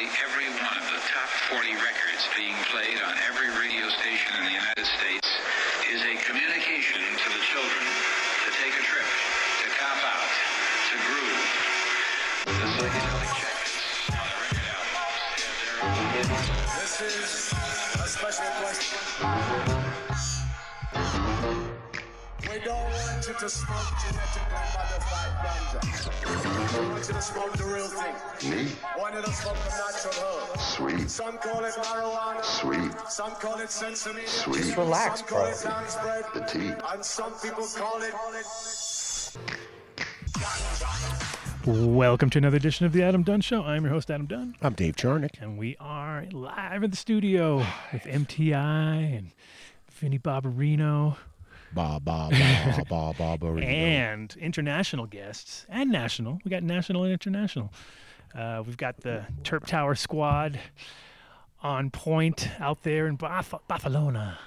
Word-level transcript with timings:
every 0.00 0.48
one 0.48 0.76
of 0.80 0.88
the 0.88 1.00
top 1.04 1.28
40 1.52 1.68
records 1.76 2.24
being 2.34 2.56
played 2.72 2.96
on 3.04 3.12
every 3.28 3.52
radio 3.60 3.84
station 4.00 4.32
in 4.40 4.44
the 4.48 4.56
United 4.56 4.86
States 4.88 5.28
is 5.92 6.00
a 6.00 6.16
communication 6.24 7.02
to 7.04 7.28
the 7.28 7.42
children 7.52 7.84
to 8.40 8.50
take 8.56 8.72
a 8.72 8.84
trip, 8.88 9.04
to 9.04 9.68
cop 9.76 10.00
out, 10.00 10.32
to 10.88 10.96
groove. 10.96 11.44
The 12.56 12.68
psychedelic 12.72 13.36
on 14.16 14.24
the 14.32 14.36
record 14.40 14.64
their 14.64 14.80
own. 14.80 16.00
This 16.80 16.96
is 17.04 17.52
a 18.00 18.08
special 18.08 18.48
question. 18.64 18.96
We 22.48 22.56
don't 22.64 23.11
want 23.22 23.40
you 23.40 23.48
to 23.48 23.54
smoke 23.54 23.76
genetically 24.02 24.58
modified 24.74 25.32
ganja. 25.44 26.80
We 26.80 26.88
want 26.88 27.06
you 27.06 27.14
to 27.14 27.22
smoke 27.22 27.52
the 27.56 27.64
real 27.64 27.86
thing. 27.86 28.14
Neat. 28.50 28.76
Want 28.98 29.14
you 29.14 29.22
to 29.22 29.32
smoke 29.32 29.56
the 29.62 29.70
natural 29.70 30.14
herb. 30.24 30.58
Sweet. 30.58 31.08
Some 31.08 31.38
call 31.38 31.64
it 31.64 31.72
marijuana. 31.74 32.44
Sweet. 32.44 32.92
Some 33.08 33.30
call 33.32 33.60
it 33.60 33.68
sensimilla. 33.68 34.26
Sweet. 34.26 34.56
Just 34.56 34.76
relax, 34.76 35.20
Some 35.20 35.28
call 35.28 35.42
bro. 35.42 35.50
it 35.50 35.62
dance 35.62 35.96
bread. 36.02 36.24
The 36.34 36.40
tea. 36.40 36.72
And 36.92 37.04
some 37.04 37.32
people 37.34 37.64
call 37.76 38.02
it. 38.02 38.12
Welcome 41.64 42.28
to 42.30 42.38
another 42.38 42.56
edition 42.56 42.86
of 42.86 42.92
the 42.92 43.04
Adam 43.04 43.22
Dunn 43.22 43.40
Show. 43.40 43.62
I'm 43.62 43.84
your 43.84 43.92
host, 43.92 44.10
Adam 44.10 44.26
Dunn, 44.26 44.56
I'm 44.60 44.72
Dave 44.72 44.96
Charnick. 44.96 45.40
and 45.40 45.56
we 45.56 45.76
are 45.78 46.26
live 46.32 46.82
in 46.82 46.90
the 46.90 46.96
studio 46.96 47.58
with 47.92 48.02
MTI 48.02 49.16
and 49.16 49.30
Vinny 49.92 50.18
Barbarino 50.18 51.18
Ba 51.74 51.98
ba 52.04 52.28
ba 52.30 52.84
ba 52.88 53.14
ba 53.16 53.36
ba. 53.38 53.48
and 53.62 54.36
international 54.38 55.06
guests 55.06 55.64
and 55.70 55.90
national. 55.90 56.38
We 56.44 56.50
got 56.50 56.62
national 56.62 57.04
and 57.04 57.12
international. 57.12 57.72
Uh, 58.34 58.62
we've 58.66 58.76
got 58.76 58.98
the 58.98 59.24
Terp 59.42 59.64
Tower 59.66 59.94
squad 59.94 60.58
on 61.62 61.90
point 61.90 62.48
out 62.60 62.82
there 62.82 63.06
in 63.06 63.16
Barf- 63.16 63.58
Barcelona, 63.68 64.38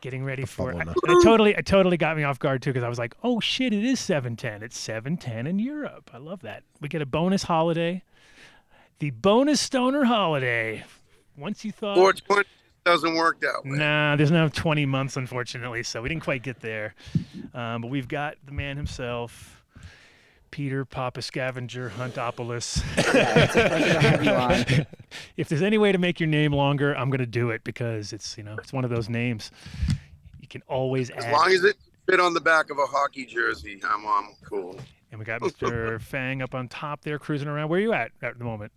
getting 0.00 0.24
ready 0.24 0.44
for 0.44 0.70
it. 0.72 0.76
Barcelona. 0.84 1.18
It 1.20 1.22
totally, 1.22 1.54
it 1.54 1.66
totally 1.66 1.96
got 1.96 2.16
me 2.16 2.24
off 2.24 2.38
guard 2.38 2.62
too 2.62 2.70
because 2.72 2.84
I 2.84 2.88
was 2.88 2.98
like, 2.98 3.14
"Oh 3.22 3.38
shit, 3.38 3.72
it 3.72 3.84
is 3.84 4.00
710. 4.00 4.62
It's 4.64 4.78
710 4.78 5.46
in 5.46 5.58
Europe. 5.58 6.10
I 6.12 6.18
love 6.18 6.42
that. 6.42 6.64
We 6.80 6.88
get 6.88 7.02
a 7.02 7.06
bonus 7.06 7.44
holiday, 7.44 8.02
the 8.98 9.10
bonus 9.10 9.60
stoner 9.60 10.04
holiday. 10.04 10.84
Once 11.36 11.64
you 11.64 11.70
thought, 11.72 11.96
420 11.96 12.48
doesn't 12.84 13.14
work 13.14 13.40
that 13.40 13.64
way. 13.64 13.78
Nah, 13.78 14.16
there's 14.16 14.30
no 14.30 14.48
20 14.48 14.86
months, 14.86 15.16
unfortunately, 15.16 15.82
so 15.82 16.02
we 16.02 16.08
didn't 16.08 16.22
quite 16.24 16.42
get 16.42 16.60
there. 16.60 16.94
Um, 17.54 17.82
but 17.82 17.90
we've 17.90 18.08
got 18.08 18.36
the 18.44 18.52
man 18.52 18.76
himself, 18.76 19.64
Peter 20.50 20.84
Papa 20.84 21.22
Scavenger 21.22 21.90
Huntopoulos. 21.96 22.82
if 25.36 25.48
there's 25.48 25.62
any 25.62 25.78
way 25.78 25.92
to 25.92 25.98
make 25.98 26.20
your 26.20 26.28
name 26.28 26.52
longer, 26.52 26.94
I'm 26.94 27.10
gonna 27.10 27.26
do 27.26 27.50
it 27.50 27.64
because 27.64 28.12
it's 28.12 28.36
you 28.36 28.44
know 28.44 28.56
it's 28.58 28.72
one 28.72 28.84
of 28.84 28.90
those 28.90 29.08
names. 29.08 29.50
You 30.40 30.48
can 30.48 30.62
always 30.68 31.10
As 31.10 31.24
add. 31.24 31.32
long 31.32 31.50
as 31.50 31.64
it 31.64 31.76
fit 32.08 32.20
on 32.20 32.34
the 32.34 32.40
back 32.40 32.70
of 32.70 32.78
a 32.78 32.86
hockey 32.86 33.24
jersey, 33.24 33.80
I'm, 33.88 34.06
I'm 34.06 34.28
cool. 34.44 34.78
and 35.10 35.18
we 35.18 35.24
got 35.24 35.40
Mr. 35.40 36.00
Fang 36.02 36.42
up 36.42 36.54
on 36.54 36.68
top 36.68 37.02
there, 37.02 37.18
cruising 37.18 37.48
around. 37.48 37.68
Where 37.70 37.78
are 37.78 37.82
you 37.82 37.92
at 37.94 38.12
at 38.22 38.38
the 38.38 38.44
moment? 38.44 38.72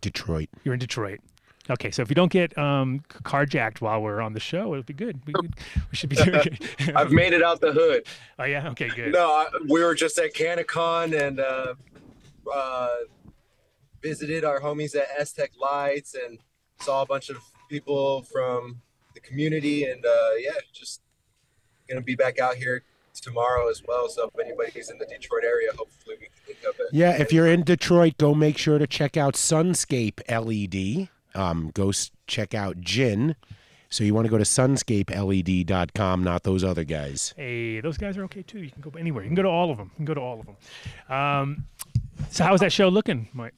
Detroit. 0.00 0.48
You're 0.62 0.74
in 0.74 0.80
Detroit. 0.80 1.20
Okay, 1.70 1.90
so 1.90 2.02
if 2.02 2.10
you 2.10 2.14
don't 2.14 2.30
get 2.30 2.56
um, 2.58 3.00
carjacked 3.08 3.80
while 3.80 4.02
we're 4.02 4.20
on 4.20 4.34
the 4.34 4.40
show, 4.40 4.72
it'll 4.74 4.82
be 4.82 4.92
good. 4.92 5.18
We, 5.26 5.32
we- 5.40 5.48
we 5.90 5.96
should 5.96 6.10
be 6.10 6.16
doing. 6.16 6.58
I've 6.94 7.10
made 7.12 7.32
it 7.32 7.42
out 7.42 7.60
the 7.60 7.72
hood. 7.72 8.06
oh 8.38 8.44
yeah. 8.44 8.68
Okay. 8.70 8.88
Good. 8.88 9.12
No, 9.12 9.26
I, 9.30 9.46
we 9.68 9.82
were 9.82 9.94
just 9.94 10.18
at 10.18 10.34
CannaCon 10.34 11.18
and 11.18 11.40
uh, 11.40 11.74
uh, 12.52 12.88
visited 14.02 14.44
our 14.44 14.60
homies 14.60 14.94
at 14.94 15.06
Aztec 15.18 15.52
Lights 15.60 16.14
and 16.14 16.38
saw 16.80 17.02
a 17.02 17.06
bunch 17.06 17.30
of 17.30 17.38
people 17.70 18.22
from 18.24 18.80
the 19.14 19.20
community. 19.20 19.84
And 19.84 20.04
uh, 20.04 20.30
yeah, 20.38 20.50
just 20.72 21.00
gonna 21.88 22.02
be 22.02 22.14
back 22.14 22.38
out 22.38 22.56
here 22.56 22.82
tomorrow 23.14 23.70
as 23.70 23.82
well. 23.86 24.08
So 24.08 24.30
if 24.34 24.44
anybody's 24.44 24.90
in 24.90 24.98
the 24.98 25.06
Detroit 25.06 25.44
area, 25.44 25.70
hopefully 25.76 26.16
we 26.20 26.26
can 26.26 26.34
link 26.46 26.58
up. 26.68 26.74
At, 26.78 26.92
Yeah, 26.94 27.12
if 27.16 27.32
you're 27.32 27.46
in 27.46 27.62
Detroit, 27.62 28.18
go 28.18 28.34
make 28.34 28.58
sure 28.58 28.78
to 28.78 28.86
check 28.86 29.16
out 29.16 29.34
Sunscape 29.34 30.20
LED. 30.28 31.08
Um, 31.34 31.70
go 31.74 31.88
s- 31.90 32.10
check 32.26 32.54
out 32.54 32.80
Gin. 32.80 33.36
So 33.90 34.02
you 34.02 34.12
want 34.14 34.24
to 34.26 34.30
go 34.30 34.38
to 34.38 34.44
sunscapeled.com, 34.44 36.24
not 36.24 36.42
those 36.42 36.64
other 36.64 36.84
guys. 36.84 37.32
Hey, 37.36 37.80
those 37.80 37.96
guys 37.96 38.16
are 38.18 38.24
okay 38.24 38.42
too. 38.42 38.58
You 38.60 38.70
can 38.70 38.80
go 38.82 38.90
anywhere. 38.98 39.22
You 39.22 39.28
can 39.28 39.36
go 39.36 39.42
to 39.42 39.48
all 39.48 39.70
of 39.70 39.78
them. 39.78 39.90
You 39.94 39.96
can 39.96 40.04
go 40.06 40.14
to 40.14 40.20
all 40.20 40.40
of 40.40 40.46
them. 40.46 40.56
Um, 41.16 41.64
so 42.30 42.44
how 42.44 42.54
is 42.54 42.60
that 42.60 42.72
show 42.72 42.88
looking, 42.88 43.28
Mike? 43.32 43.54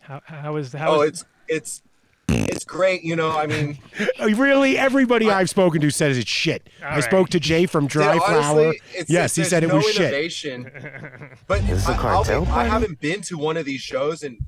How 0.00 0.22
how 0.24 0.56
is 0.56 0.72
how 0.72 0.92
oh, 0.96 1.00
is- 1.02 1.24
it's 1.48 1.82
it's 2.28 2.48
it's 2.50 2.64
great. 2.64 3.02
You 3.02 3.16
know, 3.16 3.36
I 3.36 3.46
mean. 3.46 3.78
Uh, 4.20 4.28
Really, 4.34 4.76
everybody 4.78 5.30
I've 5.30 5.48
spoken 5.50 5.80
to 5.80 5.90
says 5.90 6.18
it's 6.18 6.28
shit. 6.30 6.68
I 6.82 6.96
right. 6.96 7.04
spoke 7.04 7.28
to 7.30 7.40
Jay 7.40 7.66
from 7.66 7.86
Dry 7.86 8.14
Yeah, 8.14 8.20
Flower. 8.20 8.38
honestly, 8.60 8.80
it's, 8.94 9.10
yes, 9.10 9.34
he 9.34 9.42
there's 9.42 9.50
said 9.50 9.62
it 9.64 9.68
no 9.68 9.76
was 9.76 9.86
shit. 9.90 10.12
But 11.46 11.62
I, 11.62 11.92
I'll 11.94 12.24
be- 12.24 12.50
I 12.50 12.64
haven't 12.64 13.00
been 13.00 13.20
to 13.22 13.38
one 13.38 13.56
of 13.56 13.64
these 13.64 13.80
shows 13.80 14.22
in 14.24 14.38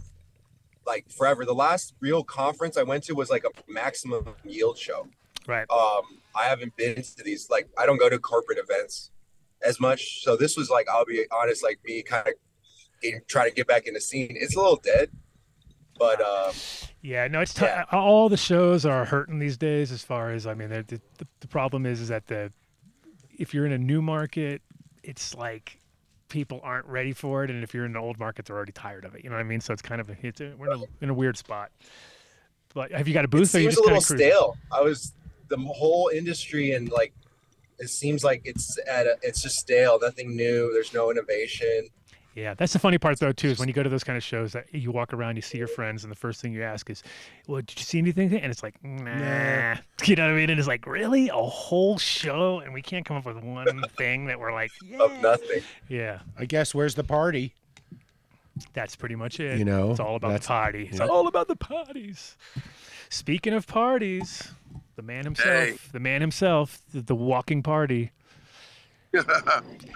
like 0.93 1.11
forever. 1.11 1.45
The 1.45 1.55
last 1.55 1.95
real 2.01 2.23
conference 2.25 2.77
I 2.77 2.83
went 2.83 3.05
to 3.05 3.13
was 3.15 3.31
like 3.31 3.45
a 3.45 3.73
maximum 3.73 4.25
yield 4.45 4.77
show. 4.79 5.07
right? 5.47 5.67
Um, 5.71 6.03
I 6.35 6.45
haven't 6.45 6.75
been 6.77 6.97
to 6.97 7.23
these. 7.25 7.49
Like, 7.51 7.69
I 7.79 7.87
don't 7.87 7.99
go 7.99 8.09
to 8.09 8.19
corporate 8.19 8.59
events 8.59 9.11
as 9.63 9.79
much. 9.81 10.23
So 10.25 10.37
this 10.37 10.57
was 10.57 10.69
like, 10.71 10.87
I'll 10.89 11.05
be 11.05 11.25
honest, 11.33 11.63
like 11.63 11.79
me 11.85 12.03
kind 12.03 12.27
of 12.29 12.35
getting, 13.03 13.21
trying 13.29 13.49
to 13.51 13.55
get 13.55 13.67
back 13.67 13.87
in 13.87 13.95
the 13.95 14.01
scene. 14.01 14.35
It's 14.39 14.57
a 14.57 14.59
little 14.61 14.81
dead, 14.93 15.11
but 15.99 16.21
um, 16.21 16.53
Yeah, 17.03 17.27
no, 17.29 17.41
it's 17.41 17.55
t- 17.55 17.65
Yeah. 17.65 17.85
all 17.93 18.29
the 18.29 18.37
shows 18.37 18.85
are 18.87 19.05
hurting 19.05 19.39
these 19.39 19.57
days. 19.57 19.93
As 19.93 20.03
far 20.05 20.31
as 20.33 20.47
I 20.47 20.55
mean, 20.55 20.69
the, 20.71 20.83
the 21.19 21.27
the 21.41 21.49
problem 21.49 21.87
is 21.87 22.01
is 22.01 22.09
that 22.09 22.27
the 22.27 22.53
if 23.39 23.55
you're 23.55 23.67
in 23.67 23.73
a 23.73 23.79
new 23.79 24.03
market, 24.03 24.61
it's 25.03 25.35
like 25.35 25.80
people 26.31 26.61
aren't 26.63 26.87
ready 26.87 27.13
for 27.13 27.45
it, 27.45 27.51
and 27.51 27.63
if 27.63 27.75
you're 27.75 27.85
in 27.85 27.93
an 27.93 27.97
old 27.99 28.19
market, 28.19 28.47
they're 28.47 28.57
already 28.57 28.73
tired 28.73 29.05
of 29.05 29.15
it. 29.15 29.23
You 29.23 29.31
know 29.31 29.37
what 29.37 29.43
I 29.43 29.45
mean? 29.45 29.61
So 29.61 29.73
it's 29.73 29.83
kind 29.83 30.01
of 30.01 30.09
a, 30.09 30.17
it's 30.23 30.41
a, 30.41 30.55
we're 30.57 30.73
in 30.73 30.81
a, 30.81 31.05
in 31.05 31.11
a 31.11 31.15
weird 31.15 31.37
spot. 31.37 31.71
But 32.73 32.93
have 32.93 33.07
you 33.09 33.15
got 33.15 33.25
a 33.25 33.27
it 33.27 33.31
booth? 33.31 33.41
you 33.41 33.47
seems 33.47 33.75
just 33.75 33.81
a 33.81 33.83
little 33.83 34.01
stale. 34.01 34.57
I 34.73 34.81
was 34.81 35.13
the 35.49 35.59
whole 35.59 36.11
industry 36.15 36.73
and 36.73 36.89
like 36.91 37.13
it 37.81 37.89
seems 37.89 38.23
like 38.23 38.43
it's 38.45 38.79
at 38.89 39.07
a, 39.07 39.17
it's 39.23 39.43
just 39.43 39.57
stale. 39.57 39.99
Nothing 40.01 40.37
new. 40.37 40.73
There's 40.73 40.95
no 40.95 41.11
innovation. 41.11 41.89
Yeah, 42.37 42.55
that's 42.55 42.73
the 42.73 42.79
funny 42.79 42.97
part 42.97 43.19
though 43.19 43.33
too 43.33 43.49
is 43.49 43.59
when 43.59 43.67
you 43.69 43.75
go 43.75 43.83
to 43.83 43.89
those 43.89 44.05
kind 44.05 44.17
of 44.17 44.23
shows 44.23 44.53
that 44.53 44.73
you 44.73 44.93
walk 44.93 45.13
around, 45.13 45.35
you 45.37 45.43
see 45.43 45.59
your 45.59 45.67
friends, 45.67 46.05
and 46.05 46.11
the 46.11 46.17
first 46.17 46.41
thing 46.41 46.53
you 46.53 46.63
ask 46.63 46.89
is, 46.89 47.03
"Well, 47.49 47.61
did 47.61 47.77
you 47.79 47.85
see 47.85 47.99
anything?" 47.99 48.33
And 48.35 48.53
it's 48.53 48.63
like, 48.63 48.75
"Nah," 48.85 49.77
you 50.05 50.15
know 50.17 50.27
what 50.27 50.33
I 50.33 50.37
mean? 50.37 50.49
And 50.51 50.59
it's 50.59 50.69
like, 50.69 50.87
really, 50.87 51.29
a 51.29 51.35
whole 51.35 51.99
show, 51.99 52.61
and 52.61 52.73
we 52.73 52.83
can't 52.83 53.05
come 53.05 53.17
up 53.17 53.25
with 53.27 53.39
one 53.43 53.83
thing 53.99 54.27
that 54.27 54.39
we're 54.39 54.53
like, 54.53 54.71
yeah, 54.85 54.99
Of 55.03 55.21
nothing. 55.21 55.63
yeah. 55.89 56.21
I 56.39 56.45
guess 56.45 56.73
where's 56.75 56.95
the 56.95 57.05
party? 57.05 57.53
That's 58.75 58.95
pretty 58.95 59.17
much 59.17 59.41
it. 59.41 59.59
You 59.59 59.65
know, 59.65 59.91
it's 59.91 60.01
all 60.01 60.17
about 60.17 60.29
the 60.29 60.33
that's- 60.35 60.47
party. 60.47 60.87
It's 60.91 60.99
yeah. 61.01 61.07
all 61.07 61.27
about 61.27 61.49
the 61.49 61.57
parties. 61.57 62.37
Speaking 63.09 63.55
of 63.55 63.67
parties, 63.67 64.53
the 64.97 65.03
man 65.03 65.25
himself, 65.25 65.49
Hey. 65.49 65.77
the 65.93 66.01
man 66.01 66.21
himself, 66.21 66.81
the, 66.93 67.01
the 67.01 67.15
walking 67.15 67.63
party. 67.63 68.13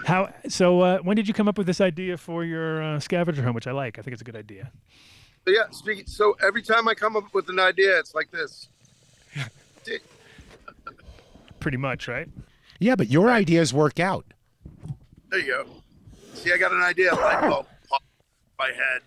How? 0.06 0.32
So, 0.48 0.80
uh, 0.80 0.98
when 0.98 1.16
did 1.16 1.28
you 1.28 1.34
come 1.34 1.48
up 1.48 1.56
with 1.58 1.66
this 1.66 1.80
idea 1.80 2.16
for 2.16 2.44
your 2.44 2.82
uh, 2.82 3.00
scavenger 3.00 3.42
home, 3.42 3.54
which 3.54 3.66
I 3.66 3.72
like? 3.72 3.98
I 3.98 4.02
think 4.02 4.12
it's 4.12 4.22
a 4.22 4.24
good 4.24 4.36
idea. 4.36 4.72
But 5.44 5.54
yeah, 5.54 5.64
speaking, 5.70 6.06
so 6.06 6.36
every 6.42 6.62
time 6.62 6.88
I 6.88 6.94
come 6.94 7.16
up 7.16 7.32
with 7.34 7.48
an 7.48 7.60
idea, 7.60 7.98
it's 7.98 8.14
like 8.14 8.30
this. 8.30 8.68
Pretty 11.60 11.76
much, 11.76 12.08
right? 12.08 12.28
Yeah, 12.78 12.96
but 12.96 13.08
your 13.08 13.30
ideas 13.30 13.72
work 13.72 14.00
out. 14.00 14.24
There 15.30 15.40
you 15.40 15.46
go. 15.46 15.66
See, 16.34 16.52
I 16.52 16.58
got 16.58 16.72
an 16.72 16.82
idea. 16.82 17.14
Light 17.14 17.40
bulb 17.48 17.66
pop 17.88 18.02
my 18.58 18.66
head, 18.66 19.02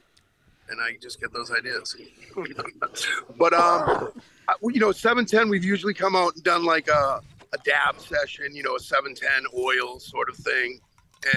and 0.70 0.80
I 0.82 0.98
just 1.02 1.20
get 1.20 1.32
those 1.34 1.52
ideas. 1.52 1.96
but 3.38 3.54
um, 3.54 4.12
I- 4.48 4.56
you 4.64 4.80
know, 4.80 4.92
seven 4.92 5.26
ten. 5.26 5.50
We've 5.50 5.66
usually 5.66 5.94
come 5.94 6.16
out 6.16 6.36
and 6.36 6.44
done 6.44 6.66
like 6.66 6.88
a 6.88 7.22
a 7.54 7.58
dab 7.60 8.00
session. 8.00 8.56
You 8.56 8.64
know, 8.64 8.76
a 8.76 8.80
seven 8.80 9.14
ten 9.16 9.46
oil 9.58 10.00
sort 10.00 10.30
of 10.30 10.36
thing, 10.38 10.80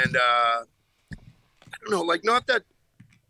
and 0.03 0.17
uh, 0.17 0.65
I 1.13 1.77
don't 1.83 1.91
know, 1.91 2.03
like 2.03 2.25
not 2.25 2.47
that 2.47 2.63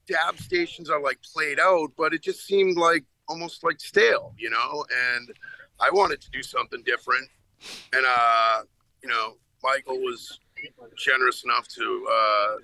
dab 0.06 0.38
stations 0.38 0.90
are 0.90 1.00
like 1.00 1.18
played 1.22 1.60
out, 1.60 1.92
but 1.96 2.12
it 2.12 2.22
just 2.22 2.44
seemed 2.44 2.76
like 2.76 3.04
almost 3.28 3.62
like 3.62 3.80
stale, 3.80 4.34
you 4.38 4.50
know. 4.50 4.84
And 5.14 5.30
I 5.78 5.90
wanted 5.90 6.20
to 6.22 6.30
do 6.30 6.42
something 6.42 6.82
different, 6.84 7.28
and 7.92 8.04
uh, 8.06 8.62
you 9.02 9.08
know, 9.08 9.36
Michael 9.62 9.98
was 9.98 10.38
generous 10.96 11.44
enough 11.44 11.66
to 11.68 12.08
uh, 12.12 12.56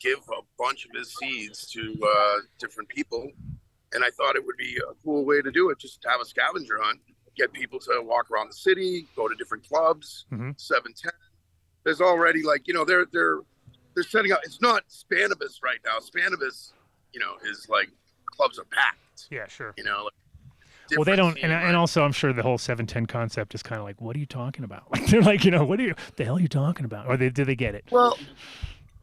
give 0.00 0.18
a 0.28 0.42
bunch 0.58 0.84
of 0.84 0.92
his 0.96 1.14
seeds 1.16 1.66
to 1.72 1.96
uh, 2.06 2.38
different 2.58 2.88
people. 2.88 3.30
And 3.92 4.04
I 4.04 4.10
thought 4.10 4.34
it 4.34 4.44
would 4.44 4.56
be 4.56 4.76
a 4.76 4.94
cool 5.04 5.24
way 5.24 5.40
to 5.40 5.52
do 5.52 5.70
it, 5.70 5.78
just 5.78 6.02
to 6.02 6.08
have 6.08 6.20
a 6.20 6.24
scavenger 6.24 6.78
hunt, 6.82 7.00
get 7.36 7.52
people 7.52 7.78
to 7.80 8.00
walk 8.02 8.30
around 8.30 8.48
the 8.50 8.54
city, 8.54 9.06
go 9.16 9.28
to 9.28 9.34
different 9.34 9.66
clubs, 9.68 10.26
Mhm. 10.32 10.58
seven 10.60 10.92
ten. 10.94 11.12
There's 11.84 12.00
already 12.00 12.42
like 12.42 12.66
you 12.66 12.74
know 12.74 12.84
they're 12.84 13.06
they're 13.12 13.40
they're 13.94 14.04
setting 14.04 14.32
up. 14.32 14.40
It's 14.44 14.60
not 14.60 14.84
Spannabis 14.88 15.62
right 15.62 15.78
now. 15.84 15.98
Spannabis, 15.98 16.72
you 17.12 17.20
know, 17.20 17.34
is 17.44 17.68
like 17.68 17.88
clubs 18.26 18.58
are 18.58 18.64
packed. 18.64 19.26
Yeah, 19.30 19.46
sure. 19.46 19.72
You 19.76 19.84
know. 19.84 20.04
Like, 20.04 20.12
Well, 20.98 21.04
they 21.04 21.16
don't, 21.16 21.38
and, 21.38 21.50
and 21.52 21.76
also 21.76 22.04
I'm 22.04 22.12
sure 22.12 22.32
the 22.32 22.42
whole 22.42 22.58
seven 22.58 22.86
ten 22.86 23.06
concept 23.06 23.54
is 23.54 23.62
kind 23.62 23.78
of 23.80 23.84
like, 23.86 24.00
what 24.00 24.16
are 24.16 24.18
you 24.18 24.26
talking 24.26 24.64
about? 24.64 24.84
Like 24.90 25.06
they're 25.06 25.22
like, 25.22 25.44
you 25.44 25.50
know, 25.50 25.64
what 25.64 25.78
are 25.80 25.84
you, 25.84 25.94
the 26.16 26.24
hell 26.24 26.36
are 26.36 26.40
you 26.40 26.48
talking 26.48 26.84
about? 26.84 27.06
Or 27.06 27.16
they, 27.16 27.30
do 27.30 27.44
they 27.44 27.54
get 27.54 27.74
it? 27.74 27.84
Well, 27.90 28.18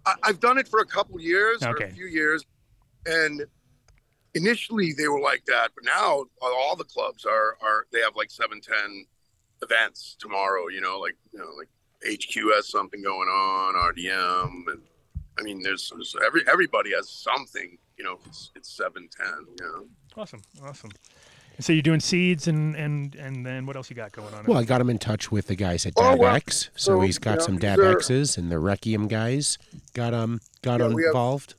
I, 0.06 0.16
I've 0.24 0.40
done 0.40 0.58
it 0.58 0.68
for 0.68 0.80
a 0.82 0.86
couple 0.86 1.20
years, 1.20 1.64
or 1.64 1.76
a 1.78 1.90
few 1.92 2.06
years, 2.08 2.44
and 3.06 3.46
initially 4.36 4.94
they 4.94 5.08
were 5.08 5.20
like 5.22 5.46
that, 5.46 5.70
but 5.76 5.84
now 5.84 6.24
all 6.42 6.76
the 6.76 6.84
clubs 6.86 7.26
are 7.26 7.58
are 7.62 7.86
they 7.92 8.00
have 8.00 8.16
like 8.16 8.32
seven 8.32 8.62
ten 8.62 9.06
events 9.62 10.16
tomorrow. 10.20 10.68
You 10.68 10.82
know, 10.82 11.00
like 11.00 11.16
you 11.34 11.40
know, 11.40 11.50
like 11.58 11.70
HQ 12.06 12.34
has 12.56 12.70
something 12.70 13.02
going 13.02 13.28
on, 13.30 13.76
RDM, 13.76 14.72
and 14.72 14.82
I 15.40 15.44
mean, 15.44 15.62
there's, 15.62 15.92
there's 15.96 16.16
every 16.26 16.42
everybody 16.52 16.92
has 16.96 17.10
something. 17.10 17.78
You 17.98 18.04
know, 18.04 18.20
it's, 18.26 18.52
it's 18.56 18.72
seven 18.72 19.08
ten. 19.16 19.46
You 19.60 19.66
know. 19.66 19.86
Awesome, 20.18 20.42
awesome. 20.64 20.92
And 21.58 21.66
so 21.66 21.74
you're 21.74 21.82
doing 21.84 22.00
seeds 22.00 22.48
and 22.48 22.76
and 22.76 23.14
and 23.16 23.46
then 23.46 23.66
what 23.66 23.76
else 23.76 23.90
you 23.90 23.96
got 23.96 24.14
going 24.14 24.34
on? 24.34 24.46
Well, 24.46 24.58
I 24.58 24.64
got 24.64 24.82
him 24.82 24.90
in 24.90 24.98
touch 24.98 25.32
with 25.32 25.48
the 25.48 25.56
guys 25.56 25.86
at 25.86 25.94
Oh, 25.98 26.16
well, 26.16 26.34
DabX, 26.36 26.54
so, 26.54 26.70
so, 26.76 27.02
he's 27.02 27.20
got 27.20 27.32
you 27.32 27.38
know, 27.38 27.46
some 27.46 27.56
these 27.58 27.70
are- 27.78 27.96
DabXs 27.96 28.38
and 28.38 28.52
the 28.52 28.56
Rkiem 28.56 29.08
guys 29.08 29.58
got 29.94 30.14
um 30.14 30.40
got 30.64 30.80
Yeah, 30.80 30.88
involved. 30.88 31.56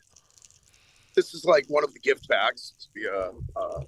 This 1.15 1.35
is 1.35 1.45
like 1.45 1.67
one 1.69 1.85
of 1.85 1.93
the 1.93 2.01
gift 2.01 2.29
packs. 2.29 2.73
It's 2.77 2.87
be 2.87 3.07
a, 3.07 3.33
uh, 3.57 3.85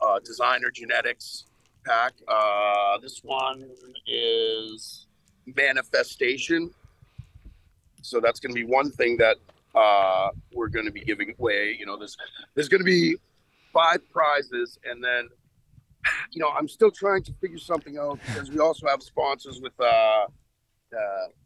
uh, 0.00 0.18
designer 0.24 0.70
genetics 0.70 1.46
pack. 1.84 2.12
Uh, 2.28 2.98
this 2.98 3.20
one 3.22 3.68
is 4.06 5.06
manifestation. 5.46 6.70
So 8.02 8.20
that's 8.20 8.40
going 8.40 8.54
to 8.54 8.60
be 8.60 8.66
one 8.66 8.90
thing 8.90 9.16
that 9.18 9.36
uh, 9.74 10.28
we're 10.52 10.68
going 10.68 10.84
to 10.86 10.92
be 10.92 11.00
giving 11.00 11.34
away. 11.38 11.76
You 11.78 11.86
know, 11.86 11.98
there's 11.98 12.16
there's 12.54 12.68
going 12.68 12.80
to 12.80 12.84
be 12.84 13.16
five 13.72 14.00
prizes, 14.10 14.78
and 14.84 15.02
then 15.02 15.28
you 16.30 16.40
know 16.40 16.50
I'm 16.50 16.68
still 16.68 16.90
trying 16.90 17.22
to 17.24 17.32
figure 17.40 17.58
something 17.58 17.98
out 17.98 18.18
because 18.26 18.50
we 18.50 18.58
also 18.58 18.86
have 18.86 19.02
sponsors 19.02 19.60
with 19.60 19.72
uh, 19.80 19.84
uh, 19.84 20.26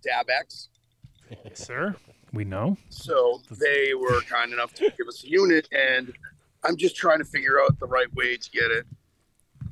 DabX. 0.07 0.69
Yes, 1.45 1.67
sir. 1.67 1.95
We 2.39 2.45
know. 2.45 2.77
So 2.89 3.43
they 3.51 3.95
were 3.95 4.21
kind 4.21 4.53
enough 4.53 4.73
to 4.75 4.93
give 4.97 5.09
us 5.09 5.25
a 5.25 5.29
unit, 5.29 5.69
and 5.73 6.13
I'm 6.63 6.77
just 6.77 6.95
trying 6.95 7.19
to 7.19 7.25
figure 7.25 7.61
out 7.61 7.81
the 7.81 7.87
right 7.87 8.07
way 8.15 8.37
to 8.37 8.51
get 8.51 8.71
it 8.71 8.87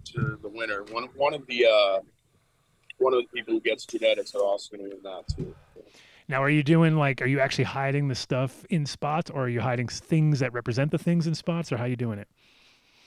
to 0.06 0.36
the 0.42 0.48
winner. 0.48 0.82
One 0.90 1.04
one 1.14 1.32
of 1.32 1.46
the 1.46 1.64
uh, 1.64 2.00
one 2.98 3.14
of 3.14 3.20
the 3.20 3.28
people 3.32 3.54
who 3.54 3.60
gets 3.60 3.86
genetics 3.86 4.34
are 4.34 4.42
also 4.42 4.76
going 4.76 4.90
to 4.90 4.96
win 4.96 5.02
that 5.04 5.28
too. 5.28 5.54
Now, 6.26 6.42
are 6.42 6.50
you 6.50 6.64
doing 6.64 6.96
like, 6.96 7.22
are 7.22 7.26
you 7.26 7.38
actually 7.38 7.62
hiding 7.66 8.08
the 8.08 8.16
stuff 8.16 8.66
in 8.68 8.84
spots, 8.84 9.30
or 9.30 9.44
are 9.44 9.48
you 9.48 9.60
hiding 9.60 9.86
things 9.86 10.40
that 10.40 10.52
represent 10.52 10.90
the 10.90 10.98
things 10.98 11.28
in 11.28 11.36
spots, 11.36 11.70
or 11.70 11.76
how 11.76 11.84
are 11.84 11.88
you 11.88 11.94
doing 11.94 12.18
it? 12.18 12.26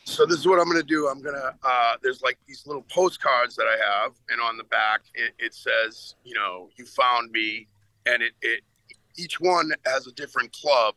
So 0.05 0.25
this 0.25 0.39
is 0.39 0.47
what 0.47 0.57
I'm 0.57 0.69
going 0.69 0.79
to 0.79 0.87
do. 0.87 1.09
I'm 1.09 1.21
going 1.21 1.35
to 1.35 1.53
uh, 1.63 1.95
there's 2.01 2.21
like 2.21 2.37
these 2.47 2.65
little 2.65 2.85
postcards 2.89 3.57
that 3.57 3.65
I 3.65 3.75
have, 4.03 4.13
and 4.29 4.39
on 4.39 4.55
the 4.55 4.63
back 4.63 5.01
it, 5.15 5.33
it 5.37 5.53
says, 5.53 6.15
you 6.23 6.33
know, 6.33 6.69
you 6.77 6.85
found 6.85 7.33
me, 7.33 7.67
and 8.05 8.23
it 8.23 8.31
it 8.41 8.61
each 9.19 9.39
one 9.39 9.71
has 9.85 10.07
a 10.07 10.11
different 10.13 10.51
club 10.53 10.95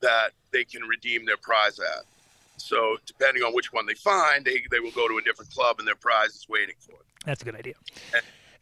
that 0.00 0.30
they 0.52 0.64
can 0.64 0.82
redeem 0.82 1.24
their 1.26 1.36
prize 1.36 1.78
at. 1.78 2.04
So 2.56 2.96
depending 3.06 3.42
on 3.42 3.54
which 3.54 3.72
one 3.72 3.86
they 3.86 3.94
find, 3.94 4.44
they, 4.44 4.62
they 4.70 4.80
will 4.80 4.90
go 4.92 5.08
to 5.08 5.18
a 5.18 5.22
different 5.22 5.50
club 5.52 5.78
and 5.78 5.86
their 5.86 5.94
prize 5.94 6.30
is 6.30 6.46
waiting 6.48 6.74
for 6.78 6.92
them. 6.92 7.06
That's 7.26 7.42
a 7.42 7.44
good 7.44 7.56
idea. 7.56 7.74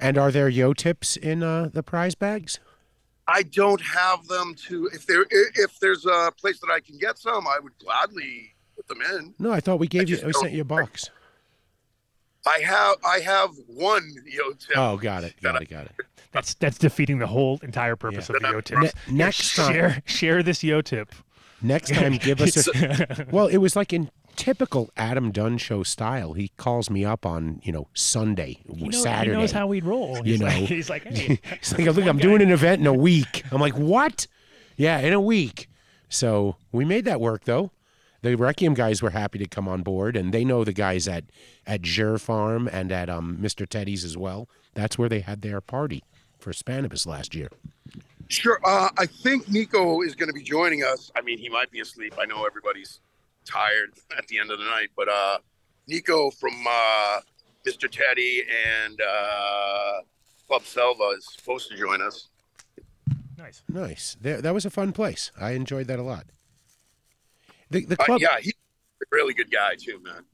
And 0.01 0.19
are 0.19 0.31
there 0.31 0.49
yo 0.49 0.73
tips 0.73 1.17
in 1.17 1.43
uh, 1.43 1.71
the 1.73 1.83
prize 1.83 2.15
bags? 2.15 2.61
I 3.27 3.43
don't 3.43 3.83
have 3.83 4.27
them 4.27 4.55
to 4.69 4.89
if 4.93 5.07
there 5.07 5.27
if 5.31 5.79
there's 5.81 6.07
a 6.07 6.33
place 6.41 6.61
that 6.61 6.71
I 6.71 6.81
can 6.81 6.97
get 6.99 7.19
some, 7.19 7.47
I 7.47 7.59
would 7.63 7.77
gladly 7.79 8.55
put 8.75 8.89
them 8.89 9.03
in. 9.03 9.35
No, 9.39 9.53
I 9.53 9.61
thought 9.61 9.79
we 9.79 9.87
gave 9.87 10.09
you 10.09 10.19
we 10.25 10.33
sent 10.33 10.53
you 10.53 10.63
a 10.63 10.65
box. 10.65 11.11
I 12.47 12.61
have 12.61 12.97
I 13.05 13.19
have 13.19 13.51
one 13.67 14.11
yo 14.25 14.53
tip. 14.53 14.77
Oh, 14.77 14.97
got 14.97 15.25
it, 15.25 15.35
got 15.43 15.61
it, 15.61 15.69
got 15.69 15.87
it. 15.87 15.93
That's 16.33 16.55
that's 16.55 16.79
defeating 16.79 17.19
the 17.19 17.27
whole 17.27 17.59
entire 17.63 17.97
purpose 17.97 18.29
Yeah. 18.29 18.37
of 18.37 18.43
the 18.43 18.49
yo 18.49 18.55
Ne- 18.57 18.63
tip. 18.63 18.79
Ne- 19.09 19.15
next 19.17 19.57
time, 19.57 19.73
share 19.73 20.03
share 20.07 20.43
this 20.43 20.63
yo 20.63 20.81
tip. 20.83 21.15
next 21.63 21.93
time, 21.95 22.17
give 22.19 22.41
us 22.41 22.67
a. 22.69 23.27
Well, 23.31 23.47
it 23.47 23.59
was 23.59 23.75
like 23.77 23.93
in 23.93 24.11
typical 24.37 24.91
Adam 24.97 25.33
Dunn 25.33 25.59
show 25.59 25.83
style. 25.83 26.35
He 26.35 26.49
calls 26.57 26.91
me 26.91 27.05
up 27.05 27.25
on 27.27 27.61
you 27.65 27.73
know 27.73 27.89
Sunday, 27.95 28.59
He, 28.73 28.89
know- 28.89 28.99
Saturday. 29.03 29.35
he 29.37 29.41
knows 29.41 29.53
how 29.53 29.67
we 29.67 29.81
roll. 29.81 30.19
You 30.19 30.33
He's 30.35 30.43
like, 30.43 30.61
know. 30.61 30.67
he's 30.67 30.91
like, 30.91 31.05
hey, 31.05 31.41
He's 31.61 31.73
like, 31.79 31.97
look, 31.97 32.07
I'm 32.07 32.19
doing 32.19 32.43
an 32.43 32.51
event 32.51 32.81
in 32.81 32.87
a 32.87 32.93
week. 32.95 33.43
I'm 33.51 33.61
like, 33.61 33.77
what? 33.77 34.27
Yeah, 34.77 34.99
in 34.99 35.13
a 35.13 35.21
week. 35.21 35.69
So 36.09 36.57
we 36.73 36.85
made 36.85 37.05
that 37.07 37.21
work 37.21 37.45
though. 37.45 37.71
The 38.21 38.31
Rkiem 38.37 38.75
guys 38.75 39.01
were 39.01 39.11
happy 39.11 39.39
to 39.39 39.47
come 39.47 39.69
on 39.69 39.83
board, 39.83 40.17
and 40.17 40.35
they 40.35 40.45
know 40.45 40.65
the 40.65 40.73
guys 40.73 41.07
at 41.09 41.25
at 41.67 41.83
Jer 41.83 42.19
Farm 42.19 42.69
and 42.71 42.91
at 42.93 43.09
um, 43.09 43.39
Mr. 43.41 43.67
Teddy's 43.69 44.05
as 44.05 44.17
well. 44.17 44.49
That's 44.75 44.99
where 44.99 45.09
they 45.09 45.21
had 45.21 45.43
their 45.43 45.61
party 45.61 46.03
for 46.39 46.53
Spannabis 46.53 47.07
last 47.07 47.35
year. 47.35 47.49
Sure. 48.29 48.61
Uh, 48.65 48.89
I 48.99 49.07
think 49.07 49.49
Nico 49.49 50.03
is 50.03 50.15
going 50.15 50.29
to 50.29 50.33
be 50.35 50.43
joining 50.43 50.85
us. 50.85 51.11
I 51.17 51.23
mean, 51.23 51.39
he 51.39 51.49
might 51.49 51.71
be 51.71 51.81
asleep. 51.81 52.15
I 52.19 52.27
know 52.27 52.45
everybody's 52.45 53.01
tired 53.45 53.93
at 54.17 54.27
the 54.29 54.39
end 54.39 54.51
of 54.51 54.59
the 54.59 54.65
night, 54.67 54.91
but 54.97 55.09
uh, 55.09 55.39
Nico 55.87 56.31
from 56.31 56.53
uh, 56.69 57.21
Mr. 57.67 57.91
Teddy 57.91 58.43
and 58.85 59.01
uh, 59.01 60.01
Club 60.47 60.63
Selva 60.65 61.05
is 61.17 61.27
supposed 61.39 61.71
to 61.71 61.77
join 61.77 62.03
us. 62.03 62.29
nice. 63.39 63.63
Nice. 63.69 64.17
There, 64.21 64.43
that 64.43 64.53
was 64.53 64.67
a 64.67 64.71
fun 64.71 64.93
place. 64.93 65.33
I 65.41 65.53
enjoyed 65.53 65.87
that 65.87 65.99
a 65.99 66.03
lot. 66.03 66.27
The 67.71 67.85
the 67.85 68.01
Uh, 68.01 68.05
club. 68.05 68.21
yeah, 68.21 68.39
he's 68.41 68.55
a 69.03 69.05
really 69.11 69.35
good 69.35 69.51
guy 69.51 69.75
too, 69.75 70.01
man. 70.03 70.25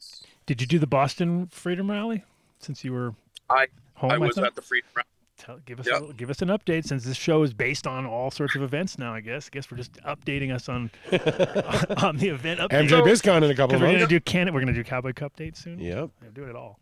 Did 0.47 0.61
you 0.61 0.67
do 0.67 0.79
the 0.79 0.87
Boston 0.87 1.47
Freedom 1.49 1.91
Rally 1.91 2.25
since 2.61 2.85
you 2.85 2.93
were 2.93 3.15
I- 3.51 3.69
home? 3.95 4.11
I 4.13 4.19
was 4.19 4.35
think? 4.35 4.47
at 4.47 4.55
the 4.57 4.63
Freedom 4.63 4.89
Rally. 4.97 5.07
Tell, 5.37 5.59
give 5.67 5.81
us 5.81 5.87
Yep. 5.87 6.03
a 6.03 6.13
give 6.15 6.31
us 6.31 6.43
an 6.43 6.49
update 6.49 6.85
since 6.87 7.05
this 7.05 7.17
show 7.17 7.43
is 7.43 7.53
based 7.53 7.87
on 7.89 8.07
all 8.07 8.31
sorts 8.31 8.55
of 8.55 8.63
events 8.63 8.99
now. 8.99 9.13
I 9.13 9.21
guess. 9.21 9.49
I 9.53 9.55
guess 9.55 9.69
we're 9.71 9.77
just 9.79 9.95
updating 10.05 10.55
us 10.55 10.69
on 10.69 10.91
on 12.05 12.17
the 12.19 12.29
event 12.29 12.61
update. 12.61 12.89
MJ 12.89 13.03
BizCon 13.03 13.39
in 13.43 13.51
a 13.51 13.55
couple 13.55 13.67
Because 13.69 13.75
of 13.75 13.81
we're 13.81 13.87
gonna 13.89 13.99
months. 13.99 14.11
do 14.11 14.21
can 14.21 14.55
we're 14.55 14.61
gonna 14.61 14.73
do 14.73 14.85
Cowboy 14.85 15.13
Cup 15.13 15.35
dates 15.37 15.63
soon. 15.65 15.81
Yep. 15.81 15.97
We're 16.21 16.29
gonna 16.29 16.33
do 16.33 16.45
it 16.45 16.55
all. 16.55 16.79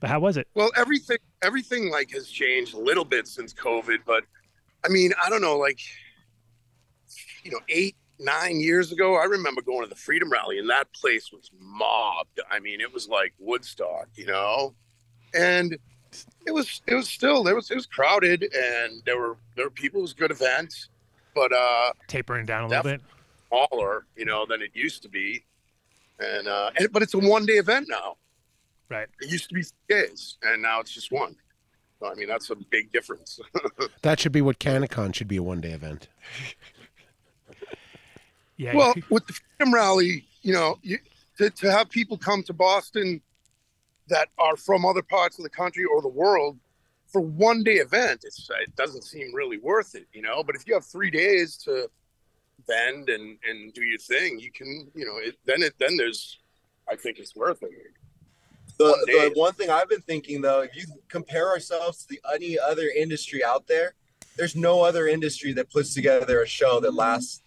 But 0.00 0.10
how 0.10 0.18
was 0.18 0.36
it? 0.36 0.48
Well, 0.54 0.70
everything 0.76 1.18
everything 1.42 1.88
like 1.90 2.10
has 2.10 2.28
changed 2.28 2.74
a 2.74 2.78
little 2.78 3.04
bit 3.04 3.28
since 3.28 3.54
COVID, 3.54 3.98
but 4.04 4.24
I 4.84 4.88
mean, 4.88 5.12
I 5.24 5.30
don't 5.30 5.40
know, 5.40 5.56
like 5.56 5.78
you 7.44 7.50
know, 7.52 7.60
eight 7.68 7.96
nine 8.18 8.60
years 8.60 8.90
ago, 8.92 9.14
I 9.16 9.24
remember 9.24 9.62
going 9.62 9.82
to 9.82 9.88
the 9.88 9.94
Freedom 9.94 10.30
Rally, 10.30 10.58
and 10.58 10.68
that 10.70 10.92
place 10.92 11.30
was 11.32 11.50
mobbed. 11.60 12.40
I 12.50 12.58
mean, 12.60 12.80
it 12.80 12.92
was 12.92 13.08
like 13.08 13.34
Woodstock, 13.38 14.08
you 14.14 14.26
know, 14.26 14.74
and 15.32 15.76
it 16.46 16.52
was 16.52 16.82
it 16.86 16.94
was 16.94 17.08
still 17.08 17.42
there 17.42 17.54
was 17.54 17.70
it 17.70 17.74
was 17.74 17.86
crowded, 17.86 18.42
and 18.42 19.02
there 19.04 19.18
were 19.18 19.36
there 19.56 19.66
were 19.66 19.70
people. 19.70 20.00
It 20.00 20.02
was 20.02 20.12
good 20.12 20.30
event, 20.30 20.88
but 21.34 21.52
uh, 21.52 21.92
Tapering 22.08 22.46
down 22.46 22.64
a 22.64 22.68
little 22.68 22.82
bit. 22.82 23.00
smaller, 23.48 24.06
you 24.16 24.24
know, 24.24 24.46
than 24.46 24.62
it 24.62 24.70
used 24.74 25.02
to 25.02 25.08
be, 25.08 25.44
and 26.18 26.46
uh, 26.48 26.70
and 26.78 26.92
but 26.92 27.02
it's 27.02 27.14
a 27.14 27.18
one 27.18 27.46
day 27.46 27.54
event 27.54 27.86
now. 27.88 28.16
Right. 28.88 29.08
It 29.20 29.30
used 29.30 29.48
to 29.48 29.54
be 29.54 29.62
three 29.62 30.00
days, 30.00 30.36
and 30.42 30.60
now 30.62 30.80
it's 30.80 30.92
just 30.92 31.10
one. 31.10 31.36
So, 32.00 32.10
I 32.10 32.14
mean, 32.14 32.28
that's 32.28 32.50
a 32.50 32.56
big 32.56 32.92
difference. 32.92 33.40
That 34.02 34.20
should 34.20 34.32
be 34.32 34.42
what 34.42 34.58
CannaCon 34.58 35.14
should 35.14 35.28
be 35.28 35.36
a 35.38 35.42
one 35.42 35.62
day 35.62 35.70
event. 35.72 36.08
Yeah. 38.56 38.76
well, 38.76 38.94
with 39.10 39.26
the 39.26 39.32
Freedom 39.32 39.74
Rally, 39.74 40.26
you 40.42 40.52
know, 40.52 40.78
you, 40.82 40.98
to, 41.38 41.50
to 41.50 41.72
have 41.72 41.88
people 41.88 42.16
come 42.18 42.42
to 42.44 42.52
Boston 42.52 43.20
that 44.08 44.28
are 44.38 44.56
from 44.56 44.84
other 44.84 45.02
parts 45.02 45.38
of 45.38 45.44
the 45.44 45.50
country 45.50 45.84
or 45.84 46.02
the 46.02 46.08
world 46.08 46.58
for 47.06 47.20
one 47.20 47.62
day 47.62 47.76
event, 47.76 48.24
it's, 48.24 48.48
it 48.60 48.74
doesn't 48.76 49.02
seem 49.02 49.32
really 49.34 49.58
worth 49.58 49.94
it, 49.94 50.06
you 50.12 50.22
know. 50.22 50.42
But 50.42 50.56
if 50.56 50.66
you 50.66 50.74
have 50.74 50.84
three 50.84 51.10
days 51.10 51.56
to 51.58 51.88
bend 52.66 53.08
and, 53.08 53.38
and 53.48 53.72
do 53.72 53.82
your 53.82 53.98
thing, 53.98 54.38
you 54.38 54.50
can, 54.50 54.90
you 54.94 55.04
know, 55.04 55.18
it, 55.18 55.36
then 55.44 55.62
it 55.62 55.74
then 55.78 55.96
there's, 55.96 56.38
I 56.90 56.96
think 56.96 57.18
it's 57.18 57.36
worth 57.36 57.62
it. 57.62 57.70
The, 58.78 58.84
One 58.84 59.00
the 59.06 59.32
one 59.40 59.52
thing 59.52 59.70
I've 59.70 59.88
been 59.88 60.00
thinking 60.00 60.40
though, 60.40 60.62
if 60.62 60.74
you 60.74 60.86
compare 61.08 61.48
ourselves 61.48 62.04
to 62.04 62.08
the 62.08 62.20
any 62.34 62.58
other 62.58 62.88
industry 62.88 63.44
out 63.44 63.68
there, 63.68 63.94
there's 64.36 64.56
no 64.56 64.82
other 64.82 65.06
industry 65.06 65.52
that 65.52 65.70
puts 65.70 65.94
together 65.94 66.42
a 66.42 66.46
show 66.46 66.80
that 66.80 66.94
lasts 66.94 67.42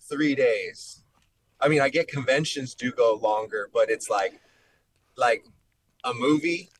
three 0.00 0.34
days. 0.34 1.02
I 1.60 1.68
mean, 1.68 1.80
I 1.80 1.90
get 1.90 2.08
conventions 2.08 2.74
do 2.74 2.90
go 2.92 3.14
longer, 3.22 3.68
but 3.74 3.90
it's 3.90 4.08
like 4.08 4.40
like 5.16 5.44
a 6.04 6.14
movie, 6.14 6.70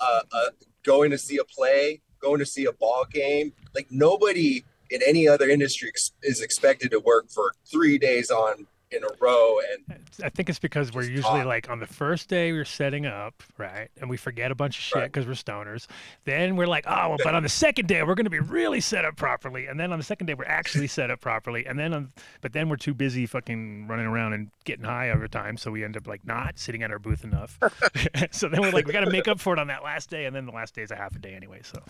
uh, 0.00 0.20
uh, 0.32 0.50
going 0.82 1.10
to 1.10 1.18
see 1.18 1.38
a 1.38 1.44
play, 1.44 2.00
going 2.20 2.38
to 2.38 2.46
see 2.46 2.66
a 2.66 2.72
ball 2.72 3.04
game. 3.10 3.52
Like 3.74 3.88
nobody 3.90 4.64
in 4.90 5.00
any 5.06 5.26
other 5.26 5.48
industry 5.48 5.88
ex- 5.88 6.12
is 6.22 6.40
expected 6.40 6.90
to 6.90 7.00
work 7.00 7.30
for 7.30 7.54
three 7.70 7.98
days 7.98 8.30
on 8.30 8.66
in 8.92 9.02
a 9.04 9.08
row, 9.20 9.58
and 9.72 9.98
I 10.22 10.28
think 10.28 10.48
it's 10.48 10.58
because 10.58 10.92
we're 10.92 11.02
usually 11.02 11.40
talk. 11.40 11.46
like 11.46 11.70
on 11.70 11.80
the 11.80 11.86
first 11.86 12.28
day 12.28 12.52
we're 12.52 12.64
setting 12.64 13.06
up, 13.06 13.42
right? 13.58 13.88
And 14.00 14.08
we 14.10 14.16
forget 14.16 14.50
a 14.50 14.54
bunch 14.54 14.76
of 14.78 14.82
shit 14.82 14.96
Right. 14.96 15.12
because 15.12 15.26
we're 15.26 15.32
stoners. 15.32 15.86
Then 16.24 16.56
we're 16.56 16.66
like, 16.66 16.84
oh, 16.86 17.08
well, 17.10 17.18
but 17.24 17.34
on 17.34 17.42
the 17.42 17.48
second 17.48 17.88
day 17.88 18.02
we're 18.02 18.14
going 18.14 18.24
to 18.26 18.30
be 18.30 18.38
really 18.38 18.80
set 18.80 19.04
up 19.04 19.16
properly. 19.16 19.66
And 19.66 19.78
then 19.80 19.92
on 19.92 19.98
the 19.98 20.04
second 20.04 20.26
day 20.26 20.34
we're 20.34 20.44
actually 20.44 20.86
set 20.86 21.10
up 21.10 21.20
properly. 21.20 21.64
And 21.66 21.78
then 21.78 21.92
on, 21.94 22.12
but 22.40 22.52
then 22.52 22.68
we're 22.68 22.76
too 22.76 22.94
busy 22.94 23.26
fucking 23.26 23.86
running 23.88 24.06
around 24.06 24.32
and 24.34 24.50
getting 24.64 24.84
high 24.84 25.10
over 25.10 25.26
time, 25.28 25.56
so 25.56 25.70
we 25.70 25.82
end 25.84 25.96
up 25.96 26.06
like 26.06 26.26
not 26.26 26.58
sitting 26.58 26.82
at 26.82 26.90
our 26.90 26.98
booth 26.98 27.24
enough. 27.24 27.58
so 28.30 28.48
then 28.48 28.60
we're 28.60 28.70
like, 28.70 28.86
we 28.86 28.92
got 28.92 29.04
to 29.04 29.10
make 29.10 29.28
up 29.28 29.40
for 29.40 29.52
it 29.52 29.58
on 29.58 29.68
that 29.68 29.82
last 29.82 30.10
day, 30.10 30.26
and 30.26 30.36
then 30.36 30.46
the 30.46 30.52
last 30.52 30.74
day 30.74 30.82
is 30.82 30.90
a 30.90 30.96
half 30.96 31.14
a 31.16 31.18
day 31.18 31.34
anyway. 31.34 31.60
So, 31.62 31.82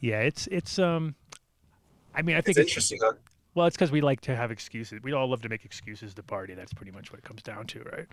yeah, 0.00 0.20
it's 0.20 0.46
it's 0.48 0.78
um. 0.78 1.14
I 2.14 2.22
mean, 2.22 2.36
I 2.36 2.40
think 2.40 2.56
it's 2.58 2.68
interesting. 2.68 3.00
Huh? 3.02 3.12
Well, 3.54 3.66
it's 3.66 3.76
because 3.76 3.92
we 3.92 4.00
like 4.00 4.20
to 4.22 4.34
have 4.34 4.50
excuses. 4.50 5.00
We 5.02 5.12
all 5.12 5.28
love 5.28 5.42
to 5.42 5.48
make 5.48 5.64
excuses 5.64 6.14
to 6.14 6.22
party. 6.22 6.54
That's 6.54 6.72
pretty 6.72 6.92
much 6.92 7.12
what 7.12 7.18
it 7.18 7.24
comes 7.24 7.42
down 7.42 7.66
to, 7.68 7.80
right? 7.92 8.06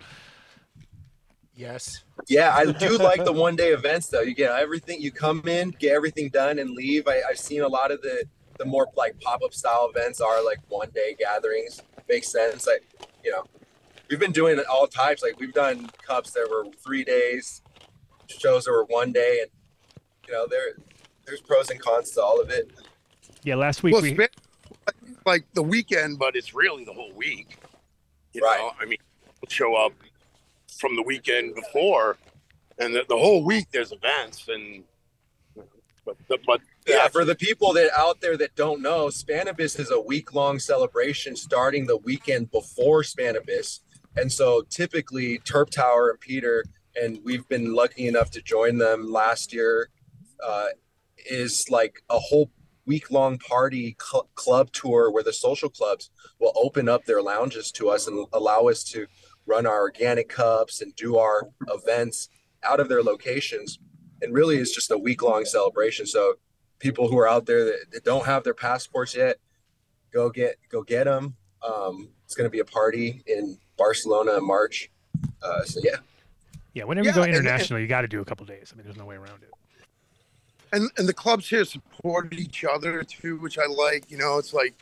Yes. 1.54 2.04
Yeah, 2.28 2.54
I 2.54 2.70
do 2.72 2.96
like 2.96 3.24
the 3.24 3.32
one 3.32 3.56
day 3.56 3.70
events 3.70 4.08
though. 4.08 4.20
You 4.20 4.34
get 4.34 4.52
everything, 4.52 5.00
you 5.00 5.10
come 5.10 5.46
in, 5.46 5.70
get 5.70 5.92
everything 5.92 6.28
done, 6.28 6.58
and 6.58 6.70
leave. 6.70 7.08
I, 7.08 7.22
I've 7.28 7.38
seen 7.38 7.62
a 7.62 7.68
lot 7.68 7.90
of 7.90 8.00
the 8.02 8.24
the 8.58 8.64
more 8.64 8.86
like 8.96 9.18
pop 9.20 9.42
up 9.42 9.52
style 9.52 9.90
events 9.94 10.20
are 10.20 10.44
like 10.44 10.58
one 10.68 10.90
day 10.94 11.16
gatherings. 11.18 11.80
Makes 12.08 12.28
sense. 12.30 12.66
Like 12.66 12.84
you 13.24 13.32
know, 13.32 13.44
we've 14.08 14.20
been 14.20 14.32
doing 14.32 14.58
it 14.58 14.66
all 14.66 14.86
types. 14.86 15.22
Like 15.22 15.38
we've 15.38 15.52
done 15.52 15.90
cups 16.06 16.30
that 16.32 16.48
were 16.50 16.66
three 16.84 17.04
days, 17.04 17.62
shows 18.28 18.64
that 18.64 18.70
were 18.72 18.84
one 18.84 19.12
day, 19.12 19.40
and 19.42 19.50
you 20.26 20.32
know 20.32 20.46
there 20.46 20.76
there's 21.26 21.40
pros 21.40 21.70
and 21.70 21.80
cons 21.80 22.12
to 22.12 22.22
all 22.22 22.40
of 22.40 22.50
it. 22.50 22.70
Yeah, 23.44 23.56
last 23.56 23.82
week 23.82 23.92
Well, 23.92 24.02
we 24.02 24.14
spa- 24.14 24.26
like 25.26 25.44
the 25.54 25.62
weekend, 25.62 26.18
but 26.18 26.36
it's 26.36 26.54
really 26.54 26.84
the 26.84 26.92
whole 26.92 27.12
week. 27.12 27.58
You 28.32 28.42
Right. 28.42 28.58
know, 28.58 28.72
I 28.80 28.84
mean, 28.84 28.98
people 29.24 29.48
show 29.48 29.74
up 29.74 29.92
from 30.78 30.96
the 30.96 31.02
weekend 31.02 31.54
before, 31.54 32.16
and 32.78 32.94
the, 32.94 33.04
the 33.08 33.16
whole 33.16 33.44
week 33.44 33.66
there's 33.72 33.92
events, 33.92 34.48
and 34.48 34.84
but 36.04 36.16
but 36.46 36.60
Yeah, 36.86 37.08
for 37.08 37.24
the 37.24 37.34
people 37.34 37.72
that 37.74 37.90
out 37.96 38.20
there 38.20 38.36
that 38.36 38.54
don't 38.56 38.82
know, 38.82 39.06
Spannabis 39.06 39.78
is 39.78 39.90
a 39.90 40.00
week 40.00 40.34
long 40.34 40.58
celebration 40.58 41.36
starting 41.36 41.86
the 41.86 41.98
weekend 41.98 42.50
before 42.50 43.02
Spannabis. 43.02 43.80
And 44.16 44.30
so 44.30 44.62
typically 44.68 45.38
Terp 45.40 45.70
Tower 45.70 46.10
and 46.10 46.20
Peter, 46.20 46.64
and 47.00 47.18
we've 47.24 47.48
been 47.48 47.72
lucky 47.72 48.08
enough 48.08 48.30
to 48.32 48.42
join 48.42 48.78
them 48.78 49.10
last 49.10 49.52
year, 49.52 49.88
uh, 50.44 50.66
is 51.30 51.66
like 51.70 52.02
a 52.10 52.18
whole 52.18 52.50
week 52.86 53.10
long 53.10 53.38
party 53.38 53.96
cl- 54.00 54.28
club 54.34 54.72
tour 54.72 55.10
where 55.10 55.22
the 55.22 55.32
social 55.32 55.68
clubs 55.68 56.10
will 56.40 56.52
open 56.56 56.88
up 56.88 57.04
their 57.04 57.22
lounges 57.22 57.70
to 57.72 57.88
us 57.88 58.06
and 58.08 58.26
allow 58.32 58.68
us 58.68 58.82
to 58.84 59.06
run 59.46 59.66
our 59.66 59.80
organic 59.80 60.28
cups 60.28 60.80
and 60.82 60.94
do 60.96 61.16
our 61.16 61.48
events 61.68 62.28
out 62.62 62.80
of 62.80 62.88
their 62.88 63.02
locations. 63.02 63.78
And 64.20 64.32
really, 64.32 64.56
it's 64.58 64.74
just 64.74 64.90
a 64.90 64.98
week 64.98 65.22
long 65.22 65.44
celebration. 65.44 66.06
So 66.06 66.34
people 66.78 67.08
who 67.08 67.18
are 67.18 67.28
out 67.28 67.46
there 67.46 67.64
that, 67.64 67.86
that 67.92 68.04
don't 68.04 68.24
have 68.26 68.44
their 68.44 68.54
passports 68.54 69.14
yet, 69.16 69.36
go 70.12 70.30
get 70.30 70.56
go 70.68 70.82
get 70.82 71.04
them. 71.04 71.34
Um, 71.66 72.10
it's 72.24 72.34
going 72.34 72.46
to 72.46 72.50
be 72.50 72.60
a 72.60 72.64
party 72.64 73.22
in 73.26 73.58
Barcelona 73.76 74.36
in 74.38 74.46
March. 74.46 74.90
Uh, 75.42 75.62
so 75.64 75.80
yeah, 75.82 75.96
yeah, 76.74 76.84
whenever 76.84 77.04
Yeah, 77.06 77.10
you 77.12 77.14
go 77.16 77.22
and- 77.22 77.34
and- 77.34 77.44
international, 77.46 77.80
you 77.80 77.86
got 77.88 78.02
to 78.02 78.08
do 78.08 78.20
a 78.20 78.24
couple 78.24 78.46
days. 78.46 78.70
I 78.72 78.76
mean, 78.76 78.84
there's 78.84 78.96
no 78.96 79.04
way 79.04 79.16
around 79.16 79.42
it. 79.42 79.50
And 80.72 80.90
and 80.96 81.08
the 81.08 81.14
clubs 81.14 81.48
here 81.48 81.64
support 81.64 82.32
each 82.32 82.64
other 82.64 83.02
too, 83.04 83.36
which 83.38 83.58
I 83.58 83.66
like. 83.66 84.10
You 84.10 84.18
know, 84.18 84.38
it's 84.38 84.52
like 84.52 84.74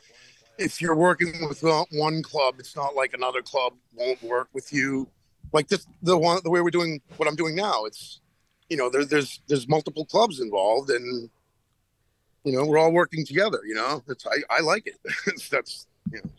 if 0.59 0.81
you're 0.81 0.97
working 0.97 1.33
with 1.49 1.65
uh, 1.65 1.85
one 1.93 2.23
club, 2.23 2.57
it's 2.59 2.77
not 2.77 2.95
like 2.95 3.15
another 3.15 3.43
club 3.43 3.75
won't 3.95 4.23
work 4.23 4.49
with 4.53 4.73
you. 4.73 5.09
Like 5.53 5.69
this, 5.69 5.87
the 6.03 6.17
one 6.17 6.41
the 6.45 6.51
way 6.51 6.61
we're 6.61 6.71
doing 6.71 7.01
what 7.17 7.29
I'm 7.29 7.37
doing 7.37 7.55
now. 7.55 7.85
It's 7.85 8.21
you 8.69 8.77
know, 8.77 8.89
there, 8.89 9.05
there's 9.05 9.41
there's 9.49 9.69
multiple 9.69 10.05
clubs 10.05 10.41
involved, 10.41 10.91
and 10.91 11.29
you 12.45 12.53
know, 12.53 12.65
we're 12.65 12.79
all 12.79 12.93
working 12.93 13.27
together. 13.27 13.61
You 13.67 13.75
know, 13.75 14.03
it's 14.09 14.27
I, 14.27 14.37
I 14.49 14.61
like 14.61 14.87
it. 14.87 14.99
That's 15.51 15.87
you 16.13 16.21
know, 16.23 16.31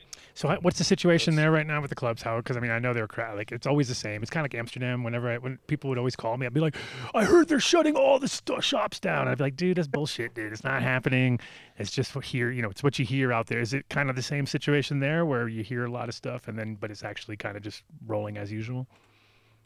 So 0.41 0.57
what's 0.61 0.79
the 0.79 0.83
situation 0.83 1.35
there 1.35 1.51
right 1.51 1.67
now 1.67 1.81
with 1.81 1.89
the 1.89 1.95
clubs, 1.95 2.23
Howard? 2.23 2.45
Because 2.45 2.57
I 2.57 2.61
mean, 2.61 2.71
I 2.71 2.79
know 2.79 2.93
they're 2.93 3.07
crowd. 3.07 3.37
Like 3.37 3.51
it's 3.51 3.67
always 3.67 3.87
the 3.87 3.93
same. 3.93 4.23
It's 4.23 4.31
kind 4.31 4.43
of 4.43 4.51
like 4.51 4.57
Amsterdam. 4.57 5.03
Whenever 5.03 5.29
I, 5.29 5.37
when 5.37 5.59
people 5.67 5.87
would 5.89 5.99
always 5.99 6.15
call 6.15 6.35
me, 6.35 6.47
I'd 6.47 6.53
be 6.55 6.59
like, 6.59 6.75
"I 7.13 7.25
heard 7.25 7.47
they're 7.47 7.59
shutting 7.59 7.95
all 7.95 8.17
the 8.17 8.27
st- 8.27 8.63
shops 8.63 8.99
down." 8.99 9.27
I'd 9.27 9.37
be 9.37 9.43
like, 9.43 9.55
"Dude, 9.55 9.77
that's 9.77 9.87
bullshit, 9.87 10.33
dude. 10.33 10.51
It's 10.51 10.63
not 10.63 10.81
happening. 10.81 11.39
It's 11.77 11.91
just 11.91 12.15
what 12.15 12.25
here. 12.25 12.49
You 12.49 12.63
know, 12.63 12.71
it's 12.71 12.81
what 12.81 12.97
you 12.97 13.05
hear 13.05 13.31
out 13.31 13.45
there. 13.45 13.59
Is 13.59 13.75
it 13.75 13.87
kind 13.89 14.09
of 14.09 14.15
the 14.15 14.23
same 14.23 14.47
situation 14.47 14.99
there, 14.99 15.27
where 15.27 15.47
you 15.47 15.61
hear 15.61 15.85
a 15.85 15.91
lot 15.91 16.09
of 16.09 16.15
stuff 16.15 16.47
and 16.47 16.57
then, 16.57 16.73
but 16.73 16.89
it's 16.89 17.03
actually 17.03 17.37
kind 17.37 17.55
of 17.55 17.61
just 17.61 17.83
rolling 18.07 18.37
as 18.37 18.51
usual?" 18.51 18.87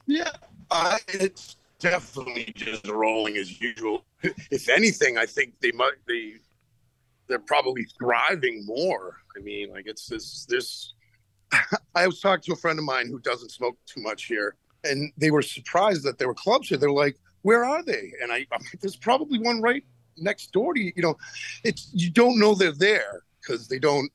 Yeah, 0.07 0.31
I, 0.71 0.99
it's 1.07 1.55
definitely 1.79 2.51
just 2.53 2.85
rolling 2.89 3.37
as 3.37 3.61
usual. 3.61 4.03
If 4.51 4.67
anything, 4.67 5.17
I 5.17 5.25
think 5.25 5.53
they 5.61 5.71
might 5.71 5.93
they 6.05 6.33
they're 7.27 7.39
probably 7.39 7.85
thriving 7.97 8.65
more. 8.65 9.21
I 9.37 9.41
mean, 9.41 9.71
like 9.71 9.85
it's 9.87 10.07
this 10.07 10.45
this. 10.47 10.93
I 11.95 12.07
was 12.07 12.19
talking 12.19 12.43
to 12.43 12.53
a 12.53 12.55
friend 12.57 12.79
of 12.79 12.85
mine 12.85 13.07
who 13.07 13.19
doesn't 13.19 13.49
smoke 13.51 13.77
too 13.85 14.01
much 14.01 14.25
here, 14.25 14.55
and 14.83 15.11
they 15.17 15.31
were 15.31 15.41
surprised 15.41 16.03
that 16.03 16.17
there 16.17 16.27
were 16.27 16.33
clubs 16.33 16.69
here. 16.69 16.77
They're 16.77 16.91
like, 16.91 17.17
"Where 17.43 17.63
are 17.65 17.83
they?" 17.83 18.11
And 18.21 18.31
I, 18.31 18.37
I'm 18.51 18.61
like, 18.61 18.79
"There's 18.81 18.95
probably 18.95 19.39
one 19.39 19.61
right 19.61 19.83
next 20.17 20.51
door 20.51 20.73
to 20.73 20.79
you." 20.79 20.91
You 20.95 21.03
know, 21.03 21.17
it's 21.63 21.89
you 21.93 22.09
don't 22.09 22.39
know 22.39 22.55
they're 22.55 22.71
there 22.71 23.23
because 23.41 23.67
they 23.67 23.79
don't. 23.79 24.11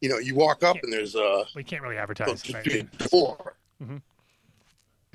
You 0.00 0.08
know, 0.08 0.18
you 0.18 0.34
walk 0.34 0.62
up 0.64 0.76
and 0.82 0.90
there's 0.92 1.14
a 1.14 1.44
We 1.54 1.62
can't 1.62 1.82
really 1.82 1.98
advertise. 1.98 2.40
just 2.42 2.54
right? 2.54 2.64
big 2.64 2.98
door. 3.10 3.56
Mhm. 3.82 4.00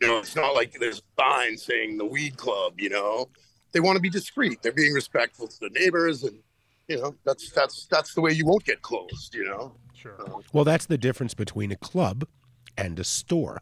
You 0.01 0.08
know, 0.08 0.20
it's 0.20 0.36
not 0.36 0.53
like 0.53 0.74
there's 0.79 1.00
a 1.00 1.22
sign 1.22 1.58
saying 1.58 1.98
the 1.98 2.05
weed 2.05 2.38
club. 2.38 2.79
You 2.79 2.89
know, 2.89 3.29
they 3.72 3.79
want 3.79 3.96
to 3.96 4.01
be 4.01 4.10
discreet. 4.10 4.62
They're 4.62 4.72
being 4.74 4.94
respectful 4.94 5.48
to 5.48 5.60
the 5.60 5.70
neighbors, 5.70 6.24
and 6.24 6.38
you 6.88 6.98
know, 7.01 7.15
that's 7.25 7.51
that's 7.51 7.88
that's 7.88 8.13
the 8.13 8.22
way 8.22 8.32
you 8.32 8.46
won't 8.46 8.63
get 8.63 8.82
closed. 8.82 9.34
You 9.34 9.46
know, 9.46 9.75
Sure. 9.94 10.42
Well, 10.54 10.63
that's 10.63 10.86
the 10.86 10.98
difference 10.98 11.34
between 11.34 11.72
a 11.72 11.75
club 11.75 12.25
and 12.77 13.00
a 13.00 13.04
store. 13.04 13.62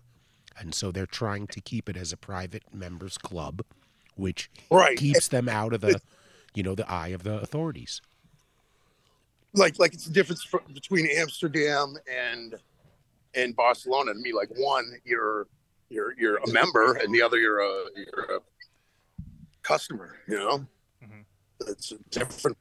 And 0.60 0.74
so 0.75 0.92
they're 0.92 1.06
trying 1.06 1.48
to 1.48 1.62
keep 1.62 1.89
it 1.89 1.98
as 1.98 2.12
a 2.12 2.18
private 2.18 2.63
members 2.74 3.18
club, 3.18 3.63
which 4.15 4.51
right? 4.70 4.98
keeps 4.98 5.27
them 5.30 5.48
out 5.50 5.74
of 5.74 5.82
the, 5.82 6.00
you 6.53 6.62
know, 6.63 6.75
the 6.75 6.89
eye 6.92 7.08
of 7.10 7.24
the 7.24 7.39
authorities. 7.39 8.01
Like 9.53 9.80
like 9.80 9.94
it's 9.94 10.06
the 10.06 10.12
difference 10.13 10.44
fr- 10.44 10.58
between 10.74 11.08
Amsterdam 11.08 11.96
and 12.12 12.56
and 13.36 13.56
Barcelona. 13.56 14.13
To 14.13 14.20
me, 14.20 14.34
like 14.34 14.50
one, 14.58 14.94
you're 15.06 15.48
you're 15.89 16.13
you're 16.20 16.38
a 16.38 16.51
member, 16.51 16.94
and 16.96 17.13
the 17.13 17.22
other, 17.22 17.38
you're 17.38 17.60
a 17.62 17.86
you're 17.96 18.38
a 18.38 18.39
customer. 19.62 20.18
You 20.27 20.38
know, 20.38 20.68
Mhm. 21.03 21.25
it's 21.68 21.92
a 21.92 21.98
different. 22.10 22.58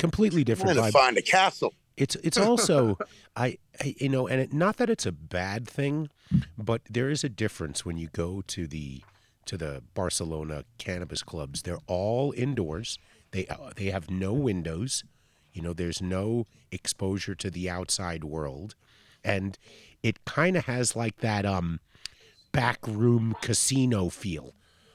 Completely 0.00 0.44
different 0.44 0.76
to 0.76 0.82
vibe. 0.82 0.92
find 0.92 1.16
a 1.18 1.22
castle. 1.22 1.74
It's 1.96 2.16
it's 2.16 2.38
also 2.48 2.98
I, 3.36 3.58
I 3.80 3.94
you 3.98 4.08
know 4.08 4.26
and 4.26 4.40
it, 4.40 4.52
not 4.52 4.78
that 4.78 4.90
it's 4.90 5.06
a 5.06 5.12
bad 5.12 5.68
thing, 5.68 6.08
but 6.58 6.82
there 6.88 7.10
is 7.10 7.22
a 7.22 7.28
difference 7.28 7.84
when 7.84 7.96
you 7.96 8.08
go 8.12 8.42
to 8.48 8.66
the 8.66 9.02
to 9.46 9.56
the 9.56 9.82
Barcelona 9.94 10.64
cannabis 10.78 11.22
clubs. 11.22 11.62
They're 11.62 11.80
all 11.86 12.32
indoors. 12.36 12.98
They 13.32 13.46
uh, 13.46 13.72
they 13.76 13.86
have 13.86 14.10
no 14.10 14.32
windows. 14.32 15.04
You 15.52 15.62
know, 15.62 15.72
there's 15.72 16.00
no 16.00 16.46
exposure 16.70 17.34
to 17.34 17.50
the 17.50 17.68
outside 17.68 18.24
world, 18.24 18.76
and 19.24 19.58
it 20.02 20.24
kind 20.24 20.56
of 20.56 20.64
has 20.66 20.96
like 20.96 21.18
that 21.18 21.44
um 21.44 21.80
backroom 22.52 23.34
casino 23.40 24.08
feel. 24.08 24.54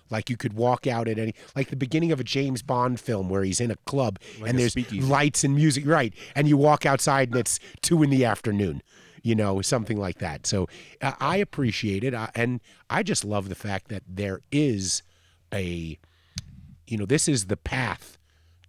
Like 0.10 0.30
you 0.30 0.38
could 0.38 0.54
walk 0.54 0.86
out 0.88 1.08
at 1.08 1.18
any, 1.18 1.34
like 1.56 1.70
the 1.70 1.76
beginning 1.76 2.12
of 2.12 2.20
a 2.20 2.24
James 2.24 2.62
Bond 2.62 3.00
film 3.00 3.30
where 3.30 3.44
he's 3.44 3.60
in 3.60 3.72
a 3.72 3.76
club 3.86 4.20
Like 4.40 4.50
and 4.50 4.58
a 4.58 4.62
there's 4.62 4.72
speakeasy. 4.74 5.02
lights 5.06 5.44
and 5.44 5.56
music, 5.56 5.86
right? 5.88 6.14
And 6.36 6.48
you 6.48 6.58
walk 6.58 6.86
outside 6.86 7.30
and 7.30 7.38
it's 7.38 7.60
two 7.82 8.04
in 8.04 8.10
the 8.12 8.24
afternoon, 8.26 8.82
you 9.24 9.34
know, 9.36 9.62
something 9.62 9.98
like 9.98 10.20
that. 10.20 10.46
So 10.46 10.68
uh, 11.02 11.14
I 11.20 11.38
appreciate 11.38 12.04
it, 12.04 12.14
uh, 12.14 12.28
and 12.36 12.62
I 12.90 13.02
just 13.02 13.26
love 13.26 13.50
the 13.50 13.56
fact 13.56 13.88
that 13.90 14.04
there 14.08 14.42
is 14.52 15.02
a, 15.54 15.98
you 16.88 16.98
know, 16.98 17.06
this 17.06 17.28
is 17.28 17.46
the 17.46 17.58
path 17.58 18.18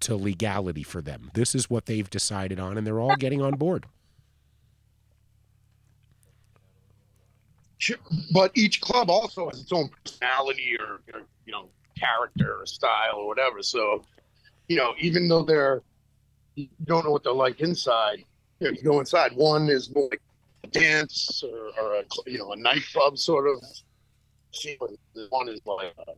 to 0.00 0.16
legality 0.16 0.82
for 0.82 1.02
them. 1.02 1.30
This 1.34 1.54
is 1.54 1.68
what 1.68 1.86
they've 1.86 2.08
decided 2.08 2.58
on, 2.58 2.78
and 2.78 2.86
they're 2.86 3.00
all 3.00 3.16
getting 3.16 3.42
on 3.42 3.56
board. 3.56 3.86
But 8.32 8.52
each 8.54 8.80
club 8.80 9.10
also 9.10 9.48
has 9.48 9.60
its 9.60 9.72
own 9.72 9.90
personality 10.04 10.76
or, 10.80 11.00
or 11.14 11.22
you 11.44 11.52
know 11.52 11.68
character 11.98 12.60
or 12.60 12.66
style 12.66 13.16
or 13.16 13.26
whatever. 13.26 13.62
So, 13.62 14.04
you 14.68 14.76
know, 14.76 14.94
even 14.98 15.28
though 15.28 15.42
they're 15.42 15.82
you 16.54 16.68
don't 16.84 17.04
know 17.04 17.10
what 17.10 17.22
they're 17.22 17.32
like 17.32 17.60
inside, 17.60 18.24
you, 18.60 18.66
know, 18.68 18.72
you 18.72 18.82
go 18.82 19.00
inside. 19.00 19.32
One 19.34 19.68
is 19.68 19.94
more 19.94 20.08
like 20.10 20.22
a 20.64 20.68
dance 20.68 21.42
or, 21.42 21.70
or 21.80 21.96
a 21.96 22.04
you 22.26 22.38
know 22.38 22.52
a 22.52 22.56
nightclub 22.56 23.18
sort 23.18 23.48
of. 23.48 23.62
feel, 24.54 24.76
and 24.88 24.98
the 25.14 25.26
One 25.30 25.48
is 25.48 25.60
like 25.66 25.92
uh, 25.98 26.12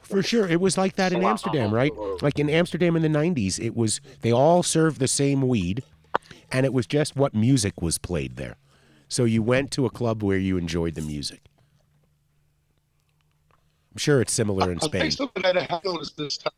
For 0.00 0.22
sure, 0.22 0.48
it 0.48 0.60
was 0.60 0.78
like 0.78 0.96
that 0.96 1.12
in 1.12 1.22
Amsterdam, 1.22 1.72
right? 1.72 1.92
Like 2.22 2.38
in 2.38 2.48
Amsterdam 2.48 2.96
in 2.96 3.02
the 3.02 3.08
'90s, 3.08 3.60
it 3.60 3.76
was 3.76 4.00
they 4.22 4.32
all 4.32 4.62
served 4.62 5.00
the 5.00 5.08
same 5.08 5.46
weed, 5.46 5.82
and 6.50 6.64
it 6.64 6.72
was 6.72 6.86
just 6.86 7.14
what 7.14 7.34
music 7.34 7.82
was 7.82 7.98
played 7.98 8.36
there. 8.36 8.56
So 9.08 9.24
you 9.24 9.42
went 9.42 9.70
to 9.72 9.86
a 9.86 9.90
club 9.90 10.22
where 10.22 10.36
you 10.38 10.56
enjoyed 10.58 10.94
the 10.94 11.00
music. 11.02 11.42
I'm 13.92 13.98
sure 13.98 14.20
it's 14.20 14.32
similar 14.32 14.70
in 14.70 14.78
I'll 14.80 14.88
Spain. 14.88 15.02
take 15.02 15.12
something 15.12 15.42
that 15.42 15.56
I 15.56 15.62
have 15.64 15.82
noticed 15.84 16.16
this 16.16 16.36
time. 16.36 16.52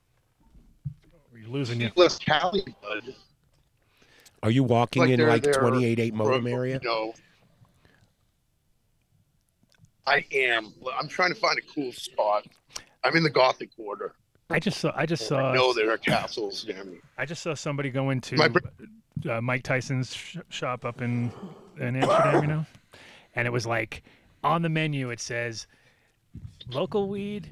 You're 1.34 1.48
losing 1.48 1.80
you. 1.80 1.90
Less 1.96 2.18
Cali 2.18 2.64
bud. 2.82 3.14
Are 4.42 4.50
you 4.50 4.64
walking 4.64 5.02
Like 5.02 5.10
in 5.12 5.26
like 5.26 5.42
they're- 5.42 5.54
288 5.54 6.12
modem 6.14 6.46
or, 6.46 6.50
area? 6.50 6.80
You 6.82 6.88
know, 6.88 7.14
I 10.06 10.24
am. 10.32 10.72
I'm 10.98 11.08
trying 11.08 11.32
to 11.32 11.38
find 11.38 11.58
a 11.58 11.62
cool 11.72 11.92
spot. 11.92 12.46
I'm 13.04 13.16
in 13.16 13.22
the 13.22 13.30
Gothic 13.30 13.74
quarter. 13.76 14.14
I 14.48 14.58
just 14.58 14.78
saw. 14.80 14.92
I 14.96 15.06
just 15.06 15.26
saw. 15.26 15.50
I 15.50 15.54
know 15.54 15.72
there 15.72 15.90
are 15.90 15.98
castles 15.98 16.66
near 16.66 16.82
me. 16.84 16.98
I 17.16 17.24
just 17.24 17.42
saw 17.42 17.54
somebody 17.54 17.90
go 17.90 18.10
into 18.10 18.36
My 18.36 18.48
br- 18.48 18.58
uh, 19.28 19.40
Mike 19.40 19.62
Tyson's 19.62 20.14
sh- 20.14 20.36
shop 20.48 20.84
up 20.84 21.00
in 21.02 21.32
in 21.78 21.96
Amsterdam, 21.96 22.42
you 22.42 22.48
know, 22.48 22.66
and 23.34 23.46
it 23.46 23.50
was 23.50 23.66
like 23.66 24.02
on 24.44 24.62
the 24.62 24.68
menu 24.68 25.10
it 25.10 25.20
says 25.20 25.66
local 26.70 27.08
weed, 27.08 27.48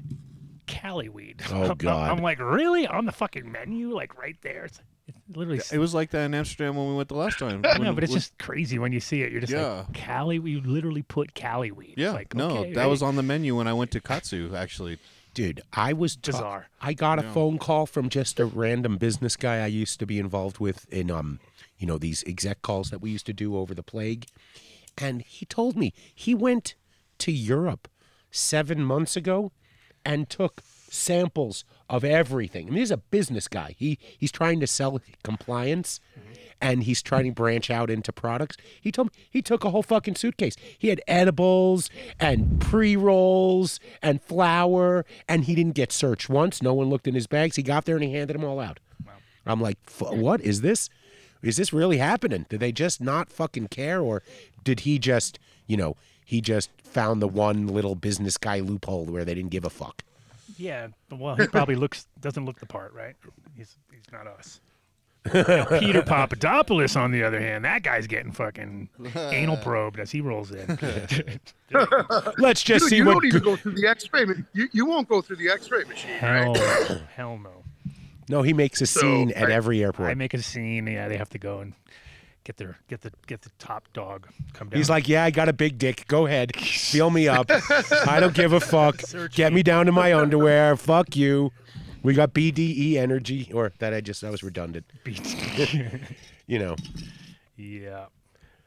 Cali 0.67 1.09
weed. 1.09 1.41
Oh, 1.51 1.63
I'm- 1.67 1.77
God. 1.77 2.11
I'm 2.11 2.21
like, 2.23 2.39
really 2.39 2.87
on 2.87 3.05
the 3.05 3.11
fucking 3.11 3.51
menu, 3.51 3.93
like 3.93 4.17
right 4.17 4.37
there. 4.41 4.65
It's, 4.65 4.81
it's 5.07 5.17
literally. 5.35 5.61
It 5.71 5.79
was 5.79 5.93
like 5.93 6.11
that 6.11 6.25
in 6.25 6.33
Amsterdam 6.33 6.75
when 6.75 6.89
we 6.89 6.95
went 6.95 7.09
the 7.09 7.15
last 7.15 7.39
time. 7.39 7.61
no, 7.61 7.69
When- 7.79 7.95
but 7.95 8.03
it's 8.03 8.11
when- 8.11 8.19
just 8.19 8.37
crazy 8.37 8.79
when 8.79 8.91
you 8.91 8.99
see 8.99 9.21
it. 9.23 9.31
You're 9.31 9.41
just 9.41 9.53
Yeah. 9.53 9.85
like 9.87 9.93
Cali. 9.93 10.39
We 10.39 10.61
literally 10.61 11.01
put 11.03 11.33
Cali 11.33 11.71
weed. 11.71 11.91
It's 11.93 11.99
yeah. 11.99 12.11
like, 12.11 12.33
no, 12.33 12.49
okay, 12.59 12.73
that 12.73 12.85
was 12.87 13.01
on 13.01 13.15
the 13.15 13.23
menu 13.23 13.55
when 13.57 13.67
I 13.67 13.73
went 13.73 13.91
to 13.91 14.01
Katsu. 14.01 14.53
Actually, 14.55 14.99
Dude, 15.35 15.61
I 15.73 15.93
was 15.93 16.15
ta- 16.15 16.31
Bizarre. 16.31 16.67
I 16.81 16.93
got 16.93 17.19
a 17.19 17.23
phone 17.23 17.59
call 17.59 17.85
from 17.85 18.09
just 18.09 18.39
a 18.39 18.45
random 18.45 18.97
business 18.97 19.35
guy 19.35 19.63
I 19.63 19.67
used 19.67 19.99
to 19.99 20.07
be 20.07 20.17
involved 20.17 20.57
with 20.59 20.91
in 20.91 21.11
um, 21.11 21.39
you 21.79 21.87
know, 21.87 21.97
these 21.97 22.23
exec 22.27 22.61
calls 22.61 22.91
that 22.91 23.01
we 23.01 23.09
used 23.09 23.25
to 23.25 23.33
do 23.33 23.57
over 23.57 23.73
the 23.73 23.83
plague. 23.83 24.27
And 24.97 25.21
he 25.21 25.45
told 25.45 25.75
me 25.75 25.93
he 26.13 26.35
went 26.35 26.75
to 27.19 27.31
Europe 27.31 27.87
7 28.31 28.83
months 28.83 29.15
ago 29.15 29.51
and 30.05 30.29
took 30.29 30.61
samples 30.91 31.63
of 31.89 32.03
everything. 32.03 32.67
I 32.67 32.69
mean, 32.71 32.79
he's 32.79 32.91
a 32.91 32.97
business 32.97 33.47
guy. 33.47 33.75
He 33.77 33.97
he's 34.17 34.31
trying 34.31 34.59
to 34.59 34.67
sell 34.67 34.99
compliance 35.23 35.99
and 36.61 36.83
he's 36.83 37.01
trying 37.01 37.25
to 37.25 37.31
branch 37.31 37.69
out 37.69 37.89
into 37.89 38.11
products. 38.11 38.57
He 38.81 38.91
told 38.91 39.07
me 39.07 39.13
he 39.29 39.41
took 39.41 39.63
a 39.63 39.69
whole 39.69 39.83
fucking 39.83 40.15
suitcase. 40.15 40.55
He 40.77 40.89
had 40.89 41.01
edibles 41.07 41.89
and 42.19 42.59
pre-rolls 42.59 43.79
and 44.01 44.21
flour 44.21 45.05
and 45.27 45.45
he 45.45 45.55
didn't 45.55 45.75
get 45.75 45.91
searched 45.91 46.29
once. 46.29 46.61
No 46.61 46.73
one 46.73 46.89
looked 46.89 47.07
in 47.07 47.15
his 47.15 47.27
bags. 47.27 47.55
He 47.55 47.63
got 47.63 47.85
there 47.85 47.95
and 47.95 48.03
he 48.03 48.13
handed 48.13 48.33
them 48.33 48.43
all 48.43 48.59
out. 48.59 48.79
I'm 49.45 49.61
like, 49.61 49.77
"F- 49.87 50.11
what 50.11 50.41
is 50.41 50.61
this? 50.61 50.89
Is 51.41 51.57
this 51.57 51.71
really 51.71 51.97
happening? 51.97 52.45
Did 52.49 52.59
they 52.59 52.71
just 52.71 52.99
not 53.01 53.29
fucking 53.29 53.69
care 53.69 54.01
or 54.01 54.21
did 54.63 54.81
he 54.81 54.99
just, 54.99 55.39
you 55.67 55.77
know, 55.77 55.95
he 56.23 56.41
just 56.41 56.69
found 56.83 57.21
the 57.21 57.27
one 57.27 57.67
little 57.67 57.95
business 57.95 58.37
guy 58.37 58.59
loophole 58.59 59.05
where 59.05 59.25
they 59.25 59.33
didn't 59.33 59.51
give 59.51 59.65
a 59.65 59.69
fuck? 59.69 60.03
Yeah, 60.57 60.89
well, 61.09 61.35
he 61.35 61.47
probably 61.47 61.75
looks 61.83 62.07
doesn't 62.19 62.45
look 62.45 62.59
the 62.59 62.65
part, 62.65 62.93
right? 62.93 63.15
He's 63.55 63.77
he's 63.91 64.11
not 64.11 64.27
us. 64.27 64.59
Now, 65.33 65.65
Peter 65.79 66.01
Papadopoulos, 66.01 66.95
on 66.95 67.11
the 67.11 67.23
other 67.23 67.39
hand, 67.39 67.65
that 67.65 67.83
guy's 67.83 68.07
getting 68.07 68.31
fucking 68.31 68.89
anal 69.15 69.57
probed 69.61 69.99
as 69.99 70.11
he 70.11 70.21
rolls 70.21 70.51
in. 70.51 70.79
Let's 72.37 72.63
just 72.63 72.83
you 72.85 72.89
see 72.89 72.97
you 72.97 73.05
what 73.05 73.13
don't 73.13 73.25
even 73.25 73.39
go- 73.43 73.51
go 73.51 73.55
through 73.55 73.73
the 73.73 73.87
X-ray. 73.87 74.25
You 74.53 74.69
you 74.71 74.85
won't 74.85 75.07
go 75.07 75.21
through 75.21 75.35
the 75.37 75.49
X-ray 75.49 75.83
machine, 75.83 76.11
hell, 76.11 76.53
right? 76.53 77.01
hell 77.15 77.37
no. 77.37 77.51
No, 78.29 78.41
he 78.43 78.53
makes 78.53 78.79
a 78.81 78.85
So, 78.85 79.01
scene 79.01 79.31
at 79.31 79.49
I- 79.49 79.53
every 79.53 79.83
airport. 79.83 80.09
I 80.09 80.13
make 80.13 80.33
a 80.33 80.41
scene. 80.41 80.87
Yeah, 80.87 81.07
they 81.07 81.17
have 81.17 81.29
to 81.31 81.39
go 81.39 81.59
and 81.59 81.73
get 82.45 82.57
their 82.57 82.77
get 82.87 83.01
the 83.01 83.11
get 83.27 83.41
the 83.41 83.49
top 83.59 83.83
dog 83.93 84.27
come 84.53 84.69
down. 84.69 84.77
He's 84.77 84.89
like, 84.89 85.07
"Yeah, 85.07 85.23
I 85.25 85.31
got 85.31 85.49
a 85.49 85.53
big 85.53 85.77
dick. 85.77 86.05
Go 86.07 86.25
ahead, 86.27 86.55
feel 86.55 87.09
me 87.09 87.27
up. 87.27 87.49
I 88.07 88.19
don't 88.19 88.33
give 88.33 88.53
a 88.53 88.59
fuck. 88.59 89.01
Search 89.05 89.35
Get 89.35 89.51
me." 89.51 89.57
me 89.57 89.63
down 89.63 89.85
to 89.87 89.91
my 89.91 90.13
underwear. 90.13 90.75
Fuck 90.77 91.15
you. 91.15 91.51
We 92.01 92.13
got 92.13 92.33
BDE 92.33 92.95
energy, 92.95 93.51
or 93.53 93.73
that 93.79 93.93
I 93.93 93.99
just 94.01 94.21
that 94.21 94.31
was 94.31 94.41
redundant. 94.43 94.85
You 96.47 96.57
know, 96.57 96.75
yeah, 97.57 98.05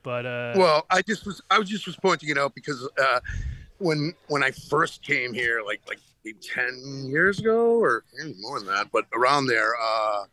but 0.04 0.24
uh, 0.24 0.52
Well, 0.56 0.86
I 0.88 1.02
just 1.02 1.26
was 1.26 1.40
I 1.50 1.58
was 1.58 1.68
just 1.68 1.84
was 1.86 1.96
pointing 1.96 2.28
it 2.28 2.38
out 2.38 2.54
because 2.54 2.88
uh, 2.96 3.18
when 3.78 4.14
when 4.28 4.44
I 4.44 4.52
first 4.52 5.02
came 5.02 5.32
here, 5.34 5.62
like 5.66 5.80
like 5.88 5.98
maybe 6.24 6.38
ten 6.40 7.06
years 7.06 7.38
ago 7.38 7.78
or 7.78 8.04
more 8.40 8.58
than 8.58 8.68
that, 8.68 8.88
but 8.92 9.06
around 9.14 9.46
there, 9.46 9.74
uh, 9.80 10.24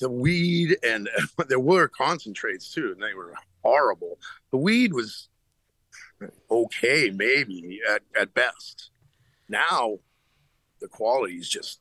the 0.00 0.10
weed 0.10 0.76
and 0.82 1.08
there 1.48 1.60
were 1.60 1.88
concentrates 1.88 2.72
too, 2.72 2.92
and 2.92 3.02
they 3.02 3.14
were 3.14 3.34
horrible. 3.62 4.18
The 4.50 4.58
weed 4.58 4.92
was 4.92 5.28
okay, 6.50 7.10
maybe 7.10 7.80
at, 7.88 8.02
at 8.18 8.34
best. 8.34 8.90
Now, 9.48 9.98
the 10.80 10.88
quality 10.88 11.34
is 11.34 11.48
just 11.48 11.80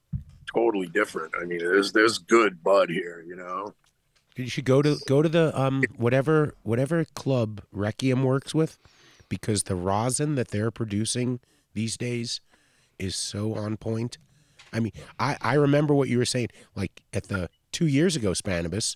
totally 0.54 0.88
different. 0.88 1.34
I 1.40 1.46
mean, 1.46 1.60
there's 1.60 1.92
there's 1.92 2.18
good 2.18 2.64
bud 2.64 2.90
here, 2.90 3.24
you 3.26 3.36
know. 3.36 3.74
you 4.36 4.48
should 4.48 4.66
go 4.66 4.82
to 4.82 4.98
go 5.08 5.22
to 5.22 5.30
the 5.30 5.60
um 5.60 5.84
whatever 5.98 6.56
whatever 6.64 7.06
club 7.06 7.62
Rkiem 7.76 8.24
works 8.24 8.54
with, 8.54 8.78
because 9.30 9.64
the 9.64 9.76
rosin 9.76 10.36
that 10.36 10.50
they're 10.50 10.72
producing 10.72 11.40
these 11.74 11.98
days 11.98 12.42
is 13.04 13.16
so 13.16 13.54
on 13.54 13.78
point. 13.78 14.18
I 14.72 14.80
mean, 14.80 14.94
I 15.20 15.38
I 15.42 15.54
remember 15.56 15.94
what 15.94 16.10
you 16.10 16.18
were 16.18 16.26
saying. 16.26 16.50
Like 16.76 17.04
at 17.14 17.28
the 17.28 17.50
two 17.72 17.88
years 17.88 18.16
ago, 18.16 18.32
Spannabis, 18.32 18.96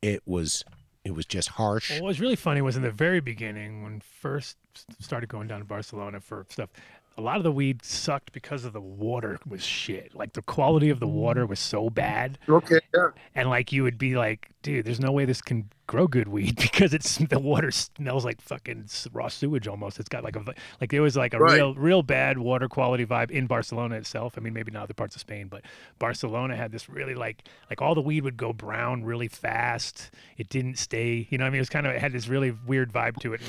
it 0.00 0.22
was 0.26 0.64
it 1.04 1.14
was 1.14 1.26
just 1.26 1.50
harsh. 1.50 1.90
Well, 1.90 2.02
what 2.02 2.08
was 2.08 2.20
really 2.20 2.36
funny 2.36 2.62
was 2.62 2.76
in 2.76 2.82
the 2.82 2.90
very 2.90 3.20
beginning 3.20 3.82
when 3.82 4.00
first 4.00 4.56
started 5.00 5.28
going 5.28 5.48
down 5.48 5.58
to 5.58 5.64
Barcelona 5.64 6.20
for 6.20 6.46
stuff. 6.48 6.70
A 7.18 7.20
lot 7.20 7.36
of 7.36 7.42
the 7.42 7.52
weed 7.52 7.84
sucked 7.84 8.32
because 8.32 8.64
of 8.64 8.72
the 8.72 8.80
water 8.80 9.38
was 9.46 9.62
shit. 9.62 10.14
Like 10.14 10.32
the 10.32 10.42
quality 10.42 10.88
of 10.90 10.98
the 10.98 11.06
water 11.06 11.44
was 11.46 11.60
so 11.60 11.90
bad, 11.90 12.38
Okay, 12.48 12.80
yeah. 12.94 13.08
and 13.34 13.50
like 13.50 13.70
you 13.70 13.82
would 13.82 13.98
be 13.98 14.16
like, 14.16 14.50
dude, 14.62 14.86
there's 14.86 14.98
no 15.00 15.12
way 15.12 15.24
this 15.26 15.42
can 15.42 15.68
grow 15.86 16.06
good 16.06 16.28
weed 16.28 16.56
because 16.60 16.94
it's 16.94 17.18
the 17.18 17.38
water 17.38 17.70
smells 17.70 18.24
like 18.24 18.40
fucking 18.40 18.86
raw 19.12 19.28
sewage 19.28 19.68
almost. 19.68 20.00
It's 20.00 20.08
got 20.08 20.24
like 20.24 20.36
a 20.36 20.44
like 20.80 20.90
there 20.90 21.02
was 21.02 21.14
like 21.16 21.34
a 21.34 21.38
Right. 21.38 21.54
real 21.56 21.74
real 21.74 22.02
bad 22.02 22.38
water 22.38 22.66
quality 22.68 23.04
vibe 23.04 23.30
in 23.30 23.46
Barcelona 23.46 23.96
itself. 23.96 24.34
I 24.38 24.40
mean, 24.40 24.54
maybe 24.54 24.70
not 24.72 24.84
other 24.84 24.94
parts 24.94 25.14
of 25.14 25.20
Spain, 25.20 25.48
but 25.48 25.62
Barcelona 25.98 26.56
had 26.56 26.72
this 26.72 26.88
really 26.88 27.14
like 27.14 27.44
like 27.68 27.82
all 27.82 27.94
the 27.94 28.00
weed 28.00 28.24
would 28.24 28.38
go 28.38 28.54
brown 28.54 29.04
really 29.04 29.28
fast. 29.28 30.10
It 30.38 30.48
didn't 30.48 30.76
stay, 30.78 31.26
you 31.30 31.36
know. 31.36 31.44
what 31.44 31.48
I 31.48 31.50
mean, 31.50 31.58
it 31.58 31.60
was 31.60 31.68
kind 31.68 31.86
of 31.86 31.92
it 31.92 32.00
had 32.00 32.12
this 32.12 32.26
really 32.26 32.52
weird 32.66 32.90
vibe 32.90 33.18
to 33.20 33.34
it. 33.34 33.42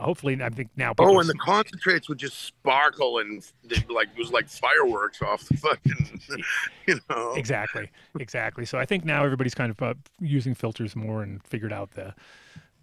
And 0.00 0.06
hopefully, 0.06 0.38
I 0.42 0.48
think 0.48 0.70
now. 0.76 0.94
Oh, 0.98 1.16
are 1.16 1.20
and 1.20 1.28
the 1.28 1.34
concentrates 1.34 2.08
would 2.08 2.18
just 2.18 2.42
sparkle 2.42 3.18
and 3.18 3.46
they, 3.64 3.76
like 3.92 4.08
it 4.08 4.18
was 4.18 4.32
like 4.32 4.48
fireworks 4.48 5.20
off 5.22 5.46
the 5.48 5.56
fucking, 5.56 6.20
you 6.86 7.00
know. 7.08 7.34
exactly, 7.34 7.90
exactly. 8.18 8.64
So 8.64 8.78
I 8.78 8.86
think 8.86 9.04
now 9.04 9.24
everybody's 9.24 9.54
kind 9.54 9.70
of 9.70 9.82
uh, 9.82 9.94
using 10.20 10.54
filters 10.54 10.96
more 10.96 11.22
and 11.22 11.42
figured 11.44 11.72
out 11.72 11.92
the 11.92 12.14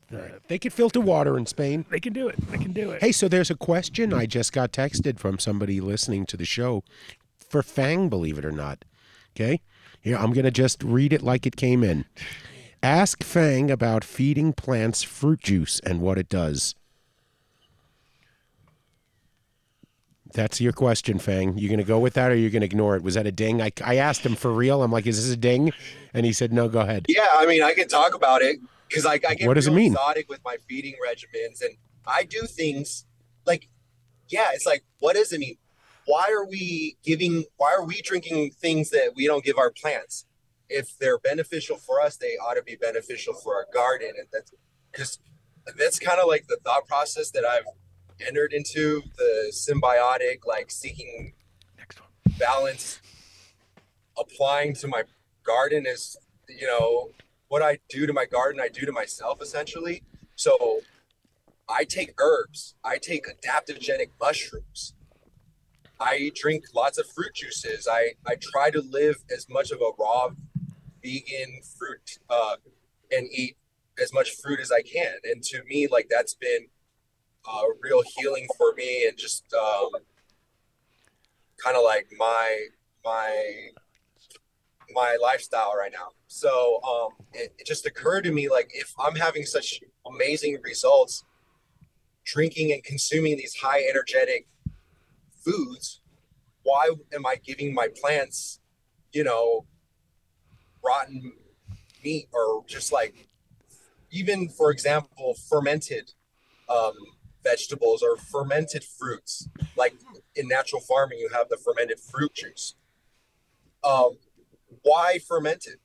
the 0.09 0.39
They 0.47 0.59
could 0.59 0.73
filter 0.73 1.01
water 1.01 1.37
in 1.37 1.45
Spain. 1.45 1.85
they 1.89 1.99
can 1.99 2.13
do 2.13 2.27
it. 2.27 2.35
They 2.51 2.57
can 2.57 2.71
do 2.71 2.91
it. 2.91 3.01
Hey, 3.01 3.11
so 3.11 3.27
there's 3.27 3.51
a 3.51 3.55
question 3.55 4.13
I 4.13 4.25
just 4.25 4.53
got 4.53 4.71
texted 4.71 5.19
from 5.19 5.39
somebody 5.39 5.81
listening 5.81 6.25
to 6.27 6.37
the 6.37 6.45
show 6.45 6.83
for 7.37 7.63
Fang, 7.63 8.09
believe 8.09 8.37
it 8.37 8.45
or 8.45 8.51
not. 8.51 8.85
Okay? 9.35 9.61
Here, 10.01 10.17
I'm 10.17 10.31
going 10.33 10.45
to 10.45 10.51
just 10.51 10.83
read 10.83 11.11
it 11.11 11.21
like 11.21 11.45
it 11.45 11.55
came 11.55 11.83
in. 11.83 12.05
Ask 12.81 13.23
Fang 13.23 13.69
about 13.71 14.03
feeding 14.03 14.53
plants 14.53 15.03
fruit 15.03 15.41
juice 15.41 15.79
and 15.81 15.99
what 15.99 16.17
it 16.17 16.29
does. 16.29 16.75
That's 20.37 20.61
your 20.61 20.71
question, 20.71 21.17
Fang. 21.17 21.57
You 21.57 21.67
going 21.67 21.79
to 21.79 21.83
go 21.83 21.97
with 21.97 22.13
that 22.13 22.29
or 22.29 22.35
you 22.35 22.51
going 22.51 22.61
to 22.61 22.67
ignore 22.67 22.95
it? 22.95 23.01
Was 23.01 23.15
that 23.15 23.25
a 23.25 23.31
ding? 23.31 23.59
I, 23.59 23.71
I 23.83 23.95
asked 23.95 24.23
him 24.23 24.35
for 24.35 24.51
real. 24.53 24.83
I'm 24.83 24.91
like, 24.91 25.07
is 25.07 25.17
this 25.17 25.33
a 25.33 25.35
ding? 25.35 25.71
And 26.13 26.27
he 26.27 26.31
said, 26.31 26.53
no, 26.53 26.69
go 26.69 26.81
ahead. 26.81 27.07
Yeah, 27.09 27.25
I 27.31 27.47
mean, 27.47 27.63
I 27.63 27.73
can 27.73 27.87
talk 27.87 28.13
about 28.13 28.43
it 28.43 28.59
because 28.87 29.03
I, 29.03 29.13
I 29.13 29.33
get 29.33 29.47
What 29.47 29.55
does 29.55 29.65
it 29.65 29.71
mean? 29.73 29.93
exotic 29.93 30.29
with 30.29 30.39
my 30.45 30.57
feeding 30.69 30.93
regimens, 31.03 31.63
and 31.63 31.75
I 32.05 32.21
do 32.21 32.41
things 32.41 33.07
like, 33.47 33.67
yeah, 34.27 34.49
it's 34.53 34.67
like, 34.67 34.83
what 34.99 35.15
does 35.15 35.33
it 35.33 35.39
mean? 35.39 35.57
Why 36.05 36.27
are 36.29 36.45
we 36.45 36.97
giving? 37.03 37.45
Why 37.57 37.73
are 37.73 37.83
we 37.83 38.03
drinking 38.03 38.51
things 38.51 38.91
that 38.91 39.13
we 39.15 39.25
don't 39.25 39.43
give 39.43 39.57
our 39.57 39.71
plants? 39.71 40.27
If 40.69 40.99
they're 40.99 41.17
beneficial 41.17 41.77
for 41.77 41.99
us, 41.99 42.15
they 42.15 42.37
ought 42.37 42.53
to 42.53 42.63
be 42.63 42.75
beneficial 42.75 43.33
for 43.33 43.55
our 43.55 43.65
garden, 43.73 44.11
and 44.15 44.27
that's 44.31 44.53
because 44.91 45.17
that's 45.79 45.97
kind 45.97 46.19
of 46.19 46.27
like 46.27 46.45
the 46.45 46.57
thought 46.63 46.87
process 46.87 47.31
that 47.31 47.43
I've 47.43 47.65
entered 48.25 48.53
into 48.53 49.03
the 49.17 49.51
symbiotic, 49.53 50.45
like 50.45 50.71
seeking 50.71 51.33
Next 51.77 51.99
one. 51.99 52.09
balance 52.39 53.01
applying 54.17 54.73
to 54.75 54.87
my 54.87 55.03
garden 55.43 55.85
is 55.85 56.17
you 56.49 56.65
know 56.67 57.09
what 57.47 57.61
i 57.61 57.77
do 57.89 58.05
to 58.07 58.13
my 58.13 58.25
garden 58.25 58.59
i 58.59 58.67
do 58.67 58.85
to 58.85 58.91
myself 58.91 59.41
essentially 59.41 60.01
so 60.35 60.81
i 61.69 61.83
take 61.83 62.13
herbs 62.19 62.75
i 62.83 62.97
take 62.97 63.25
adaptogenic 63.27 64.09
mushrooms 64.19 64.93
i 65.99 66.31
drink 66.35 66.65
lots 66.73 66.97
of 66.97 67.05
fruit 67.07 67.33
juices 67.33 67.87
i 67.89 68.09
i 68.25 68.35
try 68.41 68.69
to 68.69 68.81
live 68.81 69.23
as 69.33 69.47
much 69.49 69.71
of 69.71 69.79
a 69.79 69.91
raw 69.99 70.29
vegan 71.03 71.61
fruit 71.77 72.17
uh 72.29 72.55
and 73.11 73.27
eat 73.31 73.55
as 73.99 74.13
much 74.13 74.31
fruit 74.31 74.59
as 74.59 74.71
I 74.71 74.81
can. 74.81 75.13
And 75.23 75.41
to 75.43 75.63
me, 75.63 75.87
like 75.87 76.07
that's 76.09 76.33
been 76.35 76.67
uh, 77.47 77.63
real 77.81 78.01
healing 78.15 78.47
for 78.57 78.73
me 78.75 79.07
and 79.07 79.17
just 79.17 79.45
um, 79.53 79.89
kind 81.63 81.77
of 81.77 81.83
like 81.83 82.07
my 82.17 82.57
my 83.03 83.69
my 84.93 85.17
lifestyle 85.21 85.73
right 85.77 85.91
now. 85.91 86.09
So 86.27 86.81
um, 86.83 87.25
it, 87.33 87.53
it 87.57 87.65
just 87.65 87.85
occurred 87.85 88.23
to 88.23 88.31
me 88.31 88.49
like 88.49 88.69
if 88.73 88.93
I'm 88.99 89.15
having 89.15 89.45
such 89.45 89.81
amazing 90.05 90.59
results 90.63 91.23
drinking 92.25 92.73
and 92.73 92.83
consuming 92.83 93.37
these 93.37 93.55
high 93.55 93.83
energetic 93.89 94.47
foods, 95.43 96.01
why 96.63 96.91
am 97.13 97.25
I 97.25 97.35
giving 97.43 97.73
my 97.73 97.87
plants, 98.01 98.59
you 99.13 99.23
know, 99.23 99.65
rotten 100.83 101.33
meat 102.03 102.27
or 102.33 102.63
just 102.67 102.91
like 102.91 103.27
even 104.11 104.47
for 104.49 104.71
example 104.71 105.35
fermented 105.49 106.11
um, 106.69 106.93
vegetables 107.51 107.99
or 108.03 108.17
fermented 108.17 108.83
fruits 108.83 109.47
like 109.75 109.93
in 110.35 110.47
natural 110.47 110.81
farming 110.81 111.17
you 111.19 111.29
have 111.37 111.47
the 111.49 111.57
fermented 111.57 111.99
fruit 111.99 112.33
juice 112.33 112.75
um, 113.83 114.11
why 114.83 115.17
fermented 115.27 115.77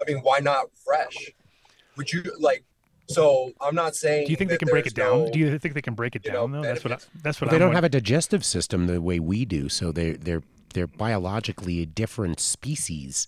i 0.00 0.10
mean 0.10 0.20
why 0.22 0.38
not 0.38 0.66
fresh 0.84 1.16
would 1.96 2.12
you 2.12 2.22
like 2.40 2.64
so 3.08 3.50
i'm 3.60 3.74
not 3.74 3.94
saying 3.94 4.26
Do 4.26 4.30
you 4.32 4.36
think 4.36 4.50
they 4.50 4.56
can 4.64 4.68
break 4.68 4.86
it 4.86 4.94
down? 4.94 5.24
no- 5.24 5.30
Do 5.30 5.38
you 5.38 5.58
think 5.58 5.74
they 5.74 5.82
can 5.82 5.94
break 5.94 6.14
it 6.16 6.24
you 6.24 6.32
know, 6.32 6.40
down 6.46 6.52
though? 6.52 6.62
That's 6.62 6.84
what 6.84 6.92
I, 6.92 6.98
that's 7.22 7.40
what 7.40 7.50
they 7.50 7.56
I'm 7.56 7.60
don't 7.60 7.68
wondering. 7.68 7.74
have 7.74 7.84
a 7.84 7.88
digestive 7.90 8.44
system 8.44 8.86
the 8.86 9.00
way 9.02 9.18
we 9.20 9.44
do, 9.44 9.68
so 9.68 9.92
they're 9.92 10.16
they're 10.16 10.42
they're 10.72 10.86
biologically 10.86 11.82
a 11.82 11.86
different 11.86 12.40
species. 12.40 13.26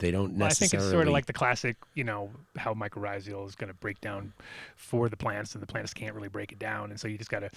They 0.00 0.10
don't 0.10 0.34
Well, 0.34 0.48
I 0.48 0.54
think 0.54 0.72
it's 0.74 0.90
sort 0.90 1.06
of 1.06 1.12
like 1.12 1.26
the 1.26 1.32
classic, 1.32 1.76
you 1.94 2.04
know, 2.04 2.30
how 2.56 2.72
mycorrhizal 2.72 3.46
is 3.46 3.54
going 3.54 3.68
to 3.68 3.74
break 3.74 4.00
down 4.00 4.32
for 4.76 5.08
the 5.10 5.16
plants, 5.16 5.54
and 5.54 5.62
the 5.62 5.66
plants 5.66 5.92
can't 5.92 6.14
really 6.14 6.28
break 6.28 6.52
it 6.52 6.58
down, 6.58 6.90
and 6.90 6.98
so 6.98 7.06
you 7.06 7.18
just 7.18 7.30
got 7.30 7.40
to. 7.40 7.50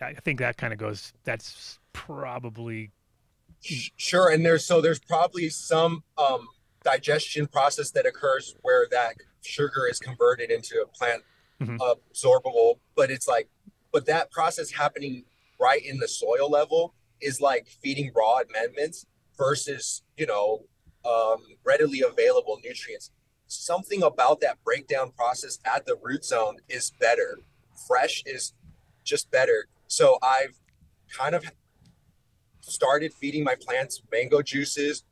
I, 0.00 0.06
I 0.06 0.14
think 0.14 0.38
that 0.40 0.56
kind 0.56 0.72
of 0.72 0.78
goes. 0.78 1.12
That's 1.24 1.78
probably 1.92 2.90
Sure, 3.60 4.30
and 4.30 4.44
there's 4.44 4.64
so 4.66 4.80
there's 4.80 4.98
probably 4.98 5.48
some 5.50 6.02
um, 6.18 6.48
digestion 6.82 7.46
process 7.46 7.90
that 7.92 8.06
occurs 8.06 8.56
where 8.62 8.88
that 8.90 9.14
sugar 9.42 9.86
is 9.86 9.98
converted 10.00 10.50
into 10.50 10.80
a 10.82 10.86
plant 10.86 11.22
Mhm. 11.60 11.78
absorbable, 11.78 12.80
but 12.96 13.10
it's 13.10 13.28
like, 13.28 13.48
but 13.92 14.06
that 14.06 14.32
process 14.32 14.70
happening 14.70 15.24
right 15.60 15.84
in 15.84 15.98
the 15.98 16.08
soil 16.08 16.50
level 16.50 16.94
is 17.20 17.40
like 17.40 17.68
feeding 17.68 18.10
raw 18.16 18.38
amendments 18.40 19.06
versus 19.36 20.02
you 20.16 20.26
know 20.26 20.64
um, 21.04 21.38
readily 21.64 22.02
available 22.02 22.58
nutrients. 22.64 23.10
Something 23.46 24.02
about 24.02 24.40
that 24.40 24.62
breakdown 24.64 25.12
process 25.12 25.58
at 25.64 25.84
the 25.86 25.96
root 26.02 26.24
zone 26.24 26.56
is 26.68 26.90
better. 26.98 27.38
Fresh 27.86 28.22
is 28.26 28.54
just 29.04 29.30
better. 29.30 29.66
So 29.88 30.18
I've 30.22 30.58
kind 31.16 31.34
of 31.34 31.44
started 32.60 33.12
feeding 33.12 33.44
my 33.44 33.54
plants 33.60 34.02
mango 34.10 34.40
juices, 34.42 35.04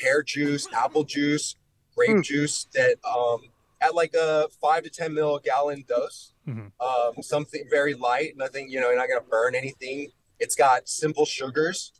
hair 0.00 0.22
juice, 0.22 0.68
apple 0.72 1.04
juice, 1.04 1.56
grape 1.94 2.10
Hmm. 2.16 2.20
juice 2.20 2.66
that 2.74 2.96
um 3.04 3.40
at 3.80 3.94
like 3.94 4.14
a 4.14 4.48
five 4.60 4.84
to 4.84 4.90
ten 4.90 5.14
mil 5.14 5.38
gallon 5.38 5.84
dose. 5.88 6.32
Mhm. 6.46 6.70
Um, 6.80 7.22
something 7.22 7.66
very 7.70 7.94
light, 7.94 8.36
nothing, 8.36 8.70
you 8.70 8.80
know, 8.80 8.88
you're 8.88 8.98
not 8.98 9.08
gonna 9.08 9.20
burn 9.20 9.54
anything. 9.54 10.12
It's 10.38 10.54
got 10.54 10.88
simple 10.88 11.24
sugars. 11.26 11.92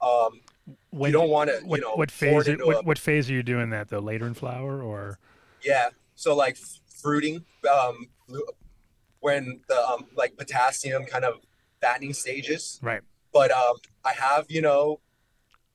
Um, 0.00 0.42
when 0.90 1.10
you 1.10 1.12
don't 1.18 1.28
want 1.30 1.50
to, 1.50 1.60
what, 1.64 1.76
you 1.76 1.82
know, 1.82 1.94
what 1.94 2.10
phase? 2.10 2.48
it 2.48 2.64
what, 2.64 2.76
a- 2.76 2.86
what 2.86 2.98
phase 2.98 3.28
are 3.30 3.34
you 3.34 3.42
doing 3.42 3.70
that 3.70 3.88
though? 3.88 3.98
Later 3.98 4.26
in 4.26 4.34
flower 4.34 4.82
or 4.82 5.18
Yeah. 5.64 5.88
So 6.14 6.34
like 6.34 6.56
fruiting, 7.02 7.44
um, 7.70 8.08
when 9.20 9.60
the 9.68 9.86
um, 9.88 10.06
like 10.16 10.36
potassium 10.36 11.04
kind 11.06 11.24
of 11.24 11.40
fattening 11.80 12.12
stages. 12.12 12.78
right? 12.82 13.00
But 13.32 13.50
um, 13.50 13.76
I 14.04 14.12
have, 14.12 14.46
you 14.48 14.62
know, 14.62 15.00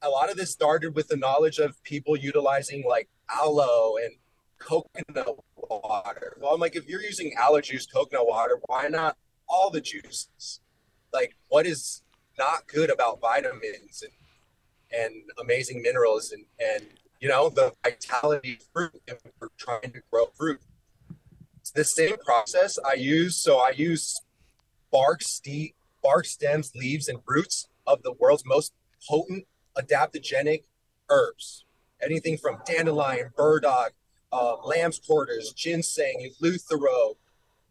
a 0.02 0.10
lot 0.10 0.30
of 0.32 0.38
this 0.38 0.52
started 0.52 0.95
with 0.95 1.10
the 1.10 1.17
knowledge 1.17 1.60
of 1.60 1.82
people 1.84 2.15
utilizing 2.15 2.86
like 2.88 3.10
aloe 3.30 3.97
and 3.97 4.13
coconut 4.60 5.36
water. 5.58 6.38
Well, 6.39 6.54
I'm 6.54 6.60
like, 6.60 6.75
if 6.75 6.88
you're 6.88 7.02
using 7.02 7.34
aloe 7.38 7.62
juice, 7.62 7.86
coconut 7.86 8.28
water, 8.28 8.60
why 8.67 8.88
not 8.88 9.17
all 9.47 9.69
the 9.69 9.82
juices? 9.82 10.62
Like, 11.12 11.36
what 11.49 11.65
is 11.65 12.02
not 12.38 12.67
good 12.67 12.89
about 12.89 13.19
vitamins 13.19 14.04
and 14.04 14.12
and 14.91 15.13
amazing 15.39 15.82
minerals 15.82 16.32
and 16.32 16.45
and 16.60 16.86
you 17.19 17.28
know 17.28 17.49
the 17.49 17.73
vitality 17.84 18.54
of 18.60 18.67
fruit 18.73 19.02
we're 19.39 19.49
trying 19.58 19.91
to 19.91 20.02
grow 20.12 20.25
fruit. 20.38 20.60
It's 21.60 21.71
the 21.71 21.84
same 21.84 22.17
process 22.17 22.80
I 22.80 22.93
use. 22.93 23.36
So 23.38 23.60
I 23.60 23.71
use 23.71 24.21
bark, 24.91 25.21
ste- 25.21 25.75
bark 26.02 26.25
stems, 26.25 26.71
leaves, 26.75 27.08
and 27.08 27.19
roots 27.28 27.67
of 27.86 28.02
the 28.04 28.13
world's 28.13 28.45
most 28.45 28.73
potent 29.08 29.45
adaptogenic 29.78 30.63
herbs. 31.10 31.65
Anything 32.02 32.38
from 32.38 32.60
dandelion, 32.65 33.32
burdock, 33.36 33.93
uh, 34.32 34.56
lamb's 34.63 34.99
quarters, 34.99 35.54
ginseng, 35.54 36.32
eleuthero. 36.41 37.15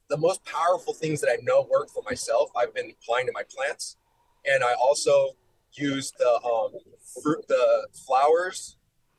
The 0.09 0.17
most 0.17 0.45
powerful 0.45 0.95
things 0.95 1.21
that 1.21 1.31
I 1.31 1.39
know 1.43 1.67
work 1.71 1.89
for 1.91 2.03
myself, 2.03 2.51
I've 2.57 2.75
been 2.75 2.93
applying 3.03 3.27
to 3.27 3.33
my 3.33 3.43
plants, 3.43 3.97
and 4.45 4.63
I 4.63 4.75
also 4.75 5.31
use 5.79 6.13
the 6.19 6.41
um, 6.45 6.73
fruit, 7.23 7.47
the 7.49 7.89
flowers, 8.07 8.77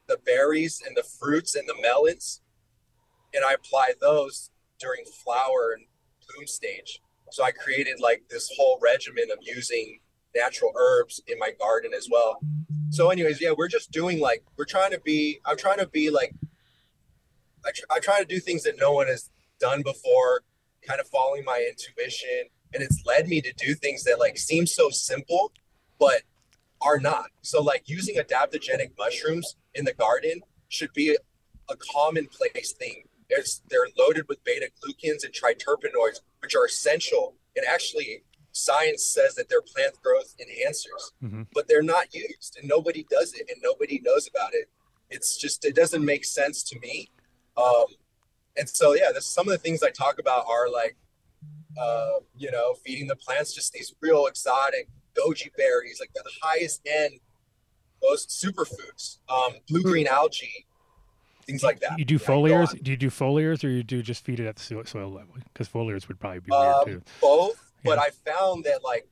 the 0.07 0.17
berries, 0.25 0.81
and 0.85 0.95
the 0.95 1.03
fruits 1.03 1.55
and 1.55 1.67
the 1.67 1.75
melons, 1.81 2.41
and 3.33 3.43
I 3.45 3.53
apply 3.53 3.93
those 4.01 4.49
during 4.79 5.03
flower 5.23 5.75
and 5.77 5.85
bloom 6.27 6.47
stage. 6.47 7.01
So 7.31 7.43
I 7.43 7.51
created 7.51 7.99
like 7.99 8.23
this 8.29 8.49
whole 8.57 8.79
regimen 8.81 9.25
of 9.31 9.37
using 9.41 9.99
natural 10.35 10.71
herbs 10.75 11.21
in 11.27 11.37
my 11.37 11.51
garden 11.59 11.91
as 11.95 12.07
well. 12.11 12.39
So, 12.89 13.09
anyways, 13.09 13.41
yeah, 13.41 13.51
we're 13.55 13.67
just 13.67 13.91
doing 13.91 14.19
like 14.19 14.43
we're 14.57 14.65
trying 14.65 14.91
to 14.91 14.99
be. 14.99 15.39
I'm 15.45 15.57
trying 15.57 15.79
to 15.79 15.87
be 15.87 16.09
like. 16.09 16.33
I, 17.65 17.71
tr- 17.75 17.91
I 17.91 17.99
try 17.99 18.19
to 18.19 18.25
do 18.25 18.39
things 18.39 18.63
that 18.63 18.75
no 18.79 18.93
one 18.93 19.07
has 19.07 19.29
done 19.59 19.81
before, 19.81 20.43
kind 20.87 21.01
of 21.01 21.07
following 21.09 21.43
my 21.43 21.61
intuition, 21.69 22.45
and 22.73 22.81
it's 22.81 23.03
led 23.05 23.27
me 23.27 23.41
to 23.41 23.51
do 23.57 23.75
things 23.75 24.05
that 24.05 24.17
like 24.17 24.37
seem 24.37 24.65
so 24.65 24.89
simple, 24.89 25.51
but 25.99 26.21
are 26.81 26.99
not. 26.99 27.27
So, 27.41 27.61
like 27.61 27.83
using 27.87 28.15
adaptogenic 28.15 28.91
mushrooms 28.97 29.55
in 29.75 29.85
the 29.85 29.93
garden 29.93 30.41
should 30.69 30.93
be 30.93 31.15
a, 31.15 31.17
commonplace 31.93 32.73
thing. 32.73 33.03
It's, 33.29 33.61
they're 33.69 33.87
loaded 33.95 34.27
with 34.27 34.43
beta 34.43 34.71
glucans 34.81 35.23
and 35.23 35.31
triterpenoids, 35.31 36.21
which 36.39 36.55
are 36.55 36.65
essential. 36.65 37.35
And 37.55 37.63
actually, 37.63 38.23
science 38.53 39.03
says 39.05 39.35
that 39.35 39.49
they're 39.49 39.61
plant 39.61 40.01
growth 40.01 40.35
enhancers, 40.41 41.11
Mhm. 41.23 41.45
but 41.53 41.67
they're 41.67 41.83
not 41.83 42.13
used, 42.13 42.57
and 42.57 42.67
nobody 42.67 43.05
does 43.07 43.33
it, 43.33 43.47
and 43.49 43.61
nobody 43.61 43.99
knows 44.03 44.27
about 44.27 44.55
it. 44.55 44.67
It's 45.11 45.37
just 45.37 45.63
it 45.63 45.75
doesn't 45.75 46.03
make 46.03 46.25
sense 46.25 46.63
to 46.63 46.79
me. 46.79 47.11
Um, 47.55 47.85
and 48.57 48.67
so, 48.67 48.93
yeah, 48.95 49.11
this, 49.13 49.27
some 49.27 49.47
of 49.47 49.51
the 49.51 49.57
things 49.59 49.83
I 49.83 49.91
talk 49.91 50.17
about 50.19 50.45
are 50.47 50.69
like, 50.69 50.97
uh, 51.79 52.19
you 52.35 52.51
know, 52.51 52.73
feeding 52.83 53.07
the 53.07 53.15
plants 53.15 53.53
just 53.53 53.73
these 53.73 53.93
real 54.01 54.25
exotic 54.25 54.87
goji 55.15 55.49
berries, 55.57 55.99
like 55.99 56.11
the 56.13 56.23
highest 56.41 56.81
end, 56.85 57.19
most 58.01 58.29
superfoods, 58.29 59.19
um, 59.29 59.53
blue 59.67 59.83
green 59.83 60.07
algae, 60.07 60.65
things 61.45 61.63
like 61.63 61.79
that. 61.81 61.97
You 61.97 62.05
do 62.05 62.15
Yeah, 62.15 62.19
foliars? 62.19 62.83
Do 62.83 62.91
you 62.91 62.97
do 62.97 63.09
foliars, 63.09 63.63
or 63.63 63.69
you 63.69 63.83
do 63.83 64.01
just 64.01 64.23
feed 64.23 64.39
it 64.39 64.47
at 64.47 64.55
the 64.55 64.83
soil, 64.85 65.09
level? 65.09 65.35
Because 65.53 65.67
foliars 65.67 66.07
would 66.07 66.19
probably 66.19 66.39
be 66.39 66.51
weird 66.51 66.75
Um, 66.75 66.83
too. 66.85 67.01
both, 67.21 67.71
but 67.83 67.99
I 67.99 68.09
found 68.09 68.65
that 68.65 68.83
like 68.83 69.07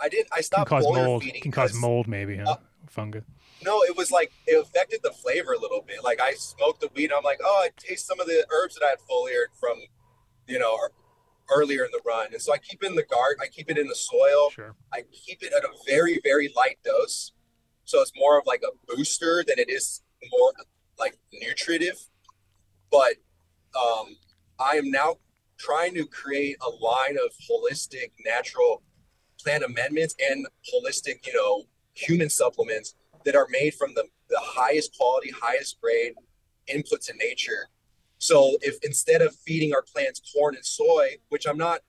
I 0.00 0.08
didn't. 0.08 0.28
I 0.32 0.36
Can 0.36 0.44
stopped 0.44 0.68
cause 0.68 0.84
foliar 0.84 1.04
mold. 1.04 1.22
feeding. 1.22 1.42
Can 1.42 1.52
cause 1.52 1.74
mold, 1.74 2.08
maybe, 2.08 2.36
huh? 2.36 2.52
uh, 2.52 2.56
Fungus. 2.88 3.24
No, 3.64 3.82
it 3.84 3.96
was 3.96 4.10
like 4.10 4.32
it 4.46 4.60
affected 4.60 5.00
the 5.02 5.12
flavor 5.12 5.52
a 5.52 5.58
little 5.58 5.82
bit. 5.82 6.02
Like 6.02 6.20
I 6.20 6.34
smoked 6.34 6.80
the 6.80 6.90
weed, 6.94 7.12
I'm 7.12 7.22
like, 7.22 7.40
oh, 7.44 7.62
I 7.64 7.70
taste 7.76 8.06
some 8.06 8.18
of 8.20 8.26
the 8.26 8.44
herbs 8.50 8.74
that 8.74 8.84
I 8.84 8.90
had 8.90 9.00
foliared 9.08 9.48
from, 9.58 9.78
you 10.48 10.58
know, 10.58 10.76
earlier 11.52 11.84
in 11.84 11.90
the 11.90 12.00
run. 12.06 12.28
And 12.32 12.40
so 12.40 12.52
I 12.52 12.58
keep 12.58 12.82
it 12.82 12.86
in 12.86 12.94
the 12.94 13.04
garden. 13.04 13.38
I 13.42 13.48
keep 13.48 13.70
it 13.70 13.78
in 13.78 13.86
the 13.86 13.94
soil. 13.94 14.50
Sure. 14.50 14.74
I 14.92 15.02
keep 15.12 15.42
it 15.42 15.52
at 15.52 15.64
a 15.64 15.70
very, 15.86 16.20
very 16.22 16.52
light 16.56 16.78
dose. 16.84 17.32
So 17.84 18.00
it's 18.00 18.12
more 18.16 18.38
of 18.38 18.46
like 18.46 18.62
a 18.62 18.94
booster 18.94 19.44
than 19.46 19.58
it 19.58 19.68
is 19.70 20.02
more 20.30 20.52
like 20.98 21.18
nutritive. 21.32 21.98
But 22.90 23.14
um, 23.76 24.16
I 24.58 24.76
am 24.76 24.90
now 24.90 25.16
trying 25.58 25.94
to 25.94 26.06
create 26.06 26.56
a 26.60 26.70
line 26.84 27.16
of 27.16 27.32
holistic, 27.48 28.12
natural 28.24 28.82
plant 29.42 29.64
amendments 29.64 30.14
and 30.30 30.46
holistic, 30.72 31.26
you 31.26 31.32
know, 31.34 31.64
human 31.94 32.30
supplements 32.30 32.94
that 33.24 33.36
are 33.36 33.46
made 33.50 33.74
from 33.74 33.94
the, 33.94 34.04
the 34.28 34.40
highest 34.40 34.96
quality, 34.96 35.32
highest 35.40 35.80
grade 35.80 36.14
inputs 36.72 37.10
in 37.10 37.16
nature. 37.18 37.68
So 38.22 38.56
if 38.62 38.78
instead 38.84 39.20
of 39.20 39.34
feeding 39.34 39.74
our 39.74 39.82
plants 39.82 40.22
corn 40.32 40.54
and 40.54 40.64
soy, 40.64 41.16
which 41.30 41.44
I'm 41.44 41.58
not, 41.58 41.80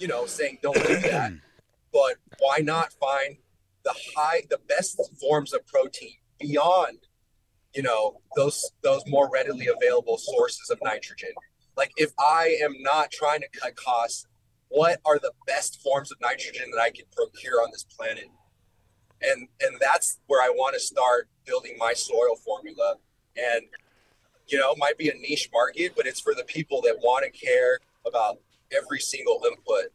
you 0.00 0.08
know, 0.08 0.26
saying 0.26 0.58
don't 0.62 0.84
do 0.84 0.96
that, 0.96 1.32
but 1.92 2.16
why 2.40 2.58
not 2.58 2.92
find 2.94 3.36
the 3.84 3.94
high, 4.16 4.42
the 4.50 4.58
best 4.68 5.00
forms 5.20 5.52
of 5.52 5.64
protein 5.68 6.16
beyond, 6.40 6.98
you 7.72 7.84
know, 7.84 8.20
those 8.34 8.68
those 8.82 9.04
more 9.06 9.30
readily 9.30 9.68
available 9.68 10.18
sources 10.18 10.70
of 10.70 10.78
nitrogen. 10.82 11.30
like 11.76 11.92
if 11.96 12.10
I 12.18 12.58
am 12.60 12.74
not 12.80 13.12
trying 13.12 13.42
to 13.42 13.48
cut 13.60 13.76
costs, 13.76 14.26
what 14.70 15.00
are 15.04 15.20
the 15.20 15.34
best 15.46 15.80
forms 15.82 16.10
of 16.10 16.20
nitrogen 16.20 16.66
that 16.74 16.80
I 16.80 16.90
can 16.90 17.04
procure 17.14 17.62
on 17.62 17.68
this 17.70 17.84
planet? 17.84 18.26
And 19.22 19.46
and 19.60 19.76
that's 19.80 20.18
where 20.26 20.42
I 20.42 20.48
want 20.48 20.74
to 20.74 20.80
start 20.80 21.28
building 21.46 21.76
my 21.78 21.92
soil 21.92 22.34
formula. 22.44 22.96
And 23.36 23.66
you 24.46 24.58
know, 24.58 24.74
might 24.76 24.98
be 24.98 25.08
a 25.08 25.14
niche 25.14 25.48
market, 25.52 25.92
but 25.96 26.06
it's 26.06 26.20
for 26.20 26.34
the 26.34 26.44
people 26.44 26.80
that 26.82 26.98
want 27.02 27.24
to 27.24 27.30
care 27.46 27.78
about 28.06 28.36
every 28.76 29.00
single 29.00 29.40
input 29.46 29.92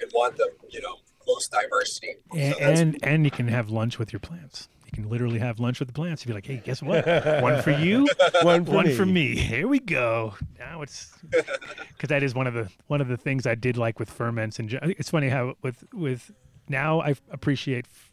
and 0.00 0.10
want 0.14 0.36
the 0.36 0.50
you 0.68 0.80
know 0.80 0.96
most 1.26 1.50
diversity. 1.52 2.14
And, 2.34 2.54
So 2.54 2.60
and 2.60 2.98
and 3.02 3.24
you 3.24 3.30
can 3.30 3.48
have 3.48 3.70
lunch 3.70 3.98
with 3.98 4.12
your 4.12 4.20
plants. 4.20 4.68
You 4.86 4.92
can 5.02 5.08
literally 5.08 5.38
have 5.38 5.60
lunch 5.60 5.78
with 5.78 5.86
the 5.88 5.92
plants. 5.94 6.24
You'd 6.24 6.30
be 6.30 6.34
like, 6.34 6.46
hey, 6.46 6.60
guess 6.64 6.82
what? 6.82 7.06
One 7.42 7.62
for 7.62 7.70
you, 7.70 8.08
One 8.42 8.64
for 8.64 8.72
one 8.72 8.86
me. 8.86 8.94
for 8.94 9.06
me. 9.06 9.36
Here 9.36 9.68
we 9.68 9.78
go. 9.78 10.34
Now 10.58 10.82
it's 10.82 11.12
because 11.30 12.08
that 12.08 12.22
is 12.24 12.34
one 12.34 12.46
of 12.48 12.54
the 12.54 12.68
one 12.88 13.00
of 13.00 13.06
the 13.08 13.16
things 13.16 13.46
I 13.46 13.54
did 13.54 13.76
like 13.76 13.98
with 14.00 14.10
ferments. 14.10 14.58
And 14.58 14.72
it's 14.82 15.10
funny 15.10 15.28
how 15.28 15.54
with 15.62 15.84
with 15.92 16.32
now 16.68 17.00
I 17.00 17.14
appreciate 17.30 17.86
f- 17.86 18.09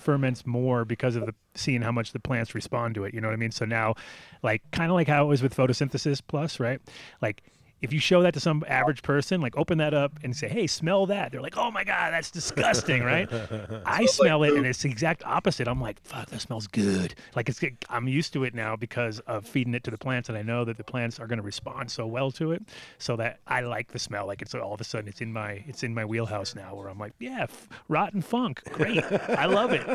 ferments 0.00 0.46
more 0.46 0.84
because 0.84 1.16
of 1.16 1.26
the 1.26 1.34
seeing 1.54 1.82
how 1.82 1.92
much 1.92 2.12
the 2.12 2.20
plants 2.20 2.54
respond 2.54 2.94
to 2.94 3.04
it. 3.04 3.14
You 3.14 3.20
know 3.20 3.28
what 3.28 3.34
I 3.34 3.36
mean? 3.36 3.50
So 3.50 3.64
now, 3.64 3.94
like 4.42 4.62
kind 4.72 4.90
of 4.90 4.94
like 4.94 5.08
how 5.08 5.24
it 5.24 5.28
was 5.28 5.42
with 5.42 5.54
photosynthesis 5.54 6.20
plus, 6.26 6.58
right? 6.58 6.80
Like 7.20 7.42
if 7.82 7.92
you 7.92 7.98
show 7.98 8.22
that 8.22 8.34
to 8.34 8.40
some 8.40 8.64
average 8.68 9.02
person, 9.02 9.40
like 9.40 9.56
open 9.56 9.78
that 9.78 9.94
up 9.94 10.12
and 10.22 10.36
say, 10.36 10.48
"Hey, 10.48 10.66
smell 10.66 11.06
that," 11.06 11.32
they're 11.32 11.40
like, 11.40 11.56
"Oh 11.56 11.70
my 11.70 11.84
god, 11.84 12.12
that's 12.12 12.30
disgusting," 12.30 13.02
right? 13.02 13.28
I 13.86 14.06
smell 14.06 14.42
it, 14.42 14.54
and 14.54 14.66
it's 14.66 14.82
the 14.82 14.90
exact 14.90 15.24
opposite. 15.24 15.66
I'm 15.66 15.80
like, 15.80 16.00
"Fuck, 16.02 16.28
that 16.30 16.40
smells 16.40 16.66
good." 16.66 17.14
Like 17.34 17.48
it's 17.48 17.60
I'm 17.88 18.08
used 18.08 18.32
to 18.34 18.44
it 18.44 18.54
now 18.54 18.76
because 18.76 19.20
of 19.20 19.46
feeding 19.46 19.74
it 19.74 19.84
to 19.84 19.90
the 19.90 19.98
plants, 19.98 20.28
and 20.28 20.36
I 20.36 20.42
know 20.42 20.64
that 20.64 20.76
the 20.76 20.84
plants 20.84 21.18
are 21.18 21.26
going 21.26 21.38
to 21.38 21.42
respond 21.44 21.90
so 21.90 22.06
well 22.06 22.30
to 22.32 22.52
it, 22.52 22.62
so 22.98 23.16
that 23.16 23.40
I 23.46 23.60
like 23.60 23.92
the 23.92 23.98
smell. 23.98 24.26
Like 24.26 24.42
it's 24.42 24.54
all 24.54 24.74
of 24.74 24.80
a 24.80 24.84
sudden 24.84 25.08
it's 25.08 25.20
in 25.20 25.32
my 25.32 25.64
it's 25.66 25.82
in 25.82 25.94
my 25.94 26.04
wheelhouse 26.04 26.54
now, 26.54 26.74
where 26.74 26.88
I'm 26.88 26.98
like, 26.98 27.12
"Yeah, 27.18 27.42
f- 27.44 27.68
rotten 27.88 28.20
funk, 28.20 28.62
great, 28.72 29.02
I 29.30 29.46
love 29.46 29.72
it. 29.72 29.86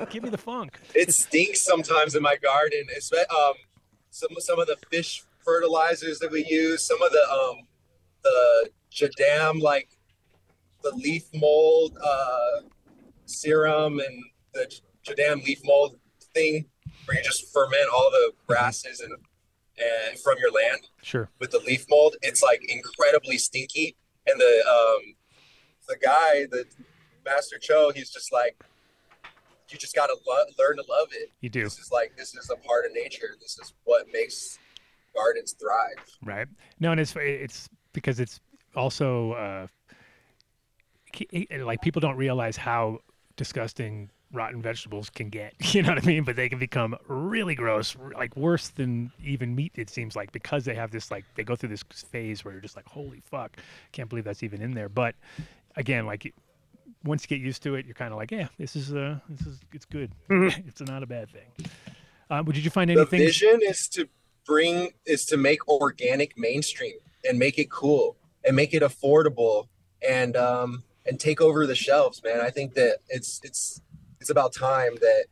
Give 0.10 0.22
me 0.22 0.30
the 0.30 0.38
funk." 0.38 0.78
it 0.94 1.12
stinks 1.12 1.62
sometimes 1.62 2.14
in 2.14 2.22
my 2.22 2.36
garden. 2.36 2.84
It's 2.90 3.12
um 3.12 3.54
some 4.10 4.30
some 4.38 4.58
of 4.58 4.66
the 4.66 4.76
fish 4.90 5.22
fertilizers 5.50 6.18
that 6.18 6.30
we 6.30 6.44
use, 6.44 6.84
some 6.84 7.00
of 7.02 7.10
the 7.12 7.30
um 7.30 7.56
the 8.22 8.70
Jadam 8.92 9.60
like 9.62 9.88
the 10.82 10.90
leaf 10.94 11.22
mold 11.34 11.96
uh 12.04 12.60
serum 13.24 14.00
and 14.00 14.24
the 14.52 14.70
Jadam 15.06 15.42
leaf 15.44 15.60
mold 15.64 15.96
thing 16.34 16.66
where 17.06 17.16
you 17.16 17.22
just 17.24 17.52
ferment 17.52 17.88
all 17.94 18.10
the 18.10 18.32
grasses 18.46 19.00
and 19.00 19.12
and 19.78 20.18
from 20.20 20.36
your 20.38 20.50
land 20.50 20.80
Sure. 21.02 21.30
with 21.38 21.50
the 21.52 21.58
leaf 21.60 21.84
mold. 21.90 22.16
It's 22.22 22.42
like 22.42 22.60
incredibly 22.68 23.38
stinky. 23.38 23.96
And 24.26 24.40
the 24.40 24.64
um 24.68 25.14
the 25.88 25.96
guy, 26.02 26.46
the 26.50 26.64
Master 27.24 27.58
Cho, 27.58 27.92
he's 27.94 28.10
just 28.10 28.32
like 28.32 28.56
you 29.70 29.76
just 29.78 29.94
gotta 29.94 30.16
lo- 30.26 30.44
learn 30.58 30.76
to 30.76 30.84
love 30.88 31.08
it 31.12 31.30
You 31.40 31.50
do. 31.50 31.64
this 31.64 31.78
is 31.78 31.90
like 31.92 32.16
this 32.16 32.34
is 32.36 32.50
a 32.50 32.56
part 32.66 32.86
of 32.86 32.92
nature 32.92 33.34
this 33.40 33.58
is 33.58 33.74
what 33.84 34.06
makes 34.12 34.58
gardens 35.16 35.52
thrive 35.52 36.04
Right. 36.22 36.48
No, 36.80 36.92
and 36.92 37.00
it's 37.00 37.14
it's 37.16 37.68
because 37.92 38.20
it's 38.20 38.40
also 38.74 39.32
uh, 39.32 39.66
like 41.60 41.80
people 41.80 42.00
don't 42.00 42.16
realize 42.16 42.56
how 42.56 42.98
disgusting 43.36 44.10
rotten 44.32 44.60
vegetables 44.60 45.10
can 45.10 45.28
get. 45.28 45.54
You 45.74 45.82
know 45.82 45.90
what 45.90 46.02
I 46.02 46.06
mean? 46.06 46.24
But 46.24 46.36
they 46.36 46.48
can 46.48 46.58
become 46.58 46.96
really 47.06 47.54
gross, 47.54 47.96
like 48.14 48.36
worse 48.36 48.68
than 48.68 49.12
even 49.22 49.54
meat. 49.54 49.72
It 49.74 49.90
seems 49.90 50.16
like 50.16 50.32
because 50.32 50.64
they 50.64 50.74
have 50.74 50.90
this 50.90 51.10
like 51.10 51.24
they 51.34 51.44
go 51.44 51.56
through 51.56 51.70
this 51.70 51.82
phase 52.10 52.44
where 52.44 52.52
you're 52.52 52.60
just 52.60 52.76
like, 52.76 52.86
holy 52.86 53.20
fuck, 53.24 53.56
can't 53.92 54.08
believe 54.08 54.24
that's 54.24 54.42
even 54.42 54.62
in 54.62 54.72
there. 54.72 54.88
But 54.88 55.14
again, 55.76 56.06
like. 56.06 56.32
Once 57.04 57.22
you 57.22 57.28
get 57.28 57.44
used 57.44 57.62
to 57.62 57.76
it, 57.76 57.86
you're 57.86 57.94
kind 57.94 58.12
of 58.12 58.18
like, 58.18 58.32
yeah, 58.32 58.48
this 58.58 58.74
is 58.74 58.92
uh, 58.92 59.16
this 59.28 59.46
is 59.46 59.60
it's 59.72 59.84
good. 59.84 60.10
it's 60.28 60.80
not 60.80 61.04
a 61.04 61.06
bad 61.06 61.28
thing. 61.30 61.70
Um, 62.30 62.44
but 62.44 62.54
did 62.56 62.64
you 62.64 62.70
find 62.70 62.90
anything? 62.90 63.20
the 63.20 63.26
vision 63.26 63.60
is 63.62 63.86
to 63.90 64.08
bring 64.46 64.90
is 65.04 65.24
to 65.26 65.36
make 65.36 65.66
organic 65.68 66.36
mainstream 66.38 66.94
and 67.28 67.38
make 67.38 67.58
it 67.58 67.70
cool 67.70 68.16
and 68.44 68.54
make 68.54 68.72
it 68.74 68.82
affordable 68.82 69.68
and 70.06 70.36
um 70.36 70.82
and 71.06 71.18
take 71.20 71.40
over 71.40 71.66
the 71.66 71.74
shelves 71.74 72.22
man. 72.24 72.40
I 72.40 72.50
think 72.50 72.74
that 72.74 72.98
it's 73.08 73.40
it's 73.42 73.80
it's 74.20 74.30
about 74.30 74.52
time 74.54 74.94
that 75.00 75.24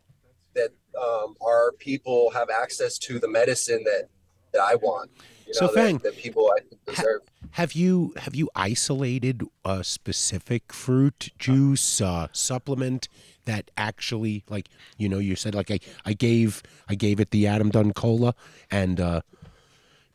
that 0.55 0.71
um 1.01 1.35
our 1.45 1.73
people 1.79 2.31
have 2.31 2.49
access 2.51 2.99
to 2.99 3.19
the 3.19 3.29
medicine 3.29 3.83
that 3.85 4.09
that 4.53 4.63
i 4.63 4.75
want 4.77 5.11
you 5.47 5.53
So, 5.55 5.67
know, 5.67 5.73
Fang, 5.73 5.99
that, 5.99 6.15
that 6.15 6.17
people 6.17 6.53
i 6.57 6.61
think 6.61 6.85
deserve. 6.87 7.23
Have 7.53 7.73
you 7.73 8.13
have 8.17 8.35
you 8.35 8.51
isolated 8.55 9.43
a 9.65 9.85
specific 9.85 10.73
fruit 10.73 11.31
juice 11.39 12.01
uh, 12.01 12.29
supplement 12.33 13.09
that 13.45 13.71
actually 13.77 14.45
like 14.49 14.69
you 14.97 15.09
know 15.09 15.19
you 15.19 15.37
said 15.37 15.55
like 15.55 15.71
I, 15.71 15.79
I 16.05 16.13
gave 16.13 16.63
I 16.89 16.95
gave 16.95 17.21
it 17.21 17.31
the 17.31 17.47
Adam 17.47 17.71
Dunn 17.71 17.93
cola 17.93 18.35
and 18.71 19.01
uh, 19.01 19.21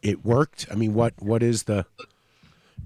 it 0.01 0.25
worked. 0.25 0.67
I 0.71 0.75
mean 0.75 0.93
what 0.93 1.13
what 1.19 1.43
is 1.43 1.63
the 1.63 1.85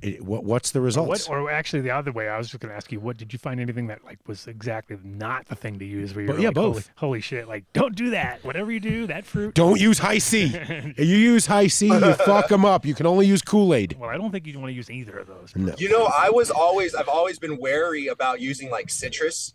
it, 0.04 0.24
what 0.24 0.44
what's 0.44 0.72
the 0.72 0.82
results? 0.82 1.30
What, 1.30 1.38
or 1.38 1.50
actually, 1.52 1.82
the 1.82 1.92
other 1.92 2.12
way, 2.12 2.28
I 2.28 2.38
was 2.38 2.50
just 2.50 2.60
going 2.60 2.72
to 2.72 2.76
ask 2.76 2.92
you, 2.92 3.00
what 3.00 3.16
did 3.18 3.32
you 3.32 3.40
find 3.40 3.60
anything 3.62 3.88
that 3.88 4.04
like 4.04 4.20
was 4.28 4.48
exactly 4.48 4.98
not 5.04 5.48
the 5.48 5.56
thing 5.56 5.80
to 5.80 5.86
use? 5.86 6.14
Where 6.14 6.26
you're 6.26 6.34
But 6.34 6.42
yeah, 6.42 6.50
like, 6.50 6.58
holy, 6.58 6.74
both. 6.74 6.92
holy 6.96 7.22
shit, 7.22 7.48
like 7.48 7.64
don't 7.72 7.96
do 7.96 8.10
that. 8.10 8.44
Whatever 8.44 8.72
you 8.72 8.82
do, 8.82 9.08
that 9.08 9.26
fruit. 9.26 9.56
Don't 9.64 9.80
use 9.80 10.00
high 10.00 10.18
C. 10.18 10.48
you 10.98 11.06
use 11.06 11.46
high 11.46 11.68
C, 11.68 11.88
you 11.88 12.14
fuck 12.26 12.50
them 12.50 12.66
up. 12.66 12.86
You 12.86 12.94
can 12.96 13.06
only 13.06 13.28
use 13.28 13.42
Kool 13.42 13.74
Aid. 13.74 13.96
Well, 13.98 14.10
I 14.10 14.18
don't 14.18 14.32
think 14.32 14.46
you 14.46 14.60
want 14.60 14.72
to 14.72 14.76
use 14.76 14.90
either 14.90 15.18
of 15.20 15.28
those. 15.28 15.54
No. 15.56 15.74
You 15.78 15.90
know, 15.90 16.06
I 16.06 16.30
was 16.30 16.52
always 16.52 16.94
I've 16.96 17.08
always 17.08 17.40
been 17.40 17.58
wary 17.58 18.08
about 18.08 18.42
using 18.42 18.70
like 18.70 18.90
citrus, 18.90 19.54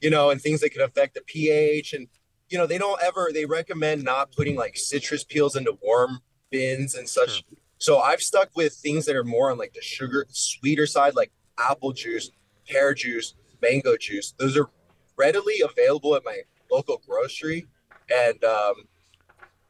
you 0.00 0.10
know, 0.10 0.30
and 0.30 0.40
things 0.40 0.60
that 0.60 0.70
could 0.70 0.82
affect 0.82 1.14
the 1.14 1.20
pH 1.22 1.92
and 1.92 2.08
you 2.48 2.58
know, 2.58 2.66
they 2.66 2.78
don't 2.78 3.00
ever 3.00 3.30
they 3.32 3.44
recommend 3.44 4.02
not 4.02 4.32
putting 4.32 4.56
like 4.56 4.76
citrus 4.76 5.22
peels 5.22 5.54
into 5.54 5.76
warm 5.82 6.18
bins 6.50 6.94
and 6.96 7.08
such. 7.08 7.44
So 7.78 7.98
I've 8.00 8.20
stuck 8.20 8.50
with 8.56 8.74
things 8.74 9.06
that 9.06 9.14
are 9.14 9.24
more 9.24 9.50
on 9.52 9.56
like 9.58 9.72
the 9.72 9.80
sugar 9.80 10.26
sweeter 10.30 10.86
side 10.86 11.14
like 11.14 11.30
apple 11.58 11.92
juice, 11.92 12.30
pear 12.68 12.92
juice, 12.92 13.34
mango 13.62 13.96
juice. 13.96 14.34
Those 14.38 14.56
are 14.56 14.68
readily 15.16 15.60
available 15.62 16.16
at 16.16 16.24
my 16.24 16.40
local 16.70 17.00
grocery 17.06 17.66
and 18.12 18.42
um 18.44 18.74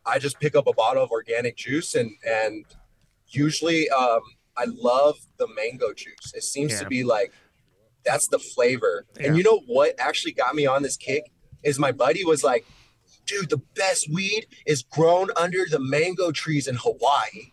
I 0.06 0.18
just 0.18 0.40
pick 0.40 0.54
up 0.56 0.66
a 0.66 0.72
bottle 0.72 1.02
of 1.04 1.10
organic 1.10 1.56
juice 1.56 1.94
and 1.94 2.10
and 2.26 2.64
usually 3.28 3.90
um 3.90 4.20
I 4.56 4.64
love 4.66 5.16
the 5.38 5.48
mango 5.54 5.92
juice. 5.92 6.32
It 6.34 6.44
seems 6.44 6.72
Yeah. 6.72 6.80
to 6.80 6.86
be 6.86 7.04
like 7.04 7.32
that's 8.04 8.28
the 8.28 8.38
flavor. 8.38 9.06
Yeah. 9.18 9.28
And 9.28 9.36
you 9.36 9.42
know 9.42 9.60
what 9.66 9.94
actually 9.98 10.32
got 10.32 10.54
me 10.54 10.66
on 10.66 10.82
this 10.82 10.96
kick 10.96 11.30
is 11.62 11.78
my 11.78 11.92
buddy 11.92 12.24
was 12.24 12.42
like, 12.42 12.64
dude, 13.26 13.50
the 13.50 13.60
best 13.74 14.08
weed 14.10 14.46
is 14.66 14.82
grown 14.82 15.28
under 15.36 15.64
the 15.70 15.78
mango 15.78 16.32
trees 16.32 16.66
in 16.66 16.76
Hawaii. 16.76 17.52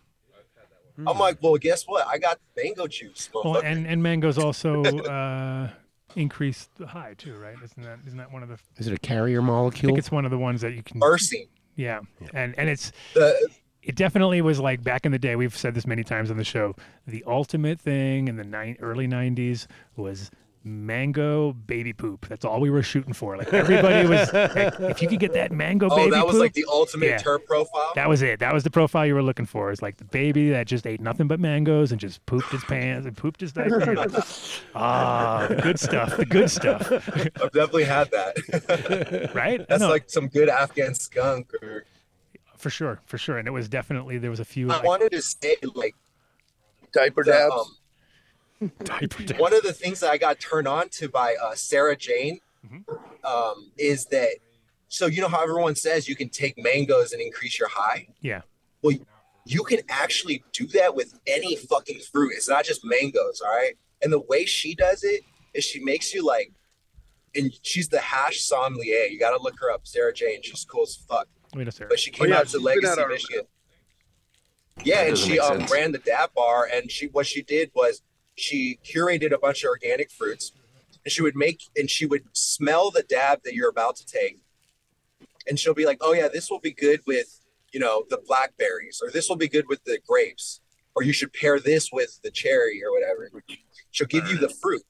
I'm 1.06 1.18
like, 1.18 1.38
well, 1.40 1.56
guess 1.56 1.84
what? 1.84 2.06
I 2.08 2.18
got 2.18 2.40
mango 2.56 2.88
juice. 2.88 3.30
Well, 3.32 3.44
motherfucker." 3.44 3.64
and 3.64 3.86
and 3.86 4.02
mangoes 4.02 4.36
also 4.44 4.82
uh, 4.82 5.70
increase 6.16 6.68
the 6.76 6.88
high 6.88 7.14
too, 7.16 7.36
right? 7.36 7.54
Isn't 7.62 7.84
that 7.84 8.00
isn't 8.06 8.18
that 8.18 8.32
one 8.32 8.42
of 8.42 8.48
the? 8.48 8.58
Is 8.78 8.88
it 8.88 8.92
a 8.92 8.98
carrier 8.98 9.40
molecule? 9.40 9.90
I 9.90 9.92
think 9.92 9.98
it's 9.98 10.10
one 10.10 10.24
of 10.24 10.30
the 10.30 10.38
ones 10.38 10.60
that 10.62 10.74
you 10.74 10.82
can. 10.82 10.98
Bursting. 10.98 11.46
Yeah, 11.76 12.00
and 12.34 12.58
and 12.58 12.68
it's 12.68 12.90
The 13.14 13.48
it 13.88 13.96
definitely 13.96 14.42
was 14.42 14.60
like 14.60 14.82
back 14.84 15.06
in 15.06 15.12
the 15.12 15.18
day. 15.18 15.34
We've 15.34 15.56
said 15.56 15.74
this 15.74 15.86
many 15.86 16.04
times 16.04 16.30
on 16.30 16.36
the 16.36 16.44
show. 16.44 16.76
The 17.06 17.24
ultimate 17.26 17.80
thing 17.80 18.28
in 18.28 18.36
the 18.36 18.44
nine, 18.44 18.76
early 18.80 19.08
'90s 19.08 19.66
was 19.96 20.30
mango 20.62 21.54
baby 21.54 21.94
poop. 21.94 22.28
That's 22.28 22.44
all 22.44 22.60
we 22.60 22.68
were 22.68 22.82
shooting 22.82 23.14
for. 23.14 23.38
Like 23.38 23.50
everybody 23.54 24.06
was. 24.06 24.30
like, 24.34 24.78
if 24.78 25.00
you 25.00 25.08
could 25.08 25.20
get 25.20 25.32
that 25.32 25.52
mango 25.52 25.88
oh, 25.90 25.96
baby 25.96 26.10
poop. 26.10 26.12
Oh, 26.12 26.16
that 26.16 26.26
was 26.26 26.34
poop, 26.34 26.42
like 26.42 26.52
the 26.52 26.66
ultimate 26.68 27.06
Yeah. 27.06 27.18
terp 27.18 27.46
profile. 27.46 27.92
that 27.94 28.10
was 28.10 28.20
it. 28.20 28.40
That 28.40 28.52
was 28.52 28.62
the 28.62 28.70
profile 28.70 29.06
you 29.06 29.14
were 29.14 29.22
looking 29.22 29.46
for. 29.46 29.72
It's 29.72 29.80
like 29.80 29.96
the 29.96 30.04
baby 30.04 30.50
that 30.50 30.66
just 30.66 30.86
ate 30.86 31.00
nothing 31.00 31.26
but 31.26 31.40
mangoes 31.40 31.90
and 31.90 31.98
just 31.98 32.24
pooped 32.26 32.50
his 32.50 32.64
pants 32.64 33.06
and 33.06 33.16
pooped 33.16 33.40
his 33.40 33.52
diaper. 33.52 33.80
ah, 34.74 35.46
the 35.48 35.56
good 35.56 35.80
stuff. 35.80 36.14
The 36.18 36.26
good 36.26 36.50
stuff. 36.50 36.92
I've 36.92 37.52
definitely 37.52 37.84
had 37.84 38.10
that. 38.10 39.30
right? 39.34 39.66
That's 39.66 39.82
like 39.82 40.10
some 40.10 40.28
good 40.28 40.50
Afghan 40.50 40.94
skunk. 40.94 41.54
Or, 41.62 41.86
for 42.58 42.70
sure, 42.70 43.00
for 43.06 43.16
sure. 43.18 43.38
And 43.38 43.48
it 43.48 43.52
was 43.52 43.68
definitely 43.68 44.18
there 44.18 44.30
was 44.30 44.40
a 44.40 44.44
few. 44.44 44.70
I 44.70 44.74
Like, 44.76 44.84
wanted 44.84 45.12
to 45.12 45.22
say 45.22 45.56
like 45.74 45.94
Diaper 46.92 47.24
the, 47.24 47.32
dabs. 47.32 47.54
um, 47.54 49.38
one 49.38 49.54
of 49.54 49.62
the 49.62 49.72
things 49.72 50.00
that 50.00 50.10
I 50.10 50.18
got 50.18 50.40
turned 50.40 50.66
on 50.68 50.88
to 50.90 51.08
by 51.08 51.36
uh, 51.42 51.54
Sarah 51.54 51.96
Jane 51.96 52.40
um, 53.24 53.70
is 53.78 54.06
that 54.06 54.30
so 54.88 55.06
you 55.06 55.20
know 55.20 55.28
how 55.28 55.42
everyone 55.42 55.74
says 55.76 56.08
you 56.08 56.16
can 56.16 56.28
take 56.28 56.54
mangoes 56.62 57.12
and 57.12 57.20
increase 57.22 57.58
your 57.58 57.68
high. 57.68 58.08
yeah. 58.20 58.40
Well, 58.82 58.96
you 59.44 59.64
can 59.64 59.80
actually 59.88 60.44
do 60.52 60.66
that 60.68 60.94
with 60.94 61.18
any 61.26 61.56
fucking 61.56 62.00
fruit. 62.12 62.32
It's 62.36 62.48
not 62.48 62.64
just 62.64 62.84
mangoes, 62.84 63.40
all 63.44 63.50
right. 63.50 63.74
And 64.02 64.12
the 64.12 64.20
way 64.20 64.44
she 64.44 64.74
does 64.74 65.02
it 65.02 65.22
is 65.54 65.64
she 65.64 65.80
makes 65.82 66.12
you 66.14 66.24
like, 66.24 66.52
and 67.34 67.50
she's 67.62 67.88
the 67.88 67.98
hash 68.00 68.40
sommelier. 68.42 69.04
You 69.06 69.18
got 69.18 69.36
to 69.36 69.42
look 69.42 69.54
her 69.60 69.70
up, 69.70 69.80
Sarah 69.86 70.12
Jane. 70.12 70.42
She's 70.42 70.64
cool 70.64 70.82
as 70.82 70.96
fuck. 70.96 71.28
Wait 71.54 71.66
a 71.68 71.72
second. 71.72 71.88
But 71.88 71.98
she 72.00 72.10
came 72.10 72.26
Oh, 72.26 72.30
yeah, 72.30 72.36
out 72.38 72.46
to 72.46 72.50
she's 72.50 72.62
Legacy, 72.62 73.00
at 73.00 73.08
Michigan. 73.08 73.42
Yeah, 74.84 75.02
and 75.02 75.18
she 75.18 75.40
um, 75.40 75.64
ran 75.72 75.92
the 75.92 75.98
dab 75.98 76.34
bar, 76.34 76.68
and 76.72 76.90
she 76.90 77.06
what 77.08 77.26
she 77.26 77.42
did 77.42 77.70
was 77.74 78.02
she 78.36 78.78
curated 78.84 79.32
a 79.32 79.38
bunch 79.38 79.64
of 79.64 79.68
organic 79.68 80.10
fruits, 80.10 80.52
and 81.04 81.10
she 81.10 81.22
would 81.22 81.34
make 81.34 81.62
and 81.76 81.90
she 81.90 82.06
would 82.06 82.24
smell 82.32 82.90
the 82.90 83.02
dab 83.02 83.40
that 83.44 83.54
you're 83.54 83.70
about 83.70 83.96
to 83.96 84.06
take, 84.06 84.38
and 85.48 85.58
she'll 85.58 85.74
be 85.74 85.84
like, 85.86 85.98
"Oh 86.00 86.12
yeah, 86.12 86.28
this 86.32 86.48
will 86.50 86.60
be 86.60 86.72
good 86.72 87.00
with 87.06 87.40
you 87.72 87.80
know 87.80 88.04
the 88.08 88.18
blackberries, 88.24 89.00
or 89.02 89.10
this 89.10 89.28
will 89.28 89.36
be 89.36 89.48
good 89.48 89.66
with 89.68 89.82
the 89.84 89.98
grapes, 90.06 90.60
or 90.94 91.02
you 91.02 91.12
should 91.12 91.32
pair 91.32 91.58
this 91.58 91.90
with 91.92 92.20
the 92.22 92.30
cherry 92.30 92.80
or 92.84 92.92
whatever." 92.92 93.30
She'll 93.90 94.06
give 94.06 94.28
you 94.28 94.36
the 94.36 94.50
fruit. 94.50 94.82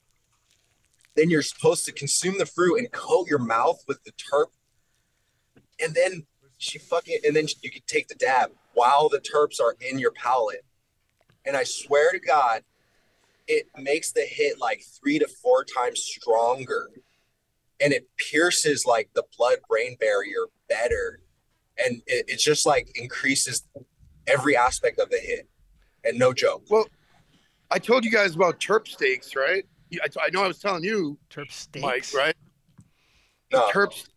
Then 1.17 1.31
you're 1.31 1.43
supposed 1.43 1.87
to 1.87 1.93
consume 1.93 2.37
the 2.39 2.47
fruit 2.47 2.77
and 2.79 2.93
coat 2.93 3.27
your 3.29 3.39
mouth 3.39 3.83
with 3.89 4.05
the 4.05 4.13
terp, 4.13 4.49
and 5.81 5.95
then 5.95 6.27
she 6.59 6.79
fucking 6.79 7.21
and 7.25 7.35
then 7.35 7.47
you 7.63 7.71
can 7.71 7.83
take 7.87 8.09
the 8.09 8.15
dab 8.17 8.51
while 8.75 9.09
the 9.09 9.21
terps 9.21 9.61
are 9.61 9.77
in 9.81 9.99
your 9.99 10.13
palate. 10.13 10.65
And 11.45 11.57
I 11.57 11.65
swear 11.65 12.13
to 12.13 12.19
God, 12.19 12.63
it 13.47 13.67
makes 13.79 14.13
the 14.13 14.23
hit 14.23 14.61
like 14.61 14.83
three 15.01 15.19
to 15.19 15.27
four 15.27 15.65
times 15.65 16.01
stronger. 16.01 16.91
And 17.81 17.93
it 17.93 18.09
pierces 18.31 18.85
like 18.85 19.09
the 19.15 19.23
blood 19.37 19.59
brain 19.69 19.97
barrier 20.01 20.47
better. 20.69 21.21
And 21.83 22.03
it, 22.07 22.29
it 22.29 22.39
just 22.39 22.67
like 22.67 22.91
increases 22.97 23.63
every 24.27 24.57
aspect 24.57 24.99
of 24.99 25.11
the 25.11 25.19
hit. 25.19 25.49
And 26.05 26.19
no 26.19 26.33
joke. 26.33 26.65
Well, 26.69 26.87
I 27.71 27.79
told 27.79 28.05
you 28.05 28.11
guys 28.11 28.35
about 28.35 28.61
terp 28.61 28.89
steaks, 28.89 29.37
right? 29.37 29.65
Yeah, 29.91 30.01
I, 30.05 30.27
I 30.27 30.31
know 30.31 30.43
I 30.45 30.49
was 30.49 30.59
telling 30.59 30.85
you, 30.85 31.19
Terp 31.31 31.51
steaks. 31.51 31.83
Mike, 31.83 32.07
right? 32.15 32.35
No. 33.53 33.69
Terps. 33.71 34.09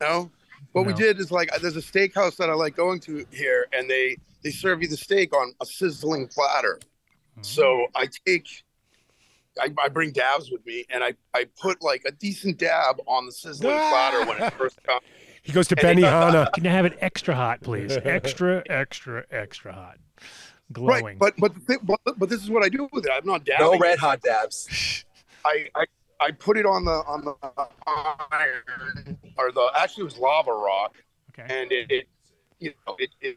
No. 0.00 0.30
What 0.72 0.86
we 0.86 0.92
did 0.92 1.18
is 1.20 1.30
like 1.32 1.50
there's 1.62 1.76
a 1.76 1.80
steakhouse 1.80 2.36
that 2.36 2.50
I 2.50 2.54
like 2.54 2.76
going 2.76 3.00
to 3.00 3.24
here, 3.30 3.66
and 3.72 3.88
they 3.88 4.16
they 4.42 4.50
serve 4.50 4.82
you 4.82 4.88
the 4.88 4.96
steak 4.96 5.34
on 5.34 5.52
a 5.60 5.66
sizzling 5.66 6.28
platter. 6.28 6.78
Mm-hmm. 6.78 7.42
So 7.42 7.86
I 7.94 8.08
take, 8.26 8.46
I, 9.58 9.72
I 9.82 9.88
bring 9.88 10.12
dabs 10.12 10.50
with 10.50 10.64
me, 10.66 10.84
and 10.90 11.02
I 11.02 11.14
I 11.34 11.46
put 11.60 11.82
like 11.82 12.02
a 12.06 12.12
decent 12.12 12.58
dab 12.58 13.00
on 13.06 13.24
the 13.26 13.32
sizzling 13.32 13.74
platter 13.88 14.26
when 14.26 14.42
it 14.42 14.52
first 14.54 14.82
comes. 14.82 15.00
He 15.42 15.52
goes 15.52 15.68
to 15.68 15.86
And 15.86 15.98
it- 15.98 16.02
Benihana. 16.02 16.52
Can 16.52 16.64
you 16.64 16.70
have 16.70 16.84
it 16.84 16.98
extra 17.00 17.34
hot, 17.34 17.62
please? 17.62 17.96
Extra, 18.04 18.62
extra, 18.68 19.24
extra 19.30 19.72
hot. 19.72 19.98
Glowing. 20.72 21.04
Right, 21.04 21.18
but 21.18 21.34
but 21.38 21.54
the 21.54 21.78
but, 21.82 22.00
but 22.18 22.28
this 22.28 22.42
is 22.42 22.50
what 22.50 22.64
I 22.64 22.68
do 22.68 22.88
with 22.92 23.06
it. 23.06 23.12
I'm 23.14 23.24
not 23.24 23.44
dabbing. 23.44 23.66
No 23.66 23.78
red 23.78 23.98
hot 23.98 24.20
dabs. 24.20 25.04
I, 25.44 25.68
I 25.74 25.84
I 26.20 26.30
put 26.30 26.56
it 26.56 26.66
on 26.66 26.84
the 26.84 27.02
on 27.06 27.24
the 27.24 27.34
iron 27.86 29.18
or 29.36 29.52
the 29.52 29.70
actually 29.76 30.02
it 30.02 30.04
was 30.04 30.18
lava 30.18 30.52
rock, 30.52 30.96
okay. 31.30 31.46
and 31.48 31.70
it, 31.72 31.90
it 31.90 32.08
you 32.58 32.72
know 32.86 32.96
it, 32.98 33.10
it 33.20 33.36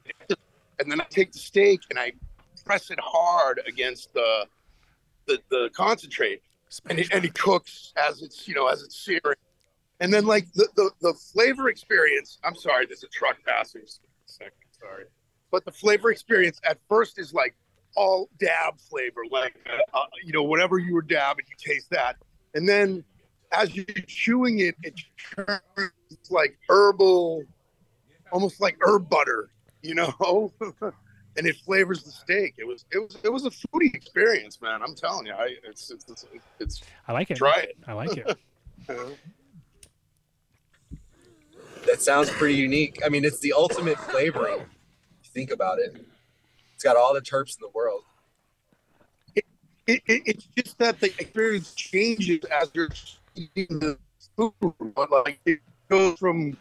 and 0.80 0.92
then 0.92 1.02
I 1.02 1.06
take 1.10 1.32
the 1.32 1.40
steak 1.40 1.82
and 1.90 2.00
I 2.00 2.14
press 2.66 2.92
it 2.92 3.00
hard 3.02 3.62
against 3.68 4.14
the 4.14 4.46
the, 5.28 5.40
the 5.50 5.70
concentrate, 5.74 6.42
and 6.90 7.00
it, 7.00 7.12
and 7.12 7.24
it 7.26 7.34
cooks 7.34 7.94
as 7.98 8.22
it's 8.22 8.48
you 8.48 8.56
know 8.56 8.68
as 8.68 8.82
it's 8.82 9.04
searing, 9.04 9.38
and 10.00 10.14
then 10.14 10.26
like 10.26 10.52
the 10.54 10.68
the, 10.76 10.92
the 11.02 11.14
flavor 11.14 11.70
experience. 11.70 12.40
I'm 12.44 12.56
sorry, 12.56 12.86
there's 12.86 13.04
a 13.04 13.08
truck 13.08 13.38
passing. 13.46 13.82
Second, 14.26 14.54
sorry, 14.80 15.06
but 15.52 15.66
the 15.66 15.72
flavor 15.72 16.12
experience 16.12 16.60
at 16.64 16.78
first 16.88 17.20
is 17.20 17.34
like 17.34 17.56
all 17.96 18.30
dab 18.40 18.80
flavor, 18.80 19.22
like 19.30 19.56
uh, 19.68 19.98
uh, 19.98 20.06
you 20.24 20.32
know 20.32 20.44
whatever 20.44 20.78
you 20.78 20.94
were 20.94 21.02
dabbing, 21.02 21.46
you 21.50 21.74
taste 21.74 21.90
that, 21.90 22.16
and 22.54 22.68
then 22.68 23.04
as 23.52 23.76
you're 23.76 23.86
chewing 24.08 24.60
it, 24.60 24.76
it 24.84 25.00
turns 25.36 25.92
like 26.30 26.58
herbal, 26.70 27.44
almost 28.32 28.62
like 28.62 28.78
herb 28.82 29.10
butter, 29.10 29.50
you 29.82 29.96
know, 29.96 30.52
and 31.38 31.48
it 31.48 31.56
flavors 31.58 32.04
the 32.04 32.12
steak. 32.12 32.56
It 32.58 32.68
was 32.68 32.86
it 32.92 33.00
was 33.00 33.18
it 33.24 33.30
was 33.32 33.46
a 33.46 33.50
foodie 33.50 33.94
experience, 33.94 34.62
man. 34.62 34.82
I'm 34.82 34.96
telling 34.96 35.26
you, 35.26 35.34
I 35.34 35.56
it's 35.64 35.90
it's 35.92 36.06
it's, 36.10 36.26
it's 36.60 36.82
I 37.08 37.14
like 37.14 37.32
it. 37.32 37.38
try 37.38 37.60
it. 37.60 37.78
I 37.88 37.94
like 37.94 38.18
it. 38.18 38.38
That 41.86 42.02
sounds 42.02 42.30
pretty 42.30 42.56
unique. 42.56 43.00
I 43.06 43.10
mean, 43.10 43.24
it's 43.24 43.40
the 43.40 43.54
ultimate 43.54 43.98
flavoring. 43.98 44.66
Think 45.34 45.50
about 45.50 45.80
it. 45.80 45.96
It's 46.76 46.84
got 46.84 46.98
all 46.98 47.14
the 47.14 47.22
terps 47.22 47.58
in 47.58 47.62
the 47.62 47.70
world. 47.74 48.04
It, 49.90 50.02
it, 50.08 50.22
it's 50.26 50.48
just 50.58 50.78
that 50.78 51.00
the 51.00 51.08
experience 51.20 51.74
changes 51.74 52.40
as 52.62 52.70
you're 52.74 52.90
eating 53.36 53.80
the 53.80 53.98
food, 54.38 54.54
but 54.96 55.12
like 55.12 55.40
it 55.46 55.60
goes 55.90 56.18
from, 56.20 56.58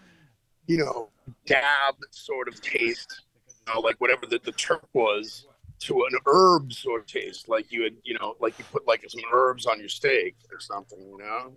you 0.67 0.79
know, 0.79 1.09
dab 1.47 1.97
sort 2.11 2.49
of 2.49 2.61
taste, 2.61 3.23
you 3.49 3.75
know, 3.75 3.81
like 3.81 3.97
whatever 4.01 4.25
the, 4.27 4.41
the 4.45 4.53
terp 4.53 4.81
was, 4.95 5.47
to 5.81 6.05
an 6.11 6.19
herb 6.27 6.73
sort 6.73 7.03
of 7.03 7.07
taste, 7.07 7.49
like 7.49 7.71
you 7.71 7.83
had, 7.85 7.95
you 8.03 8.15
know, 8.19 8.35
like 8.41 8.59
you 8.59 8.65
put 8.73 8.87
like 8.87 9.05
some 9.09 9.21
herbs 9.33 9.67
on 9.67 9.79
your 9.79 9.89
steak 9.89 10.35
or 10.51 10.59
something, 10.59 10.99
you 10.99 11.19
know. 11.19 11.53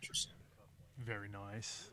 Interesting. 0.00 0.34
Very 0.98 1.28
nice. 1.28 1.90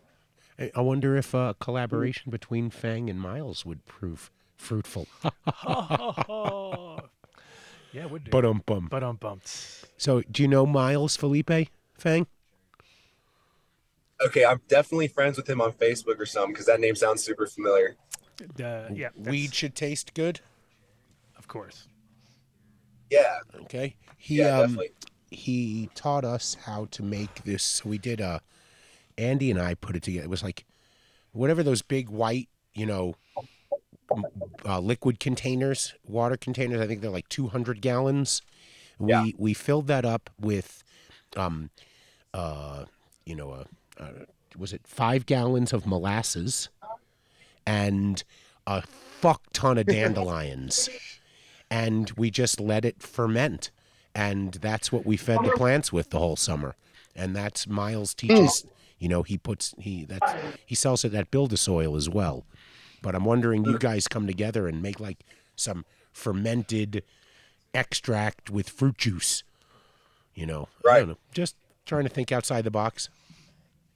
I- 0.60 0.71
I 0.75 0.82
wonder 0.82 1.15
if 1.15 1.34
a 1.34 1.55
collaboration 1.60 2.32
between 2.32 2.69
Fang 2.69 3.10
and 3.10 3.19
Miles 3.19 3.65
would 3.65 3.86
prove 3.86 4.29
fruitful. 4.58 5.08
yeah, 7.93 8.06
would 8.06 8.23
do. 8.25 8.32
but 8.32 8.45
um 8.45 8.62
bum. 8.65 8.88
but 8.89 9.04
um 9.04 9.15
bumped. 9.17 9.47
So, 9.97 10.21
do 10.32 10.41
you 10.43 10.47
know 10.47 10.65
Miles 10.65 11.15
Felipe 11.17 11.52
Fang? 11.95 12.28
Okay, 14.25 14.43
I'm 14.45 14.60
definitely 14.67 15.08
friends 15.08 15.38
with 15.38 15.49
him 15.49 15.62
on 15.62 15.71
Facebook 15.71 16.19
or 16.19 16.25
something 16.25 16.52
because 16.52 16.65
that 16.65 16.80
name 16.80 16.95
sounds 16.95 17.23
super 17.23 17.47
familiar. 17.47 17.95
Uh, 18.62 18.89
yeah, 18.93 19.10
Weed 19.17 19.54
should 19.54 19.75
taste 19.75 20.13
good. 20.13 20.39
of 21.38 21.47
course. 21.47 21.88
Yeah, 23.10 23.39
Okay. 23.63 23.95
He 24.17 24.38
yeah, 24.38 24.58
um 24.60 24.62
definitely. 24.62 24.91
he 25.32 25.89
taught 25.95 26.25
us 26.25 26.56
how 26.65 26.86
to 26.91 27.04
make 27.04 27.43
this. 27.43 27.63
So 27.63 27.89
we 27.89 27.97
did 27.97 28.19
a. 28.21 28.41
Andy 29.17 29.52
and 29.52 29.60
I 29.60 29.73
put 29.73 29.97
it 29.97 30.04
together. 30.04 30.23
It 30.25 30.30
was 30.30 30.43
like 30.43 30.63
whatever 31.34 31.62
those 31.62 31.82
big 31.82 32.08
white, 32.10 32.47
you 32.73 32.86
know, 32.86 33.15
m- 33.38 33.47
uh, 34.65 34.80
liquid 34.80 35.19
containers, 35.19 35.93
water 36.08 36.38
containers. 36.38 36.82
I 36.82 36.88
think 36.88 37.02
they're 37.02 37.10
like 37.10 37.30
200 37.30 37.82
gallons. 37.82 38.41
We 38.98 39.12
Yeah. 39.12 39.26
we 39.38 39.54
filled 39.54 39.88
that 39.88 40.06
up 40.06 40.30
with, 40.39 40.84
um, 41.38 41.69
uh, 42.34 42.86
you 43.26 43.36
know, 43.36 43.52
uh, 43.52 43.63
uh, 44.00 44.12
was 44.58 44.74
it 44.74 44.82
five 44.86 45.26
gallons 45.26 45.72
of 45.74 45.86
molasses, 45.86 46.69
and 47.65 48.24
a 48.67 48.82
fuck 48.82 49.43
ton 49.54 49.78
of 49.78 49.86
dandelions, 49.88 50.89
and 51.69 52.12
we 52.12 52.30
just 52.32 52.60
let 52.60 52.84
it 52.86 53.02
ferment, 53.02 53.72
and 54.15 54.54
that's 54.56 54.91
what 54.91 55.06
we 55.06 55.17
fed 55.17 55.39
the 55.43 55.52
plants 55.52 55.93
with 55.93 56.10
the 56.10 56.19
whole 56.19 56.36
summer, 56.36 56.76
and 57.15 57.36
that's 57.36 57.67
Miles 57.67 58.13
teaches. 58.13 58.65
You 58.98 59.08
know, 59.08 59.24
he 59.24 59.38
puts 59.38 59.74
he 59.78 60.04
that's 60.06 60.34
he 60.65 60.76
sells 60.76 61.06
it 61.06 61.13
at 61.13 61.32
Build 61.32 61.54
a 61.54 61.58
Soil 61.58 61.95
as 61.95 62.10
well. 62.10 62.45
But 63.01 63.15
I'm 63.15 63.25
wondering, 63.25 63.65
you 63.65 63.77
guys 63.77 64.07
come 64.07 64.27
together 64.27 64.67
and 64.67 64.81
make 64.81 64.99
like 64.99 65.19
some 65.55 65.85
fermented 66.12 67.03
extract 67.73 68.49
with 68.49 68.69
fruit 68.69 68.97
juice. 68.97 69.43
You 70.33 70.45
know, 70.45 70.67
I 70.83 70.88
Right. 70.88 70.99
don't 70.99 71.09
know. 71.09 71.17
Just 71.33 71.55
trying 71.85 72.03
to 72.03 72.09
think 72.09 72.31
outside 72.31 72.63
the 72.63 72.71
box. 72.71 73.09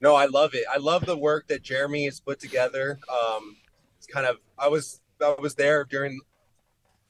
No, 0.00 0.14
I 0.14 0.26
love 0.26 0.54
it. 0.54 0.64
I 0.70 0.76
love 0.78 1.06
the 1.06 1.16
work 1.16 1.46
that 1.48 1.62
Jeremy 1.62 2.04
has 2.04 2.20
put 2.20 2.38
together. 2.38 2.98
Um, 3.10 3.56
it's 3.96 4.06
kind 4.06 4.26
of 4.26 4.38
I 4.58 4.68
was 4.68 5.00
I 5.20 5.34
was 5.38 5.54
there 5.54 5.84
during 5.84 6.20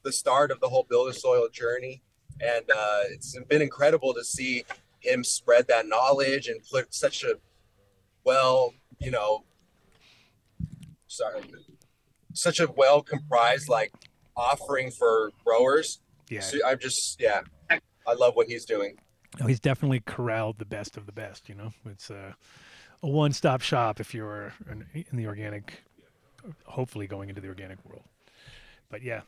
the 0.02 0.12
start 0.12 0.50
of 0.50 0.60
the 0.60 0.68
whole 0.68 0.84
build 0.88 1.08
a 1.08 1.12
soil 1.12 1.48
journey, 1.48 2.02
and 2.40 2.64
uh, 2.70 3.00
it's 3.10 3.36
been 3.48 3.62
incredible 3.62 4.14
to 4.14 4.22
see 4.22 4.64
him 5.00 5.24
spread 5.24 5.66
that 5.68 5.86
knowledge 5.86 6.46
and 6.48 6.60
put 6.70 6.94
such 6.94 7.24
a 7.24 7.34
well, 8.22 8.72
you 9.00 9.10
know, 9.10 9.44
sorry, 11.08 11.42
such 12.34 12.60
a 12.60 12.70
well 12.76 13.02
comprised 13.02 13.68
like 13.68 13.92
offering 14.36 14.90
for 14.90 15.30
growers. 15.44 16.00
Yeah. 16.28 16.40
So 16.40 16.58
I'm 16.66 16.78
just 16.78 17.20
yeah, 17.20 17.40
I 17.70 18.12
love 18.14 18.36
what 18.36 18.46
he's 18.48 18.64
doing. 18.64 18.98
No, 19.40 19.46
he's 19.46 19.60
definitely 19.60 20.00
corralled 20.00 20.58
the 20.58 20.64
best 20.64 20.96
of 20.96 21.06
the 21.06 21.12
best. 21.12 21.48
You 21.48 21.54
know, 21.54 21.70
it's 21.86 22.10
a, 22.10 22.36
a 23.02 23.08
one-stop 23.08 23.62
shop 23.62 23.98
if 23.98 24.14
you're 24.14 24.52
in, 24.70 24.86
in 24.92 25.16
the 25.16 25.26
organic, 25.26 25.82
hopefully 26.66 27.06
going 27.06 27.30
into 27.30 27.40
the 27.40 27.48
organic 27.48 27.84
world. 27.84 28.04
But 28.90 29.02
yeah, 29.02 29.22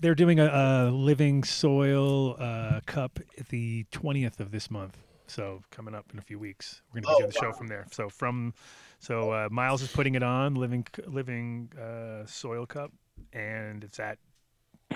they're 0.00 0.14
doing 0.14 0.40
a, 0.40 0.46
a 0.46 0.90
living 0.90 1.42
soil 1.42 2.36
uh, 2.38 2.80
cup 2.84 3.18
at 3.38 3.48
the 3.48 3.86
twentieth 3.90 4.40
of 4.40 4.50
this 4.50 4.70
month. 4.70 4.98
So 5.26 5.62
coming 5.70 5.94
up 5.94 6.06
in 6.12 6.18
a 6.18 6.22
few 6.22 6.38
weeks, 6.38 6.82
we're 6.92 7.00
going 7.00 7.04
to 7.04 7.10
Oh, 7.10 7.26
begin 7.26 7.30
the 7.30 7.46
show 7.46 7.52
from 7.56 7.68
there. 7.68 7.86
So 7.92 8.08
from, 8.08 8.52
so 9.00 9.32
uh, 9.32 9.48
Miles 9.50 9.82
is 9.82 9.90
putting 9.90 10.14
it 10.14 10.22
on 10.22 10.54
living 10.54 10.86
living 11.06 11.72
uh, 11.80 12.24
soil 12.26 12.66
cup, 12.66 12.92
and 13.32 13.82
it's 13.82 13.98
at 13.98 14.18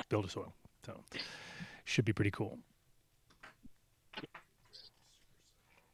Build 0.08 0.26
a 0.26 0.28
Soil. 0.28 0.52
So 0.86 1.00
should 1.84 2.04
be 2.04 2.12
pretty 2.12 2.30
cool. 2.30 2.58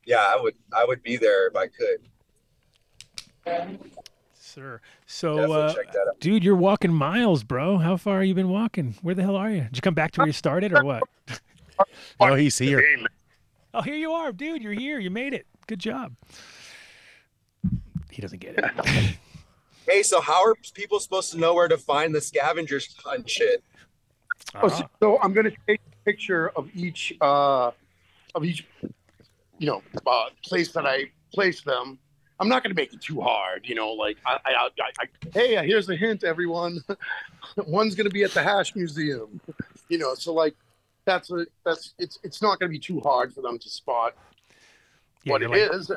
Yeah, 0.04 0.26
I 0.28 0.36
would 0.40 0.54
I 0.76 0.84
would 0.84 1.02
be 1.02 1.16
there 1.16 1.46
if 1.46 1.56
I 1.56 1.68
could. 1.68 2.00
sir. 4.34 4.80
So, 5.06 5.52
uh, 5.52 5.74
check 5.74 5.92
that 5.92 6.06
out. 6.08 6.20
dude, 6.20 6.42
you're 6.42 6.56
walking 6.56 6.92
miles, 6.92 7.44
bro. 7.44 7.78
How 7.78 7.96
far 7.96 8.18
have 8.18 8.26
you 8.26 8.34
been 8.34 8.48
walking? 8.48 8.96
Where 9.02 9.14
the 9.14 9.22
hell 9.22 9.36
are 9.36 9.50
you? 9.50 9.62
Did 9.62 9.76
you 9.76 9.82
come 9.82 9.94
back 9.94 10.10
to 10.12 10.20
where 10.20 10.26
you 10.26 10.32
started, 10.32 10.72
or 10.72 10.84
what? 10.84 11.02
Oh, 12.20 12.34
he's 12.34 12.58
here. 12.58 12.84
Oh, 13.72 13.80
here 13.80 13.94
you 13.94 14.12
are, 14.12 14.32
dude. 14.32 14.62
You're 14.62 14.74
here. 14.74 14.98
You 14.98 15.08
made 15.08 15.32
it. 15.32 15.46
Good 15.66 15.78
job. 15.78 16.14
He 18.10 18.22
doesn't 18.22 18.38
get 18.40 18.56
it. 18.58 18.64
Hey, 19.86 20.02
so 20.04 20.20
how 20.20 20.44
are 20.44 20.54
people 20.74 21.00
supposed 21.00 21.32
to 21.32 21.38
know 21.38 21.52
where 21.52 21.66
to 21.66 21.76
find 21.76 22.14
the 22.14 22.20
scavengers 22.20 22.94
hunt 23.04 23.28
shit? 23.28 23.64
Oh, 24.54 24.68
so, 24.68 24.88
so 25.00 25.18
I'm 25.20 25.32
going 25.32 25.50
to 25.50 25.56
take 25.66 25.80
a 25.80 26.04
picture 26.04 26.50
of 26.50 26.68
each 26.76 27.12
uh, 27.20 27.72
of 28.36 28.44
each 28.44 28.66
you 29.58 29.66
know 29.66 29.82
uh, 30.06 30.26
place 30.44 30.70
that 30.72 30.86
I 30.86 31.10
place 31.34 31.62
them. 31.62 31.98
I'm 32.38 32.48
not 32.48 32.62
going 32.62 32.70
to 32.70 32.80
make 32.80 32.92
it 32.92 33.00
too 33.00 33.20
hard, 33.20 33.66
you 33.66 33.74
know. 33.74 33.90
Like, 33.92 34.18
I, 34.24 34.38
I, 34.44 34.50
I, 34.52 34.90
I 35.00 35.06
hey, 35.34 35.66
here's 35.66 35.88
a 35.88 35.96
hint, 35.96 36.22
everyone. 36.22 36.84
One's 37.66 37.96
going 37.96 38.08
to 38.08 38.14
be 38.14 38.22
at 38.22 38.30
the 38.30 38.42
Hash 38.42 38.76
Museum, 38.76 39.40
you 39.88 39.98
know. 39.98 40.14
So 40.14 40.32
like, 40.32 40.54
that's 41.04 41.32
a 41.32 41.46
that's 41.64 41.94
it's 41.98 42.20
it's 42.22 42.40
not 42.42 42.60
going 42.60 42.70
to 42.70 42.72
be 42.72 42.78
too 42.78 43.00
hard 43.00 43.34
for 43.34 43.40
them 43.40 43.58
to 43.58 43.68
spot 43.68 44.14
yeah, 45.24 45.32
what 45.32 45.40
you're 45.40 45.52
it 45.56 45.72
like- 45.72 45.80
is. 45.80 45.90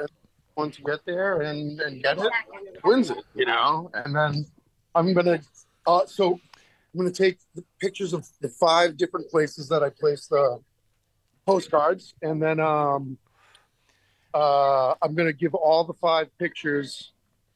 Once 0.56 0.78
you 0.78 0.86
get 0.86 0.99
there 1.06 1.41
and 1.41 1.80
and 1.82 2.04
get 2.04 2.18
it, 2.20 2.32
wins 2.84 3.10
it, 3.10 3.24
you 3.36 3.45
know. 3.45 3.89
And 3.93 4.16
then 4.16 4.45
I'm 4.93 5.14
gonna 5.14 5.39
uh, 5.88 6.06
so 6.06 6.34
I'm 6.34 6.97
gonna 6.99 7.12
take 7.12 7.39
the 7.56 7.64
pictures 7.80 8.14
of 8.14 8.28
the 8.41 8.49
five 8.49 8.97
different 8.97 9.30
places 9.30 9.68
that 9.70 9.84
I 9.84 9.89
placed 9.89 10.30
the 10.30 10.60
postcards, 11.45 12.14
and 12.22 12.41
then 12.41 12.60
um, 12.60 13.18
uh, 14.34 14.93
I'm 15.01 15.16
gonna 15.16 15.34
give 15.34 15.56
all 15.56 15.84
the 15.84 15.93
five 15.93 16.28
pictures 16.38 17.12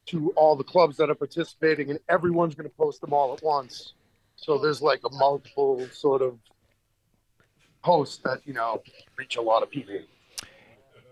to 0.07 0.31
all 0.35 0.55
the 0.55 0.63
clubs 0.63 0.97
that 0.97 1.09
are 1.09 1.15
participating, 1.15 1.91
and 1.91 1.99
everyone's 2.09 2.55
gonna 2.55 2.69
post 2.69 3.01
them 3.01 3.13
all 3.13 3.33
at 3.33 3.43
once. 3.43 3.93
So 4.35 4.57
there's 4.57 4.81
like 4.81 5.01
a 5.05 5.15
multiple 5.15 5.87
sort 5.91 6.21
of 6.21 6.39
post 7.83 8.23
that 8.23 8.41
you 8.45 8.53
know 8.53 8.81
reach 9.17 9.35
a 9.37 9.41
lot 9.41 9.63
of 9.63 9.69
people. 9.69 9.99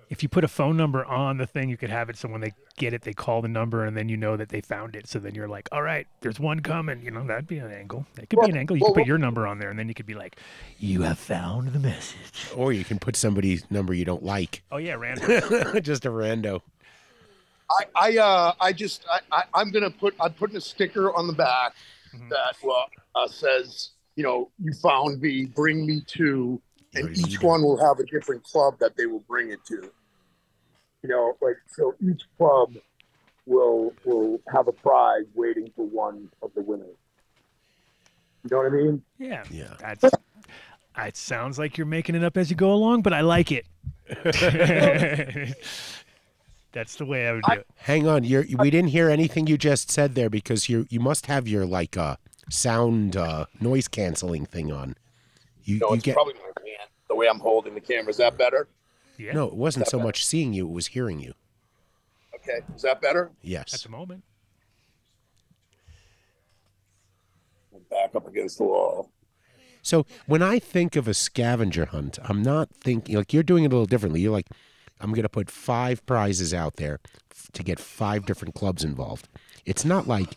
If 0.10 0.22
you 0.22 0.30
put 0.30 0.44
a 0.44 0.48
phone 0.48 0.78
number 0.78 1.04
on 1.06 1.38
the 1.38 1.48
thing, 1.48 1.70
you 1.70 1.78
could 1.78 1.90
have 1.90 2.10
it 2.10 2.18
so 2.18 2.28
when 2.28 2.42
they 2.42 2.54
get 2.78 2.94
it, 2.94 3.02
they 3.02 3.14
call 3.14 3.42
the 3.42 3.48
number, 3.48 3.84
and 3.86 3.98
then 3.98 4.08
you 4.10 4.18
know 4.18 4.38
that 4.38 4.50
they 4.50 4.62
found 4.62 4.96
it. 4.96 5.08
So 5.08 5.18
then 5.20 5.34
you're 5.34 5.48
like, 5.48 5.68
all 5.72 5.82
right, 5.82 6.06
there's 6.22 6.40
one 6.40 6.60
coming. 6.60 7.02
You 7.02 7.12
know, 7.12 7.26
that'd 7.26 7.48
be 7.48 7.58
an 7.58 7.72
angle. 7.72 8.06
That 8.16 8.30
could 8.30 8.40
be 8.42 8.50
an 8.50 8.58
angle. 8.58 8.76
You 8.78 8.82
well, 8.82 8.92
could 8.92 8.96
put 8.96 9.02
well- 9.02 9.08
your 9.08 9.18
number 9.18 9.48
on 9.48 9.60
there, 9.60 9.70
and 9.70 9.80
then 9.80 9.88
you 9.88 9.94
could 9.96 10.06
be 10.06 10.14
like, 10.14 10.38
you 10.78 11.02
have 11.04 11.18
found 11.18 11.74
the 11.74 11.80
message. 11.80 12.50
Or 12.56 12.72
you 12.72 12.84
can 12.84 13.00
put 13.00 13.16
somebody's 13.16 13.70
number 13.72 13.94
you 13.94 14.06
don't 14.06 14.24
like. 14.24 14.62
Oh 14.72 14.78
yeah, 14.78 14.94
random. 14.94 15.28
Just 15.82 16.06
a 16.06 16.10
rando. 16.10 16.62
I, 17.70 17.86
I, 17.96 18.18
uh, 18.18 18.54
I 18.62 18.74
just, 18.74 19.06
I, 19.12 19.20
I, 19.32 19.44
I'm 19.56 19.72
gonna 19.72 19.90
put, 19.90 20.14
I'm 20.20 20.34
putting 20.34 20.56
a 20.56 20.62
sticker 20.62 21.12
on 21.16 21.26
the 21.26 21.34
back 21.34 21.74
Mhm. 22.16 22.30
that 22.30 22.56
well, 22.64 22.86
uh, 23.16 23.28
says, 23.28 23.90
you 24.16 24.24
know, 24.24 24.52
you 24.60 24.72
found 24.74 25.20
me, 25.20 25.46
bring 25.46 25.86
me 25.86 26.02
to, 26.08 26.62
and 26.96 27.16
Your 27.18 27.28
each 27.28 27.42
one 27.42 27.62
will 27.62 27.78
have 27.78 28.00
a 28.00 28.06
different 28.06 28.44
club 28.44 28.80
that 28.80 28.96
they 28.98 29.06
will 29.06 29.24
bring 29.28 29.52
it 29.52 29.60
to. 29.68 29.92
You 31.04 31.10
know, 31.10 31.38
like 31.42 31.58
so, 31.68 31.94
each 32.02 32.24
club 32.38 32.74
will 33.46 33.94
will 34.06 34.42
have 34.52 34.68
a 34.68 34.72
prize 34.72 35.26
waiting 35.36 35.72
for 35.76 35.86
one 35.86 36.30
of 36.42 36.52
the 36.56 36.62
winners. 36.62 36.96
You 38.44 38.50
know 38.52 38.58
what 38.58 38.68
I 38.68 38.70
mean? 38.70 39.02
yeah, 39.18 39.44
Yeah. 39.50 39.74
that's. 39.80 40.04
It 40.98 41.18
sounds 41.18 41.60
like 41.60 41.78
you're 41.78 41.86
making 41.86 42.16
it 42.16 42.24
up 42.24 42.38
as 42.38 42.50
you 42.50 42.56
go 42.56 42.72
along, 42.72 43.02
but 43.02 43.12
I 43.12 43.20
like 43.20 43.52
it. 43.52 43.66
that's 46.72 46.96
the 46.96 47.06
way 47.06 47.28
I 47.28 47.34
would 47.34 47.44
do 47.44 47.52
it. 47.54 47.68
Hang 47.76 48.08
on, 48.08 48.24
you're, 48.24 48.46
we 48.58 48.70
didn't 48.70 48.92
hear 48.92 49.10
anything 49.10 49.46
you 49.48 49.58
just 49.58 49.92
said 49.92 50.16
there 50.16 50.30
because 50.30 50.70
you 50.70 50.86
you 50.90 51.02
must 51.02 51.26
have 51.26 51.48
your 51.50 51.66
like 51.66 51.98
uh 51.98 52.16
sound 52.50 53.18
uh 53.18 53.46
noise 53.60 53.88
canceling 53.90 54.46
thing 54.46 54.72
on. 54.72 54.96
You, 55.64 55.80
No, 55.80 55.90
you 55.90 55.96
it's 55.96 56.04
get 56.04 56.14
probably 56.16 56.36
my 56.36 56.40
hand. 56.42 56.55
The 57.16 57.20
way 57.20 57.30
I'm 57.30 57.40
holding 57.40 57.74
the 57.74 57.80
camera 57.80 58.10
is 58.10 58.18
that 58.18 58.38
better? 58.38 58.68
Yeah. 59.18 59.32
no, 59.32 59.46
it 59.46 59.54
wasn't 59.54 59.88
so 59.88 59.98
much 59.98 60.26
seeing 60.26 60.52
you; 60.52 60.68
it 60.68 60.74
was 60.74 60.88
hearing 60.88 61.22
you. 61.22 61.34
Okay, 62.36 62.60
is 62.76 62.82
that 62.82 63.00
better? 63.00 63.32
Yes. 63.42 63.74
At 63.74 63.80
the 63.84 63.88
moment. 63.88 64.26
Back 67.90 68.16
up 68.16 68.28
against 68.28 68.58
the 68.58 68.66
wall. 68.66 69.12
So 69.82 70.06
when 70.26 70.42
I 70.42 70.60
think 70.60 70.98
of 70.98 71.08
a 71.08 71.14
scavenger 71.14 71.86
hunt, 71.86 72.20
I'm 72.22 72.44
not 72.44 72.68
thinking 72.84 73.16
like 73.16 73.32
you're 73.32 73.44
doing 73.44 73.64
it 73.64 73.68
a 73.68 73.70
little 73.70 73.86
differently. 73.86 74.20
You're 74.20 74.34
like, 74.34 74.50
I'm 75.00 75.12
going 75.12 75.24
to 75.24 75.30
put 75.30 75.50
five 75.50 76.06
prizes 76.06 76.54
out 76.54 76.76
there 76.76 77.00
to 77.54 77.64
get 77.64 77.80
five 77.80 78.26
different 78.26 78.56
clubs 78.56 78.84
involved. 78.84 79.30
It's 79.66 79.86
not 79.86 80.06
like, 80.06 80.36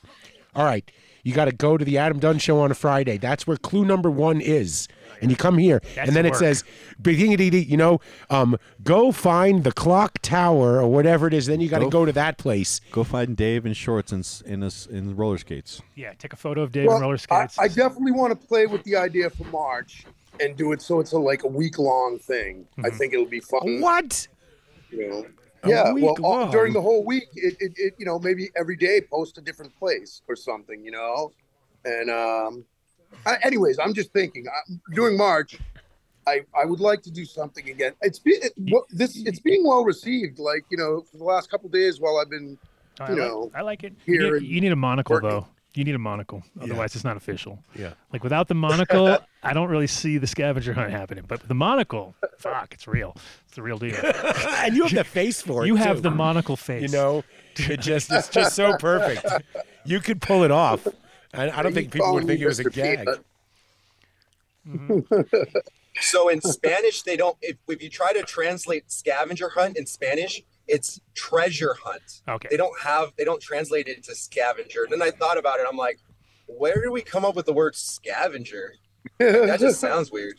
all 0.54 0.64
right, 0.64 0.88
you 1.24 1.34
got 1.34 1.46
to 1.46 1.52
go 1.52 1.76
to 1.76 1.84
the 1.84 1.98
Adam 1.98 2.20
Dunn 2.20 2.38
show 2.38 2.60
on 2.60 2.70
a 2.70 2.76
Friday. 2.76 3.18
That's 3.18 3.48
where 3.48 3.56
clue 3.56 3.84
number 3.84 4.12
one 4.12 4.40
is. 4.40 4.86
And 5.20 5.30
you 5.30 5.36
come 5.36 5.58
here, 5.58 5.80
That's 5.94 6.08
and 6.08 6.16
then 6.16 6.26
it 6.26 6.30
work. 6.30 6.38
says, 6.38 6.64
"Begingity, 7.02 7.66
you 7.68 7.76
know, 7.76 8.00
um, 8.30 8.56
go 8.82 9.12
find 9.12 9.64
the 9.64 9.72
clock 9.72 10.18
tower 10.22 10.80
or 10.80 10.88
whatever 10.88 11.26
it 11.26 11.34
is. 11.34 11.46
Then 11.46 11.60
you 11.60 11.68
got 11.68 11.78
to 11.80 11.84
Go 11.86 11.90
go 11.90 12.04
to 12.06 12.12
that 12.12 12.38
place. 12.38 12.80
Go 12.92 13.02
find 13.04 13.36
Dave 13.36 13.66
in 13.66 13.72
shorts 13.72 14.12
and 14.12 14.20
s- 14.20 14.42
in 14.46 14.62
us 14.62 14.86
in 14.86 15.16
roller 15.16 15.38
skates. 15.38 15.82
Yeah, 15.96 16.12
take 16.18 16.32
a 16.32 16.36
photo 16.36 16.62
of 16.62 16.72
Dave 16.72 16.84
in 16.90 17.00
roller 17.00 17.14
I, 17.14 17.16
skates. 17.16 17.58
I 17.58 17.68
definitely 17.68 18.12
want 18.12 18.38
to 18.40 18.46
play 18.46 18.66
with 18.66 18.84
the 18.84 18.96
idea 18.96 19.28
for 19.30 19.44
March 19.44 20.04
and 20.40 20.56
do 20.56 20.72
it 20.72 20.80
so 20.82 21.00
it's 21.00 21.12
a 21.12 21.18
like 21.18 21.42
a 21.44 21.48
week 21.48 21.78
long 21.78 22.18
thing. 22.18 22.66
I 22.84 22.90
think 22.90 23.12
it'll 23.12 23.26
be 23.26 23.40
fun. 23.40 23.80
What? 23.80 24.28
You 24.90 25.08
know? 25.10 25.26
A 25.64 25.68
Yeah, 25.68 25.92
week 25.92 26.04
well, 26.04 26.16
all- 26.22 26.38
long? 26.42 26.50
during 26.52 26.72
the 26.72 26.80
whole 26.80 27.04
week, 27.04 27.24
it, 27.34 27.56
it, 27.58 27.72
it, 27.76 27.94
you 27.98 28.06
know, 28.06 28.18
maybe 28.20 28.48
every 28.56 28.76
day 28.76 29.00
post 29.00 29.36
a 29.38 29.40
different 29.40 29.76
place 29.76 30.22
or 30.28 30.36
something, 30.36 30.84
you 30.84 30.92
know. 30.92 31.32
And 31.84 32.08
um, 32.10 32.64
I, 33.26 33.36
anyways, 33.42 33.78
I'm 33.78 33.94
just 33.94 34.12
thinking 34.12 34.46
I'm, 34.48 34.80
during 34.94 35.16
March, 35.16 35.58
I, 36.26 36.44
I 36.58 36.64
would 36.64 36.80
like 36.80 37.02
to 37.02 37.10
do 37.10 37.24
something 37.24 37.68
again. 37.68 37.92
It's 38.02 38.18
be, 38.18 38.32
it, 38.32 38.52
well, 38.70 38.86
this 38.90 39.16
it's 39.24 39.40
being 39.40 39.66
well 39.66 39.84
received. 39.84 40.38
Like 40.38 40.64
you 40.70 40.76
know, 40.76 41.00
for 41.10 41.16
the 41.16 41.24
last 41.24 41.50
couple 41.50 41.68
days 41.70 42.00
while 42.00 42.18
I've 42.18 42.30
been 42.30 42.58
I 43.00 43.10
you 43.10 43.18
like- 43.18 43.18
know, 43.18 43.50
I 43.54 43.62
like 43.62 43.84
it. 43.84 43.94
You 44.06 44.20
here 44.20 44.40
need, 44.40 44.48
you 44.48 44.60
need 44.60 44.72
a 44.72 44.76
monocle 44.76 45.14
working. 45.14 45.30
though. 45.30 45.46
You 45.74 45.84
need 45.84 45.94
a 45.94 45.98
monocle, 45.98 46.42
otherwise 46.60 46.96
it's 46.96 47.04
not 47.04 47.16
official. 47.16 47.62
Yeah. 47.78 47.92
Like 48.12 48.24
without 48.24 48.48
the 48.48 48.54
monocle, 48.54 49.18
I 49.44 49.52
don't 49.52 49.68
really 49.68 49.86
see 49.86 50.18
the 50.18 50.26
scavenger 50.26 50.72
hunt 50.72 50.90
happening. 50.90 51.24
But 51.28 51.46
the 51.46 51.54
monocle, 51.54 52.16
fuck, 52.38 52.72
it's 52.74 52.88
real. 52.88 53.14
It's 53.46 53.54
the 53.54 53.62
real 53.62 53.78
deal. 53.78 53.94
and 54.56 54.74
you 54.74 54.84
have 54.84 54.92
the 54.92 55.04
face 55.04 55.40
for 55.40 55.62
it. 55.62 55.68
You 55.68 55.76
have 55.76 55.96
too. 55.98 56.02
the 56.02 56.10
monocle 56.10 56.56
face. 56.56 56.82
You 56.82 56.88
know, 56.88 57.22
it 57.56 57.80
just 57.80 58.10
it's 58.10 58.28
just 58.28 58.56
so 58.56 58.76
perfect. 58.78 59.24
You 59.84 60.00
could 60.00 60.20
pull 60.20 60.42
it 60.42 60.50
off. 60.50 60.84
I, 61.34 61.50
I 61.50 61.62
don't 61.62 61.72
think 61.72 61.92
people 61.92 62.14
would 62.14 62.26
think 62.26 62.40
it 62.40 62.46
was 62.46 62.60
a 62.60 62.64
Mr. 62.64 62.72
gag. 62.72 62.98
Peanut. 62.98 63.24
Mm-hmm. 64.68 65.58
So 66.00 66.28
in 66.28 66.40
Spanish, 66.40 67.02
they 67.02 67.16
don't. 67.16 67.36
If, 67.42 67.56
if 67.68 67.82
you 67.82 67.90
try 67.90 68.12
to 68.12 68.22
translate 68.22 68.90
scavenger 68.90 69.48
hunt 69.48 69.76
in 69.76 69.86
Spanish, 69.86 70.42
it's 70.66 71.00
treasure 71.14 71.74
hunt. 71.82 72.22
Okay. 72.28 72.48
They 72.50 72.56
don't 72.56 72.78
have. 72.80 73.12
They 73.16 73.24
don't 73.24 73.42
translate 73.42 73.88
it 73.88 74.04
to 74.04 74.14
scavenger. 74.14 74.84
And 74.84 74.92
Then 74.92 75.02
I 75.02 75.10
thought 75.10 75.38
about 75.38 75.60
it. 75.60 75.66
I'm 75.68 75.76
like, 75.76 75.98
where 76.46 76.80
did 76.80 76.90
we 76.90 77.02
come 77.02 77.24
up 77.24 77.34
with 77.34 77.46
the 77.46 77.52
word 77.52 77.74
scavenger? 77.74 78.74
That 79.18 79.60
just 79.60 79.80
sounds 79.80 80.10
weird. 80.12 80.36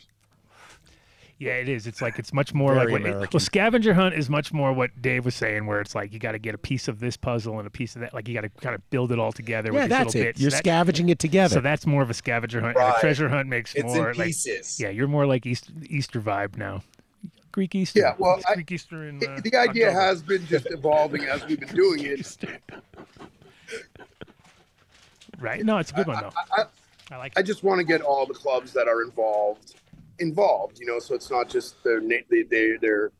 Yeah, 1.40 1.52
it 1.52 1.70
is. 1.70 1.86
It's 1.86 2.02
like 2.02 2.18
it's 2.18 2.34
much 2.34 2.52
more 2.52 2.74
Very 2.74 2.84
like 2.84 2.92
what, 2.92 3.00
American. 3.00 3.28
well, 3.32 3.40
scavenger 3.40 3.94
hunt 3.94 4.14
is 4.14 4.28
much 4.28 4.52
more 4.52 4.74
what 4.74 4.90
Dave 5.00 5.24
was 5.24 5.34
saying, 5.34 5.66
where 5.66 5.80
it's 5.80 5.94
like 5.94 6.12
you 6.12 6.18
got 6.18 6.32
to 6.32 6.38
get 6.38 6.54
a 6.54 6.58
piece 6.58 6.86
of 6.86 7.00
this 7.00 7.16
puzzle 7.16 7.56
and 7.58 7.66
a 7.66 7.70
piece 7.70 7.96
of 7.96 8.02
that. 8.02 8.12
Like 8.12 8.28
you 8.28 8.34
got 8.34 8.42
to 8.42 8.50
kind 8.50 8.74
of 8.74 8.90
build 8.90 9.10
it 9.10 9.18
all 9.18 9.32
together. 9.32 9.70
Yeah, 9.72 9.80
with 9.80 9.82
these 9.84 9.88
that's 9.88 10.14
little 10.14 10.20
it. 10.20 10.24
Bits. 10.24 10.40
You're 10.42 10.50
That- 10.50 10.58
scavenging 10.58 11.08
it 11.08 11.18
together. 11.18 11.54
So 11.54 11.60
that's 11.62 11.86
more 11.86 12.02
of 12.02 12.10
a 12.10 12.14
scavenger 12.14 12.60
hunt. 12.60 12.76
Right. 12.76 12.94
a 12.94 13.00
treasure 13.00 13.30
hunt 13.30 13.48
makes 13.48 13.74
It's 13.74 13.84
more 13.84 14.10
in 14.10 14.18
like 14.18 14.26
pieces. 14.26 14.78
yeah, 14.78 14.90
you're 14.90 15.08
more 15.08 15.24
like 15.26 15.46
Easter, 15.46 15.72
Easter 15.88 16.20
vibe 16.20 16.58
now. 16.58 16.82
Greek 17.52 17.74
Easter. 17.74 18.00
Yeah, 18.00 18.14
well, 18.18 18.38
I- 18.46 18.54
Greek 18.56 18.70
Easter 18.72 19.08
in, 19.08 19.16
uh, 19.26 19.40
the 19.42 19.56
idea 19.56 19.86
October. 19.88 20.00
has 20.02 20.22
been 20.22 20.44
just 20.46 20.66
evolving 20.70 21.24
as 21.24 21.42
we've 21.46 21.58
been 21.58 21.74
doing 21.74 22.04
it. 22.04 22.36
right. 25.40 25.64
No, 25.64 25.78
it's 25.78 25.90
a 25.90 25.94
good 25.94 26.06
one 26.06 26.20
though. 26.22 26.32
I, 26.56 26.64
I 27.10 27.16
like 27.16 27.32
I 27.38 27.42
just 27.42 27.64
want 27.64 27.78
to 27.78 27.84
get 27.84 28.02
all 28.02 28.26
the 28.26 28.34
clubs 28.34 28.72
that 28.74 28.86
are 28.88 29.02
involved 29.02 29.74
involved, 30.20 30.78
you 30.78 30.86
know, 30.86 30.98
so 30.98 31.14
it's 31.14 31.30
not 31.30 31.48
just 31.48 31.82
their 31.82 32.00
na- 32.00 32.16
they, 32.30 32.42
they, 32.42 32.76
their 32.80 33.12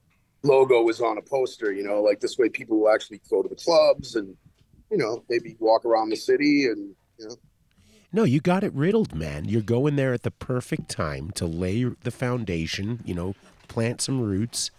logo 0.43 0.89
is 0.89 1.01
on 1.01 1.19
a 1.19 1.23
poster, 1.23 1.73
you 1.73 1.83
know, 1.83 2.01
like 2.03 2.21
this 2.21 2.39
way 2.39 2.49
people 2.49 2.81
will 2.81 2.91
actually 2.91 3.21
go 3.29 3.43
to 3.43 3.49
the 3.49 3.57
clubs 3.57 4.17
and 4.17 4.37
you 4.91 4.97
know 4.97 5.23
maybe 5.29 5.57
walk 5.61 5.85
around 5.85 6.11
the 6.11 6.17
city 6.17 6.67
and 6.67 6.95
you 7.19 7.29
know 7.29 7.37
no, 8.13 8.25
you 8.25 8.41
got 8.41 8.65
it 8.65 8.73
riddled, 8.75 9.15
man. 9.15 9.45
You're 9.45 9.63
going 9.63 9.97
there 9.97 10.13
at 10.13 10.23
the 10.23 10.33
perfect 10.33 10.89
time 10.89 11.31
to 11.33 11.47
lay 11.47 11.85
the 11.85 12.11
foundation. 12.11 13.01
You 13.05 13.15
know, 13.15 13.35
plant 13.69 14.01
some 14.01 14.21
roots, 14.21 14.71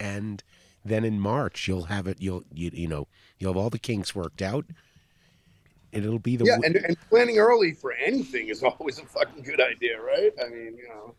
and 0.00 0.42
then 0.84 1.04
in 1.04 1.20
March 1.20 1.68
you'll 1.68 1.84
have 1.84 2.06
it. 2.06 2.16
You'll 2.20 2.42
you, 2.52 2.70
you 2.72 2.88
know 2.88 3.06
you'll 3.38 3.52
have 3.52 3.62
all 3.62 3.70
the 3.70 3.78
kinks 3.78 4.14
worked 4.14 4.42
out. 4.42 4.66
And 5.92 6.04
it'll 6.04 6.20
be 6.20 6.36
the 6.36 6.44
yeah, 6.44 6.56
w- 6.56 6.66
and, 6.66 6.84
and 6.84 6.96
planning 7.08 7.38
early 7.38 7.72
for 7.72 7.92
anything 7.92 8.48
is 8.48 8.62
always 8.64 8.98
a 8.98 9.04
fucking 9.04 9.42
good 9.42 9.60
idea, 9.60 10.00
right? 10.00 10.32
I 10.44 10.48
mean, 10.48 10.76
you 10.76 10.88
know, 10.88 11.14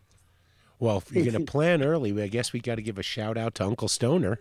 well, 0.82 0.96
if 0.98 1.12
you're 1.12 1.24
gonna 1.32 1.44
plan 1.56 1.80
early, 1.80 2.20
I 2.20 2.26
guess 2.26 2.52
we 2.52 2.58
got 2.58 2.74
to 2.74 2.82
give 2.82 2.98
a 2.98 3.02
shout 3.04 3.38
out 3.38 3.54
to 3.56 3.64
Uncle 3.64 3.86
Stoner. 3.86 4.40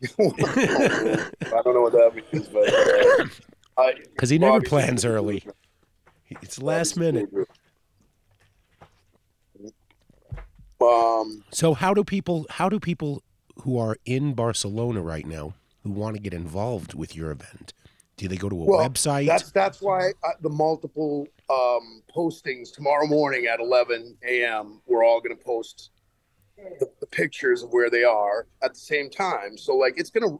I 0.04 0.06
don't 0.16 1.74
know 1.74 1.82
what 1.82 1.92
that 1.92 2.12
means, 2.32 2.46
but 2.48 2.72
uh, 3.76 3.90
Because 4.14 4.30
he 4.34 4.38
never 4.38 4.52
Bobby's- 4.60 4.68
plans 4.68 5.04
early. 5.04 5.44
It's 6.40 6.62
last 6.62 6.96
minute. 6.96 7.28
Um, 10.80 11.42
So 11.50 11.74
how 11.74 11.92
do 11.92 12.04
people 12.04 12.46
how 12.48 12.68
do 12.68 12.78
people 12.80 13.22
who 13.62 13.76
are 13.78 13.96
in 14.06 14.34
Barcelona 14.34 15.02
right 15.02 15.26
now 15.26 15.54
who 15.82 15.90
want 15.90 16.14
to 16.16 16.22
get 16.22 16.32
involved 16.32 16.94
with 16.94 17.14
your 17.16 17.30
event? 17.32 17.72
Do 18.20 18.28
they 18.28 18.36
go 18.36 18.50
to 18.50 18.54
a 18.54 18.64
well, 18.66 18.86
website? 18.86 19.26
That's 19.26 19.50
that's 19.50 19.80
why 19.80 20.10
uh, 20.22 20.32
the 20.42 20.50
multiple 20.50 21.26
um, 21.48 22.02
postings 22.14 22.70
tomorrow 22.70 23.06
morning 23.06 23.46
at 23.46 23.60
11 23.60 24.14
a.m. 24.28 24.82
We're 24.86 25.02
all 25.02 25.22
going 25.22 25.34
to 25.34 25.42
post 25.42 25.88
the, 26.58 26.86
the 27.00 27.06
pictures 27.06 27.62
of 27.62 27.70
where 27.72 27.88
they 27.88 28.04
are 28.04 28.46
at 28.62 28.74
the 28.74 28.78
same 28.78 29.08
time. 29.08 29.56
So 29.56 29.74
like 29.74 29.94
it's 29.96 30.10
gonna 30.10 30.36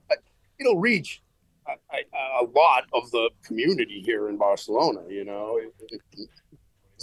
it'll 0.58 0.78
reach 0.78 1.22
a, 1.66 1.72
a, 1.96 2.44
a 2.44 2.46
lot 2.54 2.84
of 2.92 3.10
the 3.12 3.30
community 3.42 4.02
here 4.04 4.28
in 4.28 4.36
Barcelona. 4.36 5.00
You 5.08 5.24
know. 5.24 5.58
It- 5.58 6.30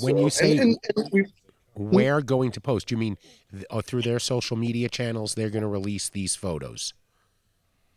When 0.01 0.15
you 0.19 0.29
say- 0.29 0.59
and, 0.59 0.59
and, 0.59 0.79
and 0.95 1.09
we, 1.11 1.25
Where 1.73 2.21
going 2.21 2.51
to 2.51 2.61
post? 2.61 2.91
You 2.91 2.97
mean 2.97 3.17
th- 3.51 3.65
oh, 3.71 3.81
through 3.81 4.03
their 4.03 4.19
social 4.19 4.57
media 4.57 4.89
channels? 4.89 5.33
They're 5.33 5.49
going 5.49 5.63
to 5.63 5.67
release 5.67 6.07
these 6.07 6.35
photos. 6.35 6.93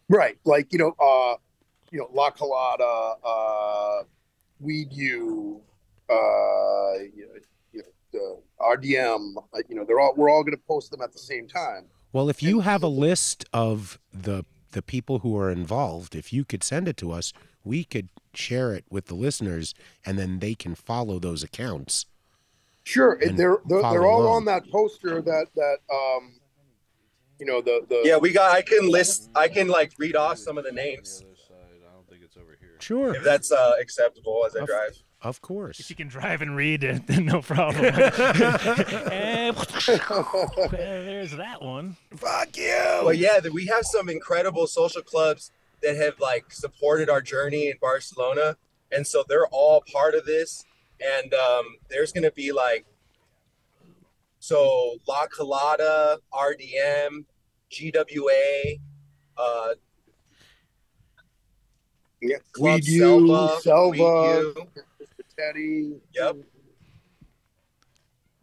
Right, 0.08 0.38
like 0.46 0.72
you 0.72 0.78
know, 0.78 0.92
uh, 0.98 1.36
you 1.90 1.98
know, 1.98 2.08
La 2.12 2.30
Colada, 2.30 3.14
uh, 3.24 4.02
Weed 4.60 4.92
U, 4.92 5.60
uh, 6.08 6.14
you 7.14 7.26
know, 7.26 7.40
you 7.72 7.82
know 8.12 8.42
RDM. 8.60 9.36
uh, 9.54 9.58
You 9.68 9.76
know, 9.76 9.84
they're 9.84 10.00
all 10.00 10.14
we're 10.16 10.30
all 10.30 10.42
going 10.42 10.56
to 10.56 10.62
post 10.68 10.90
them 10.90 11.00
at 11.02 11.12
the 11.12 11.18
same 11.18 11.46
time. 11.48 11.86
Well, 12.12 12.28
if 12.28 12.42
you 12.42 12.60
have 12.60 12.82
a 12.82 12.88
list 12.88 13.44
of 13.52 13.98
the 14.12 14.44
the 14.72 14.82
people 14.82 15.20
who 15.20 15.36
are 15.36 15.50
involved, 15.50 16.14
if 16.14 16.32
you 16.32 16.44
could 16.44 16.62
send 16.62 16.86
it 16.88 16.96
to 16.98 17.10
us, 17.10 17.32
we 17.64 17.82
could 17.84 18.08
share 18.34 18.72
it 18.72 18.84
with 18.90 19.06
the 19.06 19.14
listeners, 19.14 19.74
and 20.06 20.18
then 20.18 20.38
they 20.38 20.54
can 20.54 20.74
follow 20.76 21.18
those 21.18 21.42
accounts. 21.42 22.06
Sure, 22.84 23.14
And 23.14 23.30
and 23.30 23.38
they're 23.38 23.58
they're, 23.66 23.82
they're 23.82 24.06
all 24.06 24.22
along. 24.22 24.36
on 24.36 24.44
that 24.46 24.68
poster 24.70 25.20
that 25.22 25.46
that 25.54 25.78
um, 25.92 26.40
you 27.38 27.46
know 27.46 27.60
the 27.60 27.84
the 27.88 28.02
Yeah, 28.04 28.16
we 28.16 28.32
got. 28.32 28.54
I 28.54 28.62
can 28.62 28.88
list. 28.88 29.30
I 29.34 29.48
can 29.48 29.68
like 29.68 29.92
read 29.98 30.16
off 30.16 30.38
some 30.38 30.58
of 30.58 30.64
the 30.64 30.72
names 30.72 31.24
Sure, 32.82 33.14
if 33.14 33.22
that's 33.24 33.50
uh, 33.52 33.72
acceptable 33.80 34.44
as 34.46 34.56
I 34.56 34.60
Of- 34.60 34.66
drive. 34.68 35.02
of 35.22 35.40
course. 35.42 35.80
If 35.80 35.90
you 35.90 35.96
can 35.96 36.08
drive 36.08 36.40
and 36.42 36.56
read, 36.56 36.84
uh, 36.84 36.98
then 37.06 37.26
no 37.26 37.42
problem. 37.42 37.82
There's 40.70 41.32
that 41.32 41.58
one. 41.60 41.96
Fuck 42.16 42.56
you. 42.56 43.00
Well, 43.02 43.12
yeah, 43.12 43.40
we 43.52 43.66
have 43.66 43.84
some 43.84 44.08
incredible 44.08 44.66
social 44.66 45.02
clubs 45.02 45.50
that 45.82 45.96
have 45.96 46.18
like 46.20 46.50
supported 46.52 47.10
our 47.10 47.20
journey 47.20 47.68
in 47.68 47.74
Barcelona, 47.80 48.56
and 48.92 49.06
so 49.06 49.24
they're 49.28 49.46
all 49.48 49.82
part 49.92 50.14
of 50.14 50.24
this. 50.26 50.64
And 51.02 51.32
um, 51.32 51.76
there's 51.88 52.12
gonna 52.12 52.30
be 52.30 52.52
like, 52.52 52.84
so 54.38 54.96
La 55.08 55.26
Colada, 55.26 56.18
RDM, 56.32 57.24
GWA, 57.70 58.76
uh, 59.38 59.68
yeah, 62.20 62.36
Club 62.52 62.74
Weed 62.74 62.86
U, 62.86 62.98
Selva, 63.00 63.60
Selva, 63.60 63.90
Weed 63.90 63.98
U. 64.00 64.66
Teddy. 65.38 65.92
Yep. 66.14 66.36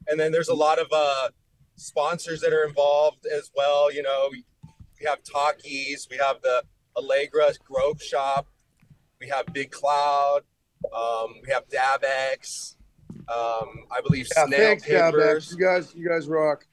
And 0.09 0.19
then 0.19 0.31
there's 0.31 0.47
a 0.47 0.53
lot 0.53 0.79
of 0.79 0.87
uh, 0.91 1.29
sponsors 1.75 2.39
that 2.41 2.53
are 2.53 2.63
involved 2.63 3.25
as 3.25 3.51
well. 3.55 3.91
You 3.91 4.03
know, 4.03 4.29
we, 4.31 4.43
we 4.99 5.05
have 5.05 5.19
Takis, 5.23 6.09
we 6.09 6.17
have 6.17 6.41
the 6.41 6.63
Allegra 6.95 7.51
Grove 7.63 8.01
Shop, 8.01 8.47
we 9.19 9.27
have 9.27 9.45
Big 9.53 9.71
Cloud, 9.71 10.41
um, 10.95 11.35
we 11.45 11.51
have 11.51 11.63
DabX, 11.67 12.75
um, 13.27 13.83
I 13.91 14.01
believe 14.01 14.27
Yeah, 14.35 14.45
Snail 14.45 14.59
thanks, 14.59 14.87
DabX. 14.87 15.51
You 15.51 15.57
guys, 15.57 15.93
you 15.95 16.07
guys 16.07 16.27
rock. 16.27 16.65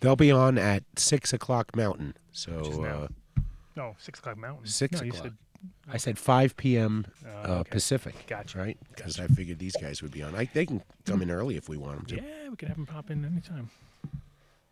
They'll 0.00 0.16
be 0.16 0.30
on 0.30 0.58
at 0.58 0.82
six 0.96 1.32
o'clock 1.32 1.74
Mountain. 1.76 2.14
So 2.32 2.52
now. 2.80 3.08
uh, 3.36 3.40
No, 3.76 3.96
six 3.98 4.18
o'clock 4.18 4.36
mountain. 4.36 4.66
Six 4.66 5.00
no, 5.00 5.06
you 5.06 5.12
o'clock. 5.12 5.32
Said 5.62 5.94
I 5.94 5.96
said 5.96 6.18
five 6.18 6.56
p.m. 6.56 7.06
Oh, 7.26 7.28
Uh, 7.28 7.58
okay. 7.60 7.70
Pacific. 7.70 8.14
Gotcha. 8.26 8.58
Right? 8.58 8.78
Because 8.94 9.18
I 9.20 9.26
figured 9.26 9.58
these 9.58 9.76
guys 9.76 10.02
would 10.02 10.12
be 10.12 10.22
on. 10.22 10.34
I, 10.34 10.48
they 10.52 10.66
can 10.66 10.82
come 11.04 11.22
in 11.22 11.30
early 11.30 11.56
if 11.56 11.68
we 11.68 11.76
want 11.76 11.96
them 11.96 12.06
to. 12.18 12.24
Yeah, 12.24 12.48
we 12.50 12.56
can 12.56 12.68
have 12.68 12.76
them 12.76 12.86
pop 12.86 13.10
in 13.10 13.24
anytime. 13.24 13.70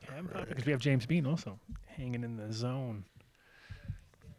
Yeah, 0.03 0.15
have 0.15 0.25
him 0.25 0.29
pop 0.29 0.49
because 0.49 0.65
we 0.65 0.73
have 0.73 0.81
James 0.81 1.07
Bean 1.07 1.27
also 1.27 1.59
hanging 1.87 2.25
in 2.25 2.37
the 2.37 2.53
zone. 2.53 3.05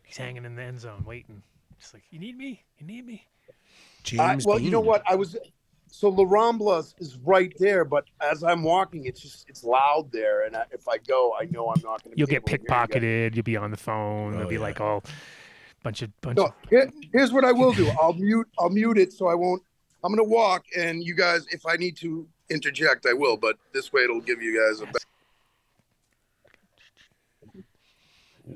He's 0.04 0.18
hanging 0.18 0.46
in 0.46 0.56
the 0.56 0.62
end 0.62 0.80
zone, 0.80 1.04
waiting. 1.06 1.42
Just 1.80 1.94
like, 1.94 2.04
you 2.12 2.20
need 2.20 2.38
me? 2.38 2.64
You 2.80 2.86
need 2.86 3.06
me? 3.06 3.26
I, 3.50 3.54
James 4.04 4.46
well, 4.46 4.60
you 4.60 4.72
know 4.72 4.82
what? 4.82 5.04
I 5.08 5.16
was 5.16 5.38
so 5.88 6.10
La 6.10 6.24
Rambla 6.24 6.94
is 7.00 7.18
right 7.18 7.54
there, 7.60 7.86
but 7.86 8.06
as 8.22 8.44
I'm 8.44 8.64
walking, 8.64 9.06
it's 9.06 9.20
just 9.22 9.48
it's 9.50 9.64
loud 9.64 10.10
there, 10.12 10.46
and 10.46 10.56
I, 10.56 10.64
if 10.72 10.88
I 10.88 10.98
go, 10.98 11.36
I 11.40 11.46
know 11.46 11.68
I'm 11.68 11.82
not 11.82 12.04
going 12.04 12.16
to. 12.16 12.18
You'll 12.18 12.28
get 12.28 12.46
pickpocketed. 12.46 13.36
You'll 13.36 13.44
be 13.44 13.58
on 13.58 13.72
the 13.72 13.78
phone. 13.78 14.30
Oh, 14.30 14.32
There'll 14.38 14.50
be 14.50 14.56
yeah. 14.56 14.62
like 14.62 14.82
all 14.82 15.04
bunch 15.84 16.02
of 16.02 16.22
bunch 16.22 16.38
No, 16.38 16.46
of 16.46 16.54
here, 16.70 16.90
here's 17.14 17.32
what 17.32 17.44
I 17.46 17.52
will 17.52 17.74
do. 17.74 17.90
I'll 18.02 18.14
mute. 18.14 18.48
I'll 18.60 18.70
mute 18.70 18.98
it 18.98 19.14
so 19.14 19.28
I 19.28 19.36
won't. 19.36 19.62
I'm 20.04 20.14
going 20.16 20.28
to 20.28 20.32
walk, 20.34 20.66
and 20.76 21.04
you 21.04 21.14
guys, 21.16 21.46
if 21.52 21.66
I 21.66 21.76
need 21.76 21.96
to 21.98 22.28
interject, 22.50 23.06
I 23.06 23.14
will. 23.14 23.38
But 23.38 23.58
this 23.74 23.94
way, 23.94 24.04
it'll 24.04 24.22
give 24.22 24.42
you 24.42 24.60
guys 24.60 24.82
a. 24.82 24.86
better 24.86 25.00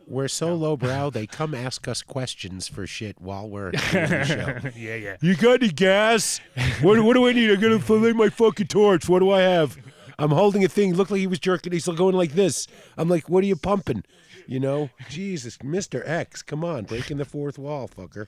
We're 0.08 0.28
so 0.28 0.56
lowbrow, 0.56 1.12
they 1.12 1.26
come 1.28 1.54
ask 1.54 1.88
us 1.88 2.02
questions 2.02 2.68
for 2.68 2.86
shit 2.88 3.20
while 3.22 3.48
we're 3.48 3.72
doing 3.92 4.10
the 4.10 4.24
show. 4.26 4.70
yeah, 4.78 4.96
yeah. 4.96 5.18
You 5.22 5.36
got 5.36 5.62
any 5.62 5.72
gas? 5.72 6.42
What, 6.82 7.00
what 7.04 7.14
do 7.14 7.28
I 7.28 7.34
need? 7.34 7.52
I'm 7.52 7.60
gonna 7.60 7.80
fillet 7.80 8.14
my 8.14 8.30
fucking 8.30 8.68
torch. 8.68 9.08
What 9.08 9.20
do 9.20 9.32
I 9.32 9.42
have? 9.42 9.78
I'm 10.18 10.32
holding 10.32 10.64
a 10.64 10.68
thing. 10.68 10.94
Looked 10.96 11.12
like 11.12 11.20
he 11.20 11.28
was 11.28 11.40
jerking. 11.40 11.74
He's 11.74 11.84
still 11.84 11.96
going 11.96 12.16
like 12.16 12.32
this. 12.34 12.68
I'm 12.98 13.10
like, 13.10 13.30
what 13.30 13.44
are 13.44 13.48
you 13.48 13.56
pumping? 13.56 14.04
You 14.48 14.60
know, 14.60 14.90
Jesus, 15.10 15.62
Mister 15.64 16.04
X, 16.06 16.42
come 16.42 16.64
on, 16.64 16.86
breaking 16.86 17.18
the 17.18 17.26
fourth 17.26 17.58
wall, 17.58 17.88
fucker. 17.88 18.28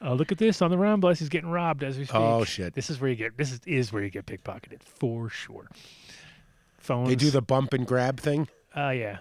Oh, 0.00 0.14
look 0.14 0.30
at 0.30 0.38
this 0.38 0.62
on 0.62 0.70
the 0.70 0.76
Ramblas. 0.76 1.18
He's 1.18 1.28
getting 1.28 1.50
robbed 1.50 1.82
as 1.82 1.98
we 1.98 2.04
speak. 2.04 2.14
Oh, 2.14 2.44
shit. 2.44 2.74
This 2.74 2.88
is 2.88 3.00
where 3.00 3.10
you 3.10 3.16
get. 3.16 3.36
This 3.36 3.50
is, 3.50 3.60
is 3.66 3.92
where 3.92 4.02
you 4.02 4.10
get 4.10 4.26
pickpocketed 4.26 4.82
for 4.82 5.28
sure. 5.28 5.68
Phones. 6.78 7.08
They 7.08 7.16
do 7.16 7.30
the 7.30 7.42
bump 7.42 7.72
and 7.74 7.86
grab 7.86 8.20
thing. 8.20 8.48
Oh 8.76 8.90
yeah. 8.90 9.18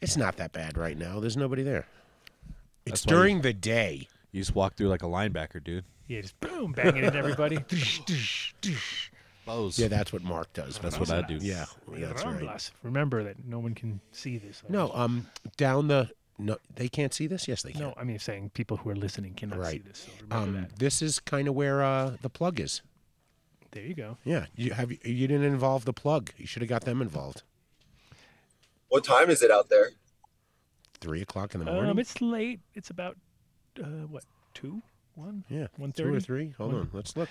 It's 0.00 0.16
not 0.16 0.36
that 0.36 0.52
bad 0.52 0.76
right 0.76 0.96
now. 0.98 1.20
There's 1.20 1.36
nobody 1.36 1.62
there. 1.62 1.86
It's 2.84 3.00
That's 3.02 3.06
why 3.06 3.10
you- 3.12 3.16
during 3.18 3.40
the 3.40 3.52
day. 3.54 4.08
You 4.30 4.40
just 4.40 4.54
walk 4.54 4.74
through 4.74 4.88
like 4.88 5.02
a 5.04 5.06
linebacker, 5.06 5.62
dude. 5.62 5.84
Yeah, 6.08 6.20
just 6.20 6.38
boom, 6.40 6.72
banging 6.72 7.04
into 7.04 7.16
everybody. 7.16 7.56
Bows. 9.46 9.78
Yeah, 9.78 9.88
that's 9.88 10.12
what 10.12 10.22
Mark 10.22 10.52
does. 10.52 10.78
That's 10.78 10.98
what 10.98 11.10
I 11.10 11.22
do. 11.22 11.36
Yeah, 11.40 11.64
that's 11.88 12.24
right. 12.24 12.40
Ramblas. 12.40 12.70
Remember 12.82 13.22
that 13.24 13.44
no 13.44 13.58
one 13.58 13.74
can 13.74 14.00
see 14.12 14.38
this. 14.38 14.62
No, 14.68 14.90
um, 14.94 15.26
down 15.56 15.88
the 15.88 16.10
no, 16.38 16.56
they 16.74 16.88
can't 16.88 17.14
see 17.14 17.26
this. 17.26 17.46
Yes, 17.46 17.62
they 17.62 17.72
can. 17.72 17.80
No, 17.80 17.94
I 17.96 18.04
mean 18.04 18.18
saying 18.18 18.50
people 18.54 18.76
who 18.78 18.90
are 18.90 18.96
listening 18.96 19.34
cannot 19.34 19.56
see 19.56 19.60
Right. 19.62 19.84
this. 19.84 19.98
So 20.00 20.10
remember 20.28 20.58
Um, 20.58 20.62
that. 20.64 20.78
this 20.78 21.00
is 21.02 21.20
kind 21.20 21.46
of 21.48 21.54
where 21.54 21.82
uh, 21.82 22.16
the 22.22 22.30
plug 22.30 22.58
is. 22.60 22.82
There 23.72 23.82
you 23.82 23.94
go. 23.94 24.18
Yeah, 24.24 24.46
you 24.56 24.72
have 24.72 24.90
you 24.92 25.26
didn't 25.28 25.42
involve 25.44 25.84
the 25.84 25.92
plug. 25.92 26.30
You 26.38 26.46
should 26.46 26.62
have 26.62 26.68
got 26.68 26.82
them 26.84 27.02
involved. 27.02 27.42
What 28.88 29.04
time 29.04 29.30
is 29.30 29.42
it 29.42 29.50
out 29.50 29.68
there? 29.68 29.90
Three 31.00 31.20
o'clock 31.22 31.54
in 31.54 31.60
the 31.60 31.66
morning. 31.70 31.90
Um, 31.90 31.98
it's 31.98 32.20
late. 32.20 32.60
It's 32.74 32.90
about 32.90 33.16
uh, 33.82 34.06
what 34.08 34.24
two, 34.54 34.80
one? 35.16 35.44
yeah, 35.50 35.66
one 35.76 35.92
two 35.92 36.04
or 36.04 36.12
thirty. 36.12 36.24
three. 36.24 36.54
Hold 36.56 36.72
One- 36.72 36.80
on, 36.82 36.90
let's 36.92 37.16
look. 37.16 37.28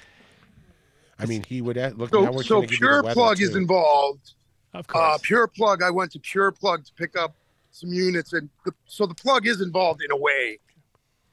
I 1.23 1.25
mean, 1.25 1.43
he 1.47 1.61
would 1.61 1.77
add, 1.77 1.97
look. 1.97 2.11
now 2.13 2.25
So, 2.25 2.31
we're 2.31 2.43
so 2.43 2.47
trying 2.55 2.61
give 2.63 2.71
you 2.71 2.77
the 2.77 3.01
Pure 3.01 3.13
Plug 3.13 3.41
is 3.41 3.55
involved. 3.55 4.33
Of 4.73 4.85
Uh, 4.89 4.93
course. 4.93 5.21
Pure 5.23 5.47
Plug. 5.47 5.81
I 5.83 5.89
went 5.89 6.11
to 6.13 6.19
Pure 6.19 6.51
Plug 6.53 6.85
to 6.85 6.93
pick 6.93 7.15
up 7.17 7.35
some 7.71 7.91
units, 7.91 8.33
and 8.33 8.49
the, 8.65 8.73
so 8.85 9.05
the 9.05 9.15
plug 9.15 9.47
is 9.47 9.61
involved 9.61 10.01
in 10.03 10.11
a 10.11 10.17
way. 10.17 10.59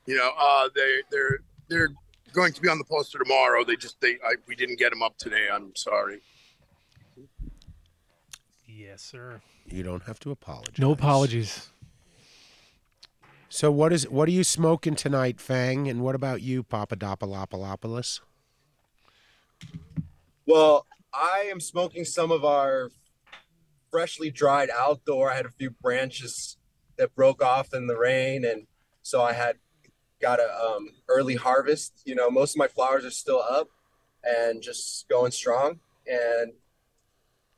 You 0.06 0.16
know, 0.16 0.30
uh, 0.38 0.68
they 0.74 1.00
they're 1.10 1.40
they're 1.68 1.90
going 2.32 2.52
to 2.52 2.60
be 2.60 2.68
on 2.68 2.78
the 2.78 2.84
poster 2.84 3.18
tomorrow. 3.18 3.64
They 3.64 3.76
just 3.76 4.00
they 4.00 4.12
I, 4.24 4.36
we 4.46 4.54
didn't 4.56 4.78
get 4.78 4.90
them 4.90 5.02
up 5.02 5.18
today. 5.18 5.48
I'm 5.52 5.74
sorry. 5.76 6.20
yes, 8.66 9.02
sir. 9.02 9.40
You 9.66 9.82
don't 9.82 10.02
have 10.04 10.18
to 10.20 10.30
apologize. 10.30 10.78
No 10.78 10.92
apologies. 10.92 11.70
So 13.48 13.70
what 13.70 13.92
is 13.92 14.08
what 14.08 14.28
are 14.28 14.32
you 14.32 14.44
smoking 14.44 14.94
tonight, 14.94 15.40
Fang? 15.40 15.88
And 15.88 16.00
what 16.00 16.14
about 16.14 16.40
you, 16.40 16.62
Papadopoulos? 16.62 18.20
Well, 20.46 20.86
I 21.12 21.48
am 21.50 21.60
smoking 21.60 22.04
some 22.04 22.30
of 22.30 22.44
our 22.44 22.90
freshly 23.90 24.30
dried 24.30 24.70
outdoor. 24.76 25.30
I 25.30 25.36
had 25.36 25.46
a 25.46 25.50
few 25.50 25.70
branches 25.70 26.56
that 26.96 27.14
broke 27.14 27.42
off 27.42 27.72
in 27.74 27.86
the 27.86 27.96
rain, 27.96 28.44
and 28.44 28.66
so 29.02 29.22
I 29.22 29.32
had 29.32 29.56
got 30.20 30.38
a 30.38 30.52
um, 30.60 30.90
early 31.08 31.34
harvest. 31.34 32.02
You 32.04 32.14
know, 32.14 32.30
most 32.30 32.54
of 32.54 32.58
my 32.58 32.68
flowers 32.68 33.04
are 33.04 33.10
still 33.10 33.40
up 33.40 33.68
and 34.24 34.62
just 34.62 35.08
going 35.08 35.32
strong. 35.32 35.80
And 36.06 36.52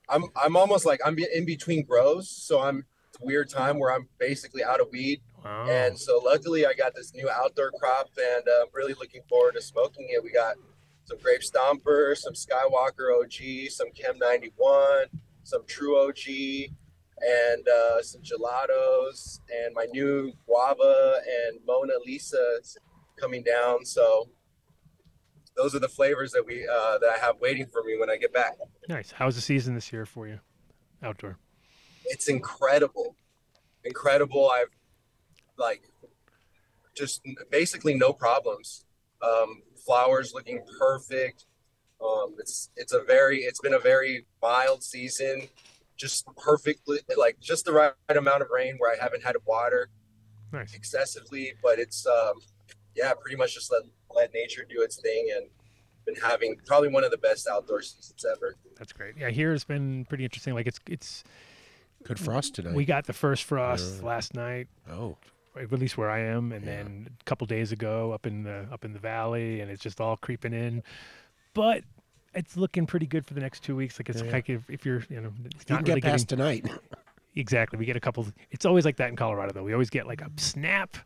I'm 0.09 0.25
I'm 0.37 0.57
almost 0.57 0.87
like 0.87 1.01
I'm 1.05 1.17
in 1.19 1.45
between 1.45 1.85
grows, 1.85 2.29
so 2.29 2.61
I'm 2.61 2.85
weird 3.21 3.49
time 3.49 3.79
where 3.79 3.93
I'm 3.93 4.09
basically 4.19 4.65
out 4.65 4.81
of 4.81 4.89
weed. 4.91 5.21
Wow. 5.45 5.67
And 5.69 5.99
so 5.99 6.21
luckily 6.25 6.67
I 6.67 6.73
got 6.73 6.95
this 6.95 7.15
new 7.15 7.29
outdoor 7.29 7.73
crop 7.79 8.09
and 8.17 8.47
uh, 8.47 8.63
I'm 8.63 8.69
really 8.73 8.95
looking 8.95 9.23
forward 9.29 9.55
to 9.55 9.63
smoking 9.63 10.09
it. 10.11 10.23
We 10.23 10.33
got 10.33 10.55
some 11.05 11.19
Grape 11.19 11.41
Stomper, 11.41 12.17
some 12.17 12.35
Skywalker 12.35 13.21
OG, 13.21 13.71
some 13.71 13.91
Chem 13.93 14.19
91, 14.19 15.07
some 15.43 15.63
True 15.67 16.09
OG, 16.09 16.71
and 17.21 17.69
uh, 17.69 18.03
some 18.03 18.23
gelatos, 18.23 19.41
and 19.51 19.75
my 19.75 19.87
new 19.93 20.33
Guava 20.47 21.21
and 21.27 21.61
Mona 21.67 21.95
Lisa 22.05 22.59
coming 23.19 23.43
down. 23.43 23.85
So 23.85 24.29
those 25.57 25.75
are 25.75 25.79
the 25.79 25.89
flavors 25.89 26.33
that 26.33 26.45
we 26.45 26.67
uh, 26.67 26.99
that 26.99 27.11
I 27.17 27.19
have 27.19 27.37
waiting 27.41 27.67
for 27.67 27.83
me 27.85 27.97
when 27.99 28.11
I 28.11 28.17
get 28.17 28.33
back. 28.33 28.57
nice. 28.89 29.13
How's 29.13 29.35
the 29.35 29.41
season 29.41 29.75
this 29.75 29.93
year 29.93 30.07
for 30.07 30.27
you? 30.27 30.41
Outdoor. 31.03 31.39
It's 32.07 32.29
incredible, 32.29 33.17
incredible. 33.85 34.51
I've 34.51 34.71
like 35.59 35.83
just 36.97 37.23
basically 37.51 37.95
no 37.95 38.13
problems. 38.13 38.85
Um, 39.23 39.63
flowers 39.85 40.33
looking 40.35 40.63
perfect. 40.79 41.45
Um, 42.05 42.35
it's 42.39 42.71
it's 42.77 42.93
a 42.93 43.03
very 43.03 43.39
it's 43.41 43.61
been 43.61 43.75
a 43.75 43.79
very 43.79 44.27
mild 44.41 44.83
season, 44.83 45.49
just 45.97 46.27
perfectly 46.37 46.99
like 47.17 47.39
just 47.41 47.65
the 47.65 47.73
right 47.73 47.93
amount 48.09 48.43
of 48.43 48.49
rain 48.51 48.77
where 48.79 48.93
I 48.93 49.03
haven't 49.03 49.23
had 49.23 49.33
to 49.33 49.41
water 49.47 49.89
Nice. 50.53 50.75
excessively, 50.75 51.55
but 51.63 51.79
it's 51.79 52.07
um, 52.07 52.35
yeah, 52.95 53.13
pretty 53.15 53.37
much 53.37 53.55
just 53.55 53.71
let 53.71 53.83
let 54.15 54.35
nature 54.35 54.65
do 54.69 54.83
its 54.83 55.01
thing 55.01 55.33
and 55.37 55.47
been 56.05 56.17
having 56.17 56.57
probably 56.67 56.89
one 56.89 57.05
of 57.05 57.11
the 57.13 57.19
best 57.19 57.47
outdoor 57.49 57.81
seasons 57.83 58.25
ever. 58.31 58.57
That's 58.77 58.93
great. 58.93 59.15
Yeah, 59.17 59.31
here 59.31 59.53
has 59.53 59.63
been 59.65 60.05
pretty 60.07 60.25
interesting. 60.25 60.55
Like 60.55 60.67
it's 60.67 60.81
it's 60.89 61.23
Good 62.05 62.19
frost 62.19 62.57
today. 62.57 62.73
we 62.73 62.85
got 62.85 63.07
the 63.07 63.13
first 63.13 63.45
frost 63.45 64.03
last 64.03 64.35
night, 64.35 64.67
oh, 64.91 65.17
at 65.57 65.73
least 65.73 65.99
where 65.99 66.11
I 66.11 66.21
am, 66.21 66.53
and 66.53 66.67
then 66.67 67.09
a 67.21 67.25
couple 67.25 67.47
days 67.47 67.73
ago 67.73 68.13
up 68.13 68.27
in 68.27 68.43
the 68.43 68.67
up 68.73 68.85
in 68.85 68.93
the 68.93 68.99
valley, 68.99 69.61
and 69.61 69.71
it's 69.71 69.83
just 69.83 70.01
all 70.01 70.17
creeping 70.17 70.53
in. 70.53 70.83
But 71.55 71.85
it's 72.35 72.57
looking 72.57 72.87
pretty 72.87 73.07
good 73.07 73.27
for 73.27 73.35
the 73.35 73.41
next 73.41 73.63
two 73.63 73.77
weeks. 73.77 73.99
Like 73.99 74.09
it's 74.09 74.23
like 74.23 74.49
if, 74.49 74.69
if 74.71 74.87
you're 74.87 75.05
you 75.09 75.21
know 75.21 75.33
it's 75.45 75.65
you 75.69 75.75
not 75.75 75.85
get 75.85 75.93
really 75.93 76.01
getting 76.01 76.13
past 76.13 76.29
tonight. 76.29 76.67
exactly. 77.37 77.79
We 77.79 77.85
get 77.85 77.97
a 77.97 78.01
couple. 78.01 78.27
It's 78.51 78.65
always 78.65 78.85
like 78.85 78.97
that 78.97 79.09
in 79.09 79.17
Colorado 79.17 79.53
though. 79.53 79.65
We 79.65 79.73
always 79.73 79.91
get 79.91 80.07
like 80.07 80.21
a 80.21 80.31
snap, 80.37 80.97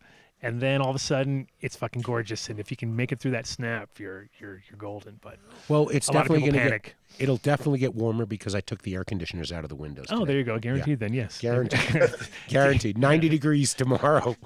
and 0.43 0.61
then 0.61 0.80
all 0.80 0.91
of 0.91 0.97
a 0.97 1.01
sudden 1.01 1.49
it's 1.61 1.76
fucking 1.76 2.03
gorgeous. 2.03 2.49
And 2.51 2.59
if 2.61 2.70
you 2.70 2.76
can 2.76 2.95
make 2.95 3.11
it 3.12 3.18
through 3.20 3.30
that 3.32 3.47
snap, 3.47 3.89
you're 3.99 4.28
you're 4.39 4.62
you're 4.68 4.76
golden. 4.78 5.18
But 5.22 5.39
Well, 5.68 5.89
it's 5.89 6.09
a 6.09 6.12
lot 6.12 6.26
of 6.26 6.28
definitely 6.32 6.53
to 6.53 6.59
panic. 6.59 6.82
get. 6.84 6.95
It'll 7.22 7.39
definitely 7.39 7.78
get 7.78 7.95
warmer 7.95 8.26
because 8.26 8.55
I 8.55 8.61
took 8.61 8.82
the 8.82 8.95
air 8.95 9.05
conditioners 9.05 9.51
out 9.51 9.64
of 9.64 9.70
the 9.70 9.76
windows. 9.76 10.07
Oh, 10.11 10.20
today. 10.20 10.26
there 10.32 10.39
you 10.39 10.45
go. 10.45 10.59
Guaranteed 10.59 10.99
then. 11.01 11.14
Yes. 11.14 11.39
Guaranteed. 11.41 12.03
Guaranteed. 12.49 12.99
90 12.99 13.28
degrees 13.30 13.72
tomorrow. 13.74 14.37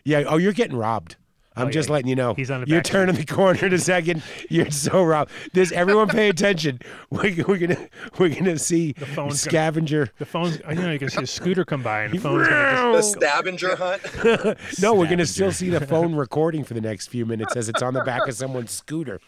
yeah. 0.03 0.23
Oh, 0.27 0.37
you're 0.37 0.53
getting 0.53 0.77
robbed. 0.77 1.17
I'm 1.57 1.63
Oh, 1.63 1.65
yeah, 1.65 1.71
just 1.71 1.89
letting 1.89 2.07
you 2.07 2.15
know. 2.15 2.33
he's 2.35 2.51
on 2.51 2.61
the 2.61 2.67
You're 2.67 2.79
back 2.79 2.85
seat. 2.87 2.91
turning 2.91 3.15
the 3.15 3.25
corner 3.25 3.65
in 3.65 3.73
a 3.73 3.77
second. 3.79 4.21
You're 4.49 4.69
so 4.71 5.03
robbed. 5.03 5.31
This 5.53 5.71
everyone 5.71 6.07
pay 6.07 6.29
attention. 6.29 6.79
We're, 7.09 7.35
we're 7.47 7.57
gonna 7.57 7.87
we're 8.19 8.29
gonna 8.29 8.59
see 8.59 8.93
phone's 8.93 9.15
gonna- 9.15 9.35
scavenger. 9.35 10.09
The 10.19 10.25
phone's. 10.25 10.59
You 10.69 10.75
know, 10.75 10.91
you 10.91 10.99
can 10.99 11.09
see 11.09 11.23
a 11.23 11.27
scooter 11.27 11.65
come 11.65 11.81
by, 11.83 12.03
and 12.03 12.13
the 12.13 12.19
phone's 12.19 12.47
gonna 12.47 12.93
just 12.93 13.13
The 13.15 13.19
scavenger 13.21 13.75
hunt. 13.75 14.59
no, 14.81 14.93
we're 14.93 15.09
gonna 15.09 15.25
still 15.25 15.51
see 15.51 15.69
the 15.69 15.85
phone 15.85 16.15
recording 16.15 16.63
for 16.63 16.73
the 16.75 16.81
next 16.81 17.07
few 17.07 17.25
minutes 17.25 17.55
as 17.55 17.69
it's 17.69 17.81
on 17.81 17.93
the 17.93 18.03
back 18.03 18.27
of 18.27 18.35
someone's 18.35 18.71
scooter. 18.71 19.19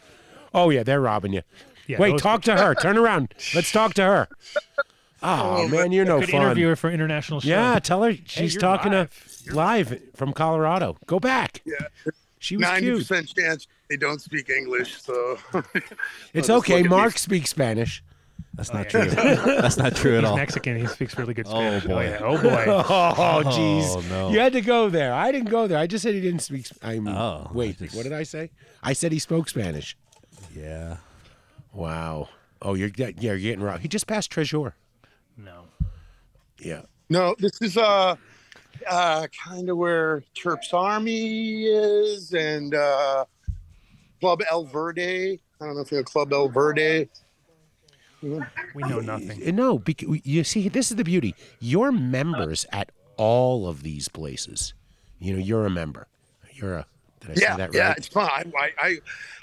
Oh 0.54 0.70
yeah, 0.70 0.84
they're 0.84 1.02
robbing 1.02 1.34
you. 1.34 1.42
Yeah, 1.88 1.98
Wait, 2.00 2.12
those- 2.12 2.22
talk 2.22 2.42
to 2.44 2.56
her. 2.58 2.76
Turn 2.76 2.98
around. 2.98 3.34
Let's 3.56 3.72
talk 3.72 3.94
to 3.96 4.04
her. 4.04 4.28
Oh 5.22 5.68
man, 5.68 5.92
you're 5.92 6.06
no 6.06 6.20
Good 6.20 6.30
fun. 6.30 6.42
interviewer 6.44 6.76
for 6.76 6.90
international 6.90 7.42
show. 7.42 7.50
Yeah, 7.50 7.80
tell 7.80 8.04
her 8.04 8.14
she's 8.26 8.54
you're 8.54 8.62
talking 8.62 8.92
live. 8.94 9.44
to 9.48 9.54
live 9.56 10.02
from 10.16 10.34
Colorado. 10.34 10.98
Go 11.08 11.20
back. 11.20 11.62
Yeah. 11.66 11.76
She 12.40 12.56
was 12.56 12.62
Ninety 12.62 12.86
cute. 12.88 13.00
percent 13.00 13.34
chance 13.36 13.68
they 13.90 13.98
don't 13.98 14.22
speak 14.22 14.50
English, 14.50 15.02
so 15.02 15.38
It's 16.34 16.48
just 16.48 16.50
okay. 16.50 16.78
look 16.78 16.86
at 16.86 16.90
Mark 16.90 17.14
these- 17.14 17.22
speaks 17.22 17.50
Spanish. 17.50 18.02
That's 18.54 18.74
not 18.74 18.88
oh, 18.88 18.90
true. 18.90 19.06
That's 19.62 19.78
not 19.78 19.96
true 19.96 20.16
at 20.18 20.22
He's 20.24 20.30
all. 20.30 20.36
Mexican. 20.38 20.78
He 20.78 20.86
speaks 20.88 21.18
really 21.18 21.34
good 21.34 21.46
oh, 21.48 21.52
Spanish. 21.52 21.86
Oh, 21.86 21.88
Spanish. 21.88 22.20
boy. 22.20 22.26
yeah. 22.26 22.30
Oh 22.30 22.42
boy. 22.42 22.84
Oh, 22.90 23.14
oh, 23.18 23.44
jeez. 23.50 23.84
Oh, 23.88 24.04
no. 24.10 24.32
You 24.32 24.40
had 24.40 24.54
to 24.54 24.62
go 24.62 24.90
there. 24.90 25.14
I 25.14 25.32
didn't 25.32 25.50
go 25.50 25.68
there. 25.68 25.78
I 25.78 25.88
just 25.88 26.04
said 26.04 26.14
he 26.14 26.22
didn't 26.22 26.42
speak. 26.42 26.66
Sp- 26.68 26.80
I'm. 26.84 27.08
Oh, 27.08 27.50
wait. 27.54 27.78
I 27.82 27.86
just- 27.86 27.96
What 27.96 28.04
did 28.04 28.14
I 28.14 28.24
say? 28.24 28.52
I 28.84 28.94
said 28.94 29.12
he 29.12 29.20
spoke 29.20 29.50
Spanish. 29.50 29.96
Yeah. 30.56 30.98
Wow. 31.74 32.30
Oh, 32.62 32.74
you're 32.74 32.90
get- 32.90 33.22
yeah, 33.22 33.32
you're 33.32 33.40
getting 33.40 33.64
robbed. 33.64 33.82
He 33.82 33.88
just 33.88 34.08
passed 34.08 34.32
Treasure. 34.32 34.76
No. 35.44 35.64
Yeah. 36.60 36.82
no. 37.10 37.36
This 37.40 37.62
is 37.62 37.78
uh, 37.78 38.16
uh, 38.90 39.28
kind 39.46 39.70
of 39.70 39.78
where 39.78 40.24
Terps 40.36 40.74
Army 40.74 41.66
is, 41.66 42.34
and 42.34 42.76
uh, 42.76 43.26
Club 44.20 44.42
El 44.50 44.66
Verde. 44.66 45.40
I 45.62 45.66
don't 45.66 45.76
know 45.76 45.82
if 45.82 45.92
you 45.92 45.98
know 45.98 46.04
Club 46.04 46.34
El 46.34 46.50
Verde. 46.50 47.10
We 48.22 48.84
know 48.84 49.00
nothing. 49.00 49.56
No, 49.56 49.80
because, 49.80 50.20
you 50.26 50.44
see, 50.44 50.68
this 50.68 50.92
is 50.92 50.98
the 50.98 51.06
beauty. 51.06 51.36
You're 51.60 51.92
members 51.94 52.66
at 52.74 52.92
all 53.16 53.68
of 53.68 53.84
these 53.84 54.10
places. 54.10 54.74
You 55.20 55.34
know, 55.34 55.40
you're 55.40 55.66
a 55.66 55.70
member. 55.70 56.08
You're 56.54 56.76
a. 56.76 56.86
Did 57.22 57.32
I 57.32 57.34
yeah, 57.36 57.52
say 57.52 57.58
that 57.58 57.70
right? 57.70 57.74
yeah, 57.74 57.94
it's 57.98 58.08
fine. 58.08 58.54
I, 58.58 58.72
I, 58.78 58.98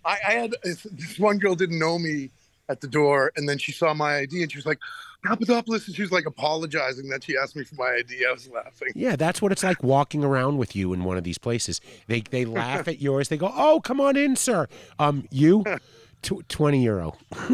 I, 0.04 0.18
I 0.26 0.32
had 0.32 0.54
this 0.62 0.82
this 0.92 1.18
one 1.18 1.38
girl 1.38 1.54
didn't 1.54 1.78
know 1.78 1.98
me 1.98 2.30
at 2.68 2.80
the 2.80 2.88
door, 2.88 3.32
and 3.36 3.48
then 3.48 3.58
she 3.58 3.72
saw 3.72 3.94
my 3.94 4.16
ID, 4.18 4.42
and 4.42 4.50
she 4.50 4.58
was 4.58 4.66
like, 4.66 4.78
"Papadopoulos," 5.24 5.86
and 5.86 5.96
she 5.96 6.02
was 6.02 6.12
like 6.12 6.26
apologizing 6.26 7.08
that 7.08 7.24
she 7.24 7.36
asked 7.36 7.56
me 7.56 7.64
for 7.64 7.76
my 7.76 7.96
ID. 7.98 8.24
I 8.26 8.32
was 8.32 8.48
laughing. 8.48 8.88
Yeah, 8.94 9.16
that's 9.16 9.40
what 9.40 9.52
it's 9.52 9.62
like 9.62 9.82
walking 9.82 10.24
around 10.24 10.58
with 10.58 10.74
you 10.74 10.92
in 10.92 11.04
one 11.04 11.16
of 11.16 11.24
these 11.24 11.38
places. 11.38 11.80
They 12.06 12.20
they 12.20 12.44
laugh 12.44 12.88
at 12.88 13.00
yours. 13.00 13.28
They 13.28 13.36
go, 13.36 13.52
"Oh, 13.54 13.80
come 13.80 14.00
on 14.00 14.16
in, 14.16 14.36
sir." 14.36 14.66
Um, 14.98 15.26
you, 15.30 15.64
Tw- 16.22 16.48
twenty 16.48 16.82
euro. 16.82 17.16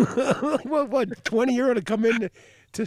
what? 0.64 0.88
What? 0.88 1.24
Twenty 1.24 1.54
euro 1.54 1.74
to 1.74 1.82
come 1.82 2.04
in 2.04 2.30
to 2.72 2.86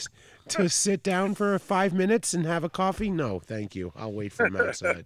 to 0.49 0.69
sit 0.69 1.03
down 1.03 1.36
for 1.36 1.57
five 1.59 1.93
minutes 1.93 2.34
and 2.34 2.45
have 2.45 2.63
a 2.63 2.69
coffee? 2.69 3.09
No, 3.09 3.39
thank 3.39 3.76
you. 3.76 3.93
I'll 3.95 4.13
wait 4.13 4.34
for 4.34 4.45
him 4.45 4.55
outside. 4.55 5.05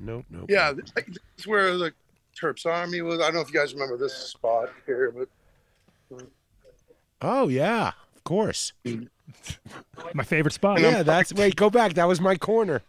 Nope, 0.00 0.26
nope. 0.30 0.46
Yeah, 0.48 0.72
nope. 0.76 0.86
th- 0.94 1.06
this 1.06 1.18
is 1.38 1.46
where 1.46 1.76
the 1.76 1.92
Terps 2.40 2.66
Army 2.66 3.02
was. 3.02 3.20
I 3.20 3.24
don't 3.24 3.34
know 3.34 3.40
if 3.40 3.52
you 3.52 3.58
guys 3.58 3.72
remember 3.74 3.96
this 3.96 4.14
spot 4.14 4.70
here, 4.86 5.12
but 5.16 5.28
Oh 7.20 7.48
yeah, 7.48 7.92
of 8.16 8.24
course. 8.24 8.72
My 10.14 10.24
favorite 10.24 10.52
spot. 10.52 10.80
Yeah, 10.80 11.02
that's 11.02 11.32
wait. 11.34 11.56
Go 11.56 11.70
back. 11.70 11.94
That 11.94 12.06
was 12.06 12.20
my 12.20 12.36
corner. 12.36 12.82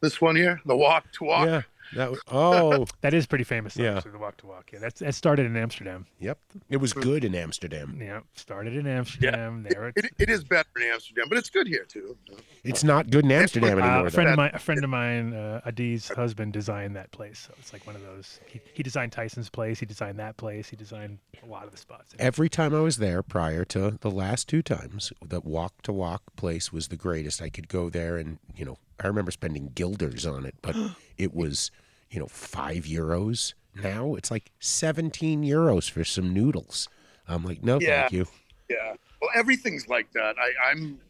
this 0.00 0.20
one 0.20 0.36
here, 0.36 0.60
the 0.64 0.76
Wok 0.76 1.04
to 1.12 1.24
Walk. 1.24 1.46
Yeah. 1.46 1.62
That 1.94 2.10
was, 2.10 2.20
oh, 2.30 2.86
That 3.02 3.14
is 3.14 3.26
pretty 3.26 3.44
famous. 3.44 3.74
Though, 3.74 3.84
Yeah. 3.84 3.96
actually, 3.96 4.12
the 4.12 4.18
Wok 4.18 4.36
to 4.38 4.46
Walk. 4.46 4.70
Yeah, 4.72 4.78
that's 4.80 5.00
that 5.00 5.14
started 5.14 5.46
in 5.46 5.56
Amsterdam. 5.56 6.06
yep. 6.18 6.38
It 6.70 6.78
was 6.78 6.92
good 6.92 7.24
in 7.24 7.34
Amsterdam. 7.34 7.98
Yeah, 8.00 8.20
started 8.34 8.74
in 8.76 8.86
Amsterdam. 8.86 9.64
There, 9.68 9.92
It, 9.96 10.06
it 10.18 10.30
is 10.30 10.44
better 10.44 10.68
in 10.76 10.82
Amsterdam, 10.84 11.26
but 11.28 11.38
it's 11.38 11.50
good 11.50 11.66
here 11.66 11.84
too. 11.84 12.16
It's 12.64 12.82
not 12.84 13.10
good 13.10 13.24
in 13.24 13.32
Amsterdam 13.32 13.78
Uh, 13.78 13.82
anymore. 13.82 14.00
a 14.00 14.02
though. 14.04 14.10
friend 14.10 14.30
of 14.30 14.36
mine, 14.36 14.50
a 14.54 14.58
friend 14.58 14.84
of 14.84 14.90
mine, 14.90 15.34
uh, 15.34 15.60
Adi's 15.66 16.08
husband 16.08 16.52
designed 16.52 16.96
that 16.96 17.10
place. 17.12 17.40
So 17.46 17.54
it's 17.58 17.72
like 17.72 17.86
one 17.86 17.96
of 17.96 18.02
those. 18.02 18.40
He, 18.46 18.60
he 18.72 18.82
designed 18.82 19.12
Tyson's 19.12 19.50
place. 19.50 19.78
He 19.80 19.86
designed 19.86 20.18
that 20.18 20.36
place. 20.36 20.68
He 20.70 20.76
designed 20.76 21.18
a 21.42 21.46
lot 21.46 21.64
of 21.64 21.70
the 21.72 21.76
spots. 21.78 22.14
Every 22.18 22.48
time 22.48 22.74
I 22.74 22.80
was 22.80 22.96
there 22.98 23.22
prior 23.22 23.64
to 23.66 23.98
the 24.00 24.10
last 24.10 24.48
two 24.48 24.62
times, 24.62 25.12
the 25.24 25.40
Wok 25.40 25.82
to 25.82 25.92
Walk 25.92 26.22
place 26.36 26.72
was 26.72 26.88
the 26.88 26.96
greatest. 26.96 27.42
I 27.42 27.48
could 27.50 27.68
go 27.68 27.90
there 27.90 28.16
and, 28.16 28.38
you 28.56 28.64
know, 28.64 28.78
I 29.02 29.06
remember 29.06 29.30
spending 29.30 29.70
guilders 29.74 30.26
on 30.26 30.44
it, 30.46 30.54
but 30.62 30.76
it 31.18 31.34
was, 31.34 31.70
you 32.10 32.20
know, 32.20 32.26
five 32.26 32.84
euros. 32.84 33.54
Now 33.74 34.14
it's 34.14 34.30
like 34.30 34.50
17 34.60 35.42
euros 35.42 35.90
for 35.90 36.04
some 36.04 36.32
noodles. 36.32 36.88
I'm 37.26 37.44
like, 37.44 37.62
no, 37.64 37.80
Yeah. 37.80 38.02
thank 38.02 38.12
you. 38.12 38.26
Yeah. 38.70 38.94
Well, 39.20 39.30
everything's 39.34 39.88
like 39.88 40.12
that. 40.12 40.36
I, 40.38 40.70
I'm, 40.70 41.00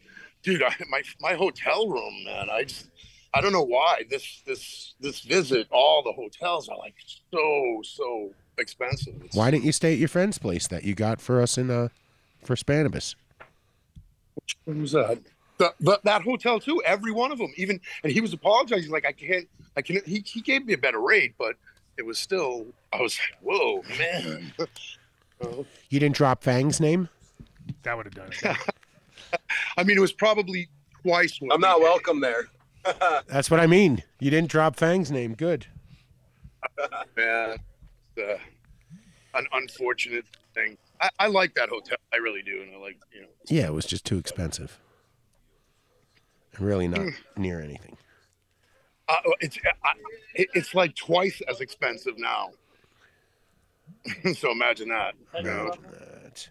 dude. 0.43 0.63
I, 0.63 0.73
my 0.89 1.01
my 1.19 1.33
hotel 1.33 1.87
room, 1.89 2.23
man. 2.25 2.49
I 2.49 2.63
just, 2.63 2.87
I 3.33 3.41
don't 3.41 3.51
know 3.51 3.61
why 3.63 4.03
this 4.09 4.41
this 4.45 4.95
this 4.99 5.19
visit. 5.21 5.67
All 5.71 6.01
the 6.03 6.11
hotels 6.13 6.67
are 6.69 6.77
like 6.77 6.95
so 7.31 7.81
so 7.83 8.31
expensive. 8.57 9.15
It's- 9.17 9.35
Why 9.35 9.51
didn't 9.51 9.65
you 9.65 9.71
stay 9.73 9.93
at 9.93 9.99
your 9.99 10.07
friend's 10.07 10.37
place 10.37 10.67
that 10.69 10.83
you 10.85 10.95
got 10.95 11.19
for 11.21 11.41
us 11.41 11.57
in, 11.57 11.69
uh, 11.69 11.89
for 12.43 12.55
Spannabis? 12.55 13.15
What 14.65 14.77
was 14.77 14.91
that? 14.93 15.19
The, 15.57 15.73
the, 15.79 15.99
that 16.03 16.21
hotel 16.21 16.59
too. 16.59 16.81
Every 16.85 17.11
one 17.11 17.31
of 17.31 17.37
them. 17.37 17.53
Even 17.57 17.79
and 18.03 18.11
he 18.11 18.21
was 18.21 18.33
apologizing. 18.33 18.91
Like 18.91 19.05
I 19.05 19.11
can't. 19.11 19.47
I 19.77 19.81
can. 19.81 20.01
He 20.05 20.23
he 20.25 20.41
gave 20.41 20.65
me 20.65 20.73
a 20.73 20.77
better 20.77 20.99
rate, 20.99 21.35
but 21.37 21.55
it 21.97 22.05
was 22.05 22.19
still. 22.19 22.67
I 22.91 23.01
was 23.01 23.17
like, 23.19 23.41
whoa, 23.41 23.83
man. 23.97 24.53
You 25.89 25.99
didn't 25.99 26.15
drop 26.15 26.43
Fang's 26.43 26.79
name? 26.79 27.09
That 27.83 27.97
would 27.97 28.05
have 28.05 28.15
done 28.15 28.29
it. 28.31 28.57
I 29.77 29.83
mean, 29.83 29.97
it 29.97 29.99
was 29.99 30.13
probably 30.13 30.69
twice. 31.03 31.37
I'm 31.51 31.59
not 31.59 31.81
welcome 31.81 32.21
there. 32.21 32.45
That's 33.27 33.51
what 33.51 33.59
I 33.59 33.67
mean. 33.67 34.01
You 34.19 34.31
didn't 34.31 34.49
drop 34.49 34.77
Fang's 34.77 35.11
name. 35.11 35.33
Good. 35.33 35.67
Yeah. 37.17 37.57
Uh, 38.17 38.37
an 39.33 39.45
unfortunate 39.51 40.25
thing. 40.53 40.77
I, 41.01 41.09
I 41.19 41.27
like 41.27 41.53
that 41.55 41.69
hotel. 41.69 41.97
I 42.13 42.17
really 42.17 42.41
do, 42.41 42.61
and 42.61 42.73
I 42.73 42.79
like 42.79 42.97
you 43.13 43.21
know. 43.21 43.27
Yeah, 43.47 43.67
it 43.67 43.73
was 43.73 43.85
just 43.85 44.05
too 44.05 44.17
expensive. 44.17 44.79
And 46.57 46.65
really 46.65 46.87
not 46.87 47.07
near 47.37 47.59
anything. 47.61 47.97
Uh, 49.07 49.15
it's 49.39 49.57
I, 49.83 49.93
it's 50.33 50.73
like 50.73 50.95
twice 50.95 51.41
as 51.47 51.61
expensive 51.61 52.17
now. 52.17 52.51
so 54.33 54.51
imagine 54.51 54.89
that. 54.89 55.13
you 55.35 55.43
know? 55.43 55.71
That. 55.91 56.49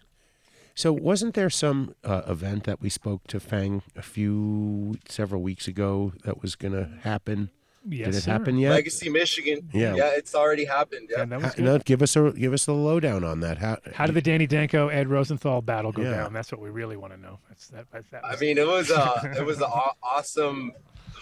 So 0.73 0.91
wasn't 0.91 1.35
there 1.35 1.49
some 1.49 1.95
uh, 2.03 2.23
event 2.27 2.65
that 2.65 2.81
we 2.81 2.89
spoke 2.89 3.27
to 3.27 3.39
Fang 3.39 3.81
a 3.95 4.01
few 4.01 4.97
several 5.07 5.41
weeks 5.41 5.67
ago 5.67 6.13
that 6.23 6.41
was 6.41 6.55
going 6.55 6.73
to 6.73 6.89
happen? 7.03 7.49
Yes, 7.87 8.05
Did 8.07 8.15
it 8.15 8.21
sir. 8.21 8.31
happen 8.31 8.57
yet? 8.57 8.71
Legacy, 8.71 9.09
Michigan. 9.09 9.69
Yeah. 9.73 9.95
yeah, 9.95 10.09
it's 10.15 10.33
already 10.33 10.65
happened. 10.65 11.09
Yeah. 11.11 11.21
And 11.21 11.31
that 11.31 11.41
was 11.41 11.53
good. 11.53 11.65
no, 11.65 11.77
give 11.79 12.01
us 12.01 12.15
a 12.15 12.31
give 12.31 12.51
us 12.53 12.65
the 12.65 12.73
lowdown 12.73 13.23
on 13.23 13.41
that. 13.41 13.59
How 13.59 13.77
How 13.93 14.05
did 14.07 14.15
the 14.15 14.21
Danny 14.21 14.47
Danko 14.47 14.87
Ed 14.87 15.07
Rosenthal 15.09 15.61
battle 15.61 15.91
go 15.91 16.01
Yeah. 16.01 16.11
down? 16.11 16.33
That's 16.33 16.51
what 16.51 16.59
we 16.61 16.69
really 16.69 16.97
want 16.97 17.13
to 17.13 17.19
know. 17.19 17.39
That's 17.49 17.67
that. 17.67 17.85
that, 17.91 18.03
that 18.11 18.25
I 18.25 18.31
was- 18.31 18.41
mean, 18.41 18.57
it 18.57 18.65
was 18.65 18.89
uh, 18.91 19.33
it 19.37 19.45
was 19.45 19.57
an 19.57 19.63
aw- 19.65 19.93
awesome 20.01 20.71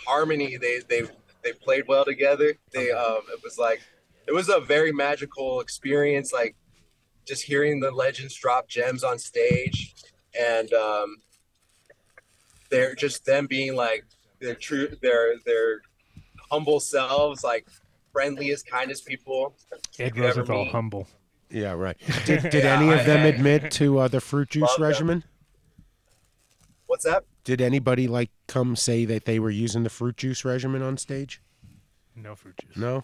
harmony. 0.07 0.55
They 0.57 0.80
they 0.88 1.01
they 1.43 1.51
played 1.53 1.84
well 1.88 2.05
together. 2.05 2.53
They 2.72 2.91
um, 2.91 3.20
it 3.34 3.41
was 3.43 3.57
like 3.57 3.82
it 4.28 4.32
was 4.34 4.47
a 4.49 4.61
very 4.61 4.91
magical 4.93 5.59
experience. 5.59 6.32
Like 6.32 6.55
just 7.26 7.43
hearing 7.43 7.82
the 7.82 7.91
legends 7.91 8.36
drop 8.36 8.70
gems 8.70 9.03
on 9.03 9.20
stage, 9.20 9.93
and 10.39 10.72
um, 10.74 11.18
they're 12.70 12.95
just 12.95 13.26
them 13.26 13.47
being 13.47 13.76
like 13.76 14.05
their 14.39 14.55
true 14.55 14.88
their 15.01 15.38
their 15.45 15.82
humble 16.54 16.80
selves, 16.80 17.43
like 17.43 17.68
friendliest, 18.12 18.68
kindest 18.68 19.06
people. 19.06 19.56
Ed 19.99 20.16
you 20.16 20.24
ever 20.24 20.41
Rosenthal 20.41 20.66
meet- 20.66 20.72
humble. 20.72 21.08
Yeah, 21.49 21.72
right. 21.74 21.97
Did, 22.26 22.43
did 22.49 22.64
Yeah, 22.64 22.80
any 22.80 22.91
of 22.91 22.99
I- 23.01 23.04
them 23.04 23.20
I- 23.22 23.28
admit 23.28 23.72
to 23.74 23.99
uh, 23.99 24.08
the 24.08 24.22
fruit 24.22 24.49
juice 24.49 24.62
Love 24.64 24.78
them. 24.78 24.88
regimen? 24.88 25.24
What's 26.88 27.06
that? 27.06 27.24
Did 27.43 27.60
anybody 27.62 28.08
like 28.08 28.30
come 28.47 28.76
say 28.76 29.06
that 29.06 29.26
they 29.26 29.39
were 29.39 29.49
using 29.49 29.84
the 29.84 29.89
fruit 29.89 30.18
juice 30.18 30.45
regimen 30.45 30.82
on 30.82 30.97
stage? 30.97 31.41
No 32.16 32.36
fruit 32.36 32.56
juice. 32.58 32.78
No. 32.78 33.04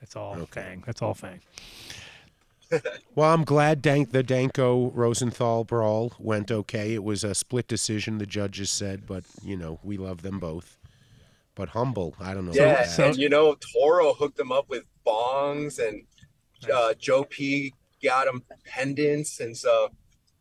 That's 0.00 0.16
all 0.16 0.34
Okay. 0.34 0.62
Fang. 0.62 0.82
That's 0.86 1.02
all 1.02 1.14
Fang. 1.14 1.40
Well, 3.14 3.32
I'm 3.32 3.44
glad 3.44 3.80
Dank, 3.80 4.12
the 4.12 4.22
Danko 4.22 4.90
Rosenthal 4.90 5.64
brawl 5.64 6.12
went 6.18 6.50
okay. 6.52 6.92
It 6.92 7.02
was 7.02 7.24
a 7.24 7.34
split 7.34 7.66
decision, 7.66 8.18
the 8.18 8.26
judges 8.26 8.68
said, 8.70 9.06
but 9.06 9.24
you 9.42 9.56
know 9.56 9.80
we 9.82 9.96
love 9.96 10.20
them 10.20 10.38
both. 10.38 10.76
But 11.58 11.70
humble, 11.70 12.14
I 12.20 12.34
don't 12.34 12.46
know. 12.46 12.52
Yeah, 12.54 12.84
so- 12.84 13.06
and 13.06 13.16
you 13.16 13.28
know, 13.28 13.56
Toro 13.72 14.14
hooked 14.14 14.38
him 14.38 14.52
up 14.52 14.68
with 14.68 14.84
bongs, 15.04 15.80
and 15.84 16.04
uh, 16.72 16.94
Joe 16.94 17.24
P 17.24 17.74
got 18.00 18.28
him 18.28 18.44
pendants, 18.64 19.40
and 19.40 19.56
so 19.56 19.88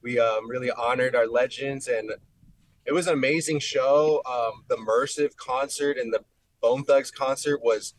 we 0.04 0.20
um, 0.20 0.48
really 0.48 0.70
honored 0.70 1.16
our 1.16 1.26
legends, 1.28 1.88
and 1.88 2.12
it 2.86 2.92
was 2.94 3.08
an 3.08 3.14
amazing 3.16 3.58
show. 3.60 4.22
Um, 4.30 4.64
the 4.70 4.76
immersive 4.78 5.36
concert 5.38 5.98
and 5.98 6.14
the 6.14 6.24
Bone 6.62 6.84
Thugs 6.84 7.10
concert 7.10 7.64
was 7.64 7.96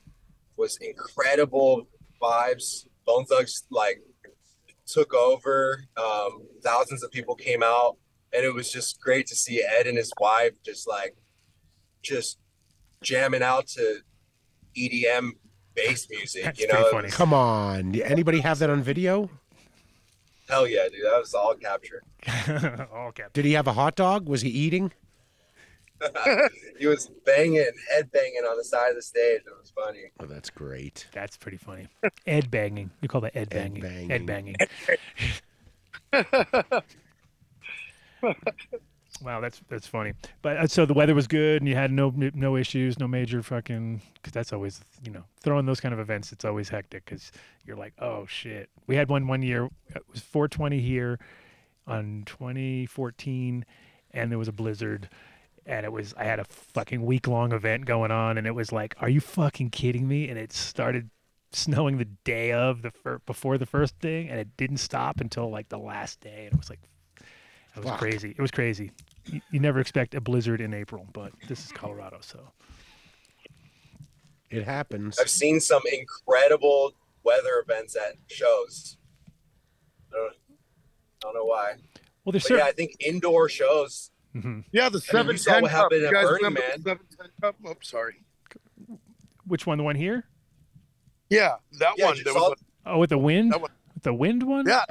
was 0.57 0.77
incredible 0.77 1.89
vibes. 2.23 2.87
Bone 3.05 3.25
Thugs 3.25 3.64
like 3.69 4.01
took 4.87 5.12
over. 5.12 5.83
Um, 5.97 6.43
thousands 6.62 7.03
of 7.03 7.11
people 7.11 7.35
came 7.35 7.64
out, 7.64 7.97
and 8.33 8.45
it 8.45 8.55
was 8.55 8.71
just 8.71 9.01
great 9.01 9.27
to 9.27 9.35
see 9.35 9.61
Ed 9.61 9.89
and 9.89 9.99
his 9.99 10.12
wife 10.21 10.53
just 10.64 10.87
like 10.87 11.16
just 12.01 12.39
jamming 13.03 13.43
out 13.43 13.67
to 13.69 13.99
EDM 14.77 15.33
bass 15.75 16.09
music. 16.11 16.45
That's 16.45 16.61
you 16.61 16.67
know, 16.69 16.75
pretty 16.75 16.87
It 16.89 16.91
funny. 16.93 17.05
was- 17.07 17.15
Come 17.15 17.35
on, 17.35 17.95
anybody 18.01 18.41
have 18.41 18.59
that 18.61 18.71
on 18.71 18.83
video? 18.83 19.31
hell 20.49 20.67
yeah, 20.67 20.89
dude, 20.91 21.05
that 21.05 21.19
was 21.19 21.35
all 21.35 21.55
captured. 21.55 22.03
all 22.93 23.13
caps. 23.13 23.33
Did 23.35 23.45
he 23.45 23.53
have 23.53 23.67
a 23.67 23.73
hot 23.75 23.97
dog? 23.97 24.29
Was 24.29 24.41
he 24.43 24.49
eating? 24.51 24.93
He 26.79 26.87
was 26.87 27.11
banging, 27.27 27.69
head 27.91 28.11
banging 28.13 28.45
on 28.49 28.57
the 28.57 28.63
side 28.63 28.91
of 28.91 28.95
the 28.95 29.03
stage. 29.03 29.41
It 29.45 29.53
was 29.61 29.73
funny. 29.75 30.13
Oh, 30.21 30.27
that's 30.27 30.49
great. 30.49 31.09
That's 31.13 31.37
pretty 31.37 31.57
funny. 31.57 31.89
Ed 32.25 32.53
banging. 32.53 32.93
We 33.01 33.09
call 33.09 33.21
that 33.23 33.35
Ed 33.37 33.49
Ed 33.53 33.81
banging. 33.81 33.81
banging. 33.83 34.13
Ed 34.13 34.25
banging. 34.27 34.55
wow, 39.23 39.41
that's 39.41 39.61
that's 39.69 39.87
funny. 39.87 40.12
But 40.43 40.57
uh, 40.57 40.66
so 40.66 40.87
the 40.87 40.95
weather 40.95 41.14
was 41.14 41.27
good, 41.27 41.62
and 41.62 41.69
you 41.69 41.75
had 41.75 41.91
no 41.91 42.12
no 42.16 42.57
issues, 42.57 42.99
no 42.99 43.09
major 43.09 43.43
fucking. 43.43 44.01
Because 44.14 44.33
that's 44.33 44.53
always 44.53 44.81
you 45.05 45.11
know 45.11 45.25
throwing 45.41 45.66
those 45.66 45.81
kind 45.81 45.93
of 45.93 46.01
events. 46.01 46.33
It's 46.33 46.45
always 46.45 46.69
hectic 46.69 47.05
because 47.05 47.33
you're 47.64 47.77
like, 47.77 47.95
oh 47.99 48.27
shit. 48.27 48.71
We 48.87 48.97
had 48.97 49.09
one 49.09 49.27
one 49.27 49.43
year. 49.43 49.69
It 49.95 50.03
was 50.11 50.21
420 50.21 50.81
here 50.81 51.19
on 51.87 52.23
2014, 52.27 53.64
and 54.12 54.31
there 54.31 54.39
was 54.39 54.49
a 54.49 54.53
blizzard. 54.53 55.09
And 55.66 55.85
it 55.85 55.93
was 55.93 56.14
I 56.16 56.25
had 56.25 56.39
a 56.41 56.45
fucking 56.45 57.05
week 57.05 57.29
long 57.29 57.53
event 57.53 57.85
going 57.85 58.11
on, 58.11 58.39
and 58.39 58.47
it 58.47 58.55
was 58.55 58.73
like, 58.73 58.95
are 59.01 59.09
you 59.11 59.21
fucking 59.21 59.71
kidding 59.71 60.09
me? 60.09 60.29
And 60.29 60.39
it 60.39 60.53
started 60.53 61.11
snowing 61.53 61.99
the 61.99 62.05
day 62.25 62.53
of 62.53 62.83
the 62.83 62.91
fir- 62.91 63.21
before 63.27 63.59
the 63.59 63.66
first 63.66 63.95
thing, 64.01 64.29
and 64.31 64.41
it 64.41 64.57
didn't 64.57 64.79
stop 64.79 65.21
until 65.21 65.51
like 65.51 65.69
the 65.69 65.79
last 65.79 66.21
day. 66.21 66.45
And 66.47 66.55
it 66.55 66.59
was 66.59 66.71
like, 66.71 66.81
it 67.77 67.81
was 67.81 67.85
Fuck. 67.85 67.99
crazy. 67.99 68.31
It 68.31 68.41
was 68.41 68.51
crazy. 68.51 68.93
You, 69.31 69.41
you 69.51 69.61
never 69.61 69.81
expect 69.81 70.14
a 70.14 70.20
blizzard 70.20 70.61
in 70.61 70.72
April, 70.74 71.07
but 71.12 71.33
this 71.49 71.64
is 71.66 71.72
Colorado, 71.72 72.18
so 72.20 72.41
It 74.51 74.64
happens. 74.64 75.18
I've 75.18 75.29
seen 75.31 75.61
some 75.61 75.83
incredible 75.93 76.93
weather 77.22 77.62
events 77.66 77.97
at 77.97 78.14
shows. 78.29 78.97
I 80.12 80.16
don't, 80.16 80.33
I 80.33 80.33
don't 81.22 81.35
know 81.35 81.45
why, 81.45 81.74
well, 82.24 82.33
there's 82.33 82.49
but 82.49 82.59
yeah. 82.59 82.64
I 82.64 82.72
think 82.72 82.97
indoor 83.01 83.49
shows. 83.49 84.11
Mhm. 84.35 84.64
Yeah, 84.72 84.89
the 84.89 84.99
I 84.99 85.01
seven 85.01 85.26
mean, 85.35 85.37
ten 85.39 85.62
what 85.62 85.70
cup. 85.70 85.81
happened 85.83 86.01
You 86.03 86.07
at 86.09 86.12
guys 86.12 86.24
Burning 86.24 86.37
remember 86.45 86.61
Man. 86.61 86.70
the 86.79 86.83
seven 86.91 87.07
ten 87.18 87.29
cup? 87.43 87.57
Oh, 87.66 87.74
sorry. 87.83 88.24
Which 89.47 89.66
one? 89.66 89.79
The 89.79 89.85
one 89.85 89.97
here? 89.97 90.24
Yeah, 91.31 91.57
that 91.79 91.95
Yeah, 91.99 92.07
one. 92.07 92.14
just 92.14 92.24
There 92.24 92.35
saw- 92.35 92.51
was 92.51 92.59
Oh, 92.87 92.99
with 92.99 93.11
the 93.11 93.18
wind. 93.18 93.53
That 93.53 93.61
one. 93.61 93.70
With 93.95 94.03
the 94.03 94.14
wind 94.14 94.43
one. 94.45 94.66
yeah, 94.66 94.85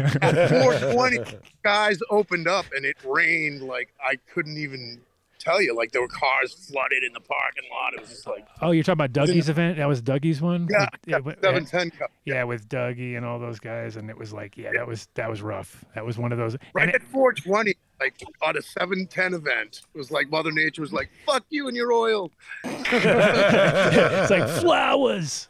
at, 0.00 0.24
at 0.36 0.50
420 0.50 1.38
guys 1.62 1.98
opened 2.10 2.48
up 2.48 2.66
and 2.74 2.84
it 2.84 2.96
rained 3.04 3.62
like 3.62 3.92
I 4.04 4.16
couldn't 4.32 4.56
even 4.58 5.00
tell 5.38 5.60
you. 5.60 5.76
Like 5.76 5.92
there 5.92 6.00
were 6.00 6.08
cars 6.08 6.52
flooded 6.54 7.02
in 7.04 7.12
the 7.12 7.20
parking 7.20 7.64
lot. 7.70 7.94
It 7.94 8.00
was 8.00 8.08
just 8.10 8.26
like 8.26 8.46
Oh, 8.62 8.70
you're 8.70 8.82
talking 8.82 9.04
about 9.04 9.12
Dougie's 9.12 9.48
event? 9.48 9.76
That 9.76 9.86
was 9.88 10.00
Dougie's 10.00 10.40
one. 10.40 10.68
yeah, 10.70 11.18
With- 11.18 11.36
yeah, 11.36 11.48
seven 11.50 11.64
ten 11.66 11.90
cup. 11.90 12.10
yeah, 12.24 12.44
with 12.44 12.68
Dougie 12.68 13.16
and 13.16 13.26
all 13.26 13.38
those 13.38 13.60
guys, 13.60 13.96
and 13.96 14.08
it 14.08 14.16
was 14.16 14.32
like, 14.32 14.56
yeah, 14.56 14.70
that 14.74 14.86
was 14.86 15.08
that 15.14 15.28
was 15.28 15.42
rough. 15.42 15.84
That 15.94 16.04
was 16.06 16.16
one 16.18 16.32
of 16.32 16.38
those. 16.38 16.56
Right 16.72 16.86
and 16.88 16.94
at 16.94 17.02
420, 17.02 17.74
like 18.00 18.14
on 18.42 18.56
a 18.56 18.62
710 18.62 19.34
event, 19.34 19.82
it 19.94 19.98
was 19.98 20.10
like 20.10 20.30
Mother 20.30 20.50
Nature 20.52 20.80
was 20.82 20.92
like, 20.92 21.10
"Fuck 21.26 21.44
you 21.50 21.68
and 21.68 21.76
your 21.76 21.92
oil." 21.92 22.30
it's 22.64 24.30
like 24.30 24.48
flowers. 24.48 25.48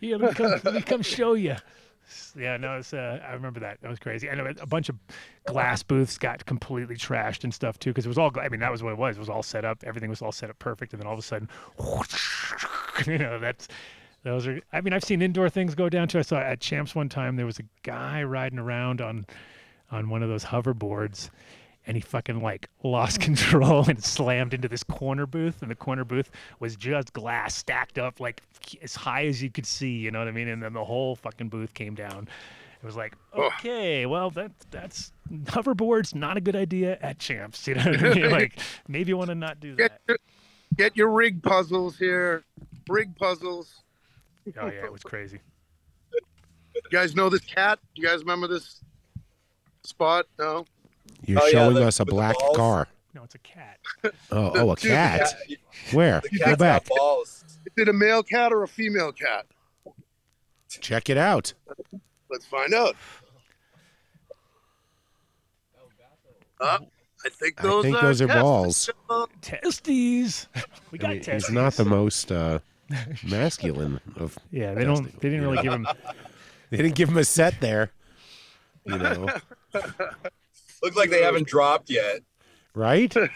Here, 0.00 0.18
let 0.18 0.30
me 0.30 0.34
come, 0.34 0.60
let 0.62 0.74
me 0.74 0.82
come 0.82 1.02
show 1.02 1.32
you. 1.34 1.56
Yeah, 2.38 2.56
no, 2.56 2.78
it's, 2.78 2.94
uh, 2.94 3.20
I 3.26 3.32
remember 3.32 3.60
that. 3.60 3.80
That 3.80 3.88
was 3.88 3.98
crazy. 3.98 4.28
And 4.28 4.40
a 4.40 4.66
bunch 4.66 4.88
of 4.88 4.96
glass 5.46 5.82
booths 5.82 6.18
got 6.18 6.44
completely 6.46 6.96
trashed 6.96 7.44
and 7.44 7.52
stuff 7.52 7.78
too, 7.78 7.90
because 7.90 8.06
it 8.06 8.08
was 8.08 8.18
all. 8.18 8.30
I 8.40 8.48
mean, 8.48 8.60
that 8.60 8.70
was 8.70 8.82
what 8.82 8.92
it 8.92 8.98
was. 8.98 9.16
It 9.16 9.20
was 9.20 9.28
all 9.28 9.42
set 9.42 9.64
up. 9.64 9.82
Everything 9.84 10.10
was 10.10 10.22
all 10.22 10.32
set 10.32 10.50
up 10.50 10.58
perfect, 10.58 10.92
and 10.92 11.00
then 11.00 11.06
all 11.06 11.14
of 11.14 11.18
a 11.18 11.22
sudden, 11.22 11.48
you 13.06 13.18
know, 13.18 13.38
that's 13.38 13.68
those 14.22 14.46
are. 14.46 14.60
I 14.72 14.80
mean, 14.80 14.92
I've 14.92 15.04
seen 15.04 15.22
indoor 15.22 15.48
things 15.48 15.74
go 15.74 15.88
down 15.88 16.08
too. 16.08 16.18
I 16.18 16.22
saw 16.22 16.38
at 16.38 16.60
Champs 16.60 16.94
one 16.94 17.08
time 17.08 17.36
there 17.36 17.46
was 17.46 17.58
a 17.58 17.64
guy 17.82 18.22
riding 18.22 18.58
around 18.58 19.00
on 19.00 19.26
on 19.90 20.08
one 20.08 20.22
of 20.22 20.28
those 20.28 20.44
hoverboards 20.44 21.30
and 21.86 21.96
he 21.96 22.00
fucking 22.00 22.40
like 22.42 22.68
lost 22.82 23.20
control 23.20 23.88
and 23.88 24.02
slammed 24.02 24.52
into 24.54 24.68
this 24.68 24.82
corner 24.82 25.26
booth 25.26 25.62
and 25.62 25.70
the 25.70 25.74
corner 25.74 26.04
booth 26.04 26.30
was 26.60 26.76
just 26.76 27.12
glass 27.12 27.54
stacked 27.54 27.98
up 27.98 28.20
like 28.20 28.42
as 28.82 28.94
high 28.94 29.26
as 29.26 29.42
you 29.42 29.50
could 29.50 29.66
see 29.66 29.90
you 29.90 30.10
know 30.10 30.18
what 30.18 30.28
i 30.28 30.32
mean 30.32 30.48
and 30.48 30.62
then 30.62 30.72
the 30.72 30.84
whole 30.84 31.16
fucking 31.16 31.48
booth 31.48 31.72
came 31.74 31.94
down 31.94 32.28
it 32.82 32.86
was 32.86 32.96
like 32.96 33.14
okay 33.34 34.06
well 34.06 34.30
that 34.30 34.52
that's 34.70 35.12
hoverboards 35.44 36.14
not 36.14 36.36
a 36.36 36.40
good 36.40 36.56
idea 36.56 36.98
at 37.00 37.18
champs 37.18 37.66
you 37.68 37.74
know 37.74 37.84
what 37.84 38.04
i 38.04 38.14
mean 38.14 38.30
like 38.30 38.58
maybe 38.88 39.10
you 39.10 39.16
want 39.16 39.28
to 39.28 39.34
not 39.34 39.60
do 39.60 39.74
that 39.76 40.00
get 40.76 40.96
your 40.96 41.10
rig 41.10 41.42
puzzles 41.42 41.96
here. 41.96 42.44
Rig 42.88 43.16
puzzles. 43.16 43.82
oh 44.60 44.66
yeah 44.66 44.84
it 44.84 44.92
was 44.92 45.02
crazy 45.02 45.40
You 46.74 46.82
guys 46.90 47.16
know 47.16 47.30
this 47.30 47.40
cat? 47.40 47.78
You 47.94 48.04
guys 48.04 48.20
remember 48.20 48.46
this 48.46 48.82
spot? 49.82 50.26
No. 50.38 50.66
You're 51.26 51.40
Oh, 51.42 51.44
yeah, 51.46 51.50
showing 51.50 51.74
the- 51.74 51.86
us 51.86 52.00
a 52.00 52.04
black 52.04 52.36
car. 52.54 52.88
no 53.14 53.22
it's 53.24 53.34
a 53.34 53.38
cat 53.38 53.78
Oh, 54.04 54.10
oh, 54.32 54.70
a 54.72 54.76
Dude, 54.76 54.90
the 54.90 54.94
cat. 54.94 55.34
Yeah, 55.48 55.56
Where? 55.92 56.20
the 56.20 56.38
Go 56.38 56.44
cat's 56.44 56.58
back. 56.58 56.86
balls. 56.86 57.44
Is 57.66 57.72
it 57.76 57.88
a 57.88 57.92
male 57.92 58.22
cat 58.22 58.52
or 58.52 58.62
a 58.62 58.68
female 58.68 59.12
cat? 59.12 59.46
Check 60.68 61.08
it 61.10 61.16
out. 61.18 61.52
Let's 62.30 62.46
find 62.46 62.72
out. 62.74 62.96
Uh, 66.60 66.78
I 67.24 67.28
think 67.28 67.54
I 67.58 67.62
those 67.62 67.84
think 67.84 67.96
are, 67.96 68.02
those 68.02 68.22
are 68.22 68.26
testes. 68.26 68.42
balls. 69.08 69.28
testes 69.42 70.46
we 70.90 70.98
I 70.98 71.02
got 71.02 71.10
mean, 71.10 71.20
testes 71.20 71.46
he's 71.48 71.54
not 71.54 71.72
the 71.74 71.84
most 71.84 72.32
uh, 72.32 72.60
masculine 73.28 74.00
of. 74.16 74.38
yeah 74.50 74.72
they 74.74 74.84
don't 74.84 75.04
they 75.20 75.28
didn't 75.28 75.42
really 75.46 75.62
give 75.62 75.72
him 75.72 75.86
They 76.70 76.78
didn't 76.78 76.94
give 76.96 77.08
him 77.10 77.16
a 77.18 77.24
set 77.24 77.60
there. 77.60 77.92
You 78.84 78.98
know, 78.98 79.28
Look 80.86 80.94
like 80.94 81.10
they 81.10 81.22
haven't 81.22 81.48
dropped 81.48 81.90
yet. 81.90 82.20
right? 82.74 83.12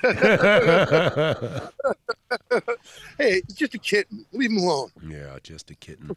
Hey, 3.18 3.38
it's 3.38 3.54
just 3.54 3.74
a 3.74 3.78
kitten. 3.78 4.24
Leave 4.32 4.52
him 4.52 4.58
alone. 4.58 4.90
yeah, 5.04 5.36
just 5.42 5.68
a 5.72 5.74
kitten. 5.74 6.12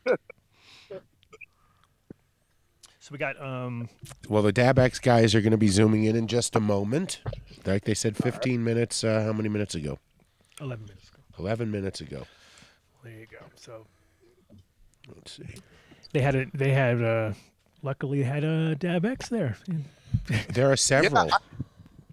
So 3.00 3.10
we 3.12 3.18
got 3.18 3.42
um 3.42 3.90
Well, 4.30 4.44
the 4.44 4.54
DabX 4.54 5.02
guys 5.02 5.34
are 5.34 5.42
going 5.42 5.52
to 5.52 5.58
be 5.58 5.68
zooming 5.70 6.04
in 6.04 6.16
in 6.16 6.28
just 6.28 6.56
a 6.56 6.60
moment. 6.60 7.20
Like 7.66 7.86
they 7.86 7.96
said, 7.96 8.16
15 8.16 8.64
minutes. 8.64 9.04
Uh, 9.04 9.24
how 9.24 9.34
many 9.34 9.50
minutes 9.50 9.74
ago? 9.74 9.98
11 10.62 10.86
minutes 10.86 11.10
ago. 11.10 11.20
11 11.40 11.72
minutes 11.72 12.00
ago. 12.02 12.24
There 13.04 13.12
you 13.14 13.26
go. 13.26 13.44
So 13.56 13.88
Let's 15.16 15.32
see. 15.36 15.56
they 16.14 16.22
had 16.22 16.36
a 16.36 16.46
they 16.54 16.72
had 16.72 17.02
uh 17.04 17.34
luckily 17.84 18.24
had 18.24 18.44
a 18.44 18.76
Dab 18.76 19.06
X 19.06 19.30
there. 19.30 19.58
There 20.54 20.72
are 20.72 20.78
several. 20.78 21.30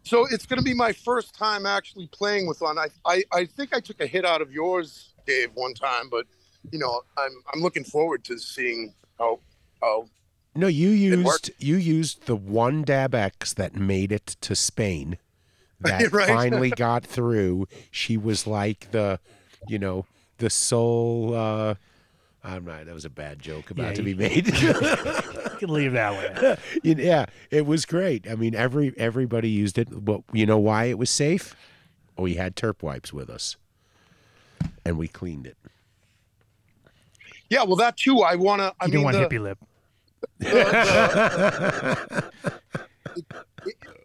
So 0.03 0.27
it's 0.31 0.45
going 0.47 0.59
to 0.59 0.65
be 0.65 0.75
my 0.75 0.93
first 0.93 1.35
time 1.35 1.65
actually 1.67 2.09
playing 2.09 2.49
with 2.49 2.61
one. 2.61 2.79
I, 2.79 2.89
I, 3.05 3.23
I 3.31 3.45
think 3.45 3.75
I 3.75 3.79
took 3.81 4.01
a 4.01 4.07
hit 4.07 4.25
out 4.25 4.41
of 4.41 4.51
yours, 4.51 5.15
Dave, 5.27 5.51
one 5.55 5.75
time, 5.75 6.09
but 6.11 6.27
you 6.73 6.79
know, 6.79 7.03
I'm 7.17 7.31
I'm 7.53 7.61
looking 7.61 7.85
forward 7.85 8.25
to 8.25 8.39
seeing 8.39 8.95
how 9.19 9.41
how 9.81 10.09
No, 10.55 10.67
you 10.67 10.89
used 10.89 11.51
you 11.59 11.77
used 11.77 12.27
the 12.27 12.37
one 12.37 12.85
DabX 12.85 13.55
that 13.55 13.77
made 13.77 14.13
it 14.13 14.27
to 14.41 14.55
Spain. 14.57 15.19
That 15.83 16.13
Right. 16.13 16.27
finally 16.27 16.71
got 16.71 17.05
through. 17.05 17.67
She 17.91 18.19
was 18.19 18.47
like 18.47 18.91
the, 18.91 19.19
you 19.67 19.79
know, 19.79 20.05
the 20.37 20.51
sole. 20.51 21.35
Uh, 21.35 21.75
I'm 22.43 22.65
not. 22.65 22.87
That 22.87 22.95
was 22.95 23.05
a 23.05 23.11
bad 23.11 23.39
joke 23.39 23.71
about 23.71 23.89
Yeah, 23.89 23.93
to 23.95 24.03
be 24.03 24.15
made. 24.15 24.47
You 24.63 24.73
can 25.59 25.75
leave 25.75 25.93
that 25.93 26.15
one. 26.43 26.57
yeah, 26.99 27.27
it 27.51 27.67
was 27.67 27.85
great. 27.85 28.27
I 28.31 28.35
mean, 28.35 28.55
every 28.55 28.95
everybody 28.97 29.51
used 29.51 29.77
it. 29.77 29.89
But 30.05 30.23
you 30.33 30.47
know 30.47 30.59
why 30.59 30.85
it 30.85 30.97
was 30.99 31.11
safe? 31.11 31.55
We 32.17 32.35
had 32.35 32.57
terp 32.57 32.83
wipes 32.83 33.13
with 33.13 33.29
us, 33.29 33.57
and 34.87 34.97
we 34.97 35.07
cleaned 35.09 35.47
it. 35.47 35.59
Yeah, 37.51 37.65
well, 37.65 37.77
that 37.77 37.97
too. 37.99 38.21
I 38.21 38.37
want 38.37 38.61
to. 38.61 38.73
I 38.81 38.87
You 38.87 38.93
mean, 38.93 39.03
don't 39.03 39.05
want 39.15 39.31
the, 39.31 39.37
hippie 39.39 39.43
lip. 39.43 39.59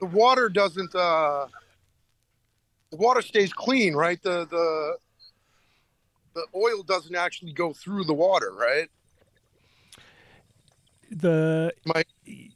the 0.01 0.05
water 0.05 0.49
doesn't. 0.49 0.93
uh 0.95 1.47
The 2.91 2.97
water 2.97 3.21
stays 3.21 3.53
clean, 3.53 3.93
right? 3.95 4.21
The 4.21 4.45
the 4.49 4.97
the 6.35 6.45
oil 6.53 6.83
doesn't 6.83 7.15
actually 7.15 7.53
go 7.53 7.73
through 7.73 8.03
the 8.03 8.13
water, 8.13 8.51
right? 8.53 8.89
The 11.09 11.73
my 11.85 12.03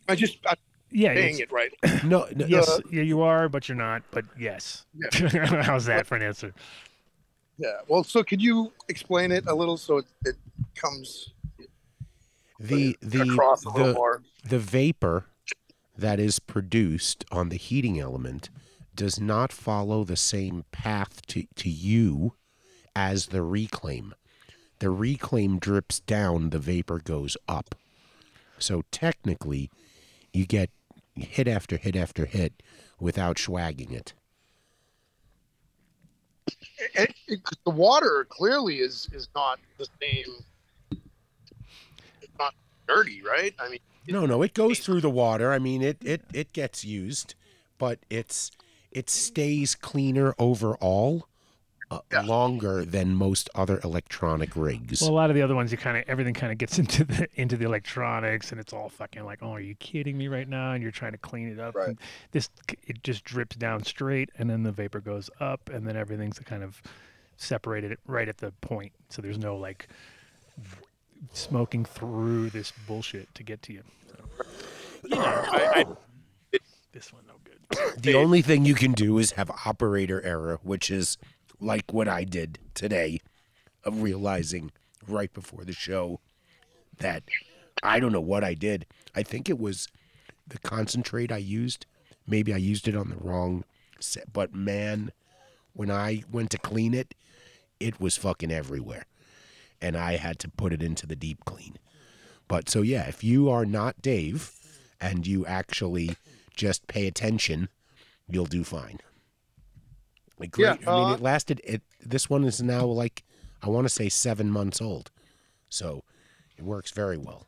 I 0.07 0.15
just 0.15 0.37
I'm 0.45 0.57
yeah, 0.91 1.13
saying 1.13 1.39
it 1.39 1.51
right. 1.51 1.73
No, 2.03 2.27
no 2.35 2.45
yes, 2.45 2.69
uh, 2.69 2.79
yeah, 2.91 3.03
you 3.03 3.21
are, 3.21 3.49
but 3.49 3.67
you're 3.67 3.77
not. 3.77 4.03
But 4.11 4.25
yes. 4.37 4.85
Yeah. 4.93 5.45
How's 5.63 5.85
that 5.85 6.07
for 6.07 6.15
an 6.15 6.23
answer? 6.23 6.53
Yeah. 7.57 7.77
Well, 7.87 8.03
so 8.03 8.23
could 8.23 8.41
you 8.41 8.71
explain 8.87 9.31
it 9.31 9.45
a 9.47 9.55
little 9.55 9.77
so 9.77 9.97
it, 9.97 10.05
it 10.25 10.35
comes 10.75 11.33
the 12.59 12.97
the 13.01 13.21
across 13.21 13.65
a 13.65 13.69
little 13.69 13.87
the, 13.87 13.93
more? 13.93 14.21
the 14.43 14.59
vapor 14.59 15.25
that 15.97 16.19
is 16.19 16.39
produced 16.39 17.25
on 17.31 17.49
the 17.49 17.57
heating 17.57 17.99
element 17.99 18.49
does 18.95 19.19
not 19.19 19.51
follow 19.51 20.03
the 20.03 20.17
same 20.17 20.65
path 20.71 21.25
to, 21.27 21.45
to 21.55 21.69
you 21.69 22.33
as 22.99 23.27
the 23.27 23.41
reclaim. 23.41 24.13
The 24.79 24.89
reclaim 24.89 25.57
drips 25.57 26.01
down, 26.01 26.49
the 26.49 26.59
vapor 26.59 26.99
goes 26.99 27.37
up. 27.47 27.73
So 28.57 28.83
technically, 28.91 29.71
you 30.33 30.45
get 30.45 30.69
hit 31.15 31.47
after 31.47 31.77
hit 31.77 31.95
after 31.95 32.25
hit 32.25 32.61
without 32.99 33.37
swagging 33.37 33.93
it. 33.93 34.13
It, 36.93 37.15
it, 37.27 37.39
the 37.65 37.71
water 37.71 38.27
clearly 38.29 38.79
is 38.79 39.07
is 39.13 39.29
not 39.33 39.59
the 39.77 39.87
same. 40.01 40.43
It's 42.21 42.37
not 42.37 42.53
dirty, 42.85 43.21
right? 43.21 43.55
I 43.59 43.69
mean, 43.69 43.79
No, 44.09 44.25
no, 44.25 44.41
it 44.41 44.53
goes 44.53 44.79
through 44.79 44.99
the 45.01 45.09
water. 45.09 45.53
I 45.53 45.59
mean, 45.59 45.81
it 45.81 45.97
it 46.03 46.23
it 46.33 46.51
gets 46.51 46.83
used, 46.83 47.35
but 47.77 47.99
it's 48.09 48.51
it 48.91 49.09
stays 49.09 49.73
cleaner 49.73 50.35
overall, 50.37 51.28
uh, 51.91 51.99
Yeah. 52.11 52.21
longer 52.21 52.85
than 52.85 53.15
most 53.15 53.49
other 53.55 53.79
electronic 53.83 54.55
rigs. 54.55 55.01
Well, 55.01 55.09
a 55.09 55.13
lot 55.13 55.29
of 55.29 55.35
the 55.35 55.41
other 55.41 55.55
ones, 55.55 55.71
you 55.71 55.77
kind 55.77 55.97
of 55.97 56.03
everything 56.07 56.33
kind 56.33 56.51
of 56.51 56.57
gets 56.57 56.77
into 56.83 57.03
the 57.03 57.27
into 57.35 57.57
the 57.57 57.65
electronics, 57.65 58.51
and 58.51 58.59
it's 58.59 58.73
all 58.73 58.89
fucking 58.89 59.23
like, 59.25 59.39
oh, 59.41 59.51
are 59.53 59.59
you 59.59 59.75
kidding 59.75 60.17
me 60.17 60.27
right 60.27 60.47
now? 60.47 60.73
And 60.73 60.83
you're 60.83 60.91
trying 60.91 61.13
to 61.13 61.17
clean 61.17 61.49
it 61.49 61.59
up. 61.59 61.75
Right. 61.75 61.89
And 61.89 61.99
this 62.31 62.49
it 62.87 63.03
just 63.03 63.23
drips 63.23 63.55
down 63.55 63.83
straight, 63.83 64.29
and 64.37 64.49
then 64.49 64.63
the 64.63 64.71
vapor 64.71 64.99
goes 65.01 65.29
up, 65.39 65.69
and 65.69 65.87
then 65.87 65.95
everything's 65.95 66.39
kind 66.39 66.63
of 66.63 66.81
separated 67.37 67.97
right 68.05 68.27
at 68.27 68.37
the 68.37 68.51
point. 68.61 68.91
So 69.09 69.21
there's 69.21 69.37
no 69.39 69.55
like 69.57 69.87
smoking 71.33 71.85
through 71.85 72.49
this 72.51 72.71
bullshit 72.87 73.33
to 73.35 73.43
get 73.43 73.61
to 73.63 73.73
you. 73.73 73.83
So, 74.07 74.45
you 75.05 75.15
know, 75.15 75.21
I, 75.25 75.85
I, 76.53 76.57
this 76.91 77.11
one 77.13 77.23
no 77.27 77.33
good. 77.43 78.01
the 78.01 78.13
only 78.15 78.41
thing 78.41 78.65
you 78.65 78.75
can 78.75 78.93
do 78.93 79.17
is 79.17 79.31
have 79.31 79.51
operator 79.65 80.21
error, 80.23 80.59
which 80.63 80.89
is 80.91 81.17
like 81.59 81.93
what 81.93 82.07
I 82.07 82.23
did 82.23 82.59
today, 82.73 83.21
of 83.83 84.01
realizing 84.01 84.71
right 85.07 85.33
before 85.33 85.63
the 85.63 85.73
show 85.73 86.19
that 86.97 87.23
I 87.81 87.99
don't 87.99 88.11
know 88.11 88.21
what 88.21 88.43
I 88.43 88.53
did. 88.53 88.85
I 89.15 89.23
think 89.23 89.49
it 89.49 89.59
was 89.59 89.87
the 90.47 90.59
concentrate 90.59 91.31
I 91.31 91.37
used. 91.37 91.85
Maybe 92.27 92.53
I 92.53 92.57
used 92.57 92.87
it 92.87 92.95
on 92.95 93.09
the 93.09 93.15
wrong 93.15 93.63
set, 93.99 94.31
but 94.31 94.53
man, 94.53 95.11
when 95.73 95.89
I 95.89 96.23
went 96.31 96.49
to 96.51 96.57
clean 96.57 96.93
it, 96.93 97.15
it 97.79 97.99
was 97.99 98.17
fucking 98.17 98.51
everywhere. 98.51 99.05
And 99.81 99.95
I 99.95 100.17
had 100.17 100.39
to 100.39 100.49
put 100.49 100.73
it 100.73 100.81
into 100.81 101.07
the 101.07 101.15
deep 101.15 101.45
clean. 101.45 101.77
But 102.47 102.69
so 102.69 102.81
yeah, 102.81 103.07
if 103.07 103.23
you 103.23 103.49
are 103.49 103.65
not 103.65 104.01
Dave 104.01 104.53
and 104.99 105.25
you 105.25 105.45
actually 105.45 106.17
just 106.53 106.87
pay 106.87 107.07
attention, 107.07 107.69
you'll 108.27 108.45
do 108.45 108.63
fine. 108.63 108.99
Like 110.39 110.57
Yeah, 110.57 110.75
great. 110.77 110.87
I 110.89 110.95
mean, 110.95 111.09
uh, 111.09 111.13
it 111.15 111.21
lasted. 111.21 111.61
It 111.63 111.81
this 112.03 112.29
one 112.29 112.43
is 112.45 112.61
now 112.61 112.85
like 112.85 113.23
I 113.61 113.69
want 113.69 113.85
to 113.85 113.89
say 113.89 114.09
seven 114.09 114.49
months 114.49 114.81
old, 114.81 115.11
so 115.69 116.03
it 116.57 116.63
works 116.63 116.91
very 116.91 117.17
well. 117.17 117.45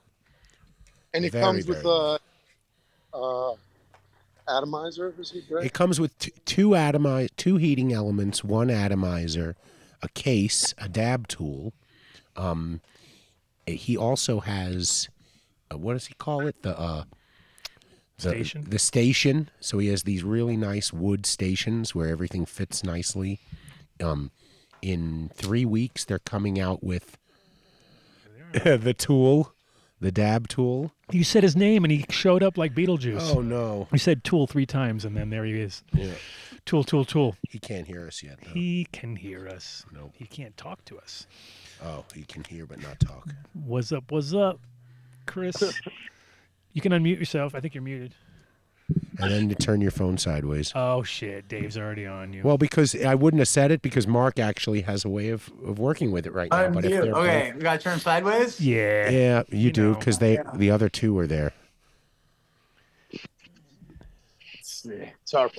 and 1.13 1.25
it 1.25 1.31
Very, 1.31 1.43
comes 1.45 1.67
with 1.67 1.83
very 1.83 1.87
a 1.87 2.19
uh, 3.13 3.55
atomizer, 4.47 5.13
is 5.19 5.33
it 5.33 5.43
right? 5.49 5.65
It 5.65 5.73
comes 5.73 5.99
with 5.99 6.17
t- 6.19 6.33
two 6.45 6.69
atomi- 6.69 7.29
two 7.37 7.57
heating 7.57 7.93
elements, 7.93 8.43
one 8.43 8.69
atomizer, 8.69 9.55
a 10.01 10.09
case, 10.09 10.73
a 10.77 10.89
dab 10.89 11.27
tool. 11.27 11.73
Um, 12.35 12.81
he 13.65 13.95
also 13.95 14.39
has, 14.39 15.09
uh, 15.71 15.77
what 15.77 15.93
does 15.93 16.07
he 16.07 16.13
call 16.15 16.47
it? 16.47 16.61
The 16.61 16.77
uh, 16.77 17.03
the, 18.23 18.29
Station? 18.29 18.65
The 18.69 18.79
station. 18.79 19.49
So 19.59 19.77
he 19.79 19.87
has 19.87 20.03
these 20.03 20.23
really 20.23 20.57
nice 20.57 20.91
wood 20.93 21.25
stations 21.25 21.93
where 21.95 22.07
everything 22.09 22.45
fits 22.45 22.83
nicely. 22.83 23.39
Um, 24.03 24.31
in 24.81 25.29
three 25.35 25.65
weeks, 25.65 26.05
they're 26.05 26.19
coming 26.19 26.59
out 26.59 26.83
with 26.83 27.17
the 28.53 28.95
tool, 28.97 29.53
the 29.99 30.11
dab 30.11 30.47
tool. 30.47 30.91
You 31.11 31.23
said 31.23 31.43
his 31.43 31.55
name, 31.55 31.83
and 31.83 31.91
he 31.91 32.05
showed 32.09 32.41
up 32.43 32.57
like 32.57 32.73
Beetlejuice. 32.73 33.35
Oh 33.35 33.41
no, 33.41 33.87
You 33.91 33.97
said 33.99 34.23
Tool 34.23 34.47
three 34.47 34.65
times, 34.65 35.05
and 35.05 35.15
then 35.15 35.29
there 35.29 35.45
he 35.45 35.59
is. 35.59 35.83
yeah, 35.93 36.13
Tool, 36.65 36.83
tool, 36.83 37.05
tool. 37.05 37.35
he 37.49 37.59
can't 37.59 37.85
hear 37.87 38.07
us 38.07 38.23
yet. 38.23 38.39
Though. 38.43 38.51
He 38.51 38.87
can 38.91 39.15
hear 39.15 39.47
us. 39.47 39.85
Nope. 39.93 40.11
He 40.15 40.25
can't 40.25 40.55
talk 40.57 40.83
to 40.85 40.97
us. 40.97 41.27
Oh, 41.83 42.05
he 42.15 42.23
can 42.23 42.43
hear 42.43 42.65
but 42.65 42.81
not 42.81 42.99
talk. 42.99 43.27
What's 43.53 43.91
up? 43.91 44.11
What's 44.11 44.33
up, 44.33 44.59
Chris? 45.25 45.55
you 46.73 46.81
can 46.81 46.91
unmute 46.91 47.19
yourself. 47.19 47.55
I 47.55 47.59
think 47.59 47.73
you're 47.75 47.83
muted. 47.83 48.13
and 49.19 49.31
then 49.31 49.47
you 49.49 49.55
turn 49.55 49.79
your 49.79 49.91
phone 49.91 50.17
sideways. 50.17 50.71
Oh 50.75 51.01
shit, 51.03 51.47
Dave's 51.47 51.77
already 51.77 52.05
on 52.05 52.33
you. 52.33 52.41
Well, 52.43 52.57
because 52.57 52.93
I 53.03 53.15
wouldn't 53.15 53.39
have 53.39 53.47
said 53.47 53.71
it 53.71 53.81
because 53.81 54.05
Mark 54.07 54.37
actually 54.39 54.81
has 54.81 55.05
a 55.05 55.09
way 55.09 55.29
of, 55.29 55.49
of 55.65 55.79
working 55.79 56.11
with 56.11 56.25
it 56.25 56.33
right 56.33 56.51
now. 56.51 56.69
But 56.69 56.83
if 56.85 56.91
Unmute. 56.91 57.01
they're 57.03 57.15
Okay, 57.15 57.53
we 57.55 57.61
gotta 57.61 57.79
turn 57.79 57.99
sideways. 57.99 58.59
yeah. 58.59 59.09
yeah, 59.09 59.43
you, 59.49 59.59
You 59.59 59.71
do 59.71 59.91
know. 59.91 59.97
because 59.99 60.17
they 60.19 60.39
the 60.55 60.71
other 60.71 60.89
two 60.89 61.17
are 61.17 61.27
there. 61.27 61.53
Let's 63.13 63.21
see. 64.83 65.11
Sorry. 65.25 65.51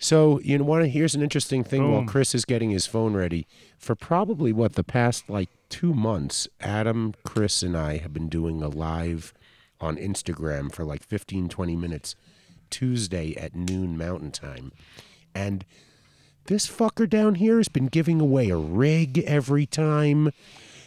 So 0.00 0.40
you 0.40 0.58
know, 0.58 0.64
one 0.64 0.84
here's 0.84 1.14
an 1.14 1.22
interesting 1.22 1.64
thing. 1.64 1.90
While 1.90 2.00
Boom. 2.00 2.06
Chris 2.08 2.34
is 2.34 2.44
getting 2.44 2.70
his 2.70 2.86
phone 2.86 3.14
ready, 3.14 3.46
for 3.78 3.94
probably 3.94 4.52
what 4.52 4.74
the 4.74 4.84
past 4.84 5.28
like 5.28 5.48
two 5.68 5.94
months, 5.94 6.48
Adam, 6.60 7.14
Chris, 7.24 7.62
and 7.62 7.76
I 7.76 7.98
have 7.98 8.12
been 8.12 8.28
doing 8.28 8.62
a 8.62 8.68
live 8.68 9.34
on 9.80 9.96
Instagram 9.96 10.72
for 10.72 10.84
like 10.84 11.02
15, 11.02 11.48
20 11.48 11.76
minutes 11.76 12.14
Tuesday 12.70 13.34
at 13.36 13.54
noon 13.54 13.96
Mountain 13.96 14.32
Time, 14.32 14.72
and 15.34 15.64
this 16.48 16.66
fucker 16.66 17.08
down 17.08 17.36
here 17.36 17.58
has 17.58 17.68
been 17.68 17.86
giving 17.86 18.20
away 18.20 18.48
a 18.48 18.56
rig 18.56 19.18
every 19.18 19.66
time. 19.66 20.32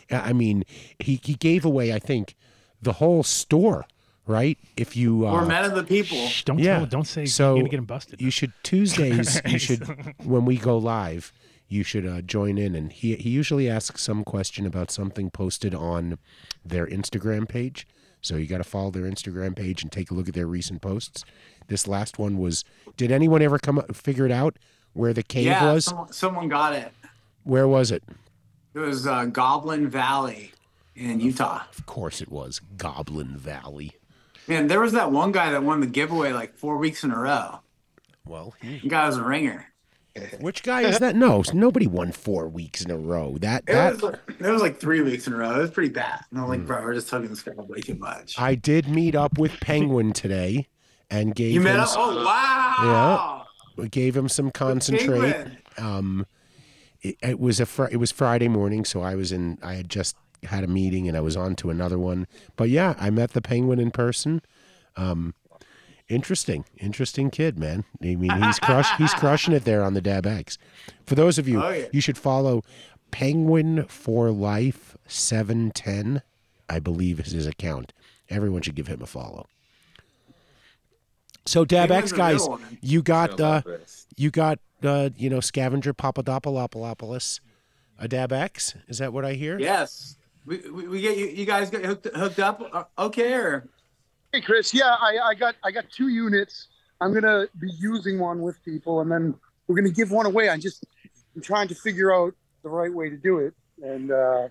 I 0.09 0.33
mean, 0.33 0.63
he 0.99 1.19
he 1.23 1.35
gave 1.35 1.63
away, 1.63 1.93
I 1.93 1.99
think, 1.99 2.35
the 2.81 2.93
whole 2.93 3.23
store, 3.23 3.85
right? 4.27 4.57
If 4.75 4.97
you 4.97 5.27
uh, 5.27 5.33
We're 5.33 5.45
men 5.45 5.65
of 5.65 5.75
the 5.75 5.83
people. 5.83 6.17
Shh, 6.27 6.43
don't 6.43 6.59
yeah, 6.59 6.79
tell, 6.79 6.85
don't 6.87 7.07
say 7.07 7.25
so 7.25 7.53
you're 7.53 7.61
gonna 7.61 7.69
get 7.69 7.79
him 7.79 7.85
busted. 7.85 8.21
You 8.21 8.31
should 8.31 8.53
Tuesdays. 8.63 9.39
you 9.45 9.59
should 9.59 9.87
when 10.23 10.45
we 10.45 10.57
go 10.57 10.77
live. 10.77 11.31
You 11.71 11.83
should 11.83 12.05
uh, 12.05 12.19
join 12.21 12.57
in, 12.57 12.75
and 12.75 12.91
he 12.91 13.15
he 13.15 13.29
usually 13.29 13.69
asks 13.69 14.03
some 14.03 14.25
question 14.25 14.65
about 14.65 14.91
something 14.91 15.31
posted 15.31 15.73
on 15.73 16.19
their 16.65 16.85
Instagram 16.85 17.47
page. 17.47 17.87
So 18.19 18.35
you 18.35 18.45
got 18.45 18.57
to 18.57 18.65
follow 18.65 18.91
their 18.91 19.03
Instagram 19.03 19.55
page 19.55 19.81
and 19.81 19.89
take 19.89 20.11
a 20.11 20.13
look 20.13 20.27
at 20.27 20.33
their 20.33 20.47
recent 20.47 20.81
posts. 20.81 21.23
This 21.67 21.87
last 21.87 22.19
one 22.19 22.37
was. 22.37 22.65
Did 22.97 23.09
anyone 23.09 23.41
ever 23.41 23.57
come 23.57 23.79
up, 23.79 23.95
figure 23.95 24.25
it 24.25 24.33
out 24.33 24.59
where 24.91 25.13
the 25.13 25.23
cave 25.23 25.45
yeah, 25.45 25.71
was? 25.71 25.85
someone, 25.85 26.11
someone 26.11 26.49
got 26.49 26.73
it. 26.73 26.91
Where 27.45 27.69
was 27.69 27.89
it? 27.89 28.03
It 28.73 28.79
was 28.79 29.07
uh, 29.07 29.23
Goblin 29.25 29.87
Valley 29.87 30.51
in 30.93 31.21
Utah. 31.21 31.61
Of 31.77 31.85
course, 31.85 32.19
it 32.19 32.29
was 32.29 32.59
Goblin 32.75 33.37
Valley. 33.37 33.93
Man, 34.45 34.67
there 34.67 34.81
was 34.81 34.91
that 34.91 35.09
one 35.09 35.31
guy 35.31 35.51
that 35.51 35.63
won 35.63 35.79
the 35.79 35.87
giveaway 35.87 36.33
like 36.33 36.53
four 36.53 36.75
weeks 36.75 37.05
in 37.05 37.11
a 37.11 37.17
row. 37.17 37.61
Well, 38.25 38.55
he, 38.61 38.79
The 38.79 38.89
guy 38.89 39.07
was 39.07 39.15
a 39.15 39.23
ringer. 39.23 39.70
Which 40.39 40.63
guy 40.63 40.81
is 40.81 40.99
that? 40.99 41.15
No, 41.15 41.43
nobody 41.53 41.87
won 41.87 42.11
four 42.11 42.47
weeks 42.47 42.83
in 42.83 42.91
a 42.91 42.97
row. 42.97 43.37
That 43.39 43.63
It 43.67 43.73
that 43.73 43.93
was, 43.93 44.03
like, 44.03 44.19
it 44.27 44.51
was 44.51 44.61
like 44.61 44.79
three 44.79 45.01
weeks 45.01 45.27
in 45.27 45.33
a 45.33 45.37
row. 45.37 45.55
It 45.55 45.61
was 45.61 45.71
pretty 45.71 45.93
bad. 45.93 46.25
And 46.31 46.39
I'm 46.39 46.47
like, 46.47 46.65
bro, 46.65 46.81
we're 46.81 46.93
just 46.93 47.09
talking 47.09 47.29
this 47.29 47.41
guy 47.41 47.53
way 47.55 47.81
too 47.81 47.95
much. 47.95 48.39
I 48.39 48.55
did 48.55 48.87
meet 48.87 49.15
up 49.15 49.37
with 49.37 49.53
Penguin 49.61 50.13
today, 50.13 50.67
and 51.09 51.35
gave 51.35 51.51
you 51.53 51.59
him 51.59 51.63
met 51.65 51.79
up? 51.79 51.89
Oh, 51.91 52.23
wow. 52.25 53.45
Yeah, 53.77 53.81
we 53.83 53.89
gave 53.89 54.15
him 54.15 54.29
some 54.29 54.51
concentrate. 54.51 55.35
Um, 55.77 56.25
it, 57.01 57.17
it 57.21 57.39
was 57.39 57.59
a 57.59 57.65
fr- 57.65 57.89
it 57.91 57.97
was 57.97 58.11
Friday 58.11 58.47
morning, 58.47 58.85
so 58.85 59.01
I 59.01 59.15
was 59.15 59.31
in. 59.31 59.57
I 59.61 59.75
had 59.75 59.89
just 59.89 60.15
had 60.43 60.63
a 60.63 60.67
meeting, 60.67 61.07
and 61.07 61.15
I 61.15 61.21
was 61.21 61.37
on 61.37 61.55
to 61.57 61.69
another 61.69 61.97
one. 61.99 62.27
But 62.55 62.69
yeah, 62.69 62.95
I 62.99 63.09
met 63.09 63.31
the 63.31 63.41
Penguin 63.41 63.79
in 63.79 63.91
person. 63.91 64.41
Um, 64.97 65.33
interesting, 66.11 66.65
interesting 66.77 67.29
kid, 67.31 67.57
man. 67.57 67.85
I 68.03 68.15
mean, 68.15 68.29
he's 68.43 68.59
crush 68.59 68.89
he's 68.97 69.13
crushing 69.13 69.53
it 69.53 69.63
there 69.65 69.83
on 69.83 69.93
the 69.93 70.01
DabX. 70.01 70.57
For 71.05 71.15
those 71.15 71.37
of 71.37 71.47
you, 71.47 71.61
Oh, 71.63 71.69
yeah. 71.69 71.85
you 71.91 72.01
should 72.01 72.17
follow 72.17 72.63
Penguin 73.11 73.85
for 73.87 74.29
Life 74.31 74.97
seven 75.07 75.71
ten. 75.71 76.21
I 76.69 76.79
believe 76.79 77.19
is 77.19 77.31
his 77.31 77.47
account. 77.47 77.91
Everyone 78.29 78.61
should 78.61 78.75
give 78.75 78.87
him 78.87 79.01
a 79.01 79.05
follow. 79.05 79.47
So 81.45 81.65
DabX 81.65 82.15
guys, 82.15 82.47
you 82.81 83.01
got 83.01 83.39
uh, 83.39 83.61
you 84.15 84.29
got 84.29 84.59
uh, 84.83 85.09
you 85.17 85.29
know 85.29 85.39
scavenger 85.39 85.93
Papadopoulos, 85.93 87.41
a 87.99 88.07
DabX. 88.07 88.75
Is 88.87 88.99
that 88.99 89.11
what 89.11 89.25
I 89.25 89.33
hear? 89.33 89.59
Yes. 89.59 90.17
We, 90.45 90.57
we, 90.71 90.87
we 90.87 91.01
get 91.01 91.17
you, 91.17 91.27
you 91.27 91.45
guys 91.45 91.69
get 91.69 91.85
hooked, 91.85 92.07
hooked 92.15 92.39
up. 92.39 92.63
Uh, 92.73 92.83
okay. 92.97 93.33
Or 93.33 93.67
Hey 94.33 94.41
Chris, 94.41 94.73
yeah, 94.73 94.95
I, 94.99 95.17
I 95.31 95.35
got 95.35 95.55
I 95.63 95.71
got 95.71 95.89
two 95.89 96.07
units. 96.07 96.67
I'm 97.01 97.13
gonna 97.13 97.47
be 97.59 97.69
using 97.79 98.19
one 98.19 98.41
with 98.41 98.63
people, 98.63 99.01
and 99.01 99.11
then 99.11 99.35
we're 99.67 99.75
gonna 99.75 99.89
give 99.89 100.11
one 100.11 100.25
away. 100.25 100.49
I'm 100.49 100.61
just 100.61 100.85
I'm 101.35 101.41
trying 101.41 101.67
to 101.67 101.75
figure 101.75 102.13
out 102.13 102.33
the 102.63 102.69
right 102.69 102.93
way 102.93 103.09
to 103.09 103.17
do 103.17 103.39
it, 103.39 103.53
and 103.83 104.11
uh, 104.11 104.47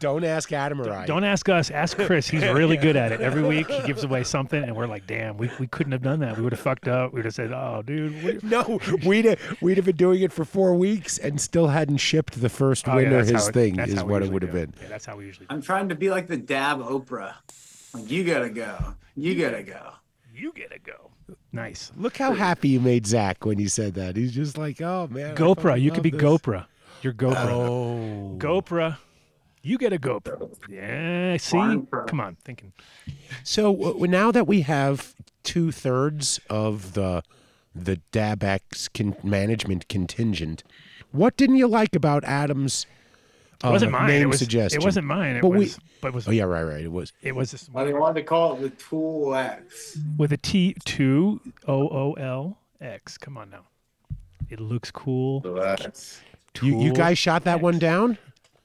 Don't 0.00 0.24
ask 0.24 0.52
Adam 0.52 0.80
or 0.82 0.92
I. 0.92 1.06
Don't 1.06 1.24
ask 1.24 1.48
us. 1.48 1.70
Ask 1.70 1.96
Chris. 1.96 2.28
He's 2.28 2.42
really 2.52 2.76
good 2.76 2.96
at 2.96 3.12
it. 3.12 3.20
Every 3.22 3.42
week 3.42 3.70
he 3.70 3.80
gives 3.86 4.04
away 4.04 4.24
something, 4.24 4.62
and 4.62 4.76
we're 4.76 4.86
like, 4.86 5.06
"Damn, 5.06 5.38
we, 5.38 5.50
we 5.58 5.66
couldn't 5.68 5.92
have 5.92 6.02
done 6.02 6.20
that. 6.20 6.36
We 6.36 6.42
would 6.42 6.52
have 6.52 6.60
fucked 6.60 6.86
up. 6.88 7.12
We 7.14 7.18
would 7.20 7.24
have 7.24 7.34
said, 7.34 7.52
oh, 7.52 7.82
dude, 7.86 8.22
what- 8.22 8.42
No, 8.44 8.78
we'd 9.06 9.24
have, 9.24 9.56
we'd 9.62 9.76
have 9.78 9.86
been 9.86 9.96
doing 9.96 10.20
it 10.20 10.32
for 10.32 10.44
four 10.44 10.74
weeks 10.74 11.16
and 11.18 11.40
still 11.40 11.68
hadn't 11.68 11.96
shipped 11.98 12.40
the 12.40 12.48
first 12.50 12.86
Oh, 12.88 12.96
winner 12.96 13.16
that's 13.24 13.30
his 13.30 13.48
it- 13.48 13.54
thing 13.54 13.78
is 13.80 14.02
what 14.04 14.16
it 14.22 14.26
usually 14.26 14.30
would 14.34 14.42
have 14.42 14.52
been. 14.52 14.74
Yeah, 14.82 14.88
that's 14.88 15.06
how 15.06 15.16
we 15.16 15.24
usually. 15.26 15.46
do 15.46 15.54
I'm 15.54 15.62
trying 15.62 15.88
to 15.88 15.94
be 15.94 16.10
like 16.10 16.26
the 16.26 16.36
dab 16.36 16.80
Oprah. 16.80 17.34
Like, 17.98 18.10
you 18.10 18.24
gotta 18.24 18.50
go. 18.50 18.94
You 19.16 19.40
gotta 19.40 19.62
go. 19.62 19.92
You 20.34 20.52
gotta 20.52 20.78
go. 20.78 21.10
Nice. 21.52 21.92
Look 21.96 22.16
how 22.16 22.32
happy 22.32 22.68
you 22.68 22.80
made 22.80 23.06
Zach 23.06 23.44
when 23.44 23.58
you 23.58 23.68
said 23.68 23.94
that. 23.94 24.16
He's 24.16 24.32
just 24.32 24.56
like, 24.56 24.80
oh 24.80 25.08
man. 25.10 25.36
GoPro. 25.36 25.80
You 25.80 25.90
could 25.90 26.02
be 26.02 26.10
this." 26.10 26.20
GoPro. 26.20 26.66
You're 27.02 27.12
GoPro. 27.12 27.46
Oh. 27.48 28.36
GoPro. 28.38 28.96
You 29.62 29.78
get 29.78 29.92
a 29.92 29.98
GoPro. 29.98 30.56
Yeah. 30.68 31.36
See. 31.36 31.58
Come 32.06 32.20
on. 32.20 32.36
Thinking. 32.44 32.72
So 33.44 34.00
uh, 34.02 34.06
now 34.06 34.30
that 34.32 34.46
we 34.46 34.62
have 34.62 35.14
two 35.42 35.72
thirds 35.72 36.40
of 36.48 36.94
the 36.94 37.22
the 37.74 38.00
DabX 38.12 38.92
con- 38.92 39.16
management 39.22 39.88
contingent, 39.88 40.62
what 41.12 41.36
didn't 41.36 41.56
you 41.56 41.66
like 41.66 41.94
about 41.94 42.24
Adam's 42.24 42.86
It 43.64 43.68
wasn't 43.68 43.94
uh, 43.94 43.98
mine. 43.98 44.08
name 44.08 44.22
it 44.22 44.26
was. 44.26 44.38
suggestion? 44.38 44.80
It 44.80 44.84
wasn't 44.84 45.06
mine. 45.06 45.36
It 45.36 45.42
But 45.42 45.48
we- 45.48 45.58
was. 45.58 45.78
but 46.00 46.08
it 46.08 46.14
was. 46.14 46.28
Oh 46.28 46.30
yeah, 46.30 46.44
right, 46.44 46.62
right. 46.62 46.84
It 46.84 46.92
was. 46.92 47.12
It 47.22 47.34
was 47.34 47.50
this, 47.50 47.68
Well, 47.68 47.84
they 47.84 47.92
wanted 47.92 48.20
to 48.20 48.22
call 48.22 48.54
it 48.56 48.60
the 48.60 48.70
Tool 48.70 49.34
X. 49.34 49.98
with 50.16 50.32
a 50.32 50.36
T 50.36 50.76
two 50.84 51.40
O 51.66 51.88
O 51.88 52.12
L 52.14 52.58
X. 52.80 53.18
Come 53.18 53.36
on 53.36 53.50
now. 53.50 53.64
It 54.48 54.60
looks 54.60 54.90
cool. 54.90 55.42
You, 56.62 56.80
you 56.80 56.92
guys 56.92 57.18
shot 57.18 57.44
that 57.44 57.60
one 57.60 57.78
down? 57.78 58.18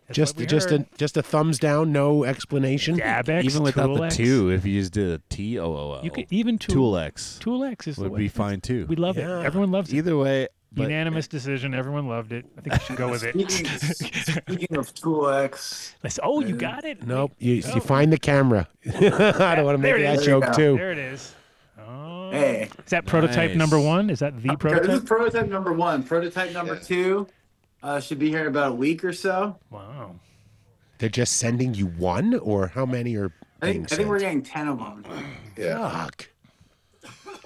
That's 0.07 0.15
just 0.17 0.35
what 0.35 0.41
we 0.41 0.45
just 0.47 0.71
a 0.71 0.85
just 0.97 1.15
a 1.17 1.23
thumbs 1.23 1.59
down, 1.59 1.91
no 1.91 2.23
explanation. 2.25 2.97
DabX, 2.97 3.43
Even 3.45 3.63
without 3.63 3.87
the 3.87 3.93
Tool-X. 3.95 4.17
two, 4.17 4.49
if 4.49 4.65
you 4.65 4.79
just 4.79 4.91
did 4.93 5.09
a 5.11 5.21
T 5.29 5.57
O 5.59 5.65
O 5.65 5.93
L, 5.95 6.03
You 6.03 6.11
could 6.11 6.25
even 6.29 6.57
Tool 6.57 6.73
Tool 6.75 6.97
X 6.97 7.37
Tool 7.39 7.63
X 7.63 7.87
is 7.87 7.95
the 7.95 8.03
would 8.03 8.11
way. 8.11 8.19
be 8.19 8.27
fine 8.27 8.59
too. 8.61 8.85
We 8.87 8.95
love 8.95 9.17
Yeah. 9.17 9.39
it. 9.39 9.45
Everyone 9.45 9.71
loves 9.71 9.91
it. 9.93 9.97
Either 9.97 10.17
way, 10.17 10.47
but 10.75 10.83
Unanimous 10.83 11.27
decision. 11.27 11.73
Everyone 11.73 12.07
loved 12.07 12.31
it. 12.33 12.45
I 12.57 12.61
think 12.61 12.73
we 12.73 12.79
should 12.85 12.95
go 12.97 13.09
with 13.09 13.23
it. 13.23 13.33
Speaking, 13.33 13.65
speaking 14.43 14.77
of 14.77 14.93
Tool 14.93 15.29
X, 15.29 15.95
Let's- 16.03 16.19
oh, 16.23 16.39
you 16.41 16.55
got 16.55 16.83
it. 16.85 17.05
Nope. 17.05 17.33
You, 17.39 17.61
Oh. 17.65 17.75
you 17.75 17.81
find 17.81 18.11
the 18.11 18.17
camera. 18.17 18.67
I 18.87 18.99
don't 19.55 19.65
want 19.65 19.77
to 19.77 19.81
There 19.81 19.97
make 19.97 20.01
it 20.01 20.03
that 20.03 20.19
is. 20.19 20.25
joke 20.25 20.43
There 20.45 20.53
too. 20.53 20.75
There 20.77 20.91
it 20.91 20.97
is. 20.97 21.35
Oh. 21.79 22.31
Hey. 22.31 22.69
Is 22.83 22.89
that 22.89 23.05
prototype 23.05 23.51
Nice. 23.51 23.57
number 23.57 23.79
one? 23.79 24.09
Is 24.09 24.19
that 24.19 24.41
the 24.41 24.49
Okay, 24.51 24.69
this 24.69 24.79
is 24.81 24.85
prototype? 25.01 25.05
prototype 25.05 25.49
number 25.49 25.73
one. 25.73 26.01
Prototype 26.03 26.51
number 26.53 26.75
two 26.79 27.27
uh, 27.83 27.99
should 27.99 28.17
be 28.19 28.29
here 28.29 28.41
in 28.41 28.47
about 28.47 28.71
a 28.71 28.75
week 28.75 29.03
or 29.03 29.13
so. 29.13 29.57
Wow. 29.69 30.15
They're 30.97 31.09
just 31.09 31.37
sending 31.37 31.73
you 31.73 31.87
one, 31.87 32.35
or 32.35 32.67
how 32.67 32.85
many 32.85 33.15
are 33.17 33.31
I 33.61 33.65
being 33.71 33.73
think, 33.73 33.85
I 33.85 33.87
sent? 33.89 33.97
think 33.97 34.09
we're 34.09 34.19
getting 34.19 34.41
10 34.41 34.67
of 34.69 34.79
them. 34.79 35.03
Fuck. 35.57 36.29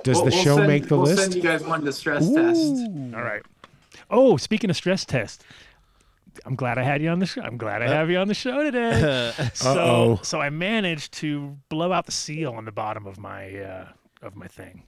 Does 0.03 0.17
We'll- 0.17 0.25
the 0.25 0.31
we'll 0.35 0.43
show 0.43 0.55
send- 0.57 0.67
make 0.67 0.87
the 0.87 0.95
we'll 0.97 1.05
list? 1.05 1.21
send 1.21 1.35
you 1.35 1.41
guys 1.41 1.63
one 1.63 1.83
to 1.85 1.91
stress 1.93 2.29
test. 2.31 2.59
All 3.15 3.21
right. 3.23 3.41
Oh, 4.09 4.37
speaking 4.37 4.69
of 4.69 4.75
stress 4.75 5.03
test, 5.05 5.43
I'm 6.45 6.55
glad 6.55 6.77
I 6.77 6.83
had 6.83 7.01
you 7.01 7.09
on 7.09 7.19
the 7.19 7.25
show. 7.25 7.41
I'm 7.41 7.57
glad 7.57 7.81
I 7.81 7.87
have 7.89 8.09
you 8.09 8.17
on 8.19 8.27
the 8.27 8.33
show 8.33 8.63
today. 8.63 9.31
so, 9.53 9.69
Uh-oh. 9.71 10.19
so 10.23 10.39
I 10.39 10.49
managed 10.49 11.13
to 11.13 11.57
blow 11.69 11.91
out 11.91 12.05
the 12.05 12.11
seal 12.11 12.53
on 12.53 12.65
the 12.65 12.71
bottom 12.71 13.05
of 13.07 13.17
my 13.19 13.53
uh, 13.59 13.87
of 14.21 14.35
my 14.35 14.47
thing. 14.47 14.83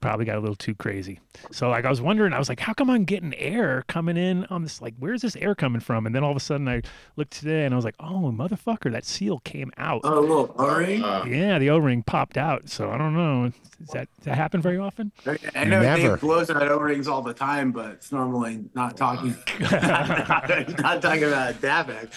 Probably 0.00 0.24
got 0.24 0.36
a 0.36 0.40
little 0.40 0.56
too 0.56 0.74
crazy. 0.74 1.20
So 1.50 1.68
like 1.68 1.84
I 1.84 1.90
was 1.90 2.00
wondering, 2.00 2.32
I 2.32 2.38
was 2.38 2.48
like, 2.48 2.60
how 2.60 2.72
come 2.72 2.90
I'm 2.90 3.04
getting 3.04 3.34
air 3.34 3.84
coming 3.88 4.16
in 4.16 4.44
on 4.46 4.62
this? 4.62 4.80
Like, 4.80 4.94
where's 4.98 5.22
this 5.22 5.36
air 5.36 5.54
coming 5.54 5.80
from? 5.80 6.06
And 6.06 6.14
then 6.14 6.22
all 6.22 6.30
of 6.30 6.36
a 6.36 6.40
sudden 6.40 6.68
I 6.68 6.82
looked 7.16 7.32
today 7.32 7.64
and 7.64 7.74
I 7.74 7.76
was 7.76 7.84
like, 7.84 7.96
oh 8.00 8.32
motherfucker, 8.34 8.92
that 8.92 9.04
seal 9.04 9.40
came 9.40 9.72
out. 9.76 10.02
Oh, 10.04 10.18
a 10.18 10.20
little 10.20 10.54
O-ring? 10.58 11.02
Uh, 11.02 11.24
yeah, 11.26 11.58
the 11.58 11.70
O-ring 11.70 12.02
popped 12.02 12.36
out. 12.36 12.68
So 12.68 12.90
I 12.90 12.98
don't 12.98 13.14
know. 13.14 13.52
Does 13.78 13.88
that 13.88 14.08
does 14.16 14.24
that 14.26 14.36
happen 14.36 14.60
very 14.60 14.78
often? 14.78 15.12
I 15.54 15.64
know 15.64 15.82
Never. 15.82 16.08
Dave 16.10 16.20
blows 16.20 16.50
out 16.50 16.68
O-rings 16.68 17.08
all 17.08 17.22
the 17.22 17.34
time, 17.34 17.72
but 17.72 17.90
it's 17.90 18.12
normally 18.12 18.64
not 18.74 18.96
talking 18.96 19.36
not, 19.60 20.48
not 20.78 21.02
talking 21.02 21.24
about 21.24 21.54
Davex. 21.60 22.10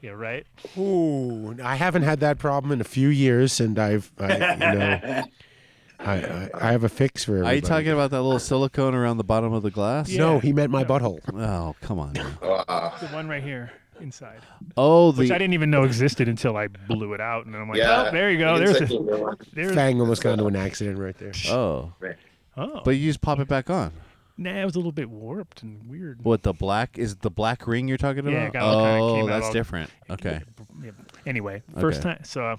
Yeah, 0.00 0.10
right. 0.10 0.46
Ooh, 0.76 1.56
I 1.62 1.74
haven't 1.74 2.02
had 2.02 2.20
that 2.20 2.38
problem 2.38 2.70
in 2.70 2.80
a 2.80 2.84
few 2.84 3.08
years, 3.08 3.58
and 3.58 3.78
I've, 3.78 4.12
I, 4.18 4.52
you 4.52 4.78
know, 4.78 5.22
I, 6.00 6.14
I, 6.14 6.50
I 6.54 6.72
have 6.72 6.84
a 6.84 6.88
fix 6.88 7.24
for 7.24 7.38
it. 7.38 7.44
are 7.46 7.54
you 7.54 7.60
talking 7.60 7.88
about 7.90 8.10
that 8.12 8.22
little 8.22 8.38
silicone 8.38 8.94
around 8.94 9.16
the 9.16 9.24
bottom 9.24 9.52
of 9.52 9.62
the 9.62 9.70
glass? 9.70 10.08
Yeah. 10.08 10.18
No, 10.20 10.38
he 10.38 10.52
meant 10.52 10.70
my 10.70 10.84
butthole. 10.84 11.18
Oh, 11.34 11.74
come 11.80 11.98
on. 11.98 12.12
now. 12.12 12.30
The 13.00 13.08
one 13.12 13.28
right 13.28 13.42
here 13.42 13.72
inside. 14.00 14.38
Oh, 14.76 15.10
the 15.10 15.22
which 15.22 15.30
I 15.32 15.38
didn't 15.38 15.54
even 15.54 15.70
know 15.70 15.82
existed 15.82 16.28
until 16.28 16.56
I 16.56 16.68
blew 16.68 17.14
it 17.14 17.20
out, 17.20 17.46
and 17.46 17.54
then 17.54 17.62
I'm 17.62 17.68
like, 17.68 17.78
Yeah. 17.78 18.06
oh, 18.08 18.12
there 18.12 18.30
you 18.30 18.38
go. 18.38 18.58
The 18.58 18.64
There's 18.64 18.90
a, 18.92 18.96
will 18.96 19.34
there's 19.52 19.74
Fang 19.74 20.00
almost 20.00 20.22
got 20.22 20.32
into 20.34 20.46
an 20.46 20.54
accident 20.56 20.98
right 20.98 21.16
there. 21.18 21.32
oh, 21.48 21.92
oh, 22.56 22.80
but 22.84 22.92
you 22.92 23.08
just 23.10 23.20
pop 23.20 23.40
it 23.40 23.48
back 23.48 23.68
on. 23.68 23.92
nah, 24.36 24.54
it 24.62 24.64
was 24.64 24.76
a 24.76 24.78
little 24.78 24.92
bit 24.92 25.10
warped 25.10 25.64
and 25.64 25.90
weird. 25.90 26.24
What 26.24 26.44
the 26.44 26.52
black 26.52 26.96
is 26.96 27.12
it 27.14 27.22
the 27.22 27.30
black 27.30 27.66
ring 27.66 27.88
you're 27.88 27.98
talking 27.98 28.20
about? 28.20 28.32
Yeah, 28.34 28.46
it 28.46 28.52
got 28.52 28.62
all 28.62 28.84
kinda 28.84 29.02
oh, 29.02 29.14
came 29.16 29.24
out 29.24 29.26
that's 29.30 29.46
all- 29.46 29.52
different. 29.52 29.90
Okay. 30.10 30.40
Yeah. 30.80 30.90
Anyway, 31.26 31.62
first 31.80 31.98
Okay. 32.00 32.14
time. 32.14 32.24
So 32.24 32.44
uh, 32.44 32.56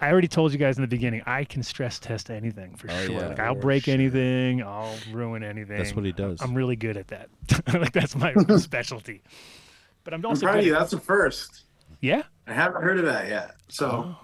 I 0.00 0.10
already 0.10 0.28
told 0.28 0.52
you 0.52 0.58
guys 0.58 0.76
in 0.76 0.82
the 0.82 0.88
beginning, 0.88 1.22
I 1.26 1.44
can 1.44 1.62
stress 1.62 1.98
test 1.98 2.30
anything 2.30 2.74
for 2.74 2.90
Oh, 2.90 3.04
sure. 3.04 3.14
yeah. 3.14 3.28
like 3.28 3.38
I'll 3.38 3.54
break 3.54 3.88
anything, 3.88 4.62
I'll 4.62 4.96
ruin 5.12 5.42
anything. 5.42 5.76
That's 5.78 5.94
what 5.94 6.04
he 6.04 6.12
does. 6.12 6.40
I'm 6.40 6.54
really 6.54 6.76
good 6.76 6.96
at 6.96 7.08
that. 7.08 7.28
like 7.72 7.92
that's 7.92 8.16
my 8.16 8.34
specialty. 8.58 9.22
But 10.04 10.14
I'm 10.14 10.24
I'm 10.26 10.36
proud 10.38 10.58
of 10.60 10.66
you. 10.66 10.72
That's 10.72 10.90
the 10.90 11.00
first. 11.00 11.64
yeah. 12.00 12.22
I 12.46 12.52
haven't 12.54 12.82
heard 12.82 12.98
of 12.98 13.04
that 13.04 13.28
yet. 13.28 13.56
So 13.68 14.14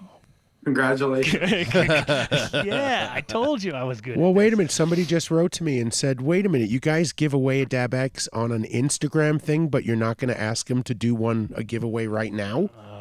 Congratulations. 0.65 1.71
yeah, 1.75 3.11
I 3.13 3.21
told 3.21 3.61
you 3.61 3.73
I 3.73 3.83
was 3.83 4.01
good. 4.01 4.17
Well, 4.17 4.29
at 4.29 4.35
wait 4.35 4.51
a 4.51 4.57
minute. 4.57 4.71
Somebody 4.71 5.05
just 5.05 5.29
wrote 5.29 5.51
to 5.53 5.63
me 5.63 5.79
and 5.79 5.93
said, 5.93 6.21
"Wait 6.21 6.43
a 6.43 6.49
minute, 6.49 6.69
you 6.69 6.79
guys 6.79 7.11
give 7.13 7.35
away 7.35 7.61
a 7.61 7.67
DabX 7.67 8.27
on 8.33 8.51
an 8.51 8.63
Instagram 8.63 9.39
thing, 9.39 9.67
but 9.67 9.85
you're 9.85 9.95
not 9.95 10.17
going 10.17 10.33
to 10.33 10.39
ask 10.41 10.65
them 10.67 10.81
to 10.83 10.95
do 10.95 11.13
one 11.13 11.51
a 11.55 11.63
giveaway 11.63 12.07
right 12.07 12.33
now." 12.33 12.71
Uh, 12.75 12.94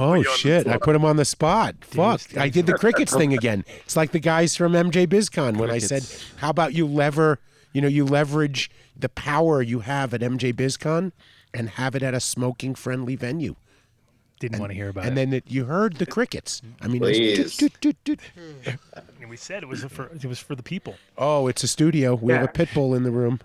Oh 0.00 0.14
you 0.14 0.28
on 0.30 0.36
shit! 0.36 0.66
I 0.68 0.78
put 0.78 0.94
him 0.94 1.04
on 1.04 1.16
the 1.16 1.24
spot. 1.24 1.76
Fuck! 1.80 2.20
Steve. 2.20 2.38
I 2.38 2.48
did 2.48 2.66
the 2.66 2.74
crickets 2.74 3.14
thing 3.14 3.34
again. 3.34 3.64
It's 3.84 3.96
like 3.96 4.12
the 4.12 4.20
guys 4.20 4.56
from 4.56 4.72
MJ 4.72 5.06
BizCon 5.06 5.56
when 5.56 5.70
I 5.70 5.78
said, 5.78 6.04
"How 6.36 6.50
about 6.50 6.72
you 6.74 6.86
lever? 6.86 7.38
You 7.72 7.80
know, 7.82 7.88
you 7.88 8.04
leverage 8.04 8.70
the 8.96 9.08
power 9.08 9.60
you 9.60 9.80
have 9.80 10.14
at 10.14 10.20
MJ 10.20 10.52
BizCon 10.52 11.12
and 11.52 11.70
have 11.70 11.94
it 11.94 12.02
at 12.02 12.14
a 12.14 12.20
smoking-friendly 12.20 13.16
venue." 13.16 13.56
Didn't 14.40 14.60
want 14.60 14.70
to 14.70 14.74
hear 14.76 14.88
about 14.90 15.04
And 15.04 15.18
it. 15.18 15.22
And 15.22 15.32
then 15.32 15.36
it, 15.38 15.44
you 15.48 15.64
heard 15.64 15.96
the 15.96 16.06
crickets. 16.06 16.62
I 16.80 16.86
mean, 16.86 17.02
it 17.02 17.06
was 17.40 17.56
Please. 17.56 17.56
toot. 17.56 18.20
And 19.20 19.28
we 19.28 19.36
said 19.36 19.64
it 19.64 19.68
was 19.68 19.82
for 19.84 20.06
it 20.14 20.24
was 20.26 20.38
for 20.38 20.54
the 20.54 20.62
people. 20.62 20.94
oh, 21.16 21.48
it's 21.48 21.64
a 21.64 21.68
studio. 21.68 22.14
We 22.14 22.32
have 22.32 22.42
a 22.42 22.44
Yeah. 22.44 22.50
pit 22.52 22.68
bull 22.72 22.94
in 22.94 23.02
the 23.02 23.10
room. 23.10 23.40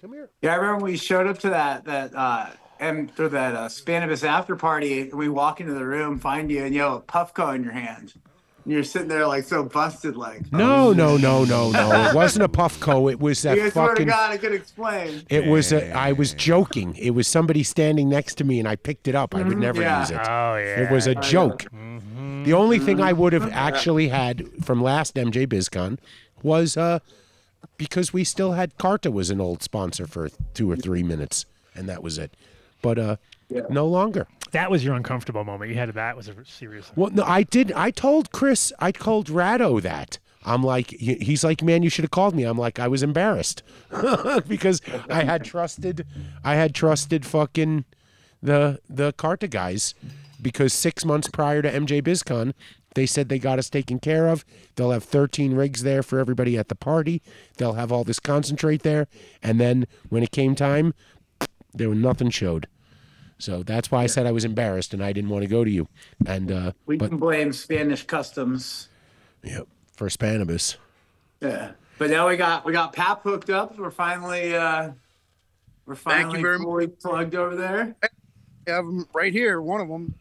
Come 0.00 0.12
here. 0.12 0.30
Yeah, 0.40 0.52
I 0.52 0.56
remember 0.56 0.84
we 0.84 0.96
showed 0.96 1.26
up 1.26 1.38
to 1.40 1.50
that 1.50 1.84
that 1.86 2.14
uh 2.14 2.50
and 2.82 3.14
through 3.14 3.30
that 3.30 3.54
uh, 3.54 3.68
Spannabis 3.68 4.24
after 4.26 4.56
party, 4.56 5.02
and 5.02 5.14
we 5.14 5.28
walk 5.28 5.60
into 5.60 5.72
the 5.72 5.86
room, 5.86 6.18
find 6.18 6.50
you, 6.50 6.64
and 6.64 6.74
you 6.74 6.82
have 6.82 6.92
a 6.94 7.00
Puffco 7.00 7.54
in 7.54 7.62
your 7.62 7.72
hand. 7.72 8.12
And 8.64 8.72
you're 8.72 8.84
sitting 8.84 9.08
there 9.08 9.26
like 9.26 9.44
so 9.44 9.64
busted, 9.64 10.16
like 10.16 10.52
No, 10.52 10.92
no, 10.92 11.16
no, 11.16 11.44
no, 11.44 11.70
no. 11.70 12.08
It 12.08 12.14
wasn't 12.22 12.44
a 12.44 12.48
Puffco. 12.48 13.10
It 13.10 13.18
was 13.18 13.42
that 13.42 13.58
I 13.58 13.70
swear 13.70 13.88
to 13.88 13.90
fucking. 13.94 14.06
God, 14.08 14.30
I 14.30 14.36
could 14.36 14.52
explain. 14.52 15.22
It 15.28 15.46
was. 15.46 15.72
A, 15.72 15.92
I 15.92 16.12
was 16.12 16.34
joking. 16.34 16.94
It 16.96 17.10
was 17.10 17.26
somebody 17.26 17.62
standing 17.62 18.08
next 18.08 18.36
to 18.36 18.44
me, 18.44 18.58
and 18.58 18.68
I 18.68 18.76
picked 18.76 19.08
it 19.08 19.14
up. 19.14 19.34
I 19.34 19.42
would 19.42 19.58
never 19.58 19.80
Yeah. 19.80 20.00
use 20.00 20.10
it. 20.10 20.18
Oh 20.18 20.56
yeah. 20.56 20.82
It 20.82 20.90
was 20.92 21.06
a 21.06 21.14
joke. 21.16 21.64
The 22.44 22.52
only 22.52 22.78
thing 22.80 23.00
I 23.00 23.12
would 23.12 23.32
have 23.32 23.48
actually 23.52 24.08
had 24.08 24.48
from 24.64 24.82
last 24.82 25.14
MJ 25.14 25.46
BizCon 25.46 25.98
was 26.42 26.76
uh, 26.76 26.98
because 27.76 28.12
we 28.12 28.24
still 28.24 28.52
had 28.52 28.76
Carta 28.78 29.10
was 29.10 29.30
an 29.30 29.40
old 29.40 29.62
sponsor 29.62 30.06
for 30.06 30.28
two 30.54 30.70
or 30.70 30.76
three 30.76 31.02
minutes, 31.04 31.46
and 31.74 31.88
that 31.88 32.02
was 32.02 32.18
it. 32.18 32.36
But 32.82 32.98
uh, 32.98 33.16
no 33.70 33.86
longer. 33.86 34.26
that 34.52 34.70
was 34.70 34.84
your 34.84 34.94
uncomfortable 34.94 35.44
moment. 35.44 35.70
You 35.70 35.76
had 35.76 35.92
that 35.94 36.16
was 36.16 36.28
a 36.28 36.34
serious. 36.44 36.90
Well, 36.96 37.10
no, 37.10 37.22
I 37.24 37.44
did. 37.44 37.72
I 37.72 37.90
told 37.90 38.32
Chris. 38.32 38.72
I 38.78 38.90
told 38.92 39.28
Rado 39.28 39.80
that. 39.82 40.18
I'm 40.44 40.62
like, 40.62 40.90
he's 40.90 41.44
like, 41.44 41.62
man, 41.62 41.84
you 41.84 41.88
should 41.88 42.02
have 42.02 42.10
called 42.10 42.34
me. 42.34 42.42
I'm 42.42 42.58
like, 42.58 42.80
I 42.80 42.88
was 42.88 43.02
embarrassed 43.04 43.62
because 44.48 44.82
I 45.08 45.22
had 45.22 45.44
trusted, 45.44 46.04
I 46.42 46.56
had 46.56 46.74
trusted 46.74 47.24
fucking 47.24 47.84
the 48.42 48.80
the 48.90 49.12
Carta 49.12 49.46
guys 49.46 49.94
because 50.40 50.72
six 50.72 51.04
months 51.04 51.28
prior 51.28 51.62
to 51.62 51.70
MJ 51.70 52.02
BizCon, 52.02 52.54
they 52.94 53.06
said 53.06 53.28
they 53.28 53.38
got 53.38 53.60
us 53.60 53.70
taken 53.70 54.00
care 54.00 54.26
of. 54.26 54.44
They'll 54.74 54.90
have 54.90 55.04
13 55.04 55.54
rigs 55.54 55.84
there 55.84 56.02
for 56.02 56.18
everybody 56.18 56.58
at 56.58 56.68
the 56.68 56.74
party. 56.74 57.22
They'll 57.56 57.74
have 57.74 57.92
all 57.92 58.02
this 58.02 58.18
concentrate 58.18 58.82
there, 58.82 59.06
and 59.44 59.60
then 59.60 59.86
when 60.08 60.24
it 60.24 60.32
came 60.32 60.56
time, 60.56 60.92
there 61.72 61.88
was 61.88 61.98
nothing 61.98 62.30
showed. 62.30 62.66
So 63.42 63.64
that's 63.64 63.90
why 63.90 64.04
I 64.04 64.06
said 64.06 64.24
I 64.26 64.30
was 64.30 64.44
embarrassed 64.44 64.94
and 64.94 65.02
I 65.02 65.12
didn't 65.12 65.28
want 65.28 65.42
to 65.42 65.48
go 65.48 65.64
to 65.64 65.70
you. 65.70 65.88
And 66.26 66.52
uh, 66.52 66.72
We 66.86 66.96
but 66.96 67.08
can 67.08 67.18
blame 67.18 67.52
Spanish 67.52 68.04
customs. 68.04 68.88
Yep. 69.42 69.66
For 69.96 70.08
Spannabis. 70.08 70.76
Yeah, 71.40 71.72
but 71.98 72.08
now 72.10 72.28
we 72.28 72.36
got 72.36 72.64
we 72.64 72.72
got 72.72 72.92
Pap 72.92 73.24
hooked 73.24 73.50
up. 73.50 73.76
We're 73.76 73.90
finally 73.90 74.54
uh 74.54 74.92
we're 75.86 75.96
Thank 75.96 76.18
you 76.18 76.22
finally 76.22 76.42
very 76.42 76.58
much. 76.58 76.64
fully 76.66 76.86
plugged 76.86 77.34
over 77.34 77.56
there. 77.56 77.96
I 78.04 78.70
have 78.70 78.84
'em 78.84 79.06
right 79.12 79.32
here, 79.32 79.60
one 79.60 79.80
of 79.80 79.88
them. 79.88 80.14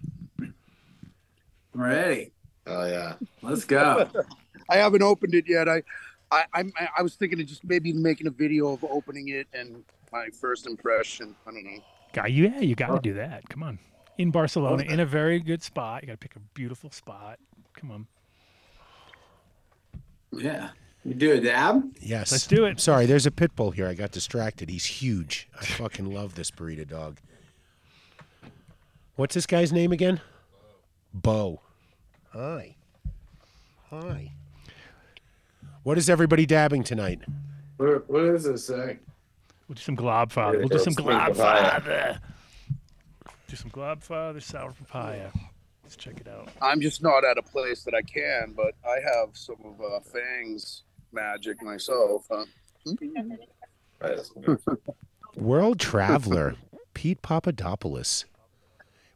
Ready? 1.76 2.32
Oh 2.66 2.86
yeah. 2.88 3.14
Let's 3.44 3.66
go. 3.66 4.10
I 4.70 4.78
haven't 4.78 5.04
opened 5.04 5.36
it 5.36 5.46
yet. 5.48 5.70
I, 5.70 5.84
I, 6.32 6.46
I'm, 6.54 6.72
I 6.98 7.02
was 7.04 7.16
thinking 7.16 7.40
of 7.40 7.46
just 7.46 7.64
maybe 7.64 7.94
making 7.94 8.26
a 8.26 8.32
video 8.32 8.70
of 8.74 8.84
opening 8.84 9.28
it 9.30 9.48
and 9.54 9.84
my 10.12 10.30
first 10.30 10.66
impression. 10.66 11.36
I 11.46 11.52
don't 11.52 11.64
know. 11.64 11.80
Guy, 12.14 12.28
you 12.28 12.46
yeah, 12.46 12.60
you 12.60 12.76
got 12.76 12.96
to 12.96 13.00
do 13.00 13.14
that. 13.16 13.48
Come 13.50 13.64
on. 13.64 13.80
In 14.18 14.32
Barcelona, 14.32 14.84
in 14.84 15.00
a 15.00 15.06
very 15.06 15.40
good 15.40 15.64
spot. 15.64 16.04
You 16.04 16.08
got 16.08 16.14
to 16.14 16.18
pick 16.18 16.36
a 16.36 16.40
beautiful 16.54 16.92
spot. 16.92 17.40
Come 17.74 17.92
on. 17.92 18.08
yeah, 20.32 20.70
you 21.04 21.14
do 21.14 21.32
it, 21.34 21.42
dab. 21.42 21.84
Yes. 22.00 22.32
Let's 22.32 22.46
do 22.46 22.66
it. 22.66 22.80
Sorry, 22.80 23.06
there's 23.06 23.26
a 23.26 23.32
pit 23.32 23.56
bull 23.56 23.72
here. 23.72 23.88
I 23.88 23.94
got 23.94 24.12
distracted. 24.12 24.70
He's 24.70 24.86
huge. 24.86 25.50
I 25.60 25.66
fucking 25.66 26.14
love 26.14 26.36
this 26.36 26.52
burrito 26.52 26.88
dog. 26.88 27.20
What's 29.16 29.36
this 29.36 29.46
guy's 29.46 29.72
name 29.72 29.92
again? 29.92 30.22
Bo. 31.14 31.62
Hi. 32.34 32.76
Hi. 33.90 34.32
What 35.84 35.98
is 35.98 36.10
everybody 36.10 36.46
dabbing 36.46 36.84
tonight? 36.84 37.22
What, 37.78 38.10
what 38.10 38.22
does 38.22 38.44
this 38.44 38.66
say? 38.66 39.00
We'll 39.72 39.76
do 39.76 39.84
some 39.84 39.96
Globfather. 39.96 40.58
We'll 40.58 40.68
do 40.68 40.80
some 40.80 40.92
Sweet 40.92 41.18
papaya. 41.18 41.80
Globfather. 41.80 42.20
Do 43.48 43.56
some 43.56 43.72
Globfather 43.72 44.44
sour 44.44 44.74
papaya. 44.74 45.30
Let's 45.82 45.96
check 45.96 46.20
it 46.20 46.28
out. 46.28 46.50
I'm 46.62 46.82
just 46.82 47.02
not 47.02 47.24
at 47.24 47.38
a 47.38 47.42
place 47.42 47.86
that 47.86 47.94
I 47.94 48.02
can, 48.02 48.52
but 48.54 48.74
I 48.86 48.98
have 49.00 49.30
some 49.32 49.56
of 49.64 49.80
uh, 49.80 50.02
Fang's 50.02 50.84
magic 51.14 51.64
myself. 51.64 52.28
Huh? 52.30 52.44
World 55.38 55.80
traveler 55.80 56.56
Pete 56.94 57.22
Papadopoulos 57.22 58.26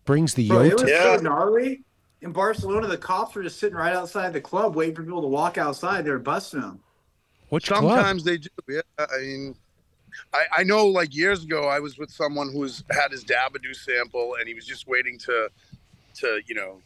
brings 0.06 0.36
the 0.36 0.48
Bro, 0.48 0.62
it 0.62 0.74
was 0.76 0.84
Yota. 0.84 0.88
Yeah. 0.88 1.18
so 1.18 1.22
gnarly. 1.22 1.84
In 2.22 2.32
Barcelona, 2.32 2.88
the 2.88 2.98
cops 2.98 3.36
were 3.36 3.44
just 3.44 3.60
sitting 3.60 3.76
right 3.76 3.94
outside 3.94 4.32
the 4.32 4.40
club, 4.40 4.74
waiting 4.74 4.96
for 4.96 5.04
people 5.04 5.22
to 5.22 5.28
walk 5.28 5.58
outside. 5.58 6.06
They 6.06 6.12
were 6.12 6.18
busting 6.20 6.62
them. 6.62 6.80
Which 7.50 7.68
club? 7.68 7.84
Sometimes 7.84 8.24
they 8.24 8.38
do. 8.38 8.48
Yeah, 8.70 8.82
I 8.98 9.18
mean, 9.20 9.56
I, 10.34 10.44
I 10.58 10.64
know. 10.64 10.86
Like 10.88 11.16
years 11.16 11.44
ago, 11.44 11.68
I 11.68 11.80
was 11.80 11.98
with 11.98 12.12
someone 12.12 12.52
who 12.52 12.60
was 12.60 12.84
had 12.92 13.12
his 13.12 13.24
Dabadoo 13.24 13.76
sample, 13.76 14.36
and 14.40 14.48
he 14.48 14.54
was 14.54 14.66
just 14.66 14.88
waiting 14.88 15.18
to, 15.20 15.50
to 16.16 16.40
you 16.48 16.56
know, 16.56 16.82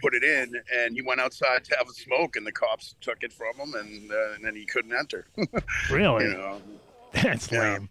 put 0.00 0.14
it 0.14 0.24
in, 0.24 0.52
and 0.74 0.94
he 0.94 1.02
went 1.02 1.20
outside 1.20 1.64
to 1.64 1.76
have 1.76 1.88
a 1.88 1.92
smoke, 1.92 2.36
and 2.36 2.46
the 2.46 2.52
cops 2.52 2.94
took 3.00 3.22
it 3.22 3.32
from 3.32 3.54
him, 3.58 3.74
and, 3.74 4.10
uh, 4.10 4.32
and 4.34 4.44
then 4.44 4.54
he 4.56 4.64
couldn't 4.66 4.92
enter. 4.92 5.26
Really? 5.90 6.24
you 6.24 6.32
know. 6.32 6.60
That's 7.12 7.50
Yeah. 7.50 7.60
lame. 7.74 7.88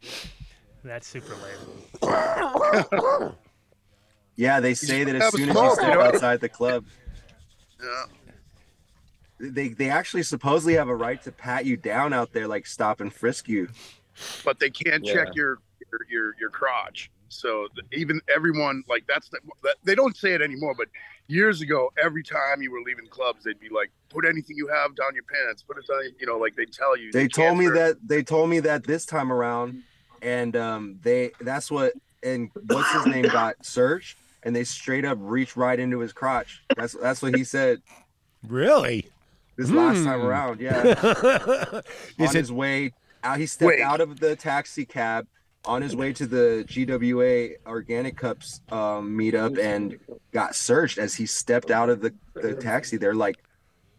That's 0.84 1.08
super 1.08 1.34
lame. 2.02 3.34
Yeah, 4.36 4.60
they 4.60 4.74
say 4.74 5.04
that 5.04 5.16
as 5.16 5.32
soon 5.32 5.50
as 5.50 5.56
you 5.56 5.72
step 5.76 5.98
outside 6.00 6.42
the 6.42 6.50
club, 6.50 6.86
Yeah. 7.82 8.06
they 9.40 9.70
they 9.70 9.90
actually 9.90 10.24
supposedly 10.24 10.74
have 10.74 10.88
a 10.90 10.96
right 10.96 11.22
to 11.24 11.32
pat 11.32 11.66
you 11.66 11.78
down 11.78 12.14
out 12.14 12.34
there, 12.34 12.48
like 12.48 12.66
stop 12.66 13.00
and 13.00 13.14
frisk 13.14 13.48
you. 13.48 13.70
But 14.44 14.60
they 14.60 14.70
can't 14.70 15.06
Yeah. 15.06 15.14
check 15.14 15.36
your, 15.36 15.60
your 15.92 16.02
your 16.10 16.36
your 16.40 16.50
crotch. 16.50 17.12
So 17.30 17.68
even 17.92 18.22
everyone 18.34 18.84
like 18.88 19.06
that's 19.08 19.30
the, 19.30 19.40
that, 19.64 19.76
they 19.84 19.96
don't 19.96 20.16
say 20.16 20.34
it 20.34 20.42
anymore. 20.42 20.76
But 20.78 20.88
years 21.28 21.62
ago, 21.62 21.92
every 22.02 22.24
time 22.24 22.62
you 22.62 22.72
were 22.72 22.82
leaving 22.86 23.08
clubs, 23.08 23.44
they'd 23.44 23.60
be 23.60 23.70
like, 23.70 23.92
"Put 24.10 24.26
anything 24.26 24.56
you 24.56 24.68
have 24.68 24.96
down 24.96 25.16
your 25.16 25.24
pants. 25.24 25.64
Put 25.64 25.78
it 25.78 25.88
down." 25.88 26.02
You 26.20 26.28
know, 26.28 26.38
like 26.38 26.56
they 26.56 26.66
tell 26.66 26.96
you. 26.96 27.12
They 27.12 27.24
you 27.24 27.30
told 27.30 27.58
me 27.58 27.68
that 27.70 27.98
they 28.06 28.22
told 28.24 28.50
me 28.50 28.60
that 28.62 28.86
this 28.86 29.06
time 29.06 29.32
around, 29.32 29.82
and 30.22 30.56
um, 30.56 31.00
they 31.02 31.32
that's 31.42 31.72
what 31.72 31.94
and 32.22 32.52
what's 32.68 32.92
his 32.92 33.08
name 33.08 33.30
got 33.30 33.56
searched, 33.66 34.18
and 34.44 34.56
they 34.56 34.64
straight 34.64 35.06
up 35.06 35.18
reached 35.20 35.56
right 35.56 35.80
into 35.80 36.00
his 36.00 36.14
crotch. 36.14 36.62
That's 36.76 36.94
that's 36.94 37.22
what 37.22 37.34
he 37.34 37.44
said 37.44 37.82
Really? 38.48 39.08
this 39.58 39.72
last 39.72 40.04
time 40.04 40.20
Hmm. 40.20 40.26
around. 40.28 40.62
Yeah, 40.62 40.84
Is 42.20 42.30
on 42.30 42.36
it 42.36 42.40
his 42.40 42.52
way 42.52 42.94
out, 43.24 43.40
he 43.40 43.46
stepped 43.46 43.68
Wait. 43.68 43.82
out 43.82 44.02
of 44.02 44.20
the 44.20 44.36
taxi 44.36 44.86
cab 44.86 45.28
on 45.66 45.82
his 45.82 45.96
way 45.96 46.12
to 46.14 46.26
the 46.26 46.66
GWA 46.68 47.70
Organic 47.70 48.18
Cups 48.18 48.62
um, 48.72 49.18
meetup 49.18 49.58
and 49.58 49.98
got 50.32 50.56
searched 50.56 50.98
as 50.98 51.16
he 51.16 51.26
stepped 51.26 51.72
out 51.72 51.90
of 51.90 52.02
the, 52.02 52.14
the 52.34 52.54
taxi. 52.54 52.98
They're 52.98 53.16
like, 53.16 53.38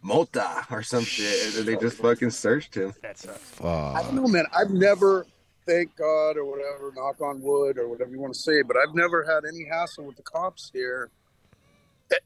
"Multa" 0.05 0.71
or 0.71 0.83
some 0.83 1.05
shit. 1.05 1.57
And 1.57 1.67
they 1.67 1.77
just 1.77 1.97
fucking 1.99 2.31
searched 2.31 2.75
him. 2.75 2.93
That's 3.03 3.27
I 3.63 4.03
don't 4.03 4.15
know, 4.15 4.27
man. 4.27 4.45
I've 4.55 4.71
never, 4.71 5.27
thank 5.67 5.97
God 5.97 6.37
or 6.37 6.45
whatever, 6.45 6.93
knock 6.95 7.21
on 7.21 7.41
wood 7.41 7.79
or 7.79 7.89
whatever 7.89 8.11
you 8.11 8.21
want 8.21 8.35
to 8.35 8.41
say, 8.41 8.63
but 8.63 8.77
I've 8.77 8.95
never 8.95 9.25
had 9.25 9.45
any 9.49 9.65
hassle 9.65 10.05
with 10.05 10.17
the 10.17 10.23
cops 10.23 10.71
here. 10.73 11.11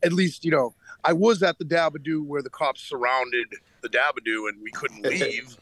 At 0.03 0.13
least, 0.13 0.45
you 0.45 0.51
know, 0.51 0.75
I 1.05 1.13
was 1.13 1.43
at 1.43 1.59
the 1.59 1.65
Dabadoo 1.65 2.25
where 2.25 2.43
the 2.43 2.51
cops 2.51 2.81
surrounded 2.83 3.47
the 3.83 3.89
Dabadoo 3.89 4.49
and 4.49 4.63
we 4.63 4.71
couldn't 4.73 5.03
leave. 5.05 5.57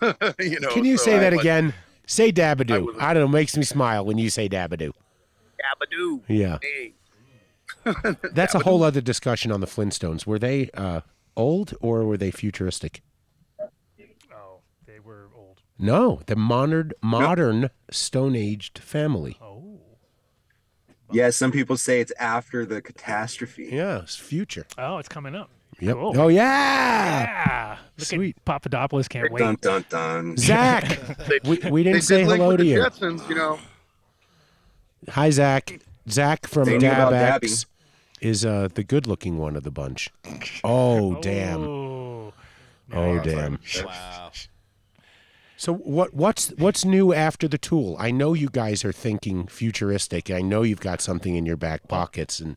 you 0.40 0.60
know, 0.60 0.70
Can 0.70 0.84
you 0.84 0.96
so 0.98 1.04
say 1.04 1.16
I 1.16 1.18
that 1.20 1.30
went, 1.32 1.40
again? 1.42 1.74
Say 2.06 2.28
I 2.28 2.32
Dabadoo. 2.32 2.86
was- 2.86 2.96
I 2.98 3.14
don't 3.14 3.22
know. 3.22 3.28
Makes 3.28 3.56
me 3.56 3.62
smile 3.64 4.04
when 4.04 4.18
you 4.18 4.28
say 4.30 4.48
Dabadoo. 4.48 4.92
Dabadoo. 5.60 6.22
Yeah. 6.28 6.58
Hey. 6.62 6.94
That's 8.32 8.54
a 8.54 8.60
whole 8.60 8.82
other 8.82 9.00
discussion 9.00 9.50
on 9.52 9.60
the 9.60 9.66
Flintstones. 9.66 10.26
Were 10.26 10.38
they 10.38 10.70
uh, 10.74 11.00
old 11.36 11.74
or 11.80 12.04
were 12.04 12.16
they 12.16 12.30
futuristic? 12.30 13.02
oh, 13.60 14.60
they 14.86 14.98
were 15.00 15.28
old. 15.36 15.62
No, 15.78 16.20
the 16.26 16.36
modern 16.36 16.92
modern 17.02 17.70
Stone 17.90 18.36
Aged 18.36 18.78
family. 18.78 19.36
Oh. 19.40 19.71
Yeah, 21.12 21.30
some 21.30 21.52
people 21.52 21.76
say 21.76 22.00
it's 22.00 22.12
after 22.18 22.64
the 22.66 22.80
catastrophe. 22.82 23.68
Yeah, 23.72 24.00
it's 24.02 24.16
future. 24.16 24.66
Oh, 24.78 24.98
it's 24.98 25.08
coming 25.08 25.34
up. 25.34 25.50
Yep. 25.80 25.94
Cool. 25.96 26.20
Oh 26.20 26.28
yeah. 26.28 27.22
Yeah. 27.22 27.78
Look 27.98 28.06
Sweet. 28.06 28.36
at 28.36 28.44
Papadopoulos 28.44 29.08
can't 29.08 29.32
wait. 29.32 29.40
Dun 29.40 29.56
dun 29.60 29.84
dun. 29.88 30.36
Zach, 30.38 30.86
They, 31.26 31.40
we, 31.44 31.58
we 31.70 31.82
didn't 31.82 32.02
say 32.02 32.18
did 32.18 32.28
link 32.28 32.38
hello 32.40 32.50
with 32.50 32.58
to 32.58 32.64
the 32.64 32.70
you. 32.70 32.78
Jetsons, 32.80 33.28
you 33.28 33.34
know. 33.34 33.58
Hi, 35.10 35.30
Zach. 35.30 35.80
Zach 36.08 36.46
from 36.46 36.64
They 36.66 36.78
DabX 36.78 37.66
is 38.20 38.44
uh, 38.44 38.68
the 38.72 38.84
good-looking 38.84 39.38
one 39.38 39.56
of 39.56 39.64
the 39.64 39.70
bunch. 39.70 40.10
Oh 40.62 41.20
damn. 41.20 41.62
Oh. 41.62 42.32
Oh 42.92 43.18
damn. 43.20 43.58
So 45.62 45.72
what 45.72 46.12
what's 46.12 46.48
what's 46.58 46.84
new 46.84 47.14
after 47.14 47.46
the 47.46 47.56
tool? 47.56 47.94
I 47.96 48.10
know 48.10 48.34
you 48.34 48.48
guys 48.48 48.84
are 48.84 48.90
thinking 48.90 49.46
futuristic. 49.46 50.28
I 50.28 50.40
know 50.40 50.62
you've 50.62 50.80
got 50.80 51.00
something 51.00 51.36
in 51.36 51.46
your 51.46 51.56
back 51.56 51.86
pockets 51.86 52.40
and 52.40 52.56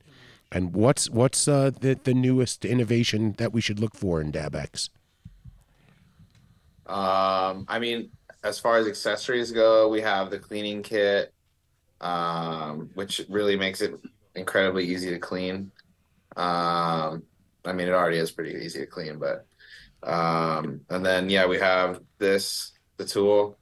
and 0.52 0.74
what's 0.74 1.08
what's 1.12 1.48
uh, 1.48 1.70
the 1.80 2.00
the 2.04 2.16
newest 2.16 2.66
innovation 2.66 3.36
that 3.38 3.54
we 3.54 3.62
should 3.62 3.80
look 3.80 3.96
for 3.96 4.20
in 4.22 4.32
DabX? 4.32 4.90
Um, 6.88 7.68
I 7.68 7.78
mean, 7.78 8.10
as 8.44 8.58
far 8.58 8.78
as 8.78 8.88
accessories 8.88 9.52
go, 9.52 9.88
we 9.88 10.02
have 10.02 10.32
the 10.32 10.40
cleaning 10.40 10.82
kit, 10.82 11.32
um, 12.02 12.90
which 12.96 13.22
really 13.30 13.56
makes 13.56 13.82
it 13.82 13.94
incredibly 14.34 14.84
easy 14.84 15.12
to 15.12 15.20
clean. 15.20 15.70
Um, 16.36 17.22
I 17.66 17.72
mean, 17.72 17.88
it 17.88 17.94
already 17.94 18.18
is 18.18 18.32
pretty 18.32 18.66
easy 18.66 18.80
to 18.80 18.88
clean, 18.88 19.20
but 19.20 19.46
um, 20.02 20.82
and 20.90 21.06
then 21.06 21.30
yeah, 21.30 21.46
we 21.46 21.60
have 21.60 22.00
this 22.18 22.72
the 22.98 23.06
tool, 23.06 23.58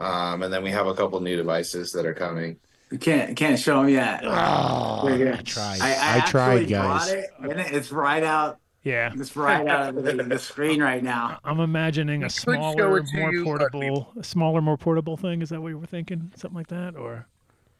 um, 0.00 0.42
and 0.42 0.52
then 0.52 0.62
we 0.62 0.70
have 0.70 0.86
a 0.86 0.94
couple 0.94 1.20
new 1.20 1.36
devices 1.36 1.92
that 1.92 2.06
are 2.06 2.14
coming. 2.14 2.58
You 2.90 2.98
can't 2.98 3.36
can't 3.36 3.58
show 3.58 3.80
them 3.82 3.88
yet. 3.88 4.20
Oh, 4.24 5.00
We're 5.04 5.14
I 5.14 5.18
good. 5.18 5.46
tried. 5.46 5.80
I, 5.80 5.86
I, 5.86 5.90
I, 5.90 5.94
actually 5.94 6.30
tried, 6.30 6.68
brought 6.68 7.00
guys. 7.00 7.12
It, 7.12 7.30
and 7.40 7.60
it's 7.60 7.90
right 7.90 8.22
out. 8.22 8.58
Yeah. 8.82 9.12
It's 9.16 9.34
right 9.34 9.66
out 9.66 9.96
of 9.96 10.04
the, 10.04 10.12
the 10.12 10.38
screen 10.38 10.82
right 10.82 11.02
now. 11.02 11.38
I'm 11.44 11.58
imagining 11.60 12.22
a 12.22 12.30
smaller, 12.30 13.02
more 13.14 13.32
you, 13.32 13.42
portable, 13.42 14.12
a 14.18 14.22
smaller, 14.22 14.60
more 14.60 14.76
portable 14.76 15.16
thing. 15.16 15.40
Is 15.40 15.48
that 15.48 15.62
what 15.62 15.68
you 15.68 15.78
were 15.78 15.86
thinking? 15.86 16.30
Something 16.36 16.56
like 16.56 16.68
that, 16.68 16.94
or 16.94 17.26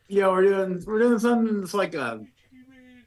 Yeah, 0.08 0.28
we're 0.28 0.42
doing 0.42 0.82
we're 0.86 1.00
doing 1.00 1.18
something 1.18 1.60
that's 1.60 1.74
like 1.74 1.94
a 1.94 2.24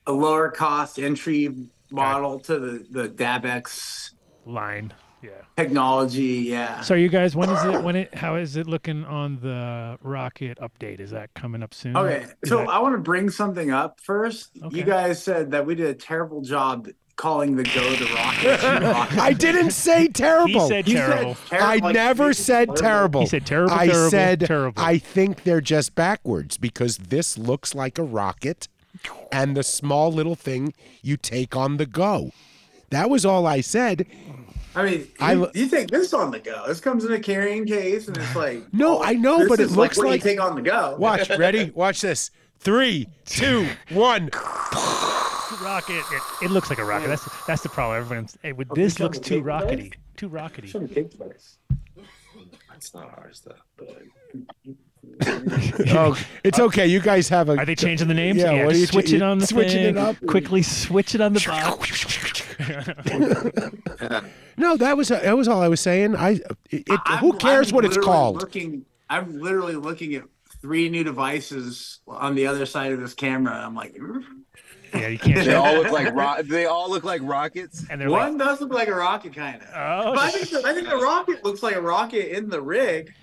a 0.06 0.12
lower 0.12 0.52
cost 0.52 1.00
entry 1.00 1.54
model 1.92 2.40
to 2.42 2.60
the 2.60 2.86
the 2.90 3.10
DabX 3.10 4.12
line? 4.46 4.94
Yeah. 5.22 5.30
technology. 5.56 6.46
Yeah. 6.48 6.82
So 6.82 6.94
you 6.94 7.10
guys, 7.10 7.36
when 7.36 7.50
is 7.50 7.64
it? 7.66 7.84
When 7.84 7.96
it? 7.96 8.14
How 8.14 8.36
is 8.36 8.56
it 8.56 8.68
looking 8.68 9.04
on 9.06 9.40
the 9.42 9.98
rocket 10.02 10.60
update? 10.60 11.00
Is 11.00 11.12
that 11.12 11.34
coming 11.34 11.64
up 11.64 11.74
soon? 11.74 11.98
Okay, 11.98 12.26
Is 12.44 12.50
so 12.50 12.58
that- 12.58 12.70
I 12.70 12.80
want 12.80 12.94
to 12.96 13.00
bring 13.02 13.30
something 13.30 13.72
up 13.72 14.00
first. 14.02 14.52
Okay. 14.64 14.78
You 14.78 14.84
guys 14.84 15.22
said 15.22 15.52
that 15.52 15.66
we 15.66 15.76
did 15.76 15.88
a 15.88 15.94
terrible 15.96 16.42
job 16.42 16.88
calling 17.16 17.56
the 17.56 17.64
Go 17.64 17.96
the 17.96 18.06
Rocket. 18.14 18.62
rocket. 18.84 19.18
I 19.18 19.34
didn't 19.34 19.72
say 19.72 20.02
he 20.04 20.08
terrible. 20.10 20.68
said 20.68 20.88
You 20.88 20.98
said 20.98 21.08
terrible. 21.08 21.36
terrible, 21.50 21.68
I 21.68 21.76
like, 21.78 21.94
never 21.96 22.28
you 22.28 22.34
said 22.34 22.76
terrible. 22.76 23.22
He 23.22 23.26
said 23.28 23.46
terrible, 23.48 23.74
I 23.74 23.88
terrible, 23.88 24.10
said 24.12 24.40
terrible. 24.42 24.84
I 24.84 25.00
think 25.00 25.44
they're 25.44 25.60
just 25.62 25.96
backwards 25.96 26.58
because 26.58 26.98
this 26.98 27.36
looks 27.36 27.74
like 27.74 27.98
a 27.98 28.04
rocket 28.04 28.68
and 29.32 29.58
the 29.58 29.64
small 29.64 30.12
little 30.14 30.36
thing 30.36 30.76
you 31.02 31.18
take 31.18 31.56
on 31.56 31.78
the 31.78 31.88
go. 31.88 32.30
That 32.92 33.10
was 33.10 33.26
all 33.26 33.48
I 33.48 33.62
said. 33.62 34.06
I 34.78 34.84
mean, 34.86 35.08
I 35.20 35.34
you, 35.34 35.40
lo- 35.40 35.52
you 35.56 35.68
take 35.70 35.90
this 35.90 36.14
on 36.14 36.30
the 36.30 36.38
go. 36.40 36.66
This 36.68 36.80
comes 36.80 37.04
in 37.04 37.12
a 37.12 37.20
carrying 37.20 37.66
case, 37.66 38.08
and 38.08 38.16
it's 38.16 38.36
like 38.36 38.62
No, 38.74 39.00
oh, 39.00 39.04
I 39.04 39.14
know, 39.14 39.48
but 39.48 39.60
it 39.60 39.72
looks 39.72 39.98
like 39.98 40.06
what 40.06 40.12
like- 40.12 40.24
you 40.24 40.30
take 40.30 40.40
on 40.40 40.56
the 40.56 40.62
go. 40.62 40.96
Watch, 41.00 41.30
ready? 41.32 41.72
Watch 41.72 42.02
this. 42.02 42.30
Three, 42.60 43.08
two, 43.26 43.68
one. 43.90 44.30
rocket. 45.64 46.04
It, 46.12 46.22
it 46.44 46.52
looks 46.52 46.70
like 46.70 46.78
a 46.78 46.86
rocket. 46.86 47.08
That's 47.08 47.46
that's 47.48 47.64
the 47.64 47.70
problem. 47.70 48.00
Everyone's 48.00 48.38
hey, 48.44 48.52
with 48.52 48.70
this 48.76 49.00
looks 49.00 49.18
too 49.18 49.42
rockety. 49.42 49.94
Too 50.16 50.30
rockety. 50.30 50.66
It's 52.76 52.94
not 52.94 53.18
ours 53.18 53.42
though. 53.46 53.86
Uh, 53.86 54.74
But 55.20 55.90
Oh, 55.90 56.18
it's 56.44 56.60
uh, 56.60 56.64
okay. 56.66 56.86
You 56.88 57.00
guys 57.00 57.28
have 57.30 57.50
a. 57.50 57.58
Are 57.58 57.66
they 57.66 57.76
changing 57.76 58.08
the 58.08 58.14
names? 58.14 58.38
Yeah, 58.40 58.66
what 58.66 58.76
are 58.76 58.78
you 58.78 58.86
switch 58.86 59.12
it 59.14 59.22
on 59.22 59.40
the 59.40 59.48
switching 59.54 59.84
thing. 59.84 59.96
it 59.96 59.98
up? 59.98 60.16
Quickly 60.28 60.62
switch 60.62 61.16
it 61.16 61.22
on 61.22 61.34
the 61.34 61.40
box. 61.40 62.46
No, 64.60 64.76
that 64.78 64.98
was 64.98 65.10
that 65.10 65.38
was 65.38 65.48
all 65.48 65.62
I 65.62 65.68
was 65.68 65.80
saying. 65.80 66.16
I. 66.16 66.32
It, 66.72 66.84
it, 66.88 67.00
I'm- 67.06 67.20
who 67.20 67.34
cares 67.34 67.70
I'm 67.70 67.76
what 67.76 67.86
it's 67.86 67.96
literally 67.96 68.14
called? 68.18 68.36
Looking, 68.42 68.86
I'm 69.10 69.40
literally 69.40 69.76
looking 69.76 70.16
at 70.16 70.24
three 70.62 70.90
new 70.90 71.04
devices 71.04 72.00
on 72.08 72.34
the 72.34 72.48
other 72.48 72.66
side 72.66 72.92
of 72.92 73.00
this 73.00 73.14
camera. 73.14 73.54
I'm 73.54 73.76
like, 73.76 73.96
yeah, 74.96 75.08
you 75.10 75.20
can't. 75.20 75.38
They 75.46 75.54
all 75.54 75.76
look 75.76 75.92
like 75.92 76.12
ro- 76.16 76.42
they 76.44 76.66
all 76.66 76.90
look 76.90 77.04
like 77.04 77.22
rockets. 77.24 77.86
and 77.90 78.02
they're 78.02 78.10
like, 78.10 78.20
one 78.30 78.38
does 78.40 78.60
look 78.62 78.74
like 78.74 78.88
a 78.88 78.96
rocket, 78.96 79.36
kind 79.36 79.62
of. 79.62 79.68
oh, 79.76 80.14
But 80.16 80.24
I 80.24 80.32
think 80.32 80.50
the, 80.50 80.68
I 80.68 80.74
think 80.74 80.90
the 80.90 80.98
rocket 80.98 81.44
looks 81.46 81.62
like 81.62 81.76
a 81.76 81.82
rocket 81.82 82.36
in 82.36 82.50
the 82.50 82.60
rig. 82.62 83.14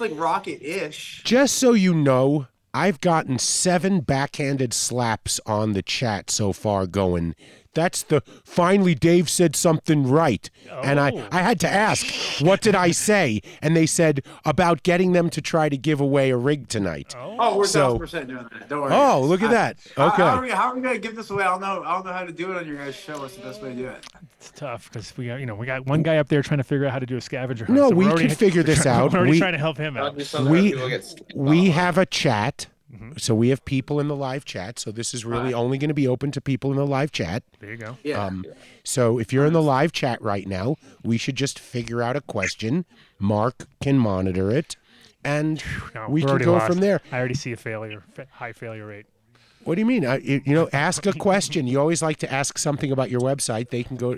It's 0.00 0.10
like 0.10 0.18
rocket-ish. 0.18 1.22
Just 1.24 1.56
so 1.56 1.74
you 1.74 1.92
know, 1.92 2.46
I've 2.72 3.02
gotten 3.02 3.38
seven 3.38 4.00
backhanded 4.00 4.72
slaps 4.72 5.40
on 5.44 5.74
the 5.74 5.82
chat 5.82 6.30
so 6.30 6.54
far 6.54 6.86
going. 6.86 7.34
That's 7.72 8.02
the 8.02 8.22
finally 8.44 8.94
Dave 8.96 9.30
said 9.30 9.54
something 9.54 10.06
right. 10.08 10.50
And 10.82 10.98
I, 10.98 11.10
Oh. 11.12 11.28
I 11.30 11.42
had 11.42 11.60
to 11.60 11.68
ask, 11.68 12.04
what 12.40 12.60
did 12.60 12.74
I 12.74 12.90
say? 12.90 13.40
And 13.62 13.76
they 13.76 13.86
said 13.86 14.22
about 14.44 14.82
getting 14.82 15.12
them 15.12 15.30
to 15.30 15.40
try 15.40 15.68
to 15.68 15.76
give 15.76 16.00
away 16.00 16.30
a 16.30 16.36
rig 16.36 16.68
tonight. 16.68 17.14
Oh, 17.16 17.36
oh 17.38 17.58
we're 17.58 17.66
So- 17.66 17.80
thousand 17.80 17.98
percent 18.00 18.28
doing 18.28 18.48
that. 18.52 18.68
Don't 18.68 18.80
worry. 18.82 18.92
Oh, 18.92 19.22
look 19.22 19.42
at 19.42 19.50
I- 19.50 19.54
that. 19.54 19.76
How, 19.96 20.08
Okay. 20.08 20.16
how, 20.22 20.36
are 20.36 20.42
we, 20.42 20.50
how 20.50 20.68
are 20.70 20.74
we 20.74 20.80
gonna 20.80 20.98
give 20.98 21.14
this 21.14 21.30
away? 21.30 21.44
I 21.44 21.48
don't 21.48 21.60
know. 21.60 21.82
I 21.84 21.92
don't 21.94 22.06
know 22.06 22.12
how 22.12 22.24
to 22.24 22.32
do 22.32 22.50
it 22.50 22.56
on 22.56 22.66
your 22.66 22.76
guys' 22.76 22.96
show. 22.96 23.18
What's 23.20 23.36
the 23.36 23.42
best 23.42 23.62
way 23.62 23.70
to 23.70 23.74
do 23.76 23.86
it? 23.86 24.04
it's 24.36 24.50
tough 24.52 24.90
because 24.90 25.14
we 25.16 25.26
got 25.26 25.38
you 25.38 25.46
know 25.46 25.54
we 25.54 25.66
got 25.66 25.84
one 25.86 26.02
guy 26.02 26.16
up 26.16 26.28
there 26.28 26.42
trying 26.42 26.58
to 26.58 26.64
figure 26.64 26.86
out 26.86 26.92
how 26.92 26.98
to 26.98 27.06
do 27.06 27.16
a 27.16 27.20
scavenger 27.20 27.66
hunt. 27.66 27.76
No, 27.78 27.90
so 27.90 27.94
we're 27.94 28.16
can 28.16 28.30
figure 28.30 28.62
this 28.64 28.86
out. 28.86 29.12
We're 29.12 29.18
already 29.18 29.32
We- 29.32 29.38
trying 29.38 29.52
to 29.52 29.58
help 29.58 29.76
him 29.78 29.96
out. 29.96 30.16
do 30.18 30.24
something 30.24 30.50
where 30.50 30.62
We- 30.62 31.00
We 31.34 31.70
have 31.70 31.98
a 31.98 32.06
chat. 32.06 32.66
So 33.18 33.34
we 33.34 33.50
have 33.50 33.64
people 33.64 34.00
in 34.00 34.08
the 34.08 34.16
live 34.16 34.44
chat. 34.44 34.78
So 34.78 34.90
this 34.90 35.14
is 35.14 35.24
really 35.24 35.54
only 35.54 35.78
going 35.78 35.88
to 35.88 35.94
be 35.94 36.08
open 36.08 36.30
to 36.32 36.40
people 36.40 36.70
in 36.70 36.76
the 36.76 36.86
live 36.86 37.12
chat. 37.12 37.42
There 37.60 37.70
you 37.70 37.76
go. 37.76 37.96
Yeah. 38.02 38.24
Um, 38.24 38.44
so 38.82 39.18
if 39.18 39.32
you're 39.32 39.46
in 39.46 39.52
the 39.52 39.62
live 39.62 39.92
chat 39.92 40.20
right 40.20 40.46
now, 40.46 40.76
we 41.04 41.16
should 41.16 41.36
just 41.36 41.58
figure 41.58 42.02
out 42.02 42.16
a 42.16 42.20
question. 42.20 42.84
Mark 43.18 43.66
can 43.80 43.96
monitor 43.98 44.50
it, 44.50 44.76
and 45.24 45.62
No, 45.94 46.08
we 46.08 46.22
can 46.22 46.38
go 46.38 46.52
lost. 46.54 46.66
from 46.66 46.78
there. 46.78 47.00
I 47.12 47.18
already 47.18 47.34
see 47.34 47.52
a 47.52 47.56
failure, 47.56 48.02
high 48.32 48.52
failure 48.52 48.86
rate. 48.86 49.06
What 49.64 49.74
do 49.74 49.80
you 49.82 49.86
mean? 49.86 50.06
I, 50.06 50.18
you 50.18 50.40
you 50.44 50.54
know, 50.54 50.68
ask 50.72 51.06
a 51.06 51.12
question. 51.28 51.66
You 51.66 51.78
always 51.78 52.02
like 52.02 52.16
to 52.18 52.32
ask 52.32 52.58
something 52.58 52.90
about 52.90 53.10
your 53.10 53.20
website. 53.20 53.70
They 53.70 53.82
can 53.84 53.96
go. 53.96 54.16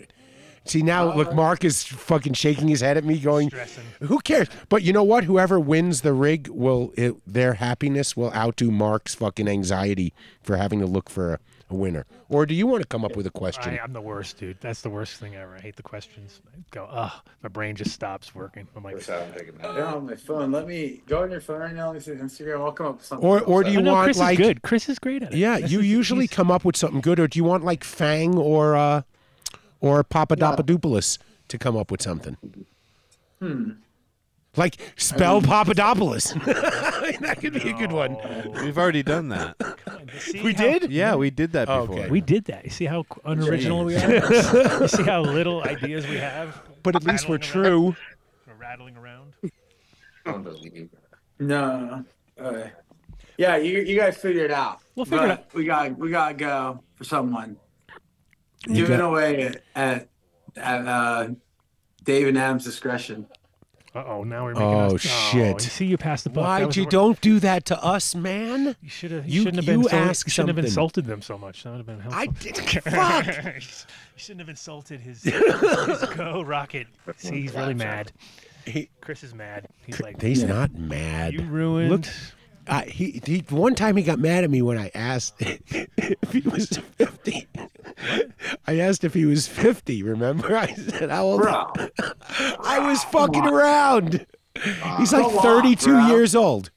See 0.64 0.82
now, 0.82 1.12
look, 1.14 1.34
Mark 1.34 1.64
is 1.64 1.82
fucking 1.82 2.34
shaking 2.34 2.68
his 2.68 2.80
head 2.82 2.96
at 2.96 3.04
me, 3.04 3.18
going, 3.18 3.48
Stressing. 3.48 3.84
"Who 4.02 4.20
cares?" 4.20 4.48
But 4.68 4.82
you 4.82 4.92
know 4.92 5.02
what? 5.02 5.24
Whoever 5.24 5.58
wins 5.58 6.02
the 6.02 6.12
rig 6.12 6.48
will, 6.48 6.92
it, 6.96 7.16
their 7.26 7.54
happiness 7.54 8.16
will 8.16 8.32
outdo 8.32 8.70
Mark's 8.70 9.14
fucking 9.14 9.48
anxiety 9.48 10.12
for 10.42 10.56
having 10.56 10.78
to 10.78 10.86
look 10.86 11.10
for 11.10 11.34
a, 11.34 11.38
a 11.70 11.74
winner. 11.74 12.06
Or 12.28 12.46
do 12.46 12.54
you 12.54 12.66
want 12.66 12.80
to 12.82 12.88
come 12.88 13.04
up 13.04 13.14
with 13.16 13.26
a 13.26 13.30
question? 13.30 13.74
I, 13.74 13.78
I'm 13.80 13.92
the 13.92 14.00
worst, 14.00 14.38
dude. 14.38 14.56
That's 14.60 14.80
the 14.82 14.88
worst 14.88 15.16
thing 15.16 15.34
ever. 15.34 15.56
I 15.56 15.60
hate 15.60 15.76
the 15.76 15.82
questions. 15.82 16.40
I 16.54 16.60
go, 16.70 16.86
ugh, 16.90 17.12
my 17.42 17.48
brain 17.48 17.74
just 17.76 17.90
stops 17.92 18.34
working. 18.34 18.66
I'm 18.74 18.82
like, 18.84 19.04
They're 19.04 19.84
on 19.86 20.06
my 20.06 20.14
phone. 20.14 20.50
Let 20.52 20.66
me 20.66 21.02
go 21.06 21.24
on 21.24 21.30
your 21.30 21.40
phone 21.40 21.60
right 21.60 21.74
now. 21.74 21.88
Let 21.88 21.94
me 21.94 22.00
see 22.00 22.12
Instagram. 22.12 22.60
I'll 22.60 22.72
come 22.72 22.86
up 22.86 22.96
with 22.98 23.04
something. 23.04 23.28
Or, 23.28 23.40
or 23.42 23.64
do 23.64 23.68
oh, 23.68 23.72
you 23.72 23.82
no, 23.82 23.92
want 23.92 24.04
Chris 24.06 24.18
like 24.18 24.38
is 24.40 24.46
good. 24.46 24.62
Chris 24.62 24.88
is 24.88 24.98
great 24.98 25.22
at 25.24 25.32
it. 25.34 25.38
Yeah, 25.38 25.58
This 25.58 25.72
you 25.72 25.80
is- 25.80 25.86
usually 25.86 26.28
come 26.28 26.50
up 26.50 26.64
with 26.64 26.76
something 26.76 27.00
good, 27.00 27.18
or 27.20 27.26
do 27.28 27.38
you 27.38 27.44
want 27.44 27.64
like 27.64 27.84
Fang 27.84 28.38
or 28.38 28.76
uh, 28.76 29.02
or 29.82 30.02
Papadopoulos 30.02 31.18
to 31.48 31.58
come 31.58 31.76
up 31.76 31.90
with 31.90 32.00
something? 32.00 32.36
Hmm. 33.40 33.70
Like 34.56 34.76
spell 34.96 35.40
Papadopoulos. 35.40 36.32
that 36.44 37.38
could 37.40 37.54
be 37.54 37.70
a 37.70 37.72
good 37.72 37.90
one. 37.92 38.16
We've 38.62 38.76
already 38.76 39.02
done 39.02 39.28
that. 39.30 39.56
See 40.18 40.40
We 40.44 40.52
how- 40.52 40.78
did? 40.78 40.90
Yeah, 40.92 41.14
we 41.16 41.30
did 41.30 41.52
that 41.52 41.68
Oh, 41.70 41.86
before. 41.86 42.00
okay. 42.00 42.10
We 42.10 42.20
did 42.20 42.44
that. 42.46 42.64
You 42.64 42.70
see 42.70 42.84
how 42.84 43.04
unoriginal 43.24 43.84
we 43.84 43.96
are? 43.96 44.10
you 44.82 44.88
see 44.88 45.02
how 45.04 45.22
little 45.22 45.62
ideas 45.64 46.06
we 46.06 46.16
have? 46.18 46.60
But 46.82 46.96
at 46.96 47.04
least 47.04 47.28
we're 47.28 47.36
Rattling 47.36 47.62
around. 47.64 47.64
true. 47.64 47.96
We're 48.46 48.54
rattling 48.54 48.96
around. 48.96 49.32
Unbelievable. 50.26 50.98
No. 51.38 52.04
Okay. 52.38 52.70
Yeah, 53.38 53.56
you 53.56 53.80
you 53.80 53.96
guys 53.98 54.16
figure 54.18 54.44
it 54.44 54.50
out. 54.50 54.80
We'll 54.94 55.06
figure 55.06 55.26
it 55.26 55.30
out. 55.30 55.54
We 55.54 55.64
got 55.64 55.98
we 55.98 56.10
got 56.10 56.28
to 56.28 56.34
go 56.34 56.82
for 56.94 57.04
someone. 57.04 57.56
You 58.68 58.74
Giving 58.74 58.98
got- 58.98 59.08
away 59.10 59.42
at 59.42 59.62
at, 59.74 60.08
at 60.56 60.86
uh, 60.86 61.28
Dave 62.04 62.28
and 62.28 62.38
Adam's 62.38 62.64
discretion. 62.64 63.26
Uh 63.94 64.04
oh, 64.06 64.24
now 64.24 64.44
we're 64.44 64.54
making 64.54 64.66
Oh, 64.66 64.94
us. 64.94 65.02
shit. 65.02 65.52
you 65.64 65.68
see, 65.70 65.84
you 65.84 65.98
passed 65.98 66.24
the 66.24 66.30
buck. 66.30 66.44
That 66.58 66.64
Why'd 66.64 66.76
you 66.76 66.84
wor- 66.84 66.90
don't 66.90 67.20
do 67.20 67.38
that 67.40 67.66
to 67.66 67.84
us, 67.84 68.14
man? 68.14 68.74
You 68.80 68.88
should 68.88 69.10
have. 69.10 69.26
You- 69.28 69.32
You, 69.34 69.40
shouldn't 69.42 69.56
have 69.56 69.66
been. 69.66 69.82
you 69.82 69.88
so, 69.90 69.96
ask 69.98 70.26
you 70.26 70.30
shouldn't 70.30 70.56
have 70.56 70.64
insulted 70.64 71.04
them 71.04 71.20
so 71.20 71.36
much. 71.36 71.62
That 71.64 71.70
would 71.72 71.76
have 71.78 71.86
been 71.86 72.00
helpful. 72.00 72.22
I 72.22 72.26
did. 72.26 72.56
Fuck. 72.56 73.26
you 73.54 73.60
shouldn't 74.16 74.40
have 74.40 74.48
insulted 74.48 75.00
his, 75.00 75.22
his 75.24 75.34
go 76.16 76.40
rocket. 76.42 76.86
See, 77.18 77.42
he's 77.42 77.52
really 77.52 77.74
mad. 77.74 78.12
He- 78.64 78.88
Chris 79.02 79.22
is 79.24 79.34
mad. 79.34 79.68
He's 79.84 80.00
like, 80.00 80.22
He's 80.22 80.42
not 80.44 80.72
mad. 80.74 81.34
you 81.34 81.42
ruined. 81.42 81.90
Look, 81.90 82.04
Uh, 82.72 82.80
he, 82.84 83.20
he 83.26 83.44
one 83.50 83.74
time 83.74 83.98
he 83.98 84.02
got 84.02 84.18
mad 84.18 84.44
at 84.44 84.50
me 84.50 84.62
when 84.62 84.78
I 84.78 84.90
asked 84.94 85.34
if 85.42 86.32
he 86.32 86.40
was 86.40 86.70
fifty. 86.96 87.46
I 88.66 88.78
asked 88.78 89.04
if 89.04 89.12
he 89.12 89.26
was 89.26 89.46
fifty. 89.46 90.02
Remember? 90.02 90.56
I 90.56 90.72
said 90.72 91.10
how 91.10 91.24
old? 91.24 91.42
Bro. 91.42 91.70
I 92.60 92.78
was 92.78 93.04
fucking 93.04 93.46
around. 93.46 94.24
He's 94.96 95.12
like 95.12 95.22
on, 95.22 95.42
thirty-two 95.42 96.06
years 96.06 96.34
old. 96.34 96.70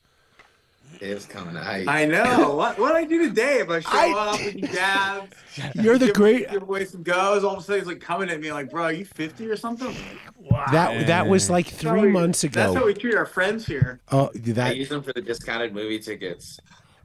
Dave's 1.06 1.26
coming 1.28 1.56
at 1.56 1.88
I 1.88 2.06
know. 2.06 2.56
What 2.56 2.80
what 2.80 2.96
I 2.96 3.04
do 3.06 3.28
today? 3.28 3.60
If 3.60 3.70
I 3.70 3.80
show 3.80 3.90
I- 3.92 4.34
up 4.34 4.40
and 4.40 4.56
you 4.62 4.68
dab, 4.68 5.34
You're 5.76 5.98
the 6.00 6.08
give, 6.08 6.16
great. 6.16 6.50
give 6.50 6.64
away 6.64 6.86
some 6.86 7.04
goes, 7.04 7.44
all 7.44 7.54
of 7.54 7.60
a 7.60 7.62
sudden 7.62 7.82
he's 7.82 7.88
like 7.88 8.00
coming 8.02 8.30
at 8.30 8.40
me 8.42 8.52
like, 8.52 8.72
bro, 8.72 8.84
are 8.86 8.92
you 8.92 9.06
50 9.06 9.48
or 9.48 9.56
something? 9.56 9.96
Wow. 10.40 10.66
That 10.72 11.06
that 11.08 11.28
was 11.28 11.50
like 11.50 11.68
three 11.68 12.02
we- 12.02 12.08
months 12.10 12.44
ago. 12.44 12.60
That's 12.62 12.76
how 12.76 12.86
we 12.86 12.94
treat 12.96 13.16
our 13.16 13.26
friends 13.26 13.66
here. 13.68 14.00
Oh, 14.12 14.32
I 14.58 14.72
use 14.72 14.90
them 14.90 15.04
for 15.04 15.14
the 15.14 15.22
discounted 15.22 15.74
movie 15.74 16.00
tickets. 16.00 16.60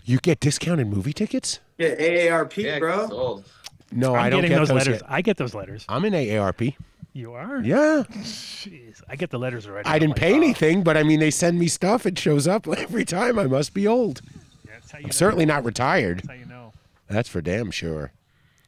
you 0.05 0.19
get 0.19 0.41
discounted 0.41 0.87
movie 0.87 1.13
tickets? 1.13 1.61
Yeah, 1.79 1.95
AARP, 1.97 2.57
Yeah, 2.57 2.79
bro. 2.79 3.09
sold. 3.09 3.45
No, 3.93 4.15
I'm 4.15 4.25
I 4.27 4.31
don't 4.31 4.43
getting 4.43 4.51
get 4.51 4.59
those, 4.61 4.69
those 4.69 4.77
letters. 4.79 5.01
yet. 5.03 5.11
I 5.11 5.21
get 5.21 5.37
those 5.37 5.55
letters. 5.55 5.85
I'm 5.89 6.05
in 6.05 6.13
AARP. 6.15 6.75
You 7.13 7.33
are? 7.35 7.61
Yeah, 7.61 8.05
Jeez. 8.11 9.03
I 9.09 9.17
get 9.17 9.31
the 9.31 9.39
letters 9.39 9.67
already. 9.67 9.89
I 9.89 9.95
I'm 9.95 10.01
didn't 10.01 10.11
like, 10.13 10.21
pay 10.21 10.33
oh, 10.35 10.37
anything, 10.37 10.83
but 10.85 10.97
I 10.97 11.03
mean, 11.03 11.19
they 11.21 11.31
send 11.31 11.59
me 11.59 11.67
stuff. 11.69 12.07
It 12.07 12.19
shows 12.19 12.47
up 12.47 12.69
every 12.77 13.05
time. 13.05 13.39
I 13.39 13.47
must 13.47 13.75
be 13.75 13.87
old. 13.87 14.21
yeah, 14.65 14.73
That's 14.75 14.91
how 14.93 14.99
you 14.99 15.05
I'm 15.05 15.09
know. 15.09 15.13
certainly 15.13 15.47
not 15.47 15.65
retired. 15.65 16.19
That's 16.19 16.29
how 16.29 16.35
you 16.35 16.45
know. 16.47 16.73
That's 17.09 17.29
for 17.29 17.41
damn 17.41 17.71
sure. 17.73 18.13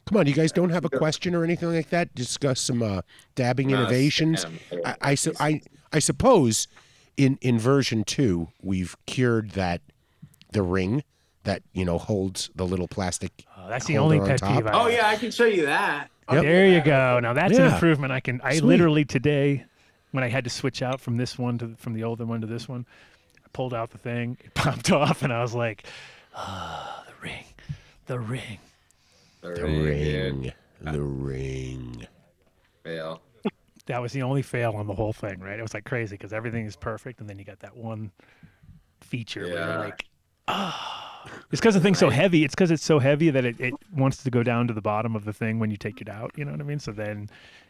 Come 0.06 0.18
on, 0.18 0.26
you 0.26 0.34
guys 0.34 0.50
don't 0.50 0.70
have 0.70 0.84
a 0.84 0.88
question 0.90 1.32
or 1.36 1.44
anything 1.44 1.72
like 1.72 1.90
that? 1.90 2.12
Discuss 2.16 2.60
some 2.60 2.82
uh, 2.82 3.02
dabbing 3.36 3.68
No, 3.68 3.76
innovations. 3.76 4.44
I, 4.84 4.96
I, 5.00 5.14
su- 5.14 5.32
I, 5.38 5.60
I 5.92 6.00
suppose 6.00 6.66
in 7.16 7.38
in 7.40 7.58
version 7.60 8.02
two 8.02 8.48
we've 8.60 8.96
cured 9.06 9.50
that 9.50 9.80
the 10.50 10.62
ring 10.62 11.04
that 11.44 11.62
you 11.72 11.84
know 11.84 11.98
holds 11.98 12.50
the 12.56 12.66
little 12.66 12.88
plastic. 12.88 13.44
Oh, 13.56 13.68
that's 13.68 13.86
the 13.86 13.98
only 13.98 14.18
on 14.18 14.26
pet 14.26 14.38
top. 14.40 14.56
peeve. 14.56 14.66
I 14.66 14.72
Oh 14.72 14.84
have. 14.86 14.92
yeah, 14.92 15.06
I 15.08 15.14
can 15.14 15.30
show 15.30 15.44
you 15.44 15.66
that. 15.66 16.08
Yep. 16.30 16.42
There 16.42 16.68
you 16.68 16.80
go. 16.82 17.20
Now 17.20 17.32
that's 17.32 17.56
an 17.58 17.64
Yeah. 17.64 17.74
improvement. 17.74 18.12
I 18.12 18.20
can. 18.20 18.40
I 18.42 18.52
Sweet. 18.56 18.64
literally 18.68 19.04
today, 19.04 19.64
when 20.12 20.22
I 20.24 20.28
had 20.28 20.44
to 20.44 20.50
switch 20.50 20.82
out 20.82 21.00
from 21.00 21.16
this 21.16 21.38
one 21.38 21.58
to 21.58 21.74
from 21.76 21.94
the 21.94 22.04
older 22.04 22.24
one 22.24 22.40
to 22.42 22.46
this 22.46 22.68
one, 22.68 22.86
I 23.38 23.48
pulled 23.52 23.74
out 23.74 23.90
the 23.90 23.98
thing, 23.98 24.38
it 24.44 24.54
popped 24.54 24.90
off, 24.92 25.22
and 25.22 25.32
I 25.32 25.42
was 25.42 25.54
like, 25.54 25.84
ah, 26.34 27.04
the 27.06 27.12
ring, 27.26 27.44
the 28.06 28.18
ring. 28.20 28.58
The 29.40 29.48
The 29.54 29.62
ring, 29.64 29.82
ring, 29.82 30.52
the 30.80 31.02
ring. 31.02 32.06
Fail. 32.84 33.20
That 33.86 34.00
was 34.00 34.12
the 34.12 34.22
only 34.22 34.42
fail 34.42 34.74
on 34.76 34.86
the 34.86 34.94
whole 34.94 35.12
thing, 35.12 35.40
right? 35.40 35.58
It 35.58 35.62
was 35.62 35.74
like 35.74 35.84
crazy 35.84 36.14
because 36.16 36.32
everything 36.32 36.64
is 36.66 36.76
perfect, 36.76 37.20
and 37.20 37.28
then 37.28 37.38
you 37.40 37.44
got 37.44 37.58
that 37.60 37.76
one 37.76 38.12
feature 39.00 39.42
where 39.42 39.54
Yeah. 39.54 39.70
you're 39.72 39.78
like, 39.80 40.04
ah. 40.46 41.08
It's 41.50 41.60
because 41.60 41.74
the 41.74 41.80
thing's 41.80 41.98
so 41.98 42.10
heavy. 42.10 42.44
It's 42.44 42.54
because 42.54 42.70
it's 42.70 42.84
so 42.84 42.98
heavy 42.98 43.30
that 43.30 43.44
it, 43.44 43.60
it 43.60 43.74
wants 43.94 44.22
to 44.22 44.30
go 44.30 44.42
down 44.42 44.66
to 44.68 44.74
the 44.74 44.80
bottom 44.82 45.14
of 45.16 45.24
the 45.24 45.32
thing 45.32 45.58
when 45.58 45.70
you 45.70 45.76
take 45.76 46.00
it 46.00 46.08
out. 46.08 46.32
You 46.36 46.44
know 46.44 46.52
what 46.52 46.60
I 46.60 46.64
mean? 46.64 46.78
So 46.78 46.92
then 46.92 47.28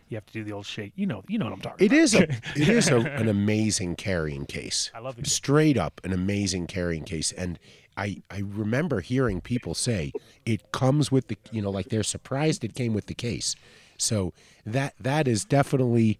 you 0.08 0.16
have 0.16 0.26
to 0.26 0.32
do 0.32 0.44
the 0.44 0.52
old 0.52 0.66
shake. 0.66 0.92
You 0.96 1.06
know, 1.06 1.22
you 1.28 1.38
know 1.38 1.46
what 1.46 1.54
I'm 1.54 1.60
talking 1.60 1.84
It 1.86 1.92
about. 1.92 2.02
is 2.02 2.14
a 2.14 2.22
it 2.56 2.68
is 2.68 2.88
a, 2.90 2.96
an 2.98 3.28
amazing 3.28 3.96
carrying 3.96 4.46
case. 4.46 4.90
I 4.94 4.98
love 5.00 5.18
it. 5.18 5.26
Straight 5.26 5.76
up 5.78 6.00
an 6.04 6.12
amazing 6.12 6.66
carrying 6.66 7.04
case, 7.04 7.32
and 7.32 7.58
I 7.96 8.22
I 8.30 8.38
remember 8.44 9.00
hearing 9.00 9.40
people 9.40 9.74
say 9.74 10.12
it 10.46 10.72
comes 10.72 11.10
with 11.10 11.28
the 11.28 11.36
you 11.50 11.60
know 11.62 11.70
like 11.70 11.88
they're 11.88 12.02
surprised 12.02 12.62
it 12.64 12.74
came 12.74 12.94
with 12.94 13.06
the 13.06 13.14
case. 13.14 13.54
So 13.98 14.32
that 14.66 14.94
that 15.00 15.28
is 15.28 15.44
definitely 15.44 16.18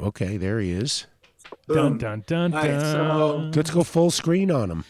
okay. 0.00 0.36
There 0.36 0.58
he 0.60 0.72
is. 0.72 1.06
Dun 1.68 1.98
dun 1.98 2.24
dun 2.26 2.54
All 2.54 2.60
right, 2.62 2.80
so- 2.80 3.38
dun. 3.38 3.52
Let's 3.52 3.70
go 3.70 3.82
full 3.84 4.10
screen 4.10 4.50
on 4.50 4.70
him. 4.70 4.84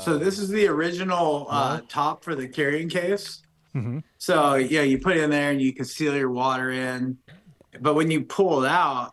So 0.00 0.18
this 0.18 0.38
is 0.38 0.48
the 0.48 0.66
original 0.68 1.46
uh, 1.48 1.80
top 1.88 2.24
for 2.24 2.34
the 2.34 2.48
carrying 2.48 2.88
case. 2.88 3.42
Mhm. 3.74 4.02
So 4.18 4.54
yeah, 4.56 4.82
you 4.82 4.98
put 4.98 5.16
it 5.16 5.22
in 5.22 5.30
there 5.30 5.50
and 5.50 5.60
you 5.60 5.72
can 5.72 5.84
seal 5.84 6.16
your 6.16 6.30
water 6.30 6.70
in. 6.70 7.18
But 7.80 7.94
when 7.94 8.10
you 8.10 8.22
pull 8.22 8.64
it 8.64 8.68
out, 8.68 9.12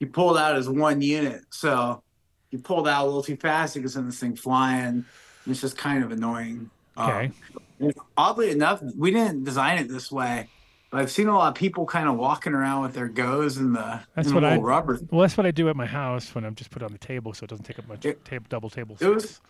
you 0.00 0.06
pull 0.08 0.36
it 0.36 0.40
out 0.40 0.56
as 0.56 0.68
one 0.68 1.00
unit. 1.02 1.42
So 1.50 2.02
you 2.50 2.58
pull 2.58 2.86
it 2.86 2.90
out 2.90 3.04
a 3.04 3.06
little 3.06 3.22
too 3.22 3.36
fast, 3.36 3.76
you 3.76 3.82
can 3.82 3.90
send 3.90 4.08
this 4.08 4.18
thing 4.18 4.34
flying. 4.34 4.86
and 4.86 5.04
It's 5.46 5.60
just 5.60 5.76
kind 5.78 6.02
of 6.02 6.10
annoying. 6.10 6.70
Um, 6.96 7.10
Okay. 7.10 7.30
and 7.78 7.94
oddly 8.16 8.50
enough, 8.50 8.82
we 8.96 9.10
didn't 9.12 9.44
design 9.44 9.78
it 9.78 9.88
this 9.88 10.10
way. 10.10 10.48
But 10.90 11.02
I've 11.02 11.10
seen 11.12 11.28
a 11.28 11.36
lot 11.38 11.46
of 11.50 11.54
people 11.54 11.86
kind 11.86 12.08
of 12.08 12.16
walking 12.16 12.52
around 12.52 12.82
with 12.82 12.94
their 12.94 13.06
goes 13.06 13.56
and 13.58 13.76
the, 13.76 14.00
That's 14.16 14.32
what 14.32 14.40
the 14.40 14.48
I- 14.48 14.50
little 14.50 14.64
rubber. 14.64 14.98
Well, 15.10 15.20
that's 15.20 15.36
what 15.36 15.46
I 15.46 15.52
do 15.52 15.68
at 15.68 15.76
my 15.76 15.86
house 15.86 16.34
when 16.34 16.44
I'm 16.44 16.56
just 16.56 16.70
put 16.72 16.82
it 16.82 16.84
on 16.86 16.90
the 16.92 16.98
table, 16.98 17.32
so 17.32 17.44
it 17.44 17.50
doesn't 17.50 17.64
take 17.64 17.78
up 17.78 17.86
much 17.86 18.04
It- 18.04 18.24
table, 18.24 18.46
double 18.48 18.68
table 18.70 18.96
It 18.98 19.06
was 19.06 19.22
space. 19.24 19.40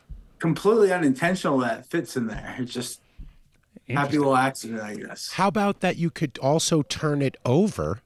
Completely 0.41 0.93
unintentional 0.93 1.59
that 1.59 1.87
fits 1.87 2.17
in 2.17 2.27
there. 2.27 2.57
It's 2.59 2.73
just 2.81 3.01
happy 3.89 4.19
little 4.19 4.37
accident, 4.37 4.81
I 4.83 4.95
guess. 4.97 5.33
How 5.33 5.49
about 5.49 5.81
that? 5.81 5.97
You 5.97 6.11
could 6.11 6.39
also 6.39 6.83
turn 6.83 7.23
it 7.23 7.37
over 7.45 8.01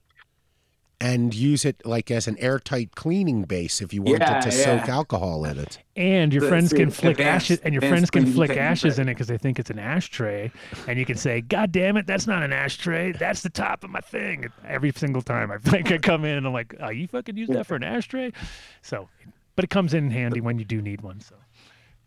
and 1.01 1.35
use 1.35 1.65
it 1.66 1.85
like 1.85 2.11
as 2.11 2.27
an 2.27 2.39
airtight 2.39 2.94
cleaning 2.94 3.43
base 3.43 3.82
if 3.82 3.93
you 3.93 4.01
wanted 4.01 4.20
Yeah, 4.23 4.40
to 4.40 4.51
soak 4.52 4.89
alcohol 4.89 5.44
in 5.44 5.59
it. 5.59 5.78
And 5.97 6.32
your 6.32 6.40
The- 6.43 6.48
friends 6.48 6.73
can 6.73 6.90
flick 6.90 7.19
advanced- 7.19 7.51
ashes, 7.51 7.61
and 7.65 7.74
your 7.74 7.82
friends 7.82 8.11
can 8.11 8.24
flick 8.32 8.51
ashes 8.52 8.93
right. 8.97 9.02
in 9.02 9.09
it 9.09 9.15
because 9.15 9.27
they 9.27 9.36
think 9.36 9.59
it's 9.59 9.69
an 9.70 9.78
ashtray, 9.78 10.51
and 10.86 10.98
you 10.98 11.05
can 11.05 11.16
say, 11.16 11.40
"God 11.43 11.73
damn 11.73 11.97
it, 11.98 12.06
that's 12.06 12.27
not 12.27 12.43
an 12.43 12.52
ashtray. 12.52 13.12
That's 13.12 13.43
the 13.43 13.51
top 13.51 13.85
of 13.85 13.90
my 13.90 14.01
thing." 14.01 14.47
Every 14.66 14.93
single 14.97 15.20
time 15.20 15.51
I 15.51 15.59
think 15.59 15.90
I 15.93 15.98
come 15.98 16.24
in 16.24 16.36
and 16.39 16.47
I'm 16.47 16.52
like, 16.55 16.74
"Oh, 16.81 16.90
you 16.90 17.06
fucking 17.09 17.36
use 17.36 17.48
that 17.51 17.66
for 17.66 17.74
an 17.74 17.85
ashtray?" 17.85 18.32
So, 18.81 19.09
but 19.56 19.65
it 19.65 19.70
comes 19.70 19.93
in 19.94 20.11
handy 20.11 20.40
when 20.40 20.59
you 20.59 20.65
do 20.65 20.81
need 20.81 21.02
one, 21.02 21.20
so 21.20 21.35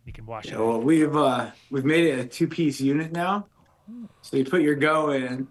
you 0.08 0.14
can 0.14 0.26
wash 0.26 0.46
it. 0.48 0.58
Well, 0.58 0.80
we've 0.82 1.16
uh, 1.16 1.52
we've 1.70 1.86
made 1.86 2.06
it 2.06 2.20
a 2.20 2.26
two-piece 2.26 2.80
unit 2.82 3.12
now. 3.12 3.46
So 4.22 4.38
you 4.38 4.46
put 4.46 4.62
your 4.62 4.76
go 4.76 5.12
in, 5.12 5.48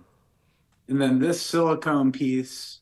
and 0.88 1.00
then 1.00 1.18
this 1.20 1.40
silicone 1.40 2.10
piece 2.10 2.80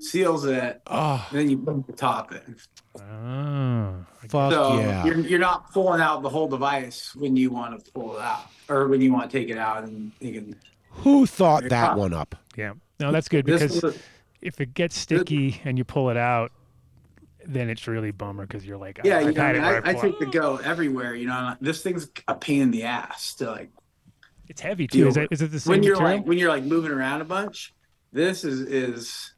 seals 0.00 0.44
it. 0.46 0.80
Oh, 0.86 1.24
And 1.30 1.38
then 1.38 1.50
you 1.50 1.58
put 1.58 1.86
the 1.86 1.92
top 1.92 2.32
in. 2.32 2.56
Oh, 3.00 4.04
fuck 4.28 4.52
so 4.52 4.78
yeah. 4.78 5.04
you're 5.04 5.18
you're 5.20 5.38
not 5.38 5.72
pulling 5.72 6.00
out 6.00 6.22
the 6.22 6.28
whole 6.30 6.48
device 6.48 7.14
when 7.14 7.36
you 7.36 7.50
want 7.50 7.84
to 7.84 7.92
pull 7.92 8.16
it 8.16 8.22
out, 8.22 8.46
or 8.68 8.88
when 8.88 9.00
you 9.02 9.12
want 9.12 9.30
to 9.30 9.38
take 9.38 9.50
it 9.50 9.58
out, 9.58 9.84
and 9.84 10.12
you 10.20 10.32
can. 10.32 10.56
Who 10.90 11.26
thought 11.26 11.62
that 11.64 11.88
top. 11.88 11.98
one 11.98 12.14
up? 12.14 12.34
Yeah, 12.56 12.72
no, 12.98 13.12
that's 13.12 13.28
good 13.28 13.44
because 13.44 13.84
is- 13.84 13.98
if 14.40 14.60
it 14.60 14.72
gets 14.74 14.96
sticky 14.96 15.60
and 15.64 15.76
you 15.76 15.84
pull 15.84 16.08
it 16.08 16.16
out, 16.16 16.52
then 17.48 17.70
it's 17.70 17.86
really 17.86 18.10
bummer 18.10 18.46
because 18.46 18.66
you're 18.66 18.76
like, 18.76 19.00
yeah, 19.04 19.18
oh, 19.18 19.28
you 19.28 19.32
know, 19.32 19.42
I, 19.42 19.52
mean, 19.52 19.62
I, 19.62 19.80
I 19.84 19.94
take 19.94 20.18
the 20.18 20.26
go 20.26 20.56
everywhere. 20.56 21.14
You 21.14 21.26
know, 21.26 21.56
this 21.60 21.82
thing's 21.82 22.08
a 22.28 22.34
pain 22.34 22.62
in 22.62 22.70
the 22.70 22.84
ass 22.84 23.34
to 23.36 23.50
like 23.50 23.70
It's 24.48 24.60
heavy 24.60 24.86
too. 24.86 25.08
Is 25.08 25.16
it, 25.16 25.28
it 25.30 25.50
the 25.50 25.60
same 25.60 25.70
when 25.70 25.82
you're 25.82 25.94
material? 25.94 26.18
like 26.18 26.26
when 26.26 26.38
you're 26.38 26.50
like 26.50 26.64
moving 26.64 26.92
around 26.92 27.20
a 27.20 27.24
bunch. 27.24 27.74
This 28.12 28.44
is 28.44 28.60
is 28.60 29.32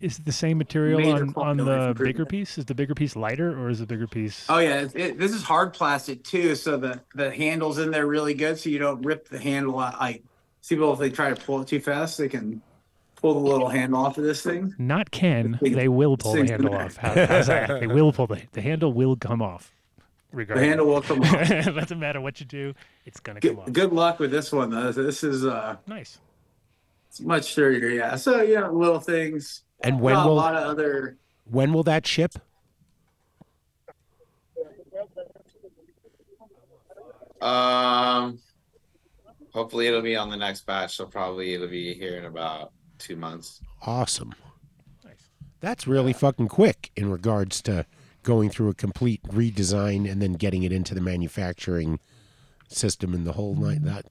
Is 0.00 0.18
it 0.18 0.24
the 0.24 0.32
same 0.32 0.58
material 0.58 1.12
on, 1.12 1.34
on 1.36 1.56
the 1.56 1.94
bigger 1.98 2.26
piece? 2.26 2.58
Is 2.58 2.64
the 2.64 2.74
bigger 2.74 2.94
piece 2.94 3.16
lighter 3.16 3.58
or 3.58 3.68
is 3.68 3.80
the 3.80 3.86
bigger 3.86 4.06
piece? 4.06 4.46
Oh 4.48 4.58
yeah, 4.58 4.86
it, 4.94 5.18
this 5.18 5.32
is 5.32 5.42
hard 5.42 5.72
plastic 5.72 6.22
too, 6.22 6.54
so 6.54 6.76
the 6.76 7.00
the 7.14 7.30
handle's 7.30 7.78
in 7.78 7.90
there 7.90 8.06
really 8.06 8.34
good, 8.34 8.58
so 8.58 8.70
you 8.70 8.78
don't 8.78 9.02
rip 9.02 9.28
the 9.28 9.38
handle 9.38 9.78
out. 9.78 9.98
Like, 9.98 10.22
see 10.60 10.74
people 10.74 10.92
if 10.92 10.98
they 10.98 11.10
try 11.10 11.30
to 11.32 11.36
pull 11.36 11.62
it 11.62 11.68
too 11.68 11.80
fast, 11.80 12.18
they 12.18 12.28
can 12.28 12.62
pull 13.32 13.42
the 13.42 13.48
little 13.50 13.68
handle 13.68 14.04
off 14.06 14.16
of 14.18 14.24
this 14.24 14.42
thing. 14.42 14.74
Not 14.78 15.10
can. 15.10 15.58
They 15.60 15.88
will 15.88 16.16
pull 16.16 16.34
the 16.34 16.46
handle 16.46 16.70
there. 16.70 16.82
off. 16.82 16.96
How, 16.96 17.26
how's 17.26 17.48
that? 17.48 17.80
They 17.80 17.86
will 17.88 18.12
pull 18.12 18.26
the 18.28 18.42
the 18.52 18.60
handle 18.60 18.92
will 18.92 19.16
come 19.16 19.42
off. 19.42 19.72
Regardless. 20.32 20.62
The 20.62 20.68
handle 20.68 20.86
will 20.86 21.02
come 21.02 21.22
off. 21.22 21.50
it 21.50 21.74
doesn't 21.74 21.98
matter 21.98 22.20
what 22.20 22.38
you 22.40 22.46
do, 22.46 22.74
it's 23.04 23.18
gonna 23.20 23.40
come 23.40 23.54
good, 23.54 23.58
off. 23.62 23.72
good 23.72 23.92
luck 23.92 24.18
with 24.20 24.30
this 24.30 24.52
one 24.52 24.70
though. 24.70 24.92
This 24.92 25.24
is 25.24 25.44
uh 25.44 25.76
Nice. 25.86 26.18
it's 27.08 27.20
much 27.20 27.50
sturdier, 27.52 27.88
yeah. 27.88 28.16
So 28.16 28.42
yeah, 28.42 28.68
little 28.68 29.00
things. 29.00 29.62
And 29.82 30.00
when 30.00 30.14
Not 30.14 30.26
a 30.26 30.28
will 30.28 30.36
lot 30.36 30.54
of 30.56 30.64
other. 30.68 31.16
when 31.50 31.72
will 31.72 31.82
that 31.84 32.06
ship? 32.06 32.34
Um, 37.40 38.38
hopefully 39.52 39.86
it'll 39.86 40.02
be 40.02 40.16
on 40.16 40.30
the 40.30 40.36
next 40.36 40.66
batch. 40.66 40.96
So 40.96 41.06
probably 41.06 41.54
it'll 41.54 41.68
be 41.68 41.94
here 41.94 42.16
in 42.18 42.24
about 42.24 42.72
two 42.98 43.16
months. 43.16 43.60
Awesome. 43.82 44.34
Nice. 45.04 45.28
That's 45.60 45.86
really 45.86 46.12
fucking 46.12 46.48
quick 46.48 46.90
in 46.96 47.10
regards 47.10 47.62
to 47.62 47.86
going 48.22 48.50
through 48.50 48.68
a 48.68 48.74
complete 48.74 49.22
redesign 49.24 50.10
and 50.10 50.20
then 50.20 50.32
getting 50.32 50.64
it 50.64 50.72
into 50.72 50.94
the 50.94 51.00
manufacturing 51.00 52.00
system 52.68 53.14
and 53.14 53.26
the 53.26 53.32
whole 53.32 53.54
night. 53.54 53.84
That 53.84 54.06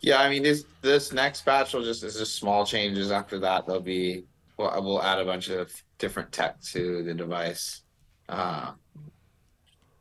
Yeah, 0.00 0.20
I 0.20 0.30
mean 0.30 0.44
this 0.44 0.64
this 0.80 1.12
next 1.12 1.44
batch 1.44 1.74
will 1.74 1.82
just 1.82 2.04
is 2.04 2.16
just 2.16 2.36
small 2.36 2.64
changes. 2.64 3.10
After 3.10 3.38
that, 3.40 3.66
there'll 3.66 3.82
be 3.82 4.24
well, 4.56 4.80
we'll 4.82 5.02
add 5.02 5.18
a 5.18 5.24
bunch 5.24 5.48
of 5.48 5.72
different 5.98 6.32
tech 6.32 6.60
to 6.62 7.02
the 7.02 7.14
device. 7.14 7.82
Uh, 8.28 8.72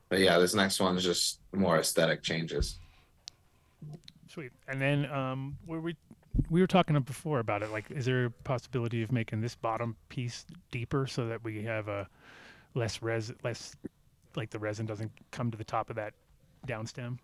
but 0.10 0.20
yeah, 0.20 0.38
this 0.38 0.54
next 0.54 0.80
one's 0.80 1.04
just 1.04 1.40
more 1.52 1.80
aesthetic 1.80 2.22
changes. 2.22 2.80
Sweet. 4.30 4.52
And 4.68 4.80
then 4.80 5.10
um 5.12 5.58
were 5.66 5.82
we 5.82 5.96
we 6.50 6.62
were 6.62 6.68
talking 6.68 7.00
before 7.02 7.40
about 7.40 7.62
it. 7.64 7.72
Like, 7.72 7.92
is 7.92 8.06
there 8.06 8.26
a 8.26 8.30
possibility 8.30 9.02
of 9.04 9.12
making 9.12 9.42
this 9.42 9.56
bottom 9.56 9.96
piece 10.10 10.46
deeper 10.72 11.08
so 11.08 11.28
that 11.28 11.44
we 11.44 11.64
have 11.64 11.88
a 11.88 12.08
less 12.74 13.02
res 13.02 13.32
less 13.44 13.76
like 14.36 14.50
the 14.50 14.60
resin 14.60 14.86
doesn't 14.86 15.12
come 15.32 15.50
to 15.52 15.58
the 15.58 15.64
top 15.64 15.90
of 15.90 15.96
that 15.96 16.14
down 16.66 16.86
stem. 16.86 17.20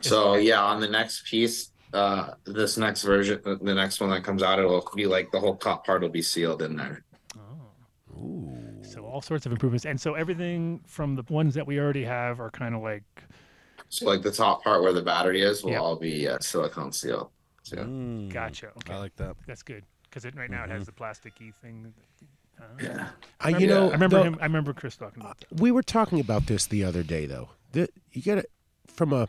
So 0.00 0.34
yeah, 0.34 0.60
on 0.62 0.80
the 0.80 0.88
next 0.88 1.26
piece, 1.26 1.70
uh, 1.92 2.34
this 2.44 2.76
next 2.76 3.02
version, 3.02 3.40
uh, 3.46 3.54
the 3.62 3.74
next 3.74 4.00
one 4.00 4.10
that 4.10 4.24
comes 4.24 4.42
out, 4.42 4.58
it'll 4.58 4.88
be 4.96 5.06
like 5.06 5.30
the 5.30 5.38
whole 5.38 5.56
top 5.56 5.86
part 5.86 6.02
will 6.02 6.08
be 6.08 6.22
sealed 6.22 6.62
in 6.62 6.76
there. 6.76 7.04
Oh. 7.38 8.16
Ooh. 8.18 8.58
So 8.82 9.04
all 9.04 9.20
sorts 9.20 9.46
of 9.46 9.52
improvements, 9.52 9.86
and 9.86 10.00
so 10.00 10.14
everything 10.14 10.80
from 10.86 11.14
the 11.14 11.22
ones 11.28 11.54
that 11.54 11.66
we 11.66 11.78
already 11.78 12.04
have 12.04 12.40
are 12.40 12.50
kind 12.50 12.74
of 12.74 12.82
like 12.82 13.04
So 13.90 14.06
like 14.06 14.22
the 14.22 14.32
top 14.32 14.64
part 14.64 14.82
where 14.82 14.92
the 14.92 15.02
battery 15.02 15.42
is 15.42 15.62
will 15.62 15.70
Yep. 15.72 15.80
all 15.80 15.96
be 15.96 16.26
uh, 16.26 16.38
silicone 16.40 16.90
seal. 16.92 17.30
So 17.62 17.76
Mm, 17.78 18.32
gotcha. 18.32 18.68
Okay, 18.78 18.92
I 18.92 18.98
like 18.98 19.14
that. 19.16 19.36
that's 19.46 19.62
good 19.62 19.84
because 20.04 20.24
it 20.24 20.34
right 20.36 20.50
now 20.50 20.64
it 20.64 20.70
has 20.70 20.86
the 20.86 20.92
plasticky 20.92 21.54
thing. 21.62 21.92
Uh, 22.60 22.64
Yeah. 22.80 23.08
I, 23.40 23.48
you 23.50 23.66
know, 23.66 23.88
I 23.88 23.92
remember 23.92 24.18
the- 24.18 24.24
him. 24.24 24.38
I 24.40 24.44
remember 24.44 24.72
Chris 24.72 24.96
talking 24.96 25.22
about 25.22 25.38
that. 25.40 25.60
we 25.60 25.70
were 25.70 25.82
talking 25.82 26.20
about 26.20 26.46
this 26.46 26.66
the 26.66 26.84
other 26.84 27.02
day 27.02 27.26
though 27.26 27.50
the, 27.72 27.88
you 28.12 28.20
get 28.22 28.38
it 28.38 28.50
from 28.86 29.12
a 29.12 29.28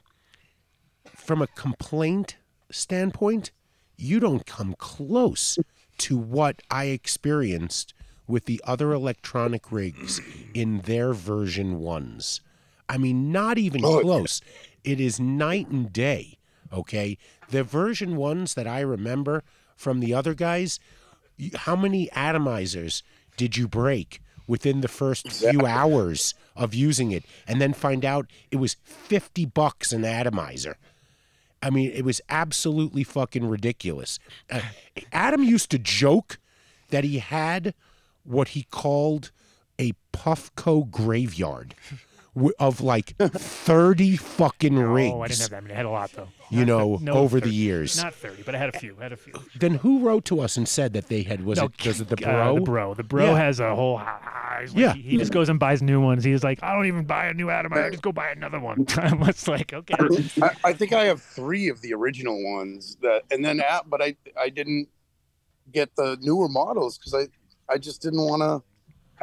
from 1.16 1.42
a 1.42 1.48
complaint 1.48 2.38
standpoint 2.72 3.52
you 3.98 4.20
don't 4.20 4.46
come 4.46 4.76
close 4.78 5.58
to 5.98 6.18
what 6.18 6.62
i 6.72 6.86
experienced 6.86 7.94
with 8.28 8.46
the 8.46 8.60
other 8.66 8.92
electronic 8.94 9.72
rigs 9.72 10.20
in 10.54 10.80
their 10.82 11.14
version 11.14 11.80
ones 11.80 12.42
i 12.90 12.98
mean 12.98 13.32
not 13.32 13.58
even 13.58 13.82
Oh, 13.86 13.98
yeah. 13.98 14.02
close 14.02 14.42
it 14.84 15.00
is 15.00 15.20
night 15.20 15.68
and 15.70 15.94
day 15.94 16.38
okay 16.72 17.18
the 17.54 17.64
version 17.64 18.16
ones 18.16 18.54
that 18.54 18.68
i 18.68 18.80
remember 18.80 19.44
from 19.76 20.00
the 20.00 20.14
other 20.14 20.34
guys 20.34 20.80
how 21.56 21.76
many 21.76 22.08
atomizers 22.10 23.02
did 23.38 23.58
you 23.58 23.68
break 23.68 24.22
within 24.48 24.82
the 24.82 24.88
first 24.88 25.32
few 25.32 25.66
hours 25.66 26.34
of 26.56 26.74
using 26.74 27.12
it 27.12 27.24
and 27.48 27.62
then 27.62 27.74
find 27.74 28.04
out 28.06 28.30
it 28.52 28.58
was 28.58 28.76
50 28.84 29.46
bucks 29.46 29.92
an 29.92 30.04
atomizer? 30.06 30.78
I 31.62 31.70
mean 31.70 31.92
it 31.92 32.04
was 32.04 32.22
absolutely 32.30 33.04
fucking 33.04 33.48
ridiculous. 33.48 34.20
Uh, 34.52 34.62
adam 35.12 35.44
used 35.44 35.72
to 35.72 35.80
joke 35.80 36.38
that 36.90 37.04
he 37.04 37.20
had 37.20 37.74
what 38.24 38.50
he 38.50 38.64
called 38.70 39.32
a 39.80 39.94
puffco 40.14 40.90
graveyard 40.90 41.74
w- 42.36 42.54
of 42.60 42.82
like 42.82 43.16
30 43.20 44.18
fucking 44.18 44.78
rings. 44.78 45.14
Oh, 45.16 45.22
I 45.22 45.28
didn't 45.28 45.42
have 45.42 45.50
that 45.52 45.64
many. 45.64 45.74
I 45.74 45.78
had 45.78 45.86
a 45.86 45.90
lot 45.90 46.12
though. 46.14 46.28
you 46.50 46.66
know 46.66 46.98
thir- 46.98 47.04
no, 47.06 47.14
over 47.14 47.40
30. 47.40 47.50
the 47.50 47.56
years 47.56 48.02
Not 48.02 48.14
thirty, 48.14 48.44
but 48.44 48.54
I 48.56 48.58
had 48.58 48.74
a 48.76 48.80
few. 48.80 48.96
I 49.00 49.04
had 49.04 49.14
a 49.14 49.18
few. 49.18 49.34
then 49.58 49.76
who 49.76 50.00
wrote 50.00 50.26
to 50.26 50.40
us 50.40 50.58
and 50.58 50.68
said 50.68 50.94
that 50.94 51.08
they 51.08 51.24
had 51.24 51.44
was 51.46 51.58
No, 51.60 51.66
it 51.66 51.86
was 51.86 52.02
it 52.02 52.10
the 52.10 52.16
uh, 52.30 52.54
bro 52.54 52.56
the 52.56 52.62
bro. 52.62 52.94
The 52.96 53.04
bro 53.04 53.26
Yeah. 53.32 53.38
has 53.38 53.60
a 53.60 53.74
whole. 53.76 53.96
like- 53.96 54.70
Yeah. 54.74 54.94
He, 54.94 55.02
he 55.02 55.18
just 55.18 55.32
goes 55.32 55.50
and 55.50 55.60
buys 55.60 55.82
new 55.82 56.00
ones. 56.02 56.24
He's 56.24 56.44
like, 56.44 56.62
I 56.64 56.74
don't 56.74 56.86
even 56.86 57.06
buy 57.06 57.26
a 57.28 57.34
new 57.34 57.50
atomizer. 57.50 57.84
I 57.86 57.90
just 57.90 58.04
go 58.04 58.12
buy 58.12 58.30
another 58.30 58.60
one. 58.60 58.86
I 58.98 59.14
was 59.14 59.48
like, 59.48 59.74
okay. 59.74 59.96
I, 60.42 60.52
I 60.64 60.74
think 60.74 60.94
I 60.94 61.06
have 61.06 61.22
three 61.22 61.70
of 61.70 61.82
the 61.82 61.94
original 61.94 62.42
ones 62.54 62.98
that, 63.02 63.24
and 63.32 63.44
then 63.44 63.60
at, 63.60 63.90
but 63.90 64.02
I 64.02 64.16
I 64.40 64.50
didn't 64.50 64.90
get 65.72 65.96
the 65.96 66.18
newer 66.22 66.48
models 66.50 66.98
because 66.98 67.14
I 67.14 67.28
I 67.74 67.78
just 67.78 68.02
didn't 68.02 68.22
want 68.22 68.42
to 68.42 68.62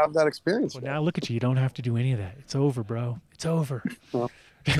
have 0.00 0.12
that 0.14 0.26
experience. 0.26 0.74
Well, 0.74 0.84
now 0.84 1.00
look 1.00 1.18
at 1.18 1.28
you. 1.30 1.34
You 1.34 1.40
don't 1.40 1.56
have 1.56 1.74
to 1.74 1.82
do 1.82 1.96
any 1.96 2.12
of 2.12 2.18
that. 2.18 2.36
It's 2.38 2.54
over, 2.54 2.82
bro. 2.82 3.18
It's 3.32 3.46
over. 3.46 3.82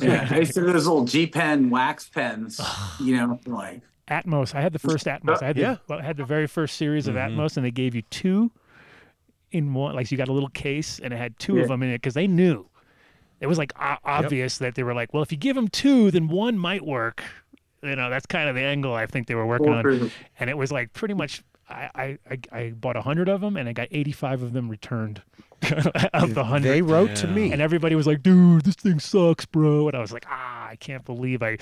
Yeah, 0.03 0.29
I 0.31 0.39
used 0.39 0.55
to 0.55 0.61
do 0.61 0.73
those 0.73 0.87
little 0.87 1.05
G 1.05 1.27
pen 1.27 1.71
wax 1.71 2.09
pens, 2.09 2.61
you 3.01 3.17
know, 3.17 3.41
like 3.47 3.81
Atmos. 4.09 4.55
I 4.55 4.61
had 4.61 4.73
the 4.73 4.79
first 4.79 5.07
Atmos. 5.07 5.43
I 5.43 5.47
had 5.47 5.57
the, 5.57 5.61
Yeah. 5.63 5.77
well, 5.89 5.99
I 6.01 6.03
had 6.03 6.17
the 6.19 6.25
very 6.25 6.47
first 6.47 6.77
series 6.77 7.07
of 7.09 7.15
Mhm. 7.15 7.31
Atmos, 7.37 7.57
and 7.57 7.65
they 7.65 7.71
gave 7.71 7.95
you 7.95 8.03
two 8.03 8.51
in 9.53 9.73
one. 9.75 9.95
Like 9.95 10.07
so 10.07 10.13
you 10.13 10.17
got 10.19 10.29
a 10.29 10.33
little 10.33 10.51
case, 10.51 10.99
and 11.03 11.13
it 11.15 11.17
had 11.17 11.39
two 11.39 11.57
Yeah. 11.57 11.63
of 11.63 11.69
them 11.69 11.83
in 11.83 11.91
it 11.91 11.95
because 12.03 12.15
they 12.15 12.27
knew. 12.27 12.67
It 13.41 13.47
was 13.47 13.57
like 13.57 13.73
o- 13.81 13.97
obvious 14.05 14.59
that 14.59 14.75
they 14.75 14.83
were 14.83 14.93
like, 14.93 15.15
well, 15.15 15.23
if 15.23 15.33
you 15.33 15.39
give 15.39 15.57
them 15.57 15.69
two, 15.69 16.11
then 16.11 16.29
one 16.29 16.59
might 16.59 16.85
work. 16.85 17.23
You 17.83 17.97
know, 17.97 18.11
that's 18.11 18.27
kind 18.27 18.51
of 18.51 18.55
the 18.55 18.61
angle 18.61 18.93
I 18.93 19.07
think 19.07 19.27
they 19.29 19.35
were 19.35 19.47
working 19.47 19.71
on. 19.71 20.11
And 20.39 20.51
it 20.51 20.59
was 20.59 20.71
like 20.71 20.93
pretty 20.93 21.15
much. 21.15 21.43
I 21.71 21.91
I, 21.95 22.19
I, 22.31 22.59
I 22.59 22.71
bought 22.71 22.97
a 22.97 23.03
hundred 23.03 23.29
of 23.29 23.41
them, 23.41 23.57
and 23.57 23.69
I 23.69 23.73
got 23.73 23.89
eighty-five 23.91 24.43
of 24.43 24.53
them 24.53 24.69
returned 24.69 25.23
of 26.15 26.35
the 26.35 26.45
hundred. 26.45 26.71
they 26.71 26.83
wrote 26.83 27.15
to 27.17 27.27
me 27.29 27.53
And 27.53 27.61
everybody 27.63 27.95
was 27.95 28.07
like, 28.07 28.23
"Dude, 28.23 28.65
this 28.65 28.75
thing 28.77 28.99
sucks, 28.99 29.45
bro." 29.47 29.89
And 29.89 29.97
I 29.97 30.01
was 30.01 30.13
like, 30.13 30.25
"Ah, 30.29 30.69
I 30.69 30.77
can't 30.77 31.05
believe 31.05 31.43
I, 31.43 31.59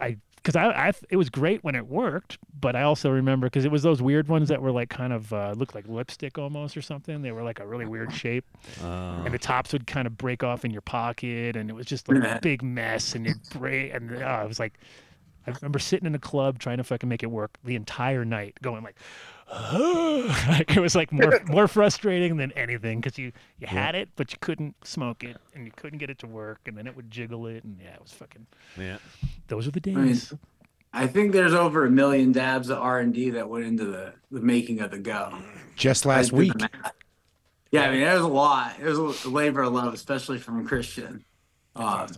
I, 0.00 0.16
because 0.36 0.56
I, 0.56 0.68
I, 0.88 0.92
it 1.10 1.16
was 1.16 1.28
great 1.28 1.62
when 1.62 1.74
it 1.74 1.86
worked, 1.88 2.38
but 2.58 2.74
I 2.74 2.82
also 2.82 3.10
remember 3.10 3.46
because 3.48 3.64
it 3.66 3.70
was 3.70 3.82
those 3.82 4.00
weird 4.00 4.28
ones 4.28 4.48
that 4.48 4.62
were 4.62 4.70
like 4.70 4.88
kind 4.88 5.12
of 5.12 5.30
uh, 5.32 5.52
looked 5.56 5.74
like 5.74 5.86
lipstick 5.88 6.38
almost 6.38 6.74
or 6.76 6.80
something. 6.80 7.20
They 7.20 7.32
were 7.32 7.42
like 7.42 7.60
a 7.60 7.66
really 7.66 7.84
weird 7.86 8.12
shape, 8.14 8.46
Uh, 8.82 9.22
and 9.24 9.34
the 9.34 9.38
tops 9.38 9.72
would 9.74 9.86
kind 9.86 10.06
of 10.06 10.16
break 10.16 10.42
off 10.42 10.64
in 10.64 10.70
your 10.70 10.80
pocket, 10.80 11.54
and 11.56 11.68
it 11.68 11.74
was 11.74 11.84
just 11.86 12.08
like 12.08 12.22
a 12.24 12.38
big 12.42 12.62
mess, 12.62 13.14
and 13.14 13.26
it 13.26 13.36
break, 13.52 13.92
and 13.94 14.22
uh, 14.22 14.24
I 14.24 14.44
was 14.46 14.58
like. 14.58 14.78
I 15.48 15.58
remember 15.60 15.78
sitting 15.78 16.06
in 16.06 16.14
a 16.14 16.18
club 16.18 16.58
trying 16.58 16.78
to 16.78 16.84
fucking 16.84 17.08
make 17.08 17.22
it 17.22 17.30
work 17.30 17.58
the 17.64 17.74
entire 17.76 18.24
night, 18.24 18.56
going 18.62 18.82
like, 18.82 18.96
like 19.48 20.76
it 20.76 20.80
was 20.80 20.94
like 20.94 21.10
more 21.10 21.40
more 21.46 21.66
frustrating 21.68 22.36
than 22.36 22.52
anything 22.52 23.00
because 23.00 23.16
you 23.16 23.32
you 23.58 23.66
had 23.66 23.94
it 23.94 24.10
but 24.14 24.30
you 24.30 24.36
couldn't 24.42 24.74
smoke 24.84 25.24
it 25.24 25.38
and 25.54 25.64
you 25.64 25.72
couldn't 25.74 25.98
get 25.98 26.10
it 26.10 26.18
to 26.18 26.26
work 26.26 26.60
and 26.66 26.76
then 26.76 26.86
it 26.86 26.94
would 26.94 27.10
jiggle 27.10 27.46
it 27.46 27.64
and 27.64 27.78
yeah 27.82 27.94
it 27.94 28.02
was 28.02 28.12
fucking 28.12 28.46
yeah. 28.76 28.98
those 29.46 29.66
are 29.66 29.70
the 29.70 29.80
I 29.86 29.94
mean, 29.94 30.06
days. 30.08 30.34
I 30.92 31.06
think 31.06 31.32
there's 31.32 31.54
over 31.54 31.86
a 31.86 31.90
million 31.90 32.32
dabs 32.32 32.68
of 32.68 32.78
R 32.78 32.98
and 33.00 33.12
D 33.14 33.30
that 33.30 33.48
went 33.48 33.64
into 33.64 33.84
the, 33.84 34.14
the 34.30 34.40
making 34.40 34.80
of 34.80 34.90
the 34.90 34.98
Go. 34.98 35.34
just 35.76 36.06
last 36.06 36.32
week. 36.32 36.52
Yeah, 37.70 37.82
I 37.82 37.90
mean, 37.90 38.00
there's 38.00 38.22
a 38.22 38.26
lot. 38.26 38.76
It 38.80 38.84
was 38.84 39.24
a 39.24 39.28
labor 39.28 39.62
of 39.62 39.72
love, 39.74 39.92
especially 39.92 40.38
from 40.38 40.66
Christian. 40.66 41.24
Um, 41.76 42.08
s- 42.08 42.16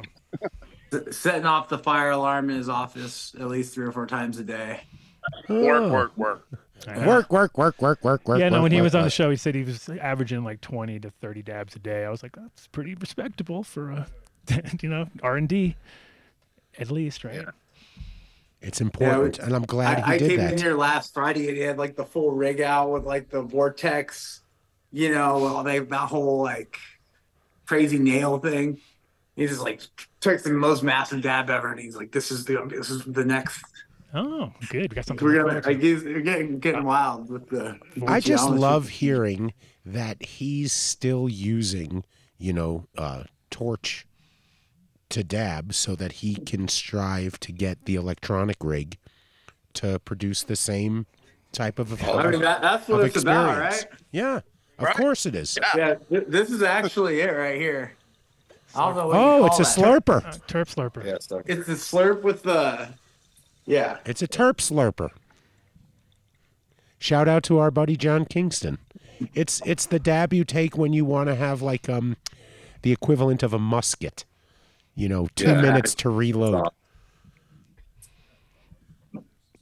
setting 1.10 1.46
off 1.46 1.68
the 1.68 1.78
fire 1.78 2.10
alarm 2.10 2.50
in 2.50 2.56
his 2.56 2.68
office 2.68 3.34
at 3.38 3.48
least 3.48 3.74
three 3.74 3.86
or 3.86 3.92
four 3.92 4.06
times 4.06 4.38
a 4.38 4.44
day. 4.44 4.80
Work, 5.48 5.82
Oh. 5.82 5.92
work, 5.92 6.16
work. 6.16 6.46
I 6.88 6.94
know. 6.94 7.06
Work, 7.08 7.30
work, 7.30 7.58
work, 7.58 7.82
work, 7.82 8.02
work, 8.04 8.26
work. 8.26 8.40
yeah, 8.40 8.48
no. 8.48 8.56
work, 8.56 8.62
When 8.64 8.72
he 8.72 8.78
work, 8.78 8.84
was 8.84 8.94
on 8.94 9.04
the 9.04 9.10
show, 9.10 9.30
he 9.30 9.36
said 9.36 9.54
he 9.54 9.64
was 9.64 9.88
averaging 10.00 10.44
like 10.44 10.60
twenty 10.62 10.98
to 11.00 11.10
thirty 11.20 11.42
dabs 11.42 11.76
a 11.76 11.78
day. 11.78 12.04
I 12.04 12.10
was 12.10 12.22
like, 12.22 12.34
that's 12.36 12.66
pretty 12.68 12.94
respectable 12.94 13.62
for 13.62 13.90
a, 13.90 14.06
you 14.80 14.88
know, 14.88 15.06
R 15.22 15.36
and 15.36 15.48
D, 15.48 15.76
at 16.78 16.90
least, 16.90 17.22
right? 17.24 17.44
It's 18.62 18.80
important, 18.80 19.38
and 19.38 19.54
I'm 19.54 19.64
glad 19.64 20.00
I, 20.00 20.06
he 20.06 20.12
I 20.12 20.18
did 20.18 20.28
came 20.30 20.38
that. 20.38 20.52
in 20.54 20.58
here 20.58 20.74
last 20.76 21.14
Friday 21.14 21.48
and 21.48 21.56
he 21.56 21.62
had 21.62 21.78
like 21.78 21.96
the 21.96 22.04
full 22.04 22.30
rig 22.32 22.60
out 22.60 22.90
with 22.90 23.04
like 23.04 23.30
the 23.30 23.40
vortex, 23.42 24.40
you 24.92 25.12
know, 25.12 25.46
all 25.46 25.62
they, 25.64 25.78
that 25.78 25.96
whole 26.08 26.42
like 26.42 26.78
crazy 27.66 27.98
nail 27.98 28.38
thing. 28.38 28.78
He 29.40 29.46
just 29.46 29.62
like 29.62 29.80
took 30.20 30.42
the 30.42 30.50
most 30.50 30.82
massive 30.82 31.22
dab 31.22 31.48
ever, 31.48 31.70
and 31.72 31.80
he's 31.80 31.96
like, 31.96 32.12
"This 32.12 32.30
is 32.30 32.44
the 32.44 32.62
this 32.68 32.90
is 32.90 33.02
the 33.04 33.24
next." 33.24 33.64
Oh, 34.12 34.52
good. 34.68 34.90
We 34.90 34.96
got 34.96 35.06
something. 35.06 35.26
We're 35.26 35.36
gonna 35.36 35.54
look 35.54 35.64
forward 35.64 35.66
like 35.76 35.80
to. 35.80 35.86
he's 35.86 36.04
they're 36.04 36.20
getting 36.20 36.58
getting 36.58 36.84
wild 36.84 37.30
with 37.30 37.48
the. 37.48 37.78
I 38.06 38.20
just 38.20 38.44
geometry. 38.44 38.58
love 38.60 38.88
hearing 38.90 39.54
that 39.86 40.22
he's 40.22 40.74
still 40.74 41.26
using, 41.26 42.04
you 42.36 42.52
know, 42.52 42.86
uh, 42.98 43.24
torch 43.50 44.06
to 45.08 45.24
dab 45.24 45.72
so 45.72 45.96
that 45.96 46.12
he 46.12 46.34
can 46.34 46.68
strive 46.68 47.40
to 47.40 47.50
get 47.50 47.86
the 47.86 47.94
electronic 47.94 48.58
rig 48.62 48.98
to 49.72 49.98
produce 50.00 50.42
the 50.42 50.54
same 50.56 51.06
type 51.52 51.78
of, 51.78 51.90
of, 51.92 52.02
I 52.08 52.30
mean, 52.30 52.42
that, 52.42 52.60
that's 52.60 52.86
what 52.88 53.00
of 53.00 53.06
it's 53.06 53.22
about, 53.22 53.58
right? 53.58 53.86
Yeah, 54.12 54.36
of 54.78 54.84
Right. 54.84 54.96
course 54.96 55.24
it 55.26 55.34
is. 55.34 55.58
Yeah, 55.76 55.94
th- 56.10 56.24
this 56.28 56.50
is 56.50 56.62
actually 56.62 57.20
it 57.20 57.30
right 57.32 57.58
here. 57.60 57.96
I 58.74 58.86
don't 58.86 58.96
know. 58.96 59.06
What 59.08 59.14
you 59.14 59.20
Oh, 59.20 59.38
call 59.38 59.46
it's 59.46 59.76
a 59.76 59.80
that. 59.80 60.04
slurper. 60.04 60.24
Uh, 60.24 60.32
Terp 60.46 60.74
slurper. 60.74 61.04
Yeah, 61.04 61.16
so 61.20 61.42
It's 61.46 61.66
the 61.66 61.74
slurp 61.74 62.22
with 62.22 62.42
the. 62.42 62.88
Yeah. 63.66 63.98
It's 64.06 64.22
a 64.22 64.28
terp 64.28 64.56
slurper. 64.56 65.10
Shout 66.98 67.28
out 67.28 67.42
to 67.44 67.58
our 67.58 67.70
buddy 67.70 67.96
John 67.96 68.24
Kingston. 68.24 68.78
It's 69.34 69.60
it's 69.64 69.86
the 69.86 69.98
dab 69.98 70.32
you 70.32 70.44
take 70.44 70.76
when 70.76 70.92
you 70.92 71.04
want 71.04 71.28
to 71.28 71.34
have 71.34 71.62
like 71.62 71.88
um 71.88 72.16
the 72.82 72.90
equivalent 72.92 73.42
of 73.42 73.52
a 73.52 73.58
musket. 73.58 74.24
You 74.94 75.08
know, 75.08 75.28
two 75.34 75.44
Yeah. 75.50 75.60
minutes 75.60 75.94
to 75.96 76.10
reload. 76.10 76.68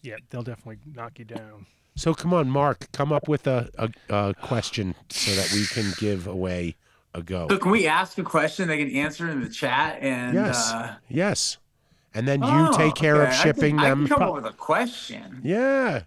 Yeah, 0.03 0.17
they'll 0.31 0.43
definitely 0.43 0.79
knock 0.95 1.19
you 1.19 1.25
down. 1.25 1.67
So 1.97 2.15
come 2.15 2.33
on, 2.33 2.49
Mark, 2.49 2.91
come 2.93 3.13
up 3.13 3.29
with 3.29 3.47
a, 3.49 3.69
a, 3.77 3.91
a 4.15 4.35
question 4.35 4.95
so 5.11 5.33
that 5.35 5.51
we 5.53 5.67
can 5.67 5.93
give 5.99 6.27
away 6.29 6.77
a 7.15 7.23
go. 7.23 7.47
So 7.51 7.59
can 7.59 7.71
we 7.71 7.87
ask 7.87 8.19
a 8.19 8.23
question? 8.23 8.69
They 8.69 8.79
can 8.79 8.95
answer 8.97 9.29
in 9.29 9.41
the 9.43 9.49
chat 9.49 9.99
and. 10.03 10.35
Yes, 10.35 10.73
Uh, 10.73 10.95
yes, 11.09 11.59
and 12.15 12.27
then 12.29 12.43
you 12.43 12.49
oh, 12.51 12.77
take 12.77 12.95
care 12.95 13.17
okay. 13.17 13.23
of 13.25 13.29
I 13.29 13.33
can- 13.33 13.43
shipping 13.43 13.79
I 13.79 13.89
them. 13.91 14.07
can 14.07 14.17
come 14.19 14.29
up 14.29 14.35
with 14.35 14.47
a 14.47 14.53
question. 14.53 15.41
Yeah. 15.43 16.03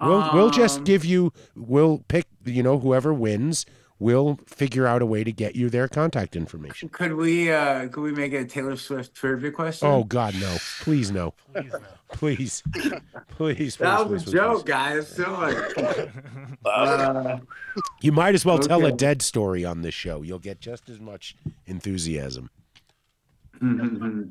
We'll 0.00 0.28
we'll 0.34 0.50
just 0.50 0.78
Um, 0.78 0.84
give 0.84 1.04
you 1.06 1.32
we'll 1.54 2.04
pick 2.08 2.26
you 2.44 2.62
know 2.62 2.78
whoever 2.78 3.14
wins 3.14 3.64
we'll 3.98 4.38
figure 4.46 4.86
out 4.86 5.02
a 5.02 5.06
way 5.06 5.24
to 5.24 5.32
get 5.32 5.56
you 5.56 5.70
their 5.70 5.88
contact 5.88 6.36
information. 6.36 6.88
Could 6.88 7.14
we 7.14 7.50
uh 7.52 7.88
could 7.88 8.02
we 8.02 8.12
make 8.12 8.32
a 8.32 8.44
Taylor 8.44 8.76
Swift 8.76 9.14
trivia 9.14 9.50
question? 9.50 9.88
Oh 9.88 10.04
God, 10.04 10.34
no! 10.40 10.56
Please 10.80 11.10
no! 11.10 11.32
Please 11.52 11.72
no. 11.72 11.80
Please, 12.12 12.62
please. 13.30 13.76
that 13.76 13.98
please, 14.06 14.08
was 14.10 14.24
please, 14.24 14.32
a 14.34 14.36
joke, 14.36 14.64
please. 14.64 14.70
guys. 14.70 15.08
So 15.08 15.32
like, 15.32 16.08
uh, 16.64 17.38
You 18.00 18.12
might 18.12 18.34
as 18.36 18.44
well 18.44 18.58
tell 18.60 18.86
a 18.86 18.92
dead 18.92 19.22
story 19.22 19.64
on 19.64 19.82
this 19.82 19.94
show. 19.94 20.22
You'll 20.22 20.38
get 20.38 20.60
just 20.60 20.88
as 20.88 21.00
much 21.00 21.34
enthusiasm. 21.66 22.50
mhm. 23.60 24.30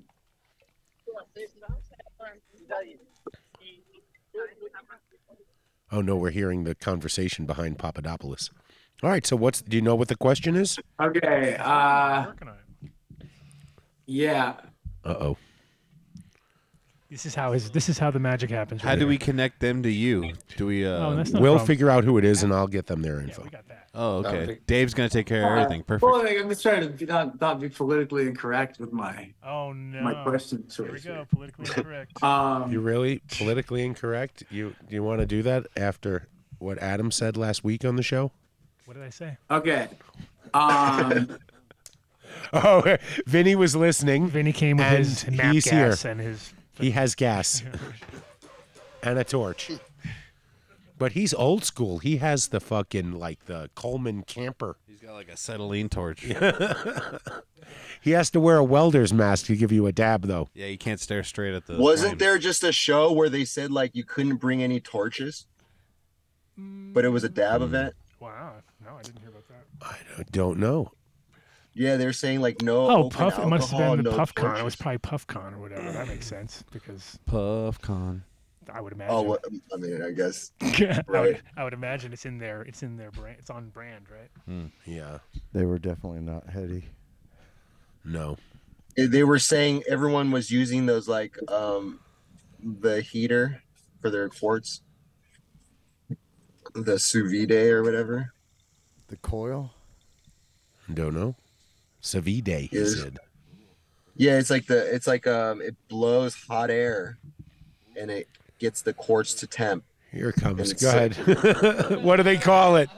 Oh 5.92 6.02
no, 6.02 6.16
we're 6.16 6.32
hearing 6.32 6.64
the 6.64 6.76
conversation 6.76 7.46
behind 7.46 7.78
Papadopoulos. 7.78 8.50
All 9.06 9.12
right, 9.12 9.24
so 9.24 9.36
what's? 9.36 9.62
Do 9.62 9.78
you 9.78 9.84
know 9.84 9.94
what 9.94 10.08
the 10.08 10.16
question 10.16 10.56
is? 10.56 10.80
okay. 11.00 11.56
Uh, 11.60 12.26
Working 12.26 12.48
on 12.48 12.56
it. 12.82 13.28
yeah. 14.08 14.54
Uh 15.04 15.10
oh. 15.20 15.38
This 17.12 17.28
is 17.28 17.36
how 17.36 17.52
his. 17.52 17.70
This 17.70 17.88
is 17.88 18.00
how 18.00 18.10
the 18.10 18.18
magic 18.20 18.50
happens. 18.50 18.82
How 18.82 18.96
do 18.96 19.02
here. 19.02 19.10
we 19.10 19.20
connect 19.20 19.60
them 19.60 19.84
to 19.84 19.92
you? 19.92 20.34
Do 20.58 20.66
we? 20.66 20.88
Uh, 20.88 20.90
Oh, 21.06 21.16
that's 21.16 21.30
not 21.30 21.38
a 21.38 21.42
We'll 21.44 21.52
problem. 21.54 21.68
figure 21.68 21.92
out 21.92 22.04
who 22.04 22.18
it 22.18 22.26
is, 22.26 22.42
and 22.42 22.52
I'll 22.52 22.66
get 22.66 22.88
them 22.88 23.04
their 23.04 23.18
Yeah, 23.18 23.26
info. 23.26 23.44
we 23.44 23.50
got 23.52 23.68
that. 23.68 23.90
oh, 23.94 24.16
okay. 24.26 24.32
Perfect. 24.40 24.66
Dave's 24.66 24.96
gonna 24.96 25.08
take 25.10 25.28
care 25.28 25.44
of 25.46 25.52
everything. 25.60 25.84
Perfect. 25.84 26.12
Well, 26.12 26.24
like, 26.24 26.40
I'm 26.40 26.50
just 26.50 26.64
trying 26.64 26.82
to 26.82 26.90
be, 26.90 27.06
not 27.06 27.40
not 27.40 27.60
be 27.60 27.70
politically 27.70 28.24
incorrect 28.26 28.80
with 28.80 28.92
my 28.92 29.32
Oh 29.46 29.72
no. 29.72 30.02
my 30.02 30.24
question 30.24 30.66
Here 30.76 30.86
we 30.88 30.92
choice. 30.94 31.04
go. 31.06 31.28
Politically 31.32 31.66
incorrect. 31.78 32.12
Um, 32.24 32.72
You 32.72 32.80
really 32.80 33.22
politically 33.38 33.86
incorrect? 33.86 34.44
You 34.50 34.74
do 34.90 34.96
you 34.96 35.04
want 35.04 35.20
to 35.20 35.28
do 35.28 35.44
that 35.44 35.68
after 35.78 36.28
what 36.58 36.80
Adam 36.80 37.12
said 37.12 37.38
last 37.38 37.64
week 37.64 37.86
on 37.86 37.98
the 37.98 38.04
show? 38.04 38.32
What 38.86 38.94
did 38.96 39.04
I 39.04 39.10
say? 39.10 39.38
okay. 39.50 39.88
Um, 40.54 41.38
Oh, 42.54 42.98
Vinny 43.26 43.56
was 43.56 43.76
listening. 43.76 44.28
Vinny 44.28 44.52
came 44.54 44.78
with 44.78 44.86
And 44.86 44.98
his 44.98 45.32
map 45.32 45.54
he's 45.54 45.66
gas 45.66 46.04
here. 46.04 46.12
and 46.12 46.20
his. 46.22 46.54
He 46.80 46.92
has 46.92 47.16
gas 47.16 47.64
and 49.04 49.18
a 49.18 49.24
torch. 49.24 49.72
But 50.98 51.14
he's 51.14 51.34
old 51.34 51.64
school. 51.64 52.00
He 52.00 52.18
has 52.18 52.50
the 52.50 52.60
fucking 52.60 53.14
like 53.14 53.46
the 53.46 53.70
Coleman 53.76 54.24
camper. 54.24 54.78
He's 54.88 55.00
got 55.00 55.14
like 55.14 55.30
a 55.30 55.34
acetylene 55.34 55.90
torch. 55.90 56.26
He 58.02 58.12
has 58.12 58.30
to 58.32 58.40
wear 58.40 58.58
a 58.58 58.64
welder's 58.64 59.12
mask 59.12 59.48
to 59.48 59.56
give 59.56 59.72
you 59.72 59.88
a 59.88 59.92
dab 59.92 60.28
though. 60.28 60.48
Yeah, 60.54 60.68
you 60.68 60.78
can't 60.78 61.00
stare 61.00 61.24
straight 61.24 61.56
at 61.56 61.66
the. 61.66 61.78
Wasn't 61.78 62.10
flame. 62.10 62.18
there 62.20 62.38
just 62.38 62.64
a 62.64 62.72
show 62.72 63.12
where 63.12 63.30
they 63.30 63.44
said 63.46 63.72
like 63.72 63.96
you 63.96 64.04
couldn't 64.04 64.36
bring 64.36 64.62
any 64.62 64.80
torches, 64.80 65.48
but 66.56 67.04
it 67.04 67.10
was 67.10 67.24
a 67.24 67.30
dab 67.30 67.64
event? 67.64 67.96
Wow. 68.20 68.54
No, 68.96 69.00
I 69.00 69.04
didn't 69.04 69.20
hear 69.20 69.30
about 69.30 69.48
that. 69.50 70.20
I 70.20 70.24
don't 70.32 70.58
know. 70.58 70.92
Yeah, 71.74 71.98
they're 71.98 72.14
saying 72.14 72.40
like 72.40 72.62
no. 72.62 72.90
Oh, 72.90 72.96
open 73.06 73.18
Puff. 73.18 73.40
It 73.40 73.48
must 73.48 73.72
have 73.72 73.98
been 73.98 74.06
the 74.06 74.12
no 74.12 74.18
PuffCon. 74.18 74.58
It 74.60 74.64
was 74.64 74.76
torches. 74.78 74.78
probably 74.78 75.00
PuffCon 75.00 75.54
or 75.54 75.60
whatever. 75.60 75.92
That 75.92 76.08
makes 76.08 76.26
sense 76.26 76.64
because 76.72 77.20
PuffCon? 77.30 78.22
I 78.74 78.80
would 78.80 78.94
imagine. 78.94 79.14
Oh, 79.14 79.22
what, 79.22 79.44
I 79.74 79.78
mean, 79.78 80.02
I 80.02 80.12
guess. 80.12 80.52
I, 80.62 80.66
would, 80.68 81.04
right. 81.08 81.42
I 81.58 81.64
would 81.66 81.74
imagine 81.74 82.14
it's 82.14 82.26
in 82.26 82.38
there. 82.38 82.62
It's 82.62 82.82
in 82.84 82.96
their 82.96 83.12
brand. 83.12 83.36
It's 83.40 83.50
on 83.50 83.70
brand, 83.70 84.06
right? 84.10 84.72
Yeah. 84.86 85.20
They 85.52 85.66
were 85.66 85.78
definitely 85.78 86.22
not 86.22 86.48
heady. 86.50 86.86
No. 88.06 88.38
Eh, 88.98 89.08
They 89.10 89.24
were 89.26 89.40
saying 89.40 89.84
everyone 89.90 90.32
was 90.32 90.50
using 90.52 90.86
those 90.86 91.10
like 91.10 91.38
um 91.52 92.00
the 92.64 93.02
heater 93.02 93.62
for 94.02 94.10
their 94.10 94.30
quartz, 94.30 94.82
the 96.74 96.98
sous 96.98 97.30
vide 97.30 97.52
or 97.52 97.84
whatever. 97.84 98.32
The 99.08 99.18
coil? 99.18 99.72
Don't 100.94 101.14
know. 101.14 101.36
Savide, 102.02 102.70
he 102.70 102.78
Is- 102.78 103.02
said. 103.02 103.20
Yeah, 104.18 104.38
it's 104.40 104.50
like 104.50 104.66
the 104.68 104.94
it's 104.96 105.08
like 105.08 105.28
um 105.28 105.62
it 105.62 105.76
blows 105.90 106.36
hot 106.36 106.70
air, 106.70 107.18
and 108.00 108.10
it 108.10 108.30
gets 108.60 108.82
the 108.82 108.94
quartz 108.94 109.34
to 109.36 109.48
temp. 109.48 109.84
Here 110.10 110.30
it 110.30 110.36
comes. 110.38 110.72
And 110.72 110.80
Go 110.80 110.88
ahead. 110.90 111.16
what 112.04 112.16
do 112.16 112.24
they 112.24 112.38
call 112.38 112.78
it? 112.78 112.90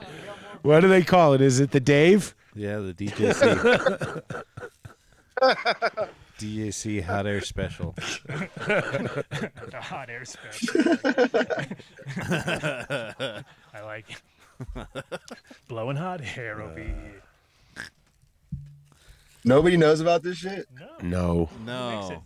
What 0.62 0.78
do 0.80 0.86
they 0.88 1.02
call 1.02 1.32
it? 1.32 1.40
Is 1.40 1.58
it 1.58 1.72
the 1.72 1.80
Dave? 1.80 2.36
Yeah, 2.54 2.78
the 2.78 2.94
DJC. 2.94 4.22
DJC 6.38 7.02
hot 7.02 7.26
air 7.26 7.40
special. 7.40 7.94
the 8.26 9.80
hot 9.80 10.08
air 10.08 10.24
special. 10.24 10.82
I 13.74 13.80
like 13.82 14.08
it. 14.10 14.22
Blowing 15.68 15.96
hot 15.96 16.20
air 16.36 16.60
over 16.62 16.78
here. 16.78 17.22
Nobody 19.44 19.76
knows 19.76 20.00
about 20.00 20.22
this 20.22 20.36
shit. 20.38 20.66
No. 21.02 21.48
No. 21.64 22.22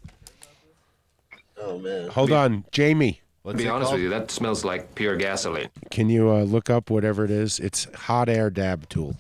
Oh 1.60 1.78
man. 1.78 2.08
Hold 2.08 2.32
on, 2.32 2.64
Jamie. 2.72 3.20
What's 3.42 3.58
to 3.58 3.62
be 3.64 3.68
it 3.68 3.70
honest 3.72 3.88
called? 3.90 3.94
with 3.94 4.02
you, 4.04 4.10
that 4.10 4.30
smells 4.30 4.64
like 4.64 4.94
pure 4.94 5.16
gasoline. 5.16 5.68
Can 5.90 6.08
you 6.08 6.30
uh, 6.30 6.42
look 6.42 6.70
up 6.70 6.90
whatever 6.90 7.24
it 7.24 7.30
is? 7.30 7.58
It's 7.58 7.84
hot 7.94 8.28
air 8.28 8.50
dab 8.50 8.88
tool. 8.88 9.16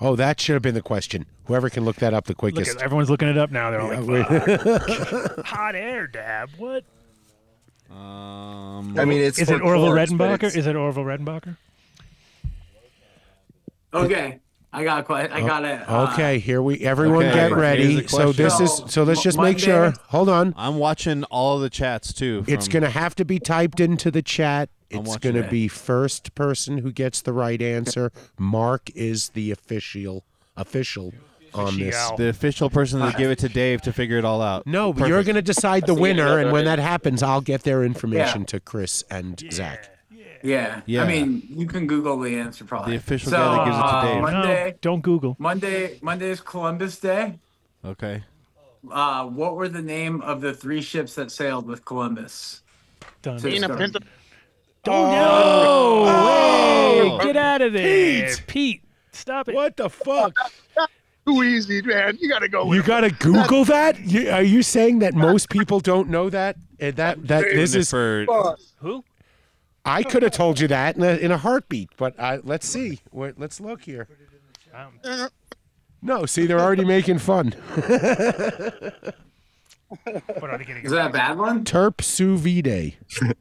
Oh, 0.00 0.16
that 0.16 0.40
should 0.40 0.54
have 0.54 0.62
been 0.62 0.74
the 0.74 0.80
question. 0.82 1.26
Whoever 1.44 1.68
can 1.68 1.84
look 1.84 1.96
that 1.96 2.14
up 2.14 2.24
the 2.24 2.30
Look 2.30 2.38
quickest. 2.38 2.76
at 2.78 2.82
everyone's 2.82 3.10
looking 3.10 3.28
it 3.28 3.36
up 3.36 3.50
now. 3.50 3.70
They're 3.70 3.80
all 3.80 3.92
Yeah, 3.92 4.00
like, 4.00 4.30
wait. 4.30 4.60
"Fuck." 5.08 5.38
hot 5.46 5.74
air 5.74 6.06
dab. 6.06 6.50
What? 6.56 6.84
Um, 7.90 8.98
I 8.98 9.04
mean, 9.04 9.20
it's 9.22 9.38
Is 9.38 9.50
it 9.50 9.60
Orville 9.60 9.92
quartz, 9.92 10.12
Redenbacher? 10.12 10.56
Is 10.56 10.66
it 10.66 10.76
Orville 10.76 11.04
Redenbacher? 11.04 11.56
okay. 13.92 14.38
I 14.72 14.84
got 14.84 15.00
a 15.00 15.02
question. 15.02 15.32
I 15.32 15.40
got 15.40 15.64
it. 15.64 15.88
Uh, 15.88 16.12
okay, 16.12 16.38
here 16.38 16.62
we. 16.62 16.78
Everyone 16.78 17.24
Okay, 17.26 17.34
get 17.48 17.52
ready. 17.52 18.06
So 18.06 18.30
this 18.30 18.60
is. 18.60 18.82
So 18.86 19.02
let's 19.02 19.20
just 19.20 19.36
make 19.36 19.56
Monday- 19.56 19.58
sure. 19.64 19.92
Hold 20.08 20.28
on. 20.28 20.54
I'm 20.56 20.76
watching 20.78 21.24
all 21.24 21.58
the 21.58 21.70
chats 21.70 22.12
too. 22.12 22.44
It's 22.46 22.68
going 22.68 22.84
to 22.84 22.90
have 22.90 23.16
to 23.16 23.24
be 23.24 23.40
typed 23.40 23.80
into 23.80 24.12
the 24.12 24.22
chat. 24.22 24.68
It's 24.88 25.16
going 25.16 25.34
to 25.34 25.44
it. 25.44 25.50
be 25.50 25.66
first 25.66 26.34
person 26.36 26.78
who 26.78 26.92
gets 26.92 27.20
the 27.22 27.32
right 27.32 27.60
answer. 27.60 28.12
Mark 28.38 28.90
is 28.94 29.30
the 29.30 29.50
official 29.50 30.24
official 30.56 31.12
on 31.54 31.78
this. 31.78 31.94
Official. 31.94 32.16
the 32.16 32.28
official 32.28 32.70
person 32.70 33.00
that 33.00 33.16
give 33.16 33.30
it 33.30 33.38
to 33.40 33.48
Dave 33.48 33.82
to 33.82 33.92
figure 33.92 34.18
it 34.18 34.24
all 34.24 34.42
out. 34.42 34.66
No, 34.66 34.92
but 34.92 35.08
you're 35.08 35.18
Perfect. 35.18 35.26
going 35.26 35.36
to 35.36 35.42
decide 35.42 35.86
the 35.86 35.94
winner, 35.94 36.38
and 36.38 36.52
when 36.52 36.64
that 36.64 36.78
happens, 36.78 37.22
I'll 37.22 37.40
get 37.40 37.62
their 37.62 37.84
information 37.84 38.44
to 38.46 38.60
Chris 38.60 39.04
and 39.10 39.42
Zach. 39.52 39.90
Yeah. 40.42 40.80
Yeah. 40.86 41.02
I 41.02 41.06
mean, 41.06 41.46
you 41.50 41.66
can 41.66 41.86
Google 41.86 42.18
the 42.18 42.36
answer 42.38 42.64
probably. 42.64 42.92
The 42.92 42.98
official 42.98 43.30
so, 43.30 43.36
guy 43.36 43.56
that 43.56 43.64
gives 43.66 43.76
it 43.76 43.80
to 43.80 43.86
uh, 43.86 44.02
Dave. 44.02 44.22
Monday, 44.22 44.70
No, 44.70 44.76
don't 44.80 45.00
Google. 45.02 45.36
Monday, 45.38 45.98
Monday 46.02 46.30
is 46.30 46.40
Columbus 46.40 46.98
Day. 46.98 47.38
Okay. 47.84 48.22
Uh, 48.90 49.26
what 49.26 49.56
were 49.56 49.68
the 49.68 49.82
name 49.82 50.22
of 50.22 50.40
the 50.40 50.54
three 50.54 50.80
ships 50.80 51.14
that 51.16 51.30
sailed 51.30 51.66
with 51.66 51.84
Columbus? 51.84 52.62
Done. 53.20 53.38
To 53.38 53.48
Nina 53.48 53.66
start? 53.66 53.78
Pinto. 53.80 53.98
Don't 54.82 55.10
know. 55.12 56.04
Oh. 56.06 57.18
Hey, 57.18 57.26
get 57.26 57.36
out 57.36 57.60
of 57.60 57.74
there, 57.74 58.28
Pete. 58.28 58.44
Pete. 58.46 58.82
Stop 59.12 59.48
it. 59.48 59.54
What 59.54 59.76
the 59.76 59.90
fuck? 59.90 60.34
Too 61.26 61.42
easy, 61.42 61.82
man. 61.82 62.16
You 62.20 62.28
got 62.28 62.40
to 62.40 62.48
go 62.48 62.72
You 62.72 62.82
got 62.82 63.02
to 63.02 63.10
Google 63.10 63.64
that? 63.66 63.98
You, 64.00 64.30
are 64.30 64.42
you 64.42 64.62
saying 64.62 65.00
that 65.00 65.14
most 65.14 65.50
people 65.50 65.80
don't 65.80 66.08
know 66.08 66.30
that? 66.30 66.56
And 66.78 66.96
that 66.96 67.26
that 67.28 67.44
this 67.44 67.70
Even 67.70 67.80
is 67.80 67.90
for 67.90 68.56
Who? 68.78 69.04
I 69.84 70.02
could 70.02 70.22
have 70.22 70.32
told 70.32 70.60
you 70.60 70.68
that 70.68 70.96
in 70.96 71.02
a, 71.02 71.16
in 71.16 71.30
a 71.32 71.38
heartbeat, 71.38 71.90
but 71.96 72.18
I, 72.20 72.36
let's 72.42 72.68
see. 72.68 73.00
Wait, 73.12 73.38
let's 73.38 73.60
look 73.60 73.82
here. 73.82 74.08
Um, 74.74 75.28
No, 76.02 76.26
see, 76.26 76.46
they're 76.46 76.60
already 76.60 76.84
making 76.84 77.18
fun. 77.18 77.52
what 77.52 77.84
are 80.42 80.58
they 80.58 80.64
getting? 80.64 80.84
Is 80.84 80.92
that 80.92 81.10
a 81.10 81.12
bad 81.12 81.38
one? 81.38 81.64
Terp 81.64 82.02
sous 82.02 82.40
vide. 82.40 82.96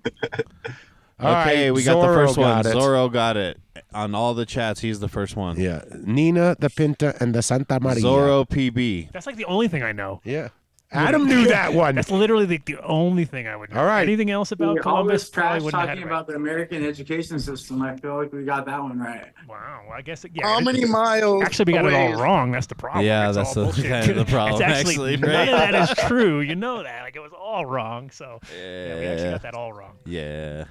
Okay, 1.21 1.65
right, 1.65 1.75
we 1.75 1.83
got 1.83 1.99
the 1.99 2.13
first 2.13 2.37
one. 2.37 2.63
got. 2.63 2.73
Zorro 2.73 3.11
got 3.11 3.35
it 3.35 3.59
on 3.93 4.13
all 4.15 4.33
the 4.33 4.45
chats. 4.45 4.81
He's 4.81 4.99
the 4.99 5.07
first 5.09 5.35
one. 5.35 5.59
Yeah, 5.59 5.83
Nina, 6.03 6.55
the 6.59 6.69
Pinta, 6.69 7.15
and 7.19 7.33
the 7.33 7.41
Santa 7.41 7.79
Maria. 7.79 8.03
Zorro 8.03 8.47
PB. 8.47 9.11
That's 9.11 9.25
like 9.27 9.35
the 9.35 9.45
only 9.45 9.67
thing 9.67 9.83
I 9.83 9.91
know. 9.91 10.21
Yeah, 10.23 10.49
Adam 10.91 11.27
knew 11.27 11.45
that 11.47 11.73
one. 11.75 11.95
That's 11.95 12.09
literally 12.09 12.45
the, 12.45 12.59
the 12.65 12.79
only 12.83 13.25
thing 13.25 13.47
I 13.47 13.55
would 13.55 13.69
know. 13.71 13.79
All 13.79 13.85
right. 13.85 14.01
Anything 14.03 14.31
else 14.31 14.51
about 14.51 14.69
All 14.77 14.83
Columbus? 14.83 15.21
this 15.23 15.29
trash 15.29 15.61
wouldn't 15.61 15.79
have 15.79 15.89
had 15.89 15.95
talking 15.95 16.01
it 16.01 16.05
right. 16.05 16.11
about 16.11 16.27
the 16.27 16.33
American 16.35 16.83
education 16.85 17.39
system. 17.39 17.81
I 17.83 17.95
feel 17.97 18.17
like 18.17 18.33
we 18.33 18.43
got 18.43 18.65
that 18.65 18.81
one 18.81 18.99
right. 18.99 19.27
Wow. 19.47 19.83
Well, 19.87 19.97
I 19.97 20.01
guess 20.01 20.25
it, 20.25 20.31
yeah. 20.33 20.47
How 20.47 20.59
it- 20.59 20.63
many 20.63 20.85
miles? 20.85 21.43
Actually, 21.43 21.73
we 21.73 21.73
got 21.73 21.85
it 21.85 21.93
all 21.93 22.13
wrong. 22.21 22.51
That's 22.51 22.67
the 22.67 22.75
problem. 22.75 23.05
Yeah, 23.05 23.27
It's 23.27 23.37
that's 23.37 23.55
all 23.57 23.71
the- 23.71 23.83
kind 23.87 24.09
of 24.09 24.15
the 24.15 24.25
problem, 24.25 24.61
It's 24.61 24.61
actually, 24.61 25.13
actually, 25.13 25.17
none 25.17 25.49
of 25.49 25.57
that 25.57 25.75
is 25.75 25.97
true. 26.07 26.39
You 26.41 26.55
know 26.55 26.81
that. 26.83 27.03
Like 27.03 27.15
it 27.15 27.21
was 27.21 27.33
all 27.39 27.65
wrong. 27.65 28.09
So 28.09 28.39
yeah, 28.55 28.95
we 28.99 29.05
actually 29.05 29.29
got 29.31 29.41
that 29.43 29.53
all 29.53 29.73
wrong. 29.73 29.93
Yeah. 30.05 30.65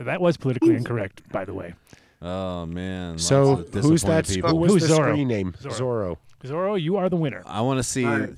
That 0.00 0.20
was 0.20 0.36
politically 0.36 0.76
incorrect, 0.76 1.28
by 1.30 1.44
the 1.44 1.54
way. 1.54 1.74
Oh 2.20 2.66
man. 2.66 3.12
lots 3.12 3.24
So 3.26 3.52
of 3.52 3.72
who's 3.74 4.02
that? 4.02 4.24
disappointed 4.26 4.34
people. 4.34 4.50
Who 4.50 4.56
was 4.56 4.72
Who's 4.74 4.88
the 4.88 4.94
Zorro? 4.94 5.10
screen 5.12 5.28
name? 5.28 5.52
Zorro. 5.60 5.72
Zorro. 5.72 6.16
Zorro, 6.44 6.80
you 6.80 6.96
are 6.96 7.08
the 7.08 7.16
winner. 7.16 7.42
I 7.46 7.60
want 7.62 7.78
to 7.78 7.82
see 7.82 8.04
All 8.04 8.18
right. 8.18 8.30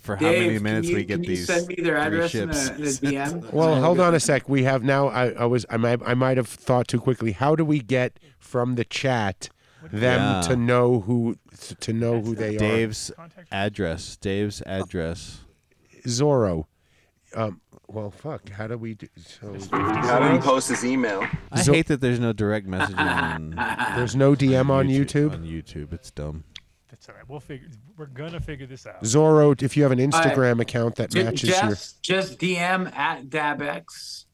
for 0.00 0.16
how 0.16 0.22
Dave, 0.30 0.40
many 0.42 0.54
can 0.54 0.62
minutes 0.62 0.88
you- 0.88 0.96
we 0.96 1.04
get 1.04 1.14
can 1.14 1.22
you 1.24 1.28
these. 1.30 1.46
send 1.46 1.66
me 1.68 1.76
their 1.76 1.96
three 1.96 2.18
address 2.20 2.34
in 2.34 2.50
a, 2.50 2.54
ships. 2.54 3.00
in 3.02 3.08
a 3.08 3.12
DM? 3.30 3.52
Well, 3.52 3.80
hold 3.80 4.00
on 4.00 4.14
a 4.14 4.20
sec. 4.20 4.48
We 4.48 4.64
have 4.64 4.82
now. 4.82 5.08
I, 5.08 5.30
I 5.30 5.44
was. 5.44 5.64
I 5.70 5.76
might. 5.76 6.00
I 6.04 6.14
might 6.14 6.36
have 6.36 6.48
thought 6.48 6.88
too 6.88 7.00
quickly. 7.00 7.32
How 7.32 7.54
do 7.54 7.64
we 7.64 7.78
get 7.80 8.18
from 8.38 8.74
the 8.74 8.84
chat 8.84 9.48
them 9.92 10.20
Yeah. 10.20 10.40
to 10.48 10.56
know 10.56 11.00
who 11.00 11.36
to 11.80 11.92
know 11.92 12.20
who 12.20 12.34
they 12.34 12.56
are? 12.56 12.58
Dave's 12.58 13.12
address. 13.52 14.16
Dave's 14.16 14.62
address. 14.62 15.40
are. 16.04 16.08
Zorro. 16.08 16.64
Um, 17.34 17.60
well, 17.88 18.10
fuck. 18.10 18.48
How 18.50 18.66
do 18.66 18.76
we 18.78 18.94
do? 18.94 19.08
So 19.16 19.56
How 19.72 20.18
do 20.28 20.32
we 20.34 20.38
post 20.38 20.68
his 20.68 20.84
email? 20.84 21.26
I 21.50 21.62
Zo- 21.62 21.72
hate 21.72 21.86
that 21.86 22.00
there's 22.00 22.20
no 22.20 22.32
direct 22.32 22.66
messaging 22.66 22.98
on. 22.98 23.50
There's 23.96 24.14
no 24.14 24.34
DM 24.34 24.70
on 24.70 24.88
YouTube? 24.88 25.32
On 25.32 25.42
YouTube, 25.44 25.92
it's 25.92 26.10
dumb. 26.10 26.44
That's 26.90 27.08
all 27.08 27.14
right. 27.14 27.24
We'll 27.28 27.40
figure. 27.40 27.68
We're 27.96 28.06
gonna 28.06 28.40
figure 28.40 28.66
this 28.66 28.86
out. 28.86 29.02
Zorro, 29.02 29.60
if 29.62 29.76
you 29.76 29.82
have 29.84 29.92
an 29.92 29.98
Instagram 29.98 30.60
account 30.60 30.96
that 30.96 31.10
Ju- 31.10 31.24
matches 31.24 31.48
your, 31.48 31.58
just, 31.70 32.02
just 32.02 32.38
DM 32.38 32.94
at 32.94 33.28
DabX. 33.28 34.24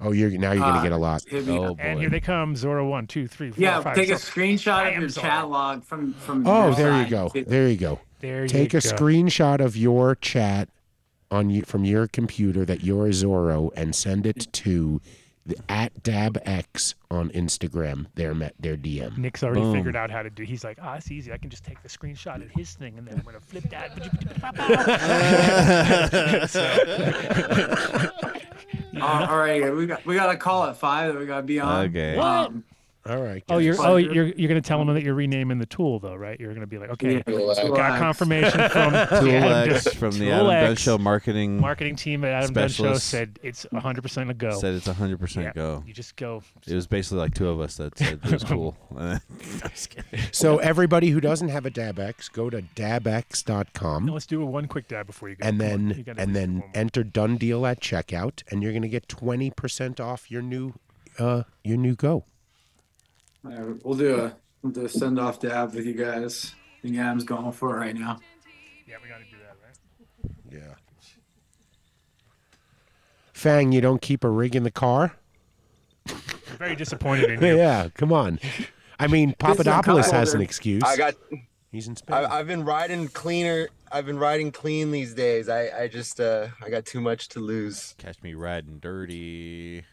oh, 0.00 0.12
you're 0.12 0.30
now 0.30 0.52
you're 0.52 0.60
gonna 0.60 0.78
Uh, 0.80 0.82
get 0.82 0.92
a 0.92 0.96
lot. 0.96 1.22
hit 1.26 1.46
me 1.46 1.56
up. 1.64 1.76
And 1.78 1.98
here 2.00 2.10
they 2.10 2.20
come. 2.20 2.56
Zoro 2.56 2.88
one, 2.88 3.06
two, 3.06 3.26
three, 3.26 3.50
four, 3.50 3.62
Yeah, 3.62 3.80
five, 3.80 3.94
take 3.96 4.10
a 4.10 4.18
six. 4.18 4.30
screenshot 4.30 4.72
I 4.72 4.88
of 4.90 5.00
your 5.00 5.08
Zorro. 5.10 5.20
chat 5.22 5.48
log 5.48 5.84
from 5.84 6.12
from. 6.14 6.46
Oh, 6.46 6.66
your 6.66 6.74
there 6.76 6.96
you 6.98 7.02
side. 7.04 7.10
go. 7.10 7.30
There 7.46 7.68
you 7.68 7.76
go. 7.76 8.00
There 8.20 8.42
you 8.42 8.48
go. 8.48 8.52
Take 8.52 8.74
a 8.74 8.80
go. 8.80 8.88
screenshot 8.90 9.60
of 9.60 9.76
your 9.76 10.14
chat 10.16 10.68
on 11.34 11.50
you 11.50 11.62
from 11.62 11.84
your 11.84 12.06
computer 12.06 12.64
that 12.64 12.82
you're 12.82 13.08
Zorro 13.08 13.70
and 13.76 13.94
send 13.94 14.26
it 14.26 14.48
to 14.52 15.00
the, 15.46 15.56
at 15.68 16.02
DabX 16.02 16.94
on 17.10 17.28
Instagram. 17.30 18.06
Their 18.14 18.34
met 18.34 18.54
their 18.58 18.76
DM. 18.76 19.18
Nick's 19.18 19.42
already 19.42 19.60
Boom. 19.60 19.74
figured 19.74 19.96
out 19.96 20.10
how 20.10 20.22
to 20.22 20.30
do. 20.30 20.42
He's 20.42 20.64
like, 20.64 20.78
ah, 20.80 20.94
it's 20.94 21.10
easy. 21.10 21.32
I 21.32 21.38
can 21.38 21.50
just 21.50 21.64
take 21.64 21.82
the 21.82 21.88
screenshot 21.88 22.42
of 22.42 22.50
his 22.50 22.72
thing, 22.74 22.96
and 22.96 23.06
then 23.06 23.18
I'm 23.18 23.24
gonna 23.24 23.40
flip 23.40 23.64
that. 23.70 23.90
Uh, 28.96 29.26
all 29.28 29.36
right, 29.36 29.74
we 29.74 29.86
got 29.86 30.06
we 30.06 30.14
got 30.14 30.30
a 30.30 30.36
call 30.36 30.64
at 30.64 30.76
five 30.76 31.12
that 31.12 31.20
we 31.20 31.26
got 31.26 31.38
to 31.38 31.42
be 31.42 31.60
on. 31.60 31.86
Okay. 31.86 32.16
Um, 32.16 32.64
All 33.06 33.20
right. 33.22 33.44
Oh, 33.50 33.58
you're 33.58 33.76
oh 33.80 33.96
you're 33.96 34.28
you're 34.28 34.48
gonna 34.48 34.62
tell 34.62 34.78
them 34.82 34.94
that 34.94 35.02
you're 35.02 35.14
renaming 35.14 35.58
the 35.58 35.66
tool 35.66 35.98
though, 35.98 36.14
right? 36.14 36.40
You're 36.40 36.54
gonna 36.54 36.66
be 36.66 36.78
like, 36.78 36.88
okay, 36.90 37.16
Yeah, 37.16 37.22
got 37.22 37.26
Tool 37.66 37.76
X. 37.78 37.98
confirmation 37.98 38.50
from 38.70 38.92
the 38.92 39.06
Tool 39.20 39.30
X 39.30 39.84
Dun- 39.84 39.94
from 39.94 40.10
the 40.12 40.24
Tool 40.26 40.50
Adam 40.50 40.66
Dunn 40.68 40.76
Show 40.76 40.96
marketing 40.98 41.60
marketing 41.60 41.96
team 41.96 42.24
at 42.24 42.32
Adam 42.32 42.54
Dunn 42.54 42.68
Show 42.68 42.72
specialist 42.94 43.06
said 43.08 43.38
it's 43.42 43.64
100 43.70 44.00
percent 44.02 44.30
a 44.30 44.34
go. 44.34 44.58
Said 44.58 44.74
it's 44.74 44.88
100% 44.88 45.54
go. 45.54 45.84
You 45.86 45.92
just 45.92 46.16
go. 46.16 46.42
It 46.66 46.74
was 46.74 46.86
basically 46.86 47.18
like 47.18 47.34
two 47.34 47.48
of 47.48 47.60
us 47.60 47.76
that 47.76 47.98
said 47.98 48.20
it 48.24 48.32
was 48.32 48.44
cool. 48.44 48.74
I'm 48.96 49.20
just 49.68 49.90
kidding. 49.90 50.20
So 50.32 50.56
everybody 50.58 51.10
who 51.10 51.20
doesn't 51.20 51.48
have 51.50 51.66
a 51.66 51.70
DabX, 51.70 52.32
go 52.32 52.48
to 52.48 52.62
dabx.com. 52.62 54.06
No, 54.06 54.12
let's 54.14 54.26
do 54.26 54.42
a 54.42 54.46
one 54.46 54.66
quick 54.66 54.88
dab 54.88 55.06
before 55.06 55.28
you 55.28 55.36
go. 55.36 55.46
and 55.46 55.58
Come 55.60 55.70
on, 55.70 55.88
then 55.88 56.02
gotta 56.02 56.20
and 56.22 56.28
do 56.32 56.40
then 56.40 56.62
enter 56.74 57.04
done 57.04 57.36
deal 57.36 57.66
at 57.66 57.80
checkout 57.80 58.42
and 58.50 58.62
you're 58.62 58.72
going 58.72 58.82
to 58.82 58.88
get 58.88 59.08
20% 59.08 60.00
off 60.00 60.30
your 60.30 60.42
new 60.42 60.72
uh 61.18 61.42
your 61.62 61.76
new 61.76 61.94
go 61.94 62.24
all 63.44 63.50
right, 63.50 63.84
we'll 63.84 63.94
do 63.96 64.20
a 64.20 64.36
we'll 64.62 64.72
do 64.72 64.84
a 64.84 64.88
send 64.88 65.18
off 65.18 65.40
dab 65.40 65.74
with 65.74 65.86
you 65.86 65.94
guys. 65.94 66.54
I 66.78 66.82
think 66.82 66.98
Adam's 66.98 67.24
going 67.24 67.52
for 67.52 67.76
it 67.76 67.80
right 67.80 67.94
now. 67.96 68.18
Yeah, 68.86 68.96
we 69.02 69.08
gotta 69.08 69.24
do 69.24 69.36
that, 69.38 69.56
right? 69.64 70.32
yeah 70.52 70.74
fang 73.32 73.72
you 73.72 73.80
don't 73.80 74.00
keep 74.00 74.24
a 74.24 74.28
rig 74.28 74.54
in 74.56 74.62
the 74.62 74.70
car 74.70 75.16
I'm 76.08 76.16
very 76.58 76.76
disappointed 76.76 77.30
in 77.30 77.42
you. 77.42 77.56
yeah 77.56 77.88
come 77.94 78.12
on 78.12 78.38
i 78.98 79.06
mean 79.06 79.30
This 79.40 79.50
is 79.54 79.60
a 79.60 79.64
papadopoulos 79.64 80.10
has 80.10 80.34
an 80.34 80.40
excuse 80.40 80.82
I 80.84 80.96
got. 80.96 81.14
he's 81.72 81.88
in 81.88 81.96
spain 81.96 82.16
I, 82.16 82.38
I've 82.38 82.46
been 82.46 82.64
riding 82.64 83.08
cleaner. 83.08 83.68
I've 83.90 84.06
been 84.06 84.18
riding 84.18 84.50
clean 84.52 84.90
these 84.90 85.14
days. 85.14 85.48
I, 85.48 85.68
I 85.82 85.88
just 85.88 86.20
uh 86.20 86.48
I 86.62 86.68
got 86.70 86.84
too 86.84 87.00
much 87.00 87.28
to 87.30 87.40
lose. 87.40 87.94
Catch 87.98 88.22
me 88.22 88.34
riding 88.34 88.78
dirty. 88.78 89.84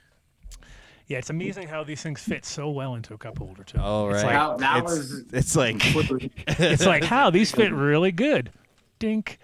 Yeah, 1.12 1.18
it's 1.18 1.30
amazing 1.30 1.68
how 1.68 1.84
these 1.84 2.02
things 2.02 2.22
fit 2.22 2.46
so 2.46 2.70
well 2.70 2.96
into 2.96 3.14
a 3.14 3.18
cup 3.18 3.38
holder 3.38 3.66
too. 3.66 3.78
Oh, 3.82 4.08
It's 4.12 4.24
right. 4.24 4.34
like- 4.34 4.58
That, 4.60 4.60
that 4.60 4.78
It's- 4.78 4.98
was 4.98 5.24
It's 5.34 5.56
like 5.58 5.76
it's 6.48 6.86
like 6.86 7.04
how 7.04 7.30
these 7.30 7.52
fit 7.52 7.74
really 7.74 8.14
good. 8.14 8.50
Dink. 8.98 9.38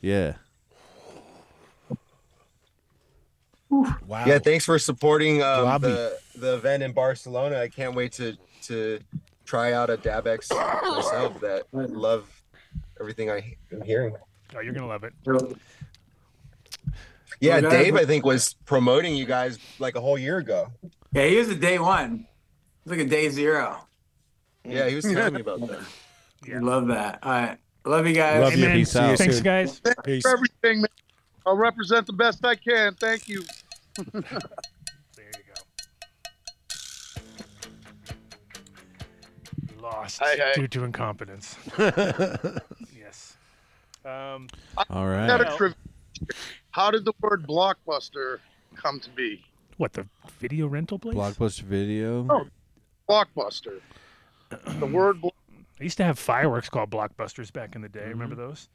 yeah. 0.00 0.34
wow 3.70 4.24
Yeah, 4.24 4.38
thanks 4.38 4.64
for 4.64 4.78
supporting 4.78 5.42
um, 5.42 5.80
the 5.82 6.16
the 6.36 6.54
event 6.54 6.84
in 6.84 6.92
Barcelona. 6.92 7.58
I 7.60 7.68
can't 7.68 7.96
wait 7.96 8.12
to 8.12 8.36
to 8.66 9.00
try 9.44 9.72
out 9.72 9.90
a 9.90 9.96
DabX 9.96 10.48
myself. 10.54 11.40
That 11.40 11.64
I 11.74 11.86
love 11.86 12.30
everything 13.00 13.32
I 13.32 13.56
am 13.72 13.82
hearing. 13.82 14.14
Oh, 14.54 14.60
you're 14.60 14.72
gonna 14.74 14.86
love 14.86 15.02
it. 15.02 15.12
Yeah, 17.40 17.56
Okay. 17.56 17.84
Dave, 17.84 17.96
I 17.96 18.04
think 18.04 18.24
was 18.24 18.54
promoting 18.64 19.14
you 19.14 19.24
guys 19.26 19.58
like 19.78 19.94
a 19.94 20.00
whole 20.00 20.18
year 20.18 20.38
ago. 20.38 20.68
yeah. 21.12 21.26
He 21.26 21.36
was 21.36 21.48
a 21.48 21.54
day 21.54 21.78
one. 21.78 22.26
It's 22.84 22.90
like 22.90 23.00
a 23.00 23.04
day 23.04 23.28
zero. 23.28 23.86
Yeah, 24.64 24.88
he 24.88 24.94
was 24.96 25.04
telling 25.04 25.34
me 25.34 25.40
about 25.42 25.60
that. 25.68 25.80
I 26.54 26.58
love 26.58 26.86
that. 26.88 27.18
All 27.22 27.30
right, 27.32 27.58
love 27.84 28.06
you 28.06 28.14
guys. 28.14 28.40
Love 28.42 28.54
you. 28.56 28.64
Amen. 28.64 28.76
Peace 28.76 28.96
out. 28.96 29.18
Thanks, 29.18 29.34
soon. 29.36 29.44
guys. 29.44 29.80
Peace. 30.04 30.22
For 30.22 30.30
everything, 30.32 30.80
man. 30.80 30.88
I'll 31.44 31.56
represent 31.56 32.06
the 32.06 32.12
best 32.12 32.44
I 32.44 32.54
can. 32.56 32.94
Thank 32.94 33.28
you. 33.28 33.44
There 34.12 35.30
you 35.34 35.44
go. 39.76 39.82
Lost 39.82 40.20
Hey, 40.22 40.36
hey. 40.36 40.52
due 40.54 40.68
to 40.68 40.84
incompetence. 40.84 41.56
yes. 42.96 43.36
Um, 44.04 44.48
All 44.90 45.06
I 45.08 45.26
got 45.26 45.60
right. 45.60 45.74
A 46.76 46.80
trivia. 46.80 46.84
How 46.84 46.90
did 46.90 47.04
the 47.04 47.12
word 47.20 47.46
blockbuster 47.46 48.38
come 48.76 49.00
to 49.00 49.10
be? 49.10 49.44
what 49.78 49.92
the 49.92 50.06
video 50.38 50.66
rental 50.68 50.98
place? 50.98 51.14
Blockbuster 51.14 51.62
video. 51.62 52.26
Oh. 52.30 52.46
Blockbuster. 53.08 53.80
The 54.78 54.86
word 54.86 55.20
blo- 55.20 55.34
I 55.80 55.84
used 55.84 55.96
to 55.98 56.04
have 56.04 56.18
fireworks 56.18 56.68
called 56.70 56.88
blockbusters 56.90 57.52
back 57.52 57.74
in 57.76 57.82
the 57.82 57.88
day. 57.88 58.08
Remember 58.08 58.34
Mm-hmm. 58.36 58.48
those? 58.48 58.68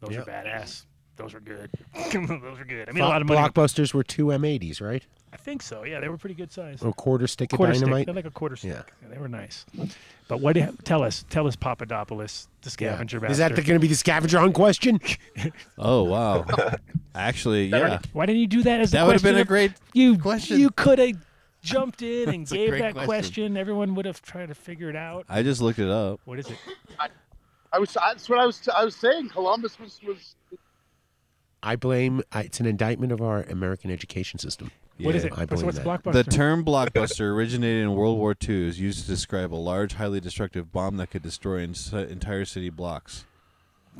Those 0.00 0.12
Yep. 0.12 0.28
are 0.28 0.30
badass. 0.30 0.86
Those 1.22 1.34
were 1.34 1.40
good. 1.40 1.70
those 2.12 2.58
were 2.58 2.64
good. 2.64 2.88
I 2.88 2.92
mean, 2.92 3.04
a 3.04 3.08
lot 3.08 3.20
of 3.22 3.28
Blo- 3.28 3.36
money. 3.36 3.48
blockbusters 3.48 3.94
were 3.94 4.02
two 4.02 4.26
m80s 4.26 4.80
right 4.80 5.04
I 5.32 5.36
think 5.38 5.62
so. 5.62 5.84
Yeah, 5.84 6.00
they 6.00 6.08
were 6.10 6.18
pretty 6.18 6.34
good 6.34 6.52
size. 6.52 6.82
a 6.82 6.92
quarter 6.92 7.26
stick 7.26 7.52
of 7.52 7.56
quarter 7.56 7.72
stick. 7.72 7.84
dynamite 7.86 8.06
They're 8.06 8.14
like 8.14 8.26
a 8.26 8.30
quarter 8.30 8.54
stick. 8.54 8.72
Yeah. 8.72 8.82
Yeah. 9.02 9.08
they 9.14 9.18
were 9.18 9.28
nice. 9.28 9.64
But 10.28 10.40
what? 10.40 10.52
Do 10.52 10.60
you, 10.60 10.76
tell 10.84 11.02
us, 11.02 11.24
tell 11.30 11.46
us, 11.46 11.56
Papadopoulos, 11.56 12.48
the 12.60 12.66
Yeah. 12.66 12.70
scavenger 12.70 13.24
is 13.30 13.38
that 13.38 13.54
going 13.54 13.64
to 13.64 13.78
be 13.78 13.86
the 13.88 13.94
scavenger 13.94 14.38
hunt 14.40 14.54
question 14.54 15.00
Oh 15.78 16.02
wow. 16.02 16.44
Actually, 17.14 17.66
yeah. 17.66 18.00
Why 18.12 18.26
didn't 18.26 18.40
you 18.40 18.46
do 18.46 18.62
that 18.64 18.80
as 18.80 18.90
the 18.90 18.98
That 18.98 19.06
would 19.06 19.14
have 19.14 19.22
been 19.22 19.36
a 19.36 19.44
question? 19.46 19.48
great 19.48 19.72
You 19.94 20.18
question. 20.18 20.58
You 20.60 20.70
could 20.70 20.98
have 20.98 21.16
jumped 21.62 22.02
in 22.02 22.28
and 22.28 22.42
That's 22.42 22.52
a 22.52 22.56
gave 22.56 22.68
great 22.70 22.80
that 22.80 22.92
question. 22.92 23.06
question. 23.06 23.56
Everyone 23.56 23.94
would 23.94 24.04
have 24.06 24.20
tried 24.20 24.46
to 24.48 24.54
figure 24.54 24.90
it 24.90 24.96
out. 24.96 25.24
I 25.28 25.42
just 25.42 25.62
looked 25.62 25.78
it 25.78 25.88
up. 25.88 26.20
What 26.24 26.40
is 26.40 26.50
it? 26.50 26.58
I 27.72 27.78
was. 27.78 27.94
That's 27.94 28.28
what 28.28 28.38
I 28.38 28.44
was. 28.44 28.68
I 28.68 28.84
was 28.84 28.96
saying. 28.96 29.30
Columbus 29.30 29.78
was 29.80 29.98
was. 30.06 30.34
I 31.62 31.76
blame 31.76 32.22
I, 32.32 32.42
it's 32.42 32.60
an 32.60 32.66
indictment 32.66 33.12
of 33.12 33.20
our 33.22 33.42
american 33.44 33.90
education 33.90 34.38
system 34.38 34.70
What 34.98 35.14
is 35.14 35.24
Yeah. 35.24 35.28
it? 35.28 35.32
I 35.32 35.36
What's, 35.40 35.48
believe 35.50 35.66
what's 35.66 35.78
that. 35.78 35.86
blockbuster? 35.86 36.12
The 36.12 36.24
term 36.24 36.64
blockbuster 36.64 37.32
originated 37.32 37.82
in 37.82 37.94
World 37.94 38.18
War 38.18 38.36
II. 38.48 38.68
is 38.68 38.78
used 38.78 39.00
to 39.02 39.06
describe 39.06 39.52
a 39.52 39.56
large, 39.56 39.94
highly 39.94 40.20
destructive 40.20 40.70
bomb 40.70 40.96
that 40.98 41.10
could 41.10 41.22
destroy 41.22 41.62
en- 41.62 41.74
entire 42.08 42.44
city 42.44 42.68
blocks. 42.70 43.24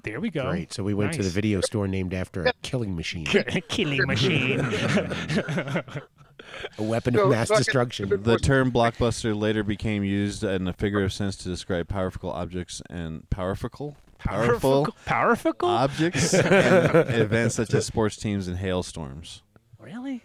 there 0.04 0.20
we 0.20 0.30
go. 0.30 0.50
Great. 0.50 0.72
So 0.72 0.84
we 0.84 0.94
went 0.94 1.12
to 1.14 1.18
the 1.18 1.24
Nice. 1.24 1.32
video 1.32 1.60
store 1.62 1.88
named 1.88 2.14
after 2.14 2.44
a 2.44 2.52
killing 2.62 2.94
machine, 2.94 3.24
Killing 3.68 4.06
machine. 4.06 4.60
a 6.78 6.82
weapon 6.82 7.18
of 7.18 7.30
mass 7.30 7.48
so 7.48 7.54
I 7.54 7.56
can- 7.56 7.64
destruction. 7.64 8.22
The 8.22 8.38
term 8.38 8.70
blockbuster 8.70 9.38
later 9.38 9.62
became 9.62 10.04
used 10.04 10.44
in 10.44 10.68
a 10.68 10.72
figurative 10.72 11.12
sense 11.12 11.36
to 11.36 11.48
describe 11.48 11.88
powerful 11.88 12.30
objects 12.30 12.82
and 12.90 13.28
powerful, 13.30 13.96
powerful 14.24 14.88
Powerful? 15.04 15.54
objects 15.62 16.34
and 16.34 17.10
events 17.10 17.54
such 17.56 17.72
as 17.74 17.86
sports 17.86 18.16
teams 18.16 18.48
and 18.48 18.56
hailstorms. 18.58 19.42
Really? 19.78 20.22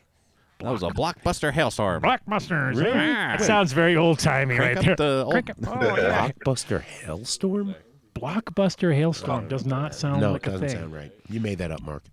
That 0.60 0.72
was 0.72 0.82
a 0.84 0.88
blockbuster 0.88 1.52
hailstorm. 1.52 2.02
Blockbusters. 2.02 2.84
Yeah. 2.84 3.38
That 3.38 3.46
sounds 3.46 3.74
very 3.74 3.96
old 3.96 4.20
timey 4.20 4.56
Crank 4.56 4.78
right 4.78 4.90
up 4.90 4.98
there. 4.98 5.08
the 5.08 5.24
old- 5.24 5.32
Crank 5.34 5.50
up- 5.52 5.58
oh, 5.68 5.98
yeah. 5.98 6.30
Blockbuster 6.46 6.82
Hailstorm? 6.82 7.76
Blockbuster 8.16 8.96
hailstorm 8.96 9.48
does 9.48 9.66
not 9.66 9.94
sound 9.94 10.22
no, 10.22 10.32
like 10.34 10.48
it 10.48 10.50
a 10.50 10.52
doesn't 10.54 10.68
thing. 10.70 10.78
sound 10.80 10.94
right. 10.94 11.12
You 11.30 11.40
made 11.40 11.60
that 11.60 11.72
up, 11.72 11.84
Mark. 11.84 12.04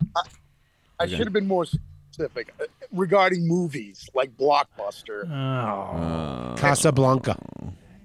I 1.01 1.07
should 1.07 1.21
have 1.21 1.33
been 1.33 1.49
more 1.49 1.65
specific 1.65 2.53
uh, 2.61 2.65
regarding 2.93 3.49
movies 3.49 4.07
like 4.15 4.37
Blockbuster. 4.37 5.27
Oh, 5.27 5.97
Uh, 5.97 6.57
Casablanca. 6.57 7.39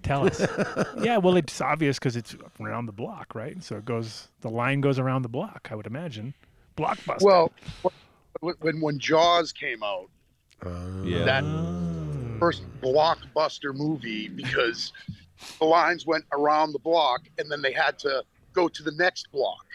Tell 0.09 0.25
us. 0.27 0.41
yeah, 1.01 1.17
well, 1.17 1.37
it's 1.37 1.61
obvious 1.61 1.99
because 1.99 2.15
it's 2.15 2.35
around 2.59 2.87
the 2.87 2.91
block, 2.91 3.35
right? 3.35 3.61
So 3.63 3.77
it 3.77 3.85
goes. 3.85 4.27
The 4.41 4.49
line 4.49 4.81
goes 4.81 4.99
around 4.99 5.21
the 5.21 5.29
block. 5.29 5.69
I 5.71 5.75
would 5.75 5.87
imagine. 5.87 6.33
Blockbuster. 6.77 7.21
Well, 7.21 7.51
when 8.41 8.55
when, 8.61 8.81
when 8.81 8.99
Jaws 8.99 9.51
came 9.51 9.83
out, 9.83 10.09
Uh, 10.65 11.03
yeah. 11.03 11.23
that 11.25 11.43
first 12.39 12.63
blockbuster 12.81 13.75
movie 13.75 14.27
because 14.29 14.93
the 15.59 15.65
lines 15.65 16.05
went 16.05 16.25
around 16.33 16.71
the 16.73 16.79
block 16.79 17.21
and 17.37 17.49
then 17.51 17.61
they 17.61 17.71
had 17.73 17.99
to 17.99 18.23
go 18.53 18.67
to 18.67 18.83
the 18.83 18.91
next 18.93 19.31
block 19.31 19.65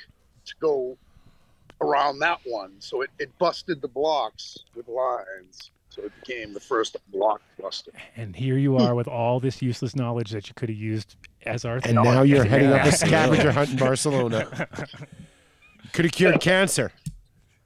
to 0.46 0.54
go 0.60 0.96
around 1.80 2.18
that 2.18 2.38
one. 2.44 2.72
So 2.78 3.02
it, 3.02 3.10
it 3.18 3.36
busted 3.38 3.80
the 3.82 3.88
blocks 3.88 4.58
with 4.74 4.88
lines. 4.88 5.70
So 5.94 6.02
it 6.02 6.12
became 6.24 6.52
the 6.52 6.60
first 6.60 6.96
blockbuster. 7.14 7.90
And 8.16 8.34
here 8.34 8.58
you 8.58 8.76
are 8.78 8.96
with 8.96 9.06
all 9.06 9.38
this 9.38 9.62
useless 9.62 9.94
knowledge 9.94 10.30
that 10.32 10.48
you 10.48 10.54
could 10.54 10.68
have 10.68 10.78
used 10.78 11.14
as 11.46 11.64
our. 11.64 11.78
And 11.84 11.94
now 11.94 12.22
you're 12.22 12.44
heading 12.44 12.72
up 12.72 12.84
a 12.84 12.90
scavenger 12.90 13.52
hunt 13.52 13.70
in 13.70 13.76
Barcelona. 13.78 14.66
Could 15.92 16.06
have 16.06 16.12
cured 16.12 16.40
cancer. 16.40 16.90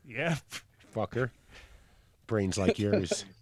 Yeah. 0.07 0.37
Fucker. 0.95 1.31
Brains 2.27 2.59
like 2.59 2.79
yours. 2.79 3.25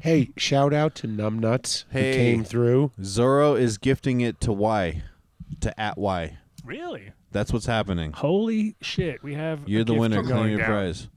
Hey, 0.00 0.30
shout 0.36 0.72
out 0.72 0.94
to 0.96 1.08
Numbnuts 1.08 1.82
who 1.90 1.98
Hey. 1.98 2.12
came 2.14 2.44
through. 2.44 2.92
Zorro 3.00 3.58
is 3.58 3.78
gifting 3.78 4.20
it 4.20 4.40
to 4.42 4.52
Y, 4.52 5.02
to 5.60 5.80
at 5.80 5.98
Y. 5.98 6.38
Really? 6.64 7.10
That's 7.32 7.52
what's 7.52 7.66
happening. 7.66 8.12
Holy 8.12 8.76
shit! 8.80 9.20
We 9.24 9.34
have. 9.34 9.68
You're 9.68 9.82
the 9.82 9.94
gift 9.94 10.00
winner. 10.00 10.22
Claim 10.22 10.50
your 10.50 10.58
down. 10.58 10.68
prize. 10.68 11.08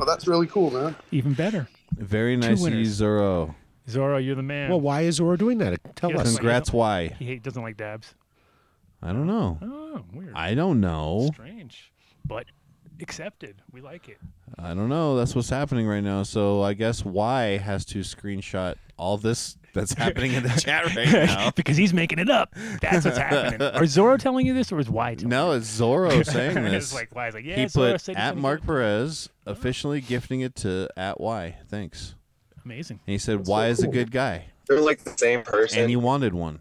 Oh, 0.00 0.04
that's 0.04 0.28
really 0.28 0.46
cool, 0.46 0.70
man. 0.70 0.94
Even 1.10 1.34
better. 1.34 1.66
Very 1.96 2.34
Two 2.36 2.48
nice, 2.48 2.60
winners. 2.60 3.00
Zorro. 3.00 3.54
Zorro, 3.88 4.24
you're 4.24 4.34
the 4.34 4.42
man. 4.42 4.68
Well, 4.70 4.80
why 4.80 5.02
is 5.02 5.16
Zora 5.16 5.38
doing 5.38 5.58
that? 5.58 5.78
Tell 5.96 6.10
He 6.10 6.16
us. 6.16 6.22
doesn't 6.24 6.34
like- 6.34 6.40
Congrats, 6.40 6.72
Y. 6.72 7.08
He 7.18 7.24
hate- 7.26 7.42
doesn't 7.42 7.62
like 7.62 7.76
dabs. 7.76 8.14
I 9.02 9.12
don't 9.12 9.26
know. 9.26 9.58
Oh, 9.62 10.04
weird. 10.12 10.32
I 10.34 10.54
don't 10.54 10.80
know. 10.80 11.30
Strange, 11.32 11.92
but 12.24 12.46
accepted. 13.00 13.62
We 13.70 13.80
like 13.80 14.08
it. 14.08 14.18
I 14.58 14.74
don't 14.74 14.88
know. 14.88 15.16
That's 15.16 15.34
what's 15.34 15.50
happening 15.50 15.86
right 15.86 16.02
now. 16.02 16.22
So 16.22 16.62
I 16.62 16.72
guess 16.72 17.04
Y 17.04 17.58
has 17.58 17.84
to 17.86 18.00
screenshot 18.00 18.76
all 18.96 19.18
this 19.18 19.56
that's 19.76 19.92
happening 19.92 20.32
in 20.32 20.42
the 20.42 20.48
chat 20.58 20.84
right 20.96 21.12
now. 21.26 21.50
because 21.54 21.76
he's 21.76 21.94
making 21.94 22.18
it 22.18 22.28
up. 22.28 22.54
That's 22.80 23.04
what's 23.04 23.18
happening. 23.18 23.62
Are 23.62 23.82
Zorro 23.82 24.18
telling 24.18 24.44
you 24.46 24.54
this, 24.54 24.72
or 24.72 24.80
is 24.80 24.90
Y 24.90 25.14
telling 25.14 25.28
No, 25.28 25.52
it's 25.52 25.80
Zorro 25.80 26.24
saying 26.24 26.56
It's 26.58 26.90
this. 26.90 26.94
like 26.94 27.14
Y's 27.14 27.34
like, 27.34 27.44
yeah, 27.44 27.56
he 27.56 27.64
Zorro 27.66 27.92
put 27.92 28.00
said 28.00 28.16
he's 28.16 28.24
at 28.24 28.30
gonna 28.30 28.40
Mark 28.40 28.60
do 28.62 28.66
Perez 28.66 29.28
officially 29.46 30.00
gifting 30.00 30.40
it 30.40 30.56
to 30.56 30.88
at 30.96 31.20
Y. 31.20 31.56
Thanks. 31.68 32.14
Amazing. 32.64 33.00
And 33.06 33.12
he 33.12 33.18
said 33.18 33.38
That's 33.38 33.48
Y 33.48 33.66
so 33.66 33.70
is 33.70 33.82
a 33.84 33.86
good 33.88 34.10
guy, 34.10 34.46
They're 34.66 34.80
like 34.80 35.04
the 35.04 35.16
same 35.16 35.42
person. 35.42 35.78
and 35.80 35.90
he 35.90 35.94
wanted 35.96 36.34
one. 36.34 36.60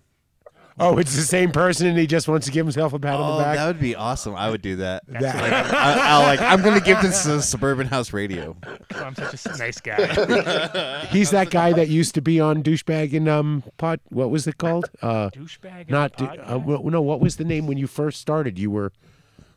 Oh, 0.77 0.97
it's 0.97 1.15
the 1.15 1.21
same 1.21 1.51
person, 1.53 1.87
and 1.87 1.97
he 1.97 2.05
just 2.05 2.27
wants 2.27 2.45
to 2.47 2.51
give 2.51 2.65
himself 2.65 2.91
a 2.91 2.99
pat 2.99 3.13
on 3.15 3.21
Oh, 3.33 3.37
the 3.37 3.43
back. 3.43 3.55
that 3.55 3.67
would 3.67 3.79
be 3.79 3.95
awesome. 3.95 4.35
I 4.35 4.49
would 4.49 4.61
do 4.61 4.75
that. 4.77 5.03
That- 5.07 5.21
Like, 5.35 5.53
I, 5.73 6.09
I'll 6.09 6.21
like, 6.23 6.41
I'm 6.41 6.61
gonna 6.61 6.81
give 6.81 7.01
this 7.01 7.23
to 7.23 7.41
Suburban 7.41 7.87
House 7.87 8.11
Radio. 8.11 8.57
Oh, 8.65 8.77
I'm 9.03 9.15
such 9.15 9.45
a 9.45 9.49
s- 9.51 9.57
nice 9.59 9.79
guy. 9.79 11.05
He's 11.11 11.31
that 11.31 11.49
guy 11.49 11.71
that 11.73 11.87
used 11.87 12.13
to 12.15 12.21
be 12.21 12.39
on 12.41 12.61
douchebag 12.61 13.15
and 13.15 13.29
um 13.29 13.63
pod. 13.77 13.99
What 14.09 14.29
was 14.31 14.47
it 14.47 14.57
called? 14.57 14.89
Uh, 15.01 15.29
Douchebag 15.29 15.81
and 15.81 15.89
Not 15.89 16.13
a 16.21 16.25
du- 16.25 16.53
uh, 16.53 16.57
well, 16.57 16.83
no. 16.83 17.01
What 17.01 17.21
was 17.21 17.37
the 17.37 17.45
name 17.45 17.67
when 17.67 17.77
you 17.77 17.87
first 17.87 18.19
started? 18.19 18.59
You 18.59 18.69
were. 18.71 18.91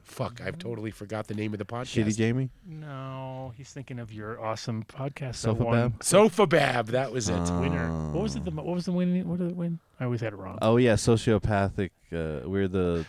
Fuck, 0.09 0.41
I've 0.45 0.59
totally 0.59 0.91
forgot 0.91 1.27
the 1.29 1.35
name 1.35 1.53
of 1.53 1.59
the 1.59 1.65
podcast. 1.65 2.05
Shitty 2.05 2.17
Jamie. 2.17 2.51
no, 2.67 3.53
he's 3.57 3.71
thinking 3.71 3.99
of 3.99 4.13
your 4.13 4.41
awesome 4.45 4.85
podcast. 4.85 5.37
Sofa 5.37 5.59
that 5.59 5.65
won 5.67 5.91
Bab? 5.91 6.03
Sofa 6.03 6.47
Bab. 6.47 6.87
That 6.89 7.13
was 7.13 7.29
it. 7.29 7.39
winner. 7.61 7.89
What 8.13 8.23
was 8.23 8.35
it? 8.37 8.45
The, 8.45 8.51
what 8.51 8.67
was 8.67 8.85
the 8.87 8.93
win? 8.93 9.29
What 9.29 9.39
did 9.39 9.51
it 9.51 9.57
win? 9.57 9.79
I 10.01 10.05
always 10.05 10.21
had 10.21 10.33
it 10.33 10.37
wrong. 10.37 10.59
Oh 10.63 10.77
yeah, 10.79 10.95
sociopathic. 10.95 11.91
Uh, 12.13 12.49
we're 12.49 12.69
the 12.69 13.05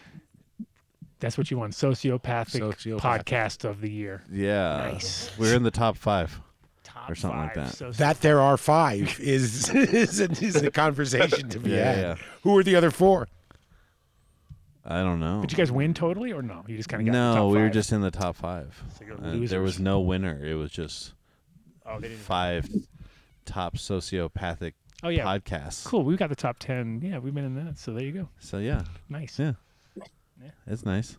That's 1.19 1.38
what 1.38 1.49
you 1.51 1.57
won. 1.57 1.71
Sociopathic, 1.71 2.61
Sociopathic. 2.61 2.99
podcast 2.99 3.63
of 3.67 3.81
the 3.81 3.91
year. 3.91 4.21
yeah. 4.31 4.91
Nice. 4.93 5.31
We're 5.38 5.55
in 5.55 5.63
the 5.63 5.71
top 5.71 5.97
five 5.97 6.39
Top 6.84 7.09
or 7.09 7.15
something 7.15 7.39
like 7.39 7.55
five 7.55 7.77
that. 7.77 7.85
soci- 7.93 7.97
That 7.97 8.21
there 8.21 8.41
are 8.41 8.57
five 8.57 9.19
is 9.19 9.69
is 9.73 10.19
a, 10.19 10.30
is 10.31 10.55
a 10.57 10.71
conversation 10.71 11.49
to 11.49 11.59
be 11.59 11.71
Yeah, 11.71 11.91
had. 11.91 11.97
yeah. 11.97 12.15
Who 12.43 12.57
are 12.57 12.63
the 12.63 12.76
other 12.76 12.91
four? 12.91 13.27
I 14.91 15.03
don't 15.03 15.20
know. 15.20 15.41
Did 15.41 15.52
you 15.52 15.57
guys 15.57 15.72
win 15.72 15.94
totally 15.94 16.32
or 16.34 16.41
no? 16.41 16.66
You 16.68 16.76
just 16.76 16.90
kind 16.90 17.02
of 17.02 17.06
got 17.06 17.11
the 17.11 17.18
No, 17.36 17.36
top 17.36 17.52
we 17.52 17.60
were 17.60 17.70
just 17.70 17.91
in 17.91 18.02
the 18.02 18.10
top 18.11 18.36
five. 18.36 18.82
So 18.98 19.06
you're 19.06 19.16
Uh, 19.18 19.22
there 19.22 19.34
losers. 19.36 19.61
was 19.61 19.80
no 19.80 19.99
winner. 19.99 20.44
It 20.44 20.56
was 20.56 20.72
just 20.72 21.14
Oh, 21.86 21.99
they 21.99 22.07
didn't. 22.10 22.22
five 22.24 22.68
top 23.45 23.76
sociopathic 23.78 24.74
Oh 25.03 25.10
yeah. 25.10 25.24
podcasts. 25.26 25.86
Cool. 25.86 26.03
We 26.03 26.18
got 26.18 26.30
the 26.30 26.36
top 26.36 26.57
ten. 26.60 27.02
Yeah, 27.03 27.20
we've 27.20 27.34
been 27.36 27.45
in 27.45 27.56
that. 27.64 27.78
So 27.78 27.94
there 27.94 28.03
you 28.03 28.11
go. 28.11 28.30
So 28.40 28.57
yeah, 28.57 28.84
Nice. 29.07 29.38
yeah, 29.38 29.53
Yeah. 29.95 30.49
it's 30.66 30.84
nice. 30.86 31.18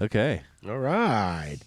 Okay. 0.00 0.42
All 0.66 0.78
right, 0.78 1.58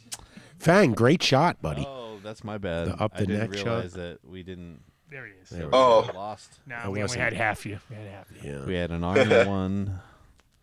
Fang, 0.59 0.91
great 0.93 1.23
shot, 1.23 1.61
buddy. 1.61 1.85
Oh, 1.87 2.19
that's 2.23 2.43
my 2.43 2.57
bad. 2.57 2.87
The 2.89 2.95
up 3.01 3.11
I 3.15 3.19
the 3.21 3.27
didn't 3.27 3.51
neck 3.51 3.57
shot. 3.59 3.65
realize 3.65 3.93
that 3.93 4.19
we 4.25 4.43
didn't. 4.43 4.81
There 5.09 5.25
he 5.25 5.33
is. 5.41 5.49
There 5.49 5.67
we 5.67 5.71
Oh. 5.73 6.05
we 6.07 6.13
lost. 6.13 6.59
No, 6.65 6.75
I 6.75 6.79
we 6.83 6.85
only 6.89 7.01
wasn't- 7.03 7.21
had 7.21 7.33
half 7.33 7.65
you. 7.65 7.79
We 7.89 7.95
had 7.95 8.07
half 8.07 8.27
you. 8.43 8.51
Yeah. 8.51 8.65
We 8.65 8.73
had 8.75 8.91
an 8.91 9.03
arm 9.03 9.17
and 9.17 9.49
one. 9.49 9.99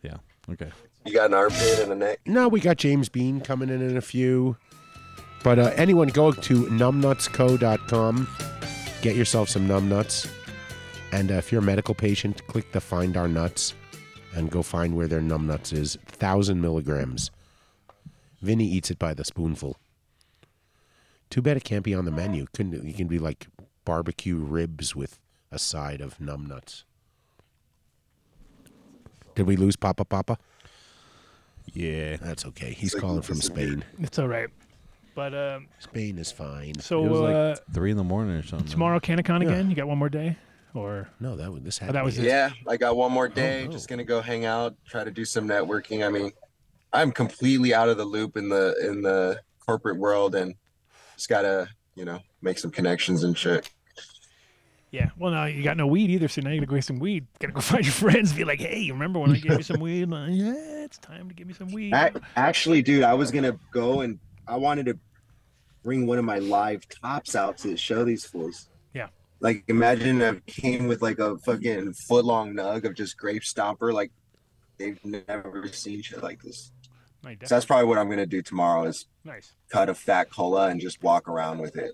Yeah. 0.02 0.16
Okay. 0.50 0.70
You 1.06 1.14
got 1.14 1.26
an 1.26 1.34
armpit 1.34 1.78
and 1.80 1.92
a 1.92 1.94
neck. 1.94 2.20
No, 2.26 2.48
we 2.48 2.60
got 2.60 2.76
James 2.76 3.08
Bean 3.08 3.40
coming 3.40 3.68
in 3.70 3.80
in 3.82 3.96
a 3.96 4.02
few. 4.02 4.56
But 5.42 5.58
uh, 5.58 5.72
anyone, 5.76 6.08
go 6.08 6.32
to 6.32 6.66
numbnutsco.com. 6.66 8.28
Get 9.02 9.16
yourself 9.16 9.48
some 9.48 9.66
numbnuts. 9.68 10.28
And 11.12 11.30
uh, 11.30 11.34
if 11.34 11.52
you're 11.52 11.60
a 11.60 11.64
medical 11.64 11.94
patient, 11.94 12.46
click 12.46 12.72
the 12.72 12.80
Find 12.80 13.16
Our 13.16 13.28
Nuts 13.28 13.74
and 14.34 14.50
go 14.50 14.62
find 14.62 14.96
where 14.96 15.06
their 15.06 15.20
numbnuts 15.20 15.72
is. 15.72 15.96
1,000 16.10 16.60
milligrams. 16.60 17.30
Vinny 18.42 18.64
eats 18.66 18.90
it 18.90 18.98
by 18.98 19.14
the 19.14 19.24
spoonful. 19.24 19.76
Too 21.30 21.40
bad 21.42 21.56
it 21.56 21.64
can't 21.64 21.84
be 21.84 21.94
on 21.94 22.04
the 22.04 22.10
menu. 22.10 22.46
Couldn't 22.52 22.74
it? 22.74 22.84
it 22.84 22.96
can 22.96 23.06
be 23.08 23.18
like 23.18 23.46
barbecue 23.84 24.36
ribs 24.36 24.94
with 24.96 25.18
a 25.50 25.58
side 25.58 26.00
of 26.00 26.18
numbnuts. 26.18 26.84
Did 29.34 29.46
we 29.46 29.56
lose 29.56 29.76
Papa 29.76 30.04
Papa? 30.04 30.38
Yeah. 31.72 32.16
That's 32.16 32.44
okay. 32.46 32.72
He's 32.72 32.94
calling 32.94 33.22
from 33.22 33.36
Spain. 33.40 33.84
It's 34.00 34.18
all 34.18 34.28
right. 34.28 34.48
But 35.14 35.34
um, 35.34 35.68
Spain 35.78 36.18
is 36.18 36.32
fine. 36.32 36.78
so 36.80 37.04
it 37.04 37.08
was 37.08 37.20
like 37.20 37.34
uh, 37.34 37.54
three 37.72 37.90
in 37.92 37.96
the 37.96 38.04
morning 38.04 38.34
or 38.34 38.42
something. 38.42 38.68
tomorrow 38.68 38.98
CannaCon 38.98 39.42
Yeah. 39.42 39.48
again. 39.50 39.70
You 39.70 39.76
got 39.76 39.86
one 39.86 39.98
more 39.98 40.08
day, 40.08 40.36
or 40.74 41.08
No, 41.20 41.36
that 41.36 41.52
was 41.52 41.62
this 41.62 41.80
Oh, 41.82 41.92
that 41.92 42.04
was 42.04 42.16
be 42.16 42.22
it. 42.24 42.26
Yeah, 42.26 42.50
I 42.68 42.76
got 42.76 42.96
one 42.96 43.12
more 43.12 43.28
day. 43.28 43.64
no. 43.64 43.70
Just 43.70 43.88
gonna 43.88 44.02
go 44.04 44.20
hang 44.20 44.44
out, 44.44 44.74
try 44.88 45.04
to 45.04 45.12
do 45.12 45.24
some 45.24 45.46
networking. 45.46 46.04
I 46.04 46.10
mean, 46.10 46.32
I'm 46.92 47.12
completely 47.12 47.72
out 47.72 47.88
of 47.88 47.96
the 47.96 48.04
loop 48.04 48.36
in 48.36 48.48
the 48.48 48.74
in 48.84 49.02
the 49.02 49.40
corporate 49.64 49.98
world, 49.98 50.34
and 50.34 50.56
just 51.16 51.28
gotta 51.28 51.68
you 51.94 52.04
know 52.04 52.20
make 52.42 52.58
some 52.58 52.70
connections 52.70 53.24
and 53.24 53.36
shit. 53.36 53.68
yeah. 54.90 55.10
Well, 55.18 55.32
no, 55.32 55.44
you 55.46 55.62
got 55.62 55.76
no 55.76 55.86
weed 55.86 56.10
either. 56.10 56.28
So 56.28 56.40
now 56.42 56.50
you 56.50 56.60
gotta 56.60 56.66
go 56.70 56.74
get 56.76 56.84
some 56.84 56.98
weed. 56.98 57.26
Gotta 57.40 57.52
go 57.52 57.60
find 57.72 57.84
your 57.84 57.92
friends. 57.92 58.32
Be 58.32 58.44
like, 58.44 58.60
hey, 58.60 58.78
you 58.80 58.92
remember 58.92 59.18
when 59.18 59.30
I 59.30 59.38
gave 59.38 59.56
you 59.58 59.62
some 59.62 59.80
weed? 59.80 60.08
Like, 60.08 60.30
yeah, 60.32 60.52
it's 60.84 60.98
time 60.98 61.28
to 61.28 61.34
give 61.34 61.46
me 61.46 61.54
some 61.54 61.72
weed. 61.72 61.92
Ac- 61.94 62.16
Actually, 62.36 62.82
dude, 62.82 63.02
I 63.02 63.14
was 63.14 63.30
gonna 63.30 63.58
go 63.72 64.00
and 64.02 64.18
I 64.46 64.56
wanted 64.56 64.86
to 64.86 64.98
bring 65.82 66.06
one 66.06 66.18
of 66.18 66.24
my 66.24 66.38
live 66.38 66.82
tops 66.88 67.34
out 67.34 67.58
to 67.58 67.76
show 67.76 68.04
these 68.04 68.24
fools. 68.24 68.68
Yeah. 68.94 69.08
Like, 69.40 69.64
imagine 69.68 70.22
I 70.22 70.34
came 70.46 70.86
with 70.86 71.02
like 71.02 71.18
a 71.18 71.36
fucking 71.38 71.92
foot 71.94 72.24
long 72.24 72.54
nug 72.54 72.84
of 72.84 72.94
just 72.94 73.16
grape 73.18 73.42
stomper. 73.42 73.92
Like, 73.92 74.10
they've 74.78 74.98
never 75.04 75.68
seen 75.72 76.00
shit 76.02 76.22
like 76.22 76.42
this. 76.42 76.72
No, 77.24 77.30
So 77.46 77.54
that's 77.54 77.64
probably 77.64 77.86
what 77.86 77.98
I'm 77.98 78.08
gonna 78.08 78.26
do 78.26 78.42
tomorrow 78.42 78.84
is 78.84 79.06
nice. 79.24 79.52
cut 79.70 79.88
a 79.88 79.94
fat 79.94 80.30
cola 80.30 80.68
and 80.68 80.80
just 80.80 81.02
walk 81.02 81.28
around 81.28 81.58
with 81.58 81.76
it. 81.76 81.92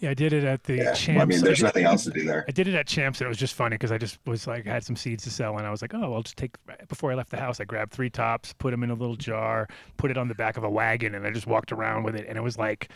Yeah, 0.00 0.10
I 0.10 0.14
did 0.14 0.32
it 0.32 0.44
at 0.44 0.64
the 0.64 0.76
Yeah, 0.76 0.92
Champs. 0.92 1.22
I 1.22 1.24
mean, 1.24 1.40
there's 1.42 1.58
did- 1.58 1.64
nothing 1.64 1.84
else 1.84 2.04
to 2.04 2.10
do 2.10 2.24
there. 2.24 2.44
I 2.48 2.50
did 2.50 2.66
it 2.68 2.74
at 2.74 2.86
Champs, 2.86 3.20
and 3.20 3.26
it 3.26 3.28
was 3.28 3.38
just 3.38 3.54
funny 3.54 3.74
because 3.74 3.92
I 3.92 3.96
just 3.98 4.18
was 4.26 4.46
like, 4.46 4.66
I 4.66 4.70
had 4.72 4.84
some 4.84 4.96
seeds 4.96 5.22
to 5.24 5.30
sell, 5.30 5.56
and 5.56 5.66
I 5.66 5.70
was 5.70 5.82
like, 5.82 5.94
oh, 5.94 6.12
I'll 6.14 6.22
just 6.22 6.36
take. 6.36 6.56
Before 6.88 7.12
I 7.12 7.14
left 7.14 7.30
the 7.30 7.38
house, 7.38 7.60
I 7.60 7.64
grabbed 7.64 7.92
three 7.92 8.10
tops, 8.10 8.52
put 8.54 8.72
them 8.72 8.82
in 8.82 8.90
a 8.90 8.94
little 8.94 9.16
jar, 9.16 9.68
put 9.96 10.10
it 10.10 10.18
on 10.18 10.28
the 10.28 10.34
back 10.34 10.56
of 10.56 10.64
a 10.64 10.68
wagon, 10.70 11.14
and 11.14 11.26
I 11.26 11.30
just 11.30 11.46
walked 11.46 11.72
around 11.72 12.02
with 12.02 12.16
it, 12.16 12.26
and 12.28 12.36
it 12.36 12.42
was 12.42 12.58
like 12.58 12.88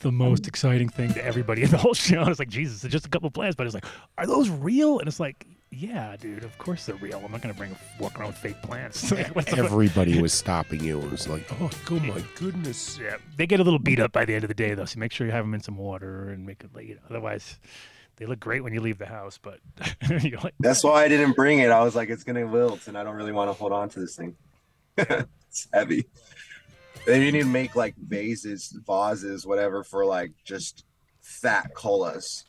the 0.00 0.12
most 0.12 0.46
exciting 0.46 0.88
thing 0.88 1.12
to 1.14 1.24
everybody 1.24 1.62
in 1.64 1.70
the 1.70 1.76
whole 1.76 1.92
show. 1.92 2.20
I 2.22 2.28
was 2.28 2.38
like, 2.38 2.48
Jesus, 2.48 2.84
it's 2.84 2.92
just 2.92 3.04
a 3.06 3.10
couple 3.10 3.30
plants, 3.30 3.56
but 3.56 3.66
it's 3.66 3.74
like, 3.74 3.84
are 4.16 4.26
those 4.26 4.48
real? 4.48 5.00
And 5.00 5.08
it's 5.08 5.20
like, 5.20 5.44
yeah, 5.70 6.16
dude, 6.16 6.44
of 6.44 6.56
course 6.58 6.86
they're 6.86 6.94
real. 6.96 7.20
I'm 7.24 7.32
not 7.32 7.42
gonna 7.42 7.54
bring 7.54 7.76
walk 7.98 8.18
around 8.18 8.28
with 8.28 8.38
fake 8.38 8.60
plants. 8.62 9.10
Like, 9.16 9.34
what? 9.34 9.58
Everybody 9.58 10.20
was 10.20 10.32
stopping 10.32 10.82
you. 10.82 11.00
It 11.00 11.10
was 11.10 11.28
like, 11.28 11.46
oh, 11.60 11.70
oh 11.90 12.00
my 12.00 12.22
goodness. 12.36 12.98
Yeah, 12.98 13.16
they 13.36 13.46
get 13.46 13.60
a 13.60 13.64
little 13.64 13.78
beat 13.78 13.98
up 13.98 14.12
by 14.12 14.24
the 14.24 14.34
end 14.34 14.44
of 14.44 14.48
the 14.48 14.54
day, 14.54 14.74
though. 14.74 14.84
So 14.84 14.98
make 14.98 15.12
sure 15.12 15.26
you 15.26 15.32
have 15.32 15.44
them 15.44 15.54
in 15.54 15.60
some 15.60 15.76
water 15.76 16.30
and 16.30 16.46
make 16.46 16.62
it 16.62 16.74
late. 16.74 16.98
Otherwise, 17.10 17.58
they 18.16 18.26
look 18.26 18.40
great 18.40 18.62
when 18.62 18.72
you 18.72 18.80
leave 18.80 18.98
the 18.98 19.06
house, 19.06 19.38
but 19.38 19.60
you're 20.22 20.40
like, 20.40 20.54
That's 20.60 20.84
why 20.84 21.04
I 21.04 21.08
didn't 21.08 21.32
bring 21.32 21.58
it. 21.58 21.70
I 21.70 21.82
was 21.82 21.94
like, 21.94 22.10
it's 22.10 22.24
gonna 22.24 22.46
wilt, 22.46 22.88
and 22.88 22.96
I 22.96 23.04
don't 23.04 23.16
really 23.16 23.32
want 23.32 23.48
to 23.48 23.54
hold 23.54 23.72
on 23.72 23.88
to 23.90 24.00
this 24.00 24.16
thing. 24.16 24.36
it's 24.96 25.68
heavy. 25.72 26.06
They 27.06 27.20
need 27.20 27.40
to 27.40 27.44
make 27.44 27.76
like 27.76 27.94
vases, 27.96 28.76
vases, 28.86 29.46
whatever, 29.46 29.84
for 29.84 30.04
like 30.04 30.32
just 30.44 30.84
fat 31.20 31.74
colas. 31.74 32.44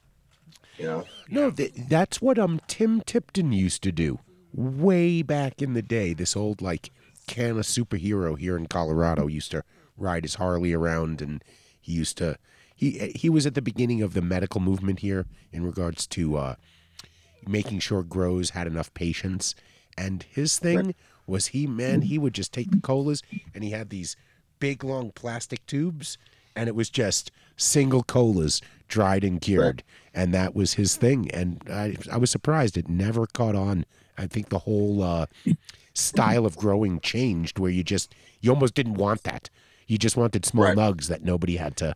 You 0.78 0.86
know, 0.86 1.06
No, 1.30 1.52
th- 1.52 1.74
that's 1.90 2.22
what 2.22 2.38
um 2.38 2.62
Tim 2.68 3.02
Tipton 3.02 3.52
used 3.52 3.82
to 3.84 3.92
do 3.92 4.20
way 4.54 5.22
back 5.22 5.62
in 5.62 5.74
the 5.74 5.82
day. 5.82 6.14
This 6.14 6.36
old 6.36 6.62
like 6.62 6.92
can 7.28 7.58
of 7.58 7.66
superhero 7.66 8.38
here 8.38 8.56
in 8.58 8.68
Colorado 8.68 9.28
used 9.28 9.52
to 9.52 9.64
ride 9.98 10.24
his 10.24 10.36
Harley 10.36 10.74
around, 10.74 11.22
and 11.22 11.44
he 11.80 11.92
used 11.94 12.18
to 12.20 12.38
he 12.76 13.12
he 13.16 13.30
was 13.30 13.46
at 13.46 13.56
the 13.56 13.62
beginning 13.62 14.02
of 14.02 14.14
the 14.14 14.22
medical 14.22 14.62
movement 14.62 15.00
here 15.00 15.26
in 15.52 15.64
regards 15.66 16.06
to 16.08 16.38
uh, 16.38 16.56
making 17.48 17.80
sure 17.80 18.04
grows 18.04 18.52
had 18.52 18.68
enough 18.68 18.94
patients. 18.94 19.56
And 19.98 20.24
his 20.30 20.60
thing 20.60 20.94
was 21.26 21.48
he 21.48 21.66
man 21.68 22.04
he 22.04 22.18
would 22.18 22.34
just 22.34 22.54
take 22.54 22.70
the 22.72 22.80
colas 22.80 23.24
and 23.54 23.64
he 23.64 23.72
had 23.72 23.90
these 23.90 24.16
big 24.60 24.84
long 24.84 25.12
plastic 25.12 25.66
tubes 25.66 26.18
and 26.56 26.68
it 26.70 26.76
was 26.76 26.90
just 26.90 27.32
single 27.58 28.04
colas 28.04 28.62
dried 28.88 29.24
and 29.24 29.42
cured, 29.42 29.84
and 30.18 30.34
that 30.34 30.56
was 30.56 30.74
his 30.74 30.96
thing. 30.96 31.30
And 31.32 31.62
I, 31.70 31.96
I 32.12 32.18
was 32.18 32.32
surprised 32.32 32.76
it 32.76 32.90
never 32.90 33.28
caught 33.28 33.56
on. 33.56 33.86
I 34.18 34.26
think 34.26 34.50
the 34.50 34.58
whole 34.60 35.04
uh, 35.04 35.28
style 35.94 36.46
of 36.46 36.58
growing 36.58 37.00
changed, 37.00 37.60
where 37.60 37.70
you 37.70 37.84
just 37.84 38.16
you 38.42 38.52
almost 38.52 38.74
didn't 38.74 38.96
want 38.96 39.24
that. 39.24 39.52
You 39.86 40.00
just 40.00 40.18
wanted 40.18 40.44
small 40.44 40.66
nugs 40.66 41.08
that 41.08 41.24
nobody 41.24 41.58
had 41.58 41.78
to, 41.78 41.96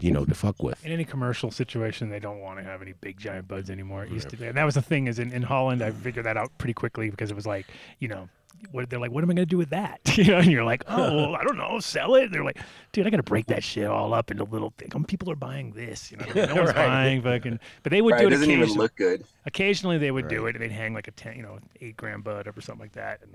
you 0.00 0.12
know, 0.12 0.24
to 0.24 0.34
fuck 0.34 0.62
with. 0.62 0.86
In 0.86 0.92
any 0.92 1.04
commercial 1.04 1.50
situation, 1.50 2.10
they 2.10 2.20
don't 2.20 2.40
want 2.40 2.58
to 2.58 2.64
have 2.64 2.80
any 2.80 2.92
big 2.92 3.18
giant 3.18 3.48
buds 3.48 3.70
anymore. 3.70 4.04
It 4.04 4.12
used 4.12 4.30
to 4.30 4.36
be, 4.36 4.46
and 4.46 4.56
that 4.56 4.64
was 4.64 4.76
the 4.76 4.82
thing. 4.82 5.08
Is 5.08 5.18
in, 5.18 5.32
in 5.32 5.42
Holland, 5.42 5.82
I 5.82 5.90
figured 5.90 6.26
that 6.26 6.36
out 6.36 6.56
pretty 6.58 6.74
quickly 6.74 7.10
because 7.10 7.30
it 7.32 7.34
was 7.34 7.46
like, 7.46 7.66
you 7.98 8.06
know, 8.06 8.28
what 8.72 8.90
they're 8.90 8.98
like, 8.98 9.10
what 9.12 9.22
am 9.22 9.30
I 9.30 9.34
going 9.34 9.46
to 9.46 9.50
do 9.50 9.56
with 9.58 9.70
that? 9.70 10.00
You 10.18 10.24
know, 10.24 10.38
and 10.38 10.50
you're 10.50 10.64
like, 10.64 10.82
oh, 10.88 10.96
well, 11.16 11.36
I 11.36 11.44
don't 11.44 11.56
know, 11.56 11.78
sell 11.78 12.16
it. 12.16 12.24
And 12.24 12.34
they're 12.34 12.44
like, 12.44 12.58
dude, 12.92 13.06
I 13.06 13.10
got 13.10 13.18
to 13.18 13.22
break 13.22 13.46
that 13.46 13.62
shit 13.62 13.86
all 13.86 14.12
up 14.12 14.30
into 14.32 14.42
little 14.44 14.72
things. 14.76 14.94
Um, 14.94 15.04
people 15.04 15.30
are 15.30 15.36
buying 15.36 15.70
this, 15.72 16.10
you 16.10 16.16
know, 16.18 16.26
no 16.34 16.54
one's 16.56 16.66
Right. 16.68 16.74
buying 16.74 17.22
fucking. 17.22 17.60
But 17.84 17.90
they 17.92 18.02
would 18.02 18.14
Right, 18.14 18.20
do 18.22 18.26
it 18.26 18.32
it. 18.32 18.36
doesn't 18.36 18.50
even 18.50 18.62
occasionally. 18.64 18.82
look 18.84 18.96
good. 18.96 19.24
Occasionally, 19.46 19.98
they 19.98 20.10
would 20.10 20.26
do 20.28 20.46
it, 20.46 20.56
and 20.56 20.62
they'd 20.62 20.72
hang 20.72 20.92
like 20.92 21.06
a 21.08 21.12
ten, 21.12 21.36
you 21.36 21.42
know, 21.42 21.58
eight 21.80 21.96
gram 21.96 22.20
bud 22.22 22.48
up 22.48 22.56
or 22.58 22.60
something 22.60 22.82
like 22.82 22.92
that. 22.92 23.20
And 23.22 23.34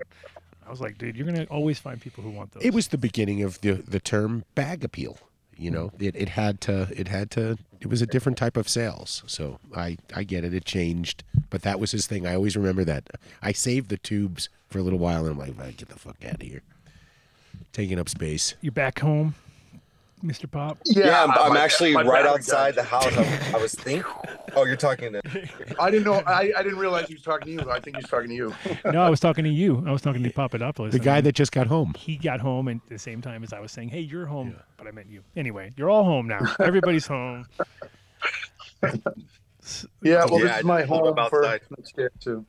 I 0.66 0.70
was 0.70 0.80
like, 0.80 0.98
dude, 0.98 1.16
you're 1.16 1.26
gonna 1.26 1.44
always 1.50 1.78
find 1.78 2.00
people 2.00 2.22
who 2.22 2.30
want 2.30 2.52
those. 2.52 2.62
It 2.62 2.74
was 2.74 2.88
the 2.88 2.98
beginning 2.98 3.42
of 3.42 3.60
the 3.62 3.72
the 3.74 4.00
term 4.00 4.44
bag 4.54 4.84
appeal. 4.84 5.18
You 5.56 5.70
hmm. 5.70 5.76
know, 5.76 5.92
it, 5.98 6.14
it 6.16 6.30
had 6.30 6.60
to 6.62 6.88
it 6.94 7.08
had 7.08 7.30
to 7.32 7.58
it 7.80 7.88
was 7.88 8.00
a 8.02 8.06
different 8.06 8.38
type 8.38 8.56
of 8.56 8.68
sales. 8.68 9.22
So 9.26 9.58
I 9.74 9.98
I 10.14 10.24
get 10.24 10.44
it. 10.44 10.54
It 10.54 10.64
changed, 10.64 11.22
but 11.50 11.62
that 11.62 11.78
was 11.80 11.92
his 11.92 12.06
thing. 12.06 12.26
I 12.26 12.34
always 12.34 12.56
remember 12.56 12.84
that. 12.84 13.08
I 13.42 13.52
saved 13.52 13.88
the 13.88 13.98
tubes 13.98 14.48
for 14.68 14.78
a 14.78 14.82
little 14.82 14.98
while, 14.98 15.26
and 15.26 15.32
I'm 15.32 15.38
like, 15.38 15.56
"Man, 15.56 15.74
get 15.76 15.88
the 15.88 15.98
fuck 15.98 16.24
out 16.24 16.34
of 16.34 16.42
here, 16.42 16.62
taking 17.72 17.98
up 17.98 18.08
space. 18.08 18.54
You're 18.60 18.72
back 18.72 19.00
home, 19.00 19.34
Mr. 20.24 20.50
Pop. 20.50 20.78
Yeah, 20.86 21.22
I'm, 21.24 21.30
I'm 21.32 21.56
actually 21.56 21.94
right 21.94 22.24
outside 22.26 22.74
the 22.74 22.82
house. 22.82 23.06
I, 23.16 23.52
I 23.54 23.58
was 23.60 23.74
thinking. 23.74 24.04
Oh, 24.56 24.64
you're 24.64 24.76
talking 24.76 25.12
to. 25.12 25.20
I 25.80 25.90
didn't 25.90 26.04
know. 26.04 26.22
I, 26.28 26.52
I 26.56 26.62
didn't 26.62 26.78
realize 26.78 27.08
he 27.08 27.14
was 27.14 27.24
talking 27.24 27.56
to 27.58 27.64
you. 27.64 27.70
I 27.72 27.80
think 27.80 27.96
he 27.96 28.02
was 28.02 28.08
talking 28.08 28.28
to 28.28 28.34
you. 28.36 28.54
No, 28.92 29.02
I 29.02 29.10
was 29.10 29.18
talking 29.18 29.42
to 29.42 29.50
you. 29.50 29.82
I 29.84 29.90
was 29.90 30.00
talking 30.00 30.22
to 30.22 30.30
Papadopoulos. 30.30 30.92
The 30.92 30.98
and 30.98 31.04
guy 31.04 31.14
then 31.16 31.24
that 31.24 31.34
just 31.34 31.50
got 31.50 31.66
home. 31.66 31.92
he 31.98 32.16
got 32.16 32.38
home 32.38 32.68
and 32.68 32.80
at 32.84 32.88
the 32.88 32.98
same 32.98 33.20
time 33.20 33.42
as 33.42 33.52
I 33.52 33.58
was 33.58 33.72
saying, 33.72 33.88
"Hey, 33.88 33.98
you're 33.98 34.26
home," 34.26 34.54
but 34.76 34.86
I 34.86 34.92
meant 34.92 35.08
you. 35.10 35.24
Anyway, 35.34 35.72
you're 35.76 35.90
all 35.90 36.04
home 36.04 36.28
now. 36.28 36.38
Everybody's 36.60 37.04
home. 37.08 37.46
Yeah, 38.80 38.92
well, 38.92 39.18
Yeah, 40.02 40.24
this 40.26 40.58
is 40.58 40.64
my 40.64 40.82
home 40.82 41.18
up 41.18 41.30
for 41.30 41.44
outside. 41.44 41.62
next 41.76 41.98
year 41.98 42.12
too. 42.20 42.46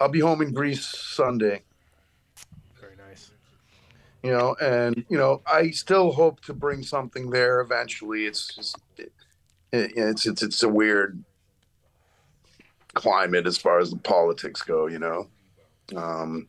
I'll 0.00 0.08
be 0.08 0.20
home 0.20 0.40
in 0.40 0.54
Greece 0.54 0.86
Sunday. 0.86 1.64
You 4.26 4.32
know, 4.32 4.56
and 4.60 5.04
you 5.08 5.16
know, 5.16 5.40
I 5.46 5.70
still 5.70 6.10
hope 6.10 6.40
to 6.46 6.52
bring 6.52 6.82
something 6.82 7.30
there 7.30 7.60
eventually. 7.60 8.26
It's 8.26 8.52
just, 8.52 8.76
it, 8.96 9.12
it's 9.70 10.26
it's 10.26 10.42
it's 10.42 10.64
a 10.64 10.68
weird 10.68 11.22
climate 12.94 13.46
as 13.46 13.56
far 13.56 13.78
as 13.78 13.90
the 13.90 13.98
politics 13.98 14.62
go. 14.62 14.88
You 14.88 14.98
know, 14.98 15.28
um, 15.94 16.48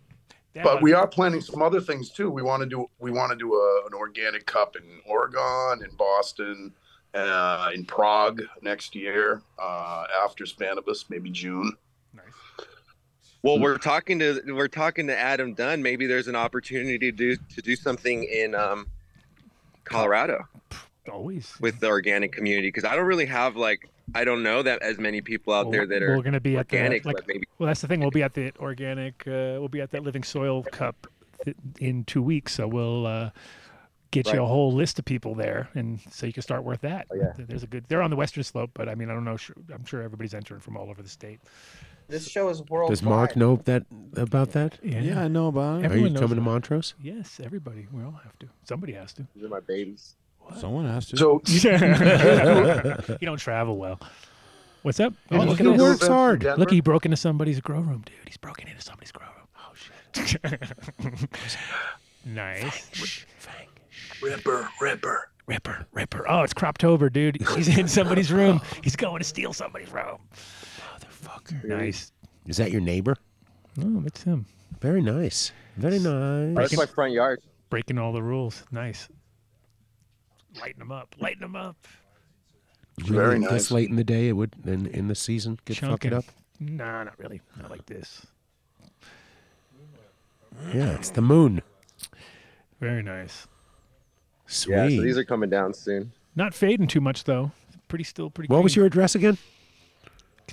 but 0.63 0.81
we 0.81 0.93
are 0.93 1.05
planning 1.05 1.41
some 1.41 1.61
other 1.61 1.79
things 1.79 2.09
too. 2.09 2.31
We 2.31 2.41
want 2.41 2.63
to 2.63 2.65
do 2.67 2.89
we 2.97 3.11
want 3.11 3.31
to 3.31 3.37
do 3.37 3.53
a, 3.53 3.83
an 3.85 3.93
organic 3.93 4.47
cup 4.47 4.75
in 4.75 4.83
Oregon, 5.05 5.87
in 5.87 5.95
Boston, 5.95 6.73
uh, 7.13 7.69
in 7.75 7.85
Prague 7.85 8.41
next 8.63 8.95
year 8.95 9.43
uh, 9.59 10.05
after 10.23 10.45
Spannabis, 10.45 11.11
maybe 11.11 11.29
June. 11.29 11.73
Well, 13.43 13.59
we're 13.59 13.77
talking 13.77 14.19
to 14.19 14.41
we're 14.47 14.67
talking 14.67 15.07
to 15.07 15.17
Adam 15.17 15.53
Dunn. 15.53 15.81
Maybe 15.81 16.07
there's 16.07 16.27
an 16.27 16.35
opportunity 16.35 16.97
to 16.97 17.11
do 17.11 17.37
to 17.37 17.61
do 17.61 17.75
something 17.75 18.23
in 18.23 18.55
um, 18.55 18.87
Colorado 19.83 20.47
always 21.09 21.53
with 21.59 21.79
the 21.79 21.87
organic 21.87 22.31
community 22.31 22.67
because 22.67 22.83
I 22.83 22.95
don't 22.95 23.05
really 23.05 23.25
have 23.25 23.55
like 23.55 23.89
I 24.15 24.23
don't 24.23 24.43
know 24.43 24.63
that 24.63 24.81
as 24.81 24.97
many 24.97 25.21
people 25.21 25.53
out 25.53 25.65
Well, 25.65 25.71
there 25.71 25.87
that 25.87 26.01
are 26.01 26.15
we're 26.15 26.23
gonna 26.23 26.39
be 26.39 26.57
organic, 26.57 26.99
at 26.99 27.03
the, 27.03 27.09
like, 27.09 27.15
but 27.17 27.27
maybe 27.27 27.47
Well, 27.57 27.67
that's 27.67 27.81
the 27.81 27.87
thing. 27.87 27.99
We'll 27.99 28.11
be 28.11 28.23
at 28.23 28.33
the 28.33 28.53
organic. 28.59 29.27
Uh, 29.27 29.59
we'll 29.59 29.67
be 29.67 29.81
at 29.81 29.91
that 29.91 30.03
Living 30.03 30.23
Soil 30.23 30.63
Cup 30.63 31.07
in 31.79 32.03
two 32.05 32.21
weeks. 32.21 32.53
So 32.53 32.67
we'll 32.67 33.05
uh, 33.05 33.31
get 34.11 34.31
you 34.31 34.41
a 34.41 34.45
whole 34.45 34.71
list 34.71 34.99
of 34.99 35.05
people 35.05 35.35
there, 35.35 35.69
and 35.75 35.99
so 36.11 36.25
you 36.25 36.33
can 36.33 36.43
start 36.43 36.63
with 36.63 36.81
that. 36.81 37.07
Oh, 37.11 37.15
yeah. 37.15 37.33
There's 37.37 37.63
a 37.63 37.67
good. 37.67 37.85
They're 37.87 38.01
on 38.01 38.09
the 38.09 38.15
western 38.15 38.43
slope, 38.43 38.71
but 38.73 38.87
I 38.87 38.95
mean, 38.95 39.09
I 39.09 39.13
don't 39.13 39.25
know. 39.25 39.37
I'm 39.73 39.85
sure 39.85 40.01
everybody's 40.01 40.33
entering 40.33 40.61
from 40.61 40.77
all 40.77 40.89
over 40.89 41.01
the 41.01 41.09
state. 41.09 41.39
This 42.09 42.27
show 42.27 42.49
is 42.49 42.61
worldwide. 42.69 42.89
Does 42.89 43.03
Mark 43.03 43.35
know 43.35 43.57
that 43.65 43.83
about 44.15 44.51
that? 44.51 44.79
Yeah, 44.81 45.01
Yeah, 45.01 45.21
I 45.21 45.27
know 45.27 45.47
about 45.47 45.83
it. 45.83 45.91
Are 45.91 45.97
you 45.97 46.09
knows 46.09 46.19
coming 46.19 46.35
to 46.37 46.41
about 46.41 46.49
it. 46.49 46.51
Montrose? 46.51 46.93
Yes, 47.01 47.39
everybody. 47.43 47.87
We 47.91 48.01
all 48.03 48.19
have 48.23 48.37
to. 48.39 48.47
Somebody 48.63 48.93
has 48.93 49.13
to. 49.13 49.27
these 49.35 49.43
are 49.43 49.49
my 49.49 49.59
babies. 49.59 50.15
Someone 50.57 50.85
has 50.85 51.07
to. 51.07 51.17
So 51.17 51.41
you 53.19 53.25
don't 53.25 53.37
travel 53.37 53.77
well. 53.77 53.99
What's 54.83 54.99
up? 55.01 55.13
Oh, 55.31 55.39
look 55.39 55.59
at 55.59 55.63
do 55.63 55.73
works 55.73 56.07
hard. 56.07 56.43
Look, 56.43 56.71
he 56.71 56.79
broke 56.79 57.03
into 57.03 57.17
somebody's 57.17 57.59
grow 57.59 57.79
room, 57.79 58.03
dude. 58.05 58.15
He's 58.25 58.37
broken 58.37 58.69
into 58.69 58.81
somebody's 58.81 59.11
grow 59.11 59.27
room. 59.27 59.47
Oh 59.59 59.73
shit. 59.75 60.41
nice. 62.25 63.25
Ripper, 64.21 64.69
Ripper. 64.79 65.29
Ripper, 65.47 65.85
Ripper. 65.93 66.25
Oh, 66.29 66.41
it's 66.43 66.53
Croptober, 66.53 67.11
dude. 67.11 67.41
He's 67.55 67.77
in 67.77 67.87
somebody's 67.87 68.31
room. 68.31 68.61
He's 68.83 68.97
going 68.97 69.19
to 69.19 69.23
steal 69.25 69.53
somebody's 69.53 69.91
room. 69.91 70.19
Motherfucker. 71.53 71.65
Nice. 71.65 72.11
Is 72.45 72.57
that 72.57 72.71
your 72.71 72.81
neighbor? 72.81 73.15
Oh, 73.81 74.03
it's 74.05 74.23
him. 74.23 74.45
Very 74.79 75.01
nice. 75.01 75.51
Very 75.75 75.99
nice. 75.99 76.55
That's 76.55 76.77
my 76.77 76.85
front 76.85 77.13
yard. 77.13 77.41
Breaking 77.69 77.97
all 77.97 78.13
the 78.13 78.23
rules. 78.23 78.63
Nice. 78.71 79.09
Lighten 80.59 80.79
them 80.79 80.91
up. 80.91 81.15
Lighten 81.19 81.41
them 81.41 81.55
up. 81.55 81.75
Very 82.99 83.39
nice. 83.39 83.51
This 83.51 83.71
late 83.71 83.89
in 83.89 83.95
the 83.95 84.03
day, 84.03 84.27
it 84.29 84.33
would 84.33 84.55
in 84.65 84.87
in 84.87 85.07
the 85.07 85.15
season 85.15 85.59
get 85.65 85.77
fuck 85.77 86.05
it 86.05 86.13
up. 86.13 86.25
Nah, 86.59 87.03
not 87.03 87.19
really. 87.19 87.41
Not 87.61 87.69
like 87.69 87.85
this. 87.85 88.25
Yeah, 90.73 90.95
it's 90.95 91.11
the 91.11 91.21
moon. 91.21 91.61
Very 92.79 93.03
nice. 93.03 93.45
Sweet. 94.47 94.75
Yeah, 94.75 94.89
so 94.89 95.01
these 95.03 95.17
are 95.17 95.25
coming 95.25 95.49
down 95.49 95.73
soon. 95.73 96.11
Not 96.35 96.55
fading 96.55 96.87
too 96.87 97.01
much 97.01 97.25
though. 97.25 97.51
Pretty 97.87 98.03
still 98.03 98.29
pretty. 98.31 98.51
what 98.51 98.63
was 98.63 98.75
your 98.75 98.85
address 98.85 99.13
again? 99.13 99.37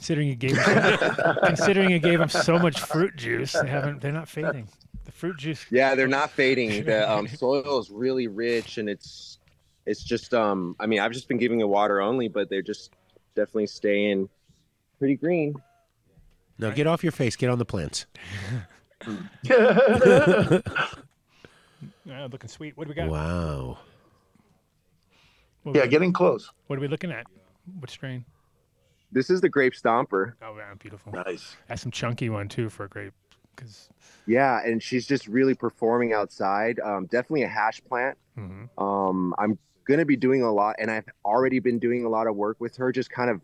Considering 0.05 0.29
you 0.29 0.35
gave 0.35 0.59
him, 0.59 0.99
considering 1.47 1.91
you 1.91 1.99
gave 1.99 2.21
him 2.21 2.29
so 2.29 2.59
much 2.59 2.79
fruit 2.79 3.17
juice, 3.17 3.55
they 3.55 3.67
haven't. 3.67 4.03
They're 4.03 4.13
not 4.13 4.29
fading. 4.29 4.69
The 5.07 5.13
fruit 5.13 5.39
juice. 5.39 5.65
Yeah, 5.71 5.95
they're 5.95 6.07
not 6.07 6.31
fading. 6.31 6.85
The 6.85 7.11
um, 7.11 7.27
soil 7.27 7.79
is 7.79 7.89
really 7.89 8.29
rich, 8.29 8.77
and 8.77 8.91
it's 8.91 9.39
it's 9.87 10.05
just 10.05 10.35
um. 10.35 10.77
I 10.79 10.85
mean, 10.85 11.01
I've 11.01 11.13
just 11.13 11.27
been 11.27 11.39
giving 11.39 11.61
it 11.61 11.69
water 11.69 12.03
only, 12.03 12.29
but 12.29 12.51
they're 12.51 12.61
just 12.61 12.93
definitely 13.35 13.67
staying 13.67 14.29
pretty 14.99 15.15
green. 15.17 15.55
Now 16.59 16.69
get 16.69 16.87
off 16.87 17.03
your 17.03 17.13
face. 17.13 17.35
Get 17.35 17.49
on 17.49 17.57
the 17.59 17.65
plants. 17.65 18.05
Yeah, 22.07 22.29
looking 22.31 22.51
sweet. 22.51 22.77
What 22.77 22.85
do 22.85 22.91
we 22.91 22.95
got? 22.95 23.09
Wow. 23.09 23.79
What, 25.63 25.75
Yeah, 25.75 25.87
getting 25.87 26.13
close. 26.13 26.51
what 26.67 26.79
are 26.79 26.83
we 26.83 26.89
looking 26.89 27.11
at? 27.11 27.25
What 27.81 27.89
strain? 27.89 28.27
This 29.15 29.31
is 29.31 29.41
the 29.41 29.49
grape 29.49 29.73
stomper. 29.75 30.35
Oh, 30.43 30.57
yeah, 30.59 30.75
beautiful. 30.79 31.13
Nice. 31.13 31.57
That's 31.69 31.81
some 31.83 31.93
chunky 31.93 32.29
one 32.29 32.49
too 32.49 32.69
for 32.69 32.85
a 32.85 32.89
grape. 32.89 33.13
Because 33.57 33.89
Yeah, 34.27 34.61
and 34.65 34.83
she's 34.83 35.07
just 35.07 35.29
really 35.29 35.55
performing 35.55 36.13
outside. 36.13 36.81
Um, 36.81 37.07
definitely 37.07 37.45
a 37.45 37.49
hash 37.49 37.81
plant. 37.85 38.19
Mhm. 38.37 38.69
Um, 38.77 39.33
I'm 39.39 39.57
gonna 39.87 40.05
be 40.05 40.17
doing 40.17 40.43
a 40.43 40.51
lot, 40.53 40.75
and 40.81 40.91
I've 40.91 41.07
already 41.25 41.61
been 41.61 41.79
doing 41.79 42.05
a 42.05 42.09
lot 42.09 42.27
of 42.27 42.35
work 42.35 42.57
with 42.61 42.75
her, 42.77 42.91
just 42.91 43.11
kind 43.11 43.31
of 43.31 43.41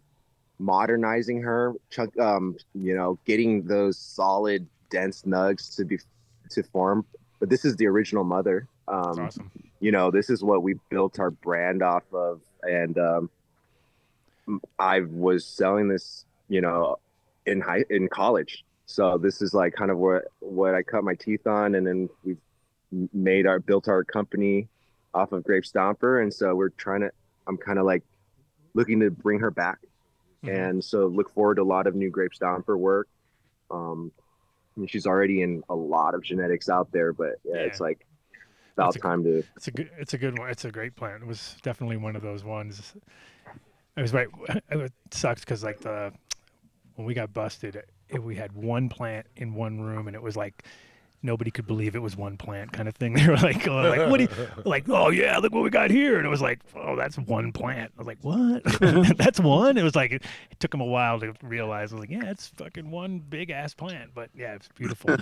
modernizing 0.58 1.40
her, 1.42 1.74
chunk, 1.90 2.18
um, 2.18 2.56
you 2.74 2.94
know, 2.94 3.18
getting 3.24 3.62
those 3.64 3.96
solid, 3.96 4.66
dense 4.90 5.22
nugs 5.22 5.74
to 5.76 5.84
be 5.84 5.98
to 6.50 6.62
form. 6.64 7.06
But 7.38 7.48
this 7.48 7.64
is 7.64 7.76
the 7.76 7.86
original 7.86 8.24
mother. 8.24 8.66
that's 8.88 9.18
Um, 9.18 9.24
awesome. 9.26 9.50
you 9.78 9.92
know, 9.92 10.10
this 10.10 10.28
is 10.28 10.42
what 10.42 10.64
we 10.64 10.74
built 10.88 11.20
our 11.20 11.30
brand 11.30 11.80
off 11.82 12.02
of, 12.12 12.40
and 12.64 12.98
um, 12.98 13.30
I 14.78 15.00
was 15.00 15.44
selling 15.46 15.88
this, 15.88 16.24
you 16.48 16.60
know, 16.60 16.98
in 17.46 17.60
high 17.60 17.84
in 17.90 18.08
college. 18.08 18.64
So 18.86 19.18
this 19.18 19.40
is 19.42 19.54
like 19.54 19.74
kind 19.74 19.90
of 19.90 19.98
what 19.98 20.24
what 20.40 20.74
I 20.74 20.82
cut 20.82 21.04
my 21.04 21.14
teeth 21.14 21.46
on, 21.46 21.74
and 21.74 21.86
then 21.86 22.08
we 22.24 22.36
made 23.12 23.46
our 23.46 23.60
built 23.60 23.88
our 23.88 24.02
company 24.04 24.68
off 25.14 25.32
of 25.32 25.44
Grape 25.44 25.64
Stomper, 25.64 26.22
and 26.22 26.32
so 26.32 26.54
we're 26.54 26.70
trying 26.70 27.00
to. 27.02 27.10
I'm 27.46 27.56
kind 27.56 27.78
of 27.78 27.84
like 27.86 28.02
looking 28.74 29.00
to 29.00 29.10
bring 29.10 29.38
her 29.40 29.50
back, 29.50 29.78
Mhm. 30.44 30.54
and 30.70 30.84
so 30.84 31.06
look 31.06 31.30
forward 31.30 31.56
to 31.56 31.62
a 31.62 31.64
lot 31.64 31.86
of 31.86 31.94
new 31.94 32.10
Grape 32.10 32.32
Stomper 32.32 32.78
work. 32.78 33.08
Um, 33.70 34.12
she's 34.86 35.06
already 35.06 35.42
in 35.42 35.62
a 35.68 35.74
lot 35.74 36.14
of 36.14 36.22
genetics 36.22 36.68
out 36.68 36.90
there, 36.92 37.12
but 37.12 37.36
yeah, 37.44 37.56
Yeah. 37.56 37.60
it's 37.62 37.80
like 37.80 38.06
about 38.76 38.96
a- 38.96 38.98
time 38.98 39.22
to 39.24 39.42
It's 39.56 39.68
a 39.68 39.70
good. 39.72 39.90
It's 39.98 40.14
a 40.14 40.18
good 40.18 40.38
one. 40.38 40.50
It's 40.50 40.64
a 40.64 40.70
great 40.72 40.94
plant. 40.96 41.22
It 41.22 41.26
was 41.26 41.56
definitely 41.62 41.96
one 41.96 42.16
of 42.16 42.22
those 42.22 42.44
ones. 42.44 42.94
It 43.96 44.02
was 44.02 44.12
right. 44.12 44.28
It 44.70 44.92
sucks 45.10 45.40
because 45.40 45.64
like 45.64 45.80
the 45.80 46.12
when 46.94 47.06
we 47.06 47.14
got 47.14 47.32
busted, 47.32 47.76
it, 48.08 48.22
we 48.22 48.36
had 48.36 48.52
one 48.52 48.88
plant 48.88 49.26
in 49.36 49.54
one 49.54 49.80
room, 49.80 50.06
and 50.06 50.14
it 50.14 50.22
was 50.22 50.36
like 50.36 50.64
nobody 51.22 51.50
could 51.50 51.66
believe 51.66 51.94
it 51.94 52.00
was 52.00 52.16
one 52.16 52.36
plant 52.36 52.72
kind 52.72 52.88
of 52.88 52.94
thing. 52.94 53.14
They 53.20 53.28
were 53.28 53.36
like, 53.36 53.66
oh, 53.68 53.82
like 53.82 54.10
what? 54.10 54.16
Do 54.18 54.24
you, 54.24 54.46
like, 54.64 54.88
oh 54.88 55.10
yeah, 55.10 55.36
look 55.38 55.52
what 55.52 55.62
we 55.62 55.70
got 55.70 55.90
here, 55.90 56.16
and 56.16 56.26
it 56.26 56.30
was 56.30 56.40
like, 56.40 56.60
oh, 56.74 56.96
that's 56.96 57.18
one 57.18 57.52
plant. 57.52 57.92
I 57.96 58.00
was 58.00 58.06
like, 58.06 58.18
what? 58.22 58.62
that's 59.18 59.40
one. 59.40 59.76
It 59.76 59.82
was 59.82 59.94
like 59.94 60.12
it, 60.12 60.22
it 60.50 60.60
took 60.60 60.70
them 60.70 60.80
a 60.80 60.86
while 60.86 61.20
to 61.20 61.34
realize. 61.42 61.92
I 61.92 61.96
was 61.96 62.00
like, 62.00 62.10
yeah, 62.10 62.30
it's 62.30 62.48
fucking 62.48 62.90
one 62.90 63.18
big 63.18 63.50
ass 63.50 63.74
plant, 63.74 64.10
but 64.14 64.30
yeah, 64.34 64.54
it's 64.54 64.68
beautiful. 64.68 65.16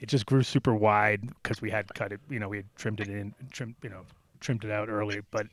it 0.00 0.06
just 0.06 0.26
grew 0.26 0.42
super 0.42 0.74
wide 0.74 1.28
because 1.42 1.60
we 1.60 1.70
had 1.70 1.92
cut 1.94 2.12
it. 2.12 2.20
You 2.28 2.38
know, 2.38 2.48
we 2.48 2.58
had 2.58 2.66
trimmed 2.76 3.00
it 3.00 3.08
in, 3.08 3.34
trimmed, 3.52 3.76
you 3.82 3.90
know, 3.90 4.02
trimmed 4.40 4.64
it 4.64 4.70
out 4.70 4.88
early, 4.88 5.20
but. 5.30 5.46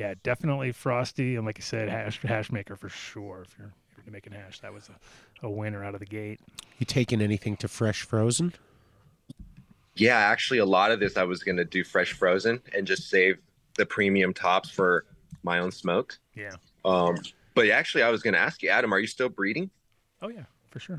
Yeah, 0.00 0.14
definitely 0.22 0.72
frosty, 0.72 1.36
and 1.36 1.44
like 1.44 1.58
I 1.58 1.62
said, 1.62 1.90
hash 1.90 2.22
hash 2.22 2.50
maker 2.50 2.74
for 2.74 2.88
sure. 2.88 3.42
If 3.42 3.54
you're, 3.58 3.70
if 3.98 4.06
you're 4.06 4.12
making 4.14 4.32
hash, 4.32 4.60
that 4.60 4.72
was 4.72 4.88
a, 4.88 5.46
a 5.46 5.50
winner 5.50 5.84
out 5.84 5.92
of 5.92 6.00
the 6.00 6.06
gate. 6.06 6.40
You 6.78 6.86
taking 6.86 7.20
anything 7.20 7.54
to 7.58 7.68
fresh 7.68 8.00
frozen? 8.00 8.54
Yeah, 9.96 10.16
actually, 10.16 10.56
a 10.56 10.64
lot 10.64 10.90
of 10.90 11.00
this 11.00 11.18
I 11.18 11.24
was 11.24 11.42
gonna 11.42 11.66
do 11.66 11.84
fresh 11.84 12.14
frozen 12.14 12.62
and 12.74 12.86
just 12.86 13.10
save 13.10 13.40
the 13.76 13.84
premium 13.84 14.32
tops 14.32 14.70
for 14.70 15.04
my 15.42 15.58
own 15.58 15.70
smoked. 15.70 16.18
Yeah. 16.34 16.54
Um, 16.86 17.16
but 17.54 17.68
actually, 17.68 18.02
I 18.02 18.08
was 18.08 18.22
gonna 18.22 18.38
ask 18.38 18.62
you, 18.62 18.70
Adam, 18.70 18.94
are 18.94 19.00
you 19.00 19.06
still 19.06 19.28
breeding? 19.28 19.68
Oh 20.22 20.28
yeah, 20.28 20.44
for 20.70 20.80
sure. 20.80 20.96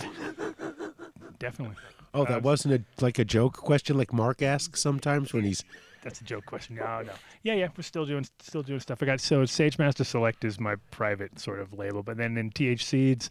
Definitely. 1.40 1.76
Oh, 2.14 2.26
that 2.26 2.44
wasn't 2.44 2.76
a 2.76 3.03
like 3.03 3.18
a 3.18 3.26
joke 3.26 3.57
question 3.57 3.98
like 3.98 4.14
Mark 4.14 4.44
asks 4.44 4.80
sometimes 4.80 5.34
when 5.34 5.44
he's 5.44 5.64
That's 6.02 6.19
a 6.22 6.23
joke 6.23 6.45
question. 6.45 6.76
No, 6.76 7.02
no. 7.02 7.11
Yeah, 7.44 7.53
yeah. 7.53 7.68
We're 7.78 7.84
still 7.84 8.06
doing 8.06 8.26
still 8.40 8.64
doing 8.64 8.80
stuff. 8.80 9.03
I 9.03 9.06
got 9.06 9.19
so 9.22 9.45
Sage 9.45 9.78
Master 9.78 10.03
Select 10.03 10.44
is 10.44 10.60
my 10.60 10.76
private 10.90 11.40
sort 11.40 11.60
of 11.60 11.73
label, 11.73 12.02
but 12.03 12.18
then 12.18 12.38
in 12.38 12.49
TH 12.49 12.84
Seeds, 12.86 13.30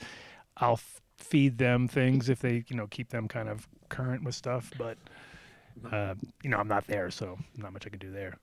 I'll 0.59 0.75
f- 0.75 1.01
feed 1.19 1.59
them 1.59 1.89
things 1.89 2.29
if 2.29 2.41
they 2.41 2.65
you 2.69 2.77
know 2.77 2.87
keep 2.87 3.11
them 3.11 3.27
kind 3.29 3.49
of 3.49 3.67
current 3.89 4.23
with 4.25 4.35
stuff. 4.35 4.71
But 4.79 4.99
uh, 5.91 6.15
you 6.43 6.51
know 6.51 6.59
I'm 6.59 6.69
not 6.69 6.87
there, 6.87 7.11
so 7.11 7.39
not 7.57 7.73
much 7.73 7.87
I 7.87 7.91
can 7.91 7.99
do 7.99 8.13
there. 8.13 8.37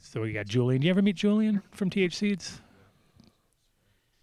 So 0.00 0.22
we 0.22 0.32
got 0.32 0.46
Julian. 0.46 0.80
Do 0.80 0.86
you 0.86 0.90
ever 0.90 1.02
meet 1.02 1.16
Julian 1.16 1.62
from 1.70 1.90
TH 1.90 2.16
Seeds? 2.16 2.60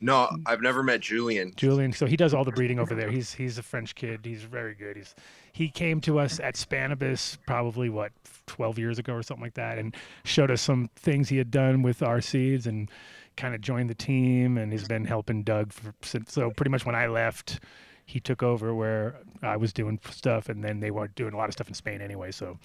No, 0.02 0.30
mm. 0.32 0.42
I've 0.46 0.62
never 0.62 0.84
met 0.84 1.02
Julian. 1.02 1.54
Julian. 1.56 1.92
So 1.92 2.06
he 2.06 2.16
does 2.16 2.34
all 2.34 2.44
the 2.44 2.52
breeding 2.52 2.80
over 2.80 2.96
there. 2.96 3.10
He's 3.10 3.34
he's 3.34 3.58
a 3.58 3.64
French 3.64 3.96
kid. 3.96 4.22
He's 4.24 4.44
very 4.44 4.74
good. 4.74 4.96
He's 4.96 5.14
he 5.52 5.70
came 5.70 6.00
to 6.02 6.20
us 6.20 6.40
at 6.40 6.56
Spannabis 6.56 7.38
probably 7.46 7.90
what 7.90 8.12
12 8.48 8.80
years 8.80 9.00
ago 9.00 9.14
or 9.14 9.24
something 9.24 9.44
like 9.44 9.56
that, 9.56 9.78
and 9.78 9.96
showed 10.24 10.52
us 10.52 10.62
some 10.62 10.90
things 10.96 11.30
he 11.30 11.38
had 11.38 11.52
done 11.52 11.82
with 11.82 12.02
our 12.02 12.22
seeds 12.22 12.66
and 12.68 12.90
kind 13.36 13.56
of 13.56 13.62
joined 13.62 13.90
the 13.90 13.96
team 13.96 14.58
and 14.58 14.72
he's 14.72 14.88
been 14.88 15.06
helping 15.06 15.44
Doug 15.44 15.72
for, 15.72 15.94
since. 16.02 16.34
So 16.34 16.52
pretty 16.52 16.72
much 16.72 16.86
when 16.86 16.96
I 16.96 17.08
left, 17.08 17.60
he 18.06 18.20
took 18.20 18.42
over 18.42 18.74
where 18.74 19.18
I 19.42 19.58
was 19.58 19.72
doing 19.72 20.00
stuff, 20.10 20.50
and 20.50 20.64
then 20.64 20.80
they 20.80 20.92
were 20.92 21.08
doing 21.08 21.34
a 21.34 21.38
lot 21.38 21.48
of 21.50 21.54
stuff 21.54 21.68
in 21.68 21.74
Spain 21.74 22.02
anyway. 22.02 22.32
So 22.32 22.58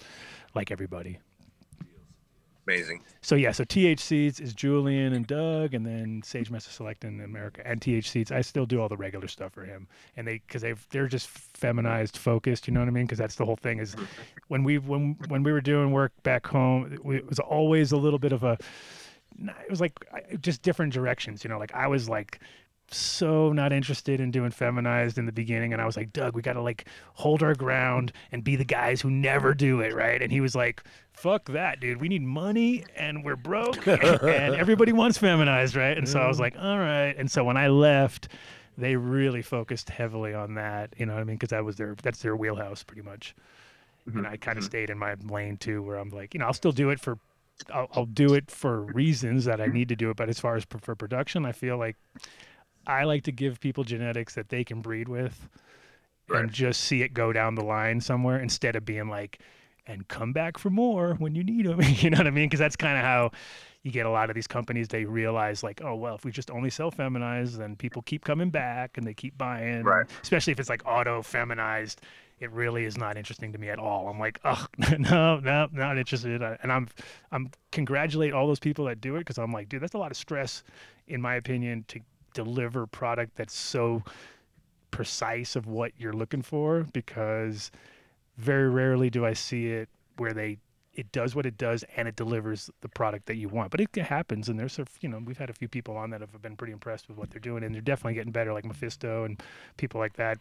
like 0.53 0.71
everybody. 0.71 1.19
Amazing. 2.67 3.03
So 3.21 3.35
yeah, 3.35 3.51
so 3.51 3.63
TH 3.63 3.99
Seeds 3.99 4.39
is 4.39 4.53
Julian 4.53 5.13
and 5.13 5.27
Doug, 5.27 5.75
and 5.75 5.85
then 5.85 6.21
Sage 6.23 6.49
Master 6.49 6.71
Select 6.71 7.03
in 7.03 7.21
America, 7.21 7.61
and 7.65 7.79
TH 7.79 8.09
Seeds. 8.09 8.31
I 8.31 8.41
still 8.41 8.65
do 8.65 8.81
all 8.81 8.89
the 8.89 8.97
regular 8.97 9.27
stuff 9.27 9.53
for 9.53 9.65
him, 9.65 9.87
and 10.17 10.27
they 10.27 10.39
because 10.39 10.63
they've 10.63 10.87
they're 10.89 11.07
just 11.07 11.27
feminized, 11.27 12.17
focused. 12.17 12.67
You 12.67 12.73
know 12.73 12.79
what 12.79 12.87
I 12.87 12.91
mean? 12.91 13.05
Because 13.05 13.19
that's 13.19 13.35
the 13.35 13.45
whole 13.45 13.55
thing. 13.55 13.79
Is 13.79 13.95
when 14.47 14.63
we 14.63 14.79
when 14.79 15.15
when 15.27 15.43
we 15.43 15.51
were 15.51 15.61
doing 15.61 15.91
work 15.91 16.11
back 16.23 16.47
home, 16.47 16.91
it 16.91 17.27
was 17.27 17.39
always 17.39 17.91
a 17.91 17.97
little 17.97 18.19
bit 18.19 18.31
of 18.31 18.43
a. 18.43 18.57
It 19.37 19.69
was 19.69 19.81
like 19.81 19.93
just 20.41 20.63
different 20.63 20.91
directions. 20.91 21.43
You 21.43 21.49
know, 21.49 21.59
like 21.59 21.73
I 21.73 21.87
was 21.87 22.09
like 22.09 22.39
so 22.91 23.51
not 23.51 23.73
interested 23.73 24.19
in 24.19 24.31
doing 24.31 24.51
feminized 24.51 25.17
in 25.17 25.25
the 25.25 25.31
beginning 25.31 25.73
and 25.73 25.81
I 25.81 25.85
was 25.85 25.97
like, 25.97 26.13
Doug, 26.13 26.35
we 26.35 26.41
gotta 26.41 26.61
like 26.61 26.85
hold 27.13 27.41
our 27.41 27.55
ground 27.55 28.11
and 28.31 28.43
be 28.43 28.55
the 28.55 28.65
guys 28.65 29.01
who 29.01 29.09
never 29.09 29.53
do 29.53 29.81
it, 29.81 29.93
right? 29.93 30.21
And 30.21 30.31
he 30.31 30.41
was 30.41 30.55
like, 30.55 30.83
Fuck 31.13 31.45
that, 31.49 31.79
dude. 31.79 32.01
We 32.01 32.09
need 32.09 32.23
money 32.23 32.83
and 32.95 33.23
we're 33.23 33.37
broke 33.37 33.87
and 33.87 34.55
everybody 34.55 34.91
wants 34.91 35.17
feminized, 35.17 35.75
right? 35.75 35.97
And 35.97 36.07
so 36.07 36.19
I 36.19 36.27
was 36.27 36.39
like, 36.39 36.55
All 36.57 36.77
right. 36.77 37.15
And 37.17 37.29
so 37.29 37.43
when 37.43 37.57
I 37.57 37.67
left, 37.69 38.27
they 38.77 38.95
really 38.95 39.41
focused 39.41 39.89
heavily 39.89 40.33
on 40.33 40.55
that, 40.55 40.93
you 40.97 41.05
know 41.05 41.13
what 41.13 41.21
I 41.21 41.23
mean? 41.23 41.37
Because 41.37 41.49
that 41.49 41.63
was 41.63 41.77
their 41.77 41.95
that's 42.03 42.21
their 42.21 42.35
wheelhouse 42.35 42.83
pretty 42.83 43.01
much. 43.01 43.35
Mm-hmm. 44.07 44.19
And 44.19 44.27
I 44.27 44.37
kind 44.37 44.57
of 44.57 44.63
mm-hmm. 44.63 44.69
stayed 44.69 44.89
in 44.89 44.97
my 44.97 45.15
lane 45.27 45.57
too, 45.57 45.81
where 45.81 45.97
I'm 45.97 46.09
like, 46.09 46.33
you 46.33 46.39
know, 46.39 46.45
I'll 46.45 46.53
still 46.53 46.71
do 46.71 46.89
it 46.89 46.99
for 46.99 47.17
I'll, 47.73 47.87
I'll 47.93 48.05
do 48.05 48.33
it 48.33 48.51
for 48.51 48.81
reasons 48.81 49.45
that 49.45 49.61
I 49.61 49.65
mm-hmm. 49.65 49.73
need 49.73 49.89
to 49.89 49.95
do 49.95 50.09
it, 50.09 50.17
but 50.17 50.29
as 50.29 50.39
far 50.39 50.55
as 50.55 50.65
for, 50.65 50.77
for 50.79 50.95
production, 50.95 51.45
I 51.45 51.51
feel 51.51 51.77
like 51.77 51.95
I 52.87 53.03
like 53.03 53.23
to 53.23 53.31
give 53.31 53.59
people 53.59 53.83
genetics 53.83 54.35
that 54.35 54.49
they 54.49 54.63
can 54.63 54.81
breed 54.81 55.07
with 55.07 55.47
and 56.29 56.51
just 56.51 56.81
see 56.81 57.01
it 57.03 57.13
go 57.13 57.31
down 57.31 57.55
the 57.55 57.63
line 57.63 58.01
somewhere 58.01 58.39
instead 58.39 58.75
of 58.75 58.85
being 58.85 59.07
like, 59.09 59.39
and 59.87 60.07
come 60.07 60.33
back 60.33 60.57
for 60.57 60.69
more 60.69 61.13
when 61.15 61.35
you 61.35 61.43
need 61.43 61.65
them. 61.65 61.79
you 61.83 62.09
know 62.09 62.17
what 62.17 62.27
I 62.27 62.31
mean? 62.31 62.45
Because 62.45 62.59
that's 62.59 62.75
kind 62.75 62.97
of 62.97 63.03
how 63.03 63.31
you 63.83 63.91
get 63.91 64.05
a 64.05 64.09
lot 64.09 64.29
of 64.29 64.35
these 64.35 64.47
companies. 64.47 64.87
They 64.87 65.05
realize 65.05 65.61
like, 65.61 65.81
oh 65.83 65.95
well, 65.95 66.15
if 66.15 66.25
we 66.25 66.31
just 66.31 66.49
only 66.49 66.69
sell 66.69 66.91
feminized, 66.91 67.57
then 67.57 67.75
people 67.75 68.01
keep 68.01 68.25
coming 68.25 68.49
back 68.49 68.97
and 68.97 69.05
they 69.05 69.13
keep 69.13 69.37
buying. 69.37 69.83
Right. 69.83 70.07
Especially 70.23 70.51
if 70.51 70.59
it's 70.59 70.69
like 70.69 70.81
auto 70.85 71.21
feminized, 71.21 72.01
it 72.39 72.51
really 72.51 72.85
is 72.85 72.97
not 72.97 73.15
interesting 73.15 73.53
to 73.53 73.59
me 73.59 73.69
at 73.69 73.79
all. 73.79 74.07
I'm 74.09 74.19
like, 74.19 74.39
oh 74.43 74.65
no, 74.97 75.39
no, 75.39 75.67
not 75.71 75.97
interested. 75.97 76.41
And 76.41 76.71
I'm, 76.71 76.87
I'm 77.31 77.51
congratulate 77.71 78.33
all 78.33 78.47
those 78.47 78.59
people 78.59 78.85
that 78.85 79.01
do 79.01 79.15
it 79.15 79.19
because 79.19 79.37
I'm 79.37 79.51
like, 79.51 79.69
dude, 79.69 79.81
that's 79.81 79.93
a 79.93 79.99
lot 79.99 80.11
of 80.11 80.17
stress, 80.17 80.63
in 81.07 81.21
my 81.21 81.35
opinion, 81.35 81.85
to 81.89 81.99
deliver 82.35 82.85
product 82.85 83.35
that's 83.35 83.55
so 83.55 84.03
precise 84.91 85.55
of 85.55 85.65
what 85.65 85.91
you're 85.97 86.13
looking 86.13 86.43
for 86.43 86.85
because 86.93 87.71
very 88.37 88.69
rarely 88.69 89.09
do 89.09 89.25
I 89.25 89.33
see 89.33 89.67
it 89.67 89.89
where 90.17 90.33
they 90.33 90.59
it 90.93 91.11
does 91.11 91.35
what 91.35 91.45
it 91.45 91.57
does 91.57 91.83
and 91.97 92.07
it 92.07 92.15
delivers 92.15 92.69
the 92.81 92.87
product 92.87 93.25
that 93.25 93.35
you 93.35 93.49
want. 93.49 93.69
But 93.69 93.81
it 93.81 93.93
happens, 93.97 94.47
and 94.47 94.57
there's 94.57 94.79
a 94.79 94.85
you 95.01 95.09
know 95.09 95.21
we've 95.25 95.37
had 95.37 95.49
a 95.49 95.53
few 95.53 95.67
people 95.67 95.97
on 95.97 96.09
that 96.11 96.21
have 96.21 96.41
been 96.41 96.55
pretty 96.55 96.73
impressed 96.73 97.09
with 97.09 97.17
what 97.17 97.31
they're 97.31 97.39
doing, 97.39 97.63
and 97.63 97.73
they're 97.73 97.81
definitely 97.81 98.13
getting 98.13 98.31
better. 98.31 98.53
Like 98.53 98.65
Mephisto 98.65 99.25
and 99.25 99.41
people 99.77 99.99
like 99.99 100.13
that 100.13 100.37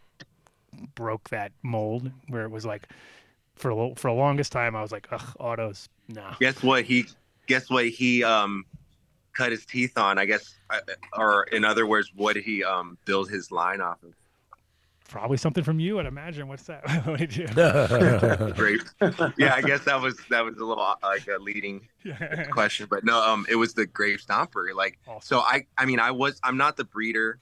broke 0.95 1.29
that 1.31 1.53
mold 1.63 2.11
where 2.29 2.45
it 2.45 2.51
was 2.51 2.65
like 2.65 2.89
for 3.57 3.71
a 3.71 3.95
for 3.97 4.11
the 4.11 4.17
longest 4.17 4.53
time 4.53 4.77
I 4.77 4.83
was 4.83 4.93
like, 4.93 5.09
ugh, 5.11 5.37
autos, 5.39 5.89
nah. 6.09 6.35
Guess 6.41 6.63
what 6.63 6.85
he? 6.85 7.07
Guess 7.47 7.71
what 7.71 7.87
he 7.89 8.23
um 8.23 8.65
cut 9.35 9.51
his 9.53 9.67
teeth 9.67 9.99
on? 9.99 10.19
I 10.19 10.25
guess, 10.25 10.55
uh, 10.71 10.79
or 11.17 11.45
in 11.45 11.65
other 11.65 11.87
words, 11.87 12.11
what 12.15 12.35
did 12.35 12.45
he 12.45 12.65
um 12.65 12.97
build 13.05 13.29
his 13.31 13.51
line 13.51 13.81
off 13.81 14.03
of? 14.03 14.15
Probably 15.07 15.37
something 15.37 15.63
from 15.63 15.79
you, 15.79 16.01
I'd 16.01 16.07
imagine. 16.07 16.49
What's 16.49 16.63
that? 16.65 16.83
What 17.07 17.19
did 17.21 17.37
you- 17.37 17.47
Great. 18.55 18.81
Yeah, 19.37 19.55
I 19.55 19.61
guess 19.61 19.85
that 19.85 20.01
was 20.01 20.19
that 20.31 20.45
was 20.45 20.57
a 20.57 20.65
little 20.65 20.83
uh, 20.83 20.95
like 21.03 21.27
a 21.29 21.39
leading 21.41 21.87
Yeah. 22.05 22.45
question, 22.47 22.87
but 22.89 23.05
no, 23.05 23.21
um, 23.23 23.45
it 23.49 23.57
was 23.57 23.75
the 23.75 23.87
grape 23.87 24.21
stomper. 24.21 24.75
Like, 24.75 24.99
so 25.21 25.41
I, 25.41 25.67
I 25.77 25.85
mean, 25.85 26.01
I 26.01 26.11
was, 26.11 26.41
I'm 26.43 26.57
not 26.57 26.77
the 26.77 26.85
breeder. 26.85 27.39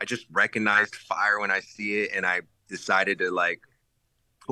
I 0.00 0.04
just 0.04 0.26
recognized 0.30 0.94
fire 0.96 1.38
when 1.40 1.50
I 1.50 1.60
see 1.60 2.00
it, 2.00 2.10
and 2.14 2.26
I 2.26 2.42
decided 2.68 3.18
to 3.20 3.30
like 3.30 3.62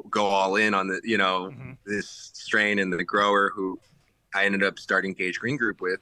go 0.09 0.25
all 0.25 0.57
in 0.57 0.73
on 0.73 0.87
the, 0.89 1.01
you 1.05 1.19
know, 1.19 1.53
this 1.85 2.31
strain 2.33 2.79
and 2.79 2.93
the 2.93 3.05
grower 3.05 3.51
who 3.55 3.79
I 4.35 4.45
ended 4.47 4.63
up 4.63 4.79
starting 4.79 5.13
Gage 5.13 5.39
Green 5.41 5.57
Group 5.59 5.81
with. 5.81 6.01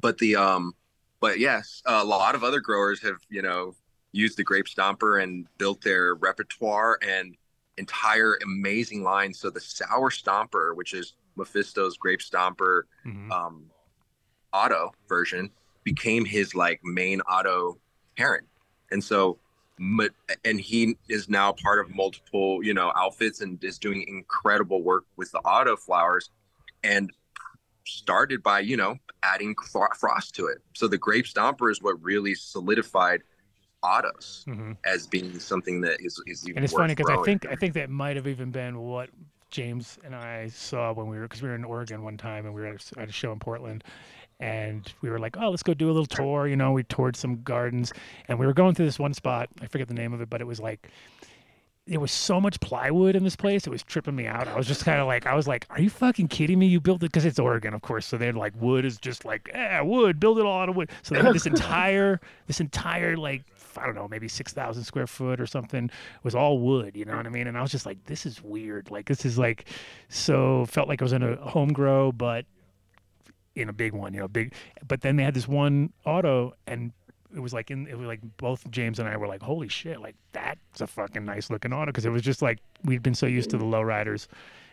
But 0.00 0.18
the, 0.18 0.36
um, 0.36 0.74
but 1.20 1.38
yes, 1.38 1.82
a 1.84 2.04
lot 2.04 2.34
of 2.34 2.44
other 2.44 2.60
growers 2.60 3.02
have, 3.02 3.18
you 3.28 3.42
know, 3.42 3.74
used 4.12 4.36
the 4.36 4.44
grape 4.44 4.66
stomper 4.66 5.22
and 5.22 5.46
built 5.58 5.82
their 5.82 6.14
repertoire 6.14 6.98
and 7.06 7.36
entire 7.76 8.38
amazing 8.42 9.02
line. 9.02 9.32
So 9.32 9.50
the 9.50 9.60
sour 9.60 10.10
stomper, 10.10 10.74
which 10.74 10.94
is 10.94 11.14
Mephisto's 11.36 11.96
grape 11.96 12.20
stomper 12.20 12.82
um, 13.30 13.66
auto 14.52 14.92
version, 15.08 15.50
became 15.84 16.24
his 16.24 16.54
like 16.54 16.80
main 16.82 17.20
auto 17.22 17.78
parent. 18.16 18.46
And 18.90 19.02
so, 19.02 19.38
and 20.44 20.60
he 20.60 20.96
is 21.08 21.28
now 21.28 21.52
part 21.52 21.78
of 21.78 21.94
multiple, 21.94 22.62
you 22.62 22.74
know, 22.74 22.92
outfits 22.96 23.40
and 23.40 23.62
is 23.64 23.78
doing 23.78 24.04
incredible 24.08 24.82
work 24.82 25.04
with 25.16 25.30
the 25.32 25.38
auto 25.38 25.76
flowers. 25.76 26.30
And 26.82 27.10
started 27.86 28.42
by 28.42 28.60
you 28.60 28.76
know 28.76 28.96
adding 29.22 29.54
fro- 29.70 29.88
frost 29.98 30.34
to 30.36 30.46
it. 30.46 30.58
So 30.74 30.88
the 30.88 30.98
grape 30.98 31.26
stomper 31.26 31.70
is 31.70 31.82
what 31.82 32.02
really 32.02 32.34
solidified 32.34 33.22
autos 33.82 34.44
Mhm. 34.46 34.76
as 34.84 35.06
being 35.06 35.38
something 35.40 35.80
that 35.80 36.00
is 36.00 36.22
is 36.26 36.44
even 36.46 36.58
and 36.58 36.64
it's 36.64 36.74
funny 36.74 36.94
because 36.94 37.10
I 37.10 37.22
think 37.22 37.46
I 37.46 37.54
think 37.54 37.74
that 37.74 37.88
might 37.88 38.16
have 38.16 38.26
even 38.26 38.50
been 38.50 38.78
what 38.78 39.08
James 39.50 39.98
and 40.04 40.14
I 40.14 40.48
saw 40.48 40.92
when 40.92 41.08
we 41.08 41.16
were 41.16 41.22
because 41.22 41.42
we 41.42 41.48
were 41.48 41.54
in 41.54 41.64
Oregon 41.64 42.02
one 42.02 42.16
time 42.16 42.44
and 42.44 42.54
we 42.54 42.60
were 42.60 42.66
at 42.68 42.92
a 42.96 43.00
at 43.00 43.08
a 43.08 43.12
show 43.12 43.32
in 43.32 43.38
Portland, 43.38 43.82
and 44.38 44.92
we 45.00 45.10
were 45.10 45.18
like, 45.18 45.36
oh, 45.38 45.48
let's 45.50 45.62
go 45.62 45.74
do 45.74 45.86
a 45.86 45.92
little 45.92 46.06
tour. 46.06 46.46
You 46.46 46.56
know, 46.56 46.72
we 46.72 46.82
toured 46.84 47.16
some 47.16 47.42
gardens, 47.42 47.92
and 48.28 48.38
we 48.38 48.46
were 48.46 48.52
going 48.52 48.74
through 48.74 48.86
this 48.86 48.98
one 48.98 49.14
spot. 49.14 49.48
I 49.60 49.66
forget 49.66 49.88
the 49.88 49.94
name 49.94 50.12
of 50.12 50.20
it, 50.20 50.28
but 50.30 50.40
it 50.40 50.46
was 50.46 50.60
like. 50.60 50.90
There 51.90 51.98
was 51.98 52.12
so 52.12 52.40
much 52.40 52.60
plywood 52.60 53.16
in 53.16 53.24
this 53.24 53.34
place; 53.34 53.66
it 53.66 53.70
was 53.70 53.82
tripping 53.82 54.14
me 54.14 54.26
out. 54.26 54.46
I 54.46 54.56
was 54.56 54.68
just 54.68 54.84
kind 54.84 55.00
of 55.00 55.08
like, 55.08 55.26
I 55.26 55.34
was 55.34 55.48
like, 55.48 55.66
"Are 55.70 55.80
you 55.80 55.90
fucking 55.90 56.28
kidding 56.28 56.56
me? 56.56 56.66
You 56.66 56.80
built 56.80 57.02
it 57.02 57.10
because 57.10 57.24
it's 57.24 57.40
Oregon, 57.40 57.74
of 57.74 57.82
course. 57.82 58.06
So 58.06 58.16
they're 58.16 58.32
like, 58.32 58.52
wood 58.60 58.84
is 58.84 58.96
just 58.96 59.24
like, 59.24 59.50
eh, 59.52 59.80
wood, 59.80 60.20
build 60.20 60.38
it 60.38 60.46
all 60.46 60.60
out 60.60 60.68
of 60.68 60.76
wood. 60.76 60.88
So 61.02 61.16
they 61.16 61.20
had 61.20 61.34
this 61.34 61.46
entire, 61.54 62.20
this 62.46 62.60
entire 62.60 63.16
like 63.16 63.42
I 63.76 63.86
don't 63.86 63.96
know, 63.96 64.06
maybe 64.08 64.28
six 64.28 64.52
thousand 64.52 64.84
square 64.84 65.08
foot 65.08 65.40
or 65.40 65.46
something. 65.46 65.86
It 65.86 66.24
was 66.24 66.36
all 66.36 66.60
wood, 66.60 66.96
you 66.96 67.04
know 67.04 67.16
what 67.16 67.26
I 67.26 67.30
mean? 67.30 67.48
And 67.48 67.58
I 67.58 67.62
was 67.62 67.72
just 67.72 67.86
like, 67.86 68.04
this 68.04 68.24
is 68.24 68.40
weird. 68.40 68.90
Like 68.92 69.06
this 69.06 69.24
is 69.24 69.36
like, 69.36 69.66
so 70.08 70.66
felt 70.66 70.86
like 70.86 71.02
I 71.02 71.04
was 71.04 71.12
in 71.12 71.24
a 71.24 71.36
home 71.36 71.72
grow, 71.72 72.12
but 72.12 72.46
in 73.56 73.68
a 73.68 73.72
big 73.72 73.92
one, 73.92 74.14
you 74.14 74.20
know, 74.20 74.28
big. 74.28 74.54
But 74.86 75.00
then 75.00 75.16
they 75.16 75.24
had 75.24 75.34
this 75.34 75.48
one 75.48 75.92
auto, 76.04 76.54
and 76.66 76.92
it 77.34 77.40
was 77.40 77.52
like 77.52 77.70
in 77.70 77.86
it 77.86 77.98
was 77.98 78.06
like 78.06 78.20
both 78.36 78.68
James 78.70 78.98
and 78.98 79.08
I 79.08 79.16
were 79.16 79.28
like, 79.28 79.42
holy 79.42 79.68
shit, 79.68 80.00
like 80.00 80.16
that's 80.32 80.80
a 80.80 80.86
fucking 80.86 81.24
nice 81.24 81.50
looking 81.50 81.72
auto 81.72 81.86
because 81.86 82.06
it 82.06 82.10
was 82.10 82.22
just 82.22 82.42
like 82.42 82.58
we'd 82.84 83.02
been 83.02 83.14
so 83.14 83.26
used 83.26 83.50
to 83.50 83.58
the 83.58 83.64
lowriders 83.64 84.26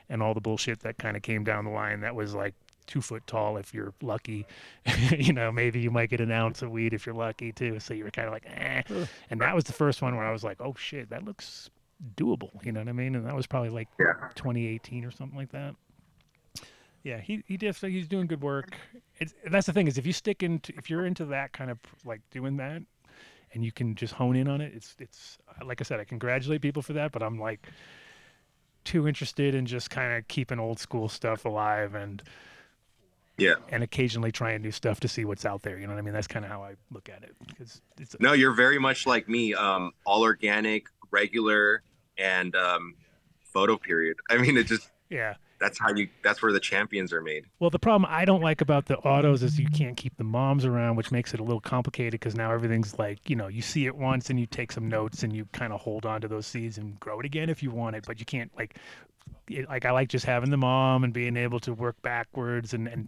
and 0.09 0.23
all 0.23 0.33
the 0.33 0.41
bullshit 0.41 0.79
that 0.81 0.97
kind 0.97 1.17
of 1.17 1.23
came 1.23 1.43
down 1.43 1.65
the 1.65 1.71
line 1.71 1.99
that 2.01 2.15
was 2.15 2.33
like 2.33 2.53
two 2.87 3.01
foot 3.01 3.25
tall 3.27 3.57
if 3.57 3.73
you're 3.73 3.93
lucky. 4.01 4.47
you 5.17 5.33
know, 5.33 5.51
maybe 5.51 5.79
you 5.79 5.91
might 5.91 6.09
get 6.09 6.21
an 6.21 6.31
ounce 6.31 6.61
of 6.61 6.71
weed 6.71 6.93
if 6.93 7.05
you're 7.05 7.15
lucky 7.15 7.51
too. 7.51 7.79
So 7.79 7.93
you 7.93 8.05
were 8.05 8.11
kind 8.11 8.27
of 8.27 8.33
like, 8.33 8.45
eh. 8.47 8.81
And 9.29 9.41
that 9.41 9.53
was 9.53 9.65
the 9.65 9.73
first 9.73 10.01
one 10.01 10.15
where 10.15 10.25
I 10.25 10.31
was 10.31 10.43
like, 10.43 10.61
oh 10.61 10.73
shit, 10.77 11.09
that 11.09 11.25
looks 11.25 11.69
doable. 12.15 12.49
You 12.65 12.71
know 12.71 12.79
what 12.79 12.89
I 12.89 12.93
mean? 12.93 13.15
And 13.15 13.25
that 13.25 13.35
was 13.35 13.45
probably 13.45 13.69
like 13.69 13.89
2018 14.35 15.05
or 15.05 15.11
something 15.11 15.37
like 15.37 15.51
that. 15.51 15.75
Yeah, 17.07 17.21
he 17.21 17.41
he 17.47 17.55
definitely 17.55 17.97
he's 17.97 18.07
doing 18.09 18.27
good 18.27 18.41
work. 18.41 18.75
It's 19.19 19.33
and 19.45 19.53
that's 19.53 19.65
the 19.67 19.71
thing 19.71 19.87
is 19.87 19.97
if 19.97 20.05
you 20.05 20.11
stick 20.11 20.43
into 20.43 20.73
if 20.77 20.89
you're 20.89 21.05
into 21.05 21.23
that 21.27 21.53
kind 21.53 21.71
of 21.71 21.79
like 22.03 22.19
doing 22.31 22.57
that, 22.57 22.81
and 23.53 23.63
you 23.63 23.71
can 23.71 23.95
just 23.95 24.13
hone 24.13 24.35
in 24.35 24.49
on 24.49 24.59
it, 24.59 24.73
it's 24.75 24.93
it's 24.99 25.37
like 25.65 25.79
I 25.79 25.85
said, 25.85 26.01
I 26.01 26.03
congratulate 26.03 26.61
people 26.61 26.81
for 26.81 26.91
that. 26.93 27.13
But 27.13 27.23
I'm 27.23 27.39
like 27.39 27.65
too 28.83 29.07
interested 29.07 29.55
in 29.55 29.65
just 29.65 29.89
kind 29.89 30.17
of 30.17 30.27
keeping 30.27 30.59
old 30.59 30.79
school 30.79 31.07
stuff 31.07 31.45
alive 31.45 31.95
and 31.95 32.21
Yeah. 33.37 33.55
and 33.69 33.83
occasionally 33.83 34.33
trying 34.33 34.61
new 34.61 34.71
stuff 34.71 34.99
to 34.99 35.07
see 35.07 35.23
what's 35.23 35.45
out 35.45 35.61
there. 35.61 35.79
You 35.79 35.87
know 35.87 35.93
what 35.93 35.99
I 35.99 36.01
mean? 36.01 36.13
That's 36.13 36.27
kind 36.27 36.43
of 36.43 36.51
how 36.51 36.61
I 36.61 36.75
look 36.91 37.07
at 37.07 37.23
it 37.23 37.35
because 37.47 37.81
it's 37.97 38.17
No, 38.19 38.33
you're 38.33 38.53
very 38.53 38.79
much 38.79 39.07
like 39.07 39.29
me. 39.29 39.53
Um, 39.53 39.93
all 40.05 40.23
organic, 40.23 40.87
regular, 41.11 41.83
and 42.17 42.53
um, 42.53 42.95
photo 43.45 43.77
period. 43.77 44.17
I 44.29 44.37
mean, 44.37 44.57
it 44.57 44.67
just 44.67 44.91
yeah. 45.09 45.35
That's 45.59 45.79
how 45.79 45.93
you. 45.93 46.07
That's 46.23 46.41
where 46.41 46.51
the 46.51 46.59
champions 46.59 47.11
are 47.13 47.21
made. 47.21 47.45
Well, 47.59 47.69
the 47.69 47.79
problem 47.79 48.09
I 48.11 48.25
don't 48.25 48.41
like 48.41 48.61
about 48.61 48.85
the 48.85 48.97
autos 48.97 49.43
is 49.43 49.59
you 49.59 49.69
can't 49.69 49.97
keep 49.97 50.15
the 50.17 50.23
moms 50.23 50.65
around, 50.65 50.95
which 50.95 51.11
makes 51.11 51.33
it 51.33 51.39
a 51.39 51.43
little 51.43 51.61
complicated 51.61 52.13
because 52.13 52.35
now 52.35 52.51
everything's 52.51 52.97
like, 52.99 53.29
you 53.29 53.35
know, 53.35 53.47
you 53.47 53.61
see 53.61 53.85
it 53.85 53.95
once 53.95 54.29
and 54.29 54.39
you 54.39 54.45
take 54.45 54.71
some 54.71 54.87
notes 54.87 55.23
and 55.23 55.33
you 55.33 55.45
kind 55.53 55.73
of 55.73 55.81
hold 55.81 56.05
on 56.05 56.21
to 56.21 56.27
those 56.27 56.45
seeds 56.45 56.77
and 56.77 56.99
grow 56.99 57.19
it 57.19 57.25
again 57.25 57.49
if 57.49 57.63
you 57.63 57.71
want 57.71 57.95
it, 57.95 58.05
but 58.05 58.19
you 58.19 58.25
can't 58.25 58.51
like, 58.57 58.77
like 59.67 59.85
I 59.85 59.91
like 59.91 60.09
just 60.09 60.25
having 60.25 60.49
the 60.49 60.57
mom 60.57 61.03
and 61.03 61.13
being 61.13 61.37
able 61.37 61.59
to 61.61 61.73
work 61.73 62.01
backwards 62.01 62.73
and 62.73 62.87
and 62.87 63.07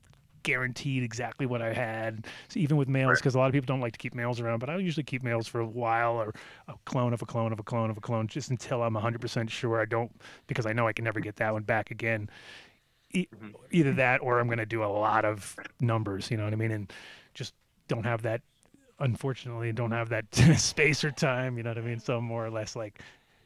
guaranteed 0.49 1.03
exactly 1.03 1.45
what 1.45 1.61
I 1.61 1.73
had. 1.73 2.25
So 2.47 2.59
even 2.59 2.75
with 2.75 2.89
males, 2.89 3.19
because 3.19 3.35
a 3.35 3.37
lot 3.37 3.45
of 3.45 3.53
people 3.53 3.67
don't 3.67 3.81
like 3.81 3.93
to 3.93 3.99
keep 3.99 4.15
males 4.15 4.39
around, 4.39 4.57
but 4.57 4.67
I 4.67 4.77
usually 4.77 5.03
keep 5.03 5.21
males 5.21 5.47
for 5.47 5.61
a 5.61 5.65
while 5.65 6.13
or 6.13 6.33
a 6.67 6.73
clone 6.85 7.13
of 7.13 7.21
a 7.21 7.25
clone 7.27 7.53
of 7.53 7.59
a 7.59 7.63
clone 7.63 7.91
of 7.91 7.97
a 7.97 8.01
clone 8.01 8.25
just 8.27 8.49
until 8.49 8.81
I'm 8.81 8.95
100% 8.95 9.47
sure 9.51 9.79
I 9.79 9.85
don't, 9.85 10.11
because 10.47 10.65
I 10.65 10.73
know 10.73 10.87
I 10.87 10.93
can 10.93 11.05
never 11.05 11.19
get 11.19 11.35
that 11.35 11.53
one 11.53 11.61
back 11.61 11.91
again. 11.91 12.31
E- 13.11 13.27
mm-hmm. 13.27 13.49
Either 13.69 13.93
that 13.93 14.21
or 14.21 14.39
I'm 14.39 14.47
going 14.47 14.57
to 14.57 14.65
do 14.65 14.83
a 14.83 14.87
lot 14.87 15.23
of 15.23 15.55
numbers, 15.79 16.31
you 16.31 16.37
know 16.37 16.45
what 16.45 16.53
I 16.53 16.55
mean? 16.55 16.71
And 16.71 16.91
just 17.35 17.53
don't 17.87 18.05
have 18.05 18.23
that, 18.23 18.41
unfortunately, 18.97 19.71
don't 19.71 19.91
have 19.91 20.09
that 20.09 20.33
space 20.57 21.03
or 21.03 21.11
time, 21.11 21.57
you 21.57 21.63
know 21.63 21.69
what 21.69 21.77
I 21.77 21.81
mean? 21.81 21.99
So 21.99 22.19
more 22.19 22.43
or 22.43 22.49
less 22.49 22.75
like 22.75 23.03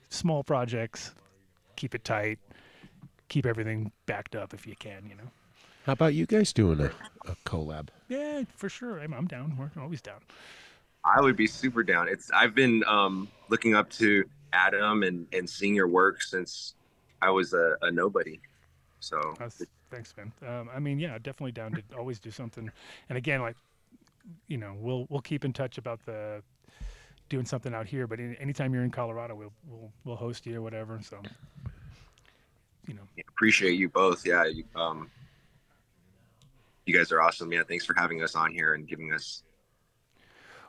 small 0.09 0.41
projects, 0.41 1.13
keep 1.75 1.95
it 1.95 2.05
tight, 2.05 2.39
keep 3.27 3.45
everything 3.45 3.91
backed 4.05 4.37
up 4.37 4.53
if 4.53 4.65
you 4.65 4.77
can, 4.77 5.05
you 5.05 5.15
know? 5.15 5.29
How 5.85 5.93
about 5.93 6.13
you 6.13 6.25
guys 6.25 6.53
doing 6.53 6.79
a, 6.79 6.91
a 7.29 7.35
collab? 7.45 7.89
Yeah, 8.07 8.43
for 8.55 8.69
sure. 8.69 8.99
I'm, 8.99 9.13
I'm 9.13 9.27
down. 9.27 9.57
We're 9.57 9.81
always 9.81 10.01
down. 10.01 10.21
I 11.03 11.19
would 11.19 11.35
be 11.35 11.47
super 11.47 11.83
down. 11.83 12.07
It's 12.07 12.31
I've 12.31 12.55
been 12.55 12.83
um, 12.87 13.27
looking 13.49 13.75
up 13.75 13.89
to 13.91 14.23
Adam 14.53 15.03
and 15.03 15.27
and 15.33 15.49
seeing 15.49 15.75
your 15.75 15.89
work 15.89 16.21
since 16.21 16.75
I 17.21 17.29
was 17.29 17.53
a, 17.53 17.75
a 17.81 17.91
nobody. 17.91 18.39
So 19.01 19.35
That's, 19.37 19.61
thanks, 19.91 20.13
man. 20.15 20.31
Um, 20.47 20.69
I 20.73 20.79
mean, 20.79 20.99
yeah, 20.99 21.17
definitely 21.17 21.51
down 21.51 21.73
to 21.73 21.83
always 21.97 22.19
do 22.19 22.31
something. 22.31 22.71
And 23.09 23.17
again, 23.17 23.41
like, 23.41 23.57
you 24.47 24.57
know, 24.57 24.77
we'll 24.79 25.05
we'll 25.09 25.21
keep 25.21 25.43
in 25.43 25.51
touch 25.51 25.77
about 25.77 25.99
the 26.05 26.41
doing 27.27 27.45
something 27.45 27.73
out 27.73 27.87
here. 27.87 28.07
But 28.07 28.21
any, 28.21 28.37
anytime 28.39 28.73
you're 28.73 28.85
in 28.85 28.91
Colorado, 28.91 29.35
we'll 29.35 29.53
we'll 29.67 29.91
we'll 30.05 30.15
host 30.15 30.45
you 30.45 30.59
or 30.59 30.61
whatever. 30.61 31.01
So, 31.03 31.21
you 32.87 32.93
know, 32.93 33.01
appreciate 33.27 33.73
you 33.73 33.89
both. 33.89 34.25
Yeah, 34.25 34.45
you, 34.45 34.63
um, 34.77 35.11
you 36.85 36.93
guys 36.93 37.11
are 37.11 37.21
awesome. 37.21 37.51
Yeah, 37.51 37.63
thanks 37.67 37.85
for 37.85 37.93
having 37.97 38.21
us 38.21 38.35
on 38.35 38.51
here 38.51 38.73
and 38.73 38.87
giving 38.87 39.13
us. 39.13 39.43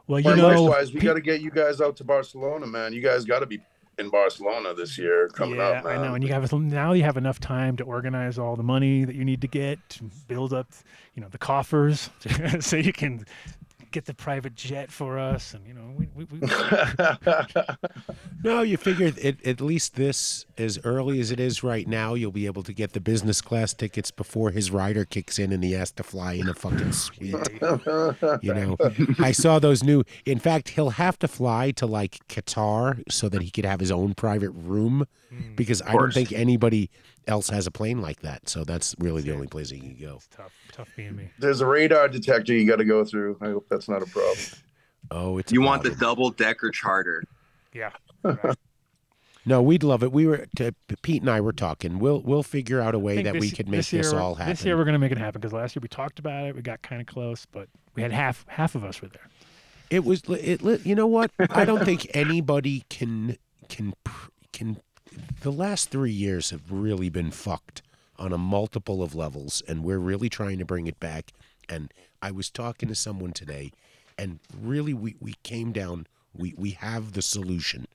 Well, 0.07 0.23
Well, 0.23 0.37
likewise, 0.37 0.93
we 0.93 1.01
got 1.01 1.15
to 1.15 1.21
get 1.21 1.41
you 1.41 1.51
guys 1.51 1.81
out 1.81 1.97
to 1.97 2.05
Barcelona, 2.05 2.67
man. 2.67 2.93
You 2.93 3.01
guys 3.01 3.25
got 3.25 3.41
to 3.41 3.47
be 3.47 3.61
in 3.99 4.11
Barcelona 4.11 4.75
this 4.75 4.99
year 4.99 5.29
coming 5.29 5.57
yeah, 5.57 5.69
up, 5.69 5.85
man. 5.85 5.99
I 5.99 6.07
know. 6.07 6.15
And 6.15 6.23
you 6.23 6.33
have 6.33 6.53
now 6.53 6.93
you 6.93 7.05
have 7.05 7.17
enough 7.17 7.41
time 7.41 7.77
to 7.79 7.85
organize 7.85 8.39
all 8.39 8.57
the 8.57 8.63
money 8.63 9.05
that 9.05 9.15
you 9.15 9.25
need 9.25 9.41
to 9.41 9.49
get 9.49 9.79
to 9.91 10.05
build 10.29 10.53
up, 10.53 10.69
you 11.15 11.23
know, 11.23 11.29
the 11.29 11.39
coffers, 11.39 12.11
so 12.61 12.77
you 12.77 12.93
can 12.93 13.25
get 13.95 14.07
the 14.07 14.15
private 14.15 14.57
jet 14.57 14.91
for 14.91 15.19
us. 15.19 15.55
And 15.55 15.65
you 15.67 15.73
know, 15.73 15.93
we, 15.97 16.09
we, 16.15 16.25
we 16.25 16.41
No, 18.45 18.63
you 18.63 18.77
figure 18.77 19.13
it, 19.17 19.47
at 19.47 19.61
least 19.61 19.95
this, 19.95 20.45
as 20.59 20.79
early 20.85 21.21
as 21.21 21.31
it 21.31 21.39
is 21.39 21.63
right 21.63 21.87
now, 21.87 22.15
you'll 22.15 22.33
be 22.33 22.47
able 22.47 22.65
to 22.65 22.73
get 22.73 22.93
the 22.93 23.01
business 23.01 23.41
class 23.41 23.73
tickets 23.73 24.11
before 24.11 24.51
his 24.51 24.73
rider 24.73 25.05
kicks 25.05 25.39
in 25.39 25.53
and 25.53 25.63
he 25.63 25.73
has 25.73 25.93
to 25.93 26.03
fly 26.03 26.33
in 26.35 26.49
a 26.49 26.55
fucking 26.55 26.93
suite. 26.93 27.35
You 28.43 28.53
know, 28.53 28.77
I 29.21 29.31
saw 29.31 29.61
those 29.61 29.85
new. 29.85 30.03
In 30.27 30.41
fact, 30.41 30.71
he'll 30.71 30.91
have 30.91 31.19
to 31.21 31.29
fly 31.29 31.71
to 31.73 31.87
like 31.87 32.27
Qatar 32.29 33.01
so 33.11 33.29
that 33.29 33.43
he 33.43 33.51
could 33.51 33.65
have 33.65 33.79
his 33.79 33.93
own 33.93 34.15
private 34.15 34.51
room 34.51 35.07
mm. 35.33 35.57
because 35.57 35.81
I 35.83 35.93
don't 35.93 36.13
think 36.13 36.33
anybody 36.33 36.91
else 37.27 37.49
has 37.51 37.67
a 37.67 37.71
plane 37.71 38.01
like 38.01 38.21
that. 38.21 38.49
So 38.49 38.65
that's 38.65 38.95
really 38.99 39.23
the 39.23 39.33
only 39.33 39.47
place 39.47 39.71
you 39.71 39.81
can 39.81 39.97
go. 40.01 40.21
tough, 40.31 40.53
tough 40.73 40.89
being 40.97 41.17
me. 41.17 41.31
There's 41.39 41.61
a 41.61 41.67
radar 41.67 42.09
detector 42.09 42.53
you 42.53 42.67
got 42.67 42.77
to 42.77 42.85
go 42.85 43.05
through. 43.05 43.39
I 43.41 43.47
hope 43.47 43.67
that's 43.69 43.89
not 43.89 44.03
a 44.03 44.07
problem. 44.07 44.39
Oh, 45.11 45.37
it's 45.37 45.53
You 45.53 45.61
want 45.61 45.83
the 45.83 45.91
double 45.91 46.31
decker 46.31 46.71
charter? 46.71 47.23
Yeah. 47.75 47.91
No, 49.47 49.61
we'd 49.61 49.83
love 49.83 50.03
it. 50.03 50.13
We 50.13 50.27
were 50.27 50.47
to, 50.57 50.75
Pete 51.03 51.23
and 51.23 51.31
I 51.31 51.41
were 51.41 51.53
talking. 51.53 51.99
We'll 51.99 52.21
we'll 52.21 52.43
figure 52.43 52.81
out 52.81 52.95
a 52.95 52.99
way 52.99 53.17
think 53.17 53.27
that 53.27 53.41
we 53.41 53.51
could 53.51 53.69
make 53.69 53.81
this, 53.81 53.91
this, 53.91 54.13
year, 54.13 54.21
all 54.21 54.35
happen. 54.35 54.53
This 54.53 54.65
year 54.65 54.77
we're 54.77 54.85
gonna 54.85 54.99
make 54.99 55.13
it 55.13 55.19
happen 55.19 55.41
because 55.41 55.53
last 55.53 55.77
year 55.77 55.81
we 55.83 55.89
talked 55.89 56.19
about 56.19 56.47
it. 56.47 56.57
We 56.57 56.63
got 56.63 56.81
kind 56.83 57.01
of 57.01 57.07
close, 57.07 57.47
but 57.47 57.69
we 57.95 58.03
had 58.03 58.13
half 58.13 58.47
half 58.49 58.75
of 58.75 58.85
us 58.85 59.03
were 59.03 59.09
there. 59.09 59.29
It 59.91 60.05
was 60.05 60.23
it. 60.29 60.87
You 60.87 60.95
know 60.95 61.07
what? 61.07 61.31
I 61.51 61.65
don't 61.65 61.85
think 61.85 62.11
anybody 62.15 62.85
can 62.89 63.37
can 63.69 63.93
can. 64.53 64.79
The 65.41 65.53
last 65.53 65.91
three 65.91 66.13
years 66.13 66.51
have 66.51 66.71
really 66.71 67.09
been 67.09 67.31
fucked 67.31 67.83
on 68.19 68.33
a 68.33 68.39
multiple 68.39 69.03
of 69.03 69.15
levels, 69.15 69.63
and 69.69 69.85
we're 69.85 69.99
really 69.99 70.29
trying 70.29 70.59
to 70.59 70.65
bring 70.65 70.87
it 70.87 71.01
back. 71.01 71.33
And 71.69 71.93
I 72.23 72.31
was 72.31 72.51
talking 72.51 72.89
to 72.89 72.95
someone 72.95 73.33
today, 73.33 73.73
and 74.19 74.41
really 74.59 74.95
we 74.95 75.17
we 75.21 75.35
came 75.43 75.73
down. 75.73 76.07
We 76.35 76.55
we 76.57 76.71
have 76.71 77.13
the 77.13 77.23
solution. 77.23 77.87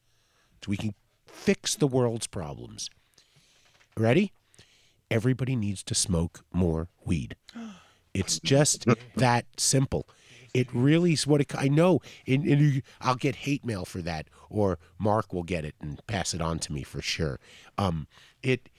So 0.64 0.70
we 0.70 0.78
can 0.78 0.94
fix 1.26 1.76
the 1.76 1.88
world's 1.88 2.28
problems. 2.28 2.90
Ready? 3.96 4.34
Everybody 5.10 5.56
needs 5.56 5.84
to 5.84 5.96
smoke 5.96 6.41
more 6.54 6.90
weed. 7.06 7.36
It's 8.14 8.40
just 8.40 8.86
that 9.16 9.46
simple. 9.58 10.08
It 10.54 10.68
really 10.74 11.14
is 11.14 11.28
what 11.28 11.41
it, 11.41 11.56
I 11.56 11.68
know. 11.68 12.02
And, 12.28 12.44
and 12.46 12.62
you, 12.62 12.82
I'll 13.02 13.16
get 13.16 13.36
hate 13.36 13.66
mail 13.66 13.86
for 13.86 14.02
that, 14.02 14.28
or 14.50 14.80
Mark 14.98 15.34
will 15.34 15.44
get 15.44 15.66
it 15.66 15.76
and 15.82 16.06
pass 16.08 16.34
it 16.34 16.42
on 16.42 16.60
to 16.60 16.74
me 16.74 16.84
for 16.84 17.02
sure. 17.02 17.40
Um, 17.78 18.08
it 18.44 18.70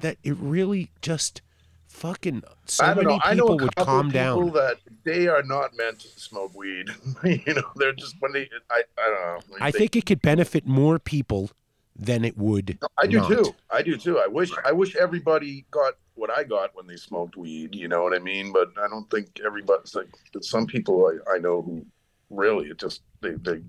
that 0.00 0.18
it 0.22 0.36
really 0.38 0.90
just 1.02 1.40
fucking 1.86 2.42
so 2.66 2.84
I 2.84 2.94
don't 2.94 3.04
many 3.04 3.16
know. 3.16 3.22
I 3.24 3.34
know 3.34 3.42
people 3.44 3.60
a 3.60 3.64
would 3.64 3.76
calm 3.76 4.06
people 4.10 4.20
down. 4.44 4.52
that 4.52 4.76
they 5.04 5.26
are 5.28 5.42
not 5.42 5.76
meant 5.76 6.00
to 6.00 6.08
smoke 6.20 6.54
weed. 6.54 6.86
you 7.24 7.54
know, 7.54 7.62
they're 7.76 7.92
just 7.94 8.16
when 8.20 8.32
they. 8.32 8.48
I, 8.70 8.82
I 8.98 9.06
don't 9.08 9.20
know. 9.20 9.52
Like, 9.54 9.62
I 9.62 9.70
they- 9.70 9.78
think 9.78 9.96
it 9.96 10.06
could 10.06 10.22
benefit 10.22 10.66
more 10.66 10.98
people 10.98 11.50
than 11.96 12.24
it 12.24 12.38
would. 12.38 12.78
I 12.96 13.06
do 13.08 13.18
not. 13.18 13.28
too. 13.28 13.54
I 13.70 13.82
do 13.82 13.96
too. 13.96 14.18
I 14.18 14.28
wish 14.28 14.50
I 14.64 14.72
wish 14.72 14.94
everybody 14.94 15.64
got 15.70 15.94
what 16.14 16.30
I 16.30 16.44
got 16.44 16.74
when 16.76 16.86
they 16.86 16.96
smoked 16.96 17.36
weed. 17.36 17.74
You 17.74 17.88
know 17.88 18.02
what 18.04 18.14
I 18.14 18.18
mean? 18.20 18.52
But 18.52 18.68
I 18.80 18.86
don't 18.88 19.10
think 19.10 19.40
everybody's 19.44 19.94
like. 19.94 20.08
Some 20.42 20.66
people 20.66 21.10
I, 21.28 21.34
I 21.34 21.38
know 21.38 21.62
who 21.62 21.84
really 22.30 22.68
it 22.68 22.78
just 22.78 23.00
they 23.20 23.32
they 23.32 23.62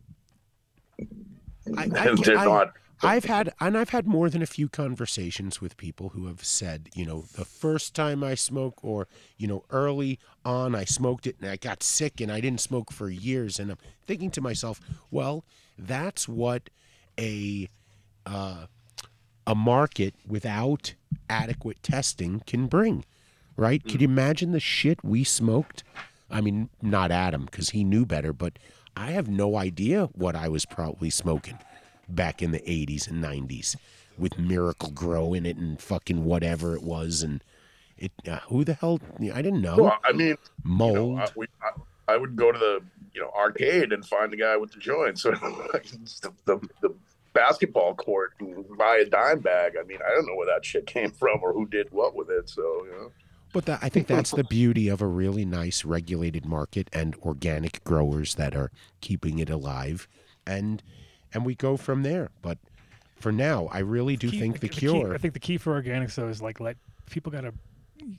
I, 1.77 1.87
they're 2.15 2.37
I- 2.37 2.45
not. 2.45 2.73
I've 3.01 3.25
had 3.25 3.53
and 3.61 3.77
I've 3.77 3.89
had 3.89 4.07
more 4.07 4.29
than 4.29 4.41
a 4.41 4.45
few 4.45 4.67
conversations 4.67 5.61
with 5.61 5.77
people 5.77 6.09
who 6.09 6.27
have 6.27 6.43
said, 6.43 6.89
you 6.93 7.05
know, 7.05 7.23
the 7.35 7.45
first 7.45 7.95
time 7.95 8.23
I 8.25 8.35
smoke 8.35 8.83
or, 8.83 9.07
you 9.37 9.47
know, 9.47 9.63
early 9.69 10.19
on 10.43 10.75
I 10.75 10.83
smoked 10.83 11.25
it 11.25 11.37
and 11.39 11.49
I 11.49 11.55
got 11.55 11.81
sick 11.81 12.19
and 12.19 12.29
I 12.29 12.41
didn't 12.41 12.59
smoke 12.59 12.91
for 12.91 13.09
years 13.09 13.57
and 13.57 13.71
I'm 13.71 13.77
thinking 14.05 14.31
to 14.31 14.41
myself, 14.41 14.81
well, 15.11 15.45
that's 15.77 16.27
what 16.27 16.69
a 17.17 17.69
uh, 18.25 18.65
a 19.47 19.55
market 19.55 20.13
without 20.27 20.93
adequate 21.29 21.81
testing 21.81 22.41
can 22.45 22.67
bring, 22.67 23.05
right? 23.55 23.83
Can 23.83 24.01
you 24.01 24.07
imagine 24.09 24.51
the 24.51 24.59
shit 24.59 25.03
we 25.03 25.23
smoked? 25.23 25.83
I 26.29 26.41
mean, 26.41 26.69
not 26.81 27.11
Adam 27.11 27.45
because 27.45 27.69
he 27.69 27.83
knew 27.83 28.05
better, 28.05 28.33
but 28.33 28.59
I 28.99 29.11
have 29.11 29.29
no 29.29 29.55
idea 29.55 30.09
what 30.13 30.35
I 30.35 30.49
was 30.49 30.65
probably 30.65 31.09
smoking 31.09 31.57
back 32.09 32.41
in 32.41 32.51
the 32.51 32.59
80s 32.59 33.09
and 33.09 33.23
90s 33.23 33.77
with 34.17 34.37
Miracle-Gro 34.37 35.33
in 35.33 35.45
it 35.45 35.55
and 35.55 35.81
fucking 35.81 36.25
whatever 36.25 36.75
it 36.75 36.83
was 36.83 37.23
and 37.23 37.41
it 37.97 38.11
uh, 38.27 38.39
who 38.49 38.65
the 38.65 38.73
hell 38.73 38.99
I 39.33 39.41
didn't 39.41 39.61
know. 39.61 39.77
Well, 39.77 39.99
I 40.03 40.11
mean, 40.11 40.35
mold. 40.63 40.95
You 40.95 41.15
know, 41.15 41.21
I, 41.21 41.27
we, 41.37 41.47
I, 41.61 42.13
I 42.13 42.17
would 42.17 42.35
go 42.35 42.51
to 42.51 42.59
the 42.59 42.81
you 43.13 43.21
know 43.21 43.31
arcade 43.37 43.93
and 43.93 44.05
find 44.05 44.33
the 44.33 44.37
guy 44.37 44.57
with 44.57 44.73
the 44.73 44.79
joints, 44.79 45.21
So 45.21 45.31
the, 45.31 46.31
the, 46.45 46.69
the 46.81 46.93
basketball 47.33 47.95
court 47.95 48.33
and 48.39 48.65
buy 48.77 48.97
a 48.97 49.05
dime 49.05 49.39
bag. 49.39 49.75
I 49.79 49.83
mean, 49.83 49.99
I 50.05 50.09
don't 50.13 50.27
know 50.27 50.35
where 50.35 50.47
that 50.47 50.65
shit 50.65 50.85
came 50.85 51.11
from 51.19 51.39
or 51.41 51.53
who 51.53 51.65
did 51.67 51.89
what 51.91 52.15
with 52.15 52.29
it. 52.29 52.49
So 52.49 52.85
you 52.85 52.91
know. 52.91 53.11
But 53.53 53.65
that, 53.65 53.79
I 53.81 53.89
think 53.89 54.07
that's 54.07 54.31
the 54.31 54.43
beauty 54.43 54.87
of 54.89 55.01
a 55.01 55.07
really 55.07 55.43
nice 55.45 55.83
regulated 55.83 56.45
market 56.45 56.87
and 56.93 57.15
organic 57.23 57.83
growers 57.83 58.35
that 58.35 58.55
are 58.55 58.71
keeping 59.01 59.39
it 59.39 59.49
alive, 59.49 60.07
and 60.45 60.83
and 61.33 61.45
we 61.45 61.55
go 61.55 61.75
from 61.77 62.03
there. 62.03 62.29
But 62.41 62.57
for 63.19 63.31
now, 63.31 63.67
I 63.71 63.79
really 63.79 64.15
do 64.15 64.29
Key- 64.29 64.39
think 64.39 64.59
the, 64.59 64.69
key- 64.69 64.81
cure. 64.81 65.13
I 65.13 65.17
think 65.17 65.33
the 65.33 65.39
key 65.39 65.57
for 65.57 65.81
organics 65.81 66.15
though 66.15 66.27
is 66.27 66.41
like 66.41 66.59
let 66.59 66.77
people 67.09 67.31
gotta, 67.31 67.53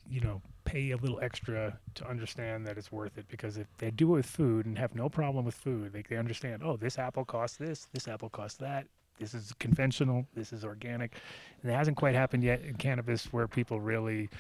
you 0.08 0.20
know, 0.20 0.42
pay 0.64 0.90
a 0.90 0.96
little 0.96 1.20
extra 1.20 1.78
to 1.94 2.08
understand 2.08 2.66
that 2.66 2.76
it's 2.76 2.90
worth 2.92 3.16
it 3.16 3.26
because 3.28 3.56
if 3.56 3.66
they 3.78 3.90
do 3.90 4.08
it 4.12 4.16
with 4.16 4.26
food 4.26 4.66
and 4.66 4.76
have 4.78 4.94
no 4.94 5.08
problem 5.08 5.44
with 5.44 5.54
food, 5.54 5.92
they, 5.92 6.02
they 6.08 6.16
understand. 6.16 6.62
Oh, 6.64 6.76
this 6.76 6.98
apple 6.98 7.24
costs 7.24 7.56
this. 7.56 7.86
This 7.92 8.08
apple 8.08 8.30
costs 8.30 8.58
that. 8.58 8.86
This 9.20 9.34
is 9.34 9.52
conventional. 9.58 10.26
This 10.34 10.52
is 10.52 10.64
organic, 10.64 11.14
and 11.62 11.70
it 11.70 11.74
hasn't 11.74 11.96
quite 11.98 12.14
happened 12.14 12.42
yet 12.42 12.62
in 12.62 12.74
cannabis 12.76 13.26
where 13.32 13.46
people 13.46 13.78
really, 13.80 14.30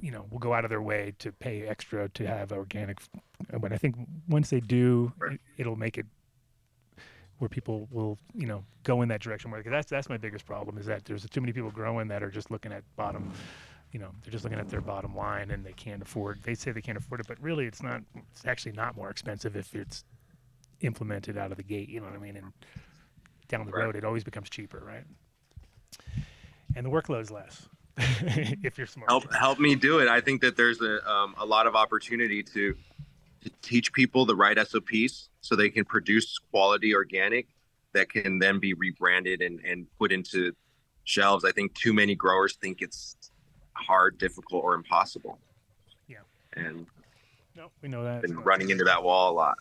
you 0.00 0.10
know, 0.10 0.26
will 0.30 0.38
go 0.38 0.52
out 0.54 0.64
of 0.64 0.70
their 0.70 0.82
way 0.82 1.14
to 1.18 1.32
pay 1.32 1.62
extra 1.66 2.08
to 2.10 2.26
have 2.26 2.52
organic. 2.52 2.98
But 3.58 3.72
uh, 3.72 3.74
I 3.74 3.78
think 3.78 3.96
once 4.28 4.50
they 4.50 4.60
do, 4.60 5.12
it, 5.30 5.40
it'll 5.56 5.76
make 5.76 5.98
it 5.98 6.06
where 7.38 7.48
people 7.48 7.88
will 7.90 8.18
you 8.34 8.46
know 8.46 8.64
go 8.84 9.02
in 9.02 9.08
that 9.08 9.20
direction 9.20 9.50
more 9.50 9.58
because 9.58 9.72
that's 9.72 9.90
that's 9.90 10.08
my 10.08 10.16
biggest 10.16 10.46
problem 10.46 10.78
is 10.78 10.86
that 10.86 11.04
there's 11.04 11.28
too 11.28 11.40
many 11.40 11.52
people 11.52 11.70
growing 11.70 12.08
that 12.08 12.22
are 12.22 12.30
just 12.30 12.50
looking 12.50 12.72
at 12.72 12.84
bottom 12.96 13.32
you 13.92 13.98
know 13.98 14.10
they're 14.22 14.30
just 14.30 14.44
looking 14.44 14.58
at 14.58 14.68
their 14.68 14.80
bottom 14.80 15.16
line 15.16 15.50
and 15.50 15.64
they 15.64 15.72
can't 15.72 16.00
afford 16.00 16.40
they 16.44 16.54
say 16.54 16.70
they 16.70 16.80
can't 16.80 16.96
afford 16.96 17.20
it 17.20 17.26
but 17.26 17.38
really 17.42 17.66
it's 17.66 17.82
not 17.82 18.02
it's 18.30 18.46
actually 18.46 18.70
not 18.72 18.96
more 18.96 19.10
expensive 19.10 19.56
if 19.56 19.74
it's 19.74 20.04
implemented 20.80 21.36
out 21.36 21.50
of 21.50 21.56
the 21.56 21.62
gate 21.64 21.88
you 21.88 21.98
know 22.00 22.06
what 22.06 22.14
i 22.14 22.18
mean 22.18 22.36
and 22.36 22.52
down 23.48 23.66
the 23.66 23.72
Right. 23.72 23.84
road 23.84 23.96
it 23.96 24.04
always 24.04 24.22
becomes 24.24 24.48
cheaper 24.48 24.80
right 24.86 25.04
and 26.76 26.86
the 26.86 26.90
workload's 26.90 27.30
less 27.32 27.68
if 27.98 28.76
you're 28.76 28.86
smart 28.86 29.08
help 29.08 29.32
help 29.32 29.58
me 29.58 29.74
do 29.74 30.00
it. 30.00 30.08
I 30.08 30.20
think 30.20 30.40
that 30.40 30.56
there's 30.56 30.80
a 30.80 31.08
um, 31.08 31.34
a 31.38 31.46
lot 31.46 31.66
of 31.66 31.76
opportunity 31.76 32.42
to 32.42 32.74
to 33.42 33.50
teach 33.62 33.92
people 33.92 34.26
the 34.26 34.34
right 34.34 34.58
SOPs 34.66 35.28
so 35.40 35.54
they 35.54 35.70
can 35.70 35.84
produce 35.84 36.38
quality 36.50 36.94
organic 36.94 37.46
that 37.92 38.10
can 38.10 38.38
then 38.38 38.58
be 38.58 38.74
rebranded 38.74 39.42
and 39.42 39.60
and 39.60 39.86
put 39.98 40.10
into 40.10 40.52
shelves. 41.04 41.44
I 41.44 41.52
think 41.52 41.74
too 41.74 41.92
many 41.92 42.14
growers 42.14 42.56
think 42.56 42.82
it's 42.82 43.16
hard, 43.74 44.18
difficult, 44.18 44.64
or 44.64 44.74
impossible. 44.74 45.38
Yeah. 46.08 46.18
And 46.54 46.86
no, 47.56 47.70
we 47.82 47.88
know 47.88 48.02
that 48.04 48.22
been 48.22 48.40
running 48.40 48.70
into 48.70 48.84
that 48.84 49.02
wall 49.02 49.32
a 49.32 49.34
lot. 49.34 49.58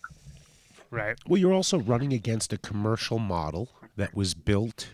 right 0.90 1.18
Well, 1.28 1.40
you're 1.40 1.54
also 1.54 1.80
running 1.80 2.14
against 2.14 2.52
a 2.54 2.58
commercial 2.58 3.20
model 3.20 3.70
that 3.96 4.16
was 4.16 4.34
built, 4.34 4.90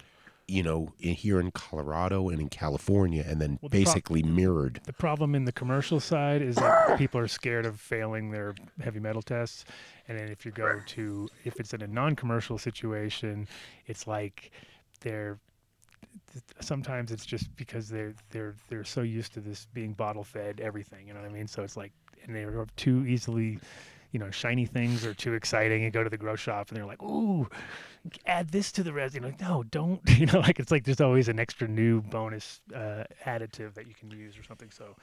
you 0.49 0.63
know, 0.63 0.93
in, 0.99 1.13
here 1.13 1.39
in 1.39 1.51
Colorado 1.51 2.29
and 2.29 2.41
in 2.41 2.49
California, 2.49 3.23
and 3.27 3.41
then 3.41 3.59
Well, 3.61 3.69
the 3.69 3.83
pro- 3.83 3.93
basically 3.93 4.23
mirrored. 4.23 4.81
The 4.85 4.93
problem 4.93 5.35
in 5.35 5.45
the 5.45 5.51
commercial 5.51 5.99
side 5.99 6.41
is 6.41 6.55
that 6.55 6.97
people 6.97 7.19
are 7.19 7.27
scared 7.27 7.65
of 7.65 7.79
failing 7.79 8.31
their 8.31 8.55
heavy 8.81 8.99
metal 8.99 9.21
tests. 9.21 9.65
And 10.07 10.17
then 10.17 10.29
if 10.29 10.45
you 10.45 10.51
go 10.51 10.79
to, 10.85 11.29
if 11.45 11.59
it's 11.59 11.73
in 11.73 11.81
a 11.81 11.87
non 11.87 12.15
commercial 12.15 12.57
situation, 12.57 13.47
it's 13.85 14.07
like 14.07 14.51
they're, 15.01 15.39
sometimes 16.59 17.11
it's 17.11 17.25
just 17.25 17.55
because 17.55 17.89
they're, 17.89 18.15
they're, 18.31 18.55
they're 18.69 18.83
so 18.83 19.01
used 19.01 19.33
to 19.33 19.39
this 19.39 19.67
being 19.73 19.93
bottle 19.93 20.23
fed 20.23 20.59
everything, 20.59 21.07
you 21.07 21.13
know 21.13 21.21
what 21.21 21.29
I 21.29 21.33
mean? 21.33 21.47
So 21.47 21.63
it's 21.63 21.77
like, 21.77 21.91
and 22.25 22.35
they're 22.35 22.65
too 22.75 23.05
easily, 23.05 23.59
you 24.11 24.19
know, 24.19 24.31
shiny 24.31 24.65
things 24.65 25.05
are 25.05 25.13
too 25.13 25.33
exciting 25.33 25.83
and 25.83 25.93
go 25.93 26.03
to 26.03 26.09
the 26.09 26.17
grow 26.17 26.35
shop 26.35 26.69
and 26.69 26.77
they're 26.77 26.85
like, 26.85 27.01
ooh, 27.03 27.47
add 28.25 28.49
this 28.49 28.71
to 28.71 28.83
the 28.83 28.91
resin. 28.93 29.21
Like, 29.23 29.39
no, 29.39 29.63
don't, 29.63 30.01
you 30.17 30.25
know, 30.25 30.39
like 30.39 30.59
it's 30.59 30.71
like 30.71 30.83
there's 30.83 31.01
always 31.01 31.27
an 31.27 31.39
extra 31.39 31.67
new 31.67 32.01
bonus 32.01 32.61
uh, 32.73 33.03
additive 33.25 33.73
that 33.75 33.87
you 33.87 33.93
can 33.93 34.09
use 34.11 34.37
or 34.37 34.43
something. 34.43 34.71
So 34.71 34.95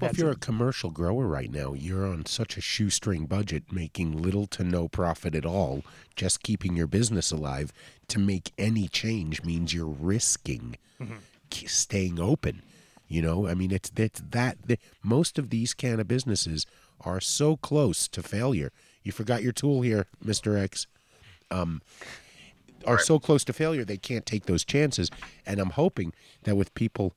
Well, 0.00 0.10
if 0.10 0.16
you're 0.18 0.28
a- 0.30 0.32
a 0.32 0.36
commercial 0.36 0.90
grower 0.90 1.26
right 1.26 1.50
now, 1.50 1.74
you're 1.74 2.06
on 2.06 2.24
such 2.26 2.56
a 2.56 2.60
shoestring 2.60 3.26
budget, 3.26 3.70
making 3.72 4.16
little 4.22 4.46
to 4.48 4.64
no 4.64 4.88
profit 4.88 5.34
at 5.34 5.44
all, 5.44 5.82
just 6.14 6.42
keeping 6.42 6.76
your 6.76 6.86
business 6.86 7.30
alive. 7.30 7.72
To 8.08 8.18
make 8.18 8.52
any 8.56 8.88
change 8.88 9.42
means 9.42 9.74
you're 9.74 9.86
risking 9.86 10.76
Mhm. 11.00 11.18
staying 11.68 12.18
open. 12.20 12.62
You 13.08 13.22
know, 13.22 13.46
I 13.46 13.54
mean, 13.54 13.70
it's 13.70 13.92
it's 13.96 14.20
that 14.30 14.56
the, 14.66 14.78
most 15.02 15.38
of 15.38 15.50
these 15.50 15.74
can 15.74 16.00
of 16.00 16.08
businesses 16.08 16.66
are 17.00 17.20
so 17.20 17.56
close 17.56 18.08
to 18.08 18.22
failure. 18.22 18.72
You 19.02 19.12
forgot 19.12 19.42
your 19.42 19.52
tool 19.52 19.82
here, 19.82 20.06
Mister 20.22 20.56
X. 20.56 20.86
Um, 21.50 21.82
are 22.86 22.98
so 22.98 23.18
close 23.18 23.44
to 23.44 23.52
failure 23.52 23.84
they 23.84 23.96
can't 23.96 24.26
take 24.26 24.46
those 24.46 24.64
chances. 24.64 25.10
And 25.44 25.58
I'm 25.58 25.70
hoping 25.70 26.12
that 26.44 26.56
with 26.56 26.74
people, 26.74 27.14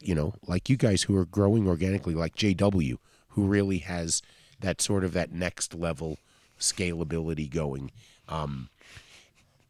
you 0.00 0.14
know, 0.14 0.34
like 0.46 0.68
you 0.68 0.76
guys 0.76 1.02
who 1.02 1.16
are 1.16 1.24
growing 1.24 1.66
organically, 1.66 2.14
like 2.14 2.36
JW, 2.36 2.98
who 3.30 3.46
really 3.46 3.78
has 3.78 4.22
that 4.60 4.80
sort 4.80 5.04
of 5.04 5.12
that 5.14 5.32
next 5.32 5.74
level 5.74 6.18
scalability 6.58 7.50
going. 7.50 7.90
Um, 8.28 8.68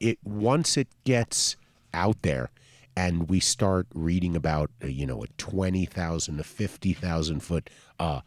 it 0.01 0.19
once 0.23 0.77
it 0.77 0.89
gets 1.05 1.57
out 1.93 2.23
there 2.23 2.51
and 2.97 3.29
we 3.29 3.41
start 3.41 3.87
reading 3.95 4.37
about 4.37 4.71
uh, 4.83 4.87
you 4.87 5.07
know 5.07 5.23
a 5.23 5.27
20,000 5.39 6.37
to 6.37 6.45
50,000 6.45 7.41
foot 7.41 7.71
uh 7.99 8.21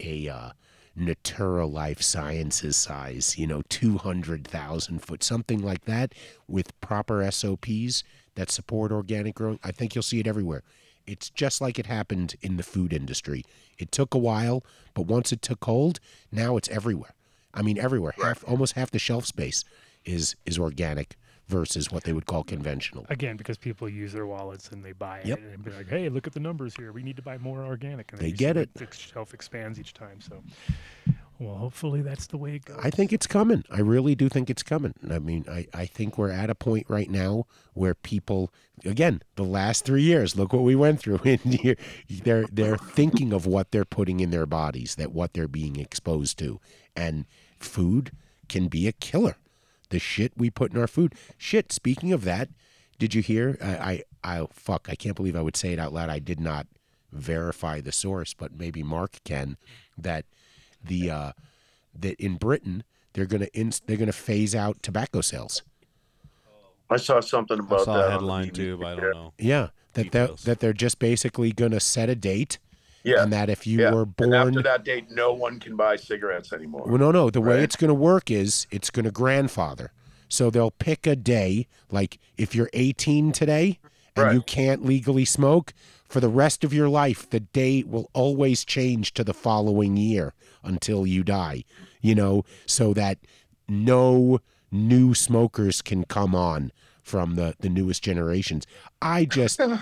a 0.00 0.28
uh 0.28 0.50
Natura 0.94 1.66
Life 1.66 2.02
Sciences 2.02 2.76
size, 2.76 3.38
you 3.38 3.46
know, 3.46 3.62
200,000 3.68 4.98
foot, 5.00 5.22
something 5.22 5.60
like 5.62 5.84
that, 5.86 6.14
with 6.46 6.78
proper 6.80 7.28
SOPs 7.30 8.04
that 8.34 8.50
support 8.50 8.92
organic 8.92 9.34
growing. 9.34 9.58
I 9.62 9.72
think 9.72 9.94
you'll 9.94 10.02
see 10.02 10.20
it 10.20 10.26
everywhere. 10.26 10.62
It's 11.06 11.30
just 11.30 11.60
like 11.60 11.78
it 11.78 11.86
happened 11.86 12.36
in 12.42 12.56
the 12.56 12.62
food 12.62 12.92
industry. 12.92 13.44
It 13.78 13.90
took 13.90 14.14
a 14.14 14.18
while, 14.18 14.64
but 14.94 15.06
once 15.06 15.32
it 15.32 15.42
took 15.42 15.64
hold, 15.64 15.98
now 16.30 16.56
it's 16.56 16.68
everywhere. 16.68 17.14
I 17.54 17.62
mean, 17.62 17.78
everywhere. 17.78 18.14
Half, 18.22 18.44
almost 18.46 18.74
half 18.74 18.90
the 18.90 18.98
shelf 18.98 19.26
space 19.26 19.64
is 20.04 20.36
is 20.46 20.58
organic 20.58 21.16
versus 21.52 21.92
what 21.92 22.04
they 22.04 22.12
would 22.12 22.26
call 22.26 22.42
conventional. 22.42 23.04
again 23.10 23.36
because 23.36 23.58
people 23.58 23.88
use 23.88 24.12
their 24.12 24.26
wallets 24.26 24.70
and 24.72 24.82
they 24.82 24.92
buy 24.92 25.20
Yep. 25.24 25.38
it 25.38 25.44
and 25.54 25.64
be 25.64 25.70
like, 25.70 25.88
hey, 25.88 26.08
look 26.08 26.26
at 26.26 26.32
the 26.32 26.40
numbers 26.40 26.74
here. 26.76 26.90
We 26.92 27.02
need 27.02 27.16
to 27.16 27.22
buy 27.22 27.36
more 27.38 27.62
organic. 27.62 28.10
And 28.12 28.20
They 28.20 28.32
get 28.32 28.56
it. 28.56 28.72
The 28.74 28.88
shelf 28.90 29.34
expands 29.34 29.78
each 29.78 29.92
time. 29.92 30.20
So, 30.20 30.42
well, 31.38 31.56
hopefully 31.56 32.02
that's 32.02 32.26
the 32.28 32.38
way 32.38 32.54
it 32.54 32.64
goes. 32.64 32.78
I 32.82 32.90
think 32.90 33.12
it's 33.12 33.26
coming. 33.26 33.64
I 33.70 33.80
really 33.80 34.14
do 34.14 34.28
think 34.28 34.48
it's 34.48 34.62
coming. 34.62 34.94
I 35.10 35.18
mean, 35.18 35.44
I, 35.50 35.66
I 35.74 35.86
think 35.86 36.16
we're 36.16 36.30
at 36.30 36.48
a 36.50 36.54
point 36.54 36.86
right 36.88 37.10
now 37.10 37.46
where 37.74 37.94
people, 37.94 38.52
again, 38.84 39.20
the 39.36 39.44
last 39.44 39.84
three 39.84 40.02
years, 40.02 40.36
look 40.36 40.52
what 40.52 40.62
we 40.62 40.74
went 40.74 41.00
through. 41.00 41.20
And 41.24 41.76
they're 42.24 42.46
they're 42.50 42.78
thinking 42.78 43.32
of 43.32 43.44
what 43.46 43.72
they're 43.72 43.84
putting 43.84 44.20
in 44.20 44.30
their 44.30 44.46
bodies, 44.46 44.94
that 44.96 45.12
what 45.12 45.34
they're 45.34 45.48
being 45.48 45.76
exposed 45.78 46.38
to, 46.38 46.60
and 46.96 47.26
food 47.58 48.12
can 48.48 48.68
be 48.68 48.86
a 48.88 48.92
killer. 48.92 49.36
The 49.92 49.98
shit 49.98 50.32
we 50.36 50.48
put 50.48 50.72
in 50.72 50.80
our 50.80 50.86
food. 50.86 51.14
Shit. 51.36 51.70
Speaking 51.70 52.14
of 52.14 52.24
that, 52.24 52.48
did 52.98 53.14
you 53.14 53.20
hear? 53.20 53.58
I 53.62 54.02
I, 54.24 54.38
I 54.40 54.46
fuck. 54.50 54.88
I 54.90 54.94
can't 54.94 55.14
believe 55.14 55.36
I 55.36 55.42
would 55.42 55.54
say 55.56 55.74
it 55.74 55.78
out 55.78 55.92
loud. 55.92 56.08
I 56.08 56.18
did 56.18 56.40
not 56.40 56.66
verify 57.12 57.82
the 57.82 57.92
source, 57.92 58.32
but 58.32 58.58
maybe 58.58 58.82
Mark 58.82 59.20
can. 59.22 59.58
That 59.98 60.24
the 60.82 61.10
uh, 61.10 61.32
that 61.94 62.18
in 62.18 62.36
Britain 62.36 62.84
they're 63.12 63.26
gonna 63.26 63.48
ins- 63.52 63.82
they're 63.86 63.98
gonna 63.98 64.12
phase 64.12 64.54
out 64.54 64.82
tobacco 64.82 65.20
sales. 65.20 65.60
I 66.88 66.96
saw 66.96 67.20
something 67.20 67.60
I 67.60 67.64
about 67.64 67.84
saw 67.84 67.92
that. 67.94 68.00
a 68.00 68.02
on 68.04 68.06
the 68.06 68.12
headline 68.12 68.50
too, 68.50 68.78
but 68.78 68.86
I 68.86 69.00
don't 69.00 69.14
know. 69.14 69.32
Yeah, 69.38 69.68
that 69.92 70.10
they're, 70.10 70.28
that 70.44 70.60
they're 70.60 70.72
just 70.72 70.98
basically 70.98 71.52
gonna 71.52 71.80
set 71.80 72.08
a 72.08 72.14
date. 72.14 72.58
Yeah. 73.04 73.22
and 73.22 73.32
that 73.32 73.48
if 73.50 73.66
you 73.66 73.80
Yeah. 73.80 73.92
were 73.92 74.02
And 74.02 74.16
born 74.16 74.34
after 74.34 74.62
that 74.62 74.84
date, 74.84 75.10
no 75.10 75.32
one 75.32 75.58
can 75.58 75.76
buy 75.76 75.96
cigarettes 75.96 76.52
anymore. 76.52 76.84
Well, 76.86 76.98
no, 76.98 77.10
no. 77.10 77.30
The 77.30 77.40
way 77.40 77.62
it's 77.62 77.76
going 77.76 77.88
to 77.88 77.94
work 77.94 78.30
is 78.30 78.66
it's 78.70 78.90
going 78.90 79.04
to 79.04 79.10
grandfather. 79.10 79.92
So 80.28 80.48
they'll 80.50 80.70
pick 80.70 81.06
a 81.06 81.16
day, 81.16 81.66
like 81.90 82.18
if 82.38 82.54
you're 82.54 82.70
18 82.72 83.32
today 83.32 83.78
and 84.16 84.32
you 84.34 84.42
can't 84.42 84.84
legally 84.84 85.24
smoke, 85.24 85.74
for 86.08 86.20
the 86.20 86.28
rest 86.28 86.62
of 86.64 86.72
your 86.74 86.88
life, 86.88 87.28
the 87.28 87.40
date 87.40 87.88
will 87.88 88.08
always 88.12 88.64
change 88.64 89.14
to 89.14 89.24
the 89.24 89.34
following 89.34 89.96
year 89.96 90.34
until 90.62 91.06
you 91.06 91.22
die. 91.22 91.64
You 92.00 92.14
know, 92.14 92.44
so 92.66 92.92
that 92.94 93.18
no 93.68 94.40
new 94.70 95.14
smokers 95.14 95.82
can 95.82 96.04
come 96.04 96.34
on 96.34 96.72
from 97.02 97.34
the, 97.34 97.54
the 97.60 97.68
newest 97.68 98.02
generations. 98.02 98.66
I 99.00 99.24
just, 99.24 99.60
I, 99.60 99.78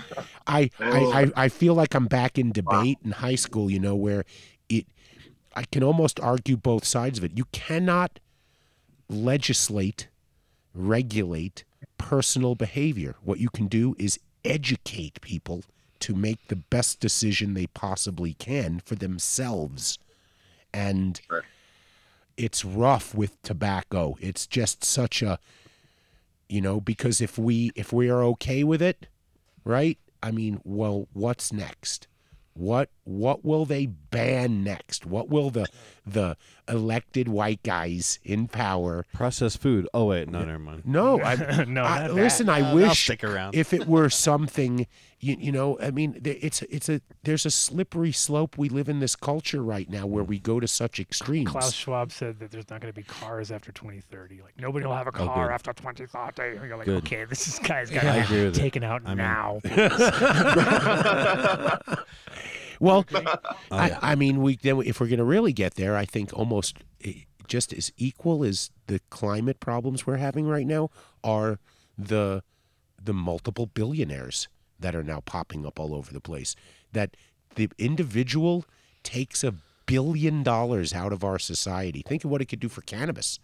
I, 0.47 0.69
I, 0.79 1.31
I 1.35 1.49
feel 1.49 1.73
like 1.73 1.93
I'm 1.95 2.07
back 2.07 2.37
in 2.37 2.51
debate 2.51 2.97
in 3.03 3.11
high 3.11 3.35
school, 3.35 3.69
you 3.69 3.79
know, 3.79 3.95
where 3.95 4.25
it, 4.69 4.85
I 5.55 5.63
can 5.63 5.83
almost 5.83 6.19
argue 6.19 6.57
both 6.57 6.85
sides 6.85 7.17
of 7.17 7.23
it. 7.23 7.31
You 7.35 7.45
cannot 7.51 8.19
legislate, 9.09 10.07
regulate 10.73 11.63
personal 11.97 12.55
behavior. 12.55 13.15
What 13.23 13.39
you 13.39 13.49
can 13.49 13.67
do 13.67 13.95
is 13.99 14.19
educate 14.43 15.21
people 15.21 15.63
to 15.99 16.15
make 16.15 16.47
the 16.47 16.55
best 16.55 16.99
decision 16.99 17.53
they 17.53 17.67
possibly 17.67 18.33
can 18.33 18.81
for 18.83 18.95
themselves. 18.95 19.99
And 20.73 21.21
it's 22.37 22.65
rough 22.65 23.13
with 23.13 23.39
tobacco. 23.43 24.17
It's 24.19 24.47
just 24.47 24.83
such 24.83 25.21
a 25.21 25.37
you 26.51 26.61
know, 26.61 26.81
because 26.81 27.21
if 27.21 27.37
we 27.37 27.71
if 27.75 27.91
we 27.93 28.09
are 28.09 28.21
okay 28.23 28.63
with 28.63 28.81
it, 28.81 29.07
right? 29.63 29.97
I 30.21 30.31
mean, 30.31 30.59
well, 30.63 31.07
what's 31.13 31.51
next? 31.53 32.07
What 32.53 32.89
what 33.05 33.45
will 33.45 33.65
they 33.65 33.85
ban 33.85 34.61
next? 34.63 35.05
What 35.05 35.29
will 35.29 35.49
the 35.49 35.67
the 36.05 36.35
elected 36.67 37.29
white 37.29 37.63
guys 37.63 38.19
in 38.23 38.47
power 38.49 39.05
processed 39.13 39.59
food? 39.61 39.87
Oh 39.93 40.05
wait, 40.07 40.27
no, 40.29 40.43
never 40.43 40.59
mind. 40.59 40.83
No, 40.85 41.21
I, 41.23 41.63
No, 41.63 41.83
I- 41.83 42.07
listen. 42.09 42.47
that. 42.47 42.61
I 42.61 42.69
Uh, 42.71 42.75
wish 42.75 43.05
stick 43.05 43.23
around. 43.23 43.55
if 43.55 43.71
it 43.73 43.87
were 43.87 44.09
something, 44.09 44.85
you, 45.23 45.37
you 45.39 45.51
know, 45.51 45.77
I 45.79 45.91
mean, 45.91 46.19
it's 46.25 46.61
it's 46.63 46.89
a 46.89 46.99
there's 47.23 47.45
a 47.45 47.51
slippery 47.51 48.11
slope. 48.11 48.57
We 48.57 48.69
live 48.69 48.89
in 48.89 48.99
this 48.99 49.15
culture 49.15 49.61
right 49.61 49.87
now 49.89 50.05
where 50.07 50.23
we 50.23 50.39
go 50.39 50.59
to 50.59 50.67
such 50.67 50.99
extremes. 50.99 51.49
Klaus 51.49 51.73
Schwab 51.73 52.11
said 52.11 52.39
that 52.39 52.51
there's 52.51 52.69
not 52.69 52.81
going 52.81 52.91
to 52.91 52.95
be 52.99 53.03
cars 53.03 53.51
after 53.51 53.71
2030. 53.71 54.41
Like 54.41 54.59
nobody 54.59 54.85
will 54.85 54.95
have 54.95 55.07
a 55.07 55.11
Oh, 55.21 55.27
car 55.27 55.47
good. 55.47 55.53
after 55.53 55.73
2030. 55.73 56.57
And 56.57 56.67
you're 56.67 56.77
like, 56.77 56.85
Good. 56.87 57.03
okay, 57.05 57.25
this 57.25 57.47
is 57.47 57.59
guy's 57.59 57.91
got 57.91 58.03
I 58.03 58.23
to 58.25 58.51
be 58.51 58.57
taken 58.57 58.83
out 58.83 59.03
I 59.05 59.09
mean- 59.09 59.17
now. 59.17 59.59
Well, 62.79 63.05
Oh, 63.13 63.35
I, 63.69 63.95
I 64.01 64.15
mean, 64.15 64.41
we 64.41 64.55
then 64.55 64.81
if 64.81 64.99
we're 64.99 65.05
going 65.07 65.19
to 65.19 65.23
really 65.23 65.53
get 65.53 65.75
there, 65.75 65.95
I 65.95 66.05
think 66.05 66.33
almost 66.33 66.77
eh, 67.03 67.13
just 67.47 67.73
as 67.73 67.91
equal 67.95 68.43
as 68.43 68.71
the 68.87 68.99
climate 69.11 69.59
problems 69.59 70.07
we're 70.07 70.17
having 70.17 70.47
right 70.47 70.65
now 70.65 70.89
are 71.23 71.59
the 71.95 72.41
the 73.03 73.13
multiple 73.13 73.67
billionaires 73.67 74.47
that 74.81 74.95
are 74.95 75.03
now 75.03 75.21
popping 75.21 75.65
up 75.65 75.79
all 75.79 75.95
over 75.95 76.11
the 76.11 76.21
place. 76.21 76.55
That 76.91 77.15
the 77.55 77.69
individual 77.77 78.65
takes 79.03 79.43
a 79.43 79.55
billion 79.85 80.43
dollars 80.43 80.93
out 80.93 81.13
of 81.13 81.23
our 81.23 81.39
society. 81.39 82.03
Think 82.05 82.23
of 82.23 82.31
what 82.31 82.41
it 82.41 82.45
could 82.45 82.59
do 82.59 82.69
for 82.69 82.81
cannabis. 82.81 83.39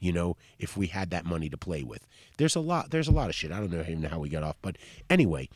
You 0.00 0.12
know, 0.12 0.36
if 0.58 0.76
we 0.76 0.88
had 0.88 1.10
that 1.10 1.24
money 1.24 1.48
to 1.48 1.56
play 1.56 1.82
with. 1.82 2.06
There's 2.36 2.56
a 2.56 2.60
lot. 2.60 2.90
There's 2.90 3.08
a 3.08 3.12
lot 3.12 3.28
of 3.28 3.34
shit. 3.34 3.52
I 3.52 3.58
don't 3.58 3.70
know 3.70 3.80
even 3.80 4.02
how 4.02 4.18
we 4.18 4.28
got 4.28 4.42
off, 4.42 4.56
but 4.60 4.76
anyway, 5.08 5.48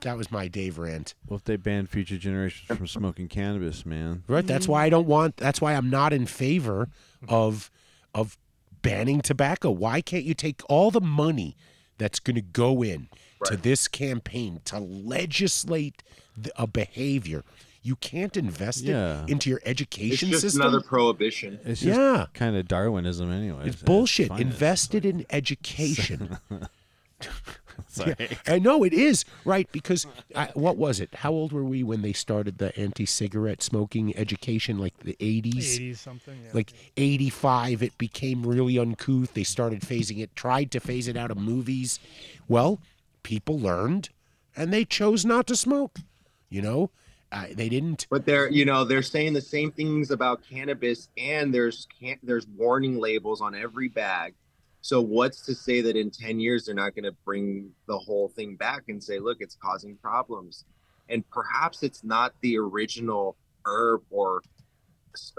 that 0.00 0.16
was 0.16 0.30
my 0.30 0.48
Dave 0.48 0.78
rant. 0.78 1.14
Well, 1.28 1.36
if 1.36 1.44
they 1.44 1.56
ban 1.56 1.86
future 1.86 2.16
generations 2.16 2.76
from 2.76 2.86
smoking 2.86 3.28
cannabis, 3.28 3.84
man. 3.84 4.22
Right. 4.28 4.46
That's 4.46 4.68
why 4.68 4.84
I 4.84 4.88
don't 4.88 5.06
want. 5.06 5.36
That's 5.36 5.60
why 5.60 5.74
I'm 5.74 5.90
not 5.90 6.12
in 6.12 6.26
favor 6.26 6.88
of 7.28 7.70
of 8.14 8.38
banning 8.82 9.20
tobacco. 9.20 9.70
Why 9.70 10.00
can't 10.00 10.24
you 10.24 10.34
take 10.34 10.62
all 10.68 10.90
the 10.90 11.00
money 11.00 11.56
that's 11.98 12.20
going 12.20 12.36
to 12.36 12.42
go 12.42 12.82
in 12.82 13.08
to 13.48 13.56
this 13.56 13.88
campaign 13.88 14.60
to 14.66 14.78
legislate 14.78 16.02
the, 16.36 16.50
a 16.60 16.66
behavior? 16.66 17.42
You 17.82 17.94
can't 17.96 18.36
invest 18.36 18.82
Yeah. 18.82 19.22
it 19.24 19.30
into 19.30 19.48
your 19.48 19.60
education 19.64 20.10
It's 20.10 20.14
education 20.14 20.30
just 20.30 20.42
system. 20.42 20.62
another 20.62 20.80
prohibition. 20.80 21.60
It's 21.64 21.80
just 21.82 21.98
Yeah. 21.98 22.26
kind 22.34 22.56
of 22.56 22.66
Darwinism, 22.66 23.30
anyway. 23.30 23.68
it's 23.68 23.80
uh, 23.82 23.86
bullshit. 23.86 24.30
Invested 24.32 25.04
in 25.06 25.24
education. 25.30 26.38
Sorry. 27.88 28.14
Yeah, 28.18 28.26
I 28.46 28.58
know 28.58 28.84
it 28.84 28.92
is 28.92 29.24
right 29.44 29.70
because 29.72 30.06
I, 30.34 30.46
what 30.54 30.76
was 30.76 30.98
it? 31.00 31.14
How 31.16 31.30
old 31.32 31.52
were 31.52 31.64
we 31.64 31.82
when 31.82 32.02
they 32.02 32.12
started 32.12 32.58
the 32.58 32.76
anti-cigarette 32.78 33.62
smoking 33.62 34.14
education? 34.16 34.78
Like 34.78 34.98
the 35.00 35.16
eighties, 35.20 35.78
80s 35.78 35.96
something, 35.98 36.34
yeah. 36.44 36.50
Like 36.52 36.72
eighty-five, 36.96 37.82
it 37.82 37.96
became 37.98 38.44
really 38.46 38.78
uncouth. 38.78 39.32
They 39.34 39.44
started 39.44 39.80
phasing 39.80 40.18
it, 40.18 40.34
tried 40.36 40.70
to 40.72 40.80
phase 40.80 41.08
it 41.08 41.16
out 41.16 41.30
of 41.30 41.36
movies. 41.38 41.98
Well, 42.48 42.80
people 43.26 43.58
learned, 43.58 44.10
and 44.56 44.72
they 44.72 44.84
chose 44.84 45.24
not 45.24 45.48
to 45.48 45.56
smoke. 45.56 45.98
You 46.48 46.62
know, 46.62 46.90
uh, 47.32 47.46
they 47.52 47.68
didn't. 47.68 48.06
But 48.08 48.24
they're 48.24 48.48
you 48.48 48.64
know 48.64 48.84
they're 48.84 49.02
saying 49.02 49.32
the 49.32 49.40
same 49.40 49.72
things 49.72 50.12
about 50.12 50.42
cannabis, 50.48 51.08
and 51.18 51.52
there's 51.52 51.88
can 52.00 52.18
there's 52.22 52.46
warning 52.46 52.98
labels 53.00 53.40
on 53.40 53.54
every 53.54 53.88
bag. 53.88 54.34
So 54.80 55.00
what's 55.00 55.44
to 55.46 55.54
say 55.56 55.80
that 55.80 55.96
in 55.96 56.10
ten 56.10 56.38
years 56.38 56.66
they're 56.66 56.74
not 56.76 56.94
going 56.94 57.04
to 57.04 57.16
bring 57.24 57.70
the 57.88 57.98
whole 57.98 58.28
thing 58.28 58.54
back 58.54 58.84
and 58.86 59.02
say, 59.02 59.18
look, 59.18 59.38
it's 59.40 59.56
causing 59.60 59.96
problems, 59.96 60.64
and 61.08 61.28
perhaps 61.30 61.82
it's 61.82 62.04
not 62.04 62.32
the 62.42 62.56
original 62.56 63.36
herb 63.64 64.02
or 64.08 64.40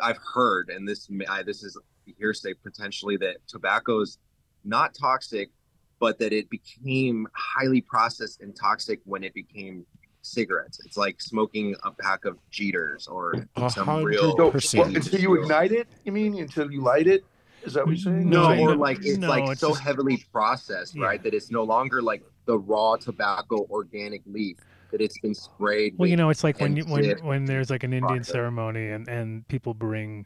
I've 0.04 0.20
heard, 0.34 0.70
and 0.70 0.86
this 0.86 1.10
I, 1.30 1.42
this 1.42 1.64
is 1.64 1.80
hearsay 2.18 2.54
potentially 2.56 3.16
that 3.18 3.38
tobacco 3.48 4.02
is 4.02 4.18
not 4.66 4.94
toxic, 4.94 5.52
but 6.00 6.20
that 6.20 6.34
it 6.34 6.50
became 6.50 7.28
highly 7.34 7.82
processed 7.82 8.42
and 8.42 8.56
toxic 8.56 9.00
when 9.06 9.24
it 9.24 9.34
became 9.34 9.86
cigarettes. 10.22 10.80
It's 10.86 10.98
like 10.98 11.22
smoking 11.22 11.76
a 11.84 11.92
pack 11.92 12.26
of 12.26 12.38
Jeters 12.52 13.10
or 13.10 13.34
A 13.56 13.70
some 13.70 14.04
real. 14.04 14.36
So, 14.38 14.52
percent. 14.52 14.88
what, 14.88 14.96
until 14.96 15.20
you 15.20 15.42
ignite 15.42 15.72
it, 15.72 15.88
you 16.04 16.12
mean? 16.12 16.38
Until 16.40 16.72
you 16.72 16.82
light 16.82 17.08
it? 17.08 17.24
Is 17.64 17.74
that 17.74 17.86
what 17.86 17.98
you're 17.98 18.14
saying? 18.14 18.30
No, 18.30 18.54
No, 18.54 18.62
or 18.72 18.76
like 18.76 19.00
it's 19.04 19.18
no, 19.18 19.30
like 19.30 19.50
it's 19.50 19.62
so 19.62 19.70
just- 19.70 19.82
heavily 19.82 20.24
processed, 20.32 20.98
right? 20.98 21.22
That 21.24 21.34
it's 21.34 21.50
no 21.52 21.64
longer 21.64 22.02
like 22.02 22.24
the 22.46 22.58
raw 22.58 22.96
tobacco 22.96 23.66
organic 23.70 24.22
leaf. 24.26 24.58
That 24.92 25.02
it's 25.02 25.18
been 25.20 25.36
sprayed. 25.36 25.96
Well, 25.98 26.08
you 26.08 26.16
know, 26.16 26.30
it's 26.30 26.46
like 26.46 26.62
when 26.62 26.78
you, 26.78 26.86
when 26.86 27.18
when 27.20 27.44
there's 27.44 27.70
like 27.70 27.84
an 27.84 27.92
Indian 27.92 28.20
process. 28.20 28.32
ceremony 28.32 28.90
and 28.90 29.06
and 29.10 29.46
people 29.50 29.74
bring, 29.74 30.26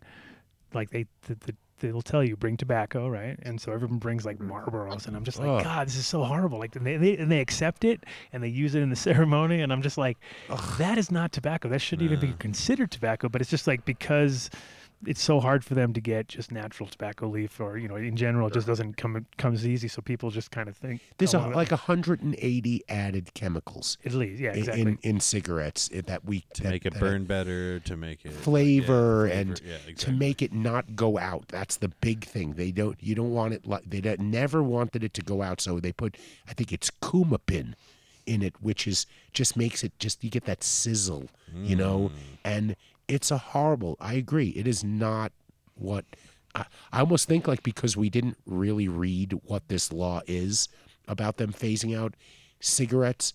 like 0.73 0.91
they 0.91 1.07
the, 1.23 1.33
the, 1.35 1.55
they'll 1.81 2.01
tell 2.01 2.23
you 2.23 2.35
bring 2.35 2.57
tobacco, 2.57 3.07
right? 3.07 3.37
And 3.43 3.59
so 3.59 3.71
everyone 3.71 3.97
brings 3.97 4.25
like 4.25 4.37
Marlboros, 4.39 5.07
and 5.07 5.15
I'm 5.15 5.23
just 5.23 5.39
like, 5.39 5.49
Ugh. 5.49 5.63
God, 5.63 5.87
this 5.87 5.95
is 5.95 6.07
so 6.07 6.23
horrible. 6.23 6.59
Like 6.59 6.75
and 6.75 6.85
they, 6.85 6.97
they 6.97 7.17
and 7.17 7.31
they 7.31 7.39
accept 7.39 7.83
it 7.83 8.03
and 8.31 8.43
they 8.43 8.47
use 8.47 8.75
it 8.75 8.81
in 8.81 8.89
the 8.89 8.95
ceremony, 9.07 9.61
and 9.61 9.71
I'm 9.71 9.81
just 9.81 9.97
like, 9.97 10.17
that 10.77 10.97
is 10.97 11.11
not 11.11 11.31
tobacco. 11.31 11.69
That 11.69 11.79
shouldn't 11.79 12.09
even 12.09 12.19
be 12.19 12.33
considered 12.37 12.91
tobacco. 12.91 13.29
But 13.29 13.41
it's 13.41 13.49
just 13.49 13.67
like 13.67 13.85
because 13.85 14.49
it's 15.05 15.21
so 15.21 15.39
hard 15.39 15.63
for 15.63 15.73
them 15.73 15.93
to 15.93 16.01
get 16.01 16.27
just 16.27 16.51
natural 16.51 16.87
tobacco 16.87 17.27
leaf, 17.27 17.59
or 17.59 17.77
you 17.77 17.87
know, 17.87 17.95
in 17.95 18.15
general, 18.15 18.47
it 18.47 18.53
just 18.53 18.67
doesn't 18.67 18.97
come 18.97 19.25
comes 19.37 19.65
easy. 19.65 19.87
So 19.87 20.01
people 20.01 20.29
just 20.29 20.51
kind 20.51 20.69
of 20.69 20.77
think 20.77 21.01
There's 21.17 21.33
oh, 21.33 21.39
a, 21.39 21.49
like 21.49 21.71
180 21.71 22.83
added 22.89 23.33
chemicals. 23.33 23.97
At 24.05 24.13
least, 24.13 24.41
yeah, 24.41 24.51
in- 24.51 24.57
exactly. 24.57 24.81
In, 24.81 24.99
in 25.01 25.19
cigarettes 25.19 25.89
eh, 25.93 26.01
that 26.05 26.25
we 26.25 26.41
to 26.53 26.63
that- 26.63 26.69
make 26.69 26.85
it 26.85 26.93
that- 26.93 26.99
burn 26.99 27.25
better, 27.25 27.79
to 27.79 27.97
make 27.97 28.25
it 28.25 28.31
flavor 28.31 29.27
yeah, 29.27 29.39
and 29.39 29.61
yeah, 29.65 29.93
to 29.95 30.11
make 30.11 30.41
it 30.41 30.53
not 30.53 30.95
go 30.95 31.17
out. 31.17 31.47
That's 31.47 31.77
the 31.77 31.89
big 31.89 32.25
thing. 32.25 32.53
They 32.53 32.71
don't. 32.71 32.97
You 33.01 33.15
don't 33.15 33.31
want 33.31 33.53
it 33.53 33.65
like 33.65 33.89
they 33.89 34.01
never 34.17 34.61
wanted 34.61 35.03
it 35.03 35.13
to 35.15 35.21
go 35.21 35.41
out. 35.41 35.61
So 35.61 35.79
they 35.79 35.91
put. 35.91 36.17
I 36.47 36.53
think 36.53 36.71
it's 36.71 36.91
kumapin 37.01 37.73
in 38.25 38.41
it, 38.41 38.53
which 38.61 38.87
is 38.87 39.05
just 39.33 39.57
makes 39.57 39.83
it 39.83 39.97
just 39.99 40.23
you 40.23 40.29
get 40.29 40.45
that 40.45 40.63
sizzle, 40.63 41.27
you 41.55 41.75
know. 41.75 42.09
Mm. 42.09 42.37
And 42.43 42.75
it's 43.11 43.29
a 43.31 43.37
horrible. 43.37 43.97
I 43.99 44.13
agree. 44.13 44.49
It 44.49 44.67
is 44.67 44.83
not 44.83 45.31
what. 45.75 46.05
I, 46.55 46.65
I 46.91 46.99
almost 47.01 47.27
think 47.27 47.47
like 47.47 47.63
because 47.63 47.95
we 47.97 48.09
didn't 48.09 48.37
really 48.45 48.87
read 48.87 49.33
what 49.45 49.67
this 49.67 49.91
law 49.91 50.21
is 50.27 50.69
about 51.07 51.37
them 51.37 51.51
phasing 51.51 51.97
out 51.97 52.15
cigarettes. 52.59 53.33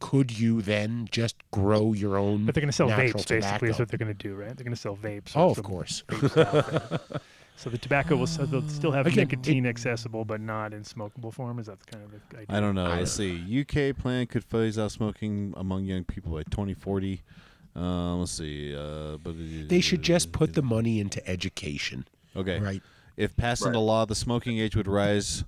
Could 0.00 0.38
you 0.38 0.60
then 0.60 1.08
just 1.10 1.36
grow 1.50 1.92
your 1.94 2.18
own? 2.18 2.44
But 2.44 2.54
they're 2.54 2.60
going 2.60 2.68
to 2.70 2.76
sell 2.76 2.88
natural 2.88 3.08
vapes, 3.22 3.28
basically, 3.28 3.40
tobacco? 3.40 3.66
is 3.66 3.78
what 3.78 3.88
they're 3.88 3.98
going 3.98 4.14
to 4.14 4.28
do, 4.28 4.34
right? 4.34 4.54
They're 4.54 4.64
going 4.64 4.74
to 4.74 4.80
sell 4.80 4.96
vapes. 4.96 5.32
Oh, 5.34 5.50
of 5.50 5.62
course. 5.62 6.02
vape 6.08 6.30
stuff, 6.30 7.00
and- 7.12 7.20
so 7.56 7.70
the 7.70 7.78
tobacco 7.78 8.16
will 8.16 8.26
so 8.26 8.44
they'll 8.44 8.68
still 8.68 8.90
have 8.90 9.06
Again, 9.06 9.20
it- 9.20 9.30
nicotine 9.30 9.64
accessible, 9.66 10.24
but 10.24 10.40
not 10.40 10.74
in 10.74 10.82
smokable 10.82 11.32
form. 11.32 11.58
Is 11.58 11.66
that 11.66 11.78
the 11.80 11.86
kind 11.86 12.04
of 12.04 12.10
the 12.10 12.36
idea? 12.38 12.56
I 12.56 12.60
don't 12.60 12.74
know. 12.74 12.88
Let's 12.88 13.12
see. 13.12 13.60
UK 13.60 13.96
plan 13.96 14.26
could 14.26 14.44
phase 14.44 14.78
out 14.78 14.90
smoking 14.90 15.54
among 15.56 15.84
young 15.84 16.04
people 16.04 16.32
by 16.32 16.42
2040. 16.42 17.22
Um, 17.76 18.20
let's 18.20 18.32
see. 18.32 18.74
Uh, 18.74 19.16
but 19.16 19.34
They 19.68 19.80
should 19.80 20.02
just 20.02 20.32
put 20.32 20.54
the 20.54 20.62
money 20.62 21.00
into 21.00 21.26
education. 21.28 22.06
Okay. 22.36 22.58
Right. 22.60 22.82
If 23.16 23.36
passed 23.36 23.64
into 23.64 23.78
law, 23.78 24.04
the 24.06 24.14
smoking 24.14 24.58
age 24.58 24.74
would 24.76 24.88
rise 24.88 25.44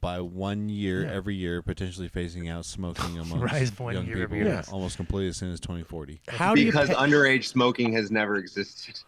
by 0.00 0.20
one 0.20 0.68
year 0.68 1.02
Yeah. 1.02 1.12
every 1.12 1.34
year, 1.34 1.60
potentially 1.62 2.08
phasing 2.08 2.50
out 2.50 2.64
smoking 2.64 3.18
among 3.18 3.40
young 3.40 3.50
year 3.50 3.66
people 3.66 4.22
every 4.22 4.38
year. 4.38 4.62
almost 4.72 4.96
completely 4.96 5.28
as 5.28 5.36
soon 5.36 5.52
as 5.52 5.60
2040. 5.60 6.20
How 6.28 6.54
do 6.54 6.60
you 6.60 6.66
because 6.68 6.88
pa- 6.90 7.04
underage 7.04 7.44
smoking 7.44 7.92
has 7.92 8.10
never 8.10 8.36
existed. 8.36 8.98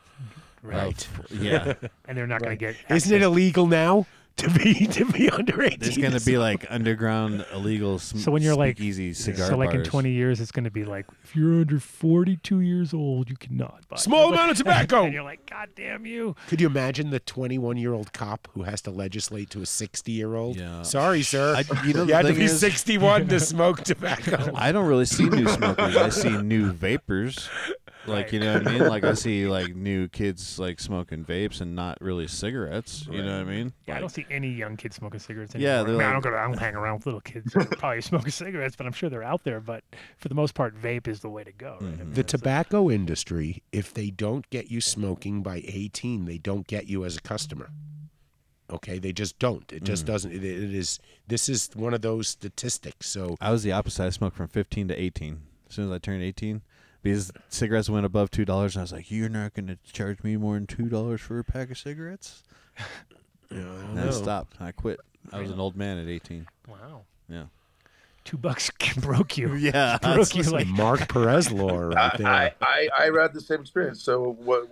Right. 0.63 1.07
Yeah. 1.31 1.75
and 2.07 2.17
they're 2.17 2.27
not 2.27 2.41
going 2.43 2.57
to 2.57 2.61
get. 2.61 2.77
Isn't 2.89 3.13
it 3.15 3.23
illegal 3.23 3.67
now 3.67 4.07
to 4.37 4.51
be 4.51 4.87
to 4.99 5.05
be 5.07 5.29
under 5.31 5.63
18? 5.63 5.79
There's 5.81 5.97
going 5.99 6.13
to 6.19 6.25
be 6.25 6.39
like 6.39 6.67
underground 6.71 7.45
illegal 7.53 7.99
sm- 7.99 8.19
So 8.19 8.31
when 8.33 8.43
you're 8.43 8.55
like, 8.57 8.81
easy 8.81 9.13
cigar 9.13 9.49
so 9.49 9.57
like 9.57 9.75
in 9.75 9.85
20 9.85 10.11
years, 10.11 10.41
it's 10.41 10.51
going 10.53 10.65
to 10.65 10.71
be 10.71 10.85
like, 10.85 11.07
if 11.25 11.35
you're 11.37 11.61
under 11.61 11.79
42 11.79 12.61
years 12.61 12.93
old, 12.95 13.29
you 13.31 13.37
cannot 13.37 13.87
buy 13.89 13.97
Small 13.97 14.27
Like- 14.27 14.35
amount 14.35 14.51
of 14.53 14.57
tobacco. 14.59 15.05
and 15.05 15.13
you're 15.15 15.23
like, 15.23 15.49
God 15.49 15.69
damn 15.77 16.07
you! 16.07 16.35
Could 16.49 16.61
you 16.61 16.67
imagine 16.67 17.11
the 17.11 17.21
21 17.21 17.77
year 17.77 17.93
old 17.93 18.13
cop 18.13 18.49
who 18.55 18.63
has 18.63 18.81
to 18.83 18.91
legislate 18.91 19.51
to 19.51 19.63
a 19.63 19.67
60 19.67 20.13
year 20.13 20.35
old? 20.35 20.57
Yeah. 20.57 20.83
Sorry, 20.83 21.23
sir. 21.23 21.55
I- 21.57 21.87
you 21.87 21.93
know, 21.95 22.01
you 22.03 22.07
the 22.09 22.17
have 22.17 22.27
to 22.27 22.33
be 22.33 22.45
is- 22.45 22.59
61 22.61 23.29
to 23.29 23.41
smoke 23.53 23.83
tobacco. 23.83 24.51
I 24.55 24.73
don't 24.73 24.87
really 24.87 25.07
see 25.07 25.29
new 25.29 25.49
smokers. 25.49 25.97
I 25.97 26.09
see 26.09 26.37
new 26.43 26.73
vapors. 26.73 27.49
Like 28.07 28.33
you 28.33 28.41
know 28.41 28.55
what 28.55 28.67
I 28.67 28.73
mean? 28.73 28.89
Like 28.89 29.05
I 29.05 29.15
see 29.27 29.47
like 29.47 29.77
new 29.77 30.09
kids 30.09 30.59
like 30.59 30.81
smoking 30.81 31.25
vapes 31.25 31.61
and 31.61 31.77
not 31.77 32.01
really 32.01 32.27
cigarettes. 32.27 33.07
You 33.11 33.23
know 33.23 33.39
what 33.39 33.47
I 33.47 33.51
mean? 33.51 33.73
Yeah, 33.87 33.97
I 33.97 34.01
don't 34.01 34.09
see 34.09 34.27
any 34.31 34.49
young 34.49 34.77
kids 34.77 34.97
smoking 34.97 35.21
cigarettes 35.21 35.55
Yeah, 35.55 35.81
anymore. 35.81 35.85
they're 35.87 35.95
I, 35.95 35.99
mean, 35.99 36.09
I 36.09 36.13
don't 36.13 36.23
go. 36.23 36.31
To, 36.31 36.37
I 36.39 36.43
don't 36.49 36.59
hang 36.59 36.75
around 36.75 36.97
with 36.97 37.07
little 37.07 37.21
kids 37.21 37.53
who 37.55 37.61
are 37.61 37.65
probably 37.65 38.01
smoking 38.13 38.31
cigarettes, 38.31 38.75
but 38.77 38.87
I'm 38.87 38.93
sure 38.93 39.09
they're 39.09 39.23
out 39.23 39.45
there. 39.45 39.61
But 39.61 39.85
for 40.19 40.29
the 40.29 40.35
most 40.35 40.55
part, 40.55 40.75
vape 40.81 41.07
is 41.07 41.21
the 41.21 41.31
way 41.31 41.45
to 41.45 41.53
go. 41.53 41.79
Right? 41.81 41.83
I 41.83 41.85
Mm-hmm. 41.93 41.99
mean, 41.99 42.13
The 42.15 42.21
it's 42.23 42.33
like- 42.35 42.41
tobacco 42.41 42.91
industry, 42.91 43.63
if 43.73 43.95
they 43.95 44.11
don't 44.11 44.49
get 44.51 44.71
you 44.71 44.81
smoking 44.81 45.43
by 45.43 45.63
18, 45.67 46.25
they 46.25 46.39
don't 46.39 46.67
get 46.67 46.87
you 46.89 47.05
as 47.05 47.17
a 47.17 47.21
customer. 47.21 47.71
Okay, 48.71 48.99
they 48.99 49.13
just 49.13 49.39
don't. 49.39 49.71
It 49.73 49.85
just 49.85 50.05
Mhm. 50.05 50.07
doesn't. 50.07 50.33
It, 50.33 50.45
it 50.45 50.75
is. 50.75 50.99
This 51.29 51.49
is 51.49 51.69
one 51.75 51.93
of 51.93 52.01
those 52.01 52.27
statistics. 52.29 53.07
So 53.07 53.37
I 53.41 53.51
was 53.51 53.63
the 53.63 53.73
opposite. 53.73 54.05
I 54.07 54.11
smoked 54.11 54.37
from 54.37 54.49
15 54.49 54.89
to 54.89 55.01
18. 55.01 55.41
As 55.69 55.75
soon 55.75 55.87
as 55.87 55.93
I 55.93 55.99
turned 55.99 56.23
18, 56.23 56.63
because 57.03 57.33
cigarettes 57.49 57.91
went 57.91 58.07
above 58.07 58.31
two 58.31 58.45
dollars, 58.45 58.75
and 58.77 58.81
I 58.81 58.85
was 58.85 58.93
like, 58.93 59.11
"You're 59.11 59.29
not 59.29 59.55
going 59.55 59.67
to 59.67 59.79
charge 59.93 60.23
me 60.23 60.37
more 60.37 60.55
than 60.55 60.67
two 60.67 60.89
dollars 60.89 61.21
for 61.21 61.39
a 61.39 61.45
pack 61.45 61.71
of 61.71 61.79
cigarettes." 61.79 62.43
Yeah, 63.51 63.59
I 63.59 63.65
don't 63.65 63.99
and 63.99 64.01
I 64.01 64.11
stopped. 64.13 64.57
I 64.61 64.73
quit. 64.73 64.99
I 65.31 65.41
was 65.41 65.51
an 65.51 65.61
old 65.61 65.77
man 65.77 65.99
at 65.99 66.09
18. 66.09 66.47
Wow. 66.67 67.03
Yeah. 67.29 67.45
two 68.25 68.39
bucks 68.39 68.71
broke 68.97 69.37
you. 69.37 69.53
Yeah, 69.57 69.99
broke 69.99 70.35
you 70.35 70.43
like 70.45 70.67
Mark 70.69 71.07
Perez 71.09 71.53
lore 71.53 71.91
right 71.91 72.17
there. 72.17 72.27
I, 72.27 72.53
I, 72.63 72.89
I 72.99 73.09
read 73.09 73.35
the 73.35 73.43
same 73.43 73.61
experience. 73.61 74.03
So 74.03 74.33
what 74.41 74.69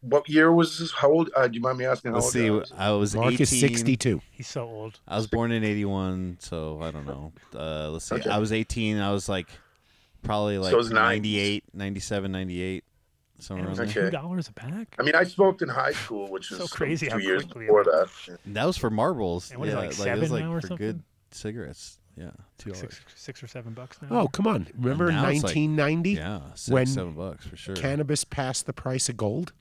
what 0.00 0.28
year 0.28 0.52
was 0.52 0.78
this? 0.78 0.92
How 0.92 1.10
old? 1.10 1.30
Uh, 1.34 1.48
do 1.48 1.54
you 1.54 1.60
mind 1.62 1.78
me 1.78 1.86
asking 1.86 2.10
how 2.10 2.16
Let's 2.16 2.26
old? 2.26 2.32
see. 2.32 2.44
you 2.44 2.58
are? 2.58 2.64
I 2.76 2.90
was 2.90 3.14
Mark 3.14 3.34
18. 3.34 3.42
is 3.42 3.60
62. 3.60 4.20
He's 4.30 4.48
so 4.48 4.64
old. 4.64 5.00
I 5.08 5.16
was 5.16 5.26
born 5.26 5.50
in 5.50 5.64
81, 5.64 6.38
so 6.40 6.80
I 6.82 6.90
don't 6.90 7.06
know. 7.06 7.32
Uh, 7.54 7.90
let's 7.90 8.06
see. 8.06 8.16
Okay. 8.16 8.28
I 8.28 8.38
was 8.38 8.52
18. 8.52 8.98
I 8.98 9.12
was 9.12 9.28
like 9.28 9.48
probably 10.24 10.58
like 10.58 10.72
it 10.72 10.76
was 10.76 10.90
90s. 10.90 10.94
98, 10.94 11.64
97, 11.74 12.32
98, 12.32 12.84
somewhere 13.38 13.66
around 13.68 13.80
Okay. 13.80 13.92
there. 13.92 14.04
two 14.04 14.10
dollars 14.10 14.48
a 14.48 14.52
pack. 14.52 14.94
I 14.98 15.02
mean, 15.02 15.14
I 15.14 15.24
smoked 15.24 15.62
in 15.62 15.68
high 15.68 15.92
school, 15.92 16.30
which 16.30 16.48
So 16.48 16.64
is 16.64 16.70
crazy 16.70 17.08
how 17.08 17.18
two 17.18 17.22
years 17.24 17.44
before 17.44 17.84
that. 17.84 18.08
And 18.44 18.56
That 18.56 18.64
was 18.66 18.76
for 18.76 18.90
marbles. 18.90 19.50
And 19.50 19.60
what 19.60 19.68
is 19.68 19.74
it, 19.74 19.76
yeah, 19.76 19.80
like 19.82 19.90
it 19.90 19.94
seven 19.94 20.20
was 20.20 20.30
like 20.32 20.42
now 20.44 20.52
or 20.52 20.60
for 20.60 20.66
something? 20.68 20.86
good 20.86 21.02
cigarettes. 21.30 21.98
Yeah, 22.16 22.30
two 22.58 22.70
dollars. 22.70 22.80
Six, 22.94 23.00
six 23.16 23.42
or 23.42 23.48
seven 23.48 23.72
bucks 23.72 23.98
now. 24.00 24.08
Oh, 24.20 24.28
come 24.28 24.46
on. 24.46 24.68
Remember 24.78 25.10
now 25.10 25.28
it's 25.28 25.42
like- 25.42 25.56
1990? 25.56 26.10
yeah, 26.12 26.40
six, 26.54 26.68
when 26.70 26.86
seven 26.86 27.12
bucks 27.14 27.44
for 27.46 27.56
sure. 27.56 27.74
Cannabis 27.74 28.22
passed 28.24 28.66
the 28.66 28.72
price 28.72 29.08
of 29.08 29.16
gold, 29.16 29.52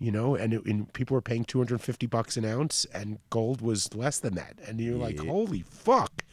you 0.00 0.10
know, 0.10 0.34
and, 0.34 0.52
it, 0.52 0.64
and 0.66 0.92
people 0.94 1.14
were 1.14 1.22
paying 1.22 1.44
250 1.44 2.06
bucks 2.08 2.36
an 2.36 2.44
ounce, 2.44 2.86
and 2.92 3.18
gold 3.30 3.60
was 3.60 3.94
less 3.94 4.18
than 4.18 4.34
that. 4.34 4.56
And 4.66 4.80
you're 4.80 4.96
like, 4.98 5.20
holy 5.20 5.62
fuck. 5.62 6.24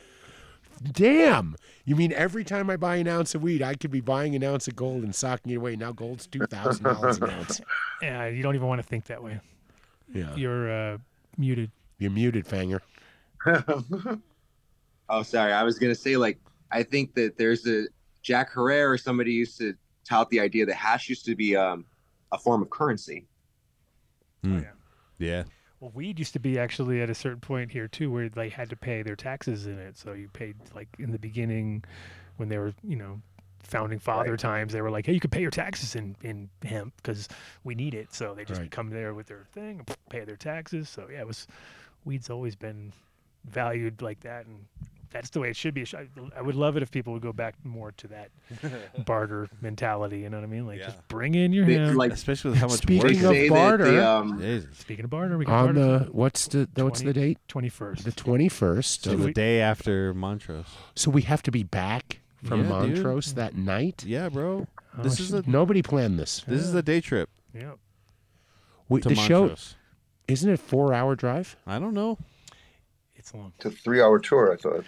Damn. 0.91 1.55
You 1.85 1.95
mean 1.95 2.13
every 2.13 2.43
time 2.43 2.69
I 2.69 2.77
buy 2.77 2.97
an 2.97 3.07
ounce 3.07 3.35
of 3.35 3.43
weed, 3.43 3.61
I 3.61 3.75
could 3.75 3.91
be 3.91 4.01
buying 4.01 4.35
an 4.35 4.43
ounce 4.43 4.67
of 4.67 4.75
gold 4.75 5.03
and 5.03 5.13
socking 5.13 5.51
it 5.51 5.55
away. 5.55 5.75
Now 5.75 5.91
gold's 5.91 6.27
$2,000 6.27 7.21
an 7.21 7.29
ounce. 7.29 7.61
Yeah, 8.01 8.27
you 8.27 8.43
don't 8.43 8.55
even 8.55 8.67
want 8.67 8.81
to 8.81 8.87
think 8.87 9.05
that 9.05 9.23
way. 9.23 9.39
Yeah. 10.13 10.35
You're 10.35 10.71
uh, 10.71 10.97
muted. 11.37 11.71
You're 11.99 12.11
muted, 12.11 12.45
Fanger. 12.45 12.79
Oh, 15.09 15.21
sorry. 15.21 15.51
I 15.51 15.63
was 15.63 15.77
gonna 15.77 15.95
say 15.95 16.17
like 16.17 16.39
I 16.71 16.81
think 16.81 17.13
that 17.15 17.37
there's 17.37 17.67
a 17.67 17.85
Jack 18.21 18.51
Herer 18.53 18.89
or 18.89 18.97
somebody 18.97 19.33
used 19.33 19.57
to 19.59 19.75
tout 20.07 20.29
the 20.29 20.39
idea 20.39 20.65
that 20.65 20.75
hash 20.75 21.09
used 21.09 21.25
to 21.25 21.35
be 21.35 21.55
um, 21.55 21.85
a 22.31 22.37
form 22.37 22.61
of 22.61 22.69
currency. 22.69 23.27
Hmm. 24.43 24.61
Yeah. 25.19 25.43
Well, 25.83 25.91
weed 25.93 26.17
used 26.17 26.31
to 26.31 26.39
be 26.39 26.57
actually 26.57 27.01
at 27.01 27.09
a 27.09 27.13
certain 27.13 27.41
point 27.41 27.69
here 27.69 27.89
too, 27.89 28.09
where 28.09 28.29
they 28.29 28.47
had 28.47 28.69
to 28.69 28.77
pay 28.77 29.01
their 29.01 29.17
taxes 29.17 29.67
in 29.67 29.77
it. 29.79 29.97
So 29.97 30.13
you 30.13 30.29
paid 30.29 30.55
like 30.73 30.87
in 30.97 31.11
the 31.11 31.19
beginning, 31.19 31.83
when 32.37 32.47
they 32.47 32.57
were, 32.57 32.73
you 32.87 32.95
know, 32.95 33.19
founding 33.63 33.99
father 33.99 34.37
times, 34.37 34.71
they 34.71 34.79
were 34.81 34.89
like, 34.89 35.05
"Hey, 35.05 35.11
you 35.11 35.19
could 35.19 35.33
pay 35.33 35.41
your 35.41 35.51
taxes 35.51 35.93
in 35.93 36.15
in 36.23 36.49
hemp 36.63 36.93
because 36.95 37.27
we 37.65 37.75
need 37.75 37.95
it." 37.95 38.13
So 38.13 38.33
they 38.33 38.45
just 38.45 38.61
Right. 38.61 38.71
come 38.71 38.91
there 38.91 39.13
with 39.13 39.27
their 39.27 39.43
thing, 39.51 39.79
and 39.79 39.95
pay 40.09 40.23
their 40.23 40.37
taxes. 40.37 40.87
So 40.87 41.09
yeah, 41.11 41.19
it 41.19 41.27
was 41.27 41.47
weed's 42.05 42.29
always 42.29 42.55
been 42.55 42.93
valued 43.43 44.01
like 44.01 44.21
that, 44.21 44.45
and 44.45 44.65
that's 45.13 45.29
the 45.29 45.39
way 45.39 45.49
it 45.49 45.55
should 45.55 45.73
be. 45.73 45.85
I 45.95 46.07
I 46.35 46.41
would 46.41 46.55
love 46.55 46.75
it 46.75 46.83
if 46.83 46.91
people 46.91 47.13
would 47.13 47.21
go 47.21 47.31
back 47.31 47.55
more 47.63 47.91
to 47.93 48.07
that 48.07 48.31
barter 49.05 49.47
mentality. 49.61 50.19
You 50.19 50.29
know 50.29 50.37
what 50.37 50.43
I 50.43 50.47
mean? 50.47 50.67
Like 50.67 50.79
just 50.79 51.07
bring 51.07 51.35
in 51.35 51.53
your 51.53 51.65
They- 51.65 51.75
hemp. 51.75 51.95
like- 51.97 52.11
Especially 52.11 52.51
with 52.51 52.59
how 52.59 52.67
much 52.67 52.79
Speaking 52.79 53.03
work. 53.03 53.11
of 53.13 53.19
say 53.31 53.49
barter, 53.49 53.91
the, 53.91 54.05
um, 54.07 54.67
Speaking 54.73 55.05
of 55.05 55.11
barter, 55.11 55.37
we 55.37 55.45
can 55.45 55.53
on 55.53 55.65
barter 55.75 56.05
the 56.05 56.11
what's 56.11 56.47
the 56.47 56.67
what's 56.75 57.01
the 57.01 57.13
date? 57.13 57.37
twenty 57.47 57.69
first. 57.69 58.03
The 58.03 58.11
21st. 58.11 59.03
So 59.03 59.13
of- 59.13 59.19
the 59.21 59.31
day 59.31 59.61
after 59.61 60.13
Montrose. 60.13 60.65
So 60.95 61.09
we 61.11 61.21
have 61.21 61.41
to 61.43 61.51
be 61.51 61.63
back 61.63 62.19
from 62.43 62.61
Yeah, 62.69 62.81
dude. 62.81 62.95
Montrose 62.95 63.33
that 63.35 63.55
night. 63.55 64.03
Yeah, 64.05 64.27
bro. 64.29 64.67
Oh, 64.97 65.01
This 65.03 65.19
is 65.19 65.29
the 65.29 65.43
Nobody 65.47 65.81
planned 65.81 66.19
this. 66.19 66.41
this 66.47 66.61
is 66.61 66.73
a 66.75 66.81
day 66.83 66.99
trip 67.01 67.29
Yeah. 67.53 67.73
We, 68.89 68.99
to 69.01 69.09
the 69.09 69.15
show 69.15 69.41
Montrose. 69.41 69.75
isn't 70.27 70.49
it 70.49 70.53
a 70.53 70.57
four-hour 70.57 71.15
drive? 71.15 71.55
I 71.65 71.79
don't 71.79 71.93
know. 71.93 72.17
It's 73.15 73.33
long. 73.33 73.53
It's 73.55 73.65
a 73.65 73.71
three-hour 73.71 74.19
tour. 74.19 74.51
I 74.51 74.57
thought. 74.57 74.83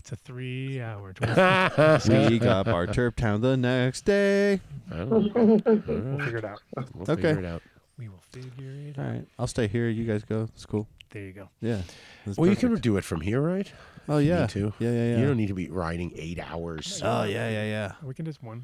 It's 0.00 0.12
a 0.12 0.16
three 0.16 0.80
hour. 0.80 1.12
we 1.20 1.26
got 2.38 2.66
our 2.68 2.86
Turp 2.86 3.16
Town 3.16 3.42
the 3.42 3.54
next 3.54 4.06
day. 4.06 4.60
Oh. 4.90 5.04
We'll 5.34 5.58
figure 6.18 6.38
it 6.38 6.44
out. 6.46 6.62
We'll 6.94 7.02
Okay. 7.02 7.14
figure 7.16 7.38
it 7.40 7.44
out. 7.44 7.60
We 7.98 8.08
will 8.08 8.22
figure 8.32 8.70
it 8.88 8.98
All 8.98 9.04
out. 9.04 9.10
right, 9.10 9.26
I'll 9.38 9.46
stay 9.46 9.68
here. 9.68 9.90
You 9.90 10.04
guys 10.06 10.24
go. 10.24 10.48
It's 10.54 10.64
cool. 10.64 10.88
There 11.10 11.22
you 11.22 11.32
go. 11.34 11.50
Yeah. 11.60 11.82
that's 12.24 12.38
Well, 12.38 12.48
you 12.48 12.56
can 12.56 12.70
perfect. 12.70 12.84
do 12.84 12.96
it 12.96 13.04
from 13.04 13.20
here, 13.20 13.42
right? 13.42 13.70
Oh 14.08 14.16
If 14.16 14.24
you 14.24 14.30
yeah. 14.32 14.40
need 14.40 14.48
to. 14.50 14.72
Yeah, 14.78 14.90
yeah, 14.90 15.04
yeah. 15.10 15.18
You 15.18 15.26
don't 15.26 15.36
need 15.36 15.48
to 15.48 15.54
be 15.54 15.68
riding 15.68 16.12
eight 16.16 16.38
hours. 16.40 17.02
Oh 17.04 17.24
yeah, 17.24 17.50
yeah, 17.50 17.64
yeah. 17.64 17.92
We 18.02 18.14
can 18.14 18.24
just 18.24 18.42
one. 18.42 18.62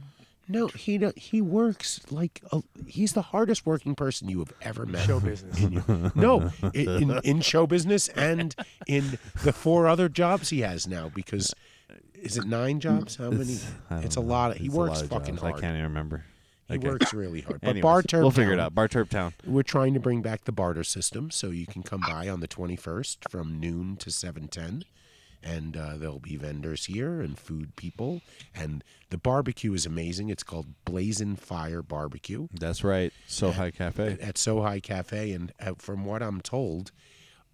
No, 0.48 0.68
he 0.68 1.04
he 1.16 1.40
works 1.42 2.00
like 2.10 2.40
a, 2.52 2.62
he's 2.86 3.12
the 3.14 3.22
hardest 3.22 3.66
working 3.66 3.94
person 3.94 4.28
you 4.28 4.38
have 4.38 4.52
ever 4.62 4.86
met. 4.86 5.04
Show 5.06 5.18
business. 5.20 5.58
In 5.60 5.72
your- 5.72 6.12
no, 6.14 6.50
in, 6.72 6.88
in 7.10 7.20
in 7.24 7.40
show 7.40 7.66
business 7.66 8.08
and 8.08 8.54
in 8.86 9.18
the 9.42 9.52
four 9.52 9.88
other 9.88 10.08
jobs 10.08 10.50
he 10.50 10.60
has 10.60 10.86
now. 10.86 11.10
Because 11.14 11.52
is 12.14 12.36
it 12.36 12.44
nine 12.46 12.80
jobs? 12.80 13.16
How 13.16 13.30
many? 13.30 13.54
It's, 13.54 13.66
It's, 14.04 14.16
a 14.16 14.20
lot. 14.20 14.52
Of, 14.52 14.56
he 14.58 14.68
works 14.68 15.02
fucking 15.02 15.34
jobs. 15.36 15.42
hard. 15.42 15.54
I 15.56 15.60
can't 15.60 15.74
even 15.76 15.82
remember. 15.88 16.24
He 16.68 16.74
Okay. 16.74 16.88
works 16.88 17.12
really 17.14 17.42
hard. 17.42 17.60
But 17.60 17.68
Anyways, 17.70 17.82
Bar 17.82 18.02
Turp 18.02 18.20
we'll 18.22 18.30
figure 18.32 18.52
it 18.52 18.58
out. 18.60 18.74
Bar 18.74 18.88
Turp 18.88 19.08
Town. 19.08 19.34
We're 19.46 19.62
trying 19.62 19.94
to 19.94 20.00
bring 20.00 20.22
back 20.22 20.44
the 20.44 20.52
barter 20.52 20.82
system, 20.84 21.30
so 21.30 21.50
you 21.50 21.64
can 21.66 21.82
come 21.84 22.00
by 22.00 22.28
on 22.28 22.40
the 22.40 22.48
21st 22.48 23.28
from 23.30 23.60
noon 23.60 23.96
to 23.98 24.10
7:10, 24.10 24.82
and 25.46 25.76
uh, 25.76 25.96
there'll 25.96 26.18
be 26.18 26.36
vendors 26.36 26.86
here 26.86 27.20
and 27.20 27.38
food 27.38 27.76
people, 27.76 28.20
and 28.54 28.82
the 29.10 29.18
barbecue 29.18 29.72
is 29.74 29.86
amazing. 29.86 30.28
It's 30.28 30.42
called 30.42 30.66
Blazing 30.84 31.36
Fire 31.36 31.82
Barbecue 31.82 32.48
That's 32.52 32.82
right. 32.82 33.12
So 33.28 33.52
High 33.52 33.70
Cafe. 33.70 34.18
at 34.20 34.36
So 34.38 34.62
High 34.62 34.80
Cafe, 34.80 35.30
and 35.32 35.52
uh, 35.60 35.74
from 35.78 36.04
what 36.04 36.22
I'm 36.22 36.40
told, 36.40 36.90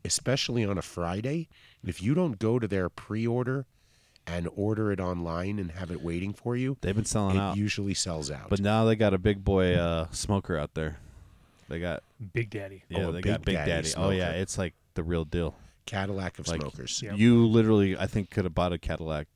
especially 0.04 0.64
on 0.64 0.78
a 0.78 0.82
Friday, 0.82 1.48
if 1.84 2.02
you 2.02 2.14
don't 2.14 2.38
go 2.38 2.58
to 2.58 2.66
their 2.66 2.88
pre-order 2.88 3.66
and 4.26 4.48
order 4.54 4.92
it 4.92 5.00
online 5.00 5.58
and 5.58 5.72
have 5.72 5.90
it 5.90 6.00
waiting 6.02 6.32
for 6.32 6.56
you, 6.56 6.76
They've 6.80 6.94
been 6.94 7.04
selling 7.04 7.36
it 7.36 7.40
out. 7.40 7.56
usually 7.56 7.94
sells 7.94 8.30
out. 8.30 8.48
But 8.48 8.60
now 8.60 8.84
they 8.84 8.96
got 8.96 9.12
a 9.14 9.18
big 9.18 9.44
boy 9.44 9.74
uh, 9.74 10.06
smoker 10.12 10.56
out 10.56 10.74
there. 10.74 10.98
They 11.68 11.80
got 11.80 12.02
Big 12.32 12.50
Daddy. 12.50 12.84
yeah, 12.88 13.06
Oh, 13.06 13.08
a 13.08 13.12
they 13.12 13.20
got 13.20 13.40
Big 13.40 13.44
Big 13.46 13.54
Daddy 13.56 13.70
Daddy. 13.88 13.94
Oh 13.96 14.10
yeah, 14.10 14.30
it's 14.32 14.58
like 14.58 14.74
the 14.94 15.02
real 15.02 15.24
deal. 15.24 15.54
Cadillac 15.86 16.38
of 16.38 16.48
Like 16.48 16.60
smokers. 16.60 17.02
Yep. 17.02 17.16
you 17.16 17.46
literally, 17.46 17.96
I 17.96 18.06
think, 18.06 18.30
could 18.30 18.44
have 18.44 18.54
bought 18.54 18.72
a 18.72 18.78
Cadillac 18.78 19.26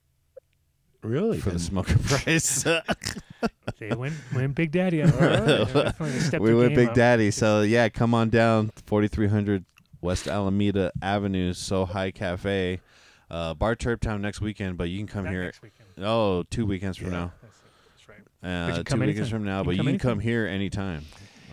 Really? 1.02 1.39
for 1.39 1.51
the 1.51 1.59
smoker 1.59 1.98
price. 2.05 2.64
They 3.78 3.94
went 3.94 4.14
went 4.35 4.55
Big 4.55 4.73
Daddy. 4.73 5.02
All 5.02 5.09
right. 5.10 5.98
We 6.01 6.39
their 6.39 6.56
went 6.56 6.74
Big 6.74 6.89
up. 6.89 6.94
Daddy. 6.94 7.31
So 7.31 7.60
yeah, 7.62 7.89
come 7.90 8.14
on 8.14 8.31
down, 8.31 8.70
forty 8.86 9.06
three 9.09 9.27
hundred 9.28 9.64
West 10.01 10.27
Alameda 10.27 10.90
Avenue, 11.02 11.52
So 11.52 11.85
High 11.85 12.10
Cafe, 12.10 12.81
uh, 13.31 13.52
Bar 13.55 13.77
Turp 13.77 14.01
Town 14.01 14.23
next 14.23 14.40
weekend. 14.40 14.78
But 14.78 14.89
you 14.89 14.98
can 14.98 15.06
come 15.06 15.24
Not 15.24 15.32
here. 15.32 15.44
next. 15.44 15.60
Oh, 15.98 16.43
two 16.44 16.64
weekends 16.64 16.97
from 16.97 17.10
now. 17.10 17.32
That's, 17.43 17.56
that's 18.06 18.09
right. 18.09 18.18
Uh, 18.43 18.82
two 18.82 18.97
weekends 18.98 19.18
anytime. 19.18 19.28
from 19.31 19.44
now, 19.44 19.59
You 19.59 19.64
but 19.64 19.70
you 19.73 19.77
come 19.78 19.86
can 19.86 19.98
come 19.98 20.20
here 20.20 20.47
anytime. 20.47 21.05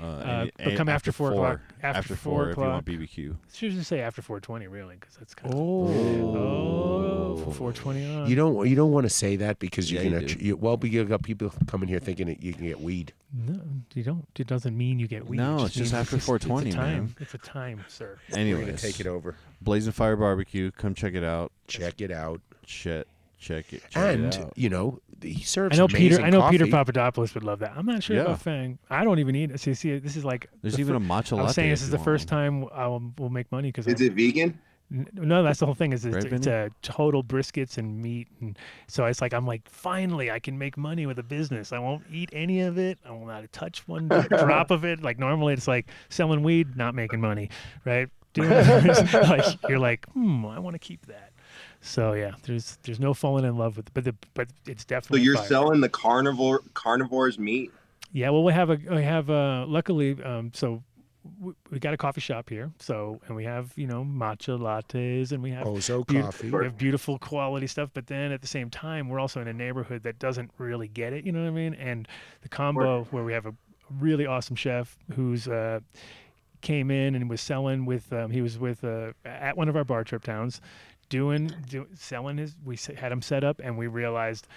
Uh, 0.04 0.06
Uh, 0.06 0.46
but 0.64 0.76
come 0.76 0.90
after 0.90 1.12
four 1.12 1.32
o'clock. 1.32 1.60
After 1.82 2.00
After, 2.00 2.16
four 2.16 2.34
four, 2.46 2.50
if 2.52 2.58
you 2.58 2.64
want 2.64 2.88
o'clock. 2.88 3.00
BBQ. 3.00 3.36
Should 3.54 3.72
just 3.72 3.88
say 3.90 4.02
after 4.02 4.22
420, 4.22 4.68
really, 4.68 4.96
because 5.00 5.16
that's 5.16 5.34
kind 5.34 5.54
of. 5.54 5.60
Oh. 5.60 7.34
Oh, 7.36 7.36
from 7.38 7.54
420 7.54 8.16
on. 8.16 8.30
You 8.30 8.36
don't 8.36 8.68
you 8.70 8.76
don't 8.76 8.92
want 8.92 9.06
to 9.06 9.10
say 9.10 9.36
that 9.38 9.60
because 9.60 9.92
you're 9.92 10.02
Yeah, 10.04 10.10
you 10.10 10.14
gonna 10.16 10.28
do. 10.28 10.36
tr- 10.36 10.42
you, 10.44 10.56
well, 10.58 10.78
but 10.78 10.90
you 10.92 11.04
got 11.06 11.24
people 11.24 11.52
coming 11.68 11.88
here 11.90 12.00
thinking 12.00 12.28
that 12.28 12.44
you 12.44 12.54
can 12.54 12.66
get 12.68 12.80
weed. 12.82 13.14
No, 13.34 13.60
you 13.96 14.04
don't. 14.04 14.26
It 14.38 14.48
doesn't 14.48 14.78
mean 14.78 15.00
you 15.00 15.08
get 15.08 15.26
weed. 15.28 15.38
No, 15.38 15.66
it's 15.66 15.74
just 15.74 15.92
means 15.92 15.94
after 15.94 16.18
it's 16.18 16.26
420, 16.26 16.68
it's 16.70 16.76
a 16.76 16.78
time. 16.78 16.98
man. 17.06 17.16
It's 17.20 17.34
a 17.34 17.38
time, 17.40 17.86
sir. 17.88 18.18
We're 18.32 18.60
gonna 18.60 18.78
take 18.78 19.00
it 19.00 19.08
over. 19.08 19.36
Blazing 19.62 19.94
Fire 19.94 20.16
Barbecue. 20.16 20.72
Come 20.72 20.94
check 20.94 21.16
it 21.16 21.24
out. 21.24 21.52
Check 21.68 22.02
it 22.02 22.12
out. 22.12 22.42
Check, 22.66 23.08
check 23.40 23.74
it. 23.74 23.82
Check 23.90 24.16
and 24.16 24.26
it 24.34 24.40
out. 24.40 24.54
you 24.58 24.70
know 24.70 25.00
he 25.24 25.44
serves. 25.44 25.78
I 25.78 25.82
know 25.82 25.88
Peter. 25.88 26.22
I 26.22 26.30
know 26.30 26.50
Peter. 26.50 26.68
Papadopoulos 26.68 27.34
would 27.34 27.44
love 27.44 27.60
that. 27.60 27.74
I'm 27.76 27.86
not 27.86 28.04
sure 28.04 28.16
Yeah. 28.16 28.24
about 28.24 28.42
Fang. 28.42 28.78
I 28.90 29.04
don't 29.04 29.20
even 29.20 29.36
eat 29.36 29.52
it. 29.52 29.60
See, 29.60 29.74
see, 29.74 29.98
this 30.00 30.16
is 30.16 30.24
like 30.26 30.50
There's 30.62 30.76
the 30.76 30.82
even 30.82 30.94
fir- 30.98 31.04
a 31.04 31.08
matcha 31.08 31.32
latte. 31.32 31.34
I 31.34 31.36
latte. 31.36 31.44
was 31.46 31.56
saying 31.56 31.70
this 31.72 31.82
is 31.82 31.90
the 31.90 32.00
first 32.00 32.30
one. 32.32 32.62
time 32.62 32.66
I 32.74 32.88
will, 32.88 33.12
we'll 33.18 33.30
make 33.30 33.52
money 33.52 33.70
because 33.70 33.88
Is 33.88 34.02
it 34.02 34.14
vegan? 34.14 34.60
No, 35.16 35.42
that's 35.42 35.60
the 35.60 35.66
whole 35.66 35.74
thing. 35.74 35.92
Is 35.92 36.06
it's, 36.06 36.24
it's 36.26 36.46
a 36.46 36.70
total 36.84 37.24
briskets 37.24 37.80
and 37.80 38.00
meat, 38.00 38.28
and 38.42 38.56
so 38.88 39.06
it's 39.06 39.22
like 39.22 39.34
I'm 39.34 39.48
like, 39.48 39.68
finally, 39.68 40.30
I 40.30 40.38
can 40.40 40.56
make 40.60 40.78
money 40.78 41.08
with 41.08 41.18
a 41.18 41.24
business. 41.24 41.72
I 41.74 41.80
won't 41.80 42.04
eat 42.12 42.30
any 42.32 42.62
of 42.62 42.78
it. 42.78 43.00
I 43.04 43.10
will 43.12 43.26
not 43.26 43.52
touch 43.52 43.88
one 43.88 44.08
drop 44.30 44.70
of 44.70 44.86
it. 44.86 45.02
Like 45.02 45.18
normally, 45.18 45.54
it's 45.54 45.68
like 45.68 45.88
selling 46.10 46.44
weed, 46.44 46.76
not 46.78 46.94
making 46.94 47.22
money, 47.22 47.50
right? 47.86 48.08
Doing 48.34 48.50
like 49.14 49.46
you're 49.68 49.80
like, 49.80 50.06
hmm, 50.12 50.46
I 50.46 50.60
want 50.60 50.76
to 50.76 50.80
keep 50.80 51.06
that. 51.08 51.33
So 51.86 52.14
yeah, 52.14 52.32
there's 52.44 52.78
there's 52.84 53.00
no 53.00 53.14
falling 53.14 53.44
in 53.44 53.58
love 53.58 53.76
with, 53.76 53.94
but 53.94 54.06
the 54.06 54.16
but 54.34 54.48
it's 54.66 54.86
definitely. 54.86 54.86
So 54.86 54.86
definitely. 54.86 55.22
you're 55.22 55.36
fire. 55.36 55.48
selling 55.48 55.82
the 55.82 55.90
carnivore 55.90 56.62
carnivore's 56.74 57.38
meat. 57.38 57.72
Yeah, 58.14 58.30
well, 58.30 58.44
we 58.44 58.54
have 58.54 58.70
a 58.70 58.80
we 58.90 59.04
have 59.04 59.30
uh 59.30 59.66
luckily 59.68 60.22
um 60.24 60.52
so 60.54 60.82
we, 61.42 61.54
we 61.72 61.80
got 61.80 61.94
a 61.94 61.98
coffee 61.98 62.22
shop 62.22 62.48
here. 62.48 62.72
So 62.80 63.20
and 63.28 63.36
we 63.36 63.44
have 63.44 63.74
you 63.76 63.86
know 63.86 64.06
matcha 64.06 64.58
lattes 64.58 65.34
and 65.34 65.44
we 65.44 65.52
have 65.52 65.68
Ozo 65.68 66.08
beau- 66.08 66.22
coffee. 66.22 66.50
We 66.50 66.64
have 66.64 66.78
beautiful 66.78 67.20
quality 67.20 67.68
stuff, 67.68 67.90
but 67.94 68.08
then 68.08 68.32
at 68.32 68.40
the 68.40 68.48
same 68.48 68.70
time, 68.70 69.10
we're 69.10 69.20
also 69.20 69.42
in 69.42 69.50
a 69.50 69.54
neighborhood 69.54 70.04
that 70.04 70.20
doesn't 70.20 70.52
really 70.58 70.88
get 70.88 71.12
it. 71.12 71.26
You 71.26 71.34
know 71.34 71.42
what 71.42 71.50
I 71.50 71.52
mean? 71.52 71.74
And 71.74 72.08
the 72.44 72.50
combo 72.50 73.04
where 73.12 73.26
we 73.26 73.34
have 73.34 73.46
a 73.46 73.54
really 74.00 74.26
awesome 74.26 74.56
chef 74.56 74.98
who's 75.16 75.50
uh 75.50 75.82
came 76.62 76.90
in 76.90 77.14
and 77.14 77.30
was 77.30 77.42
selling 77.42 77.86
with 77.86 78.12
um, 78.14 78.32
he 78.32 78.42
was 78.42 78.58
with 78.58 78.86
uh, 78.86 79.12
at 79.26 79.58
one 79.58 79.68
of 79.68 79.76
our 79.76 79.84
bar 79.84 80.06
trip 80.06 80.24
towns 80.24 80.62
doing 81.10 81.52
do, 81.70 81.88
selling 81.96 82.38
his 82.38 82.56
we 82.64 82.78
had 82.98 83.12
him 83.12 83.22
set 83.22 83.44
up 83.44 83.60
and 83.64 83.78
we 83.78 83.88
realized 83.88 84.48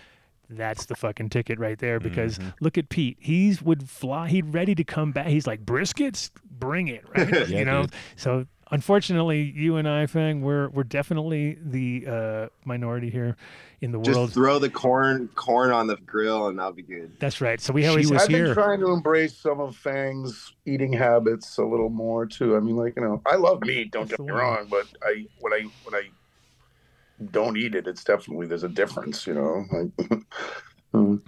that's 0.48 0.86
the 0.86 0.94
fucking 0.94 1.28
ticket 1.28 1.58
right 1.58 1.78
there 1.78 1.98
because 1.98 2.38
look 2.60 2.78
at 2.78 2.88
Pete. 2.88 3.16
He's 3.20 3.60
would 3.62 3.88
fly 3.88 4.28
he'd 4.28 4.54
ready 4.54 4.74
to 4.74 4.84
come 4.84 5.12
back. 5.12 5.26
He's 5.26 5.46
like 5.46 5.64
briskets? 5.64 6.30
Bring 6.50 6.88
it 6.88 7.04
right? 7.16 7.48
Yeah, 7.48 7.58
you 7.58 7.64
know? 7.64 7.82
dude. 7.82 7.94
so 8.16 8.46
unfortunately 8.70 9.42
you 9.54 9.76
and 9.76 9.88
I 9.88 10.06
Fang 10.06 10.42
we're 10.42 10.68
we're 10.68 10.84
definitely 10.84 11.58
the 11.60 12.06
uh, 12.06 12.48
minority 12.64 13.10
here 13.10 13.36
in 13.80 13.92
the 13.92 13.98
Just 13.98 14.16
world. 14.16 14.28
Just 14.28 14.34
throw 14.34 14.58
the 14.58 14.70
corn 14.70 15.28
corn 15.34 15.70
on 15.70 15.86
the 15.86 15.96
grill 15.96 16.48
and 16.48 16.58
that'll 16.58 16.72
be 16.72 16.82
good. 16.82 17.12
that's 17.18 17.40
right. 17.40 17.60
So 17.60 17.72
we 17.72 17.86
always 17.86 18.10
I've 18.12 18.28
been 18.28 18.54
trying 18.54 18.80
to 18.80 18.90
embrace 18.90 19.36
some 19.36 19.60
of 19.60 19.76
Fang's 19.76 20.54
eating 20.64 20.92
habits 20.92 21.58
a 21.58 21.64
little 21.64 21.90
more 21.90 22.26
too. 22.26 22.56
I 22.56 22.60
mean, 22.60 22.76
like 22.76 22.94
you 22.96 23.02
know, 23.02 23.20
I 23.26 23.36
love 23.36 23.62
meat. 23.62 23.90
Don't 23.90 24.08
get 24.08 24.20
me 24.20 24.30
wrong, 24.30 24.68
but 24.70 24.86
I 25.02 25.26
when 25.40 25.52
I 25.52 25.66
when 25.84 25.94
I 25.94 26.08
don't 27.30 27.56
eat 27.56 27.74
it, 27.74 27.86
it's 27.86 28.04
definitely 28.04 28.46
there's 28.46 28.64
a 28.64 28.68
difference. 28.68 29.26
You 29.26 29.34
know, 29.34 29.64
like 29.72 30.08
mm. 30.94 31.20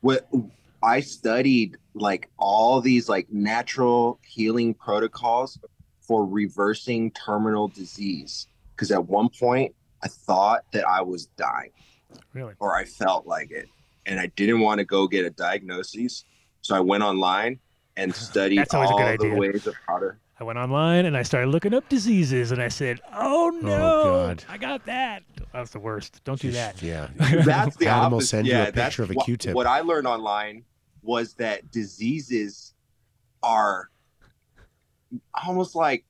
what 0.00 0.28
I 0.82 1.00
studied 1.00 1.78
like 1.94 2.28
all 2.38 2.80
these 2.80 3.08
like 3.08 3.30
natural 3.32 4.20
healing 4.24 4.74
protocols 4.74 5.58
for 6.00 6.24
reversing 6.24 7.10
terminal 7.12 7.68
disease 7.68 8.46
because 8.74 8.90
at 8.90 9.04
one 9.06 9.28
point 9.28 9.74
I 10.02 10.08
thought 10.08 10.64
that 10.72 10.86
I 10.86 11.02
was 11.02 11.26
dying 11.36 11.72
really 12.32 12.54
or 12.60 12.76
I 12.76 12.84
felt 12.84 13.26
like 13.26 13.50
it 13.50 13.68
and 14.04 14.20
I 14.20 14.26
didn't 14.36 14.60
want 14.60 14.78
to 14.78 14.84
go 14.84 15.08
get 15.08 15.24
a 15.24 15.30
diagnosis 15.30 16.24
so 16.60 16.76
I 16.76 16.80
went 16.80 17.02
online 17.02 17.58
and 17.96 18.14
studied 18.14 18.58
That's 18.58 18.74
always 18.74 18.90
a 18.90 18.92
all 18.92 18.98
good 18.98 19.20
the 19.20 19.26
idea. 19.26 19.38
ways 19.38 19.66
of 19.66 19.74
how 19.88 19.98
to 19.98 20.14
I 20.38 20.44
went 20.44 20.58
online 20.58 21.06
and 21.06 21.16
I 21.16 21.22
started 21.22 21.48
looking 21.48 21.72
up 21.72 21.88
diseases 21.88 22.52
and 22.52 22.60
I 22.60 22.68
said, 22.68 23.00
"Oh, 23.12 23.46
oh 23.46 23.50
no, 23.50 23.68
God. 23.68 24.44
I 24.48 24.58
got 24.58 24.84
that." 24.84 25.22
That's 25.52 25.70
the 25.70 25.78
worst. 25.78 26.22
Don't 26.24 26.40
do 26.40 26.50
that. 26.50 26.82
Yeah. 26.82 27.08
that's 27.44 27.76
the 27.76 27.86
Adam 27.86 28.12
will 28.12 28.18
opposite. 28.18 28.28
send 28.28 28.46
you 28.46 28.52
yeah, 28.52 28.66
a 28.66 28.72
that's 28.72 28.96
picture 28.96 29.02
of 29.04 29.10
a 29.10 29.14
what, 29.14 29.54
What 29.54 29.66
I 29.66 29.80
learned 29.80 30.06
online 30.06 30.64
was 31.02 31.34
that 31.34 31.70
diseases 31.70 32.74
are 33.42 33.90
almost 35.46 35.74
like 35.74 36.04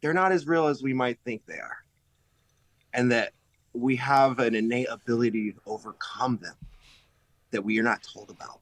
they're 0.00 0.14
not 0.14 0.32
as 0.32 0.46
real 0.46 0.66
as 0.66 0.82
we 0.82 0.92
might 0.92 1.18
think 1.24 1.46
they 1.46 1.58
are, 1.58 1.84
and 2.92 3.12
that 3.12 3.32
we 3.72 3.94
have 3.96 4.40
an 4.40 4.56
innate 4.56 4.88
ability 4.90 5.52
to 5.52 5.60
overcome 5.66 6.38
them 6.38 6.56
that 7.52 7.62
we 7.62 7.78
are 7.78 7.84
not 7.84 8.02
told 8.02 8.30
about. 8.30 8.60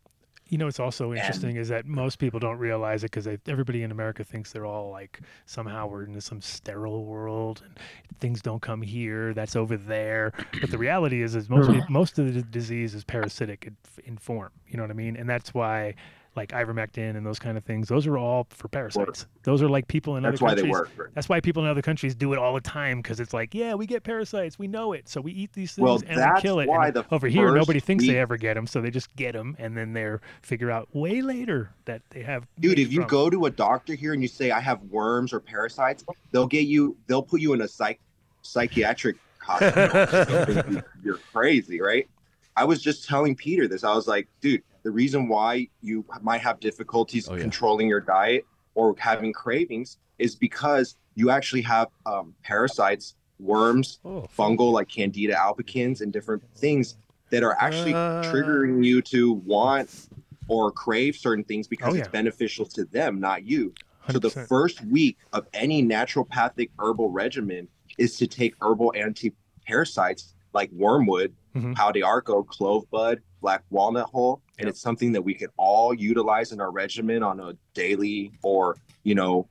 You 0.55 0.59
know, 0.59 0.67
what's 0.67 0.79
also 0.79 1.13
interesting 1.13 1.57
is 1.57 1.67
that 1.71 1.85
most 1.85 2.21
people 2.21 2.39
don't 2.39 2.59
realize 2.59 3.03
it 3.03 3.11
because 3.11 3.27
everybody 3.49 3.83
in 3.83 3.91
America 3.91 4.23
thinks 4.23 4.53
they're 4.53 4.65
all 4.65 4.89
like 4.89 5.19
somehow 5.47 5.89
we're 5.89 6.05
in 6.05 6.21
some 6.21 6.41
sterile 6.41 7.05
world 7.05 7.61
and 7.65 7.77
things 8.21 8.41
don't 8.41 8.63
come 8.63 8.81
here. 8.81 9.35
That's 9.35 9.57
over 9.57 9.77
there. 9.77 10.33
But 10.61 10.71
the 10.71 10.79
reality 10.79 11.23
is, 11.23 11.35
is 11.35 11.51
most 11.51 11.73
most 11.91 12.21
of 12.21 12.33
the 12.33 12.43
disease 12.43 12.95
is 12.95 13.03
parasitic 13.03 13.67
in, 13.67 13.77
in 14.05 14.17
form. 14.17 14.53
You 14.69 14.77
know 14.77 14.85
what 14.85 14.93
I 14.93 14.95
mean? 14.95 15.17
And 15.17 15.29
that's 15.29 15.53
why, 15.55 15.97
like 16.37 16.51
ivermectin 16.51 17.17
and 17.17 17.25
those 17.25 17.39
kind 17.39 17.57
of 17.57 17.65
things, 17.65 17.89
those 17.89 18.07
are 18.07 18.19
all 18.19 18.47
for 18.51 18.69
parasites. 18.69 19.27
Those 19.45 19.63
are 19.63 19.69
like 19.69 19.87
people 19.89 20.17
in 20.17 20.25
other 20.25 20.37
countries. 20.37 20.41
That's 20.41 20.63
other 20.63 20.69
why 20.69 20.69
they 20.69 20.73
countries. 20.85 20.97
work, 20.99 21.07
right? 21.07 21.15
That's 21.15 21.29
why 21.29 21.41
people 21.41 21.63
in 21.65 21.69
other 21.69 21.83
countries 21.83 22.15
do 22.15 22.33
it 22.33 22.39
all 22.39 22.55
the 22.55 22.61
time 22.61 22.99
because 22.99 23.21
it's 23.21 23.33
like, 23.33 23.55
yeah, 23.55 23.75
we 23.75 23.87
get 23.87 24.03
parasites, 24.03 24.59
we 24.59 24.67
know 24.67 24.93
it, 24.93 25.09
so 25.09 25.21
we 25.21 25.33
eat 25.33 25.53
these 25.53 25.75
things 25.75 25.85
Well, 25.85 26.01
and 26.07 26.17
we 26.35 26.41
kill 26.41 26.61
it. 26.61 26.69
And 26.69 27.05
over 27.13 27.29
here, 27.29 27.53
nobody 27.53 27.81
thinks 27.81 28.07
they 28.07 28.19
ever 28.19 28.37
get 28.37 28.55
them, 28.55 28.67
so 28.67 28.81
they 28.81 28.91
just 28.91 29.15
get 29.17 29.33
them, 29.33 29.57
and 29.59 29.77
then 29.77 29.93
they're 29.93 30.21
figure 30.43 30.71
out 30.71 30.89
way 30.95 31.23
later 31.23 31.71
that 31.85 32.03
they 32.11 32.23
have. 32.23 32.47
Dude, 32.61 32.79
if 32.79 32.93
you 32.93 33.01
from- 33.01 33.09
go 33.09 33.31
to 33.31 33.47
a 33.47 33.51
doctor 33.51 33.95
here 33.95 34.13
and 34.13 34.23
you 34.23 34.29
say 34.29 34.51
I 34.51 34.61
have 34.61 34.83
worms 34.85 35.33
or 35.33 35.41
parasites, 35.41 36.05
they'll 36.33 36.47
get 36.47 36.67
you. 36.67 36.97
They'll 37.07 37.23
put 37.23 37.41
you 37.41 37.53
in 37.53 37.61
a 37.63 37.69
psych 37.69 38.01
psychiatric 38.43 39.17
hospital. 39.39 40.83
You're 41.03 41.19
crazy, 41.33 41.81
right? 41.81 42.09
I 42.57 42.65
was 42.65 42.81
just 42.81 43.09
telling 43.09 43.35
Peter 43.35 43.67
this. 43.67 43.85
I 43.85 43.95
was 43.95 44.07
like, 44.07 44.29
dude, 44.41 44.63
the 44.85 44.91
reason 44.91 45.29
why 45.29 45.69
you 45.83 46.05
might 46.23 46.43
have 46.43 46.61
difficulties 46.61 47.29
controlling 47.41 47.89
your 47.89 48.01
diet 48.01 48.45
or 48.75 48.95
having 48.99 49.33
cravings 49.33 49.99
is 50.19 50.37
because 50.37 50.97
you 51.15 51.31
actually 51.31 51.63
have 51.63 51.89
um, 52.07 52.35
parasites, 52.45 53.15
worms, 53.39 53.99
fungal 54.39 54.73
like 54.73 54.89
Candida 54.89 55.35
albicans, 55.35 56.01
and 56.01 56.13
different 56.13 56.43
things 56.57 56.97
that 57.31 57.43
are 57.43 57.57
actually 57.61 57.95
triggering 58.21 58.85
you 58.85 59.01
to 59.03 59.33
want 59.33 60.09
or 60.49 60.71
crave 60.71 61.17
certain 61.17 61.43
things 61.45 61.67
because 61.67 61.95
Oh, 61.95 61.97
it's 61.97 62.09
beneficial 62.09 62.67
to 62.67 62.85
them, 62.85 63.19
not 63.19 63.45
you. 63.45 63.73
So 64.11 64.19
the 64.19 64.29
first 64.31 64.85
week 64.85 65.17
of 65.33 65.47
any 65.55 65.83
naturopathic 65.83 66.69
herbal 66.79 67.09
regimen 67.11 67.69
is 67.97 68.19
to 68.19 68.27
take 68.27 68.55
herbal 68.61 68.93
anti-parasites 68.95 70.35
like 70.55 70.71
wormwood, 70.73 71.35
Mhm. 71.55 71.75
pau 71.75 71.93
de 71.93 72.03
arco, 72.03 72.43
clove 72.43 72.89
bud, 72.91 73.21
black 73.41 73.63
walnut 73.71 74.09
hull, 74.13 74.41
and 74.59 74.69
it's 74.69 74.81
something 74.81 75.13
that 75.13 75.23
we 75.23 75.35
can 75.35 75.49
all 75.57 75.93
utilize 75.93 76.53
in 76.53 76.61
our 76.61 76.71
regimen 76.71 77.23
on 77.23 77.41
a 77.41 77.55
daily 77.75 78.33
or 78.43 78.77
you 79.03 79.15
know 79.15 79.47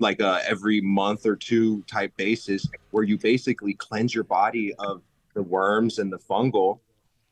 like 0.00 0.20
a 0.20 0.40
every 0.46 0.80
month 0.80 1.24
or 1.24 1.36
two 1.36 1.82
type 1.84 2.14
basis 2.16 2.66
where 2.90 3.04
you 3.04 3.16
basically 3.16 3.74
cleanse 3.74 4.12
your 4.12 4.24
body 4.24 4.74
of 4.74 5.02
the 5.34 5.42
worms 5.42 6.00
and 6.00 6.12
the 6.12 6.18
fungal 6.18 6.80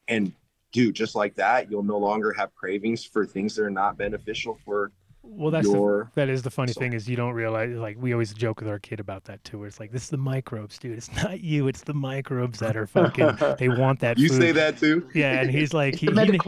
and 0.07 0.33
do 0.71 0.93
just 0.93 1.17
like 1.17 1.35
that 1.35 1.69
you'll 1.69 1.83
no 1.83 1.99
longer 1.99 2.33
have 2.33 2.55
cravings 2.55 3.05
for 3.05 3.27
things 3.27 3.57
that 3.57 3.65
are 3.65 3.71
not 3.71 3.99
beneficial 3.99 4.57
for 4.65 4.93
Well, 5.29 5.51
that's 5.51 5.67
your 5.67 6.11
the, 6.15 6.21
that 6.21 6.29
is 6.29 6.43
the 6.43 6.51
funny 6.51 6.73
thing 6.73 6.93
is 6.93 7.09
you 7.09 7.17
don't 7.17 7.33
realize 7.35 7.75
like 7.77 7.97
we 8.01 8.13
always 8.13 8.33
joke 8.33 8.61
with 8.61 8.69
our 8.69 8.79
kid 8.79 9.01
about 9.01 9.25
that 9.25 9.43
too. 9.45 9.59
Where 9.59 9.69
it's 9.69 9.79
like 9.81 9.93
this 9.93 10.05
is 10.05 10.11
the 10.11 10.17
microbes, 10.17 10.79
dude. 10.79 10.97
It's 10.97 11.13
not 11.15 11.41
you. 11.41 11.69
It's 11.69 11.83
the 11.83 11.95
microbes 11.95 12.59
that 12.61 12.77
are 12.77 12.87
fucking. 12.87 13.39
they 13.59 13.69
want 13.69 14.01
that. 14.01 14.19
You 14.19 14.29
food. 14.29 14.41
say 14.41 14.53
that 14.53 14.79
too? 14.79 15.09
Yeah, 15.15 15.41
and 15.41 15.51
he's 15.51 15.75
like 15.75 15.95
he, 15.95 16.07
he 16.07 16.39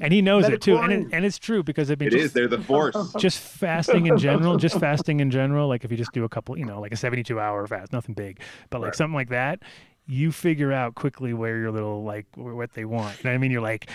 and 0.00 0.12
he 0.12 0.22
knows 0.22 0.48
it 0.48 0.60
too, 0.60 0.76
and 0.78 0.92
it, 0.92 1.06
and 1.12 1.24
it's 1.24 1.38
true 1.38 1.62
because 1.62 1.90
I 1.90 1.96
mean 1.96 2.08
It 2.08 2.12
just, 2.12 2.24
is, 2.26 2.32
they're 2.32 2.48
the 2.48 2.60
force. 2.60 2.96
Just 3.18 3.38
fasting 3.38 4.06
in 4.06 4.18
general, 4.18 4.56
just 4.56 4.78
fasting 4.80 5.20
in 5.20 5.30
general. 5.30 5.68
Like 5.68 5.84
if 5.84 5.90
you 5.90 5.96
just 5.96 6.12
do 6.12 6.24
a 6.24 6.28
couple, 6.28 6.58
you 6.58 6.64
know, 6.64 6.80
like 6.80 6.92
a 6.92 6.96
seventy-two 6.96 7.40
hour 7.40 7.66
fast, 7.66 7.92
nothing 7.92 8.14
big, 8.14 8.40
but 8.70 8.80
like 8.80 8.86
Right. 8.88 8.94
something 8.94 9.14
like 9.14 9.30
that, 9.30 9.62
you 10.06 10.30
figure 10.30 10.72
out 10.72 10.94
quickly 10.94 11.32
where 11.34 11.58
your 11.58 11.72
little 11.72 12.04
like 12.04 12.26
what 12.36 12.72
they 12.74 12.84
want. 12.84 13.18
You 13.18 13.24
know 13.24 13.30
what 13.30 13.34
I 13.34 13.38
mean? 13.38 13.50
You're 13.50 13.60
like. 13.62 13.90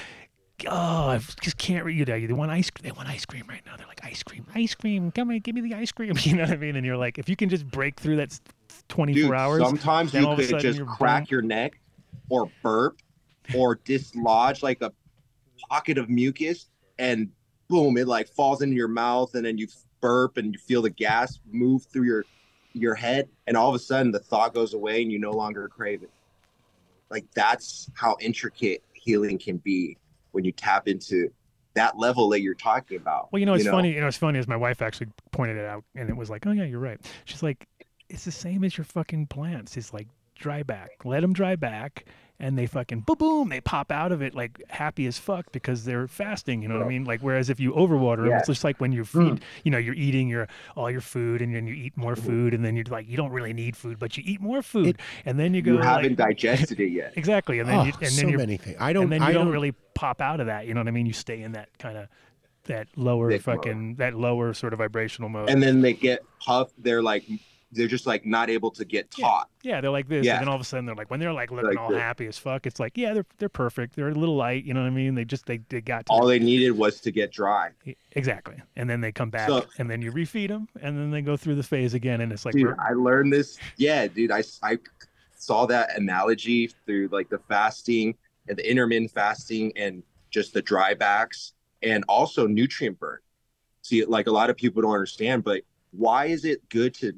Oh, 0.70 1.10
I 1.10 1.20
just 1.42 1.58
can't 1.58 1.86
read 1.86 1.98
you. 1.98 2.06
They 2.06 2.34
want 2.34 2.52
ice. 2.52 2.70
They 2.82 2.92
want 2.92 3.10
ice 3.10 3.26
cream 3.26 3.46
right 3.48 3.62
now. 3.66 3.76
They're 3.78 3.88
like 3.88 4.04
ice 4.04 4.24
cream, 4.24 4.46
ice 4.56 4.76
cream. 4.76 5.12
Come 5.12 5.30
on, 5.30 5.40
give 5.40 5.56
me 5.56 5.62
the 5.62 5.74
ice 5.76 5.92
cream. 5.92 6.14
You 6.22 6.36
know 6.36 6.44
what 6.44 6.52
I 6.52 6.58
mean? 6.58 6.76
And 6.76 6.86
you're 6.86 6.98
like, 6.98 7.18
if 7.18 7.28
you 7.30 7.36
can 7.36 7.50
just 7.50 7.66
break 7.70 8.00
through 8.00 8.18
that 8.18 8.32
s- 8.32 8.42
24 8.90 9.22
Dude, 9.22 9.34
hours. 9.34 9.62
sometimes 9.64 10.14
you 10.14 10.26
all 10.26 10.34
of 10.34 10.40
a 10.40 10.46
could 10.48 10.60
just 10.60 10.86
crack 10.86 11.24
boom. 11.24 11.28
your 11.32 11.42
neck 11.42 11.80
or 12.30 12.52
burp 12.62 12.98
or 13.56 13.76
dislodge 13.76 14.64
like 14.64 14.82
a 14.82 14.92
pocket 15.70 15.98
of 15.98 16.10
mucus 16.10 16.70
and 17.00 17.30
boom, 17.68 17.98
it 17.98 18.08
like 18.08 18.28
falls 18.28 18.62
into 18.62 18.76
your 18.76 18.88
mouth 18.88 19.34
and 19.36 19.46
then 19.46 19.58
you 19.58 19.68
burp 20.02 20.38
and 20.38 20.54
you 20.54 20.60
feel 20.60 20.82
the 20.82 20.90
gas 20.90 21.40
move 21.52 21.86
through 21.92 22.04
your 22.04 22.26
your 22.74 22.96
head 22.96 23.28
and 23.48 23.58
all 23.58 23.68
of 23.70 23.76
a 23.76 23.80
sudden 23.80 24.12
the 24.12 24.20
thought 24.20 24.54
goes 24.54 24.74
away 24.74 25.02
and 25.02 25.12
you 25.12 25.20
no 25.20 25.32
longer 25.32 25.68
crave 25.68 26.04
it. 26.04 26.10
Like 27.10 27.26
that's 27.36 27.90
how 27.94 28.16
intricate 28.22 28.84
healing 28.94 29.38
can 29.38 29.58
be 29.58 29.98
when 30.32 30.44
you 30.44 30.52
tap 30.52 30.88
into 30.88 31.30
that 31.74 31.98
level 31.98 32.30
that 32.30 32.42
you're 32.42 32.54
talking 32.54 32.98
about. 32.98 33.32
Well, 33.32 33.40
you 33.40 33.46
know, 33.46 33.54
it's 33.54 33.68
funny. 33.68 33.94
You 33.94 34.02
know, 34.02 34.08
it's 34.08 34.18
funny 34.18 34.40
is 34.40 34.48
my 34.48 34.58
wife 34.58 34.82
actually 34.82 35.08
pointed 35.32 35.58
it 35.58 35.66
out, 35.66 35.84
and 35.96 36.10
it 36.10 36.16
was 36.16 36.30
like, 36.30 36.46
oh 36.46 36.52
yeah, 36.52 36.66
you're 36.66 36.80
right. 36.80 37.00
She's 37.26 37.44
like, 37.44 37.68
it's 38.10 38.26
the 38.26 38.32
same 38.32 38.64
as 38.64 38.78
your 38.78 38.86
fucking 38.86 39.28
plants. 39.28 39.78
It's 39.78 39.94
like 39.94 40.08
dry 40.36 40.64
back. 40.64 40.92
Let 41.06 41.22
them 41.22 41.34
dry 41.34 41.56
back, 41.56 42.06
and 42.42 42.58
they 42.58 42.66
fucking 42.66 43.02
boom 43.02 43.16
boom 43.18 43.50
they 43.50 43.62
pop 43.62 43.92
out 43.92 44.12
of 44.12 44.22
it 44.22 44.34
like 44.34 44.64
happy 44.68 45.06
as 45.06 45.18
fuck 45.18 45.52
because 45.52 45.86
they're 45.86 46.08
fasting. 46.08 46.62
You 46.62 46.68
know 46.68 46.78
what 46.78 46.86
I 46.86 46.90
mean? 46.90 47.06
Like 47.06 47.22
whereas 47.22 47.50
if 47.50 47.60
you 47.60 47.72
overwater 47.74 48.18
them, 48.18 48.30
Yeah. 48.30 48.40
it's 48.40 48.48
just 48.48 48.64
like 48.64 48.82
when 48.82 48.92
you 48.92 49.04
hmm. 49.04 49.30
feed, 49.30 49.42
you 49.64 49.72
know, 49.72 49.78
you're 49.78 49.96
eating 49.96 50.28
your 50.28 50.48
all 50.76 50.90
your 50.90 51.02
food 51.02 51.42
and 51.42 51.56
then 51.56 51.68
you 51.68 51.76
eat 51.76 51.96
more 51.96 52.16
mm-hmm. 52.16 52.26
food 52.26 52.54
and 52.54 52.66
then 52.66 52.76
you're 52.76 52.86
like 52.86 53.08
you 53.08 53.16
don't 53.16 53.32
really 53.32 53.54
need 53.54 53.78
food, 53.78 54.00
but 54.00 54.18
you 54.18 54.24
eat 54.26 54.42
more 54.42 54.62
food 54.62 54.98
and 55.26 55.40
then 55.40 55.54
you 55.54 55.62
go 55.62 55.74
You 55.74 55.78
haven't 55.80 56.16
digested 56.16 56.80
it 56.80 56.90
yet. 56.90 57.14
Exactly, 57.22 57.60
and 57.60 57.70
then 57.70 57.80
Oh, 57.80 57.84
you, 57.84 57.94
and 58.02 58.10
so 58.10 58.22
then 58.22 58.30
you're, 58.30 58.40
many 58.40 58.58
things. 58.58 58.78
I 58.80 58.94
don't- 58.94 59.04
And 59.04 59.12
then 59.12 59.22
you 59.22 59.28
I 59.28 59.32
don't, 59.32 59.46
don't- 59.46 59.54
really 59.54 59.74
pop 59.94 60.22
out 60.22 60.40
of 60.40 60.48
that. 60.48 60.66
You 60.66 60.74
know 60.74 60.80
what 60.80 60.88
I 60.88 60.92
mean? 60.92 61.06
You 61.06 61.14
stay 61.14 61.44
in 61.44 61.52
that 61.52 61.70
kind 61.78 61.98
of 61.98 62.08
that 62.66 62.88
lower 62.96 63.30
Thick 63.30 63.46
mode. 63.46 63.58
fucking 63.58 63.96
that 63.96 64.16
lower 64.16 64.54
sort 64.54 64.74
of 64.74 64.80
vibrational 64.80 65.30
mode. 65.30 65.50
And 65.50 65.62
then 65.62 65.82
they 65.82 65.94
get 65.94 66.24
puffed. 66.40 66.74
They're 66.78 67.04
like, 67.04 67.24
they're 67.74 67.88
just 67.88 68.06
like 68.06 68.26
not 68.26 68.50
able 68.50 68.70
to 68.72 68.84
get 68.84 69.10
taught. 69.12 69.50
yeah, 69.64 69.80
they're 69.80 69.92
like 69.92 70.08
this, 70.10 70.26
Yeah. 70.26 70.34
and 70.34 70.42
then 70.42 70.48
all 70.50 70.56
of 70.56 70.62
a 70.62 70.64
sudden 70.66 70.86
they're 70.86 70.96
like 70.96 71.10
when 71.10 71.20
they're 71.20 71.32
like 71.32 71.52
looking 71.52 71.70
Like 71.70 71.80
all 71.80 71.90
this. 71.90 72.00
happy 72.00 72.28
as 72.28 72.38
fuck. 72.38 72.66
It's 72.66 72.80
like 72.80 72.98
yeah, 72.98 73.14
they're 73.14 73.26
they're 73.38 73.50
perfect. 73.50 73.96
They're 73.96 74.10
a 74.10 74.14
little 74.14 74.36
light. 74.36 74.66
You 74.66 74.74
know 74.74 74.82
what 74.82 74.88
I 74.88 74.92
mean? 74.92 75.16
They 75.16 75.24
just 75.26 75.46
they 75.46 75.60
they 75.70 75.80
got 75.82 76.06
to 76.08 76.12
All 76.12 76.26
they 76.26 76.40
needed 76.40 76.72
was 76.72 77.00
to 77.02 77.12
get 77.12 77.32
dry. 77.32 77.70
exactly, 78.12 78.58
and 78.76 78.90
then 78.90 79.00
they 79.02 79.12
come 79.12 79.30
back, 79.30 79.48
So- 79.48 79.66
and 79.78 79.90
then 79.90 80.02
you 80.02 80.12
refeed 80.12 80.50
them, 80.50 80.68
and 80.82 80.98
then 80.98 81.12
they 81.12 81.22
go 81.22 81.38
through 81.38 81.56
the 81.56 81.64
phase 81.64 81.94
again, 81.94 82.22
and 82.22 82.32
it's 82.32 82.46
like 82.46 82.54
dude, 82.54 82.64
we're- 82.68 82.76
I 82.80 82.94
learned 82.94 83.32
this. 83.32 83.58
Yeah, 83.78 84.08
dude, 84.08 84.32
I, 84.32 84.44
I 84.64 84.78
saw 85.38 85.66
that 85.68 85.98
analogy 85.98 86.72
through 86.86 87.08
like 87.12 87.30
the 87.30 87.40
fasting 87.48 88.16
and 88.48 88.58
the 88.58 88.70
intermittent 88.70 89.12
fasting 89.12 89.72
and 89.76 90.04
just 90.30 90.54
the 90.54 90.62
dry 90.62 90.94
backs 90.94 91.54
and 91.84 92.04
also 92.08 92.48
nutrient 92.48 93.00
burn. 93.00 93.20
See, 93.82 94.04
like 94.06 94.28
a 94.28 94.32
lot 94.32 94.50
of 94.50 94.58
people 94.58 94.82
don't 94.82 94.94
understand, 94.94 95.44
but 95.44 95.64
why 95.92 96.26
is 96.28 96.46
it 96.46 96.68
good 96.70 96.94
to 96.96 97.14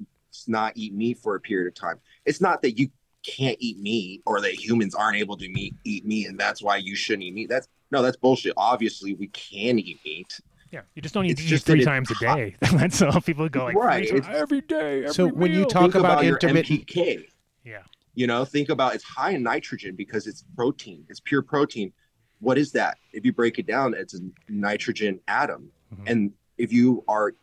not 0.47 0.73
eat 0.75 0.93
meat 0.93 1.17
for 1.19 1.35
a 1.35 1.39
period 1.39 1.67
of 1.67 1.73
time? 1.75 1.99
It's 2.25 2.41
not 2.41 2.61
that 2.63 2.77
you 2.77 2.89
can't 3.25 3.57
eat 3.59 3.79
meat 3.79 4.21
or 4.25 4.41
that 4.41 4.53
humans 4.53 4.95
aren't 4.95 5.17
able 5.17 5.37
to 5.37 5.47
meat, 5.49 5.75
eat 5.85 6.05
meat 6.05 6.27
and 6.27 6.37
that's 6.39 6.61
why 6.61 6.77
you 6.77 6.95
shouldn't 6.95 7.23
eat 7.23 7.33
meat. 7.33 7.49
That's 7.49 7.67
no, 7.91 8.01
that's 8.01 8.17
bullshit. 8.17 8.53
Obviously, 8.57 9.13
we 9.13 9.27
can 9.27 9.77
eat 9.79 9.99
meat. 10.03 10.39
yeah, 10.71 10.81
you 10.95 11.01
just 11.01 11.13
don't 11.13 11.23
need 11.23 11.31
It's 11.31 11.41
to 11.41 11.45
eat 11.47 11.49
just 11.49 11.65
that 11.67 11.73
three 11.73 11.85
times 11.85 12.09
a 12.11 12.15
day. 12.15 12.55
That's 12.73 13.01
all 13.03 13.21
people 13.21 13.47
go 13.49 13.65
like 13.65 13.75
Right, 13.75 14.07
three 14.09 14.17
it's- 14.17 14.25
times 14.27 14.41
every 14.41 14.61
day. 14.61 15.05
So 15.07 15.27
every 15.27 15.37
when 15.37 15.53
you 15.53 15.65
talk 15.65 15.83
Think 15.83 15.95
about 15.95 16.23
your 16.25 16.33
intermittent- 16.35 16.87
NPK. 16.87 17.25
Yeah. 17.63 17.83
You 18.15 18.27
know, 18.27 18.45
think 18.45 18.69
about 18.69 18.93
it's 18.95 19.03
high 19.03 19.31
in 19.31 19.43
nitrogen 19.43 19.95
because 19.95 20.27
it's 20.27 20.43
protein. 20.55 21.05
It's 21.09 21.19
pure 21.19 21.41
protein. 21.43 21.93
What 22.39 22.57
is 22.57 22.71
that? 22.73 22.97
If 23.11 23.25
you 23.25 23.31
break 23.33 23.57
it 23.59 23.65
down, 23.67 23.93
it's 23.93 24.13
a 24.15 24.19
nitrogen 24.49 25.19
atom. 25.27 25.69
Mm-hmm. 25.93 26.03
And 26.07 26.31
if 26.57 26.73
you 26.73 27.03
are 27.07 27.31
t- 27.31 27.37
t- 27.37 27.42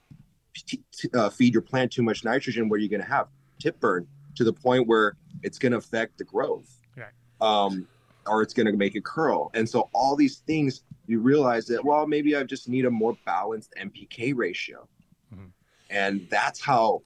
uh, 1.15 1.31
feed 1.31 1.55
your 1.55 1.63
plant 1.63 1.93
too 1.93 2.03
much 2.03 2.25
nitrogen, 2.25 2.69
what 2.69 2.77
are 2.77 2.83
you 2.83 2.89
going 2.89 3.03
to 3.03 3.09
have? 3.09 3.29
Tip 3.59 3.79
burn 3.81 4.07
to 4.37 4.45
the 4.45 4.53
point 4.53 4.87
where 4.87 5.17
it's 5.43 5.59
going 5.59 5.73
to 5.73 5.79
affect 5.79 6.19
the 6.19 6.25
growth. 6.25 6.79
Right. 6.97 7.07
Um, 7.41 7.87
or 8.27 8.43
it's 8.43 8.55
going 8.55 8.67
to 8.67 8.73
make 8.73 8.95
it 8.95 9.05
curl. 9.05 9.51
And 9.55 9.69
so 9.69 9.89
all 9.93 10.15
these 10.15 10.39
things, 10.39 10.83
you 11.07 11.21
realize 11.21 11.67
that 11.67 11.85
well, 11.85 12.07
maybe 12.07 12.37
I 12.37 12.43
just 12.45 12.69
need 12.69 12.85
a 12.85 12.91
more 12.91 13.17
balanced 13.25 13.75
NPK 13.81 14.35
ratio. 14.37 14.87
Mm-hmm. 15.35 15.47
And 15.89 16.27
that's 16.31 16.61
how 16.61 17.03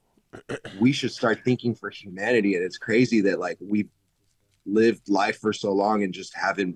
we 0.79 0.91
should 0.91 1.11
start 1.11 1.39
thinking 1.43 1.73
for 1.73 1.89
humanity. 1.89 2.55
And 2.55 2.63
it's 2.63 2.77
crazy 2.77 3.21
that 3.21 3.39
like 3.39 3.57
we've 3.61 3.89
lived 4.65 5.09
life 5.09 5.39
for 5.39 5.53
so 5.53 5.71
long 5.71 6.03
and 6.03 6.13
just 6.13 6.35
haven't 6.35 6.75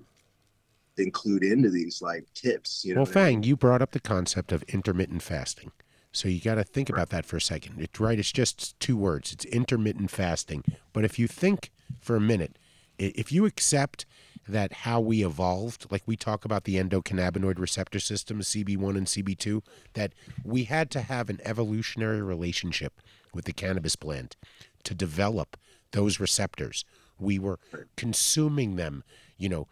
clued 0.98 1.42
into 1.42 1.70
these 1.70 2.02
like 2.02 2.26
tips. 2.34 2.84
You 2.84 2.94
know, 2.94 3.00
well, 3.00 3.06
what 3.06 3.16
I 3.16 3.24
mean? 3.24 3.34
Fang, 3.36 3.42
you 3.44 3.56
brought 3.56 3.80
up 3.80 3.92
the 3.92 4.00
concept 4.00 4.52
of 4.52 4.62
intermittent 4.64 5.22
fasting. 5.22 5.72
So 6.12 6.28
you 6.28 6.40
got 6.40 6.56
to 6.56 6.64
think 6.64 6.88
about 6.88 7.10
that 7.10 7.24
for 7.24 7.36
a 7.36 7.40
second. 7.40 7.80
It's 7.80 8.00
right. 8.00 8.18
It's 8.18 8.32
just 8.32 8.78
two 8.80 8.96
words. 8.96 9.32
It's 9.32 9.44
intermittent 9.44 10.10
fasting. 10.10 10.64
But 10.92 11.04
if 11.04 11.18
you 11.18 11.28
think 11.28 11.70
for 12.00 12.16
a 12.16 12.20
minute, 12.20 12.58
if 12.98 13.30
you 13.32 13.46
accept 13.46 14.06
that 14.48 14.72
how 14.72 15.00
we 15.00 15.24
evolved, 15.24 15.86
like 15.90 16.02
we 16.06 16.16
talk 16.16 16.44
about 16.44 16.64
the 16.64 16.76
endocannabinoid 16.76 17.58
receptor 17.58 18.00
system, 18.00 18.40
CB1 18.40 18.96
and 18.96 19.06
CB2, 19.06 19.62
that 19.94 20.12
we 20.44 20.64
had 20.64 20.90
to 20.90 21.02
have 21.02 21.30
an 21.30 21.40
evolutionary 21.44 22.20
relationship 22.20 23.00
with 23.32 23.44
the 23.44 23.52
cannabis 23.52 23.94
plant 23.96 24.36
to 24.82 24.94
develop 24.94 25.56
those 25.92 26.18
receptors. 26.18 26.84
We 27.18 27.38
were 27.38 27.60
consuming 27.96 28.76
them, 28.76 29.04
you 29.38 29.48
know, 29.48 29.68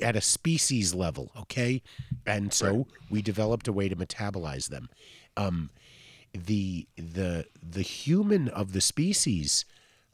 at 0.00 0.16
a 0.16 0.20
species 0.20 0.92
level, 0.92 1.30
okay? 1.38 1.80
And 2.26 2.52
so 2.52 2.88
we 3.10 3.22
developed 3.22 3.68
a 3.68 3.72
way 3.72 3.88
to 3.88 3.94
metabolize 3.94 4.68
them. 4.68 4.88
Um, 5.36 5.70
the 6.32 6.86
the 6.96 7.46
the 7.62 7.82
human 7.82 8.48
of 8.48 8.72
the 8.72 8.80
species, 8.80 9.64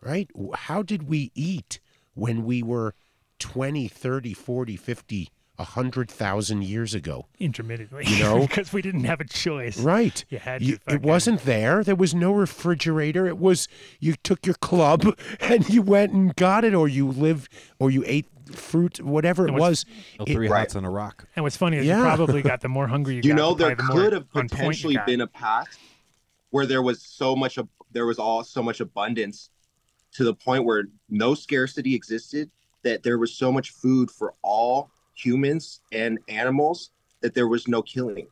right? 0.03 0.31
How 0.55 0.83
did 0.83 1.09
we 1.09 1.31
eat 1.35 1.81
when 2.15 2.45
we 2.45 2.63
were 2.63 2.95
20, 3.39 3.89
30, 3.89 4.35
40, 4.35 4.77
50, 4.77 5.31
100,000 5.57 6.63
years 6.65 6.95
ago? 6.95 7.27
intermittently, 7.39 8.05
You 8.07 8.23
know? 8.23 8.41
because 8.47 8.73
we 8.73 8.83
didn't 8.83 9.05
have 9.05 9.21
a 9.21 9.25
choice. 9.25 9.79
Right. 9.81 10.23
You 10.29 10.39
had 10.39 10.61
You- 10.63 10.79
it 10.87 11.03
wasn't 11.03 11.45
there. 11.45 11.83
There 11.83 11.95
was 11.95 12.15
no 12.15 12.33
refrigerator. 12.33 13.27
It 13.27 13.39
was 13.39 13.67
you 13.99 14.15
took 14.23 14.45
your 14.47 14.57
club 14.57 15.17
and 15.41 15.69
you 15.71 15.81
went 15.83 16.13
and 16.13 16.35
got 16.37 16.65
it, 16.65 16.75
or 16.75 16.87
you 16.89 17.09
lived, 17.09 17.51
or 17.79 17.91
you 17.91 18.05
ate 18.07 18.27
fruit, 18.55 19.01
whatever 19.01 19.45
it 19.47 19.51
And 19.51 19.59
what's- 19.59 19.85
was. 20.19 20.27
Three 20.27 20.47
It- 20.47 20.53
hots 20.53 20.75
and 20.75 20.85
a 20.87 20.91
rock. 20.91 21.27
And 21.37 21.43
what's 21.45 21.57
funny 21.57 21.79
is 21.79 21.87
Yeah. 21.87 21.99
you 21.99 22.05
probably 22.05 22.43
got 22.43 22.61
the 22.61 22.69
more 22.69 22.87
hungry 22.95 23.17
you, 23.17 23.23
you 23.25 23.31
got. 23.31 23.37
know 23.37 23.55
there 23.55 23.75
the 23.75 23.83
could 23.83 24.13
have 24.13 24.23
on 24.35 24.49
point 24.49 24.53
you 24.53 24.57
potentially 24.59 24.99
been 25.07 25.21
a 25.23 25.27
path 25.27 25.79
where 26.51 26.67
there 26.67 26.83
was 26.83 27.03
so 27.03 27.35
much 27.37 27.59
ab- 27.59 27.69
there 27.93 28.07
was 28.07 28.19
all 28.19 28.43
so 28.45 28.63
much 28.63 28.81
abundance 28.81 29.51
to 30.13 30.25
the 30.25 30.35
point 30.35 30.65
where 30.65 30.85
no 31.09 31.35
scarcity 31.35 31.95
existed 31.95 32.51
that 32.83 33.03
there 33.03 33.19
was 33.19 33.33
so 33.35 33.53
much 33.53 33.71
food 33.71 34.11
for 34.11 34.35
all 34.43 34.91
humans 35.15 35.81
and 35.93 36.19
animals 36.29 36.91
that 37.21 37.35
there 37.35 37.47
was 37.49 37.69
no 37.69 37.83
killing 37.83 38.27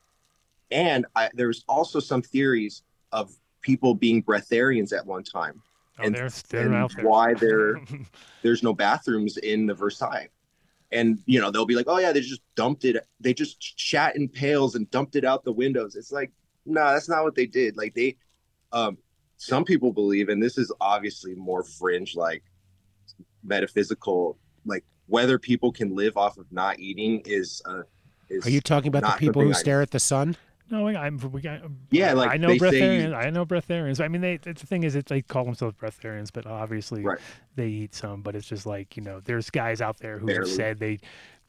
and 0.70 1.06
I, 1.16 1.28
there's 1.34 1.64
also 1.68 2.00
some 2.00 2.22
theories 2.22 2.82
of 3.12 3.34
people 3.62 3.94
being 3.94 4.22
breatharians 4.22 4.96
at 4.96 5.04
one 5.06 5.22
time 5.22 5.60
Oh, 5.98 6.04
and, 6.04 6.14
they're- 6.14 6.30
they're 6.48 6.72
and 6.72 6.92
why 7.02 7.34
there 7.34 7.80
there's 8.42 8.62
no 8.62 8.72
bathrooms 8.72 9.36
in 9.38 9.66
the 9.66 9.74
Versailles. 9.74 10.28
And 10.90 11.18
you 11.26 11.40
know, 11.40 11.50
they'll 11.50 11.66
be 11.66 11.74
like, 11.74 11.86
Oh 11.88 11.98
yeah, 11.98 12.12
they 12.12 12.20
just 12.20 12.42
dumped 12.54 12.84
it, 12.84 12.96
they 13.20 13.34
just 13.34 13.78
shat 13.78 14.16
in 14.16 14.28
pails 14.28 14.74
and 14.74 14.90
dumped 14.90 15.16
it 15.16 15.24
out 15.24 15.44
the 15.44 15.52
windows. 15.52 15.96
It's 15.96 16.12
like, 16.12 16.30
no, 16.64 16.80
that's 16.92 17.08
not 17.08 17.24
what 17.24 17.34
they 17.34 17.46
did. 17.46 17.76
Like 17.76 17.94
they 17.94 18.16
um 18.72 18.96
some 19.36 19.64
people 19.64 19.92
believe, 19.92 20.28
and 20.30 20.42
this 20.42 20.56
is 20.58 20.72
obviously 20.80 21.34
more 21.34 21.62
fringe, 21.62 22.16
like 22.16 22.42
metaphysical, 23.44 24.38
like 24.64 24.84
whether 25.06 25.38
people 25.38 25.72
can 25.72 25.94
live 25.94 26.16
off 26.16 26.38
of 26.38 26.46
not 26.50 26.78
eating 26.78 27.22
is 27.24 27.62
uh 27.66 27.82
is 28.28 28.46
Are 28.46 28.50
you 28.50 28.60
talking 28.60 28.88
about 28.88 29.02
the 29.12 29.18
people 29.18 29.42
who 29.42 29.50
I- 29.50 29.54
stare 29.54 29.80
at 29.82 29.90
the 29.90 30.00
sun? 30.00 30.36
No, 30.70 30.86
I'm. 30.88 31.18
We 31.32 31.40
got. 31.40 31.60
Yeah, 31.90 32.12
like 32.12 32.30
I 32.30 32.36
know 32.36 32.48
they 32.48 32.58
say 32.58 32.80
breatharians. 32.80 33.08
you- 33.08 33.14
I 33.14 33.30
know 33.30 33.46
breatharians. 33.46 34.04
I 34.04 34.08
mean, 34.08 34.20
they. 34.20 34.36
The 34.36 34.54
thing 34.54 34.82
is, 34.84 34.94
it's 34.94 35.08
they 35.08 35.22
call 35.22 35.44
themselves 35.44 35.76
breatharians, 35.80 36.30
but 36.32 36.46
obviously 36.46 37.04
they 37.56 37.68
eat 37.68 37.94
some. 37.94 38.22
But 38.22 38.36
it's 38.36 38.46
just 38.46 38.66
like 38.66 38.96
you 38.96 39.02
know, 39.02 39.20
there's 39.20 39.50
guys 39.50 39.80
out 39.80 39.98
there 39.98 40.18
who 40.18 40.26
have 40.26 40.36
Barely. 40.36 40.50
said 40.50 40.78
they, 40.78 40.98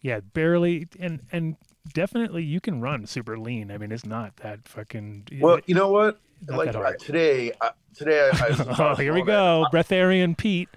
yeah, 0.01 0.21
barely, 0.33 0.87
and 0.99 1.21
and 1.31 1.57
definitely 1.93 2.43
you 2.43 2.61
can 2.61 2.81
run 2.81 3.05
super 3.05 3.37
lean. 3.37 3.71
I 3.71 3.77
mean, 3.77 3.91
it's 3.91 4.05
not 4.05 4.37
that 4.37 4.67
fucking. 4.67 5.27
Well, 5.39 5.59
you 5.65 5.75
know 5.75 5.89
what? 5.91 6.19
Like 6.47 6.67
that 6.67 6.75
uh, 6.77 6.79
hard. 6.79 6.99
today, 6.99 7.51
uh, 7.59 7.71
today 7.93 8.29
I, 8.31 8.47
I 8.47 8.75
oh, 8.91 8.95
here 8.95 9.13
we 9.13 9.21
go, 9.21 9.65
breatharian 9.73 10.37
Pete. 10.37 10.69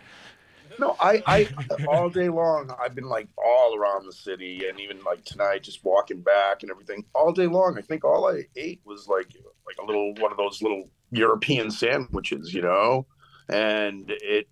No, 0.78 0.96
I, 1.00 1.22
I 1.26 1.48
uh, 1.70 1.76
all 1.88 2.10
day 2.10 2.28
long 2.28 2.74
I've 2.82 2.94
been 2.94 3.08
like 3.08 3.28
all 3.36 3.76
around 3.76 4.06
the 4.06 4.12
city, 4.12 4.66
and 4.68 4.80
even 4.80 5.02
like 5.04 5.24
tonight, 5.24 5.62
just 5.62 5.84
walking 5.84 6.20
back 6.20 6.62
and 6.62 6.70
everything. 6.70 7.04
All 7.14 7.32
day 7.32 7.46
long, 7.46 7.78
I 7.78 7.82
think 7.82 8.04
all 8.04 8.28
I 8.28 8.44
ate 8.56 8.80
was 8.84 9.08
like 9.08 9.28
like 9.66 9.76
a 9.82 9.84
little 9.84 10.14
one 10.14 10.30
of 10.30 10.38
those 10.38 10.62
little 10.62 10.90
European 11.10 11.70
sandwiches, 11.70 12.52
you 12.52 12.62
know, 12.62 13.06
and 13.48 14.04
it 14.08 14.48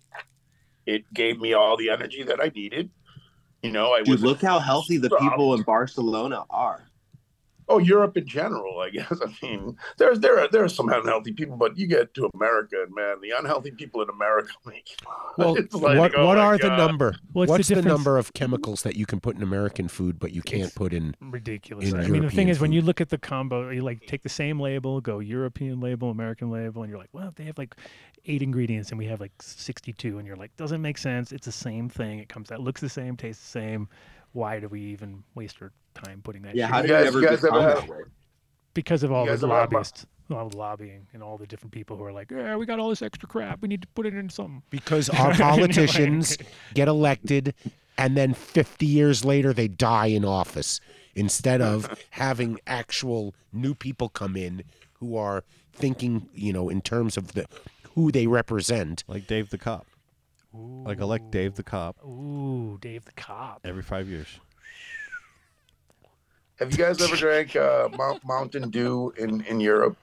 it 0.85 1.11
gave 1.13 1.39
me 1.39 1.53
all 1.53 1.77
the 1.77 1.89
energy 1.89 2.23
that 2.23 2.41
I 2.41 2.51
needed. 2.53 2.89
You 3.61 3.71
know, 3.71 3.93
I 3.93 4.01
was 4.01 4.23
look 4.23 4.41
how 4.41 4.59
healthy 4.59 4.97
the 4.97 5.09
people 5.19 5.53
in 5.53 5.61
Barcelona 5.63 6.43
are. 6.49 6.90
Oh, 7.71 7.77
Europe 7.77 8.17
in 8.17 8.27
general, 8.27 8.79
I 8.79 8.89
guess. 8.97 9.13
I 9.23 9.33
mean, 9.41 9.77
there's 9.97 10.19
there 10.19 10.39
are 10.39 10.47
there 10.49 10.63
are 10.63 10.69
some 10.69 10.89
unhealthy 10.89 11.31
people, 11.31 11.55
but 11.55 11.77
you 11.77 11.87
get 11.87 12.13
to 12.15 12.29
America, 12.33 12.83
and 12.85 12.93
man, 12.93 13.21
the 13.21 13.31
unhealthy 13.31 13.71
people 13.71 14.01
in 14.01 14.09
America, 14.09 14.51
like, 14.65 14.89
Well, 15.37 15.55
it's 15.55 15.73
like, 15.73 15.97
what 15.97 16.13
oh 16.17 16.25
what 16.27 16.37
my 16.37 16.43
are 16.43 16.57
the 16.57 16.67
God. 16.67 16.77
number? 16.77 17.15
What's 17.31 17.47
the 17.49 17.51
What's 17.53 17.67
the, 17.69 17.75
difference- 17.75 17.87
number 17.97 18.17
of 18.17 18.33
chemicals 18.33 18.83
that 18.83 18.95
you 18.97 19.05
can 19.05 19.19
put 19.21 19.35
in 19.37 19.43
American 19.43 19.87
food, 19.87 20.19
but 20.19 20.33
you 20.33 20.41
can't 20.41 20.73
put 20.75 20.91
in 20.93 21.15
ridiculous. 21.21 21.91
in 21.91 21.99
I 21.99 22.07
mean, 22.07 22.23
the 22.23 22.29
thing 22.29 22.47
European 22.47 22.49
is, 22.49 22.59
when 22.59 22.71
you 22.73 22.81
look 22.81 22.99
at 22.99 23.09
the 23.09 23.17
combo, 23.17 23.69
you 23.69 23.81
like 23.81 24.05
take 24.07 24.23
the 24.23 24.29
same 24.29 24.59
label, 24.59 24.99
go 24.99 25.19
European 25.19 25.79
label, 25.79 26.09
American 26.11 26.51
label, 26.51 26.83
and 26.83 26.89
you're 26.89 26.99
like, 26.99 27.09
well, 27.13 27.31
they 27.35 27.45
have 27.45 27.57
like 27.57 27.75
eight 28.25 28.41
ingredients, 28.41 28.89
and 28.89 28.99
we 28.99 29.05
have 29.05 29.21
like 29.21 29.31
62, 29.41 30.17
and 30.17 30.27
you're 30.27 30.35
like, 30.35 30.55
doesn't 30.57 30.81
make 30.81 30.97
sense. 30.97 31.31
It's 31.31 31.45
the 31.45 31.51
same 31.51 31.87
thing. 31.87 32.19
It 32.19 32.27
comes 32.27 32.51
out, 32.51 32.59
looks 32.59 32.81
the 32.81 32.89
same, 32.89 33.15
tastes 33.15 33.41
the 33.43 33.49
same. 33.49 33.87
Why 34.33 34.59
do 34.59 34.67
we 34.67 34.81
even 34.81 35.23
waste 35.35 35.57
our 35.61 35.71
time 35.93 36.21
putting 36.23 36.41
that? 36.43 36.55
Yeah, 36.55 36.67
shit 36.67 36.73
how 36.73 36.79
in? 36.81 36.87
did 36.87 36.91
it 36.91 37.07
ever 37.07 37.21
become 37.21 37.61
that 37.61 37.87
way? 37.89 37.97
Because 38.73 39.03
of 39.03 39.11
all 39.11 39.25
the 39.25 39.31
ever 39.33 39.47
have 39.47 39.71
lobbyists, 39.73 40.05
all 40.31 40.47
the 40.49 40.57
lobbying, 40.57 41.07
and 41.13 41.21
all 41.21 41.37
the 41.37 41.45
different 41.47 41.73
people 41.73 41.97
who 41.97 42.03
are 42.03 42.13
like, 42.13 42.31
yeah, 42.31 42.55
we 42.55 42.65
got 42.65 42.79
all 42.79 42.89
this 42.89 43.01
extra 43.01 43.27
crap. 43.27 43.61
We 43.61 43.67
need 43.67 43.81
to 43.81 43.87
put 43.89 44.05
it 44.05 44.13
in 44.13 44.29
something. 44.29 44.63
because 44.69 45.09
our 45.19 45.29
what 45.29 45.39
Like- 45.39 45.39
politicians 45.39 46.37
get 46.73 46.87
elected 46.87 47.53
and 47.97 48.15
then 48.15 48.33
50 48.33 48.85
years 48.85 49.25
later 49.25 49.51
they 49.53 49.67
die 49.67 50.07
in 50.07 50.23
office 50.23 50.79
instead 51.15 51.61
of 51.61 51.93
having 52.11 52.57
actual 52.65 53.35
new 53.51 53.75
people 53.75 54.07
come 54.07 54.37
in 54.37 54.63
who 54.93 55.17
are 55.17 55.43
thinking, 55.73 56.29
you 56.33 56.53
know, 56.53 56.69
in 56.69 56.81
terms 56.81 57.17
of 57.17 57.33
the 57.33 57.45
who 57.95 58.09
they 58.11 58.25
represent. 58.27 59.03
Like 59.07 59.27
Dave 59.27 59.49
the 59.49 59.57
cop. 59.57 59.85
Like 60.53 60.99
elect 60.99 61.31
Dave 61.31 61.55
the 61.55 61.63
cop 61.63 61.97
Ooh, 62.05 62.77
Dave 62.81 63.05
the 63.05 63.11
cop. 63.13 63.59
every 63.65 63.83
five 63.83 64.07
years. 64.09 64.27
Have 66.61 66.71
you 66.71 66.77
guys 66.77 67.01
ever 67.01 67.15
drank 67.15 67.55
uh, 67.55 67.89
Mount, 67.97 68.23
Mountain 68.23 68.69
Dew 68.69 69.11
in, 69.17 69.41
in 69.45 69.59
Europe? 69.59 69.97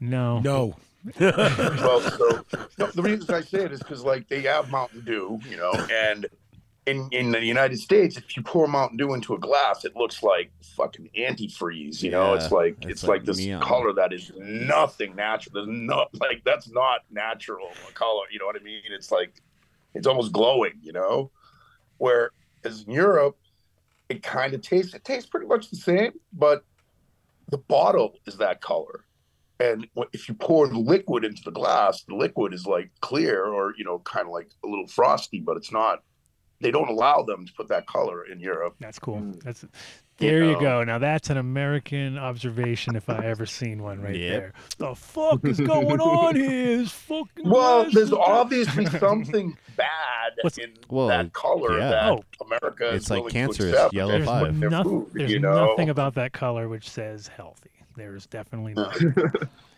No. 0.00 0.38
No. 0.38 0.76
well, 1.20 2.00
so 2.00 2.44
no, 2.78 2.86
the 2.86 3.02
reason 3.02 3.34
I 3.34 3.40
say 3.40 3.64
it 3.64 3.72
is 3.72 3.80
because 3.80 4.04
like 4.04 4.28
they 4.28 4.40
have 4.42 4.70
Mountain 4.70 5.00
Dew, 5.04 5.40
you 5.50 5.56
know, 5.56 5.72
and 5.92 6.26
in 6.86 7.08
in 7.10 7.32
the 7.32 7.44
United 7.44 7.78
States, 7.78 8.16
if 8.16 8.36
you 8.36 8.42
pour 8.44 8.68
Mountain 8.68 8.98
Dew 8.98 9.14
into 9.14 9.34
a 9.34 9.38
glass, 9.38 9.84
it 9.84 9.96
looks 9.96 10.22
like 10.22 10.52
fucking 10.76 11.10
antifreeze. 11.18 12.02
You 12.04 12.12
know, 12.12 12.34
it's 12.34 12.52
like 12.52 12.76
it's 12.82 12.90
it's, 12.90 13.02
like 13.02 13.18
like, 13.18 13.24
this 13.24 13.38
neon. 13.38 13.60
color 13.60 13.92
that 13.94 14.12
is 14.12 14.30
nothing 14.38 15.16
natural. 15.16 15.54
There's 15.54 15.66
not 15.68 16.08
like 16.20 16.42
that's 16.44 16.70
not 16.70 17.00
natural 17.10 17.70
color. 17.94 18.22
You 18.30 18.38
know 18.38 18.46
what 18.46 18.56
I 18.56 18.62
mean? 18.62 18.80
It's 18.90 19.10
like 19.10 19.32
it's 19.92 20.06
almost 20.06 20.32
glowing. 20.32 20.78
You 20.82 20.92
know, 20.92 21.30
whereas 21.98 22.84
in 22.86 22.92
Europe, 22.92 23.36
it 24.14 24.22
kind 24.22 24.54
of 24.54 24.62
tastes 24.62 24.94
it 24.94 25.04
tastes 25.04 25.28
pretty 25.28 25.46
much 25.46 25.70
the 25.70 25.76
same, 25.76 26.12
but 26.32 26.64
the 27.50 27.58
bottle 27.58 28.16
is 28.26 28.36
that 28.38 28.60
color. 28.60 29.04
And 29.60 29.86
if 30.12 30.28
you 30.28 30.34
pour 30.34 30.66
the 30.66 30.78
liquid 30.78 31.24
into 31.24 31.42
the 31.44 31.50
glass, 31.50 32.02
the 32.04 32.16
liquid 32.16 32.52
is 32.52 32.66
like 32.66 32.90
clear 33.00 33.44
or, 33.44 33.74
you 33.76 33.84
know, 33.84 34.00
kind 34.00 34.26
of 34.26 34.32
like 34.32 34.50
a 34.64 34.68
little 34.68 34.86
frosty, 34.86 35.40
but 35.40 35.56
it's 35.56 35.72
not. 35.72 36.02
They 36.64 36.70
don't 36.70 36.88
allow 36.88 37.22
them 37.22 37.44
to 37.46 37.52
put 37.52 37.68
that 37.68 37.86
color 37.86 38.24
in 38.24 38.40
Europe. 38.40 38.74
That's 38.80 38.98
cool. 38.98 39.18
Mm. 39.20 39.42
That's 39.42 39.64
there 40.16 40.44
you 40.44 40.52
know. 40.52 40.60
go. 40.60 40.84
Now 40.84 40.98
that's 40.98 41.28
an 41.28 41.36
American 41.36 42.16
observation 42.16 42.96
if 42.96 43.10
I 43.10 43.24
ever 43.26 43.44
seen 43.46 43.82
one 43.82 44.00
right 44.00 44.14
Yep. 44.16 44.32
there. 44.40 44.52
The 44.78 44.94
fuck 44.94 45.44
is 45.44 45.60
going 45.60 46.00
on 46.00 46.36
here? 46.36 46.50
Is 46.80 46.90
fucking 46.92 47.48
Well, 47.50 47.84
there's 47.92 48.12
obviously 48.12 48.86
something 48.86 49.58
bad 49.76 50.32
What's- 50.40 50.56
in 50.58 50.72
Well, 50.88 51.08
that 51.08 51.32
color 51.34 51.78
yeah. 51.78 51.90
that 51.90 52.12
Oh. 52.12 52.24
America 52.46 52.88
is 52.92 53.02
It's 53.02 53.10
like 53.10 53.28
cancerous 53.28 53.72
to 53.74 53.90
yellow 53.92 54.12
There's, 54.12 54.24
five. 54.26 54.46
in 54.46 54.60
their 54.60 54.70
noth- 54.70 54.86
food, 54.86 55.10
there's 55.12 55.30
you 55.32 55.40
know? 55.40 55.66
nothing 55.66 55.90
about 55.90 56.14
that 56.14 56.32
color 56.32 56.68
which 56.68 56.88
says 56.88 57.28
healthy. 57.28 57.70
There's 57.96 58.26
definitely 58.26 58.72
not. 58.74 58.96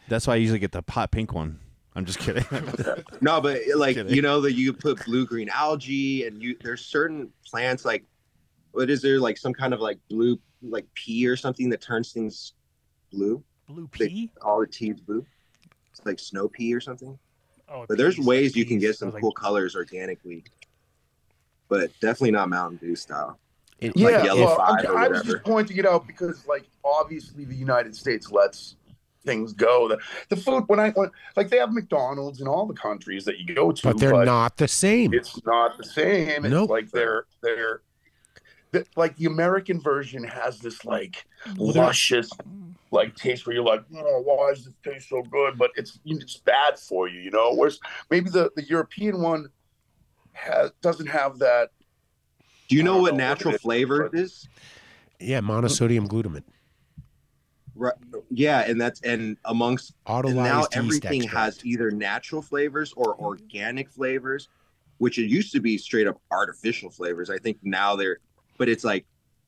That's 0.08 0.26
why 0.26 0.34
I 0.34 0.36
usually 0.36 0.58
get 0.60 0.70
the 0.72 0.84
hot 0.88 1.10
pink 1.10 1.32
one. 1.32 1.58
I'm 1.96 2.04
just 2.04 2.18
kidding. 2.18 2.44
No, 3.22 3.40
but 3.40 3.60
like 3.74 3.96
you 3.96 4.20
know 4.22 4.40
that 4.42 4.52
you 4.52 4.72
put 4.72 5.02
blue 5.06 5.24
green 5.26 5.48
algae 5.48 6.26
and 6.26 6.40
you 6.42 6.56
there's 6.62 6.84
certain 6.84 7.30
plants 7.46 7.84
like 7.84 8.04
what 8.72 8.90
is 8.90 9.00
there 9.00 9.18
like 9.18 9.38
some 9.38 9.54
kind 9.54 9.72
of 9.72 9.80
like 9.80 9.98
blue 10.10 10.38
like 10.62 10.84
pea 10.94 11.26
or 11.26 11.36
something 11.36 11.70
that 11.70 11.80
turns 11.80 12.12
things 12.12 12.52
blue? 13.10 13.42
Blue 13.68 13.88
They- 13.98 14.08
pea? 14.08 14.30
all 14.42 14.60
the 14.60 14.66
teas 14.66 15.00
blue. 15.00 15.24
It's 15.90 16.04
like 16.04 16.18
snow 16.18 16.46
pea 16.48 16.74
or 16.74 16.80
something. 16.80 17.18
Oh, 17.68 17.86
But 17.88 17.96
there's 17.98 18.16
peas, 18.16 18.26
ways 18.26 18.54
you 18.56 18.66
can 18.66 18.78
get 18.78 18.96
some 18.96 19.06
was 19.08 19.14
like, 19.14 19.22
cool 19.22 19.32
colors 19.32 19.74
organically. 19.74 20.44
But 21.68 21.90
definitely 22.00 22.30
not 22.32 22.48
Mountain 22.50 22.78
Dew 22.78 22.94
style. 22.94 23.38
It- 23.80 23.96
Like 23.96 24.12
yeah, 24.12 24.24
yellow 24.24 24.44
well, 24.44 24.60
I'm- 24.60 24.86
or 24.86 24.98
I 24.98 25.08
was 25.08 25.22
just 25.22 25.42
pointing 25.44 25.78
it 25.78 25.86
out 25.86 26.06
because, 26.06 26.46
like, 26.46 26.64
obviously 26.84 27.44
the 27.46 27.54
United 27.56 27.96
States 27.96 28.30
lets 28.30 28.76
things 29.26 29.52
go. 29.52 29.88
The, 29.88 29.98
the 30.30 30.36
food 30.36 30.64
when 30.68 30.80
I 30.80 30.90
went, 30.96 31.12
like, 31.36 31.50
they 31.50 31.58
have 31.58 31.72
McDonald's 31.72 32.40
in 32.40 32.48
all 32.48 32.64
the 32.64 32.74
countries 32.74 33.24
that 33.26 33.38
you 33.38 33.54
go 33.54 33.72
to, 33.72 33.82
But 33.82 33.98
they're 33.98 34.24
not 34.24 34.56
the 34.56 34.68
same. 34.68 35.12
It's 35.12 35.44
not 35.44 35.76
the 35.76 35.84
same. 35.84 36.46
It's 36.46 36.70
like 36.70 36.90
they're 36.90 37.26
they're. 37.42 37.82
the- 38.70 38.86
Like 38.96 39.16
the 39.16 39.26
American 39.26 39.80
version 39.80 40.24
has 40.24 40.58
this 40.60 40.84
like 40.84 41.26
Well, 41.58 41.72
luscious, 41.72 42.30
like 42.90 43.14
taste 43.16 43.46
where 43.46 43.54
you're 43.56 43.64
like, 43.64 43.82
oh, 43.94 44.20
why 44.22 44.54
does 44.54 44.64
this 44.64 44.74
taste 44.84 45.08
so 45.10 45.22
good? 45.22 45.58
But 45.58 45.70
it's 45.76 45.98
it's 46.04 46.36
bad 46.38 46.78
for 46.78 47.08
you, 47.08 47.20
you 47.20 47.30
know. 47.30 47.52
Whereas 47.54 47.78
maybe 48.10 48.30
the 48.30 48.50
the 48.56 48.64
European 48.64 49.20
one 49.20 49.48
has 50.32 50.70
doesn't 50.82 51.08
have 51.08 51.38
that. 51.40 51.70
Do 52.68 52.74
you 52.76 52.82
know 52.82 52.94
what 52.98 52.98
know 52.98 53.02
what 53.12 53.14
natural 53.16 53.52
it 53.54 53.56
is, 53.56 53.62
flavor 53.62 54.08
but- 54.08 54.18
is? 54.18 54.48
Yeah, 55.18 55.40
monosodium 55.40 56.06
glutamate. 56.08 56.42
Right. 57.76 57.94
Yeah, 58.30 58.60
and 58.60 58.80
that's 58.80 59.00
and 59.02 59.36
amongst 59.44 59.92
and 60.06 60.34
now 60.34 60.66
everything 60.72 61.22
has 61.22 61.64
either 61.64 61.90
natural 61.90 62.40
flavors 62.42 62.92
or 62.96 63.14
mm-hmm. 63.14 63.24
organic 63.24 63.90
flavors, 63.90 64.48
which 64.98 65.18
it 65.18 65.26
used 65.26 65.52
to 65.52 65.60
be 65.60 65.76
straight 65.76 66.06
up 66.06 66.20
artificial 66.30 66.90
flavors. 66.90 67.28
I 67.28 67.38
think 67.38 67.58
now 67.62 67.94
they're, 67.94 68.18
but 68.58 68.68
it's 68.68 68.82
like 68.82 69.04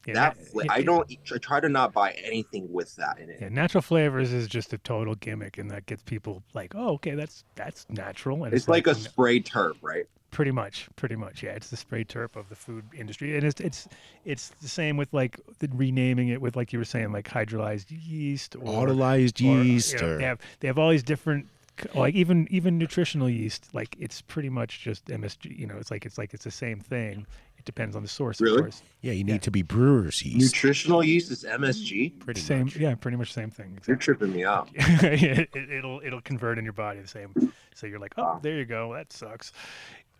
Yeah, 0.06 0.14
that. 0.14 0.46
Fla- 0.48 0.64
it- 0.64 0.70
I 0.70 0.82
don't. 0.82 1.10
I 1.32 1.38
try 1.38 1.60
to 1.60 1.68
not 1.68 1.92
buy 1.94 2.12
anything 2.12 2.70
with 2.70 2.94
that 2.96 3.18
in 3.18 3.30
it. 3.30 3.38
Yeah, 3.40 3.48
natural 3.48 3.82
flavors 3.82 4.32
is 4.32 4.46
just 4.46 4.72
a 4.74 4.78
total 4.78 5.14
gimmick, 5.14 5.56
and 5.56 5.70
that 5.70 5.86
gets 5.86 6.02
people 6.02 6.42
like, 6.52 6.74
oh, 6.74 6.94
okay, 6.94 7.14
that's 7.14 7.44
that's 7.54 7.86
natural. 7.88 8.44
And 8.44 8.52
It's 8.52 8.68
like 8.68 8.86
a 8.86 8.94
spray 8.94 9.40
terp, 9.40 9.74
right? 9.80 10.04
Pretty 10.30 10.50
much, 10.50 10.88
pretty 10.96 11.16
much, 11.16 11.42
yeah. 11.42 11.50
It's 11.50 11.68
the 11.70 11.76
spray 11.76 12.04
terp 12.04 12.36
of 12.36 12.48
the 12.48 12.56
food 12.56 12.84
industry, 12.96 13.36
and 13.36 13.44
it's 13.46 13.60
it's 13.60 13.88
it's 14.24 14.48
the 14.60 14.68
same 14.68 14.96
with 14.96 15.12
like 15.12 15.40
the 15.58 15.68
renaming 15.72 16.28
it 16.28 16.40
with 16.40 16.56
like 16.56 16.72
you 16.72 16.78
were 16.78 16.84
saying, 16.84 17.12
like 17.12 17.28
hydrolyzed 17.28 17.86
yeast 17.90 18.56
or 18.56 18.60
Autolyzed 18.86 19.40
or, 19.40 19.44
you 19.44 19.62
yeast 19.62 20.00
know, 20.00 20.08
or- 20.08 20.18
they 20.18 20.24
have 20.24 20.38
they 20.60 20.68
have 20.68 20.78
all 20.78 20.90
these 20.90 21.02
different 21.02 21.46
like 21.94 22.16
even 22.16 22.48
even 22.50 22.76
nutritional 22.76 23.30
yeast 23.30 23.68
like 23.72 23.94
it's 24.00 24.20
pretty 24.22 24.48
much 24.48 24.80
just 24.80 25.04
MSG 25.06 25.56
you 25.56 25.64
know 25.64 25.76
it's 25.76 25.92
like 25.92 26.04
it's 26.04 26.18
like 26.18 26.34
it's 26.34 26.42
the 26.42 26.50
same 26.50 26.80
thing 26.80 27.24
it 27.56 27.64
depends 27.64 27.94
on 27.94 28.02
the 28.02 28.08
source 28.08 28.40
Really? 28.40 28.56
of 28.56 28.62
course 28.62 28.82
Yeah, 29.00 29.12
you 29.12 29.22
need 29.22 29.42
to 29.42 29.52
be 29.52 29.62
brewer's 29.62 30.20
yeast. 30.24 30.40
Nutritional 30.56 31.04
yeast 31.04 31.30
is 31.30 31.44
MSG. 31.44 32.18
Pretty 32.18 32.40
same 32.40 32.64
much. 32.64 32.74
yeah 32.74 32.96
pretty 32.96 33.16
much 33.16 33.32
same 33.32 33.52
thing 33.52 33.78
You're 33.86 33.94
tripping 33.96 34.32
me 34.32 34.44
out. 34.44 34.70
it, 34.74 35.50
it'll 35.54 36.00
it'll 36.04 36.20
convert 36.20 36.58
in 36.58 36.64
your 36.64 36.72
body 36.72 36.98
the 36.98 37.06
same 37.06 37.32
so 37.76 37.86
you're 37.86 38.00
like 38.00 38.14
oh 38.18 38.40
there 38.42 38.56
you 38.56 38.64
go 38.64 38.92
that 38.94 39.12
sucks 39.12 39.52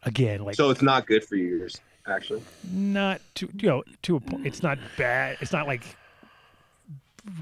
again 0.05 0.45
like 0.45 0.55
So 0.55 0.71
it's 0.71 0.83
not 0.83 1.07
good 1.07 1.25
for 1.25 1.37
you, 1.37 1.69
actually. 2.07 2.43
not 2.73 3.21
to 3.37 3.49
you 3.55 3.69
know 3.69 3.83
to 4.03 4.17
a 4.17 4.21
point 4.21 4.47
it's 4.47 4.63
not 4.63 4.79
bad 4.97 5.37
it's 5.41 5.53
not 5.53 5.67
like 5.67 5.83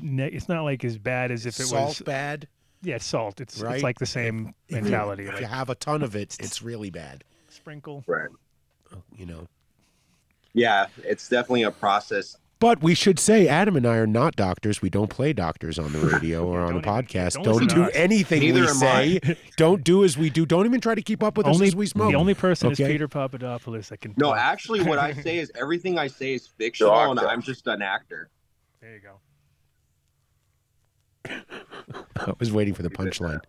ne- 0.02 0.28
it's 0.28 0.48
not 0.48 0.62
like 0.64 0.84
as 0.84 0.98
bad 0.98 1.30
as 1.30 1.46
if 1.46 1.56
it 1.58 1.62
was 1.64 1.68
Salt 1.70 1.88
was 1.88 1.98
bad, 2.00 2.48
yeah 2.82 2.98
salt 2.98 3.40
it's 3.40 3.60
right? 3.60 3.74
it's 3.74 3.82
like 3.82 3.98
the 3.98 4.06
same 4.06 4.54
If 4.68 4.82
mentality 4.82 5.24
If 5.24 5.32
like 5.32 5.40
you 5.40 5.46
have 5.46 5.70
a 5.70 5.74
ton 5.74 6.02
of 6.02 6.16
it, 6.16 6.36
it's 6.40 6.62
really 6.62 6.90
bad. 6.90 7.24
sprinkle 7.48 8.02
Right. 8.06 8.28
Oh, 8.94 9.02
you 9.16 9.26
know. 9.26 9.46
Yeah, 10.52 10.86
it's 11.04 11.28
definitely 11.28 11.64
a 11.64 11.70
process. 11.70 12.36
But 12.58 12.82
we 12.82 12.94
should 12.94 13.18
say 13.18 13.46
Adam 13.48 13.76
and 13.76 13.84
I 13.86 13.96
are 13.96 14.06
not 14.06 14.34
doctors. 14.34 14.80
We 14.80 14.88
don't 14.88 15.10
play 15.10 15.34
doctors 15.34 15.78
on 15.78 15.92
the 15.92 15.98
radio 16.12 16.46
or 16.46 16.60
on 16.60 16.74
a 16.74 16.78
even- 16.78 16.82
podcast. 16.90 17.34
don't 17.34 17.44
Don't, 17.58 17.68
do 17.68 17.82
us. 17.84 17.90
anything 17.94 18.40
Neither 18.40 18.62
we 18.62 18.66
am 18.68 18.74
say. 18.74 19.20
don't 19.58 19.84
do 19.84 20.04
as 20.04 20.16
we 20.16 20.30
do. 20.30 20.46
Don't 20.46 20.64
even 20.64 20.80
try 20.80 20.94
to 20.94 21.02
keep 21.02 21.22
up 21.22 21.36
with 21.36 21.46
only 21.46 21.66
us 21.66 21.72
as 21.72 21.76
we 21.76 21.84
smoke. 21.86 22.10
the 22.12 22.16
only 22.16 22.32
person 22.32 22.70
is 22.72 22.78
Peter 22.78 23.08
Papadopoulos 23.08 23.90
that 23.90 24.00
can 24.00 24.14
No, 24.16 24.28
talk. 24.30 24.38
actually, 24.38 24.82
what 24.82 24.98
I 24.98 25.12
say 25.22 25.36
is 25.36 25.52
everything 25.54 25.98
I 25.98 26.06
say 26.06 26.32
is 26.32 26.46
fictional, 26.46 26.94
and 27.10 27.20
I'm 27.20 27.42
just 27.42 27.66
an 27.66 27.82
actor. 27.82 28.30
there 28.80 28.94
you 28.94 29.00
go 29.00 29.20
I 32.16 32.32
was 32.38 32.52
waiting 32.52 32.72
for 32.72 32.82
the 32.82 32.90
punchline. 32.90 33.40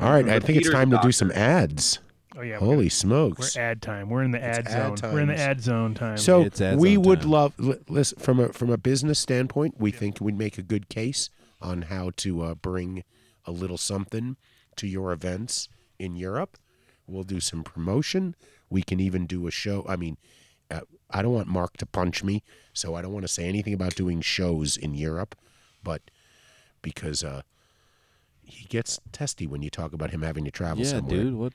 All 0.00 0.10
right, 0.10 0.26
I 0.28 0.38
But 0.38 0.44
think 0.46 0.58
it's 0.58 0.66
Peter's 0.68 0.72
time 0.72 0.90
to 0.90 0.98
do 1.02 1.12
some 1.12 1.30
ads. 1.32 2.00
Oh 2.36 2.42
yeah 2.42 2.54
we're 2.54 2.66
Holy 2.66 2.88
smokes! 2.88 3.56
we're 3.56 3.62
ad 3.62 3.82
time 3.82 4.08
we're 4.08 4.22
in 4.22 4.30
the 4.30 4.42
ad 4.42 4.60
It's 4.60 4.72
zone 4.72 4.92
ad 5.02 5.12
we're 5.12 5.20
in 5.20 5.28
the 5.28 5.34
times. 5.34 5.40
ad 5.48 5.60
zone 5.62 5.94
time 5.94 6.16
So 6.16 6.42
It's 6.42 6.60
ads 6.60 6.80
we 6.80 6.96
on 6.96 7.02
would 7.02 7.20
time. 7.22 7.30
love 7.30 7.58
li- 7.58 7.78
listen 7.88 8.18
from 8.18 8.40
a 8.40 8.48
from 8.52 8.70
a 8.70 8.76
business 8.78 9.18
standpoint. 9.18 9.74
We 9.78 9.90
think 9.90 10.20
we'd 10.20 10.38
make 10.38 10.58
a 10.58 10.62
good 10.62 10.88
case 10.88 11.30
on 11.60 11.82
how 11.82 12.10
to 12.16 12.42
uh, 12.42 12.54
bring 12.54 13.04
a 13.44 13.50
little 13.52 13.78
something 13.78 14.36
to 14.76 14.86
your 14.86 15.12
events 15.12 15.68
in 15.98 16.16
Europe. 16.16 16.56
We'll 17.06 17.22
do 17.24 17.40
some 17.40 17.62
promotion. 17.62 18.34
We 18.70 18.82
can 18.82 19.00
even 19.00 19.26
do 19.26 19.46
a 19.46 19.50
show. 19.50 19.84
I 19.88 19.96
mean, 19.96 20.16
uh, 20.70 20.80
I 21.10 21.20
don't 21.22 21.34
want 21.34 21.48
Mark 21.48 21.76
to 21.78 21.86
punch 21.86 22.24
me, 22.24 22.42
so 22.72 22.94
I 22.94 23.02
don't 23.02 23.12
want 23.12 23.24
to 23.24 23.28
say 23.32 23.44
anything 23.44 23.74
about 23.74 23.94
doing 23.94 24.20
shows 24.22 24.76
in 24.76 24.94
Europe, 24.94 25.34
but 25.84 26.02
because 26.80 27.22
uh, 27.22 27.42
he 28.44 28.64
gets 28.66 28.98
testy 29.12 29.46
when 29.46 29.62
you 29.62 29.70
talk 29.70 29.92
about 29.92 30.10
him 30.10 30.22
having 30.22 30.44
to 30.44 30.50
travel 30.50 30.82
yeah, 30.84 30.90
somewhere. 30.90 31.16
dude. 31.24 31.34
What? 31.34 31.52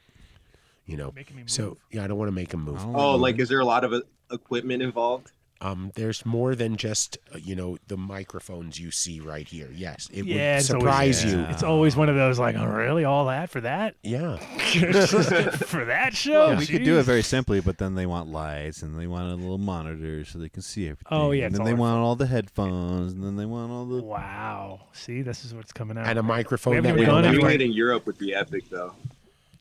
You 0.87 0.97
know. 0.97 1.11
Me 1.15 1.23
So 1.45 1.63
move. 1.63 1.77
yeah, 1.91 2.03
I 2.03 2.07
don't 2.07 2.17
want 2.17 2.29
to 2.29 2.33
make 2.35 2.51
him 2.53 2.63
move. 2.63 2.79
I 2.79 2.83
Oh, 2.85 2.91
know, 2.91 3.15
like 3.17 3.37
is 3.39 3.49
there 3.49 3.59
a 3.59 3.65
lot 3.65 3.83
of 3.83 3.93
uh, 3.93 4.01
equipment 4.31 4.81
involved? 4.81 5.31
Um, 5.59 5.91
there's 5.95 6.23
more 6.23 6.53
than 6.53 6.77
just 6.77 7.17
uh, 7.33 7.39
you 7.39 7.55
know 7.55 7.77
the 7.87 7.97
microphones 7.97 8.79
you 8.79 8.91
see 8.91 9.19
right 9.19 9.47
here. 9.47 9.69
Yes, 9.73 10.07
it 10.13 10.23
yeah 10.25 10.53
would 10.53 10.59
it's 10.59 10.69
always- 10.69 10.83
surprise 11.19 11.25
you. 11.25 11.39
it's 11.49 11.63
always 11.63 11.95
one 11.95 12.09
of 12.09 12.15
those 12.15 12.37
like 12.37 12.55
oh 12.55 12.65
really 12.67 13.05
all 13.05 13.25
that 13.25 13.49
for 13.49 13.61
that 13.61 13.95
Yeah, 14.03 14.35
for 14.37 15.85
that 15.85 16.11
show 16.13 16.51
Yeah, 16.51 16.59
we 16.59 16.67
could 16.67 16.83
do 16.83 16.99
it 16.99 17.03
very 17.03 17.23
simply, 17.23 17.59
but 17.59 17.79
then 17.79 17.95
they 17.95 18.05
want 18.05 18.29
lights 18.29 18.83
and 18.83 18.99
they 18.99 19.07
want 19.07 19.31
a 19.31 19.35
little 19.35 19.57
monitor 19.57 20.23
so 20.25 20.37
they 20.37 20.49
can 20.49 20.61
see 20.61 20.85
everything. 20.85 21.07
Oh, 21.09 21.31
yeah, 21.31 21.47
and 21.47 21.55
then 21.55 21.63
they 21.65 21.71
our 21.71 21.77
want 21.77 21.99
all 22.03 22.15
the 22.15 22.27
headphones, 22.27 23.13
and 23.13 23.23
then 23.23 23.35
they 23.35 23.45
want 23.45 23.71
all 23.71 23.85
the. 23.85 24.03
wow 24.03 24.79
see 24.93 25.23
this 25.23 25.43
is 25.43 25.53
what's 25.55 25.71
coming 25.73 25.97
out 25.97 26.05
and 26.07 26.19
a 26.19 26.23
microphone 26.23 26.75
haven't 26.75 26.91
that 26.95 26.99
we 26.99 27.05
gone 27.05 27.23
don't 27.23 27.33
into 27.33 27.41
have 27.41 27.41
Doing 27.49 27.57
to- 27.59 27.63
it 27.65 27.67
in 27.67 27.73
Europe 27.73 28.05
would 28.05 28.17
be 28.19 28.33
epic, 28.35 28.65
though. 28.69 28.93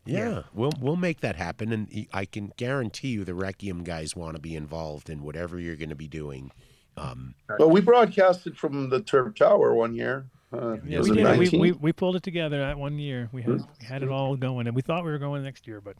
Yeah, 0.07 0.43
we'll 0.55 0.73
we'll 0.81 0.97
make 0.97 1.20
that 1.20 1.36
happen, 1.36 1.73
and 1.73 2.07
I 2.12 2.25
can 2.25 2.52
guarantee 2.57 3.09
you 3.09 3.25
the 3.25 3.33
Rkiem 3.33 3.85
guys 3.85 4.15
want 4.15 4.36
to 4.36 4.41
be 4.41 4.55
involved 4.55 5.10
in 5.10 5.23
whatever 5.23 5.59
you're 5.59 5.76
going 5.76 5.91
to 5.91 5.97
be 5.97 6.09
doing. 6.09 6.52
Um, 6.97 7.35
Well, 7.59 7.70
we 7.70 7.81
broadcasted 7.81 8.57
from 8.57 8.89
the 8.89 9.01
Terp 9.01 9.36
Tower 9.36 9.75
one 9.75 9.94
year. 9.94 10.26
Uh, 10.52 10.76
Yeah, 10.85 11.01
we 11.01 11.10
did. 11.10 11.39
We, 11.39 11.59
we 11.59 11.73
we 11.73 11.93
pulled 11.93 12.17
it 12.17 12.23
together 12.23 12.59
that 12.59 12.78
one 12.78 12.99
year. 12.99 13.28
We 13.33 13.43
had 13.43 13.60
we 13.81 13.86
had 13.86 14.02
it 14.02 14.09
all 14.09 14.36
going, 14.36 14.67
and 14.67 14.76
we 14.76 14.83
thought 14.83 15.05
we 15.05 15.10
were 15.10 15.18
going 15.18 15.43
next 15.43 15.67
year, 15.67 15.81
but 15.81 15.97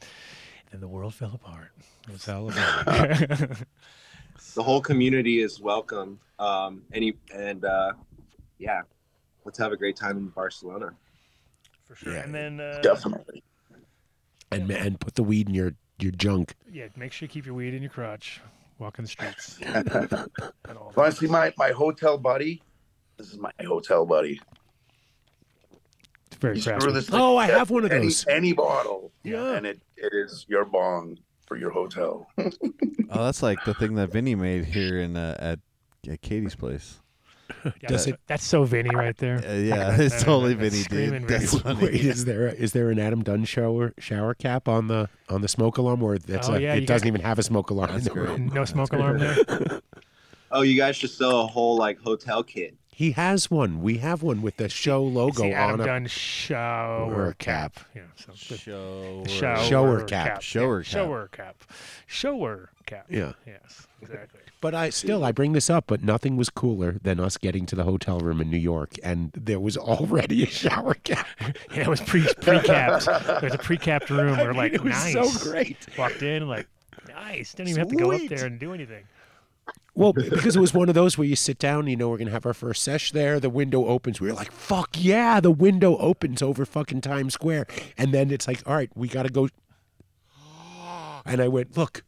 then 0.71 0.79
the 0.81 0.87
world 0.87 1.13
fell 1.13 1.33
apart. 1.33 1.71
It 2.07 2.13
was 2.13 2.27
all 2.27 2.49
about. 2.49 2.85
the 4.55 4.63
whole 4.63 4.81
community 4.81 5.41
is 5.41 5.59
welcome. 5.59 6.19
Um, 6.39 6.83
any 6.93 7.17
and 7.33 7.65
uh, 7.65 7.93
yeah, 8.57 8.81
let's 9.45 9.57
have 9.59 9.71
a 9.71 9.77
great 9.77 9.95
time 9.95 10.17
in 10.17 10.27
Barcelona. 10.29 10.91
For 11.85 11.95
sure. 11.95 12.15
And 12.15 12.33
then 12.33 12.59
uh, 12.59 12.79
Definitely. 12.81 13.43
And 14.51 14.69
and 14.71 14.99
put 14.99 15.15
the 15.15 15.23
weed 15.23 15.47
in 15.47 15.53
your 15.53 15.73
your 15.99 16.11
junk. 16.11 16.55
Yeah, 16.71 16.87
make 16.95 17.11
sure 17.11 17.25
you 17.25 17.29
keep 17.29 17.45
your 17.45 17.55
weed 17.55 17.73
in 17.73 17.81
your 17.81 17.91
crotch. 17.91 18.41
Walking 18.79 19.05
the 19.05 19.09
streets. 19.09 19.59
Honestly, 20.97 21.27
my, 21.27 21.51
my 21.57 21.71
hotel 21.71 22.17
buddy? 22.17 22.61
This 23.17 23.33
is 23.33 23.39
my 23.39 23.51
hotel 23.65 24.05
buddy. 24.05 24.39
It's 26.27 26.35
very 26.35 26.57
You 26.57 26.61
screw 26.61 26.77
crafty. 26.77 27.09
Oh, 27.13 27.37
I 27.37 27.47
have 27.47 27.71
one 27.71 27.85
of 27.85 27.91
any, 27.91 28.05
those. 28.05 28.27
Any 28.27 28.53
bottle. 28.53 29.11
Yeah. 29.23 29.53
And 29.53 29.65
it, 29.65 29.81
it 29.95 30.13
is 30.13 30.45
your 30.47 30.63
bong 30.63 31.17
for 31.47 31.57
your 31.57 31.71
hotel. 31.71 32.27
Oh, 33.09 33.23
that's 33.23 33.41
like 33.41 33.63
the 33.63 33.73
thing 33.73 33.95
that 33.95 34.11
Vinny 34.11 34.35
made 34.35 34.65
here 34.65 34.99
in 34.99 35.15
uh, 35.15 35.37
at, 35.39 35.59
at 36.11 36.21
Katie's 36.21 36.55
place. 36.55 36.99
Yeah, 37.65 37.71
Does 37.89 38.05
that's, 38.05 38.07
it- 38.07 38.19
that's 38.27 38.43
so 38.45 38.63
Vinny 38.63 38.93
right 38.93 39.15
there. 39.17 39.37
Uh, 39.37 39.53
yeah, 39.53 39.95
it's 39.99 40.21
totally 40.23 40.53
Vinny, 40.53 40.69
screaming 40.77 41.21
dude. 41.21 41.29
Vinny. 41.29 41.39
That's 41.45 41.59
funny. 41.59 41.83
Wait, 41.83 41.93
is 41.95 42.25
there 42.25 42.47
a, 42.47 42.51
is 42.51 42.71
there 42.73 42.89
an 42.89 42.99
Adam 42.99 43.23
Dunn 43.23 43.45
shower 43.45 43.93
shower 43.99 44.33
cap 44.33 44.67
on 44.67 44.87
the 44.87 45.09
on 45.29 45.41
the 45.41 45.47
smoke 45.47 45.77
alarm, 45.77 46.01
or 46.03 46.17
that's 46.17 46.49
Oh, 46.49 46.53
a, 46.55 46.59
yeah, 46.59 46.73
it 46.75 46.85
doesn't 46.87 47.05
got- 47.05 47.13
even 47.15 47.21
have 47.21 47.39
a 47.39 47.43
smoke 47.43 47.69
alarm? 47.69 47.91
in 47.91 48.03
the 48.03 48.13
room? 48.13 48.47
No 48.53 48.65
smoke 48.65 48.93
alarm 48.93 49.19
there. 49.19 49.35
Oh, 50.49 50.61
you 50.61 50.77
guys 50.77 50.95
should 50.95 51.09
sell 51.09 51.41
a 51.41 51.47
whole 51.47 51.75
like 51.77 51.99
hotel 51.99 52.41
kit. 52.41 52.73
He 52.89 53.11
has 53.11 53.51
one. 53.51 53.81
We 53.81 53.97
have 53.97 54.23
one 54.23 54.41
with 54.41 54.55
the 54.55 54.69
show 54.69 55.03
logo 55.03 55.43
the 55.43 55.51
Adam 55.51 55.73
on 55.73 55.79
it. 55.81 55.83
Adam 55.83 56.03
Dunn 56.03 56.07
shower 56.07 57.33
cap. 57.37 57.75
cap. 57.75 57.85
Yeah, 57.93 58.01
so 58.15 58.31
the, 58.31 58.57
Shower. 58.57 59.23
the 59.23 59.29
shower, 59.29 59.63
Shower 59.65 60.03
cap. 60.05 60.41
Shower 60.41 60.79
yeah, 60.79 60.83
cap. 60.83 60.89
Shower 60.93 61.27
cap. 61.27 61.63
Shower 62.05 62.69
cap. 62.85 63.05
Yeah. 63.09 63.33
Yes, 63.45 63.87
exactly. 64.01 64.39
But 64.59 64.73
I 64.73 64.89
still 64.89 65.23
I 65.23 65.31
bring 65.31 65.53
this 65.53 65.69
up, 65.69 65.85
but 65.87 66.03
nothing 66.03 66.35
was 66.35 66.49
cooler 66.49 66.97
than 67.03 67.19
us 67.19 67.37
getting 67.37 67.65
to 67.67 67.75
the 67.75 67.83
hotel 67.83 68.19
room 68.19 68.41
in 68.41 68.49
New 68.49 68.57
York, 68.57 68.95
and 69.03 69.31
there 69.33 69.59
was 69.59 69.77
already 69.77 70.43
a 70.43 70.47
shower 70.47 70.95
cap. 70.95 71.27
Yeah, 71.71 71.81
it 71.81 71.87
was 71.87 72.01
pre 72.01 72.27
pre 72.41 72.59
capped. 72.61 73.05
There's 73.41 73.53
a 73.53 73.59
pre 73.59 73.77
capped 73.77 74.09
room. 74.09 74.37
We're 74.37 74.47
mean, 74.47 74.57
like, 74.57 74.73
it 74.73 74.83
was 74.83 74.93
nice. 74.93 75.13
so 75.41 75.49
great. 75.51 75.77
Walked 75.97 76.23
in 76.23 76.47
like, 76.47 76.67
nice. 77.07 77.53
Didn't 77.53 77.69
even 77.69 77.79
have 77.81 77.89
to 77.89 77.95
go 77.95 78.11
up 78.11 78.21
there 78.29 78.45
and 78.45 78.59
do 78.59 78.73
anything. 78.73 79.03
Well, 79.93 80.13
because 80.13 80.55
it 80.55 80.59
was 80.59 80.73
one 80.73 80.89
of 80.89 80.95
those 80.95 81.17
where 81.17 81.27
you 81.27 81.35
sit 81.35 81.57
down, 81.59 81.87
you 81.87 81.95
know, 81.95 82.09
we're 82.09 82.17
gonna 82.17 82.31
have 82.31 82.45
our 82.45 82.53
first 82.53 82.83
sesh 82.83 83.11
there. 83.11 83.39
The 83.39 83.49
window 83.49 83.85
opens. 83.85 84.19
We 84.21 84.27
were 84.27 84.35
like, 84.35 84.51
"Fuck 84.51 84.89
yeah!" 84.93 85.39
The 85.39 85.51
window 85.51 85.97
opens 85.97 86.41
over 86.41 86.65
fucking 86.65 87.01
Times 87.01 87.33
Square, 87.33 87.67
and 87.97 88.13
then 88.13 88.31
it's 88.31 88.47
like, 88.47 88.61
"All 88.67 88.75
right, 88.75 88.91
we 88.95 89.07
gotta 89.07 89.29
go." 89.29 89.49
And 91.25 91.41
I 91.41 91.47
went, 91.47 91.75
"Look, 91.75 92.03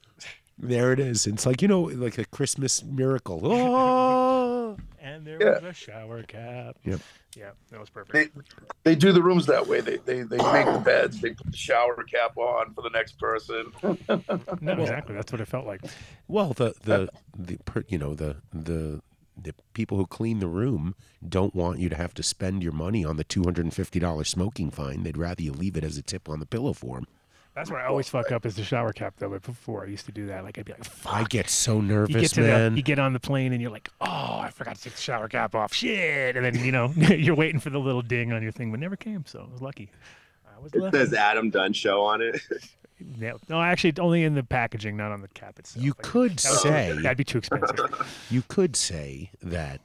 there 0.60 0.92
it 0.94 1.00
is." 1.00 1.26
It's 1.26 1.46
like 1.46 1.62
you 1.62 1.68
know, 1.68 1.82
like 1.82 2.18
a 2.18 2.26
Christmas 2.26 2.84
miracle. 2.84 3.42
Oh. 3.44 4.78
And 5.02 5.26
there 5.26 5.38
Yeah. 5.42 5.56
was 5.56 5.64
a 5.64 5.74
shower 5.74 6.24
cap. 6.24 6.76
Yep. 6.84 7.00
Yeah, 7.36 7.52
that 7.72 7.80
was 7.80 7.90
perfect. 7.90 8.36
They, 8.36 8.92
they 8.92 8.96
do 8.96 9.12
the 9.14 9.24
rooms 9.24 9.46
that 9.46 9.66
way. 9.66 9.80
They, 9.82 9.96
they 9.98 10.22
they 10.24 10.38
make 10.38 10.66
the 10.66 10.82
beds. 10.84 11.20
They 11.22 11.32
put 11.32 11.50
the 11.50 11.58
shower 11.58 11.96
cap 12.04 12.38
on 12.38 12.74
for 12.74 12.82
the 12.82 12.90
next 12.90 13.18
person. 13.18 13.72
No, 14.62 14.74
exactly. 14.74 15.16
That's 15.16 15.32
what 15.32 15.40
it 15.42 15.48
felt 15.48 15.66
like. 15.66 15.82
Well, 16.28 16.54
the 16.54 16.74
the 16.84 17.10
the 17.38 17.58
per- 17.66 17.86
you 17.88 17.98
know 17.98 18.14
the 18.14 18.38
the 18.54 19.02
the 19.42 19.56
people 19.74 19.98
who 19.98 20.06
clean 20.06 20.40
the 20.40 20.48
room 20.48 20.96
don't 21.28 21.56
want 21.56 21.80
you 21.80 21.88
to 21.90 21.96
have 21.96 22.14
to 22.16 22.24
spend 22.24 22.62
your 22.62 22.74
money 22.74 23.04
on 23.06 23.16
the 23.16 23.24
two 23.24 23.44
hundred 23.44 23.66
and 23.66 23.74
fifty 23.74 24.00
dollars 24.00 24.28
smoking 24.30 24.70
fine. 24.70 25.04
They'd 25.04 25.18
rather 25.18 25.42
you 25.42 25.54
leave 25.54 25.78
it 25.78 25.84
as 25.86 25.98
a 25.98 26.02
tip 26.04 26.28
on 26.30 26.40
the 26.40 26.46
pillow 26.46 26.74
for 26.74 26.96
them. 26.98 27.08
That's 27.60 27.70
where 27.70 27.82
I 27.82 27.88
always 27.88 28.08
fuck 28.08 28.32
up 28.32 28.46
is 28.46 28.56
the 28.56 28.64
shower 28.64 28.94
cap 28.94 29.16
though. 29.18 29.28
But 29.32 29.42
before 29.42 29.84
I 29.84 29.88
used 29.88 30.06
to 30.06 30.14
do 30.14 30.28
that, 30.28 30.46
like 30.46 30.58
I'd 30.58 30.64
be 30.64 30.72
like, 30.72 30.86
I 31.06 31.26
get 31.26 31.50
so 31.50 31.76
you 31.76 31.82
nervous, 31.82 32.16
get 32.16 32.32
to 32.36 32.42
man. 32.42 32.72
the, 32.72 32.78
you 32.78 32.84
get 32.84 33.00
on 33.00 33.12
the 33.12 33.20
plane 33.20 33.52
and 33.52 33.62
you're 33.62 33.70
like, 33.70 33.90
oh, 34.00 34.40
I 34.40 34.50
forgot 34.50 34.78
to 34.78 34.82
take 34.84 34.94
the 34.96 35.02
shower 35.02 35.28
cap 35.28 35.54
off. 35.56 35.74
Shit, 35.74 36.38
and 36.38 36.46
then 36.46 36.56
you 36.64 36.72
know 36.72 36.94
you're 36.96 37.36
waiting 37.36 37.60
for 37.60 37.70
the 37.70 37.78
little 37.80 38.02
ding 38.02 38.32
on 38.32 38.42
your 38.42 38.54
thing, 38.54 38.72
but 38.72 38.80
never 38.80 38.96
came. 38.96 39.26
So 39.26 39.46
I 39.46 39.52
was 39.52 39.62
lucky. 39.62 39.92
I 40.56 40.58
was 40.62 40.72
It 40.74 40.80
lucky. 40.80 40.98
says 41.00 41.14
Adam 41.14 41.50
Dunn 41.50 41.74
show 41.74 42.02
on 42.06 42.22
it. 42.22 42.40
Yeah. 43.18 43.34
No, 43.48 43.62
actually, 43.62 43.94
only 43.98 44.26
in 44.26 44.36
the 44.36 44.44
packaging, 44.44 44.98
not 44.98 45.14
on 45.14 45.22
the 45.22 45.30
cap 45.30 45.58
itself. 45.58 45.82
You 45.86 45.92
Like, 45.92 46.02
could 46.02 46.32
that 46.32 46.40
say 46.40 46.98
that'd 47.02 47.18
be 47.18 47.24
too 47.24 47.38
expensive. 47.38 48.26
you 48.30 48.42
could 48.50 48.76
say 48.76 49.32
that 49.42 49.80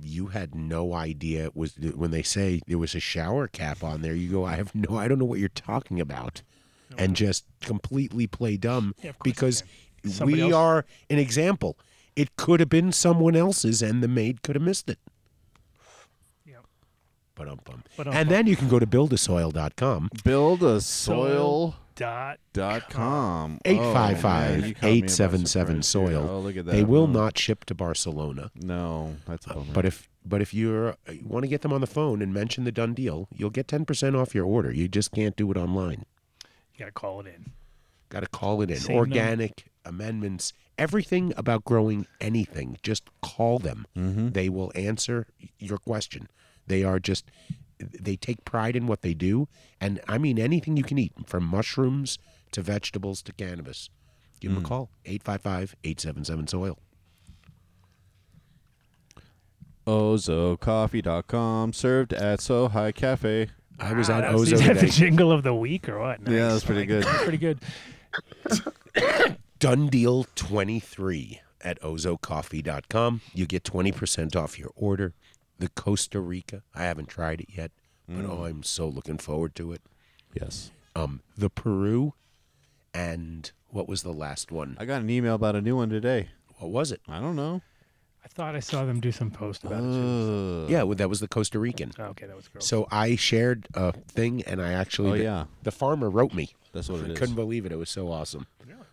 you 0.00 0.28
had 0.28 0.54
no 0.54 0.92
idea 0.94 1.46
it 1.46 1.56
was 1.56 1.74
when 1.76 2.12
they 2.12 2.22
say 2.22 2.60
there 2.68 2.78
was 2.78 2.94
a 2.94 3.00
shower 3.00 3.48
cap 3.48 3.82
on 3.82 4.02
there. 4.02 4.14
You 4.14 4.30
go, 4.30 4.44
I 4.44 4.54
have 4.54 4.72
no, 4.76 4.96
I 4.96 5.08
don't 5.08 5.18
know 5.18 5.24
what 5.24 5.40
you're 5.40 5.48
talking 5.48 5.98
about, 6.00 6.42
and 6.98 7.16
just 7.16 7.44
completely 7.60 8.26
play 8.26 8.56
dumb 8.56 8.94
Yeah, 9.02 9.10
of 9.10 9.18
course 9.18 9.26
you 9.26 9.32
because 9.32 9.64
we 10.20 10.40
else- 10.42 10.52
are 10.54 10.84
an 11.08 11.18
example. 11.18 11.78
It 12.16 12.36
could 12.36 12.60
have 12.60 12.68
been 12.68 12.92
someone 12.92 13.36
else's, 13.36 13.82
and 13.82 14.02
the 14.02 14.08
maid 14.08 14.42
could 14.42 14.56
have 14.56 14.62
missed 14.62 14.90
it. 14.90 14.98
Yep. 16.44 16.64
Ba-dum-bum. 17.36 17.84
Ba-dum-bum. 17.96 18.20
And 18.20 18.28
then 18.28 18.46
you 18.46 18.56
can 18.56 18.68
go 18.68 18.78
to 18.78 18.86
buildasoil.com. 18.86 20.10
Build 20.24 20.62
a 20.62 20.80
soil. 20.80 21.76
Dot. 21.94 22.38
Dot 22.54 22.88
com. 22.88 23.58
Oh, 23.66 23.70
855 23.70 24.22
man, 24.60 24.68
you 24.68 24.74
caught 24.74 24.82
me 24.84 24.88
by 24.88 24.96
877 24.96 25.82
surprise 25.82 26.08
here. 26.10 26.18
soil. 26.18 26.30
Oh, 26.30 26.40
look 26.40 26.56
at 26.56 26.64
that. 26.64 26.72
They 26.72 26.82
will 26.82 27.06
huh? 27.06 27.12
not 27.12 27.38
ship 27.38 27.66
to 27.66 27.74
Barcelona. 27.74 28.50
No, 28.54 29.16
that's 29.26 29.46
a 29.46 29.50
uh, 29.50 29.54
bummer. 29.56 29.72
But 29.74 29.84
if 29.84 30.08
but 30.24 30.40
if 30.40 30.54
you're 30.54 30.96
you 31.10 31.26
want 31.26 31.42
to 31.44 31.48
get 31.48 31.60
them 31.60 31.74
on 31.74 31.82
the 31.82 31.86
phone 31.86 32.22
and 32.22 32.32
mention 32.32 32.64
the 32.64 32.72
done 32.72 32.94
deal, 32.94 33.28
you'll 33.36 33.50
get 33.50 33.66
10% 33.66 34.18
off 34.18 34.34
your 34.34 34.46
order. 34.46 34.72
You 34.72 34.88
just 34.88 35.12
can't 35.12 35.36
do 35.36 35.50
it 35.50 35.58
online. 35.58 36.04
You 36.80 36.86
gotta 36.86 36.92
call 36.92 37.20
it 37.20 37.26
in. 37.26 37.52
Got 38.08 38.20
to 38.20 38.26
call 38.26 38.62
it 38.62 38.70
in. 38.70 38.78
Same 38.78 38.96
number. 38.96 39.10
Organic 39.10 39.70
amendments, 39.84 40.54
everything 40.78 41.34
about 41.36 41.62
growing 41.62 42.06
anything, 42.22 42.78
just 42.82 43.08
call 43.20 43.58
them. 43.58 43.86
Mhm. 43.94 44.32
They 44.32 44.48
will 44.48 44.72
answer 44.74 45.26
your 45.58 45.76
question. 45.76 46.26
They 46.66 46.82
are 46.82 46.98
just 46.98 47.30
they 47.78 48.16
take 48.16 48.44
pride 48.46 48.76
in 48.76 48.86
what 48.86 49.02
they 49.02 49.12
do, 49.14 49.46
and 49.78 50.00
I 50.08 50.16
mean 50.16 50.38
anything 50.38 50.76
you 50.78 50.82
can 50.82 50.98
eat, 50.98 51.12
from 51.26 51.44
mushrooms 51.44 52.18
to 52.52 52.62
vegetables 52.62 53.22
to 53.24 53.32
cannabis. 53.34 53.90
Give 54.40 54.54
them 54.54 54.64
a 54.64 54.66
call 54.66 54.90
855-877 55.04 56.48
soil. 56.48 56.78
OzoCoffee.com 59.86 61.72
served 61.72 62.12
at 62.12 62.40
So 62.40 62.68
High 62.68 62.92
Cafe. 62.92 63.50
I 63.80 63.92
was 63.94 64.10
at 64.10 64.18
Ah, 64.24 64.32
that's- 64.32 64.40
Ozo 64.40 64.52
Is 64.52 64.60
that 64.60 64.74
the 64.74 64.80
today. 64.80 64.90
jingle 64.92 65.32
of 65.32 65.42
the 65.42 65.54
week 65.54 65.88
or 65.88 65.98
what? 65.98 66.20
Yeah, 66.22 66.28
Nice. 66.42 66.52
that's 66.52 66.64
pretty 66.64 66.86
good. 66.86 67.02
That's 67.04 67.22
pretty 67.24 67.38
good. 67.38 67.58
Done 69.58 69.88
deal 69.88 70.24
23 70.36 71.40
at 71.62 71.80
ozocoffee.com. 71.82 73.20
You 73.34 73.46
get 73.46 73.62
20% 73.64 74.36
off 74.36 74.58
your 74.58 74.70
order. 74.74 75.12
The 75.58 75.68
Costa 75.68 76.20
Rica, 76.20 76.62
I 76.74 76.84
haven't 76.84 77.08
tried 77.08 77.42
it 77.42 77.48
yet, 77.54 77.70
but 78.08 78.24
oh, 78.24 78.44
I'm 78.46 78.62
so 78.62 78.88
looking 78.88 79.18
forward 79.18 79.54
to 79.56 79.72
it. 79.72 79.82
Yes. 80.32 80.70
Um, 80.96 81.20
the 81.36 81.50
Peru, 81.50 82.14
and 82.94 83.50
what 83.68 83.86
was 83.86 84.02
the 84.02 84.12
last 84.12 84.50
one? 84.50 84.76
I 84.80 84.86
got 84.86 85.02
an 85.02 85.10
email 85.10 85.34
about 85.34 85.56
a 85.56 85.60
new 85.60 85.76
one 85.76 85.90
today. 85.90 86.30
What 86.58 86.70
was 86.70 86.92
it? 86.92 87.02
I 87.06 87.20
don't 87.20 87.36
know. 87.36 87.60
I 88.24 88.28
thought 88.28 88.54
I 88.54 88.60
saw 88.60 88.84
them 88.84 89.00
do 89.00 89.12
some 89.12 89.30
post 89.30 89.64
about 89.64 89.80
it. 89.80 89.92
Too. 89.92 90.64
Uh, 90.66 90.70
Yeah, 90.70 90.82
well, 90.84 90.94
that 90.96 91.08
was 91.08 91.20
the 91.20 91.28
Costa 91.28 91.58
Rican. 91.58 91.92
Oh, 91.98 92.04
okay, 92.06 92.26
that 92.26 92.36
was 92.36 92.48
gross. 92.48 92.66
So 92.66 92.86
I 92.90 93.16
shared 93.16 93.66
a 93.74 93.92
thing, 93.92 94.42
and 94.42 94.60
I 94.62 94.72
actually, 94.72 95.10
Oh, 95.10 95.16
the, 95.18 95.22
yeah. 95.24 95.44
the 95.62 95.72
farmer 95.72 96.08
wrote 96.10 96.34
me. 96.34 96.50
That's 96.72 96.88
what 96.88 97.00
it 97.00 97.08
I 97.08 97.12
is. 97.12 97.18
couldn't 97.18 97.34
believe 97.34 97.66
it. 97.66 97.72
It 97.72 97.76
was 97.78 97.90
so 97.90 98.10
awesome. 98.12 98.46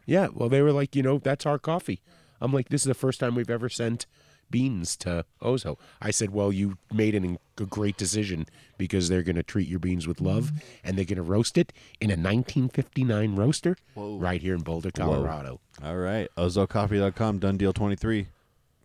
Yeah, 0.05 0.27
well, 0.33 0.47
they 0.47 0.61
were 0.61 0.71
like, 0.71 0.95
you 0.95 1.03
know, 1.03 1.17
that's 1.17 1.45
our 1.45 1.59
coffee. 1.59 1.99
I'm 2.39 2.53
like, 2.53 2.69
this 2.69 2.81
is 2.81 2.85
the 2.87 2.93
first 2.93 3.19
time 3.19 3.35
we've 3.35 3.49
ever 3.49 3.67
sent 3.67 4.05
beans 4.49 4.95
to 4.95 5.25
Ozo. 5.41 5.77
I 6.01 6.11
said, 6.11 6.29
well, 6.29 6.53
you 6.53 6.77
made 6.93 7.13
an, 7.13 7.37
a 7.59 7.65
great 7.65 7.97
decision 7.97 8.45
because 8.77 9.09
they're 9.09 9.21
going 9.23 9.35
to 9.35 9.43
treat 9.43 9.67
your 9.67 9.79
beans 9.79 10.07
with 10.07 10.21
love 10.21 10.53
and 10.85 10.97
they're 10.97 11.03
going 11.03 11.17
to 11.17 11.23
roast 11.23 11.57
it 11.57 11.73
in 11.99 12.09
a 12.09 12.15
1959 12.15 13.35
roaster 13.35 13.75
right 13.97 14.41
here 14.41 14.55
in 14.55 14.61
Boulder, 14.61 14.91
Colorado. 14.91 15.59
All 15.83 15.97
right. 15.97 16.29
OzoCoffee.com, 16.37 17.39
done 17.39 17.57
deal 17.57 17.73
23. 17.73 18.27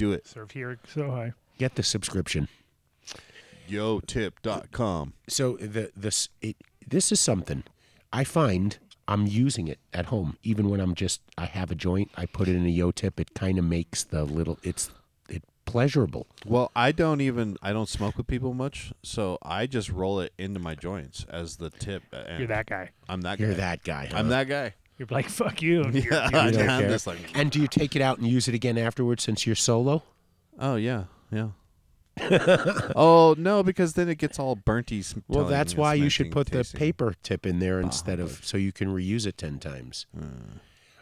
Do 0.03 0.11
it. 0.13 0.27
Served 0.27 0.51
here 0.51 0.79
so 0.89 1.13
high. 1.13 1.33
Get 1.59 1.77
the 1.77 1.85
subscription. 1.85 2.49
YoTip.com. 3.69 5.13
So 5.29 5.57
the 5.59 5.93
this 5.97 6.29
it 6.41 6.57
this 6.85 7.13
is 7.13 7.21
something 7.21 7.63
I 8.13 8.25
find 8.25 8.79
I'm 9.07 9.29
using 9.29 9.69
it 9.69 9.79
at 9.95 10.07
home 10.07 10.39
even 10.43 10.69
when 10.71 10.81
I'm 10.81 10.97
just 10.97 11.21
I 11.39 11.45
have 11.45 11.71
a 11.71 11.77
joint 11.77 12.11
I 12.17 12.27
put 12.27 12.49
it 12.49 12.57
in 12.57 12.67
a 12.67 12.69
yo 12.69 12.91
tip 12.91 13.21
it 13.21 13.33
kind 13.35 13.59
of 13.61 13.65
makes 13.65 14.03
the 14.03 14.25
little 14.25 14.59
it's 14.65 14.91
it 15.29 15.45
pleasurable. 15.67 16.27
Well, 16.45 16.73
I 16.75 16.91
don't 16.91 17.21
even 17.21 17.57
I 17.63 17.73
don't 17.73 17.89
smoke 17.89 18.17
with 18.17 18.27
people 18.27 18.55
much, 18.55 18.93
so 19.05 19.39
I 19.41 19.69
just 19.69 19.89
roll 19.89 20.19
it 20.19 20.33
into 20.37 20.59
my 20.59 20.75
joints 20.75 21.25
as 21.31 21.59
the 21.59 21.71
tip. 21.71 22.03
Uh, 22.13 22.17
and 22.27 22.39
You're 22.41 22.49
that 22.49 22.67
guy. 22.67 22.91
I'm 23.09 23.21
that 23.21 23.39
You're 23.39 23.51
guy. 23.53 23.57
that 23.57 23.85
guy. 23.85 24.07
huh? 24.11 24.19
I'm 24.19 24.29
that 24.31 24.49
guy. 24.49 24.75
You're 24.99 25.09
like 25.11 25.29
fuck 25.29 25.61
you. 25.63 25.83
Yeah, 25.93 26.01
you're- 26.03 26.17
I 26.39 26.49
You 26.49 26.57
care. 26.57 26.89
this 26.89 27.07
like. 27.07 27.19
And 27.37 27.51
do 27.51 27.61
you 27.61 27.67
take 27.69 27.97
it 27.97 28.03
out 28.03 28.19
and 28.19 28.27
use 28.27 28.47
it 28.49 28.55
again 28.55 28.79
afterwards 28.79 29.23
since 29.25 29.47
you're 29.47 29.57
solo? 29.57 30.03
Oh 30.59 30.77
yeah, 30.77 31.05
yeah. 31.31 31.49
oh 32.95 33.35
no, 33.39 33.63
because 33.63 33.95
then 33.95 34.09
it 34.09 34.19
gets 34.19 34.39
all 34.39 34.55
burnty. 34.57 35.03
sm- 35.03 35.21
Well, 35.29 35.41
telling 35.41 35.51
that's 35.51 35.75
me 35.75 35.81
why 35.81 35.95
you 35.95 36.09
should 36.11 36.27
smelting, 36.27 36.33
put 36.33 36.47
the 36.53 36.59
tasting. 36.59 36.79
paper 36.79 37.15
tip 37.23 37.47
in 37.47 37.59
there 37.59 37.81
instead 37.81 38.21
of 38.21 38.45
so 38.45 38.57
you 38.59 38.71
can 38.73 38.89
reuse 38.89 39.27
it 39.27 39.39
10 39.39 39.59
times. 39.59 40.07
Uh. 40.19 40.27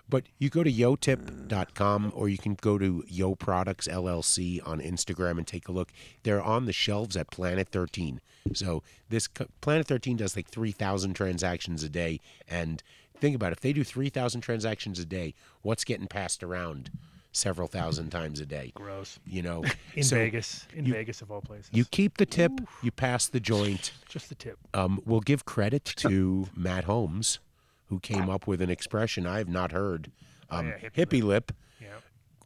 But 0.09 0.25
you 0.39 0.51
go 0.51 0.65
to 0.65 0.73
yotip.com 0.73 2.13
or 2.17 2.29
you 2.29 2.39
can 2.39 2.55
go 2.55 2.79
to 2.79 3.05
Yo 3.07 3.35
Products 3.37 3.87
LLC 3.87 4.61
on 4.67 4.81
Instagram 4.81 5.39
and 5.39 5.47
take 5.47 5.69
a 5.69 5.73
look. 5.73 5.93
They're 6.25 6.43
on 6.43 6.67
the 6.67 6.73
shelves 6.73 7.17
at 7.17 7.31
Planet 7.31 7.69
13. 7.69 8.21
So 8.53 8.83
this 9.09 9.29
co- 9.29 9.47
Planet 9.61 9.87
13 9.87 10.17
does 10.17 10.35
like 10.35 10.49
3,000 10.49 11.15
transactions 11.15 11.83
a 11.85 11.89
day 11.89 12.19
and 12.49 12.83
think 13.21 13.37
about 13.37 13.49
it, 13.53 13.59
if 13.59 13.61
they 13.61 13.73
do 13.73 13.85
3,000 13.85 14.41
transactions 14.41 14.99
a 14.99 15.05
day, 15.05 15.35
what's 15.63 15.85
getting 15.85 16.07
passed 16.07 16.43
around 16.43 16.91
several 17.33 17.69
thousand 17.69 18.11
times 18.11 18.41
a 18.41 18.47
day? 18.47 18.73
Gross. 18.75 19.19
You 19.27 19.43
know, 19.43 19.65
in 19.95 20.03
So 20.03 20.17
Vegas, 20.17 20.67
in 20.75 20.85
you- 20.87 20.93
Vegas 20.93 21.23
of 21.23 21.31
all 21.31 21.41
places. 21.41 21.71
You 21.73 21.85
keep 21.85 22.17
the 22.19 22.27
tip, 22.27 22.53
you 22.83 22.91
pass 22.91 23.27
the 23.29 23.41
joint. 23.41 23.93
Just 24.09 24.29
the 24.29 24.35
tip. 24.35 24.59
Um, 24.75 25.01
we'll 25.05 25.21
give 25.21 25.45
credit 25.45 25.85
to 25.97 26.49
Matt 26.57 26.85
Holmes, 26.85 27.39
who 27.87 28.01
came 28.01 28.29
up 28.31 28.47
with 28.47 28.61
an 28.63 28.71
expression 28.71 29.27
I 29.27 29.39
have 29.39 29.49
not 29.49 29.73
heard. 29.73 30.11
Um, 30.51 30.67
Oh, 30.67 30.77
yeah, 30.83 30.89
hippie, 30.91 31.23
lip. 31.23 31.53
Yeah. 31.81 31.89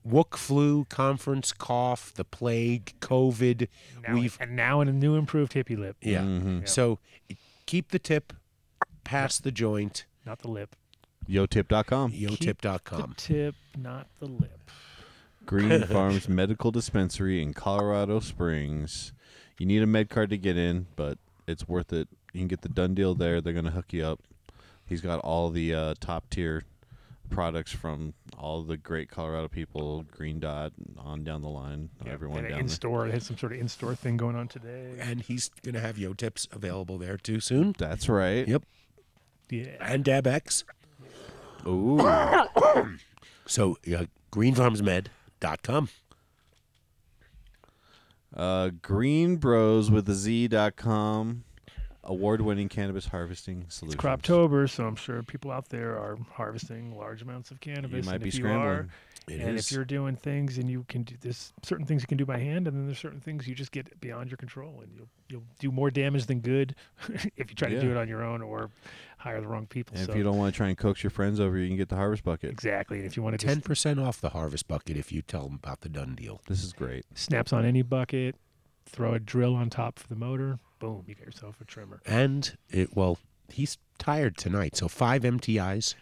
Wook 0.06 0.36
flu, 0.36 0.84
conference, 0.90 1.52
cough, 1.54 2.12
the 2.12 2.24
plague, 2.24 2.92
COVID. 3.00 3.68
Now, 4.06 4.14
We've 4.14 4.36
and 4.38 4.54
now 4.54 4.82
in 4.82 4.88
a 4.88 4.92
new 4.92 5.14
improved 5.16 5.52
hippie 5.54 5.78
lip. 5.78 5.96
yeah. 6.02 6.20
Mm-hmm. 6.20 6.66
So 6.66 6.98
keep 7.64 7.90
the 7.90 7.98
tip, 7.98 8.34
pass 9.04 9.38
the 9.38 9.50
joint. 9.50 10.04
Not 10.24 10.40
the 10.40 10.48
lip. 10.48 10.76
Yotip.com. 11.28 12.12
Yotip.com. 12.12 13.00
The 13.00 13.14
tip, 13.16 13.54
not 13.76 14.08
the 14.18 14.26
lip. 14.26 14.70
Green 15.46 15.82
Farms 15.86 16.28
Medical 16.28 16.70
Dispensary 16.70 17.42
in 17.42 17.54
Colorado 17.54 18.20
Springs. 18.20 19.12
You 19.58 19.66
need 19.66 19.82
a 19.82 19.86
med 19.86 20.10
card 20.10 20.30
to 20.30 20.38
get 20.38 20.56
in, 20.56 20.86
but 20.96 21.18
it's 21.46 21.68
worth 21.68 21.92
it. 21.92 22.08
You 22.32 22.40
can 22.40 22.48
get 22.48 22.62
the 22.62 22.68
done 22.68 22.94
deal 22.94 23.14
there. 23.14 23.40
They're 23.40 23.52
going 23.52 23.66
to 23.66 23.70
hook 23.70 23.92
you 23.92 24.04
up. 24.04 24.20
He's 24.86 25.00
got 25.00 25.20
all 25.20 25.50
the 25.50 25.74
uh, 25.74 25.94
top 26.00 26.28
tier 26.30 26.64
products 27.30 27.72
from 27.72 28.14
all 28.36 28.62
the 28.62 28.76
great 28.76 29.08
Colorado 29.08 29.48
people, 29.48 30.04
Green 30.10 30.40
Dot, 30.40 30.72
on 30.98 31.24
down 31.24 31.42
the 31.42 31.48
line. 31.48 31.90
everyone 32.06 32.44
down 32.44 32.52
in 32.52 32.66
there. 32.66 32.68
store, 32.68 33.06
they 33.06 33.12
had 33.12 33.22
some 33.22 33.38
sort 33.38 33.52
of 33.52 33.60
in 33.60 33.68
store 33.68 33.94
thing 33.94 34.16
going 34.16 34.36
on 34.36 34.48
today. 34.48 34.96
And 35.00 35.22
he's 35.22 35.48
going 35.62 35.74
to 35.74 35.80
have 35.80 35.96
Yo 35.96 36.12
Tips 36.12 36.48
available 36.52 36.98
there 36.98 37.16
too 37.16 37.40
soon. 37.40 37.74
That's 37.78 38.08
right. 38.08 38.46
Yep. 38.46 38.64
Yeah. 39.50 39.66
And 39.80 40.04
DabX. 40.04 40.64
Ooh. 41.66 42.00
So 43.46 43.76
uh, 43.94 44.04
greenfarmsmed.com. 44.32 45.88
Uh, 48.34 48.70
Green 48.82 49.36
Bros 49.36 49.90
with 49.90 50.06
the 50.06 50.14
Z.com. 50.14 51.44
Award 52.06 52.40
winning 52.42 52.68
cannabis 52.68 53.06
harvesting 53.06 53.64
solutions. 53.68 53.94
It's 53.94 54.02
Croptober, 54.02 54.68
so 54.68 54.86
I'm 54.86 54.96
sure 54.96 55.22
people 55.22 55.50
out 55.50 55.68
there 55.70 55.92
are 55.92 56.18
harvesting 56.32 56.96
large 56.96 57.22
amounts 57.22 57.50
of 57.50 57.60
cannabis. 57.60 58.04
You 58.04 58.10
might 58.10 58.14
and 58.16 58.22
be 58.22 58.28
if 58.28 58.34
you 58.34 58.40
scrambling. 58.40 58.68
are, 58.68 58.88
It 59.28 59.40
and 59.40 59.58
is. 59.58 59.66
if 59.66 59.72
you're 59.72 59.86
doing 59.86 60.16
things 60.16 60.58
and 60.58 60.70
you 60.70 60.84
can 60.88 61.02
do 61.04 61.14
there's 61.20 61.54
certain 61.62 61.86
things 61.86 62.02
you 62.02 62.06
can 62.06 62.18
do 62.18 62.26
by 62.26 62.38
hand, 62.38 62.68
and 62.68 62.76
then 62.76 62.84
there's 62.86 62.98
certain 62.98 63.20
things 63.20 63.48
you 63.48 63.54
just 63.54 63.72
get 63.72 63.98
beyond 64.00 64.30
your 64.30 64.36
control, 64.36 64.80
and 64.82 64.92
you'll 64.94 65.08
you'll 65.30 65.44
do 65.60 65.70
more 65.70 65.90
damage 65.90 66.26
than 66.26 66.40
good 66.40 66.74
if 67.36 67.48
you 67.50 67.54
try 67.56 67.70
to 67.70 67.80
do 67.80 67.90
it 67.90 67.96
on 67.96 68.06
your 68.06 68.22
own 68.22 68.42
or 68.42 68.68
hire 69.24 69.40
the 69.40 69.48
wrong 69.48 69.66
people. 69.66 69.96
And 69.96 70.04
so 70.06 70.12
if 70.12 70.18
you 70.18 70.22
don't 70.22 70.36
want 70.36 70.52
to 70.52 70.56
try 70.56 70.68
and 70.68 70.76
coax 70.78 71.02
your 71.02 71.10
friends 71.10 71.40
over, 71.40 71.56
you 71.58 71.66
can 71.66 71.76
get 71.78 71.88
the 71.88 71.96
harvest 71.96 72.22
bucket. 72.22 72.50
exactly, 72.50 72.98
and 72.98 73.06
if 73.06 73.16
you 73.16 73.22
want 73.22 73.38
to 73.40 73.44
ten 73.46 73.60
percent 73.62 73.98
off 73.98 74.20
the 74.20 74.28
harvest 74.30 74.68
bucket 74.68 74.96
if 74.96 75.10
you 75.10 75.22
tell 75.22 75.44
them 75.44 75.54
about 75.62 75.80
the 75.80 75.88
done 75.88 76.14
deal. 76.14 76.40
This 76.46 76.62
is 76.62 76.72
great. 76.72 77.04
snaps 77.14 77.52
on 77.52 77.64
any 77.64 77.82
bucket, 77.82 78.36
throw 78.86 79.14
a 79.14 79.18
drill 79.18 79.54
on 79.56 79.70
top 79.70 79.98
for 79.98 80.06
the 80.08 80.14
motor, 80.16 80.58
boom, 80.78 81.04
you 81.08 81.14
get 81.14 81.24
yourself 81.24 81.60
a 81.60 81.64
trimmer. 81.64 82.00
And 82.06 82.56
it 82.70 82.94
well, 82.94 83.18
he's 83.48 83.78
tired 83.98 84.36
tonight, 84.36 84.76
so 84.76 84.88
five 84.88 85.22
MTIs, 85.22 85.94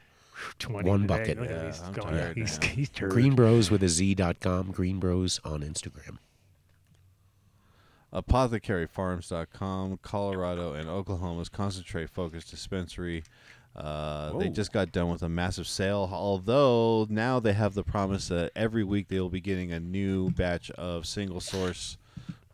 20 0.59 0.89
one 0.89 1.03
today. 1.03 1.19
bucket. 1.19 1.39
Yeah, 1.49 1.67
he's 1.67 1.81
I'm 1.81 1.93
going. 1.93 2.15
tired 2.15 2.37
he's 2.37 2.59
he's. 2.65 2.91
Green 2.91 3.35
Bros 3.37 3.71
with 3.71 3.83
a 3.85 3.89
Z 3.89 4.15
dot 4.17 4.41
com. 4.41 4.73
Green 4.73 4.99
Bros 4.99 5.41
on 5.45 5.61
Instagram. 5.63 6.19
apothecaryfarms.com, 8.13 9.99
Colorado 10.03 10.75
and 10.75 10.89
Oklahoma's 10.89 11.49
concentrate 11.49 12.11
focused 12.11 12.51
dispensary. 12.51 13.25
Uh, 13.75 14.37
they 14.37 14.51
just 14.51 14.71
got 14.73 14.93
done 14.93 15.11
with 15.11 15.23
a 15.23 15.29
massive 15.29 15.67
sale, 15.67 16.11
although 16.13 17.07
now 17.09 17.41
they 17.41 17.55
have 17.55 17.73
the 17.73 17.83
promise 17.83 18.29
that 18.29 18.53
every 18.55 18.85
week 18.85 19.09
they 19.09 19.19
will 19.19 19.31
be 19.31 19.41
getting 19.41 19.73
a 19.73 19.81
new 19.81 20.31
batch 20.31 20.71
of 20.73 21.07
single 21.07 21.41
source 21.41 21.97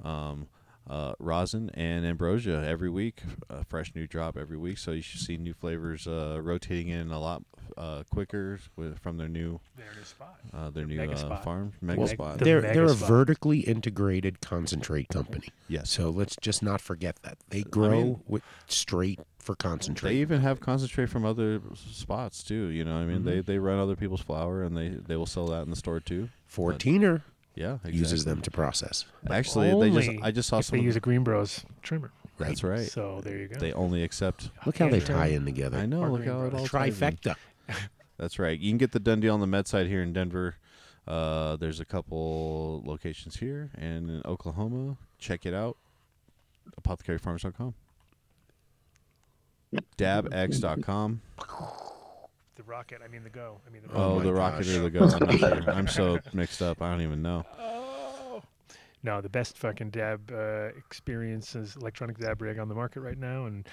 um, 0.04 0.46
uh, 0.89 1.12
rosin 1.18 1.70
and 1.75 2.07
ambrosia 2.07 2.65
every 2.67 2.89
week, 2.91 3.23
a 3.50 3.65
fresh 3.65 3.94
new 3.94 4.07
drop 4.07 4.36
every 4.36 4.57
week. 4.57 4.78
So 4.78 4.92
you 4.92 5.02
should 5.02 5.20
see 5.20 5.36
new 5.36 5.55
flavors 5.55 6.07
uh, 6.07 6.41
rotating 6.42 6.89
in 6.89 7.10
a 7.10 7.20
lot 7.20 7.42
uh, 7.76 8.02
quicker 8.10 8.58
with, 8.76 8.99
from 8.99 9.18
their 9.18 9.28
new 9.28 9.60
Their 9.76 9.86
new 9.97 10.05
spot. 10.05 10.41
uh, 10.55 10.70
their 10.70 10.86
new 10.86 10.97
Mega 10.97 11.12
uh, 11.12 11.17
spot. 11.17 11.44
farm 11.44 11.73
mega 11.81 11.99
Well, 12.00 12.08
spot. 12.08 12.39
they're 12.39 12.62
mega 12.62 12.75
they're 12.75 12.84
a 12.84 12.89
spot. 12.97 13.08
vertically 13.08 13.60
integrated 13.60 14.41
concentrate 14.41 15.08
company. 15.08 15.49
Yes. 15.68 15.91
So 15.91 16.10
let's 16.10 16.36
just 16.41 16.62
not 16.62 16.81
forget 16.81 17.17
that 17.23 17.39
they 17.50 17.62
grow 17.62 17.91
mean- 17.91 18.20
with 18.26 18.42
straight 18.67 19.20
for 19.39 19.55
concentrate. 19.55 20.10
They 20.12 20.17
even 20.20 20.41
have 20.41 20.60
concentrate 20.60 21.07
from 21.10 21.25
other 21.25 21.60
spots 21.75 22.42
too. 22.42 22.67
You 22.68 22.84
know, 22.84 22.94
what 22.94 23.00
I 23.02 23.05
mean, 23.07 23.25
they 23.25 23.41
they 23.41 23.58
run 23.58 23.78
other 23.78 23.97
people's 23.97 24.20
flour 24.23 24.62
and 24.62 24.76
they 24.76 24.89
they 24.89 25.17
will 25.17 25.26
sell 25.26 25.47
that 25.49 25.62
in 25.62 25.70
the 25.70 25.76
store 25.76 26.00
too. 26.00 26.28
Fourteener 26.50 27.23
Yeah, 27.58 27.74
exactly. 27.74 27.98
uses 27.98 28.24
them 28.24 28.40
to 28.42 28.50
process. 28.52 29.04
Actually, 29.28 29.70
Only 29.72 29.90
they 29.90 30.06
just 30.06 30.24
I 30.24 30.30
just 30.30 30.48
saw 30.48 30.58
if 30.58 30.66
some. 30.66 30.78
they 30.78 30.84
use 30.84 30.94
a 30.94 31.00
Green 31.00 31.24
Bros 31.24 31.64
trimmer. 31.82 32.12
That's 32.38 32.62
right. 32.62 32.86
So 32.86 33.20
there 33.24 33.36
you 33.36 33.48
go. 33.48 33.58
They 33.58 33.72
only 33.72 34.04
accept. 34.04 34.50
Look 34.64 34.78
how 34.78 34.88
they 34.88 35.00
tie 35.00 35.26
in 35.28 35.44
together. 35.44 35.76
I 35.78 35.86
know. 35.86 36.02
Or 36.02 36.10
Look 36.10 36.20
Green 36.22 36.30
how 36.30 36.44
it 36.46 36.54
all 36.54 36.66
ties 36.68 37.02
in. 37.02 37.08
Trifecta. 37.16 37.34
That's 38.16 38.38
right. 38.38 38.56
You 38.58 38.70
can 38.70 38.78
get 38.78 38.92
the 38.92 39.00
done 39.00 39.18
deal 39.18 39.34
on 39.34 39.40
the 39.40 39.46
med 39.48 39.66
side 39.66 39.88
here 39.88 40.02
in 40.02 40.12
Denver. 40.12 40.54
Uh, 41.06 41.56
there's 41.56 41.80
a 41.80 41.84
couple 41.84 42.82
locations 42.84 43.36
here 43.38 43.70
and 43.76 44.08
in 44.08 44.22
Oklahoma. 44.24 44.96
Check 45.18 45.44
it 45.44 45.54
out. 45.54 45.76
Apothecaryfarms.com. 46.80 47.74
Dabx.com. 49.96 51.20
the 52.58 52.62
rocket. 52.64 53.00
I 53.02 53.08
mean 53.08 53.22
the 53.24 53.30
go. 53.30 53.60
I 53.66 53.70
mean 53.70 53.82
the. 53.86 53.94
Oh, 53.94 54.16
my 54.18 54.24
the 54.24 54.34
rocket 54.34 54.66
gosh. 54.66 54.76
or 54.76 54.80
the 54.82 54.90
go. 54.90 55.04
I'm 55.04 55.18
not 55.20 55.38
sure. 55.64 55.70
I'm 55.70 55.88
so 55.88 56.18
mixed 56.34 56.60
up. 56.60 56.82
I 56.82 56.90
don't 56.90 57.00
even 57.00 57.22
know. 57.22 57.46
Oh. 57.58 58.42
No, 59.04 59.20
the 59.20 59.28
best 59.28 59.56
fucking 59.56 59.90
dab 59.90 60.30
uh, 60.32 60.70
experience 60.76 61.54
is 61.54 61.76
electronic 61.76 62.18
dab 62.18 62.42
rig 62.42 62.58
on 62.58 62.68
the 62.68 62.74
market 62.74 63.00
right 63.00 63.16
now, 63.16 63.46
and 63.46 63.64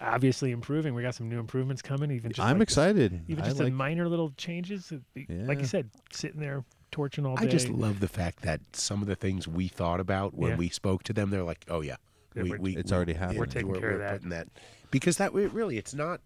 obviously 0.00 0.52
improving. 0.52 0.94
We 0.94 1.02
got 1.02 1.14
some 1.14 1.28
new 1.28 1.38
improvements 1.38 1.82
coming. 1.82 2.10
Even 2.10 2.32
just 2.32 2.40
I'm 2.40 2.58
like 2.58 2.68
this- 2.68 2.74
excited. 2.76 3.20
even 3.28 3.44
I 3.44 3.46
just 3.48 3.58
the 3.58 3.64
like- 3.64 3.72
minor 3.74 4.08
little 4.08 4.32
changes. 4.38 4.90
it'd 5.14 5.46
Like 5.46 5.58
you 5.60 5.66
said, 5.66 5.90
sitting 6.10 6.40
there 6.40 6.64
torching 6.90 7.26
all 7.26 7.36
day. 7.36 7.44
I 7.44 7.48
just 7.48 7.68
love 7.68 8.00
the 8.00 8.08
fact 8.08 8.40
that 8.42 8.60
some 8.72 9.02
of 9.02 9.08
the 9.08 9.16
things 9.16 9.46
we 9.46 9.68
thought 9.68 10.00
about 10.00 10.32
when 10.34 10.52
Yeah. 10.52 10.56
we 10.56 10.70
spoke 10.70 11.02
to 11.04 11.12
them, 11.12 11.28
they're 11.28 11.42
like, 11.42 11.66
"Oh 11.68 11.82
yeah, 11.82 11.96
Yeah, 12.34 12.44
we, 12.44 12.50
we're- 12.52 12.74
It's 12.76 12.90
we- 12.90 12.96
already 12.96 13.12
happening. 13.12 13.38
We're 13.40 13.46
taking 13.46 13.74
care 13.74 13.90
of 13.90 13.98
that. 13.98 14.12
putting 14.14 14.30
that 14.30 14.48
because 14.90 15.18
that 15.18 15.34
really 15.34 15.76
it's 15.76 15.92
not 15.94 16.22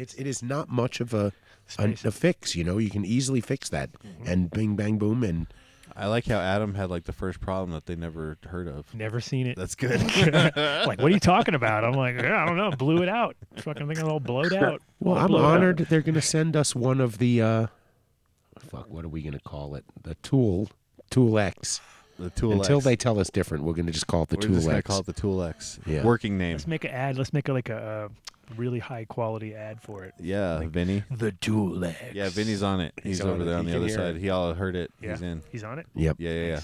it's 0.00 0.14
it 0.14 0.26
is 0.26 0.42
not 0.42 0.68
much 0.68 1.00
of 1.00 1.14
a 1.14 1.32
a, 1.78 1.90
a 2.04 2.10
fix. 2.10 2.56
You 2.56 2.64
know, 2.64 2.78
you 2.78 2.90
can 2.90 3.04
easily 3.04 3.40
fix 3.40 3.68
that 3.68 3.90
and 4.26 4.50
bing 4.50 4.76
bang 4.76 4.98
boom 4.98 5.22
and 5.22 5.46
I 5.96 6.06
like 6.06 6.26
how 6.26 6.38
Adam 6.38 6.74
had 6.74 6.88
like 6.88 7.04
the 7.04 7.12
first 7.12 7.40
problem 7.40 7.72
that 7.72 7.86
they 7.86 7.96
never 7.96 8.38
heard 8.46 8.68
of. 8.68 8.94
Never 8.94 9.20
seen 9.20 9.46
it. 9.46 9.56
That's 9.56 9.74
good. 9.74 10.00
like, 10.56 11.00
what 11.00 11.00
are 11.02 11.08
you 11.10 11.20
talking 11.20 11.54
about? 11.54 11.84
I'm 11.84 11.92
like, 11.94 12.14
yeah, 12.20 12.42
I 12.42 12.46
don't 12.46 12.56
know. 12.56 12.70
Blew 12.70 13.02
it 13.02 13.08
out. 13.08 13.36
Fucking 13.56 13.86
thing 13.88 14.02
all 14.02 14.20
blowed 14.20 14.52
out. 14.54 14.80
Well, 15.00 15.16
All 15.16 15.20
I'm 15.22 15.26
blowed 15.28 15.40
out. 15.44 15.50
honored 15.56 15.78
they're 15.90 16.00
going 16.00 16.14
to 16.14 16.22
send 16.22 16.56
us 16.56 16.74
one 16.74 17.00
of 17.00 17.18
the 17.18 17.42
uh 17.42 17.66
fuck, 18.58 18.88
what 18.88 19.04
are 19.04 19.08
we 19.08 19.22
going 19.22 19.32
to 19.34 19.40
call 19.40 19.74
it? 19.74 19.84
The 20.02 20.14
Tool 20.16 20.70
Tool 21.10 21.38
X. 21.38 21.80
The 22.18 22.30
Tool 22.30 22.52
Until 22.52 22.76
X. 22.76 22.84
they 22.84 22.96
tell 22.96 23.18
us 23.18 23.28
different, 23.30 23.64
we're 23.64 23.72
going 23.72 23.86
to 23.86 23.92
just 23.92 24.06
call 24.06 24.22
it 24.22 24.28
the 24.28 24.36
We're 24.36 24.42
Tool 24.42 24.54
just 24.54 24.66
gonna 24.66 24.78
X. 24.78 24.86
call 24.86 24.98
it 25.00 25.06
the 25.06 25.12
Tool 25.12 25.42
X. 25.42 25.80
Yeah. 25.86 26.04
Working 26.04 26.38
name. 26.38 26.52
Let's 26.52 26.66
make 26.66 26.84
an 26.84 26.90
ad. 26.90 27.18
Let's 27.18 27.32
make 27.32 27.48
a, 27.48 27.52
like 27.52 27.68
a, 27.68 27.76
uh 27.76 28.08
really 28.56 28.78
high 28.78 29.04
quality 29.04 29.54
ad 29.54 29.80
for 29.82 30.04
it. 30.04 30.14
Yeah, 30.20 30.60
Vinny. 30.66 31.02
The 31.10 31.32
Tool 31.32 31.84
X. 31.84 31.96
Yeah, 32.12 32.28
Vinny's 32.28 32.62
on 32.62 32.80
it. 32.80 32.92
He's 33.02 33.18
He's, 33.18 33.20
on 33.22 33.28
over 33.30 33.42
it. 33.42 33.44
there 33.46 33.54
He 33.54 33.58
on 33.60 33.64
the 33.66 33.70
can 33.72 33.78
other 33.80 33.88
hear 33.88 33.96
side. 33.96 34.16
it. 34.16 34.20
He 34.20 34.30
all 34.30 34.54
heard 34.54 34.76
it. 34.76 34.90
Yeah. 35.00 35.10
He's 35.12 35.22
in. 35.22 35.42
He's 35.50 35.64
on 35.64 35.78
it. 35.78 35.86
Yep. 35.94 36.16
Yeah, 36.18 36.30
yeah, 36.30 36.46
yeah. 36.46 36.60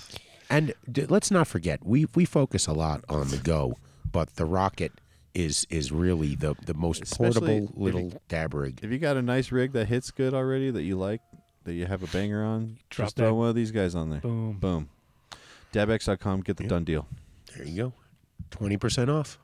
And 0.51 0.75
d- 0.91 1.07
let's 1.07 1.31
not 1.31 1.47
forget, 1.49 1.85
we 1.85 2.07
we 2.15 2.25
focus 2.25 2.67
a 2.67 2.73
lot 2.73 3.05
on 3.09 3.29
the 3.29 3.39
go, 3.39 3.77
but 4.11 4.37
the 4.37 4.45
rocket 4.45 4.93
is 5.35 5.67
is 5.71 5.91
really 5.93 6.35
the 6.35 6.55
the 6.65 6.75
most 6.75 7.03
Especially 7.03 7.41
portable 7.41 7.69
if 7.73 7.77
little 7.77 8.01
you- 8.03 8.21
dab 8.29 8.55
rig. 8.55 8.79
If 8.83 8.91
you 8.91 8.99
got 8.99 9.17
a 9.17 9.23
nice 9.23 9.51
rig 9.53 9.73
that 9.73 9.87
hits 9.87 10.11
good 10.11 10.35
already 10.35 10.71
that 10.71 10.83
you 10.83 10.97
like, 10.97 11.21
that 11.65 11.73
you 11.75 11.87
have 11.87 12.03
a 12.03 12.07
banger 12.07 12.45
on, 12.45 12.79
Drop 12.91 13.07
just 13.07 13.17
throw 13.17 13.35
one 13.35 13.49
of 13.49 13.55
these 13.55 13.71
guys 13.73 13.95
on 13.95 14.11
there. 14.11 14.21
Boom. 14.21 14.53
Boom. 14.59 14.89
Dabx.com. 15.73 16.41
Get 16.43 16.57
the 16.57 16.65
done 16.69 16.85
deal. 16.85 17.07
There 17.57 17.67
you 17.67 17.77
go. 17.77 17.93
Twenty 18.51 18.77
percent 18.77 19.11
off. 19.11 19.39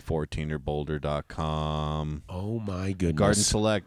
14erboulder.com. 0.00 2.22
Oh 2.28 2.58
my 2.60 2.92
goodness. 2.92 3.18
Garden 3.18 3.42
Select. 3.42 3.86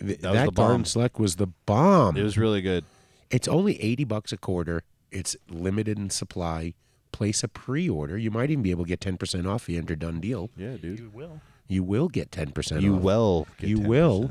Th- 0.00 0.18
That 0.20 0.30
was 0.30 0.38
that 0.40 0.44
the 0.46 0.52
bomb. 0.52 0.66
Garden 0.68 0.84
Select 0.84 1.18
was 1.18 1.36
the 1.36 1.48
bomb. 1.66 2.16
It 2.16 2.22
was 2.22 2.38
really 2.38 2.62
good. 2.62 2.84
It's 3.30 3.48
only 3.48 3.80
80 3.82 4.04
bucks 4.04 4.32
a 4.32 4.36
quarter. 4.36 4.82
It's 5.10 5.36
limited 5.48 5.98
in 5.98 6.10
supply. 6.10 6.74
Place 7.12 7.42
a 7.44 7.48
pre-order. 7.48 8.18
You 8.18 8.30
might 8.30 8.50
even 8.50 8.62
be 8.62 8.70
able 8.70 8.84
to 8.84 8.88
get 8.88 9.00
10% 9.00 9.48
off 9.48 9.62
if 9.62 9.68
you 9.70 9.78
enter 9.78 9.96
done 9.96 10.20
deal. 10.20 10.50
Yeah, 10.56 10.76
dude. 10.76 10.98
You 10.98 11.10
will. 11.12 11.40
You 11.68 11.82
will 11.82 12.08
get 12.08 12.30
10% 12.30 12.82
You 12.82 12.96
off. 12.96 13.02
will 13.02 13.46
get 13.58 13.70
you 13.70 13.78
10%. 13.78 13.86
will. 13.86 14.30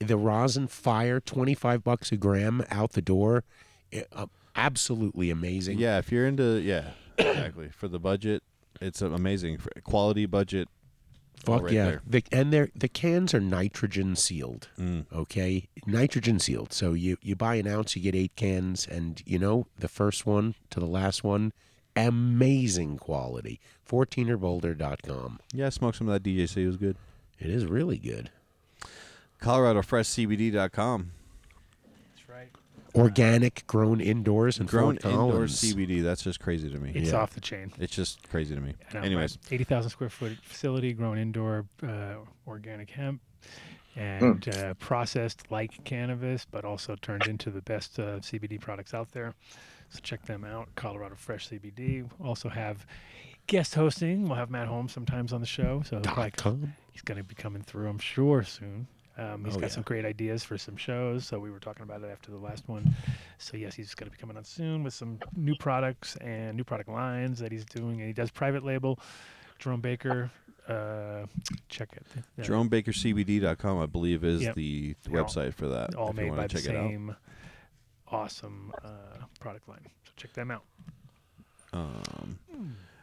The 0.00 0.16
rosin 0.16 0.66
fire 0.66 1.20
25 1.20 1.84
bucks 1.84 2.10
a 2.10 2.16
gram 2.16 2.64
out 2.70 2.92
the 2.92 3.02
door. 3.02 3.44
Uh, 4.12 4.26
absolutely 4.56 5.30
amazing. 5.30 5.78
Yeah, 5.78 5.98
if 5.98 6.10
you're 6.10 6.26
into 6.26 6.58
yeah, 6.60 6.90
exactly 7.18 7.68
for 7.68 7.86
the 7.86 8.00
budget, 8.00 8.42
it's 8.82 9.02
amazing 9.02 9.58
quality 9.84 10.26
budget. 10.26 10.68
all 11.46 11.54
Fuck 11.54 11.64
right 11.64 11.72
yeah! 11.72 11.84
there. 11.84 12.02
The, 12.06 12.24
and 12.32 12.52
they're 12.52 12.68
the 12.74 12.88
cans 12.88 13.34
are 13.34 13.40
nitrogen 13.40 14.16
sealed. 14.16 14.68
Mm. 14.78 15.06
Okay, 15.12 15.68
nitrogen 15.86 16.38
sealed. 16.38 16.72
So 16.72 16.92
you 16.92 17.16
you 17.22 17.36
buy 17.36 17.56
an 17.56 17.66
ounce, 17.66 17.96
you 17.96 18.02
get 18.02 18.14
eight 18.14 18.36
cans, 18.36 18.86
and 18.86 19.22
you 19.26 19.38
know 19.38 19.66
the 19.78 19.88
first 19.88 20.26
one 20.26 20.54
to 20.70 20.80
the 20.80 20.86
last 20.86 21.24
one, 21.24 21.52
amazing 21.96 22.98
quality. 22.98 23.60
14erboulder.com. 23.88 25.38
Yeah, 25.52 25.66
I 25.66 25.68
smoked 25.68 25.98
some 25.98 26.08
of 26.08 26.14
that 26.14 26.28
DJC. 26.28 26.56
It 26.58 26.66
was 26.66 26.76
good. 26.78 26.96
It 27.38 27.50
is 27.50 27.66
really 27.66 27.98
good. 27.98 28.30
ColoradoFreshCBD.com. 29.40 31.10
That's 32.92 32.98
right. 32.98 33.02
Organic, 33.04 33.66
grown 33.66 34.00
indoors 34.00 34.58
and 34.58 34.68
Grown 34.68 34.96
Fort 34.98 35.04
indoor 35.12 35.30
Collins. 35.32 35.60
CBD. 35.62 36.02
That's 36.02 36.22
just 36.22 36.40
crazy 36.40 36.70
to 36.70 36.78
me. 36.78 36.92
It's 36.94 37.10
Yeah. 37.10 37.16
off 37.20 37.34
the 37.34 37.40
chain. 37.40 37.72
It's 37.78 37.94
just 37.94 38.28
crazy 38.28 38.54
to 38.54 38.60
me. 38.60 38.74
Know, 38.94 39.00
Anyways, 39.00 39.38
right? 39.44 39.52
80,000 39.52 39.90
square 39.90 40.10
foot 40.10 40.36
facility, 40.42 40.92
grown 40.92 41.18
indoor 41.18 41.66
uh, 41.82 42.16
organic 42.46 42.90
hemp, 42.90 43.20
and 43.96 44.48
uh, 44.48 44.74
processed 44.74 45.50
like 45.50 45.82
cannabis, 45.84 46.46
but 46.50 46.64
also 46.64 46.96
turned 46.96 47.26
into 47.26 47.50
the 47.50 47.62
best 47.62 47.98
uh, 47.98 48.18
CBD 48.20 48.60
products 48.60 48.94
out 48.94 49.12
there. 49.12 49.34
So 49.90 50.00
check 50.02 50.24
them 50.24 50.44
out. 50.44 50.68
Colorado 50.74 51.14
Fresh 51.16 51.50
CBD. 51.50 52.08
Also 52.22 52.48
have 52.48 52.86
guest 53.46 53.74
hosting. 53.74 54.24
We'll 54.26 54.36
have 54.36 54.48
Matt 54.50 54.68
Holmes 54.68 54.92
sometimes 54.92 55.32
on 55.34 55.40
the 55.40 55.46
show. 55.46 55.82
So 55.84 55.96
he'll 55.96 56.02
probably- 56.04 56.30
com? 56.32 56.72
he's 56.92 57.02
going 57.02 57.18
to 57.18 57.24
be 57.24 57.34
coming 57.34 57.62
through, 57.62 57.88
I'm 57.88 57.98
sure, 57.98 58.42
soon. 58.42 58.86
Um, 59.18 59.44
he's 59.44 59.54
Oh, 59.56 59.60
got 59.60 59.66
yeah. 59.68 59.74
some 59.74 59.82
great 59.82 60.04
ideas 60.04 60.42
for 60.42 60.56
some 60.56 60.76
shows. 60.76 61.26
So 61.26 61.38
we 61.38 61.50
were 61.50 61.58
talking 61.60 61.82
about 61.82 62.02
it 62.02 62.10
after 62.10 62.30
the 62.30 62.38
last 62.38 62.68
one. 62.68 62.94
So 63.38 63.56
yes, 63.56 63.74
he's 63.74 63.94
going 63.94 64.10
to 64.10 64.16
be 64.16 64.20
coming 64.20 64.36
on 64.36 64.44
soon 64.44 64.82
with 64.82 64.94
some 64.94 65.18
new 65.36 65.54
products 65.56 66.16
and 66.16 66.56
new 66.56 66.64
product 66.64 66.88
lines 66.88 67.38
that 67.40 67.52
he's 67.52 67.64
doing. 67.64 67.98
And 68.00 68.06
he 68.06 68.12
does 68.14 68.30
private 68.30 68.64
label. 68.64 68.98
Jerome 69.58 69.80
Baker, 69.82 70.30
uh, 70.66 71.26
check 71.68 71.90
it. 71.92 72.06
Yeah. 72.38 72.44
JeromeBakerCBD.com, 72.44 73.78
I 73.78 73.86
believe, 73.86 74.24
is 74.24 74.42
Yep. 74.42 74.54
the 74.54 74.94
They're 75.02 75.20
all- 75.20 75.26
website 75.28 75.54
for 75.54 75.68
that. 75.68 75.94
All 75.94 76.12
made 76.12 76.30
by 76.34 76.46
the 76.46 76.48
check 76.48 76.64
it 76.64 76.76
out. 76.76 76.88
same 76.90 77.16
awesome 78.08 78.72
uh, 78.84 78.88
product 79.40 79.68
line. 79.68 79.86
So 80.04 80.12
check 80.16 80.32
them 80.32 80.50
out. 80.50 80.64
Um, 81.72 82.38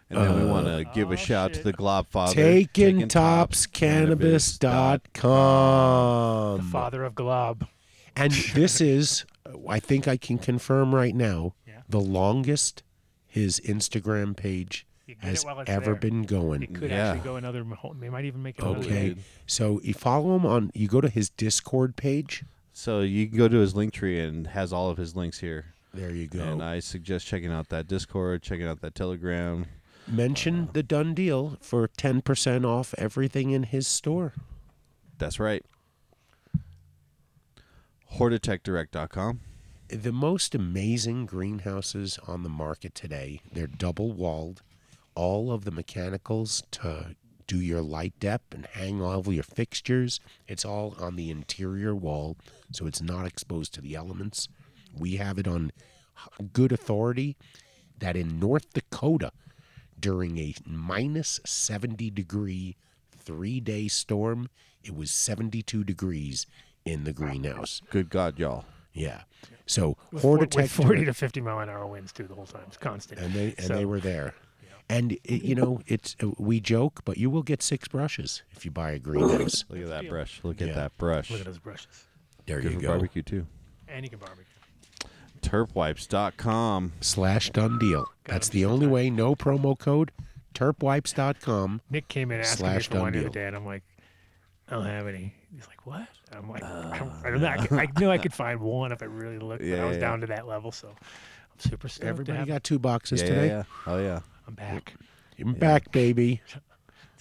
and 0.09 0.19
then 0.19 0.35
we 0.35 0.41
uh, 0.49 0.53
want 0.53 0.65
to 0.67 0.85
give 0.93 1.09
a 1.11 1.13
oh, 1.13 1.17
shout 1.17 1.53
to 1.53 1.63
the 1.63 1.73
Globfather. 1.73 2.33
Taking 2.33 3.07
Tops 3.07 3.65
Cannabis.com. 3.67 6.57
The 6.57 6.63
father 6.63 7.03
of 7.03 7.15
Glob. 7.15 7.67
And 8.15 8.31
this 8.53 8.81
is, 8.81 9.25
I 9.67 9.79
think 9.79 10.07
I 10.07 10.17
can 10.17 10.37
confirm 10.37 10.93
right 10.95 11.15
now, 11.15 11.53
the 11.87 11.99
longest 11.99 12.83
his 13.25 13.59
Instagram 13.61 14.35
page 14.35 14.85
You 15.07 15.15
get 15.15 15.23
has 15.23 15.43
it 15.43 15.45
while 15.45 15.59
it's 15.59 15.69
ever 15.69 15.85
there. 15.85 15.95
been 15.95 16.23
going. 16.23 16.61
It 16.63 16.75
could 16.75 16.91
actually 16.91 17.23
go 17.23 17.35
another. 17.35 17.63
mo- 17.63 17.95
They 17.99 18.09
might 18.09 18.25
even 18.25 18.43
make 18.43 18.59
it. 18.59 18.63
another 18.63 18.79
Okay. 18.79 19.13
day. 19.13 19.21
So 19.47 19.79
you 19.83 19.93
follow 19.95 20.35
him 20.35 20.45
on, 20.45 20.71
you 20.75 20.87
go 20.87 21.01
to 21.01 21.09
his 21.09 21.29
Discord 21.31 21.95
page. 21.95 22.43
So 22.73 23.01
you 23.01 23.27
can 23.27 23.37
go 23.37 23.47
to 23.47 23.57
his 23.57 23.75
link 23.75 23.93
tree 23.93 24.19
and 24.19 24.47
has 24.47 24.71
all 24.71 24.89
of 24.89 24.97
his 24.97 25.15
links 25.15 25.39
here. 25.39 25.65
There 25.93 26.11
you 26.11 26.27
go. 26.27 26.43
And 26.43 26.61
I 26.63 26.79
suggest 26.79 27.25
checking 27.25 27.51
out 27.51 27.69
that 27.69 27.87
Discord, 27.87 28.43
checking 28.43 28.67
out 28.67 28.81
that 28.81 28.93
Telegram. 28.93 29.65
Mention 30.09 30.69
the 30.73 30.81
done 30.81 31.13
deal 31.13 31.57
for 31.61 31.87
10% 31.87 32.65
off 32.65 32.95
everything 32.97 33.51
in 33.51 33.63
his 33.63 33.87
store. 33.87 34.33
That's 35.19 35.39
right. 35.39 35.63
HortitechDirect.com. 38.15 39.41
The 39.89 40.11
most 40.11 40.55
amazing 40.55 41.25
greenhouses 41.27 42.19
on 42.27 42.43
the 42.43 42.49
market 42.49 42.95
today. 42.95 43.41
They're 43.53 43.67
double 43.67 44.11
walled. 44.11 44.63
All 45.13 45.51
of 45.51 45.63
the 45.63 45.71
mechanicals 45.71 46.63
to 46.71 47.15
do 47.45 47.59
your 47.59 47.81
light 47.81 48.13
depth 48.19 48.53
and 48.53 48.65
hang 48.65 49.01
all 49.01 49.19
of 49.19 49.27
your 49.27 49.43
fixtures. 49.43 50.19
It's 50.47 50.65
all 50.65 50.95
on 50.99 51.15
the 51.17 51.29
interior 51.29 51.95
wall, 51.95 52.37
so 52.71 52.87
it's 52.87 53.01
not 53.01 53.25
exposed 53.25 53.73
to 53.75 53.81
the 53.81 53.95
elements. 53.95 54.47
We 54.97 55.17
have 55.17 55.37
it 55.37 55.47
on 55.47 55.71
good 56.53 56.71
authority 56.71 57.37
that 57.99 58.15
in 58.15 58.39
North 58.39 58.71
Dakota, 58.73 59.31
during 59.99 60.37
a 60.37 60.53
minus 60.65 61.39
70 61.45 62.09
degree 62.11 62.75
three 63.11 63.59
day 63.59 63.87
storm, 63.87 64.49
it 64.83 64.95
was 64.95 65.11
72 65.11 65.83
degrees 65.83 66.47
in 66.85 67.03
the 67.03 67.13
greenhouse. 67.13 67.81
Good 67.89 68.09
God, 68.09 68.39
y'all. 68.39 68.65
Yeah. 68.93 69.21
So 69.65 69.97
With, 70.11 70.21
four- 70.21 70.37
with 70.39 70.49
Hortitech 70.49 70.69
40 70.69 71.05
to 71.05 71.13
50 71.13 71.41
mile 71.41 71.59
an 71.59 71.69
hour 71.69 71.85
winds 71.85 72.11
too 72.11 72.23
the 72.23 72.33
whole 72.35 72.45
time. 72.47 72.63
It's 72.67 72.77
constant. 72.77 73.19
and 73.21 73.33
they 73.33 73.53
and 73.57 73.67
So- 73.67 73.75
they 73.75 73.85
were 73.85 73.99
there. 73.99 74.33
And 74.91 75.11
it, 75.23 75.43
you 75.43 75.53
know, 75.53 75.81
it's 75.85 76.15
uh, 76.23 76.31
we 76.39 76.59
joke, 76.59 77.01
but 77.05 77.17
you 77.17 77.29
will 77.29 77.43
get 77.43 77.61
six 77.61 77.87
brushes 77.87 78.41
if 78.55 78.65
you 78.65 78.71
buy 78.71 78.89
a 78.89 78.97
greenhouse. 78.97 79.63
Look 79.69 79.81
at 79.83 79.87
that 79.89 80.09
brush. 80.09 80.39
Look 80.41 80.61
at 80.63 80.69
Yeah. 80.69 80.73
that 80.73 80.97
brush. 80.97 81.29
Look 81.29 81.41
at 81.41 81.45
those 81.45 81.59
brushes. 81.59 82.05
There 82.47 82.59
Good 82.59 82.71
you 82.71 82.77
for 82.79 82.81
go. 82.81 82.87
barbecue 82.87 83.21
too. 83.21 83.45
And 83.87 84.03
you 84.03 84.09
can 84.09 84.17
barbecue. 84.17 84.45
Terpwipes.com. 85.41 86.93
Slash 87.01 87.49
done 87.51 87.79
deal. 87.79 88.05
That's 88.25 88.49
the 88.49 88.65
only 88.65 88.87
way. 88.87 89.09
No 89.09 89.35
promo 89.35 89.77
code. 89.77 90.11
Terpwipes.com. 90.53 91.81
Nick 91.89 92.07
came 92.07 92.31
in 92.31 92.39
asking 92.41 92.65
me 92.65 92.71
slash 92.73 92.87
for 92.87 92.99
one 92.99 93.03
done 93.05 93.13
the 93.13 93.19
other 93.19 93.29
deal. 93.29 93.41
day, 93.43 93.47
and 93.47 93.55
I'm 93.55 93.65
like, 93.65 93.83
I 94.67 94.73
don't 94.75 94.85
have 94.85 95.07
any. 95.07 95.33
He's 95.53 95.67
like, 95.67 95.85
what? 95.85 96.07
I'm 96.31 96.49
like, 96.49 96.63
Uh, 96.63 96.89
I, 96.93 96.97
don't, 96.99 97.11
I, 97.25 97.29
don't 97.31 97.41
know. 97.41 97.47
I, 97.47 97.57
could- 97.65 97.79
I 97.79 97.87
knew 97.99 98.09
I 98.11 98.17
could 98.17 98.33
find 98.33 98.59
one 98.59 98.91
if 98.91 99.01
I 99.01 99.05
really 99.05 99.39
looked, 99.39 99.59
but 99.61 99.67
Yeah, 99.67 99.83
I 99.83 99.85
was 99.87 99.95
yeah. 99.97 100.01
down 100.01 100.21
to 100.21 100.27
that 100.27 100.47
level, 100.47 100.71
so 100.71 100.89
I'm 100.89 101.59
super 101.59 101.87
stoked. 101.87 102.03
to 102.03 102.07
Everybody 102.09 102.37
have 102.37 102.47
got 102.47 102.63
two 102.63 102.77
boxes 102.79 103.21
Yeah, 103.21 103.27
today. 103.29 103.47
yeah, 103.47 103.57
yeah. 103.57 103.63
Oh 103.93 103.99
yeah. 103.99 104.19
I'm 104.47 104.53
back. 104.53 104.93
I'm 105.39 105.53
back, 105.53 105.91
baby. 105.91 106.41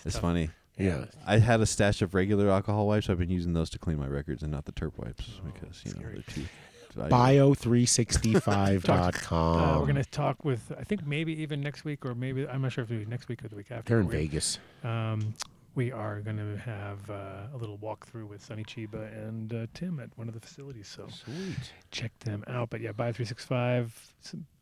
It's 0.04 0.18
funny. 0.18 0.50
Yeah. 0.76 1.06
I 1.26 1.38
had 1.38 1.60
a 1.60 1.66
stash 1.66 2.02
of 2.02 2.14
regular 2.14 2.50
alcohol 2.50 2.86
wipes. 2.86 3.06
so 3.06 3.12
I've 3.12 3.18
been 3.18 3.30
using 3.30 3.52
those 3.52 3.70
to 3.70 3.78
clean 3.78 3.98
my 3.98 4.06
records 4.06 4.42
and 4.42 4.52
not 4.52 4.64
the 4.64 4.72
terp 4.72 4.92
wipes 4.96 5.40
because 5.44 5.82
you 5.84 5.92
know 5.94 6.00
they're 6.00 6.22
too. 6.22 6.44
Bio365.com. 6.96 9.62
Uh, 9.62 9.78
we're 9.80 9.86
gonna 9.86 10.04
talk 10.04 10.44
with 10.44 10.72
I 10.78 10.84
think 10.84 11.06
maybe 11.06 11.32
even 11.42 11.60
next 11.60 11.84
week 11.84 12.04
or 12.06 12.14
maybe 12.14 12.46
I'm 12.48 12.62
not 12.62 12.72
sure 12.72 12.84
if 12.84 12.90
it'll 12.90 13.04
be 13.04 13.10
next 13.10 13.28
week 13.28 13.44
or 13.44 13.48
the 13.48 13.56
week 13.56 13.70
after. 13.70 13.90
They're 13.90 14.00
in 14.00 14.06
We're- 14.08 14.20
Vegas. 14.22 14.58
Um, 14.84 15.34
we 15.74 15.92
are 15.92 16.20
going 16.20 16.38
to 16.38 16.56
have 16.56 17.08
uh, 17.08 17.46
a 17.54 17.56
little 17.56 17.78
walkthrough 17.78 18.26
with 18.26 18.42
Sunny 18.44 18.64
Chiba 18.64 19.12
and 19.16 19.54
uh, 19.54 19.66
Tim 19.74 20.00
at 20.00 20.08
one 20.16 20.26
of 20.26 20.34
the 20.34 20.40
facilities. 20.40 20.88
So 20.88 21.06
Sweet. 21.08 21.72
check 21.92 22.10
them 22.20 22.42
out. 22.48 22.70
But 22.70 22.80
yeah, 22.80 22.90
Bio 22.90 23.12
three 23.12 23.26
six 23.26 23.44
five. 23.44 23.94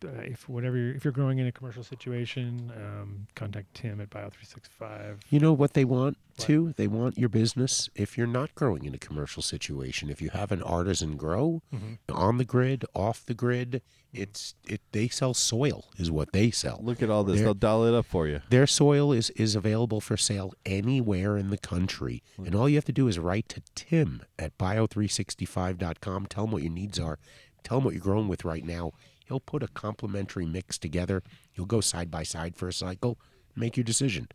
Uh, 0.05 0.08
if 0.18 0.46
whatever 0.46 0.76
you're, 0.76 0.94
if 0.94 1.05
you're 1.06 1.12
growing 1.12 1.38
in 1.38 1.46
a 1.46 1.52
commercial 1.52 1.82
situation, 1.82 2.70
um, 2.76 3.26
contact 3.34 3.72
Tim 3.72 3.98
at 4.02 4.10
Bio 4.10 4.28
three 4.28 4.44
six 4.44 4.68
five. 4.68 5.20
You 5.30 5.40
know 5.40 5.55
what 5.55 5.72
they 5.72 5.86
want 5.86 6.18
too? 6.36 6.74
They 6.76 6.86
want 6.86 7.18
your 7.18 7.28
business 7.28 7.89
if 7.94 8.16
you're 8.18 8.26
not 8.26 8.55
growing 8.55 8.84
in 8.84 8.94
a 8.94 8.98
commercial 8.98 9.42
situation. 9.42 10.10
If 10.10 10.20
you 10.23 10.31
have 10.31 10.52
an 10.52 10.62
artisan 10.62 11.16
grow 11.16 11.62
Mhm. 11.73 11.98
on 12.10 12.39
the 12.39 12.44
grid, 12.44 12.84
off 12.94 13.24
the 13.24 13.34
grid, 13.34 13.82
it's 14.12 14.55
it 14.66 14.81
they 14.92 15.08
sell 15.08 15.34
soil 15.34 15.90
is 15.98 16.10
what 16.10 16.32
they 16.32 16.50
sell. 16.50 16.81
Look 16.82 17.02
at 17.02 17.10
all 17.10 17.24
this. 17.24 17.36
They're- 17.36 17.44
They'll 17.47 17.55
dial 17.55 17.84
it 17.84 17.94
up 17.94 18.06
for 18.06 18.26
you. 18.28 18.40
Their 18.50 18.66
soil 18.66 19.12
is 19.12 19.31
is 19.31 19.55
available 19.55 20.00
for 20.00 20.16
sale 20.16 20.52
anywhere 20.65 21.36
in 21.36 21.50
the 21.50 21.58
country. 21.58 22.23
And 22.36 22.55
all 22.55 22.68
you 22.68 22.76
have 22.76 22.84
to 22.86 22.92
do 22.92 23.08
is 23.08 23.18
write 23.18 23.48
to 23.50 23.62
Tim 23.74 24.23
at 24.39 24.56
bio365.com. 24.58 26.26
Tell 26.26 26.44
him 26.44 26.50
what 26.50 26.62
your 26.62 26.73
needs 26.73 26.98
are. 26.98 27.18
Tell 27.62 27.78
him 27.78 27.84
what 27.84 27.94
you're 27.94 28.02
growing 28.02 28.28
with 28.28 28.44
right 28.44 28.65
now. 28.65 28.92
He'll 29.26 29.40
put 29.40 29.62
a 29.62 29.68
complimentary 29.68 30.47
mix 30.47 30.78
together. 30.78 31.23
You'll 31.55 31.66
go 31.66 31.81
side 31.81 32.10
by 32.10 32.23
side 32.23 32.55
for 32.56 32.68
a 32.68 32.73
cycle. 32.73 33.18
Make 33.56 33.76
your 33.76 33.84
decision. 33.84 34.28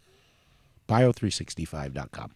Bio365.com. 0.91 2.31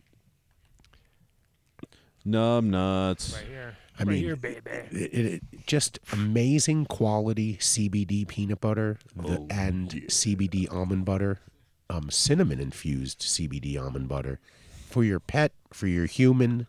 Numb 2.23 2.69
nuts. 2.71 3.33
Right 3.33 3.47
here. 3.47 3.77
I 3.97 4.03
right 4.03 4.07
mean, 4.07 4.23
here, 4.23 4.35
baby. 4.35 4.59
It, 4.91 5.25
it, 5.25 5.43
just 5.67 5.99
amazing 6.11 6.85
quality 6.85 7.57
CBD 7.57 8.27
peanut 8.27 8.61
butter 8.61 8.97
the, 9.15 9.39
Oh, 9.39 9.47
and 9.49 9.89
CBD 10.07 10.71
almond 10.73 11.05
butter, 11.05 11.39
um, 11.89 12.09
cinnamon 12.09 12.59
infused 12.59 13.19
CBD 13.21 13.79
almond 13.79 14.07
butter 14.07 14.39
for 14.89 15.03
your 15.03 15.19
pet, 15.19 15.51
for 15.71 15.87
your 15.87 16.05
human, 16.05 16.67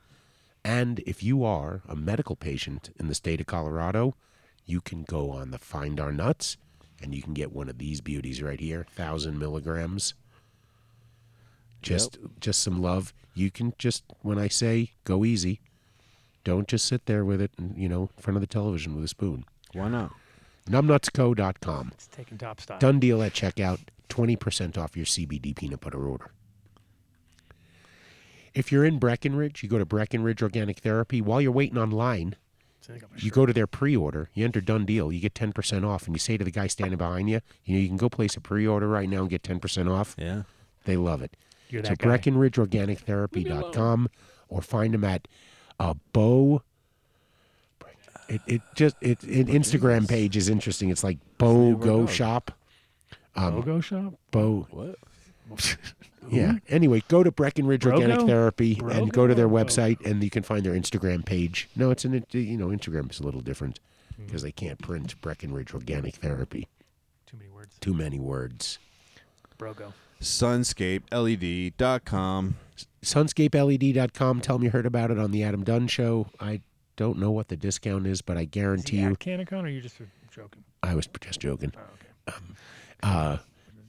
and 0.64 0.98
if 1.06 1.22
you 1.22 1.44
are 1.44 1.82
a 1.88 1.94
medical 1.94 2.34
patient 2.34 2.90
in 2.98 3.06
the 3.06 3.14
state 3.14 3.40
of 3.40 3.46
Colorado, 3.46 4.16
you 4.64 4.80
can 4.80 5.04
go 5.04 5.30
on 5.30 5.52
the 5.52 5.58
Find 5.58 6.00
Our 6.00 6.10
Nuts 6.10 6.56
and 7.00 7.14
you 7.14 7.22
can 7.22 7.34
get 7.34 7.52
one 7.52 7.68
of 7.68 7.78
these 7.78 8.00
beauties 8.00 8.42
right 8.42 8.58
here, 8.58 8.84
thousand 8.96 9.38
milligrams. 9.38 10.14
Just 11.86 12.18
just 12.40 12.62
some 12.62 12.82
love. 12.82 13.12
You 13.34 13.50
can 13.50 13.74
just 13.78 14.04
when 14.22 14.38
I 14.38 14.48
say 14.48 14.92
go 15.04 15.24
easy, 15.24 15.60
don't 16.44 16.66
just 16.66 16.86
sit 16.86 17.06
there 17.06 17.24
with 17.24 17.40
it 17.40 17.52
and 17.58 17.76
you 17.76 17.88
know 17.88 18.10
in 18.16 18.22
front 18.22 18.36
of 18.36 18.40
the 18.40 18.46
television 18.46 18.94
with 18.94 19.04
a 19.04 19.08
spoon. 19.08 19.44
Why 19.72 19.88
not? 19.88 20.12
Numbnutsco.com. 20.68 21.92
It's 21.94 22.08
taking 22.08 22.38
top 22.38 22.60
style. 22.60 22.78
Done 22.78 22.98
deal 22.98 23.22
at 23.22 23.32
checkout. 23.32 23.78
Twenty 24.08 24.36
percent 24.36 24.76
off 24.76 24.96
your 24.96 25.06
CBD 25.06 25.54
peanut 25.54 25.80
butter 25.80 26.06
order. 26.06 26.30
If 28.54 28.72
you're 28.72 28.84
in 28.84 28.98
Breckenridge, 28.98 29.62
you 29.62 29.68
go 29.68 29.78
to 29.78 29.84
Breckenridge 29.84 30.42
Organic 30.42 30.78
Therapy. 30.78 31.20
While 31.20 31.42
you're 31.42 31.52
waiting 31.52 31.76
online, 31.76 32.36
you 33.18 33.30
go 33.30 33.44
to 33.44 33.52
their 33.52 33.66
pre-order. 33.66 34.30
You 34.32 34.44
enter 34.44 34.60
done 34.60 34.86
deal. 34.86 35.12
You 35.12 35.20
get 35.20 35.34
ten 35.34 35.52
percent 35.52 35.84
off, 35.84 36.06
and 36.06 36.14
you 36.14 36.18
say 36.18 36.36
to 36.36 36.44
the 36.44 36.50
guy 36.50 36.66
standing 36.66 36.96
behind 36.98 37.28
you, 37.28 37.40
you 37.64 37.74
know, 37.74 37.80
you 37.80 37.88
can 37.88 37.96
go 37.96 38.08
place 38.08 38.36
a 38.36 38.40
pre-order 38.40 38.88
right 38.88 39.08
now 39.08 39.20
and 39.20 39.30
get 39.30 39.42
ten 39.42 39.60
percent 39.60 39.88
off. 39.88 40.16
Yeah, 40.18 40.42
they 40.84 40.96
love 40.96 41.20
it. 41.22 41.36
You're 41.68 41.84
so 41.84 41.90
that 41.90 41.98
guy. 41.98 42.18
BreckenridgeOrganicTherapy.com 42.18 44.08
or 44.48 44.62
find 44.62 44.94
them 44.94 45.04
at 45.04 45.28
uh, 45.78 45.94
Bo. 46.12 46.62
It, 48.28 48.40
it 48.46 48.62
just 48.74 48.96
it, 49.00 49.22
it 49.22 49.46
Instagram 49.46 50.08
page 50.08 50.36
is 50.36 50.48
interesting. 50.48 50.90
It's 50.90 51.04
like 51.04 51.18
Bo 51.38 51.74
Go 51.76 52.06
Shop. 52.06 52.50
Um, 53.36 53.56
Logo 53.56 53.80
shop. 53.80 54.14
Bo. 54.30 54.66
What? 54.70 54.96
Yeah. 56.28 56.54
Anyway, 56.68 57.04
go 57.06 57.22
to 57.22 57.30
Breckenridge 57.30 57.86
Organic 57.86 58.18
Brogo? 58.18 58.26
Therapy 58.26 58.80
and 58.90 59.12
go 59.12 59.28
to 59.28 59.34
their 59.34 59.48
website, 59.48 60.04
and 60.04 60.20
you 60.24 60.28
can 60.28 60.42
find 60.42 60.66
their 60.66 60.74
Instagram 60.74 61.24
page. 61.24 61.68
No, 61.76 61.92
it's 61.92 62.04
an 62.04 62.26
you 62.32 62.56
know 62.56 62.66
Instagram 62.66 63.08
is 63.12 63.20
a 63.20 63.22
little 63.22 63.40
different 63.40 63.78
because 64.18 64.42
they 64.42 64.50
can't 64.50 64.76
print 64.80 65.20
Breckenridge 65.20 65.72
Organic 65.72 66.16
Therapy. 66.16 66.66
Too 67.26 67.36
many 67.36 67.50
words. 67.50 67.78
Too 67.78 67.94
many 67.94 68.18
words. 68.18 68.80
Brogo. 69.56 69.92
SunscapeLED.com. 70.20 72.56
SunscapeLED.com. 73.02 74.40
Tell 74.40 74.56
them 74.58 74.64
you 74.64 74.70
heard 74.70 74.86
about 74.86 75.10
it 75.10 75.18
on 75.18 75.30
the 75.30 75.42
Adam 75.42 75.64
Dunn 75.64 75.86
Show. 75.88 76.28
I 76.40 76.60
don't 76.96 77.18
know 77.18 77.30
what 77.30 77.48
the 77.48 77.56
discount 77.56 78.06
is, 78.06 78.22
but 78.22 78.36
I 78.36 78.44
guarantee 78.44 78.98
you. 78.98 79.16
CannaCon, 79.16 79.64
or 79.64 79.68
you 79.68 79.80
just 79.80 79.96
joking? 80.30 80.64
I 80.82 80.94
was 80.94 81.08
just 81.20 81.40
joking. 81.40 81.72
Oh, 81.76 82.32
Um, 82.36 82.56
uh, 83.02 83.38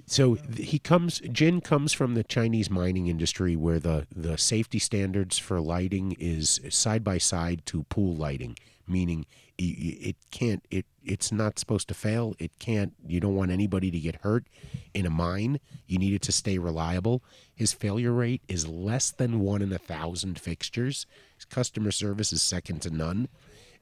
so 0.05 0.35
he 0.55 0.79
comes. 0.79 1.19
Jin 1.31 1.59
comes 1.61 1.91
from 1.93 2.13
the 2.13 2.23
Chinese 2.23 2.69
mining 2.69 3.07
industry, 3.07 3.55
where 3.55 3.79
the 3.79 4.07
the 4.15 4.37
safety 4.37 4.79
standards 4.79 5.37
for 5.37 5.59
lighting 5.59 6.15
is 6.19 6.61
side 6.69 7.03
by 7.03 7.17
side 7.17 7.65
to 7.65 7.83
pool 7.83 8.15
lighting, 8.15 8.57
meaning 8.87 9.25
y- 9.29 9.35
y- 9.45 9.46
it 9.57 10.15
can't. 10.31 10.63
It 10.69 10.85
it's 11.03 11.31
not 11.31 11.57
supposed 11.57 11.87
to 11.87 11.93
fail. 11.93 12.35
It 12.37 12.51
can't. 12.59 12.93
You 13.05 13.19
don't 13.19 13.35
want 13.35 13.51
anybody 13.51 13.89
to 13.91 13.99
get 13.99 14.17
hurt 14.17 14.45
in 14.93 15.05
a 15.05 15.09
mine. 15.09 15.59
You 15.87 15.97
need 15.97 16.13
it 16.13 16.21
to 16.23 16.31
stay 16.31 16.57
reliable. 16.57 17.23
His 17.55 17.73
failure 17.73 18.11
rate 18.11 18.41
is 18.47 18.67
less 18.67 19.11
than 19.11 19.39
one 19.39 19.61
in 19.61 19.71
a 19.73 19.79
thousand 19.79 20.39
fixtures. 20.39 21.05
His 21.35 21.45
customer 21.45 21.91
service 21.91 22.31
is 22.31 22.41
second 22.41 22.81
to 22.83 22.89
none. 22.89 23.29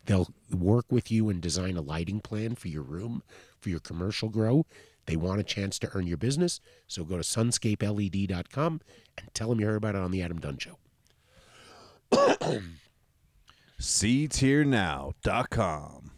They'll 0.06 0.30
work 0.52 0.86
with 0.90 1.12
you 1.12 1.30
and 1.30 1.42
design 1.42 1.78
a 1.78 1.82
lighting 1.82 2.22
plan 2.22 2.56
for 2.56 2.68
your 2.68 2.84
room, 2.84 3.24
for 3.60 3.70
your 3.70 3.80
commercial 3.80 4.30
grow. 4.30 4.66
They 5.08 5.16
want 5.16 5.40
a 5.40 5.44
chance 5.44 5.78
to 5.80 5.90
earn 5.94 6.08
your 6.08 6.18
business. 6.18 6.62
So 6.88 7.04
go 7.04 7.18
to 7.18 7.24
sunscapeled.com 7.24 8.82
and 9.18 9.34
tell 9.34 9.50
them 9.50 9.60
you 9.60 9.66
heard 9.68 9.78
about 9.78 9.96
it 9.96 10.02
on 10.02 10.12
the 10.12 10.22
Adam 10.22 10.40
Dunn 10.40 10.58
Show. 10.58 10.78
SeedsHereNow.com. 13.80 16.12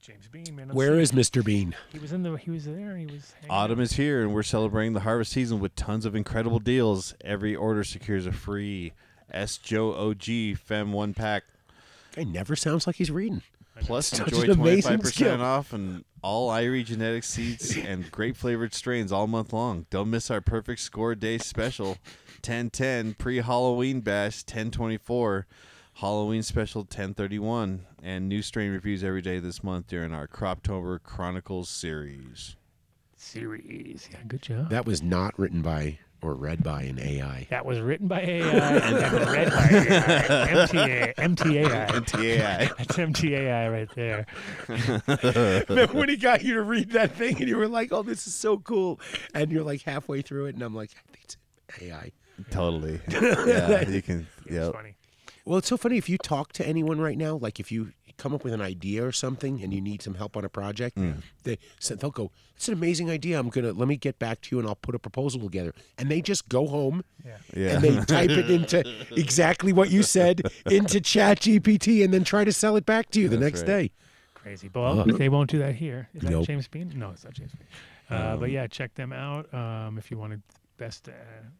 James 0.00 0.28
Bean, 0.28 0.54
man. 0.54 0.68
Where 0.68 1.00
is 1.00 1.10
Mr. 1.12 1.44
Bean? 1.44 1.74
He 1.92 1.98
was 1.98 2.12
in 2.12 2.22
the. 2.22 2.36
He 2.36 2.50
was 2.50 2.64
there. 2.64 2.96
He 2.96 3.06
was. 3.06 3.32
hanging 3.40 3.50
Autumn 3.50 3.80
out. 3.80 3.84
is 3.84 3.94
here, 3.94 4.22
and 4.22 4.32
we're 4.32 4.44
celebrating 4.44 4.92
the 4.92 5.00
harvest 5.00 5.32
season 5.32 5.58
with 5.58 5.74
tons 5.74 6.04
of 6.04 6.14
incredible 6.14 6.60
deals. 6.60 7.14
Every 7.24 7.56
order 7.56 7.82
secures 7.82 8.24
a 8.26 8.32
free 8.32 8.92
SJOG 9.34 10.56
Fem 10.58 10.92
one 10.92 11.12
pack. 11.12 11.42
Guy 12.14 12.22
never 12.24 12.54
sounds 12.54 12.86
like 12.86 12.96
he's 12.96 13.10
reading. 13.10 13.42
Plus, 13.80 14.06
Such 14.06 14.32
enjoy 14.32 14.42
an 14.44 14.50
amazing 14.52 14.98
25% 14.98 15.40
off 15.40 15.72
and 15.72 16.04
all 16.22 16.50
Irie 16.50 16.84
genetic 16.84 17.24
seeds 17.24 17.76
and 17.78 18.10
grape 18.10 18.36
flavored 18.36 18.72
strains 18.72 19.12
all 19.12 19.26
month 19.26 19.52
long. 19.52 19.86
Don't 19.90 20.08
miss 20.10 20.30
our 20.30 20.40
perfect 20.40 20.80
score 20.80 21.14
day 21.14 21.36
special 21.38 21.98
1010 22.46 23.14
pre 23.14 23.38
Halloween 23.38 24.00
bash 24.00 24.42
1024, 24.44 25.46
Halloween 26.00 26.42
special 26.42 26.82
1031, 26.82 27.86
and 28.02 28.28
new 28.28 28.42
strain 28.42 28.70
reviews 28.70 29.02
every 29.02 29.22
day 29.22 29.38
this 29.38 29.64
month 29.64 29.86
during 29.86 30.12
our 30.12 30.28
Croptober 30.28 31.02
Chronicles 31.02 31.70
series. 31.70 32.56
series. 33.16 34.06
Yeah, 34.12 34.18
good 34.28 34.42
job. 34.42 34.68
That 34.68 34.84
was 34.84 35.02
not 35.02 35.38
written 35.38 35.62
by 35.62 35.98
or 36.20 36.34
read 36.34 36.62
by 36.62 36.82
an 36.82 36.98
AI. 36.98 37.46
That 37.48 37.64
was 37.64 37.80
written 37.80 38.08
by 38.08 38.20
AI 38.20 38.48
and 38.50 38.96
then 38.96 39.26
read 39.26 39.50
by 39.50 39.68
AI. 39.70 40.56
MTA, 40.66 41.14
MTAI. 41.14 41.88
MTAI. 41.88 42.76
That's 42.76 42.96
MTAI 42.96 43.72
right 43.72 43.88
there. 43.94 44.26
Remember 45.70 45.94
when 45.98 46.10
he 46.10 46.16
got 46.18 46.42
you 46.42 46.54
to 46.54 46.62
read 46.62 46.90
that 46.90 47.12
thing 47.12 47.38
and 47.38 47.48
you 47.48 47.56
were 47.56 47.68
like, 47.68 47.90
oh, 47.90 48.02
this 48.02 48.26
is 48.26 48.34
so 48.34 48.58
cool. 48.58 49.00
And 49.32 49.50
you're 49.50 49.64
like 49.64 49.80
halfway 49.80 50.20
through 50.20 50.46
it, 50.46 50.56
and 50.56 50.62
I'm 50.62 50.74
like, 50.74 50.90
I 50.90 51.12
think 51.12 51.24
it's 51.24 51.36
AI. 51.80 52.12
Totally. 52.50 53.00
Yeah, 53.08 53.88
you 53.88 54.02
can. 54.02 54.26
Yeah. 54.50 54.70
Well, 55.46 55.58
it's 55.58 55.68
so 55.68 55.76
funny 55.76 55.96
if 55.96 56.08
you 56.08 56.18
talk 56.18 56.52
to 56.54 56.66
anyone 56.66 57.00
right 57.00 57.16
now, 57.16 57.36
like 57.36 57.60
if 57.60 57.70
you 57.70 57.92
come 58.18 58.34
up 58.34 58.42
with 58.42 58.52
an 58.52 58.60
idea 58.62 59.06
or 59.06 59.12
something 59.12 59.62
and 59.62 59.72
you 59.72 59.80
need 59.80 60.02
some 60.02 60.14
help 60.14 60.36
on 60.36 60.44
a 60.44 60.48
project, 60.48 60.96
Mm. 60.96 61.22
they 61.44 61.58
they'll 61.96 62.10
go, 62.10 62.32
"It's 62.56 62.66
an 62.66 62.74
amazing 62.74 63.10
idea. 63.10 63.38
I'm 63.38 63.48
gonna 63.50 63.72
let 63.72 63.86
me 63.86 63.96
get 63.96 64.18
back 64.18 64.40
to 64.42 64.56
you 64.56 64.58
and 64.58 64.66
I'll 64.68 64.74
put 64.74 64.94
a 64.94 64.98
proposal 64.98 65.40
together." 65.40 65.72
And 65.98 66.10
they 66.10 66.20
just 66.20 66.48
go 66.48 66.66
home 66.66 67.04
Yeah. 67.24 67.74
and 67.74 67.84
they 67.84 67.94
type 68.06 68.30
it 68.30 68.50
into 68.50 68.82
exactly 69.16 69.72
what 69.72 69.90
you 69.90 70.02
said 70.02 70.42
into 70.68 71.00
Chat 71.00 71.40
GPT 71.40 72.02
and 72.02 72.12
then 72.12 72.24
try 72.24 72.42
to 72.44 72.52
sell 72.52 72.74
it 72.76 72.84
back 72.84 73.10
to 73.10 73.20
you 73.20 73.28
the 73.28 73.38
next 73.38 73.60
right. 73.60 73.66
day. 73.66 73.90
Crazy. 74.34 74.66
But 74.68 74.80
Uh-huh. 74.82 75.16
they 75.16 75.28
won't 75.28 75.50
do 75.50 75.58
that 75.58 75.76
here. 75.76 76.08
Is 76.14 76.22
that 76.22 76.30
Nope. 76.30 76.46
James 76.46 76.66
Bean? 76.68 76.92
No, 76.96 77.10
it's 77.10 77.22
not 77.24 77.34
James 77.34 77.52
Bean. 77.52 77.68
Uh, 78.18 78.32
Um, 78.34 78.40
but 78.40 78.50
yeah, 78.50 78.66
check 78.66 78.94
them 78.94 79.12
out 79.12 79.52
um, 79.54 79.98
if 79.98 80.10
you 80.10 80.16
wanted 80.18 80.42
best 80.78 81.08
uh, 81.08 81.12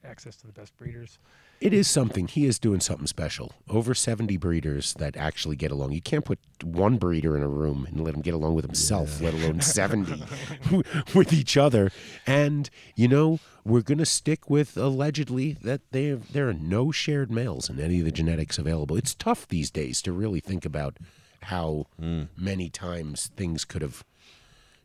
access 0.05 0.36
to 0.36 0.47
the 0.47 0.52
best 0.52 0.76
breeders. 0.76 1.18
It 1.60 1.73
is 1.73 1.89
something. 1.89 2.28
He 2.28 2.44
is 2.44 2.59
doing 2.59 2.81
something 2.81 3.07
special. 3.07 3.52
Over 3.68 3.94
70 3.94 4.36
breeders 4.36 4.94
that 4.94 5.17
actually 5.17 5.57
get 5.57 5.70
along. 5.70 5.93
You 5.93 6.02
can't 6.02 6.25
put 6.25 6.39
one 6.62 6.99
breeder 6.99 7.36
in 7.36 7.43
a 7.43 7.49
room 7.49 7.86
and 7.91 8.01
let 8.02 8.15
him 8.15 8.20
get 8.20 8.35
along 8.35 8.55
with 8.55 8.65
himself, 8.65 9.20
let 9.20 9.35
alone 9.35 9.60
70 9.62 10.23
with 11.15 11.33
each 11.33 11.57
other. 11.57 11.91
And, 12.26 12.68
you 12.94 13.09
know, 13.09 13.41
we're 13.65 13.83
going 13.83 13.99
to 13.99 14.07
stick 14.07 14.51
with 14.51 14.76
allegedly 14.76 15.57
that 15.62 15.81
they 15.93 16.12
there 16.12 16.49
are 16.49 16.55
no 16.55 16.93
shared 16.93 17.31
males 17.31 17.70
in 17.70 17.81
any 17.81 18.01
of 18.01 18.05
the 18.05 18.12
genetics 18.12 18.59
available. 18.59 18.97
It's 18.97 19.15
tough 19.15 19.49
these 19.49 19.70
days 19.70 20.02
to 20.02 20.12
really 20.12 20.41
think 20.41 20.65
about 20.65 20.99
how 21.43 21.86
hmm. 21.99 22.25
many 22.36 22.68
times 22.68 23.31
things 23.36 23.65
could 23.65 23.83
have 23.83 24.05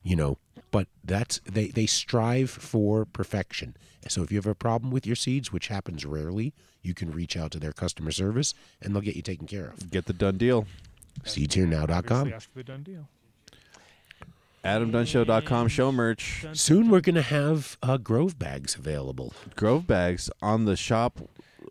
you 0.04 0.16
know 0.16 0.38
but 0.72 0.88
that's 1.04 1.40
they 1.46 1.68
they 1.68 1.86
strive 1.86 2.50
for 2.50 3.06
perfection 3.06 3.76
so 4.08 4.24
if 4.24 4.32
you 4.32 4.38
have 4.38 4.48
a 4.48 4.56
problem 4.56 4.92
with 4.92 5.06
your 5.06 5.16
seeds 5.16 5.52
which 5.52 5.68
happens 5.68 6.06
rarely 6.06 6.54
you 6.82 6.94
can 6.94 7.12
reach 7.12 7.38
out 7.38 7.52
to 7.52 7.60
their 7.60 7.74
customer 7.74 8.12
service 8.12 8.54
and 8.82 8.94
they'll 8.94 9.02
get 9.02 9.16
you 9.16 9.22
taken 9.22 9.46
care 9.48 9.68
of 9.68 9.92
Get 9.92 10.06
the 10.06 10.14
done 10.14 10.38
deal. 10.38 10.66
seedsherenow.com 11.24 11.92
Obviously, 11.92 12.34
ask 12.34 12.52
for 12.52 12.58
the 12.60 12.64
done 12.64 12.84
deal. 12.84 13.08
AdamDunnShow.com 14.64 15.68
show 15.68 15.92
merch. 15.92 16.46
soon 16.54 16.90
we're 16.90 17.02
going 17.02 17.16
to 17.16 17.22
have 17.24 17.78
uh, 17.82 17.98
grove 17.98 18.38
bags 18.38 18.76
available 18.76 19.34
Grove 19.56 19.88
bags 19.88 20.30
on 20.42 20.66
the 20.66 20.76
shop 20.76 21.20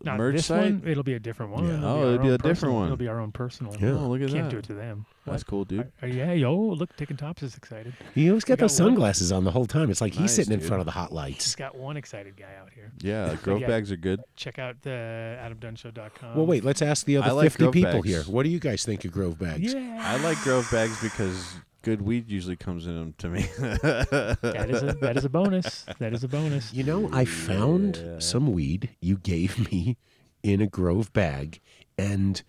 Not 0.02 0.18
merch 0.18 0.36
this 0.36 0.46
site. 0.46 0.72
one. 0.72 0.82
It'll 0.86 1.02
be 1.02 1.14
a 1.14 1.18
different 1.20 1.52
one. 1.52 1.66
Yeah. 1.68 1.74
It'll 1.78 1.84
Oh, 1.88 1.98
our 1.98 2.06
it'll 2.14 2.18
be 2.22 2.28
own 2.28 2.34
a 2.34 2.38
different 2.38 2.74
one. 2.74 2.84
It'll 2.86 2.96
be 2.96 3.08
our 3.08 3.20
own 3.20 3.32
personal. 3.32 3.74
Yeah. 3.80 3.90
Oh, 3.90 4.08
look 4.08 4.20
at 4.22 4.30
Can't 4.30 4.44
that. 4.44 4.50
do 4.50 4.58
it 4.58 4.64
to 4.64 4.74
them. 4.74 5.06
That's 5.26 5.44
cool, 5.44 5.64
dude. 5.64 5.92
Uh, 6.02 6.06
yeah, 6.06 6.32
yo, 6.32 6.56
look, 6.56 6.96
Taking 6.96 7.16
Tops 7.16 7.42
is 7.42 7.56
excited. 7.56 7.92
he 8.14 8.28
always 8.30 8.42
got 8.44 8.58
We 8.58 8.62
those 8.62 8.80
one- 8.80 8.88
sunglasses 8.90 9.30
on 9.30 9.44
the 9.44 9.50
whole 9.52 9.66
time 9.66 9.90
it's 9.90 10.00
like 10.00 10.12
he's 10.12 10.20
Nice, 10.22 10.34
sitting 10.36 10.52
in 10.54 10.60
front 10.60 10.80
of 10.80 10.86
the 10.86 10.92
hot 10.92 11.10
He's 11.10 11.16
lights 11.16 11.54
got 11.54 11.76
one 11.76 11.96
excited 11.96 12.36
guy 12.36 12.54
out 12.60 12.70
here. 12.74 12.90
Yeah, 13.00 13.28
But 13.30 13.42
Grove 13.42 13.60
yeah, 13.60 13.66
bags 13.68 13.92
are 13.92 13.96
good. 13.96 14.20
Check 14.36 14.58
out 14.58 14.80
the 14.82 15.38
AdamDunnShow.com. 15.44 16.34
well 16.36 16.46
wait 16.46 16.64
let's 16.64 16.82
ask 16.82 17.06
the 17.06 17.16
other 17.18 17.32
like 17.32 17.52
50 17.52 17.70
people 17.70 17.92
bags. 18.02 18.08
here 18.08 18.22
what 18.24 18.42
do 18.44 18.48
you 18.48 18.58
guys 18.58 18.84
think 18.84 19.04
of 19.04 19.12
grove 19.12 19.38
bags 19.38 19.72
Yeah. 19.74 19.98
I 20.02 20.16
like 20.22 20.38
Grove 20.38 20.68
bags 20.72 21.00
because 21.02 21.54
good 21.82 22.02
weed 22.02 22.28
usually 22.28 22.56
comes 22.56 22.86
in 22.86 22.94
them 22.94 23.14
to 23.18 23.28
me. 23.28 23.42
That 23.58 24.66
is 24.70 24.82
a 24.82 24.92
that 25.00 25.16
is 25.16 25.24
a 25.24 25.28
bonus. 25.28 25.84
That 25.98 26.12
is 26.12 26.24
a 26.24 26.28
bonus. 26.28 26.72
You 26.72 26.84
know, 26.84 27.08
I 27.12 27.24
found 27.24 27.96
Yeah. 27.96 28.18
some 28.18 28.52
weed 28.52 28.90
you 29.00 29.16
gave 29.16 29.70
me 29.72 29.96
in 30.42 30.60
a 30.60 30.66
Grove 30.66 31.12
bag, 31.12 31.60
and 31.98 32.42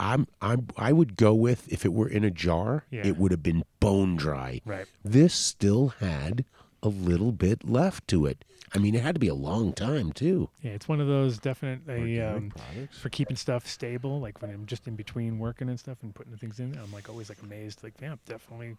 I'm 0.00 0.26
I'm 0.40 0.68
I 0.76 0.92
would 0.92 1.16
go 1.16 1.34
with 1.34 1.70
if 1.72 1.84
it 1.84 1.92
were 1.92 2.08
in 2.08 2.24
a 2.24 2.30
jar, 2.30 2.84
Yeah. 2.90 3.06
it 3.06 3.16
would 3.18 3.30
have 3.30 3.42
been 3.42 3.64
bone 3.80 4.16
dry. 4.16 4.60
Right. 4.64 4.86
This 5.04 5.34
still 5.34 5.88
had 6.00 6.44
a 6.82 6.88
little 6.88 7.32
bit 7.32 7.68
left 7.68 8.06
to 8.08 8.26
it. 8.26 8.44
I 8.74 8.78
mean, 8.78 8.94
it 8.94 9.02
had 9.02 9.14
to 9.14 9.18
be 9.18 9.28
a 9.28 9.34
long 9.34 9.72
time 9.72 10.12
too. 10.12 10.50
Yeah, 10.62 10.72
it's 10.72 10.86
one 10.88 11.00
of 11.00 11.06
those 11.06 11.38
definitely 11.38 12.20
um, 12.20 12.52
for 13.00 13.08
keeping 13.08 13.36
stuff 13.36 13.66
stable. 13.66 14.20
Like 14.20 14.42
when 14.42 14.50
I'm 14.50 14.66
just 14.66 14.86
in 14.86 14.94
between 14.94 15.38
working 15.38 15.68
and 15.70 15.80
stuff 15.80 15.98
and 16.02 16.14
putting 16.14 16.32
the 16.32 16.38
things 16.38 16.60
in, 16.60 16.76
I'm 16.78 16.92
like 16.92 17.08
always 17.08 17.30
like 17.30 17.40
amazed. 17.42 17.82
Like, 17.82 17.94
yeah, 18.02 18.16
definitely 18.26 18.76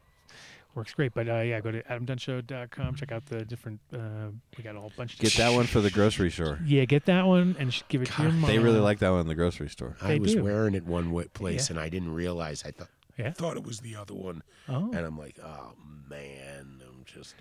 works 0.75 0.93
great. 0.93 1.15
But 1.15 1.27
uh, 1.27 1.39
yeah, 1.39 1.59
go 1.59 1.71
to 1.71 1.81
adamdunnshow.com. 1.81 2.95
Check 2.95 3.11
out 3.11 3.25
the 3.25 3.43
different. 3.45 3.79
Uh, 3.91 4.29
we 4.55 4.63
got 4.63 4.75
a 4.75 4.79
whole 4.79 4.91
bunch. 4.95 5.17
Get 5.17 5.33
that 5.33 5.53
one 5.55 5.65
for 5.65 5.81
the 5.81 5.89
grocery 5.89 6.29
store. 6.29 6.59
Yeah, 6.65 6.85
get 6.85 7.05
that 7.05 7.25
one 7.25 7.55
and 7.57 7.73
sh- 7.73 7.81
give 7.89 8.03
it 8.03 8.09
to 8.11 8.21
your 8.21 8.31
mom. 8.31 8.47
They 8.49 8.59
really 8.59 8.79
like 8.79 8.99
that 8.99 9.09
one 9.09 9.21
in 9.21 9.27
the 9.27 9.33
grocery 9.35 9.69
store. 9.69 9.97
I 10.03 10.09
They 10.09 10.19
was 10.19 10.35
do. 10.35 10.43
wearing 10.43 10.75
it 10.75 10.85
one 10.85 11.11
place 11.33 11.69
Yeah. 11.69 11.73
and 11.73 11.79
I 11.83 11.89
didn't 11.89 12.13
realize. 12.13 12.63
I 12.63 12.69
thought 12.71 12.89
Yeah. 13.17 13.31
thought 13.31 13.57
it 13.57 13.63
was 13.63 13.79
the 13.79 13.95
other 13.95 14.13
one. 14.13 14.43
Oh. 14.67 14.91
And 14.93 14.99
I'm 14.99 15.17
like, 15.17 15.39
oh 15.43 15.73
man, 16.07 16.79
I'm 16.87 17.03
just. 17.05 17.33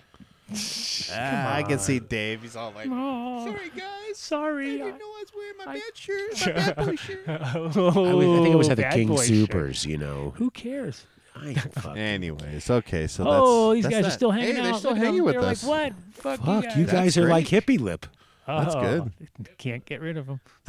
Ah, 1.13 1.55
I 1.57 1.63
can 1.63 1.79
see 1.79 1.99
Dave. 1.99 2.43
He's 2.43 2.57
all 2.57 2.73
like, 2.73 2.89
Oh, 2.91 3.47
"Sorry, 3.47 3.69
guys. 3.77 4.17
Sorry. 4.17 4.75
I 4.83 4.85
didn't 4.87 4.99
know 4.99 5.05
I 5.07 5.25
was 5.25 5.33
wearing 5.35 5.57
my 5.59 5.75
bad 5.75 5.95
shirt. 5.95 6.47
My 6.47 6.53
My 6.53 6.73
bad 6.75 6.87
boy 6.87 6.97
shirt." 6.97 7.29
I, 7.29 7.59
was, 7.59 7.77
I 7.77 8.43
think 8.43 8.55
it 8.55 8.59
was 8.59 8.69
at 8.71 8.77
the 8.79 8.89
King 8.91 9.09
boy 9.09 9.17
shirt. 9.17 9.27
Supers, 9.27 9.85
you 9.87 9.99
know. 9.99 10.33
Who 10.37 10.51
cares? 10.51 11.05
I 11.37 11.49
ain't 11.51 11.87
Anyways, 11.97 12.69
okay, 12.71 13.07
so 13.07 13.25
that's. 13.25 13.35
oh, 13.37 13.75
these 13.75 13.85
that's 13.85 13.95
guys 13.95 14.05
are 14.05 14.09
that. 14.09 14.13
still 14.13 14.31
hanging 14.31 14.55
hey, 14.57 14.61
out. 14.61 14.65
They're 14.65 14.75
still 14.75 14.91
Look 14.91 14.99
at 14.99 15.01
them. 15.01 15.07
hanging 15.07 15.25
with 15.25 15.35
They're 15.35 15.45
us. 15.45 15.65
Like, 15.65 15.93
what? 15.93 16.39
Fuck, 16.39 16.41
Fuck, 16.45 16.77
you 16.77 16.81
you 16.81 16.87
guys. 16.87 16.93
guys 17.15 17.19
are 17.19 17.29
like 17.29 17.47
hippie 17.47 17.79
lip. 17.79 18.07
That's 18.49 18.75
Oh, 18.75 18.81
good. 18.81 19.13
Can't 19.59 19.85
get 19.85 20.01
rid 20.01 20.17
of 20.17 20.27
them. 20.27 20.41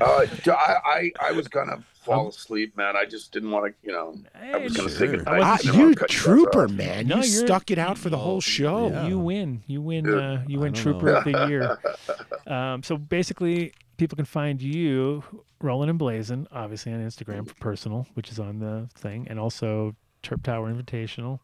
Uh, 0.00 0.24
I, 0.46 0.76
I 0.84 1.12
I 1.28 1.32
was 1.32 1.46
gonna 1.48 1.84
fall 2.04 2.28
asleep, 2.28 2.74
man. 2.76 2.96
I 2.96 3.04
just 3.04 3.32
didn't 3.32 3.50
want 3.50 3.66
to, 3.66 3.74
you 3.86 3.92
know. 3.92 4.14
I 4.34 4.56
was 4.56 4.74
gonna 4.74 4.88
say 4.88 5.06
Sure. 5.06 5.16
goodnight. 5.16 5.42
Ah, 5.42 5.54
I 5.54 5.56
didn't 5.58 5.78
you 5.78 5.94
cut 5.94 6.10
you 6.10 6.16
guys 6.16 6.24
trooper, 6.24 6.64
off. 6.64 6.70
man. 6.70 7.06
No, 7.06 7.16
you 7.16 7.22
you're- 7.30 7.46
stuck 7.46 7.70
it 7.70 7.78
out 7.78 7.98
for 7.98 8.08
the 8.08 8.16
whole 8.16 8.40
show. 8.40 8.88
Yeah. 8.88 9.06
You 9.08 9.18
win. 9.18 9.62
You 9.66 9.82
win. 9.82 10.06
Yeah. 10.06 10.12
Uh, 10.14 10.42
you 10.46 10.58
win 10.58 10.72
don't 10.72 10.82
Trooper 10.82 11.06
know. 11.06 11.16
of 11.18 11.24
the 11.24 11.46
Year. 11.48 11.78
Um, 12.46 12.82
so 12.82 12.96
basically, 12.96 13.72
people 13.98 14.16
can 14.16 14.24
find 14.24 14.60
you 14.62 15.22
rolling 15.60 15.88
and 15.90 15.98
blazing, 15.98 16.46
obviously 16.50 16.92
on 16.92 17.00
Instagram 17.00 17.46
for 17.46 17.54
personal, 17.56 18.06
which 18.14 18.30
is 18.30 18.40
on 18.40 18.58
the 18.58 18.88
thing, 18.96 19.26
and 19.28 19.38
also 19.38 19.94
Terp 20.22 20.42
Tower 20.42 20.72
Invitational, 20.72 21.38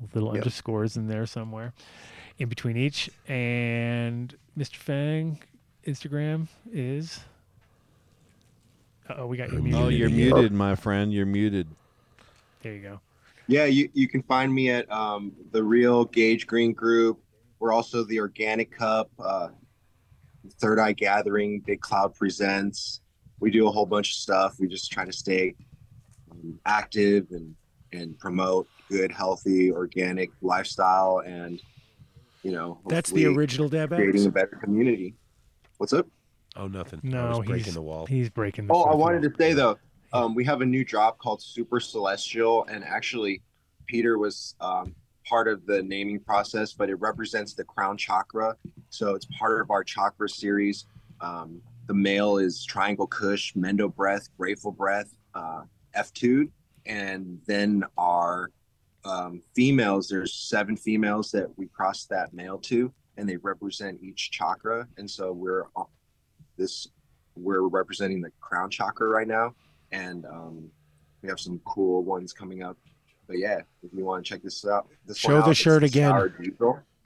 with 0.00 0.14
little 0.14 0.28
Yep. 0.34 0.42
underscores 0.44 0.96
in 0.96 1.08
there 1.08 1.26
somewhere, 1.26 1.72
in 2.38 2.48
between 2.48 2.76
each. 2.76 3.10
And 3.26 4.34
Mr. 4.56 4.76
Fang, 4.76 5.40
Instagram 5.86 6.48
is. 6.72 7.20
Oh, 9.10 9.26
we 9.26 9.36
got 9.36 9.52
you 9.52 9.62
muted. 9.62 9.80
Oh, 9.80 9.88
you're 9.88 10.10
muted, 10.10 10.52
my 10.52 10.74
friend. 10.74 11.12
You're 11.12 11.26
muted. 11.26 11.66
There 12.62 12.74
you 12.74 12.82
go. 12.82 13.00
Yeah, 13.46 13.64
you, 13.64 13.88
you 13.94 14.08
can 14.08 14.22
find 14.22 14.52
me 14.52 14.70
at 14.70 14.90
um, 14.92 15.32
the 15.52 15.62
Real 15.62 16.04
Gage 16.04 16.46
Green 16.46 16.72
Group. 16.72 17.18
We're 17.58 17.72
also 17.72 18.04
the 18.04 18.20
Organic 18.20 18.70
Cup, 18.70 19.10
uh, 19.18 19.48
Third 20.60 20.78
Eye 20.78 20.92
Gathering, 20.92 21.60
Big 21.60 21.80
Cloud 21.80 22.14
Presents. 22.14 23.00
We 23.40 23.50
do 23.50 23.66
a 23.66 23.70
whole 23.70 23.86
bunch 23.86 24.10
of 24.10 24.16
stuff. 24.16 24.56
We 24.60 24.68
just 24.68 24.92
try 24.92 25.04
to 25.06 25.12
stay 25.12 25.54
um, 26.30 26.58
active 26.66 27.28
and 27.30 27.54
and 27.92 28.18
promote 28.18 28.68
good, 28.90 29.10
healthy, 29.10 29.72
organic 29.72 30.30
lifestyle, 30.42 31.22
and 31.24 31.62
you 32.42 32.52
know 32.52 32.80
That's 32.88 33.10
the 33.10 33.24
hopefully 33.24 33.36
original 33.36 33.68
Dab 33.68 33.90
creating 33.90 34.26
a 34.26 34.30
better 34.30 34.58
community. 34.62 35.14
What's 35.78 35.92
up? 35.92 36.06
Oh, 36.56 36.66
nothing. 36.66 37.00
I 37.04 37.08
No, 37.08 37.28
was 37.38 37.46
breaking 37.46 37.74
the 37.74 37.82
wall. 37.82 38.06
He's 38.06 38.30
breaking 38.30 38.66
the. 38.66 38.74
Oh, 38.74 38.84
I 38.84 38.94
wanted 38.94 39.22
wall. 39.22 39.30
to 39.30 39.36
say 39.38 39.52
though, 39.52 39.78
um, 40.12 40.34
we 40.34 40.44
have 40.44 40.60
a 40.60 40.66
new 40.66 40.84
drop 40.84 41.18
called 41.18 41.40
Super 41.42 41.80
Celestial, 41.80 42.64
and 42.70 42.82
actually, 42.84 43.42
Peter 43.86 44.18
was 44.18 44.54
um, 44.60 44.94
part 45.24 45.46
of 45.48 45.66
the 45.66 45.82
naming 45.82 46.18
process, 46.20 46.72
but 46.72 46.88
it 46.90 46.96
represents 46.96 47.54
the 47.54 47.64
crown 47.64 47.96
chakra, 47.96 48.56
so 48.90 49.14
it's 49.14 49.26
part 49.38 49.60
of 49.60 49.70
our 49.70 49.84
chakra 49.84 50.28
series. 50.28 50.86
Um, 51.20 51.60
the 51.86 51.94
male 51.94 52.38
is 52.38 52.64
Triangle 52.64 53.06
Kush, 53.06 53.54
Mendo 53.54 53.94
Breath, 53.94 54.28
Grateful 54.36 54.72
Breath, 54.72 55.14
uh, 55.34 55.62
F2, 55.96 56.48
and 56.86 57.40
then 57.46 57.84
our 57.96 58.50
um, 59.04 59.42
females. 59.54 60.08
There's 60.08 60.34
seven 60.34 60.76
females 60.76 61.30
that 61.32 61.48
we 61.56 61.66
cross 61.68 62.04
that 62.06 62.32
male 62.32 62.58
to, 62.58 62.92
and 63.16 63.28
they 63.28 63.36
represent 63.36 64.00
each 64.02 64.30
chakra, 64.30 64.86
and 64.96 65.10
so 65.10 65.32
we're 65.32 65.64
this 66.56 66.88
we're 67.36 67.68
representing 67.68 68.20
the 68.20 68.30
crown 68.40 68.68
chakra 68.68 69.08
right 69.08 69.28
now 69.28 69.54
and 69.92 70.26
um, 70.26 70.68
we 71.22 71.28
have 71.28 71.40
some 71.40 71.60
cool 71.64 72.02
ones 72.02 72.32
coming 72.32 72.62
up 72.62 72.76
but 73.26 73.38
yeah 73.38 73.60
if 73.82 73.92
you 73.94 74.04
want 74.04 74.24
to 74.24 74.28
check 74.28 74.42
this 74.42 74.66
out 74.66 74.88
this 75.06 75.16
Show 75.16 75.38
out, 75.38 75.46
the 75.46 75.54
shirt 75.54 75.84
again. 75.84 76.32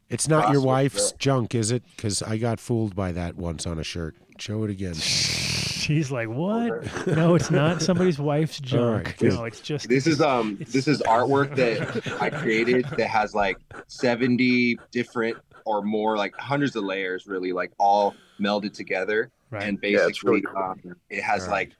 It's 0.08 0.28
not 0.28 0.52
your 0.52 0.60
Cross 0.60 0.64
wife's 0.66 1.12
junk, 1.12 1.54
is 1.54 1.70
it? 1.70 1.82
Because 1.96 2.22
I 2.22 2.36
got 2.36 2.60
fooled 2.60 2.94
by 2.94 3.12
that 3.12 3.34
once 3.34 3.66
on 3.66 3.78
a 3.78 3.84
shirt. 3.84 4.14
Show 4.38 4.62
it 4.64 4.70
again. 4.70 4.94
She's 5.83 6.12
like, 6.12 6.28
what? 6.28 7.07
no, 7.09 7.35
it's 7.35 7.51
not 7.51 7.83
somebody's 7.83 8.19
wife's 8.20 8.61
All 8.73 8.78
right, 8.93 9.05
junk. 9.05 9.19
good. 9.19 9.33
no, 9.33 9.44
it's 9.44 9.61
just. 9.61 9.89
this 9.89 10.07
is 10.07 10.20
um 10.20 10.57
this 10.69 10.86
is 10.86 11.02
artwork 11.02 11.57
that 11.57 12.02
i 12.23 12.31
created 12.43 12.86
that 12.97 13.09
has 13.09 13.35
like 13.35 13.59
70 13.89 14.78
different 14.93 15.36
or 15.65 15.83
more 15.83 16.17
like 16.17 16.35
hundreds 16.39 16.77
of 16.77 16.85
layers 16.85 17.27
really 17.27 17.52
like 17.52 17.73
all 17.78 18.15
melded 18.41 18.73
together 18.75 19.31
Right. 19.51 19.67
and 19.69 19.78
Yeah, 19.83 19.89
really 19.91 20.07
basically 20.07 20.43
um, 20.57 20.81
it 21.11 21.23
has 21.23 21.43
Right. 21.49 21.51
like 21.51 21.73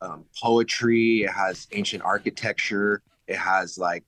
um, 0.00 0.24
poetry 0.42 1.22
it 1.24 1.30
has 1.30 1.66
ancient 1.72 2.02
architecture 2.02 3.02
it 3.26 3.36
has 3.36 3.76
like 3.78 4.04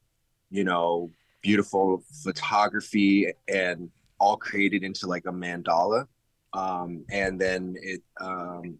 you 0.51 0.65
know 0.65 1.11
beautiful 1.43 2.03
photography 2.25 3.33
and 3.49 3.91
all 4.19 4.37
created 4.37 4.83
into 4.83 5.07
like 5.07 5.25
a 5.27 5.33
mandala 5.33 6.07
um, 6.55 7.05
and 7.11 7.41
then 7.41 7.77
it 7.83 8.03
um, 8.21 8.79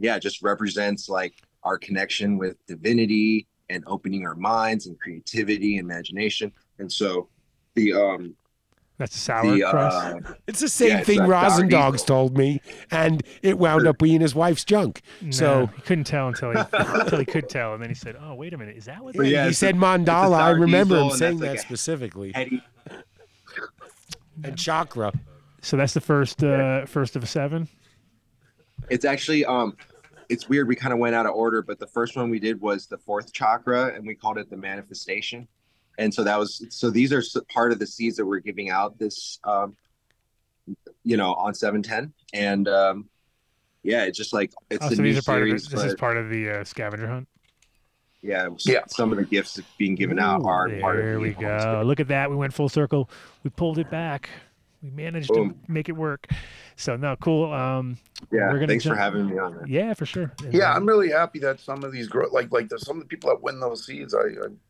yeah 0.00 0.16
it 0.16 0.20
just 0.22 0.42
represents 0.42 1.08
like 1.08 1.34
our 1.62 1.78
connection 1.78 2.38
with 2.38 2.56
divinity 2.66 3.46
and 3.68 3.84
opening 3.86 4.26
our 4.26 4.34
minds 4.34 4.86
and 4.86 4.98
creativity 4.98 5.78
and 5.78 5.88
imagination 5.88 6.50
and 6.78 6.90
so 6.90 7.28
the 7.76 7.92
um 7.92 8.34
That's 8.98 9.14
a 9.14 9.18
sour 9.18 9.52
the 9.52 9.62
crust. 9.62 9.96
uh, 10.06 10.20
It's 10.48 10.60
the 10.60 10.68
same 10.68 10.98
Yeah, 10.98 11.04
thing 11.04 11.18
that 11.20 11.28
sour 11.28 11.60
Rosendogs 11.60 12.04
told 12.04 12.36
me, 12.36 12.60
and 12.90 13.22
it 13.42 13.58
wound 13.58 13.86
up 13.86 13.98
being 13.98 14.20
his 14.20 14.34
wife's 14.34 14.64
junk. 14.64 15.02
No, 15.20 15.30
So 15.30 15.66
he 15.76 15.82
couldn't 15.82 16.04
tell 16.04 16.28
until 16.28 16.50
he 16.50 16.58
until 16.78 17.18
he 17.20 17.24
could 17.24 17.48
tell, 17.48 17.74
and 17.74 17.82
then 17.82 17.88
he 17.90 17.94
said, 17.94 18.16
"Oh, 18.20 18.34
wait 18.34 18.52
a 18.52 18.58
minute, 18.58 18.76
is 18.76 18.86
that 18.86 19.02
what?" 19.04 19.14
But 19.14 19.22
that 19.24 19.30
yeah, 19.30 19.46
he 19.46 19.52
said 19.52 19.76
a- 19.76 19.78
mandala. 19.78 20.34
I 20.38 20.50
remember 20.50 20.96
diesel, 20.96 21.10
him 21.12 21.16
saying 21.18 21.38
that 21.38 21.46
like 21.48 21.56
a 21.56 21.62
specifically. 21.62 22.32
heady 22.32 22.62
And 24.42 24.56
chakra. 24.58 25.12
So 25.62 25.76
that's 25.76 25.94
the 25.94 26.00
first 26.00 26.42
uh, 26.42 26.86
first 26.86 27.14
of 27.16 27.22
a 27.22 27.26
seven. 27.26 27.68
it's 28.88 29.04
actually 29.04 29.44
um 29.44 29.76
it's 30.30 30.48
weird 30.48 30.66
we 30.68 30.76
kind 30.76 30.92
of 30.92 30.98
went 30.98 31.14
out 31.14 31.26
of 31.26 31.34
order 31.34 31.60
but 31.60 31.78
the 31.78 31.86
first 31.86 32.16
one 32.16 32.30
we 32.30 32.38
did 32.38 32.60
was 32.60 32.86
the 32.86 32.96
fourth 32.98 33.32
chakra 33.32 33.92
and 33.94 34.06
we 34.06 34.14
called 34.14 34.38
it 34.38 34.48
the 34.48 34.56
manifestation 34.56 35.46
and 35.98 36.14
so 36.14 36.24
that 36.24 36.38
was 36.38 36.64
so 36.70 36.88
these 36.88 37.12
are 37.12 37.22
part 37.52 37.72
of 37.72 37.78
the 37.78 37.86
seeds 37.86 38.16
that 38.16 38.24
we're 38.24 38.38
giving 38.38 38.70
out 38.70 38.98
this 38.98 39.38
um 39.44 39.76
you 41.04 41.16
know 41.16 41.34
on 41.34 41.52
710 41.52 42.12
and 42.32 42.68
um 42.68 43.08
yeah 43.82 44.04
it's 44.04 44.16
just 44.16 44.32
like 44.32 44.52
it's 44.70 44.84
oh, 44.84 44.88
a 44.88 44.94
so 44.94 45.02
new 45.02 45.08
these 45.08 45.18
are 45.18 45.22
part 45.22 45.38
series 45.40 45.64
of 45.66 45.70
the, 45.70 45.76
this 45.76 45.84
is 45.86 45.94
part 45.94 46.16
of 46.16 46.30
the 46.30 46.50
uh, 46.50 46.64
scavenger 46.64 47.08
hunt. 47.08 47.28
yeah, 48.22 48.46
s- 48.54 48.66
Yeah. 48.68 48.80
some 48.86 49.10
of 49.10 49.18
the 49.18 49.24
gifts 49.24 49.58
being 49.78 49.94
given 49.96 50.18
out 50.18 50.44
are 50.44 50.68
part 50.80 50.98
of 51.00 51.04
There 51.04 51.18
we 51.20 51.32
go. 51.32 51.82
Look 51.84 51.98
at 52.00 52.08
that. 52.08 52.30
We 52.30 52.36
went 52.36 52.52
full 52.52 52.68
circle. 52.68 53.10
We 53.42 53.50
pulled 53.50 53.78
it 53.78 53.90
back. 53.90 54.28
We 54.82 54.90
managed 54.90 55.28
Boom. 55.28 55.50
to 55.66 55.72
make 55.72 55.88
it 55.88 55.92
work. 55.96 56.26
So 56.80 56.96
no, 56.96 57.14
cool. 57.16 57.52
Um, 57.52 57.98
yeah 58.32 58.46
we're 58.50 58.54
gonna 58.54 58.68
thanks 58.68 58.84
for 58.84 58.94
having 58.94 59.26
me 59.28 59.38
on 59.38 59.54
that 59.56 59.68
Yeah, 59.68 59.92
for 59.94 60.06
sure. 60.06 60.32
And, 60.44 60.54
Yeah, 60.54 60.72
uh, 60.72 60.76
I'm 60.76 60.86
really 60.86 61.10
happy 61.10 61.38
that 61.40 61.60
some 61.60 61.84
of 61.84 61.92
these 61.92 62.08
grow 62.08 62.26
like 62.32 62.50
like 62.50 62.68
there's 62.70 62.86
some 62.86 62.96
of 62.96 63.02
the 63.02 63.08
people 63.08 63.28
that 63.30 63.42
win 63.42 63.60
those 63.60 63.84
seeds. 63.84 64.14
I 64.14 64.20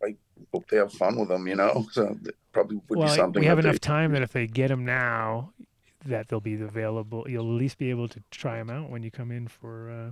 I, 0.03 0.07
I 0.09 0.15
hope 0.53 0.69
they 0.69 0.77
have 0.79 0.93
fun 0.93 1.19
with 1.19 1.29
them. 1.29 1.47
You 1.47 1.55
know, 1.55 1.87
so 1.93 2.17
probably 2.53 2.81
would 2.89 2.99
well, 2.99 3.09
be 3.09 3.15
something. 3.15 3.41
we 3.41 3.47
have 3.47 3.59
enough 3.61 3.75
they- 3.75 3.79
time 3.79 4.13
that 4.13 4.23
if 4.23 4.33
they 4.33 4.47
get 4.49 4.69
them 4.69 4.85
now, 4.85 5.53
that 6.07 6.29
they'll 6.29 6.41
be 6.41 6.55
available. 6.61 7.27
You'll 7.29 7.55
at 7.55 7.59
least 7.61 7.79
be 7.79 7.91
able 7.91 8.09
to 8.09 8.21
try 8.33 8.57
them 8.57 8.71
out 8.71 8.91
when 8.91 9.03
you 9.05 9.11
come 9.13 9.31
in 9.31 9.47
for 9.47 9.91
uh, 9.91 10.11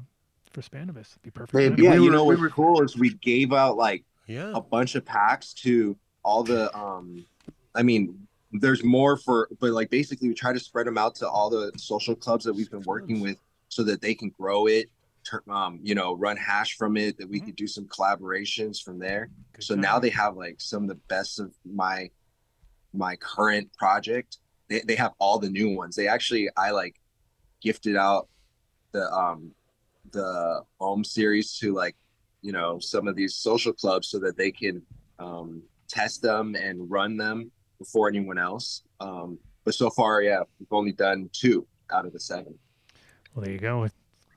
for 0.52 0.62
Spannabis. 0.62 1.10
It'd 1.12 1.22
be 1.22 1.30
perfect. 1.30 1.78
Hey, 1.78 1.82
yeah 1.84 1.94
you 1.94 2.04
were- 2.04 2.10
know 2.10 2.24
we 2.24 2.36
what's 2.36 2.54
cool 2.54 2.82
is 2.82 2.96
we 2.96 3.14
gave 3.14 3.52
out 3.52 3.76
like 3.76 4.04
Yeah. 4.28 4.52
a 4.54 4.60
bunch 4.60 4.94
of 4.94 5.04
packs 5.04 5.52
to 5.64 5.96
all 6.24 6.42
the 6.42 6.76
um 6.76 7.24
i 7.74 7.82
mean 7.82 8.26
there's 8.52 8.82
more 8.82 9.16
for 9.16 9.48
but 9.60 9.70
like 9.70 9.90
basically 9.90 10.28
we 10.28 10.34
try 10.34 10.52
to 10.52 10.60
spread 10.60 10.86
them 10.86 10.96
out 10.96 11.14
to 11.14 11.28
all 11.28 11.50
the 11.50 11.70
social 11.76 12.14
clubs 12.14 12.44
that 12.44 12.52
we've 12.52 12.70
been 12.70 12.82
working 12.82 13.20
with 13.20 13.36
so 13.68 13.82
that 13.82 14.00
they 14.00 14.14
can 14.14 14.30
grow 14.30 14.66
it 14.66 14.88
um 15.50 15.78
you 15.82 15.94
know 15.94 16.16
run 16.16 16.36
hash 16.36 16.76
from 16.76 16.96
it 16.96 17.18
that 17.18 17.28
we 17.28 17.40
could 17.40 17.56
do 17.56 17.66
some 17.66 17.86
collaborations 17.86 18.82
from 18.82 18.98
there. 18.98 19.30
Good 19.52 19.64
so 19.64 19.74
time. 19.74 19.82
now 19.82 19.98
they 19.98 20.10
have 20.10 20.36
like 20.36 20.60
some 20.60 20.82
of 20.84 20.88
the 20.88 21.00
best 21.08 21.40
of 21.40 21.52
my 21.64 22.10
my 22.94 23.16
current 23.16 23.70
project. 23.76 24.38
They, 24.68 24.80
they 24.80 24.96
have 24.96 25.12
all 25.18 25.38
the 25.38 25.50
new 25.50 25.74
ones. 25.76 25.96
They 25.96 26.08
actually 26.08 26.48
i 26.56 26.70
like 26.70 26.96
gifted 27.60 27.96
out 27.96 28.28
the 28.92 29.10
um 29.12 29.52
the 30.12 30.62
Om 30.80 31.04
series 31.04 31.58
to 31.58 31.74
like 31.74 31.96
you 32.40 32.52
know 32.52 32.78
some 32.78 33.08
of 33.08 33.16
these 33.16 33.36
social 33.36 33.72
clubs 33.72 34.08
so 34.08 34.18
that 34.20 34.36
they 34.36 34.50
can 34.50 34.82
um, 35.18 35.62
test 35.88 36.22
them 36.22 36.54
and 36.54 36.90
run 36.90 37.16
them 37.16 37.50
before 37.78 38.08
anyone 38.08 38.38
else. 38.38 38.82
Um, 39.00 39.38
but 39.64 39.74
so 39.74 39.90
far, 39.90 40.22
yeah, 40.22 40.40
we've 40.58 40.72
only 40.72 40.92
done 40.92 41.30
two 41.32 41.66
out 41.92 42.06
of 42.06 42.12
the 42.12 42.20
seven. 42.20 42.54
Well, 43.34 43.44
there 43.44 43.52
you 43.52 43.60
go. 43.60 43.88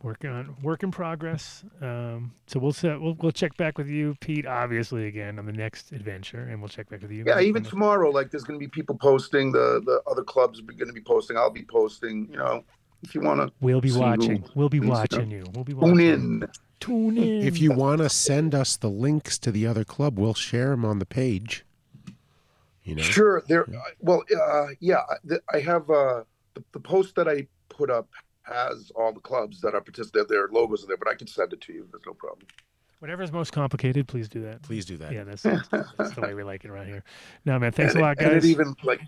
working 0.04 0.30
on 0.30 0.56
work 0.62 0.84
in 0.84 0.92
progress. 0.92 1.64
Um, 1.82 2.34
so 2.48 2.60
we'll 2.60 2.74
set 2.74 3.00
we'll 3.00 3.16
we'll 3.20 3.32
check 3.32 3.56
back 3.58 3.78
with 3.78 3.88
you, 3.88 4.16
Pete. 4.20 4.46
Obviously, 4.46 5.08
again 5.08 5.40
on 5.40 5.46
the 5.46 5.52
next 5.54 5.92
adventure, 5.92 6.42
and 6.42 6.60
we'll 6.62 6.70
check 6.70 6.90
back 6.90 7.02
with 7.02 7.12
you. 7.12 7.24
Yeah, 7.26 7.40
even 7.40 7.64
the- 7.64 7.70
tomorrow, 7.70 8.10
like 8.10 8.32
there's 8.32 8.44
gonna 8.44 8.60
be 8.60 8.68
people 8.68 8.96
posting. 8.96 9.52
The 9.52 9.82
the 9.86 10.02
other 10.10 10.24
clubs 10.24 10.60
are 10.60 10.64
gonna 10.74 10.94
be 10.94 11.02
posting. 11.02 11.38
I'll 11.38 11.50
be 11.50 11.64
posting. 11.66 12.28
You 12.32 12.38
know, 12.38 12.64
if 13.04 13.16
you 13.16 13.22
wanna. 13.22 13.52
We'll 13.62 13.82
be 13.82 13.90
see 13.90 13.96
who- 13.96 14.02
watching. 14.02 14.44
We'll 14.56 14.70
be 14.70 14.80
watching 14.80 15.32
you. 15.32 15.46
We'll 15.54 15.64
be 15.64 15.74
watching. 15.74 15.98
Tune 15.98 16.42
in. 16.42 16.48
Tune 16.80 17.18
in. 17.18 17.48
If 17.48 17.60
you 17.62 17.72
want 17.72 18.00
to 18.00 18.10
send 18.10 18.56
us 18.56 18.76
the 18.76 18.90
links 18.90 19.38
to 19.40 19.52
the 19.52 19.68
other 19.68 19.84
club, 19.84 20.18
we'll 20.20 20.34
share 20.34 20.72
them 20.72 20.84
on 20.84 20.98
the 21.00 21.06
page. 21.06 21.64
You 22.84 22.96
know, 22.96 23.04
Sure. 23.04 23.44
There. 23.48 23.68
Well, 24.00 24.24
uh, 24.36 24.68
yeah. 24.80 25.02
I 25.54 25.60
have 25.60 25.90
uh, 25.90 26.24
the, 26.54 26.64
the 26.72 26.80
post 26.80 27.16
that 27.16 27.28
I 27.28 27.48
put 27.70 27.90
up 27.90 28.10
has 28.44 28.92
all 28.96 29.14
the 29.14 29.20
clubs 29.20 29.62
that 29.62 29.76
are 29.76 29.82
participating. 29.82 30.28
Their 30.28 30.48
logos 30.50 30.84
are 30.84 30.88
there, 30.88 30.98
but 30.98 31.08
I 31.08 31.16
can 31.16 31.28
send 31.28 31.54
it 31.54 31.62
to 31.62 31.74
you. 31.74 31.88
There's 31.92 32.04
no 32.06 32.14
problem. 32.14 32.48
Whatever 33.00 33.24
is 33.24 33.32
most 33.32 33.52
complicated, 33.52 34.08
please 34.08 34.30
do 34.30 34.42
that. 34.44 34.62
Please 34.62 34.86
do 34.86 34.98
that. 34.98 35.12
Yeah, 35.12 35.24
that's, 35.24 35.42
that's, 35.42 35.68
that's 35.98 36.12
the 36.12 36.22
way 36.22 36.36
we 36.36 36.44
like 36.44 36.66
it 36.66 36.70
around 36.70 36.86
here. 36.86 37.04
No, 37.46 37.58
man, 37.58 37.72
thanks 37.72 37.94
and 37.94 38.02
a 38.02 38.06
lot, 38.06 38.22
it, 38.22 38.28
and 38.28 38.38
it 38.38 38.46
even 38.46 38.76
like, 38.84 39.02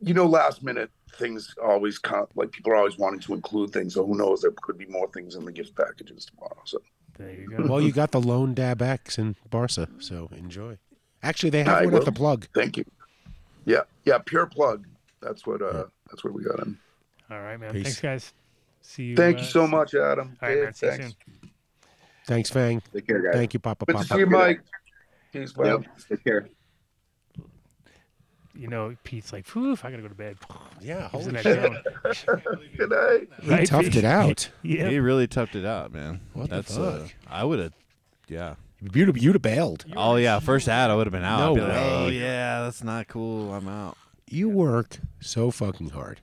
you 0.00 0.14
know, 0.14 0.24
last 0.24 0.62
minute 0.62 0.90
things 1.16 1.54
always 1.62 1.98
come. 1.98 2.26
Like 2.34 2.50
people 2.50 2.72
are 2.72 2.76
always 2.76 2.96
wanting 2.96 3.20
to 3.20 3.34
include 3.34 3.72
things. 3.72 3.92
So 3.94 4.06
who 4.06 4.16
knows? 4.16 4.40
There 4.40 4.52
could 4.62 4.78
be 4.78 4.86
more 4.86 5.10
things 5.12 5.34
in 5.34 5.44
the 5.44 5.52
gift 5.52 5.74
packages 5.76 6.24
tomorrow. 6.26 6.62
So 6.64 6.78
there 7.18 7.30
you 7.30 7.48
go. 7.48 7.66
well, 7.66 7.80
you 7.80 7.92
got 7.92 8.10
the 8.12 8.20
Lone 8.20 8.54
Dab 8.54 8.80
X 8.80 9.18
in 9.18 9.36
Barca, 9.50 9.88
so 9.98 10.30
enjoy. 10.34 10.78
Actually, 11.22 11.50
they 11.50 11.64
have 11.64 11.68
I 11.68 11.84
one 11.84 11.94
at 11.94 11.98
will. 11.98 12.04
the 12.04 12.12
plug. 12.12 12.46
Thank 12.54 12.78
you. 12.78 12.84
Yeah, 13.66 13.80
yeah. 14.04 14.18
Pure 14.24 14.46
plug. 14.46 14.86
That's 15.20 15.46
what. 15.46 15.60
Uh, 15.60 15.84
that's 16.08 16.24
what 16.24 16.32
we 16.32 16.42
got 16.42 16.60
in. 16.60 16.78
All 17.30 17.40
right, 17.42 17.58
man. 17.60 17.72
Peace. 17.72 17.82
Thanks, 17.84 18.00
guys. 18.00 18.32
See 18.80 19.02
you. 19.02 19.16
Thank 19.16 19.38
uh, 19.38 19.40
you 19.40 19.46
so 19.46 19.66
much, 19.66 19.94
Adam. 19.94 20.36
All 20.40 20.48
right, 20.48 20.54
Dave, 20.54 20.64
man. 20.64 20.74
See 20.74 20.86
you 20.86 20.92
thanks. 20.92 21.14
soon. 21.42 21.50
Thanks, 22.26 22.50
Fang. 22.50 22.82
Take 22.94 23.06
care, 23.06 23.20
guys. 23.22 23.34
Thank 23.34 23.54
you, 23.54 23.60
Papa. 23.60 23.84
Good 23.84 23.94
Papa. 23.96 24.08
to 24.08 24.14
see 24.14 24.20
you, 24.20 24.26
Mike. 24.26 24.60
Peace, 25.32 25.56
man. 25.56 25.66
Yep. 25.66 25.84
Take 26.08 26.24
care. 26.24 26.48
You 28.54 28.68
know, 28.68 28.96
Pete's 29.04 29.34
like, 29.34 29.44
"Phew, 29.46 29.72
I 29.82 29.90
gotta 29.90 30.00
go 30.00 30.08
to 30.08 30.14
bed." 30.14 30.38
Yeah, 30.80 31.10
He 31.10 31.16
was 31.18 31.26
in 31.26 31.34
holy 31.34 31.42
that 31.42 32.14
shit. 32.16 32.24
zone. 32.24 32.42
Good 32.78 32.90
night. 32.90 33.28
He 33.42 33.50
Right, 33.50 33.68
toughed 33.68 33.82
Pete? 33.84 33.96
it 33.96 34.04
out. 34.04 34.48
Yeah. 34.62 34.88
He 34.88 34.98
really 34.98 35.26
toughed 35.28 35.56
it 35.56 35.66
out, 35.66 35.92
man. 35.92 36.20
What 36.32 36.48
the 36.48 36.56
That's 36.56 36.76
uh, 36.76 37.00
fuck? 37.02 37.14
I 37.28 37.44
would 37.44 37.58
have, 37.58 37.72
yeah. 38.28 38.54
You'd 38.80 39.08
have, 39.08 39.18
you'd 39.18 39.34
have 39.34 39.42
bailed. 39.42 39.84
Oh 39.96 40.16
yeah, 40.16 40.38
first 40.38 40.68
ad 40.68 40.90
I 40.90 40.94
would 40.96 41.06
have 41.06 41.12
been 41.12 41.24
out. 41.24 41.38
No 41.40 41.50
I'd 41.50 41.54
be 41.54 41.60
like, 41.62 41.72
oh 41.82 42.06
yeah, 42.08 42.62
that's 42.62 42.84
not 42.84 43.08
cool. 43.08 43.52
I'm 43.54 43.68
out. 43.68 43.96
You 44.28 44.48
work 44.48 44.98
so 45.20 45.50
fucking 45.50 45.90
hard. 45.90 46.20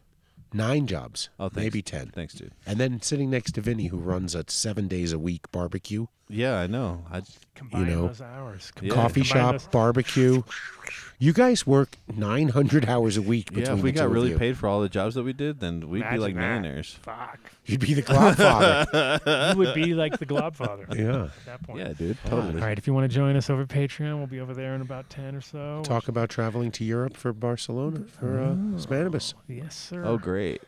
Nine 0.56 0.86
jobs. 0.86 1.30
Oh, 1.40 1.46
thanks. 1.50 1.56
maybe 1.56 1.82
ten. 1.82 2.10
Thanks, 2.10 2.36
dude. 2.36 2.52
And 2.68 2.80
then 2.80 3.02
sitting 3.02 3.32
next 3.32 3.54
to 3.54 3.62
Vinny, 3.62 3.88
who 3.88 3.98
runs 3.98 4.36
a 4.36 4.44
seven 4.48 4.88
days 4.88 5.12
a 5.12 5.18
week 5.18 5.52
barbecue, 5.52 6.06
Yeah, 6.30 6.60
I 6.60 6.68
know. 6.68 7.06
I 7.12 7.24
Combine 7.56 7.88
know, 7.88 8.08
those 8.08 8.22
hours. 8.22 8.72
Yeah. 8.80 8.94
coffee 8.94 9.22
Combine 9.22 9.42
shop, 9.42 9.52
those- 9.54 9.68
barbecue. 9.70 10.44
You 11.24 11.32
guys 11.32 11.66
work 11.66 11.95
900 12.14 12.90
hours 12.90 13.16
a 13.16 13.22
week 13.22 13.45
between 13.45 13.66
yeah. 13.66 13.74
If 13.76 13.82
we 13.82 13.92
the 13.92 14.00
got 14.00 14.06
of 14.08 14.11
really 14.11 14.32
you. 14.32 14.38
paid 14.38 14.58
for 14.58 14.68
all 14.68 14.82
the 14.82 14.90
jobs 14.90 15.16
that 15.16 15.24
we 15.24 15.32
did, 15.32 15.61
then 15.61 15.88
we'd 15.88 16.03
be 16.10 16.18
like 16.18 16.35
that. 16.35 16.42
millionaires. 16.42 17.00
Fuck. 17.02 17.40
You'd 17.66 17.80
be 17.80 17.93
the 17.93 18.02
Godfather. 18.02 19.22
you 19.53 19.58
would 19.58 19.74
be 19.74 19.93
like 19.93 20.19
the 20.19 20.26
Globfather. 20.26 20.93
Yeah. 21.03 21.24
At 21.24 21.45
that 21.45 21.64
point. 21.64 21.80
Yeah, 21.80 21.93
dude. 21.93 22.18
Oh, 22.26 22.30
Totally. 22.30 22.60
All 22.61 22.68
right. 22.68 22.77
If 22.77 22.88
you 22.88 22.93
want 22.93 23.10
to 23.10 23.16
join 23.16 23.38
us 23.38 23.50
over 23.50 23.66
Patreon, 23.66 24.18
we'll 24.18 24.27
be 24.27 24.42
over 24.42 24.53
there 24.53 24.76
in 24.76 24.82
about 24.82 25.10
ten 25.10 25.34
or 25.34 25.40
so. 25.40 25.82
Talk 25.85 26.10
about 26.10 26.30
traveling 26.30 26.72
to 26.72 26.84
Europe 26.84 27.16
for 27.16 27.32
Barcelona 27.32 28.03
for 28.03 28.42
uh, 28.42 28.56
Spannabis. 28.77 29.34
Yes, 29.48 29.77
sir. 29.77 30.03
Oh 30.03 30.18
great. 30.18 30.61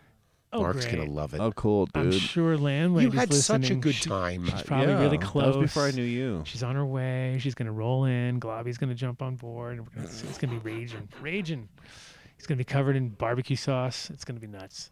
Oh, 0.55 0.61
Mark's 0.61 0.85
great. 0.85 0.97
gonna 0.97 1.11
love 1.11 1.33
it. 1.33 1.39
Oh 1.39 1.51
cool, 1.51 1.85
dude. 1.87 1.95
I'm 1.95 2.09
dude. 2.11 2.21
sure 2.21 2.57
landlady's 2.57 3.13
you 3.13 3.19
had 3.19 3.33
such 3.33 3.59
a 3.59 3.61
listening. 3.63 3.81
good 3.81 3.95
She- 3.95 4.09
time. 4.09 4.45
She's 4.45 4.61
probably 4.63 4.87
yeah, 4.93 5.01
really 5.01 5.17
that 5.17 5.25
close. 5.25 5.55
was 5.55 5.65
before 5.71 5.83
I 5.87 5.91
knew 5.91 6.03
you. 6.03 6.41
She's 6.45 6.63
on 6.63 6.75
her 6.75 6.85
way. 6.85 7.37
She's 7.39 7.55
gonna 7.55 7.71
roll 7.71 8.05
in. 8.05 8.39
Globby's 8.39 8.77
gonna 8.77 8.95
jump 8.95 9.21
on 9.21 9.35
board. 9.35 9.77
And 9.77 9.87
we're 9.87 9.93
gonna, 9.95 10.07
it's 10.07 10.37
gonna 10.37 10.59
be 10.59 10.69
raging, 10.69 11.07
raging. 11.21 11.67
He's 12.37 12.45
gonna 12.47 12.57
be 12.57 12.63
covered 12.63 12.95
in 12.95 13.09
barbecue 13.09 13.55
sauce. 13.55 14.09
It's 14.09 14.25
gonna 14.25 14.39
be 14.39 14.47
nuts. 14.47 14.91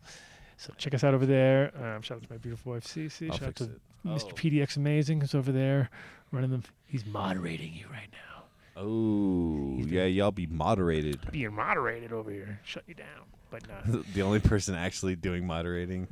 So 0.57 0.73
check 0.77 0.93
us 0.93 1.03
out 1.03 1.13
over 1.13 1.25
there. 1.25 1.71
Um, 1.75 2.01
shout 2.01 2.17
out 2.17 2.23
to 2.23 2.31
my 2.31 2.37
beautiful 2.37 2.73
wife 2.73 2.83
Cece. 2.85 3.29
I'll 3.29 3.37
Shout 3.37 3.47
out 3.49 3.57
fix 3.57 3.57
to 3.59 3.63
it. 3.65 3.81
Mr. 4.05 4.29
Oh. 4.31 4.35
PDX 4.35 4.77
Amazing 4.77 5.21
who's 5.21 5.33
over 5.35 5.51
there 5.51 5.89
running 6.31 6.51
them. 6.51 6.63
He's 6.85 7.05
moderating 7.05 7.73
you 7.73 7.85
right 7.91 8.09
now. 8.11 8.43
Oh 8.75 9.77
yeah, 9.85 10.05
y'all 10.05 10.31
be 10.31 10.47
moderated. 10.47 11.19
Being 11.31 11.53
moderated 11.53 12.11
over 12.11 12.31
here. 12.31 12.59
Shut 12.63 12.83
you 12.87 12.95
down. 12.95 13.07
But 13.53 13.63
the 14.13 14.21
only 14.23 14.39
person 14.39 14.73
actually 14.75 15.15
doing 15.15 15.45
moderating 15.45 16.07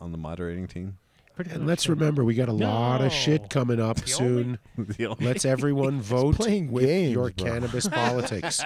on 0.00 0.12
the 0.12 0.18
moderating 0.18 0.68
team. 0.68 0.98
pretty 1.34 1.50
And 1.50 1.60
much 1.60 1.68
let's 1.68 1.84
so. 1.84 1.90
remember, 1.94 2.22
we 2.22 2.34
got 2.34 2.48
a 2.50 2.52
lot 2.52 3.00
of 3.00 3.10
shit 3.12 3.48
coming 3.48 3.80
up 3.80 3.96
The 3.96 4.08
soon. 4.08 4.58
The 4.76 5.06
only- 5.06 5.24
Let's 5.24 5.44
everyone 5.46 6.00
vote 6.02 6.36
playing 6.36 6.70
with 6.70 6.84
games, 6.84 7.12
your 7.12 7.30
bro. 7.30 7.46
cannabis 7.46 7.88
politics. 8.00 8.62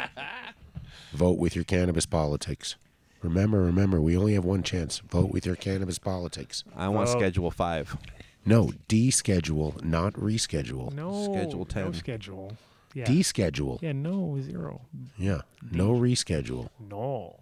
vote 1.13 1.39
with 1.39 1.55
your 1.55 1.65
cannabis 1.65 2.05
politics. 2.07 2.75
Remember, 3.23 3.63
remember, 3.63 4.01
we 4.01 4.17
only 4.17 4.35
have 4.35 4.45
one 4.45 4.63
chance. 4.63 4.99
Vote 4.99 5.31
with 5.31 5.47
your 5.47 5.57
cannabis 5.57 5.99
politics. 5.99 6.65
I 6.77 6.89
want 6.89 7.09
Vote. 7.09 7.19
schedule 7.19 7.51
five. 7.51 7.97
No, 8.45 8.71
deschedule, 8.89 9.83
not 9.83 10.13
reschedule. 10.15 10.93
No 10.93 11.25
Schedule 11.33 11.59
No 11.61 11.65
10. 11.65 11.95
schedule. 11.95 12.53
Yeah. 12.95 13.05
Deschedule. 13.05 13.81
yeah. 13.83 13.93
No 13.93 14.39
zero. 14.41 14.81
Yeah, 15.19 15.43
no 15.71 15.91
reschedule. 15.93 16.69
No. 16.81 17.37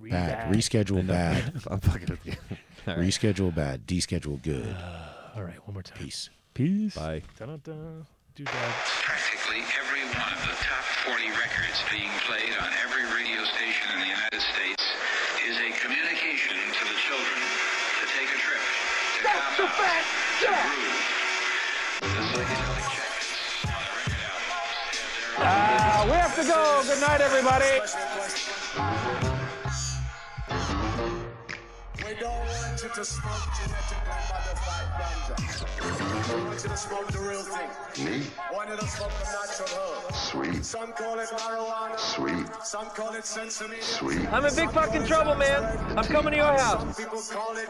Read 0.00 0.12
Bad. 0.12 0.30
that. 0.30 0.52
Reschedule 0.56 1.06
bad. 1.06 1.52
I'm 1.70 1.80
fucking 1.80 2.08
with 2.08 2.24
you. 2.26 2.32
All 2.88 2.96
right. 2.96 3.06
Reschedule 3.06 3.54
bad. 3.54 3.86
Deschedule 3.86 4.40
good. 4.42 4.74
All 5.36 5.42
right. 5.44 5.58
One 5.66 5.74
more 5.74 5.82
time. 5.82 5.98
Peace. 5.98 6.30
Peace. 6.54 6.94
Bye. 6.94 7.22
Dun-dun-dun. 7.38 8.06
Practically 8.46 9.60
every 9.76 10.00
one 10.16 10.32
of 10.32 10.40
the 10.48 10.56
top 10.64 10.84
40 11.04 11.28
records 11.36 11.76
being 11.92 12.08
played 12.24 12.56
on 12.56 12.70
every 12.80 13.04
radio 13.12 13.44
station 13.44 13.84
in 13.92 14.00
the 14.00 14.06
United 14.08 14.40
States 14.40 14.80
is 15.44 15.56
a 15.60 15.68
communication 15.84 16.56
to 16.56 16.82
the 16.88 16.96
children 17.04 17.36
to 18.00 18.04
take 18.16 18.30
a 18.32 18.38
trip, 18.40 18.62
to 19.20 19.28
cop 19.28 19.76
out, 19.76 20.04
to 20.40 20.48
groove. 20.48 21.04
The 22.00 22.22
psychedelic 22.32 22.86
jackets 22.96 23.68
on 23.68 23.76
the 23.76 23.92
record 24.00 24.24
albums 24.24 24.96
have 25.36 26.00
Uh, 26.00 26.08
we 26.08 26.16
have 26.16 26.34
to 26.40 26.44
go. 26.48 26.80
Good 26.88 27.00
night, 27.04 27.20
everybody. 27.20 27.76
We 32.10 32.16
don't 32.16 32.32
want 32.32 32.82
you 32.82 32.88
to 32.88 33.04
smoke 33.04 33.46
genetically 33.54 34.22
modified 34.32 34.88
ganja. 34.98 36.34
We 36.34 36.42
want 36.42 36.62
you 36.64 36.68
to 36.68 36.76
smoke 36.76 37.06
the 37.12 37.20
real 37.20 37.42
thing. 37.44 37.70
Me? 38.04 38.26
Want 38.52 38.68
you 38.70 38.76
to 38.78 38.86
smoke 38.88 39.12
the 39.12 39.24
natural 39.26 39.68
herb. 39.78 40.14
Sweet. 40.14 40.64
Some 40.64 40.92
call 40.94 41.20
it 41.20 41.28
marijuana. 41.28 41.98
Sweet. 42.00 42.64
Some 42.64 42.86
call 42.86 43.14
it 43.14 43.22
sensimilla. 43.22 43.80
Sweet. 43.80 44.32
I'm 44.32 44.44
in 44.44 44.54
big 44.56 44.72
fucking 44.72 45.06
trouble, 45.06 45.36
man. 45.36 45.62
I'm 45.96 46.04
coming 46.04 46.32
to 46.32 46.36
your 46.38 46.46
house. 46.46 46.80
Some 46.80 46.94
people 46.94 47.22
call 47.30 47.56
it 47.56 47.68